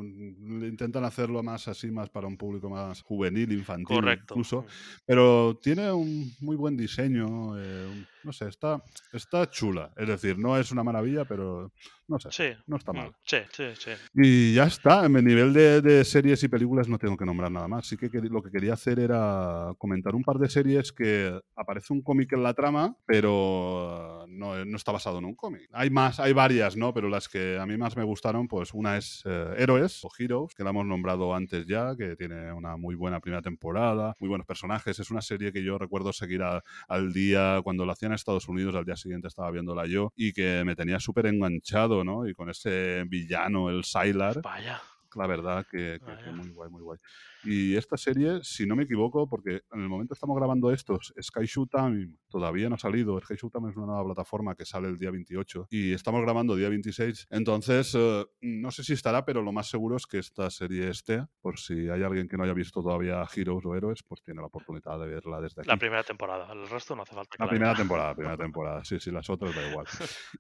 intentan 0.67 1.05
hacerlo 1.05 1.43
más 1.43 1.69
así, 1.69 1.91
más 1.91 2.09
para 2.11 2.27
un 2.27 2.37
público 2.37 2.69
más 2.71 3.03
juvenil, 3.03 3.53
infantil, 3.53 3.97
correcto. 3.97 4.35
incluso. 4.35 4.65
Pero 5.05 5.59
tiene 5.63 5.91
un 5.93 6.33
muy 6.41 6.57
buen 6.57 6.77
diseño, 6.77 7.59
eh, 7.59 7.87
un- 7.87 8.07
no 8.27 8.33
sé, 8.33 8.49
está, 8.49 8.83
está 9.13 9.49
chula. 9.49 9.93
Es 9.97 10.09
decir, 10.09 10.37
no 10.39 10.59
es 10.59 10.73
una 10.73 10.83
maravilla, 10.83 11.25
pero 11.25 11.73
no 12.09 12.19
sé, 12.19 12.29
Sí. 12.33 12.61
no 12.67 12.77
está 12.77 12.93
mm, 12.93 12.97
mal. 12.97 13.13
Sí, 13.25 13.39
sí, 13.53 13.65
sí. 13.79 13.91
Y 14.15 14.55
ya 14.55 14.65
está, 14.65 15.07
en 15.07 15.13
mi 15.13 15.23
nivel 15.23 15.53
de, 15.53 15.81
de 15.81 16.05
series 16.05 16.43
y 16.43 16.49
películas 16.49 16.89
no 16.89 16.99
tengo 16.99 17.17
que 17.17 17.25
nombrar 17.25 17.51
nada 17.51 17.69
más. 17.69 17.87
Sí 17.87 17.97
que 17.97 18.09
lo 18.13 18.43
que 18.43 18.51
quería 18.51 18.75
hacer 18.75 18.99
era 18.99 19.73
comentar 19.79 20.15
un 20.15 20.23
par 20.25 20.39
de 20.39 20.49
series 20.49 20.93
que 20.93 21.41
aparece 21.55 21.93
un 21.93 22.03
cómic 22.03 22.33
en 22.33 22.43
la 22.43 22.53
trama, 22.55 22.97
pero 23.07 24.27
no, 24.29 24.65
no 24.65 24.77
está 24.77 24.93
basado 24.93 25.19
en 25.19 25.25
un 25.25 25.35
cómic. 25.35 25.69
Hay 25.73 25.91
más, 25.91 26.19
hay 26.21 26.33
varias, 26.33 26.77
¿no? 26.77 26.93
Pero 26.93 27.09
las 27.09 27.29
que 27.29 27.59
a 27.59 27.67
mí 27.67 27.77
más 27.77 27.97
me 27.97 28.05
gustaron, 28.05 28.49
pues 28.49 28.75
una 28.75 28.97
es 28.97 29.23
eh, 29.25 29.55
Héroes 29.59 30.05
o 30.05 30.09
Heroes, 30.19 30.55
que 30.55 30.65
la 30.65 30.71
hemos 30.71 30.85
nombrado 30.87 31.35
antes 31.35 31.67
ya, 31.67 31.95
que 31.97 32.17
tiene 32.17 32.53
una 32.53 32.77
muy 32.77 32.95
buena 32.95 33.21
primera 33.21 33.43
temporada, 33.43 34.15
muy 34.21 34.29
buenos 34.29 34.47
personajes. 34.47 34.99
Es 34.99 35.11
una 35.11 35.23
serie 35.23 35.53
que 35.53 35.63
yo 35.63 35.79
recuerdo 35.79 36.13
seguir 36.13 36.43
a- 36.43 36.63
al 36.89 37.13
día, 37.13 37.61
cuando 37.63 37.85
lo 37.87 37.93
hacían 37.93 38.13
Estados 38.17 38.49
Unidos, 38.49 38.75
al 38.75 38.85
día 38.85 38.97
siguiente 38.97 39.29
estaba 39.29 39.51
viéndola 39.51 39.87
yo, 39.87 40.13
y 40.17 40.33
que 40.33 40.63
me 40.65 40.75
tenía 40.75 41.01
súper 41.01 41.27
enganchado, 41.27 42.05
¿no? 42.05 42.29
Y 42.29 42.35
con 42.35 42.51
ese 42.51 43.05
villano, 43.07 43.71
el 43.71 43.85
Sylar, 43.85 44.43
Vaya. 44.43 44.81
La 45.17 45.27
verdad 45.27 45.67
que, 45.71 45.99
que- 46.05 46.17
que 46.25 46.31
muy 46.31 46.51
guay, 46.51 46.71
muy 46.71 46.83
guay. 46.83 46.99
Y 47.45 47.77
esta 47.77 47.97
serie, 47.97 48.41
si 48.43 48.67
no 48.67 48.75
me 48.75 48.83
equivoco, 48.85 49.29
porque 49.29 49.63
en 49.73 49.81
el 49.81 49.89
momento 49.89 50.15
estamos 50.15 50.37
grabando 50.37 50.73
estos, 50.73 51.15
Sky 51.21 51.45
Showtime 51.47 52.17
todavía 52.29 52.69
no 52.69 52.75
ha 52.75 52.79
salido. 52.79 53.21
Sky 53.21 53.35
Showtime 53.37 53.71
es 53.71 53.77
una 53.77 53.87
nueva 53.87 54.05
plataforma 54.05 54.55
que 54.57 54.65
sale 54.65 54.89
el 54.89 54.97
día 54.99 55.11
28 55.13 55.69
y 55.71 55.93
estamos 55.93 56.23
grabando 56.23 56.57
día 56.57 56.69
26. 56.69 57.29
Entonces, 57.31 57.95
eh, 57.97 58.27
no 58.41 58.71
sé 58.73 58.83
si 58.83 58.95
estará, 58.95 59.25
pero 59.25 59.43
lo 59.43 59.53
más 59.53 59.69
seguro 59.69 59.97
es 59.97 60.07
que 60.07 60.19
esta 60.19 60.51
serie 60.51 60.89
esté. 60.89 61.25
Por 61.41 61.59
si 61.59 61.89
hay 61.89 62.03
alguien 62.03 62.27
que 62.29 62.37
no 62.37 62.43
haya 62.45 62.53
visto 62.55 62.83
todavía 62.83 63.25
Heroes 63.35 63.65
o 63.65 63.75
Héroes, 63.77 64.03
pues 64.03 64.23
tiene 64.23 64.41
la 64.41 64.47
oportunidad 64.49 64.99
de 64.99 65.07
verla 65.07 65.41
desde 65.41 65.61
aquí. 65.63 65.69
La 65.69 65.77
primera 65.77 66.03
temporada. 66.03 66.53
El 66.53 66.69
resto 66.69 66.97
no 66.97 67.03
hace 67.03 67.15
falta 67.15 67.31
que 67.37 67.39
La 67.39 67.47
la 67.47 67.51
primera 67.51 67.75
temporada, 67.77 68.15
primera 68.15 68.37
temporada. 68.57 68.85
Sí, 68.85 68.99
sí, 68.99 69.11
las 69.13 69.31
otras 69.31 69.55
da 69.55 69.71
igual. 69.71 69.87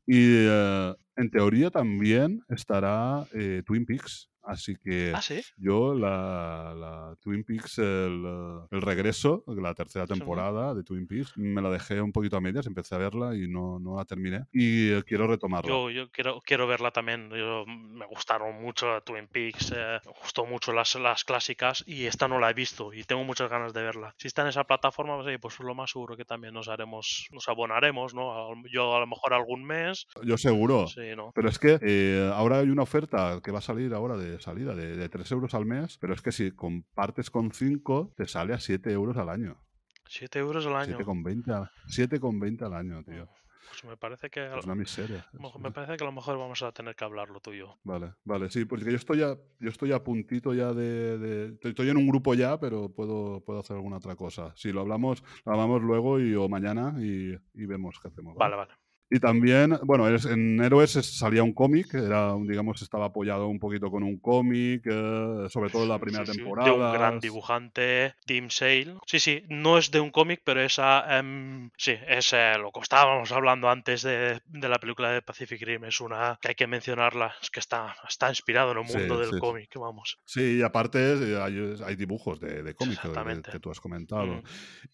Y 0.06 0.46
eh, 0.48 0.94
en 1.16 1.30
teoría 1.30 1.70
también 1.70 2.40
estará 2.48 3.26
eh, 3.32 3.62
Twin 3.64 3.86
Peaks. 3.86 4.28
Así 4.46 4.76
que 4.76 5.12
Ah, 5.14 5.20
sí. 5.20 5.42
yo 5.56 5.94
la, 5.94 6.72
la 6.76 7.16
Twin 7.20 7.44
Peaks, 7.44 7.78
el, 7.78 8.22
eh, 8.24 8.66
el 8.70 8.80
regreso, 8.82 9.42
la 9.48 9.74
tercera 9.74 10.06
temporada 10.06 10.74
de 10.74 10.82
Twin 10.84 11.06
Peaks, 11.06 11.36
me 11.36 11.60
la 11.60 11.70
dejé 11.70 12.00
un 12.00 12.12
poquito 12.12 12.36
a 12.36 12.40
medias, 12.40 12.66
empecé 12.66 12.94
a 12.94 12.98
verla 12.98 13.34
y 13.34 13.48
no, 13.48 13.78
no 13.80 13.96
la 13.96 14.04
terminé. 14.04 14.44
Y 14.52 14.92
eh, 14.92 15.02
quiero 15.04 15.26
retomarla. 15.26 15.68
Yo, 15.68 15.90
yo 15.90 16.10
quiero, 16.10 16.40
quiero 16.44 16.66
verla 16.66 16.90
también. 16.92 17.28
Yo, 17.30 17.64
me 17.66 18.06
gustaron 18.06 18.60
mucho 18.62 19.00
Twin 19.04 19.26
Peaks, 19.28 19.72
eh, 19.76 19.98
me 20.04 20.12
gustó 20.22 20.46
mucho 20.46 20.72
las, 20.72 20.94
las 20.94 21.24
clásicas 21.24 21.82
y 21.86 22.06
esta 22.06 22.28
no 22.28 22.38
la 22.38 22.50
he 22.50 22.54
visto 22.54 22.92
y 22.92 23.02
tengo 23.04 23.24
muchas 23.24 23.50
ganas 23.50 23.72
de 23.72 23.82
verla. 23.82 24.14
Si 24.18 24.28
está 24.28 24.42
en 24.42 24.48
esa 24.48 24.64
plataforma, 24.64 25.20
pues, 25.22 25.38
pues 25.40 25.58
lo 25.60 25.74
más 25.74 25.90
seguro 25.90 26.16
que 26.16 26.24
también 26.24 26.54
nos 26.54 26.68
haremos, 26.68 27.26
nos 27.32 27.48
abonaremos, 27.48 28.14
¿no? 28.14 28.52
Yo 28.72 28.94
a 28.96 29.00
lo 29.00 29.06
mejor 29.06 29.34
algún 29.34 29.64
mes. 29.64 30.06
Yo 30.22 30.36
seguro. 30.38 30.86
Sí, 30.86 31.16
¿no? 31.16 31.32
Pero 31.34 31.48
es 31.48 31.58
que 31.58 31.78
eh, 31.82 32.30
ahora 32.34 32.58
hay 32.58 32.68
una 32.70 32.82
oferta 32.82 33.40
que 33.42 33.50
va 33.50 33.58
a 33.58 33.62
salir 33.62 33.92
ahora 33.92 34.16
de 34.16 34.35
salida 34.40 34.74
de, 34.74 34.96
de 34.96 35.08
3 35.08 35.30
euros 35.32 35.54
al 35.54 35.66
mes, 35.66 35.98
pero 35.98 36.14
es 36.14 36.22
que 36.22 36.32
si 36.32 36.50
compartes 36.52 37.30
con 37.30 37.52
5, 37.52 38.12
te 38.16 38.26
sale 38.26 38.54
a 38.54 38.60
7 38.60 38.90
euros 38.92 39.16
al 39.16 39.28
año. 39.28 39.60
7 40.08 40.38
euros 40.38 40.66
al 40.66 40.76
año. 40.76 40.98
7,20 40.98 41.48
al, 41.52 41.70
7,20 41.88 42.62
al 42.62 42.74
año, 42.74 43.02
tío. 43.04 43.28
Pues 43.68 43.84
me 43.84 43.96
parece 43.96 44.30
que 44.30 44.46
Es 44.46 44.64
una 44.64 44.76
miseria. 44.76 45.26
lo- 45.32 45.58
me 45.58 45.72
parece 45.72 45.96
que 45.96 46.04
a 46.04 46.06
lo 46.06 46.12
mejor 46.12 46.38
vamos 46.38 46.62
a 46.62 46.70
tener 46.70 46.94
que 46.94 47.04
hablarlo 47.04 47.40
tú 47.40 47.52
y 47.52 47.58
yo. 47.58 47.76
Vale, 47.82 48.14
vale, 48.24 48.48
sí, 48.48 48.64
porque 48.64 48.84
yo 48.84 48.96
estoy 48.96 49.22
a, 49.22 49.36
yo 49.58 49.68
estoy 49.68 49.90
a 49.90 50.04
puntito 50.04 50.54
ya 50.54 50.72
de, 50.72 51.18
de- 51.18 51.58
estoy- 51.68 51.88
en 51.90 51.96
un 51.96 52.06
grupo 52.06 52.34
ya, 52.34 52.60
pero 52.60 52.88
puedo, 52.88 53.40
puedo 53.44 53.58
hacer 53.58 53.74
alguna 53.76 53.96
otra 53.96 54.14
cosa. 54.14 54.52
Si 54.56 54.70
lo 54.70 54.82
hablamos, 54.82 55.24
lo 55.44 55.52
hablamos 55.52 55.82
luego 55.82 56.20
y, 56.20 56.34
o 56.36 56.48
mañana 56.48 56.94
y, 56.98 57.34
y 57.54 57.66
vemos 57.66 57.98
qué 58.00 58.06
hacemos. 58.08 58.36
¿vale? 58.36 58.54
Vale, 58.54 58.68
vale. 58.68 58.80
Y 59.08 59.20
también, 59.20 59.78
bueno, 59.84 60.08
en 60.08 60.60
Héroes 60.60 60.96
es- 60.96 61.18
salía 61.18 61.44
un 61.44 61.52
cómic, 61.52 61.94
era, 61.94 62.34
digamos, 62.42 62.82
estaba 62.82 63.06
apoyado 63.06 63.46
un 63.46 63.60
poquito 63.60 63.88
con 63.88 64.02
un 64.02 64.18
cómic, 64.18 64.82
eh, 64.84 65.46
sobre 65.48 65.70
todo 65.70 65.84
en 65.84 65.88
la 65.90 65.98
primera 66.00 66.26
Sí, 66.26 66.32
sí, 66.32 66.38
temporada. 66.38 66.68
De 66.68 66.74
un 66.74 66.92
gran 66.92 67.20
dibujante, 67.20 68.14
Tim 68.26 68.50
Sale. 68.50 68.96
Sí, 69.06 69.20
sí, 69.20 69.44
no 69.48 69.78
es 69.78 69.92
de 69.92 70.00
un 70.00 70.10
cómic, 70.10 70.40
pero 70.44 70.60
esa. 70.60 71.18
em, 71.20 71.70
sí, 71.76 71.94
es 72.08 72.32
eh, 72.32 72.54
lo 72.58 72.72
que 72.72 72.80
estábamos 72.80 73.30
hablando 73.30 73.68
antes 73.70 74.02
de, 74.02 74.40
de 74.44 74.68
la 74.68 74.78
película 74.80 75.12
de 75.12 75.22
Pacific 75.22 75.62
Rim. 75.62 75.84
Es 75.84 76.00
una 76.00 76.38
que 76.42 76.48
hay 76.48 76.54
que 76.56 76.66
mencionarla. 76.66 77.32
Es 77.40 77.50
que 77.50 77.60
está, 77.60 77.94
está 78.08 78.28
inspirado 78.28 78.72
en 78.72 78.78
el 78.78 78.84
mundo 78.84 79.24
sí, 79.24 79.30
del 79.30 79.40
cómic, 79.40 79.70
vamos. 79.76 80.18
Sí, 80.24 80.58
y 80.58 80.62
aparte 80.62 80.98
eh, 81.12 81.40
hay, 81.40 81.76
hay 81.86 81.94
dibujos 81.94 82.40
de, 82.40 82.62
de 82.64 82.74
cómic 82.74 83.00
que- 83.00 83.06
Exactamente. 83.08 83.50
que 83.52 83.60
tú 83.60 83.70
has 83.70 83.78
comentado. 83.80 84.26
Mm. 84.26 84.42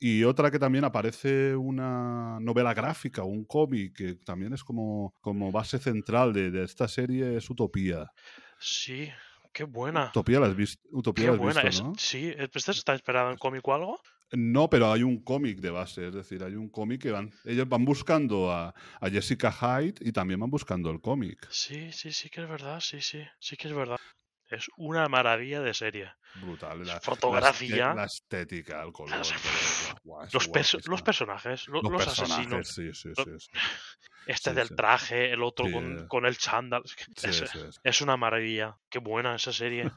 Y 0.01 0.25
otra 0.25 0.51
que 0.51 0.59
también 0.59 0.85
aparece 0.85 1.57
una 1.57 2.39
novela 2.41 2.75
gráfica, 2.75 3.23
un 3.25 3.45
cómic, 3.47 4.02
que 4.03 4.15
también 4.25 4.53
es 4.53 4.65
como, 4.65 5.15
como 5.21 5.53
base 5.53 5.79
central 5.79 6.33
de, 6.33 6.51
de 6.51 6.65
esta 6.65 6.89
serie, 6.89 7.37
es 7.37 7.49
Utopía. 7.51 8.11
Sí, 8.59 9.09
qué 9.53 9.65
buena. 9.65 10.09
Utopía 10.09 10.41
la 10.41 10.47
has, 10.47 10.57
vis- 10.57 10.79
Utopía 10.91 11.25
Qué 11.25 11.31
la 11.31 11.35
has 11.37 11.41
buena. 11.41 11.63
visto, 11.63 11.69
Es- 11.69 11.83
¿no? 11.85 11.93
Sí, 11.99 12.33
¿este 12.37 12.71
está 12.71 12.93
inspirado 12.93 13.31
en 13.31 13.37
cómic 13.39 13.67
o 13.69 13.75
algo? 13.75 14.01
No, 14.35 14.71
pero 14.71 14.91
hay 14.91 15.03
un 15.03 15.23
cómic 15.23 15.61
de 15.61 15.71
base, 15.71 16.09
es 16.09 16.15
decir, 16.15 16.43
hay 16.43 16.55
un 16.55 16.71
cómic 16.71 17.03
que 17.03 17.11
van, 17.11 17.31
ellos 17.45 17.69
van 17.69 17.85
buscando 17.85 18.51
a, 18.51 18.75
a 19.01 19.11
Jessica 19.11 19.53
Hyde 19.53 19.97
y 20.01 20.11
también 20.13 20.41
van 20.41 20.49
buscando 20.51 20.91
el 20.91 21.01
cómic. 21.03 21.47
Sí, 21.51 21.93
sí, 21.93 22.13
sí 22.13 22.31
que 22.31 22.41
es 22.43 22.49
verdad. 22.49 22.81
Sí, 22.81 23.03
sí, 23.03 23.21
sí 23.39 23.57
que 23.57 23.69
es 23.69 23.75
verdad. 23.75 23.99
Es 24.53 24.69
una 24.77 25.09
maravilla 25.09 25.61
de 25.63 25.73
serie. 25.75 26.13
Brutal. 26.37 26.85
La, 26.85 27.01
Fotografía. 27.01 27.95
La, 27.95 28.05
estética, 28.05 28.83
el 28.83 28.93
color. 28.99 29.19
Las- 29.19 29.33
guau, 30.05 30.27
Los, 30.33 30.49
perso- 30.51 30.73
guapísima. 30.77 30.93
los 30.93 31.03
personajes, 31.03 31.69
lo- 31.69 31.83
Los 31.83 31.93
los, 31.93 32.05
personajes, 32.05 32.33
asesinos. 32.37 32.69
sí, 32.69 32.93
sí, 32.93 33.11
sí. 33.17 33.51
Este 34.27 34.53
del 34.55 34.69
traje, 34.77 35.33
el 35.33 35.43
otro 35.43 35.67
con, 35.73 36.07
con 36.07 36.27
el 36.27 36.39
chándal. 36.39 36.85
es 37.83 38.01
una 38.03 38.17
maravilla. 38.17 38.77
Qué 38.89 39.01
buena 39.01 39.35
esa 39.35 39.53
serie. 39.53 39.91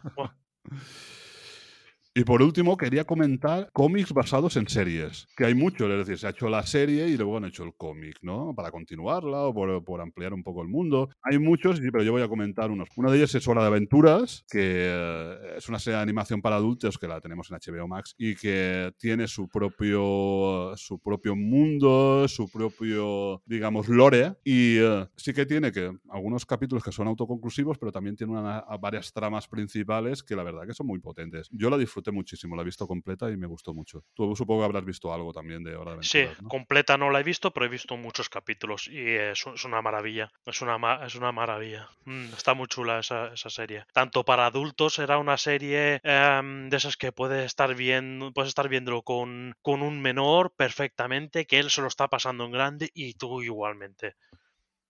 Y 2.17 2.23
por 2.23 2.41
último, 2.41 2.77
quería 2.77 3.03
comentar 3.03 3.69
cómics 3.73 4.13
basados 4.13 4.55
en 4.55 4.69
series, 4.69 5.27
que 5.35 5.43
hay 5.47 5.53
muchos, 5.53 5.91
es 5.91 5.97
decir, 5.97 6.17
se 6.17 6.27
ha 6.27 6.29
hecho 6.29 6.47
la 6.47 6.65
serie 6.65 7.09
y 7.09 7.17
luego 7.17 7.35
han 7.35 7.43
hecho 7.43 7.65
el 7.65 7.75
cómic, 7.75 8.19
¿no? 8.21 8.53
Para 8.55 8.71
continuarla 8.71 9.39
o 9.41 9.53
por, 9.53 9.83
por 9.83 9.99
ampliar 9.99 10.33
un 10.33 10.41
poco 10.41 10.61
el 10.61 10.69
mundo. 10.69 11.09
Hay 11.23 11.39
muchos, 11.39 11.81
pero 11.91 12.03
yo 12.03 12.13
voy 12.13 12.21
a 12.21 12.29
comentar 12.29 12.71
unos. 12.71 12.87
Uno 12.95 13.11
de 13.11 13.17
ellos 13.17 13.35
es 13.35 13.45
Hora 13.49 13.63
de 13.63 13.67
Aventuras, 13.67 14.45
que 14.49 14.61
eh, 14.63 15.55
es 15.57 15.67
una 15.67 15.77
serie 15.77 15.97
de 15.97 16.03
animación 16.03 16.41
para 16.41 16.55
adultos 16.55 16.97
que 16.97 17.05
la 17.09 17.19
tenemos 17.19 17.51
en 17.51 17.57
HBO 17.57 17.85
Max 17.89 18.15
y 18.17 18.35
que 18.35 18.93
tiene 18.97 19.27
su 19.27 19.49
propio, 19.49 20.71
su 20.77 20.99
propio 20.99 21.35
mundo, 21.35 22.29
su 22.29 22.49
propio, 22.49 23.41
digamos, 23.45 23.89
lore. 23.89 24.35
Y 24.45 24.77
eh, 24.77 25.05
sí 25.17 25.33
que 25.33 25.45
tiene 25.45 25.69
que 25.73 25.91
algunos 26.09 26.45
capítulos 26.45 26.81
que 26.81 26.93
son 26.93 27.09
autoconclusivos, 27.09 27.77
pero 27.77 27.91
también 27.91 28.15
tiene 28.15 28.31
una- 28.31 28.63
varias 28.79 29.11
tramas 29.11 29.49
principales 29.49 30.23
que 30.23 30.37
la 30.37 30.43
verdad 30.43 30.65
que 30.65 30.73
son 30.73 30.87
muy 30.87 30.99
potentes. 30.99 31.49
Yo 31.51 31.69
la 31.69 31.77
disfruté 32.05 32.11
muchísimo, 32.11 32.55
la 32.55 32.61
he 32.61 32.65
visto 32.65 32.87
completa 32.87 33.29
y 33.31 33.37
me 33.37 33.47
gustó 33.47 33.73
mucho. 33.73 34.03
Tú 34.13 34.35
supongo 34.35 34.61
que 34.61 34.65
habrás 34.65 34.85
visto 34.85 35.13
algo 35.13 35.33
también 35.33 35.63
de 35.63 35.75
Hora 35.75 35.95
de 35.95 36.03
Sí, 36.03 36.25
completa 36.47 36.97
no 36.97 37.09
la 37.09 37.19
he 37.19 37.23
visto, 37.23 37.51
pero 37.51 37.65
he 37.65 37.69
visto 37.69 37.97
muchos 37.97 38.29
capítulos 38.29 38.87
y 38.87 38.99
es, 39.15 39.45
es 39.47 39.65
una 39.65 39.81
maravilla. 39.81 40.29
Es 40.45 40.61
una, 40.61 40.77
ma- 40.77 41.05
es 41.05 41.15
una 41.15 41.31
maravilla. 41.31 41.89
Mm, 42.05 42.25
está 42.37 42.53
muy 42.53 42.67
chula 42.67 42.99
esa, 42.99 43.33
esa 43.33 43.49
serie. 43.49 43.85
Tanto 43.93 44.23
para 44.23 44.45
adultos 44.45 44.99
era 44.99 45.17
una 45.17 45.37
serie 45.37 45.99
em, 46.03 46.69
de 46.69 46.77
esas 46.77 46.97
que 46.97 47.11
puedes 47.11 47.45
estar 47.45 47.73
viendo, 47.75 48.31
puedes 48.33 48.49
estar 48.49 48.69
viéndolo 48.69 49.01
con, 49.03 49.55
con 49.61 49.81
un 49.81 50.01
menor 50.01 50.53
perfectamente, 50.55 51.45
que 51.45 51.59
él 51.59 51.69
se 51.69 51.81
lo 51.81 51.87
está 51.87 52.07
pasando 52.07 52.45
en 52.45 52.51
grande 52.51 52.89
y 52.93 53.13
tú 53.15 53.41
igualmente. 53.41 54.15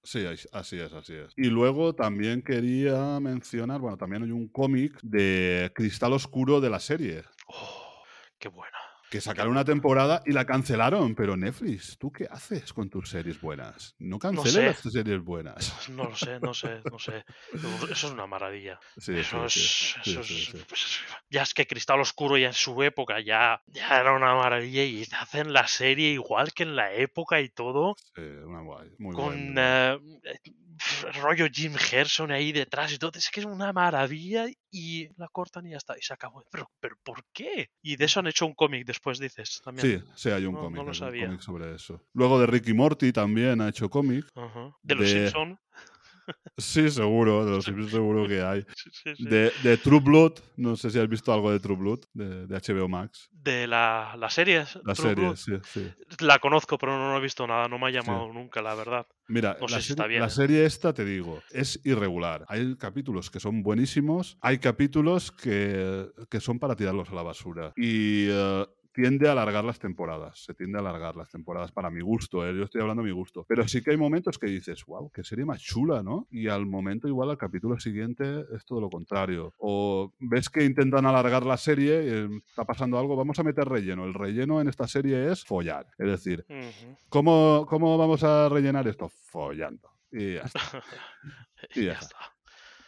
Sí, 0.06 0.24
así 0.52 0.80
es, 0.80 0.94
así 0.94 1.14
es. 1.16 1.34
Y 1.36 1.46
luego 1.48 1.96
también 1.96 2.44
quería 2.44 3.20
mencionar, 3.20 3.82
bueno, 3.82 3.98
también 3.98 4.22
hay 4.24 4.30
un 4.32 4.48
cómic 4.48 5.00
de 5.02 5.72
Cristal 5.74 6.14
Oscuro 6.14 6.62
de 6.62 6.70
la 6.70 6.80
serie, 6.80 7.24
Oh, 7.48 8.04
qué 8.38 8.48
buena. 8.50 8.78
Que 9.10 9.22
sacaron 9.22 9.52
una 9.52 9.64
temporada 9.66 10.22
y 10.26 10.32
la 10.32 10.46
cancelaron, 10.46 11.16
pero 11.16 11.38
Netflix, 11.38 11.98
¿tú 11.98 12.12
qué 12.12 12.28
haces 12.30 12.74
con 12.74 12.90
tus 12.90 13.10
series 13.10 13.40
buenas? 13.40 13.96
No 14.00 14.20
canceles 14.20 14.54
sé. 14.54 14.64
las 14.66 14.78
series 14.94 15.22
buenas. 15.24 15.90
No 15.90 16.06
lo 16.06 16.16
sé, 16.16 16.40
no 16.40 16.54
sé, 16.54 16.82
no 16.90 16.98
sé. 17.00 17.24
Eso 17.54 17.88
es 17.92 18.04
una 18.06 18.26
maravilla. 18.28 18.80
Sí, 18.98 19.14
Eso 19.18 19.48
sí, 19.48 19.60
es, 19.60 19.96
Sí, 20.04 20.12
eso 20.12 20.22
es- 20.22 20.66
pues, 20.68 21.00
ya 21.30 21.44
es 21.44 21.54
que 21.54 21.68
Cristal 21.68 22.00
Oscuro 22.02 22.38
ya 22.38 22.48
en 22.48 22.54
su 22.54 22.82
época 22.84 23.20
ya, 23.22 23.62
ya 23.68 24.00
era 24.00 24.14
una 24.14 24.36
maravilla 24.36 24.84
y 24.84 25.08
hacen 25.20 25.54
la 25.54 25.68
serie 25.68 26.10
igual 26.12 26.54
que 26.54 26.64
en 26.64 26.76
la 26.76 26.94
época 26.94 27.40
y 27.42 27.50
todo 27.50 27.96
Sí, 28.16 28.22
una 28.22 28.62
guay, 28.62 28.90
muy 28.98 29.14
guay, 29.16 29.16
muy 29.16 29.16
con 29.16 29.54
guay. 29.54 29.56
eh, 30.24 30.40
rollo 31.22 31.48
Jim 31.52 31.74
Gerson 31.76 32.32
ahí 32.32 32.52
detrás 32.52 32.92
y 32.94 32.98
todo. 32.98 33.12
Es 33.16 33.30
que 33.30 33.40
es 33.40 33.46
una 33.46 33.72
maravilla 33.74 34.46
y 34.72 35.08
la 35.18 35.28
cortan 35.30 35.66
y 35.68 35.72
ya 35.72 35.78
está 35.78 35.98
y 35.98 36.02
se 36.02 36.14
acabó. 36.14 36.44
Pero, 36.52 36.70
pero 36.80 36.96
¿por 37.04 37.24
qué? 37.34 37.70
Y 37.82 37.96
de 37.96 38.06
eso 38.06 38.20
han 38.20 38.28
hecho 38.28 38.46
un 38.46 38.54
cómic 38.54 38.86
después 38.86 39.20
dices 39.20 39.62
también. 39.64 40.00
Sí, 40.00 40.06
sí, 40.16 40.30
hay 40.30 40.46
un 40.46 40.54
No- 40.54 40.60
cómic, 40.62 40.76
no 40.78 40.84
lo 40.84 40.88
hay 40.90 40.90
un 40.90 40.96
sabía. 40.96 41.26
cómic 41.28 41.42
sobre 41.42 41.76
eso. 41.76 42.02
Luego 42.14 42.40
de 42.40 42.48
Ricky 42.48 42.74
Morty 42.74 43.12
también 43.12 43.62
ha 43.62 43.70
hecho 43.70 43.90
cómic. 43.90 44.26
Ajá. 44.36 44.76
De 44.82 44.96
los 44.96 45.10
de- 45.10 45.22
Simpson. 45.30 45.60
Sí, 46.58 46.90
seguro, 46.90 47.46
de 47.46 47.52
los 47.52 47.66
Simpsons 47.66 47.92
seguro 47.92 48.28
que 48.28 48.42
hay. 48.42 48.66
Sí. 49.04 49.14
De, 49.20 49.52
de 49.62 49.78
True 49.78 50.00
Blood, 50.00 50.34
no 50.58 50.76
sé 50.76 50.90
si 50.90 51.00
has 51.00 51.08
visto 51.08 51.32
algo 51.34 51.52
de 51.52 51.60
True 51.60 51.76
Blood, 51.76 52.00
de, 52.14 52.48
de 52.48 52.56
HBO 52.56 52.88
Max. 52.88 53.30
De 53.32 53.68
la, 53.68 54.16
la 54.18 54.30
serie. 54.30 54.66
La 54.84 54.94
True 54.94 55.10
serie, 55.10 55.36
sí, 55.36 55.52
sí. 55.64 55.92
La 56.20 56.40
conozco, 56.40 56.78
pero 56.78 56.98
no, 56.98 57.12
no 57.12 57.18
he 57.18 57.22
visto 57.22 57.46
nada. 57.46 57.68
No 57.68 57.78
me 57.78 57.88
ha 57.88 57.92
llamado 57.92 58.32
nunca, 58.34 58.62
la 58.62 58.74
verdad. 58.74 59.06
Mira, 59.28 59.58
No 59.60 59.68
la, 59.68 59.78
sé 59.78 59.82
si 59.84 59.92
está 59.94 60.04
serie, 60.04 60.08
bien, 60.10 60.22
la 60.22 60.28
¿eh? 60.28 60.32
serie 60.32 60.66
esta, 60.66 60.94
te 60.94 61.04
digo, 61.06 61.42
es 61.52 61.80
irregular. 61.84 62.46
Hay 62.48 62.76
capítulos 62.78 63.30
que 63.30 63.40
son 63.40 63.62
buenísimos, 63.62 64.38
hay 64.42 64.58
capítulos 64.60 65.32
que, 65.32 66.08
que 66.30 66.40
son 66.40 66.58
para 66.58 66.76
tirarlos 66.76 67.10
a 67.10 67.16
la 67.16 67.24
basura. 67.24 67.74
Y 67.76 68.28
eh, 68.30 68.66
tiende 68.96 69.28
a 69.28 69.34
alargar 69.34 69.66
las 69.66 69.78
temporadas. 69.78 70.44
Se 70.44 70.54
tiende 70.54 70.78
a 70.78 70.82
alargar 70.82 71.16
las 71.16 71.30
temporadas 71.30 71.72
para 71.72 71.90
mi 71.90 72.02
gusto, 72.02 72.48
¿eh? 72.48 72.56
yo 72.56 72.64
estoy 72.64 72.82
hablando 72.82 73.04
de 73.04 73.10
mi 73.10 73.14
gusto. 73.14 73.46
Pero 73.48 73.68
sí 73.68 73.84
que 73.84 73.92
hay 73.92 73.98
momentos 73.98 74.40
que 74.40 74.48
dices, 74.48 74.86
wow, 74.86 75.12
qué 75.12 75.24
serie 75.24 75.46
más 75.46 75.62
chula, 75.62 76.02
¿no? 76.02 76.28
Y 76.32 76.48
al 76.48 76.66
momento 76.66 77.08
igual 77.08 77.30
al 77.30 77.38
capítulo 77.38 77.80
siguiente 77.80 78.46
es 78.56 78.66
todo 78.66 78.80
lo 78.82 78.90
contrario. 78.90 79.54
O 79.58 80.14
ves 80.20 80.50
que 80.50 80.64
intentan 80.64 81.06
alargar 81.06 81.46
la 81.46 81.58
serie, 81.58 82.04
y 82.06 82.40
está 82.48 82.64
pasando 82.64 82.98
algo, 82.98 83.16
vamos 83.16 83.38
a 83.38 83.44
meter 83.44 83.68
relleno. 83.68 84.06
El 84.06 84.14
relleno 84.14 84.62
en 84.62 84.70
esta 84.70 84.88
serie 84.88 85.32
es 85.32 85.44
follar. 85.44 85.88
Es 85.98 86.08
decir. 86.08 86.46
¿Cómo, 87.10 87.66
¿Cómo 87.68 87.98
vamos 87.98 88.24
a 88.24 88.48
rellenar 88.50 88.88
esto? 88.88 89.10
Follando. 89.10 89.90
Y 90.12 90.36
ya 90.36 90.42
está. 90.44 90.60
Y 91.74 91.86
ya 91.86 91.94
está. 91.94 92.35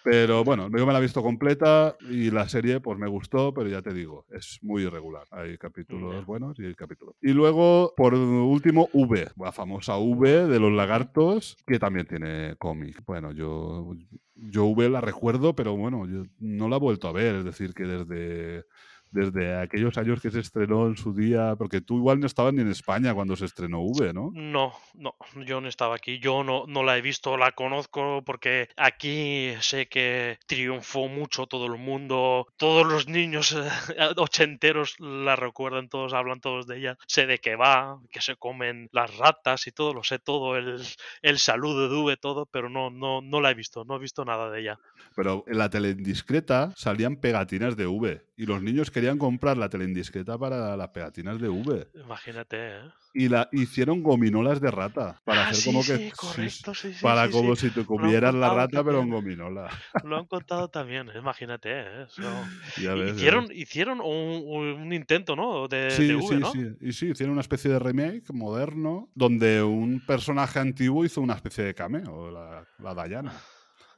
Pero 0.09 0.45
bueno, 0.45 0.69
yo 0.69 0.85
me 0.85 0.93
la 0.93 0.99
he 0.99 1.01
visto 1.01 1.21
completa 1.21 1.97
y 2.09 2.31
la 2.31 2.47
serie 2.47 2.79
pues 2.79 2.97
me 2.97 3.09
gustó, 3.09 3.53
pero 3.53 3.67
ya 3.67 3.81
te 3.81 3.93
digo, 3.93 4.25
es 4.31 4.57
muy 4.61 4.83
irregular. 4.83 5.27
Hay 5.31 5.57
capítulos 5.57 6.25
buenos 6.25 6.57
y 6.59 6.65
hay 6.65 6.75
capítulos. 6.75 7.15
Y 7.21 7.33
luego, 7.33 7.93
por 7.97 8.13
último, 8.13 8.87
V, 8.93 9.27
la 9.35 9.51
famosa 9.51 9.97
V 9.97 10.47
de 10.47 10.59
los 10.61 10.71
lagartos, 10.71 11.57
que 11.67 11.77
también 11.77 12.07
tiene 12.07 12.55
cómic. 12.57 13.03
Bueno, 13.05 13.33
yo, 13.33 13.97
yo 14.35 14.67
V 14.67 14.87
la 14.87 15.01
recuerdo, 15.01 15.53
pero 15.57 15.75
bueno, 15.75 16.07
yo 16.07 16.23
no 16.39 16.69
la 16.69 16.77
he 16.77 16.79
vuelto 16.79 17.09
a 17.09 17.11
ver. 17.11 17.35
Es 17.35 17.43
decir, 17.43 17.73
que 17.73 17.83
desde, 17.83 18.63
desde 19.11 19.55
aquellos 19.55 19.97
años 19.97 20.21
que 20.21 20.31
se 20.31 20.39
estrenó 20.39 20.87
en 20.87 20.97
su 20.97 21.13
día, 21.13 21.55
porque 21.57 21.81
tú 21.81 21.97
igual 21.97 22.19
no 22.19 22.27
estabas 22.27 22.53
ni 22.53 22.61
en 22.61 22.69
España 22.69 23.13
cuando 23.13 23.35
se 23.35 23.45
estrenó 23.45 23.81
V, 23.81 24.13
¿no? 24.13 24.31
No, 24.33 24.73
no, 24.93 25.15
yo 25.45 25.61
no 25.61 25.67
estaba 25.67 25.95
aquí. 25.95 26.19
Yo 26.19 26.43
no, 26.43 26.65
no 26.67 26.83
la 26.83 26.97
he 26.97 27.01
visto, 27.01 27.37
la 27.37 27.51
conozco 27.51 28.23
porque 28.25 28.69
aquí 28.75 29.53
sé 29.59 29.87
que 29.87 30.39
triunfó 30.45 31.07
mucho 31.07 31.47
todo 31.47 31.65
el 31.67 31.79
mundo. 31.79 32.47
Todos 32.57 32.85
los 32.85 33.07
niños 33.07 33.53
eh, 33.53 34.09
ochenteros 34.17 34.99
la 34.99 35.35
recuerdan, 35.35 35.89
todos 35.89 36.13
hablan 36.13 36.41
todos 36.41 36.67
de 36.67 36.77
ella. 36.77 36.97
Sé 37.07 37.25
de 37.25 37.39
qué 37.39 37.55
va, 37.55 37.99
que 38.11 38.21
se 38.21 38.35
comen 38.35 38.89
las 38.91 39.15
ratas 39.17 39.67
y 39.67 39.71
todo, 39.71 39.93
lo 39.93 40.03
sé 40.03 40.19
todo, 40.19 40.57
el, 40.57 40.81
el 41.21 41.39
saludo 41.39 41.89
de 41.89 41.95
V, 41.95 42.17
todo, 42.17 42.45
pero 42.45 42.69
no, 42.69 42.89
no, 42.89 43.21
no 43.21 43.41
la 43.41 43.51
he 43.51 43.53
visto, 43.53 43.85
no 43.85 43.95
he 43.95 43.99
visto 43.99 44.25
nada 44.25 44.49
de 44.49 44.61
ella. 44.61 44.79
Pero 45.15 45.43
en 45.47 45.57
la 45.57 45.69
tele 45.69 45.89
indiscreta 45.91 46.73
salían 46.75 47.17
pegatinas 47.17 47.75
de 47.75 47.87
V 47.87 48.26
y 48.37 48.45
los 48.45 48.61
niños 48.63 48.91
querían 48.91 49.17
comprar 49.19 49.57
la 49.57 49.69
tele 49.69 49.85
indiscreta 49.85 50.37
para 50.37 50.77
las 50.77 50.89
pegatinas 50.89 51.39
de 51.41 51.49
V. 51.49 51.87
Imagínate, 51.93 52.55
¿eh? 52.77 52.91
Y 53.13 53.29
la 53.29 53.49
hicieron 53.51 54.03
gominolas 54.03 54.61
de 54.61 54.69
rata 54.71 55.21
para 55.25 55.41
Ah, 55.41 55.43
hacer 55.43 55.61
sí, 55.61 55.63
como 55.63 55.85
que 55.85 55.99
sí, 55.99 56.11
sí, 56.19 56.49
correcto, 56.51 56.73
sí, 56.73 56.93
sí, 56.93 56.99
para 57.01 57.29
como 57.29 57.55
si 57.55 57.71
te 57.71 57.85
comieras 57.85 58.33
la 58.35 58.49
rata 58.49 58.83
pero 58.83 59.01
en 59.01 59.09
gominola. 59.09 59.69
Lo 60.01 60.17
han 60.17 60.25
contado 60.27 60.69
también, 60.69 61.09
imagínate, 61.15 61.69
¿eh? 61.71 62.03
Eso- 62.03 62.53
ves, 62.95 63.17
ya 63.21 63.31
hicieron, 63.31 63.51
hicieron 63.51 64.01
un, 64.01 64.43
un 64.81 64.93
intento, 64.93 65.35
¿no? 65.35 65.67
De, 65.67 65.77
Sí, 65.89 66.03
de 66.03 66.15
V, 66.15 66.39
sí, 66.39 66.39
¿no? 66.39 66.53
sí. 66.53 66.75
Y 66.81 66.91
sí, 66.91 67.07
hicieron 67.11 67.31
una 67.33 67.41
especie 67.41 67.71
de 67.71 67.79
remake 67.79 68.33
moderno 68.33 69.09
donde 69.15 69.63
un 69.63 70.05
personaje 70.05 70.59
antiguo 70.59 71.05
hizo 71.05 71.21
una 71.21 71.35
especie 71.35 71.63
de 71.63 71.73
cameo, 71.75 72.29
la, 72.29 72.67
la 72.77 73.05
Diana. 73.07 73.33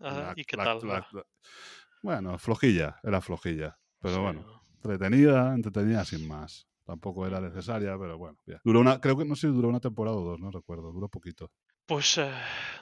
Ah, 0.02 0.34
¿Y 0.36 0.46
qué 0.46 0.58
la- 0.58 0.64
tal? 0.64 0.82
la- 0.82 1.08
bueno, 2.04 2.38
flojilla, 2.40 3.00
era 3.04 3.22
flojilla. 3.22 3.79
Pero 4.02 4.16
Sí, 4.16 4.22
bueno, 4.22 4.42
¿no? 4.42 4.62
entretenida, 4.76 5.54
entretenida 5.54 6.06
sin 6.06 6.28
más. 6.28 6.68
Tampoco 6.86 7.28
era 7.28 7.40
necesaria, 7.40 7.96
pero 8.00 8.18
bueno. 8.18 8.38
ya. 8.48 8.60
Duró 8.64 8.80
una, 8.80 9.00
creo 9.00 9.16
que 9.18 9.26
no 9.26 9.36
sé 9.36 9.48
si 9.48 9.54
duró 9.54 9.68
una 9.70 9.80
temporada 9.80 10.18
o 10.18 10.22
dos, 10.24 10.40
no 10.40 10.50
recuerdo, 10.50 10.92
duró 10.92 11.08
poquito. 11.08 11.52
Pues 11.86 12.18
eh, 12.20 12.32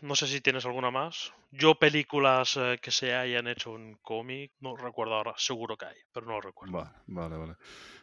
no 0.01 0.15
sé 0.15 0.27
si 0.27 0.39
tienes 0.41 0.65
alguna 0.65 0.91
más. 0.91 1.33
Yo 1.51 1.75
películas 1.75 2.57
eh, 2.57 2.77
que 2.81 2.91
se 2.91 3.13
hayan 3.13 3.47
hecho 3.47 3.75
en 3.75 3.95
cómic, 4.01 4.51
no 4.59 4.75
recuerdo 4.77 5.15
ahora, 5.15 5.33
seguro 5.37 5.75
que 5.77 5.85
hay, 5.85 5.95
pero 6.13 6.25
no 6.25 6.33
lo 6.33 6.41
recuerdo. 6.41 6.77
Va, 6.77 7.03
vale, 7.07 7.37
vale. 7.37 7.55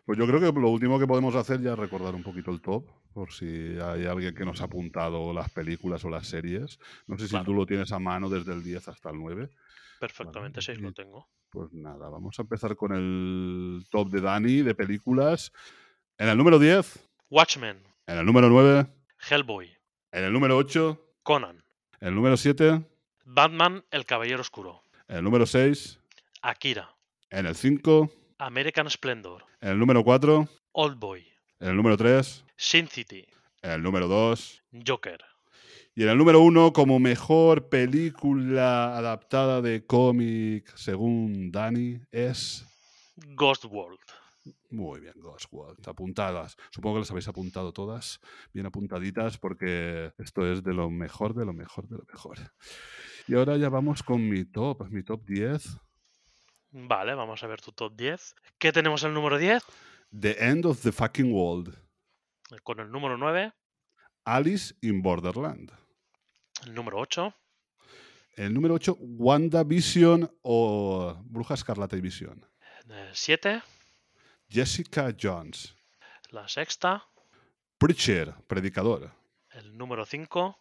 Pues 0.05 0.19
yo 0.19 0.27
creo 0.27 0.41
que 0.41 0.61
lo 0.61 0.69
último 0.69 0.99
que 0.99 1.07
podemos 1.07 1.35
hacer 1.35 1.61
ya 1.63 1.73
es 1.73 1.79
recordar 1.79 2.15
un 2.15 2.23
poquito 2.23 2.51
el 2.51 2.61
top, 2.61 2.87
por 3.15 3.33
si 3.33 3.47
hay 3.81 4.05
alguien 4.07 4.35
que 4.35 4.45
nos 4.45 4.61
ha 4.61 4.65
apuntado 4.65 5.33
las 5.33 5.51
películas 5.51 6.05
o 6.05 6.11
las 6.11 6.27
series. 6.27 6.79
No 7.07 7.17
sé 7.19 7.25
si 7.27 7.31
Claro. 7.31 7.45
tú 7.47 7.55
lo 7.55 7.65
tienes 7.67 7.93
a 7.93 7.99
mano 7.99 8.29
desde 8.29 8.53
el 8.53 8.63
10 8.63 8.89
hasta 8.89 9.11
el 9.11 9.17
9. 9.19 9.51
Perfectamente, 10.09 10.61
sí, 10.63 10.73
y- 10.73 10.77
lo 10.77 10.93
tengo. 10.93 11.29
Pues 11.51 11.73
nada, 11.73 12.09
vamos 12.09 12.39
a 12.39 12.43
empezar 12.43 12.75
con 12.77 12.93
el 12.95 13.85
top 13.91 14.09
de 14.11 14.21
Dani 14.21 14.63
de 14.63 14.75
películas. 14.75 15.53
En 16.19 16.29
el 16.29 16.37
número 16.37 16.59
10, 16.59 17.09
Watchmen, 17.31 17.83
en 18.07 18.19
el 18.19 18.27
número 18.27 18.49
9, 18.49 18.87
Hellboy, 19.31 19.71
en 20.13 20.25
el 20.25 20.33
número 20.33 20.57
8, 20.57 21.01
Conan, 21.23 21.65
en 22.01 22.09
el 22.09 22.15
número 22.15 22.37
7, 22.37 22.85
Batman, 23.25 23.85
El 23.91 24.05
Caballero 24.05 24.41
Oscuro, 24.41 24.83
en 25.09 25.17
el 25.19 25.25
número 25.25 25.47
6, 25.47 25.99
Akira, 26.43 26.95
en 27.31 27.47
el 27.47 27.55
5, 27.55 28.11
American 28.39 28.91
Splendor, 28.91 29.45
en 29.61 29.71
el 29.71 29.79
número 29.79 30.03
4, 30.05 30.49
Oldboy, 30.73 31.27
en 31.61 31.69
el 31.69 31.77
número 31.77 31.97
3, 31.97 32.45
Sin 32.57 32.89
City, 32.89 33.27
en 33.63 33.71
el 33.71 33.83
número 33.83 34.07
2 34.09 34.63
Joker, 34.87 35.25
y 35.97 36.03
en 36.03 36.09
el 36.09 36.19
número 36.19 36.41
1 36.41 36.73
como 36.73 36.99
mejor 36.99 37.69
película 37.69 38.97
adaptada 38.97 39.63
de 39.63 39.87
cómic 39.87 40.75
según 40.77 41.53
Dani 41.53 42.01
es... 42.11 42.67
Ghost 43.37 43.65
World. 43.67 44.01
Muy 44.71 45.01
bien, 45.01 45.15
Ghost 45.17 45.47
World. 45.53 45.89
Apuntadas. 45.89 46.57
Supongo 46.73 46.97
que 46.97 47.01
las 47.01 47.11
habéis 47.13 47.29
apuntado 47.29 47.73
todas, 47.73 48.21
bien 48.53 48.67
apuntaditas, 48.67 49.39
porque 49.39 50.13
esto 50.19 50.51
es 50.51 50.65
de 50.65 50.75
lo 50.75 50.91
mejor, 50.91 51.33
de 51.33 51.45
lo 51.45 51.53
mejor, 51.53 51.87
de 51.87 51.97
lo 51.99 52.05
mejor. 52.13 52.39
Y 53.29 53.37
ahora 53.37 53.57
ya 53.57 53.69
vamos 53.69 54.03
con 54.03 54.29
mi 54.29 54.45
top, 54.45 54.89
mi 54.91 55.05
top 55.05 55.25
10. 55.25 55.79
Vale, 56.73 57.15
vamos 57.15 57.41
a 57.45 57.47
ver 57.47 57.61
tu 57.61 57.71
top 57.71 57.95
10. 57.95 58.35
¿Qué 58.59 58.73
tenemos 58.73 59.05
en 59.05 59.11
el 59.11 59.15
número 59.15 59.39
10? 59.39 59.63
The 60.11 60.45
End 60.45 60.67
of 60.67 60.83
the 60.83 60.91
Fucking 60.91 61.33
World. 61.33 61.79
Con 62.65 62.81
el 62.81 62.91
número 62.91 63.17
9, 63.17 63.53
Alice 64.25 64.75
in 64.81 65.03
Borderland. 65.03 65.84
El 66.65 66.75
número 66.75 66.99
8, 66.99 67.35
El 68.37 68.53
número 68.55 68.75
8, 68.75 68.97
WandaVision 69.01 70.31
o 70.43 71.17
Bruja 71.25 71.55
Escarlata 71.55 71.97
y 71.97 72.01
Visión. 72.01 72.45
el 72.89 73.15
7, 73.15 73.63
Jessica 74.49 75.15
Jones. 75.21 75.75
la 76.31 76.49
sexta, 76.49 77.07
Preacher, 77.79 78.35
Predicador. 78.47 79.13
el 79.53 79.77
número 79.77 80.05
5, 80.05 80.59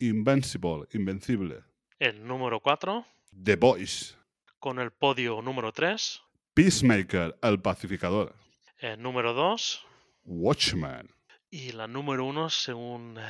Invincible, 0.00 0.86
Invencible. 0.92 1.62
el 1.98 2.26
número 2.26 2.60
4, 2.60 3.06
The 3.44 3.56
Boys. 3.56 4.16
con 4.58 4.78
el 4.78 4.90
podio 4.90 5.40
número 5.42 5.72
3, 5.72 6.20
Peacemaker, 6.54 7.38
El 7.42 7.60
Pacificador. 7.60 8.34
el 8.78 9.00
número 9.00 9.32
2 9.32 9.86
Watchmen. 10.24 11.10
y 11.50 11.72
la 11.72 11.86
número 11.86 12.24
1 12.26 12.50
según 12.50 13.16
eh, 13.18 13.22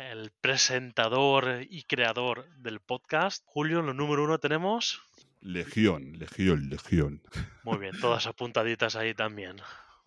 el 0.00 0.30
presentador 0.40 1.66
y 1.68 1.82
creador 1.82 2.48
del 2.56 2.80
podcast. 2.80 3.44
Julio, 3.44 3.80
el 3.80 3.94
número 3.94 4.24
1 4.24 4.38
tenemos... 4.38 5.02
Legión, 5.42 6.18
Legión, 6.18 6.70
Legión. 6.70 7.22
Muy 7.64 7.78
bien, 7.78 7.98
todas 8.00 8.26
apuntaditas 8.26 8.96
ahí 8.96 9.14
también. 9.14 9.56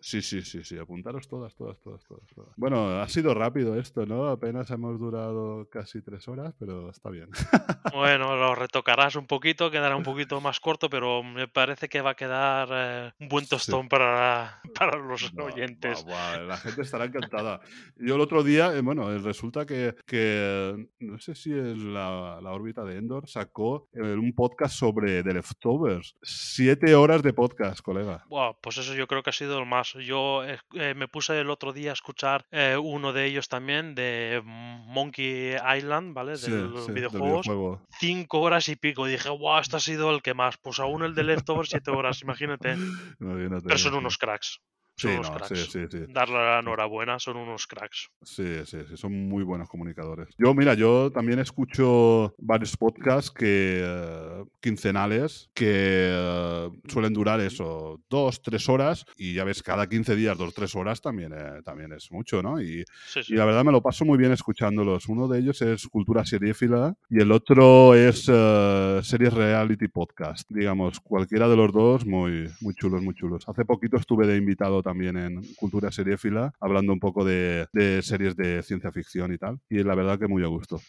Sí, 0.06 0.20
sí, 0.20 0.42
sí, 0.42 0.62
sí. 0.62 0.76
Apuntaros 0.76 1.26
todas, 1.28 1.54
todas, 1.54 1.80
todas, 1.80 2.04
todas, 2.04 2.26
todas. 2.34 2.50
Bueno, 2.58 3.00
ha 3.00 3.08
sido 3.08 3.32
rápido 3.32 3.74
esto, 3.78 4.04
¿no? 4.04 4.26
Apenas 4.28 4.70
hemos 4.70 5.00
durado 5.00 5.66
casi 5.70 6.02
tres 6.02 6.28
horas, 6.28 6.54
pero 6.58 6.90
está 6.90 7.08
bien. 7.08 7.30
Bueno, 7.90 8.36
lo 8.36 8.54
retocarás 8.54 9.16
un 9.16 9.26
poquito, 9.26 9.70
quedará 9.70 9.96
un 9.96 10.02
poquito 10.02 10.40
más 10.42 10.60
corto, 10.60 10.90
pero 10.90 11.22
me 11.22 11.48
parece 11.48 11.88
que 11.88 12.02
va 12.02 12.10
a 12.10 12.14
quedar 12.16 12.68
eh, 12.70 13.12
un 13.18 13.28
buen 13.28 13.44
Sí. 13.46 13.50
tostón 13.50 13.88
para, 13.88 14.60
para 14.78 14.98
los 14.98 15.32
oyentes. 15.38 16.04
buah, 16.04 16.36
buah, 16.36 16.44
La 16.48 16.56
gente 16.58 16.82
estará 16.82 17.06
encantada. 17.06 17.60
Yo 17.96 18.16
el 18.16 18.20
otro 18.20 18.42
día, 18.42 18.74
eh, 18.76 18.82
bueno, 18.82 19.10
eh, 19.10 19.18
resulta 19.18 19.64
que, 19.64 19.94
que 20.06 20.86
no 21.00 21.18
sé 21.18 21.34
si 21.34 21.50
es 21.52 21.78
la, 21.78 22.40
la 22.42 22.50
órbita 22.52 22.84
de 22.84 22.98
Endor, 22.98 23.26
sacó 23.26 23.88
eh, 23.94 24.02
un 24.02 24.34
podcast 24.34 24.74
sobre 24.76 25.22
The 25.22 25.32
Leftovers. 25.32 26.16
Siete 26.22 26.94
horas 26.94 27.22
de 27.22 27.32
podcast, 27.32 27.80
colega. 27.80 28.24
Buah, 28.28 28.52
pues 28.60 28.76
eso 28.76 28.92
yo 28.94 29.06
creo 29.06 29.22
que 29.22 29.30
ha 29.30 29.32
sido 29.32 29.58
el 29.58 29.66
más. 29.66 29.93
Yo 30.00 30.42
eh, 30.44 30.94
me 30.94 31.08
puse 31.08 31.38
el 31.40 31.50
otro 31.50 31.72
día 31.72 31.90
a 31.90 31.92
escuchar 31.94 32.46
eh, 32.50 32.76
uno 32.80 33.12
de 33.12 33.26
ellos 33.26 33.48
también, 33.48 33.94
de 33.94 34.42
Monkey 34.44 35.56
Island, 35.76 36.14
¿vale? 36.14 36.36
Sí, 36.36 36.50
de 36.50 36.62
los 36.62 36.86
sí, 36.86 36.92
videojuegos. 36.92 37.46
videojuego. 37.46 37.82
Cinco 37.98 38.40
horas 38.40 38.68
y 38.68 38.76
pico. 38.76 39.06
Y 39.08 39.12
dije, 39.12 39.28
wow, 39.28 39.58
este 39.58 39.76
ha 39.76 39.80
sido 39.80 40.10
el 40.14 40.22
que 40.22 40.34
más. 40.34 40.56
Pues 40.58 40.78
aún 40.80 41.02
el 41.02 41.14
de 41.14 41.24
Leftovers, 41.24 41.70
siete 41.70 41.90
horas, 41.90 42.22
imagínate. 42.22 42.74
Imagínate, 43.20 43.64
Pero 43.66 43.78
son 43.78 43.92
imagínate. 43.92 43.96
unos 43.98 44.18
cracks. 44.18 44.60
Son 44.96 45.10
Sí, 45.10 45.16
unos 45.16 45.30
no, 45.30 45.36
cracks. 45.36 45.48
sí, 45.48 45.66
sí, 45.70 45.86
sí. 45.90 45.98
Darle 46.08 46.36
la 46.36 46.60
enhorabuena, 46.60 47.18
son 47.18 47.36
unos 47.36 47.66
cracks. 47.66 48.10
Sí, 48.22 48.64
sí, 48.64 48.78
sí, 48.88 48.96
son 48.96 49.28
muy 49.28 49.42
buenos 49.42 49.68
comunicadores. 49.68 50.28
Yo, 50.38 50.54
mira, 50.54 50.74
yo 50.74 51.10
también 51.10 51.40
escucho 51.40 52.34
varios 52.38 52.76
podcasts 52.76 53.30
que 53.30 53.82
eh, 53.84 54.44
quincenales 54.60 55.50
que 55.52 55.66
eh, 55.66 56.70
suelen 56.86 57.12
durar 57.12 57.40
eso, 57.40 58.00
dos, 58.08 58.40
tres 58.40 58.68
horas, 58.68 59.04
y 59.16 59.34
ya 59.34 59.42
ves, 59.42 59.62
cada 59.62 59.88
15 59.88 60.14
días, 60.14 60.38
dos, 60.38 60.54
tres 60.54 60.74
horas 60.76 61.00
también, 61.00 61.32
eh, 61.32 61.62
también 61.64 61.92
es 61.92 62.12
mucho, 62.12 62.40
¿no? 62.42 62.60
Y, 62.60 62.84
la 63.28 63.44
verdad 63.44 63.64
me 63.64 63.72
lo 63.72 63.82
paso 63.82 64.04
muy 64.04 64.16
bien 64.18 64.32
escuchándolos. 64.32 65.08
Uno 65.08 65.26
de 65.26 65.40
ellos 65.40 65.60
es 65.62 65.88
Cultura 65.88 66.24
Seriéfila 66.24 66.94
y 67.10 67.20
el 67.20 67.32
otro 67.32 67.94
es 67.94 68.24
Series 68.24 69.32
Reality 69.32 69.88
Podcast. 69.88 70.48
Digamos, 70.50 71.00
cualquiera 71.00 71.48
de 71.48 71.56
los 71.56 71.72
dos 71.72 72.06
muy, 72.06 72.48
muy 72.60 72.74
chulos, 72.74 73.02
muy 73.02 73.14
chulos. 73.14 73.48
Hace 73.48 73.64
poquito 73.64 73.96
estuve 73.96 74.26
de 74.26 74.36
invitado 74.36 74.82
también 74.84 75.16
en 75.16 75.42
Cultura 75.56 75.90
Seriéfila, 75.90 76.52
hablando 76.60 76.92
un 76.92 77.00
poco 77.00 77.24
de, 77.24 77.66
de 77.72 78.02
series 78.02 78.36
de 78.36 78.62
ciencia 78.62 78.92
ficción 78.92 79.34
y 79.34 79.38
tal. 79.38 79.58
Y 79.68 79.82
la 79.82 79.96
verdad 79.96 80.18
que 80.18 80.28
muy 80.28 80.44
a 80.44 80.48
gusto. 80.48 80.80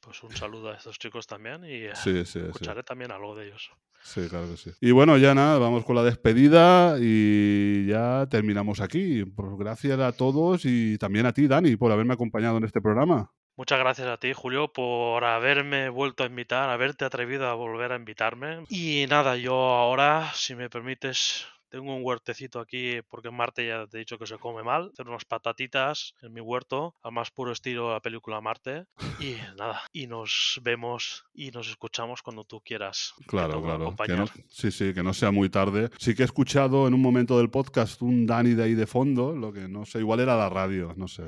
Pues 0.00 0.22
un 0.22 0.34
saludo 0.34 0.70
a 0.70 0.76
estos 0.76 0.98
chicos 0.98 1.26
también 1.26 1.64
y 1.64 1.84
eh, 1.84 1.94
sí. 1.94 2.22
escucharé 2.38 2.82
también 2.82 3.10
algo 3.10 3.34
de 3.34 3.48
ellos. 3.48 3.70
Sí, 4.02 4.28
claro 4.28 4.50
que 4.50 4.56
sí. 4.56 4.70
Y 4.80 4.90
bueno, 4.90 5.16
ya 5.16 5.34
nada, 5.34 5.58
vamos 5.58 5.84
con 5.84 5.96
la 5.96 6.02
despedida 6.02 6.96
y 7.00 7.86
ya 7.86 8.26
terminamos 8.30 8.80
aquí. 8.80 9.24
Pues 9.24 9.48
gracias 9.58 9.98
a 9.98 10.12
todos 10.12 10.64
y 10.64 10.98
también 10.98 11.26
a 11.26 11.32
ti, 11.32 11.46
Dani, 11.46 11.76
por 11.76 11.90
haberme 11.90 12.14
acompañado 12.14 12.58
en 12.58 12.64
este 12.64 12.80
programa. 12.80 13.30
Muchas 13.56 13.78
gracias 13.78 14.08
a 14.08 14.16
ti, 14.16 14.32
Julio, 14.32 14.72
por 14.72 15.24
haberme 15.24 15.88
vuelto 15.88 16.24
a 16.24 16.26
invitar, 16.26 16.70
haberte 16.70 17.04
atrevido 17.04 17.46
a 17.46 17.54
volver 17.54 17.92
a 17.92 17.96
invitarme. 17.96 18.64
Y 18.68 19.06
nada, 19.08 19.36
yo 19.36 19.54
ahora, 19.54 20.32
si 20.34 20.56
me 20.56 20.68
permites, 20.68 21.46
tengo 21.68 21.94
un 21.94 22.02
huertecito 22.04 22.60
aquí, 22.60 23.00
porque 23.08 23.28
en 23.28 23.36
Marte 23.36 23.66
ya 23.66 23.86
te 23.86 23.96
he 23.96 24.00
dicho 24.00 24.18
que 24.18 24.26
se 24.26 24.38
come 24.38 24.62
mal. 24.62 24.90
Hacer 24.92 25.08
unas 25.08 25.24
patatitas 25.24 26.14
en 26.22 26.32
mi 26.32 26.40
huerto, 26.40 26.94
al 27.02 27.12
más 27.12 27.30
puro 27.30 27.52
estilo 27.52 27.88
de 27.88 27.94
la 27.94 28.00
película 28.00 28.40
Marte. 28.40 28.86
Y 29.20 29.34
nada, 29.58 29.82
y 29.92 30.06
nos 30.06 30.60
vemos 30.62 31.24
y 31.34 31.50
nos 31.50 31.68
escuchamos 31.68 32.22
cuando 32.22 32.44
tú 32.44 32.60
quieras. 32.60 33.14
Claro, 33.26 33.62
claro. 33.62 33.78
Que 33.78 33.84
acompañar. 33.84 34.18
no, 34.18 34.26
sí, 34.48 34.70
sí, 34.70 34.94
que 34.94 35.02
no 35.02 35.14
sea 35.14 35.30
muy 35.30 35.48
tarde. 35.48 35.90
Sí 35.98 36.14
que 36.14 36.22
he 36.22 36.26
escuchado 36.26 36.86
en 36.86 36.94
un 36.94 37.02
momento 37.02 37.38
del 37.38 37.50
podcast 37.50 38.02
un 38.02 38.26
Dani 38.26 38.54
de 38.54 38.64
ahí 38.64 38.74
de 38.74 38.86
fondo, 38.86 39.34
lo 39.34 39.52
que 39.52 39.68
no 39.68 39.84
sé, 39.84 39.98
igual 39.98 40.20
era 40.20 40.36
la 40.36 40.48
radio, 40.48 40.94
no 40.96 41.08
sé. 41.08 41.24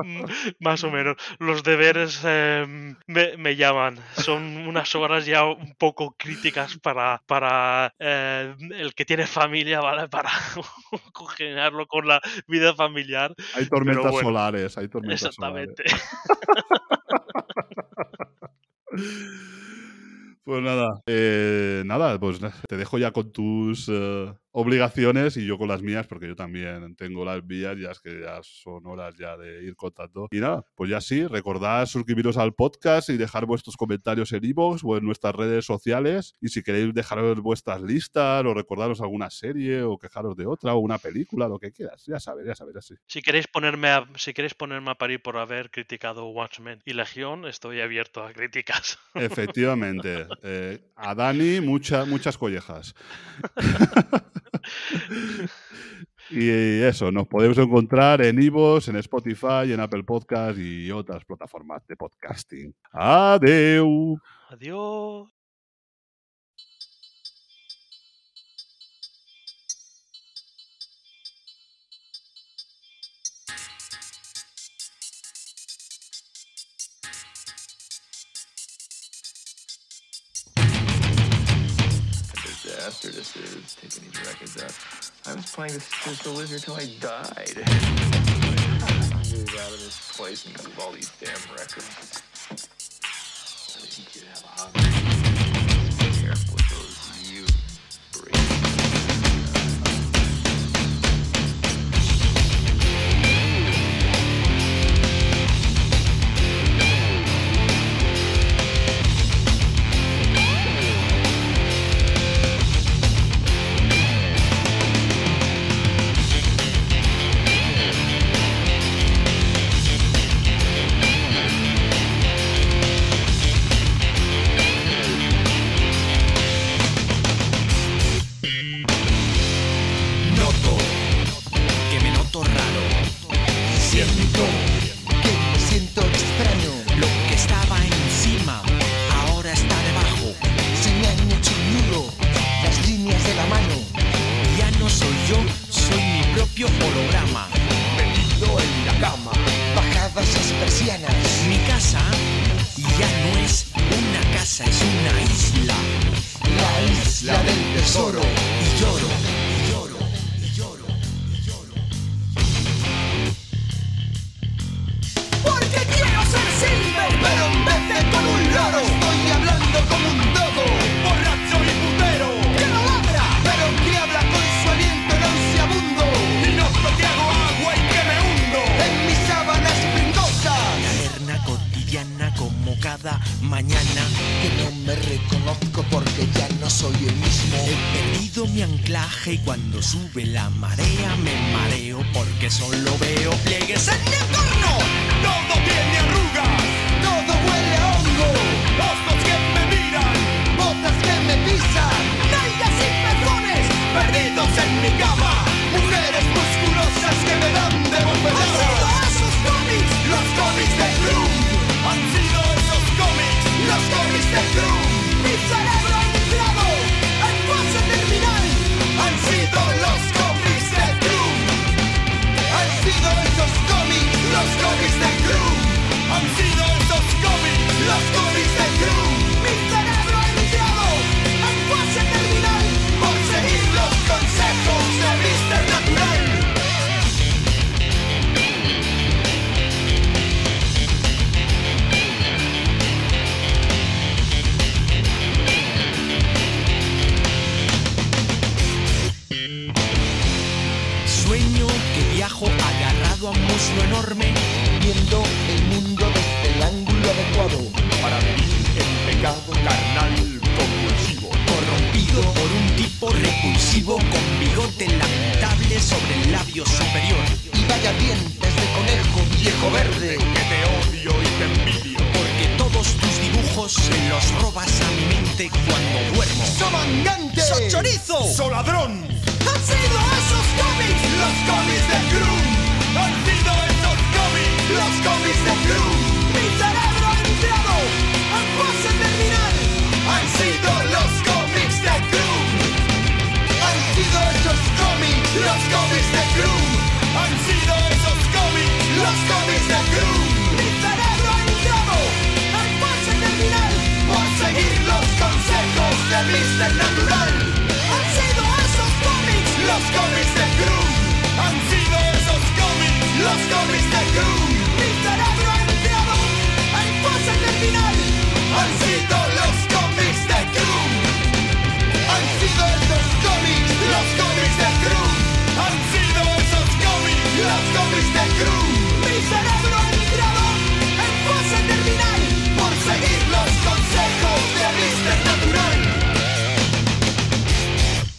Más 0.60 0.84
o 0.84 0.90
menos. 0.90 1.16
Los 1.38 1.62
deberes 1.62 2.20
eh, 2.24 2.94
me, 3.06 3.36
me 3.36 3.56
llaman. 3.56 3.98
Son 4.16 4.66
unas 4.66 4.94
horas 4.94 5.26
ya 5.26 5.44
un 5.44 5.74
poco 5.74 6.14
críticas 6.16 6.78
para, 6.78 7.22
para 7.26 7.55
eh, 7.98 8.54
el 8.74 8.94
que 8.94 9.04
tiene 9.04 9.26
familia, 9.26 9.80
¿vale? 9.80 10.08
Para 10.08 10.30
congeniarlo 11.12 11.86
con 11.86 12.06
la 12.06 12.20
vida 12.46 12.74
familiar. 12.74 13.34
Hay 13.54 13.66
tormentas 13.66 14.10
bueno, 14.10 14.28
solares, 14.28 14.78
hay 14.78 14.88
tormentas 14.88 15.34
solares. 15.34 15.70
Exactamente. 15.70 15.84
Pues 20.46 20.62
nada, 20.62 21.02
eh, 21.06 21.82
nada, 21.86 22.20
pues 22.20 22.38
te 22.68 22.76
dejo 22.76 22.98
ya 22.98 23.10
con 23.10 23.32
tus 23.32 23.90
eh, 23.92 24.32
obligaciones 24.58 25.36
y 25.36 25.44
yo 25.46 25.58
con 25.58 25.68
las 25.68 25.82
mías, 25.82 26.06
porque 26.06 26.26
yo 26.26 26.34
también 26.34 26.96
tengo 26.96 27.26
las 27.26 27.44
mías, 27.44 27.76
ya 27.78 27.90
es 27.90 28.00
que 28.00 28.20
ya 28.22 28.40
son 28.42 28.86
horas 28.86 29.14
ya 29.18 29.36
de 29.36 29.62
ir 29.64 29.76
contando. 29.76 30.28
Y 30.30 30.40
nada, 30.40 30.64
pues 30.74 30.88
ya 30.88 31.02
sí, 31.02 31.26
recordad 31.26 31.84
suscribiros 31.84 32.38
al 32.38 32.54
podcast 32.54 33.10
y 33.10 33.18
dejar 33.18 33.44
vuestros 33.44 33.76
comentarios 33.76 34.32
en 34.32 34.42
iVoox 34.46 34.80
o 34.82 34.96
en 34.96 35.04
nuestras 35.04 35.34
redes 35.34 35.66
sociales. 35.66 36.36
Y 36.40 36.48
si 36.48 36.62
queréis 36.62 36.94
dejaros 36.94 37.38
vuestras 37.40 37.82
listas 37.82 38.46
o 38.46 38.54
recordaros 38.54 39.02
alguna 39.02 39.28
serie 39.28 39.82
o 39.82 39.98
quejaros 39.98 40.34
de 40.38 40.46
otra 40.46 40.72
o 40.74 40.78
una 40.78 40.96
película, 40.96 41.48
lo 41.48 41.58
que 41.58 41.70
quieras, 41.70 42.04
ya 42.06 42.18
sabes, 42.18 42.46
ya 42.46 42.54
sabes, 42.54 42.76
así. 42.76 42.94
Si 43.06 43.20
queréis 43.20 43.48
ponerme 43.48 43.88
a, 43.88 44.08
si 44.16 44.32
queréis 44.32 44.54
ponerme 44.54 44.90
a 44.90 44.94
parir 44.94 45.20
por 45.20 45.36
haber 45.36 45.70
criticado 45.70 46.28
Watchmen 46.30 46.80
y 46.86 46.94
Legión, 46.94 47.44
estoy 47.46 47.82
abierto 47.82 48.22
a 48.24 48.32
críticas. 48.32 48.98
Efectivamente. 49.14 50.26
Eh, 50.48 50.78
a 50.94 51.14
Dani, 51.14 51.60
mucha- 51.60 52.04
muchas 52.04 52.38
collejas. 52.38 52.94
y 56.30 56.48
eso, 56.82 57.10
nos 57.12 57.26
podemos 57.28 57.58
encontrar 57.58 58.22
en 58.22 58.42
Ivos, 58.42 58.88
en 58.88 58.96
Spotify, 58.96 59.72
en 59.72 59.80
Apple 59.80 60.04
Podcast 60.04 60.58
y 60.58 60.90
otras 60.90 61.24
plataformas 61.24 61.86
de 61.86 61.96
podcasting. 61.96 62.74
Adeu. 62.92 64.18
Adiós. 64.48 65.35
Disaster 82.86 83.10
this 83.10 83.34
is, 83.36 83.74
taking 83.74 84.08
these 84.08 84.20
records. 84.26 84.56
I 85.26 85.34
was 85.34 85.50
playing 85.52 85.72
this 85.72 85.84
Sister 85.84 86.30
Wizard 86.30 86.62
till 86.62 86.74
I 86.74 86.86
died. 87.00 87.56
Move 89.32 89.48
out 89.58 89.72
of 89.72 89.80
this 89.80 90.12
place 90.16 90.46
and 90.46 90.56
move 90.56 90.78
all 90.80 90.92
these 90.92 91.10
damn 91.20 91.34
records. 91.56 92.22
I 92.48 92.54
think 93.88 94.14
you'd 94.14 94.24
have 94.28 94.44
a 94.44 94.46
hobby. 94.46 95.15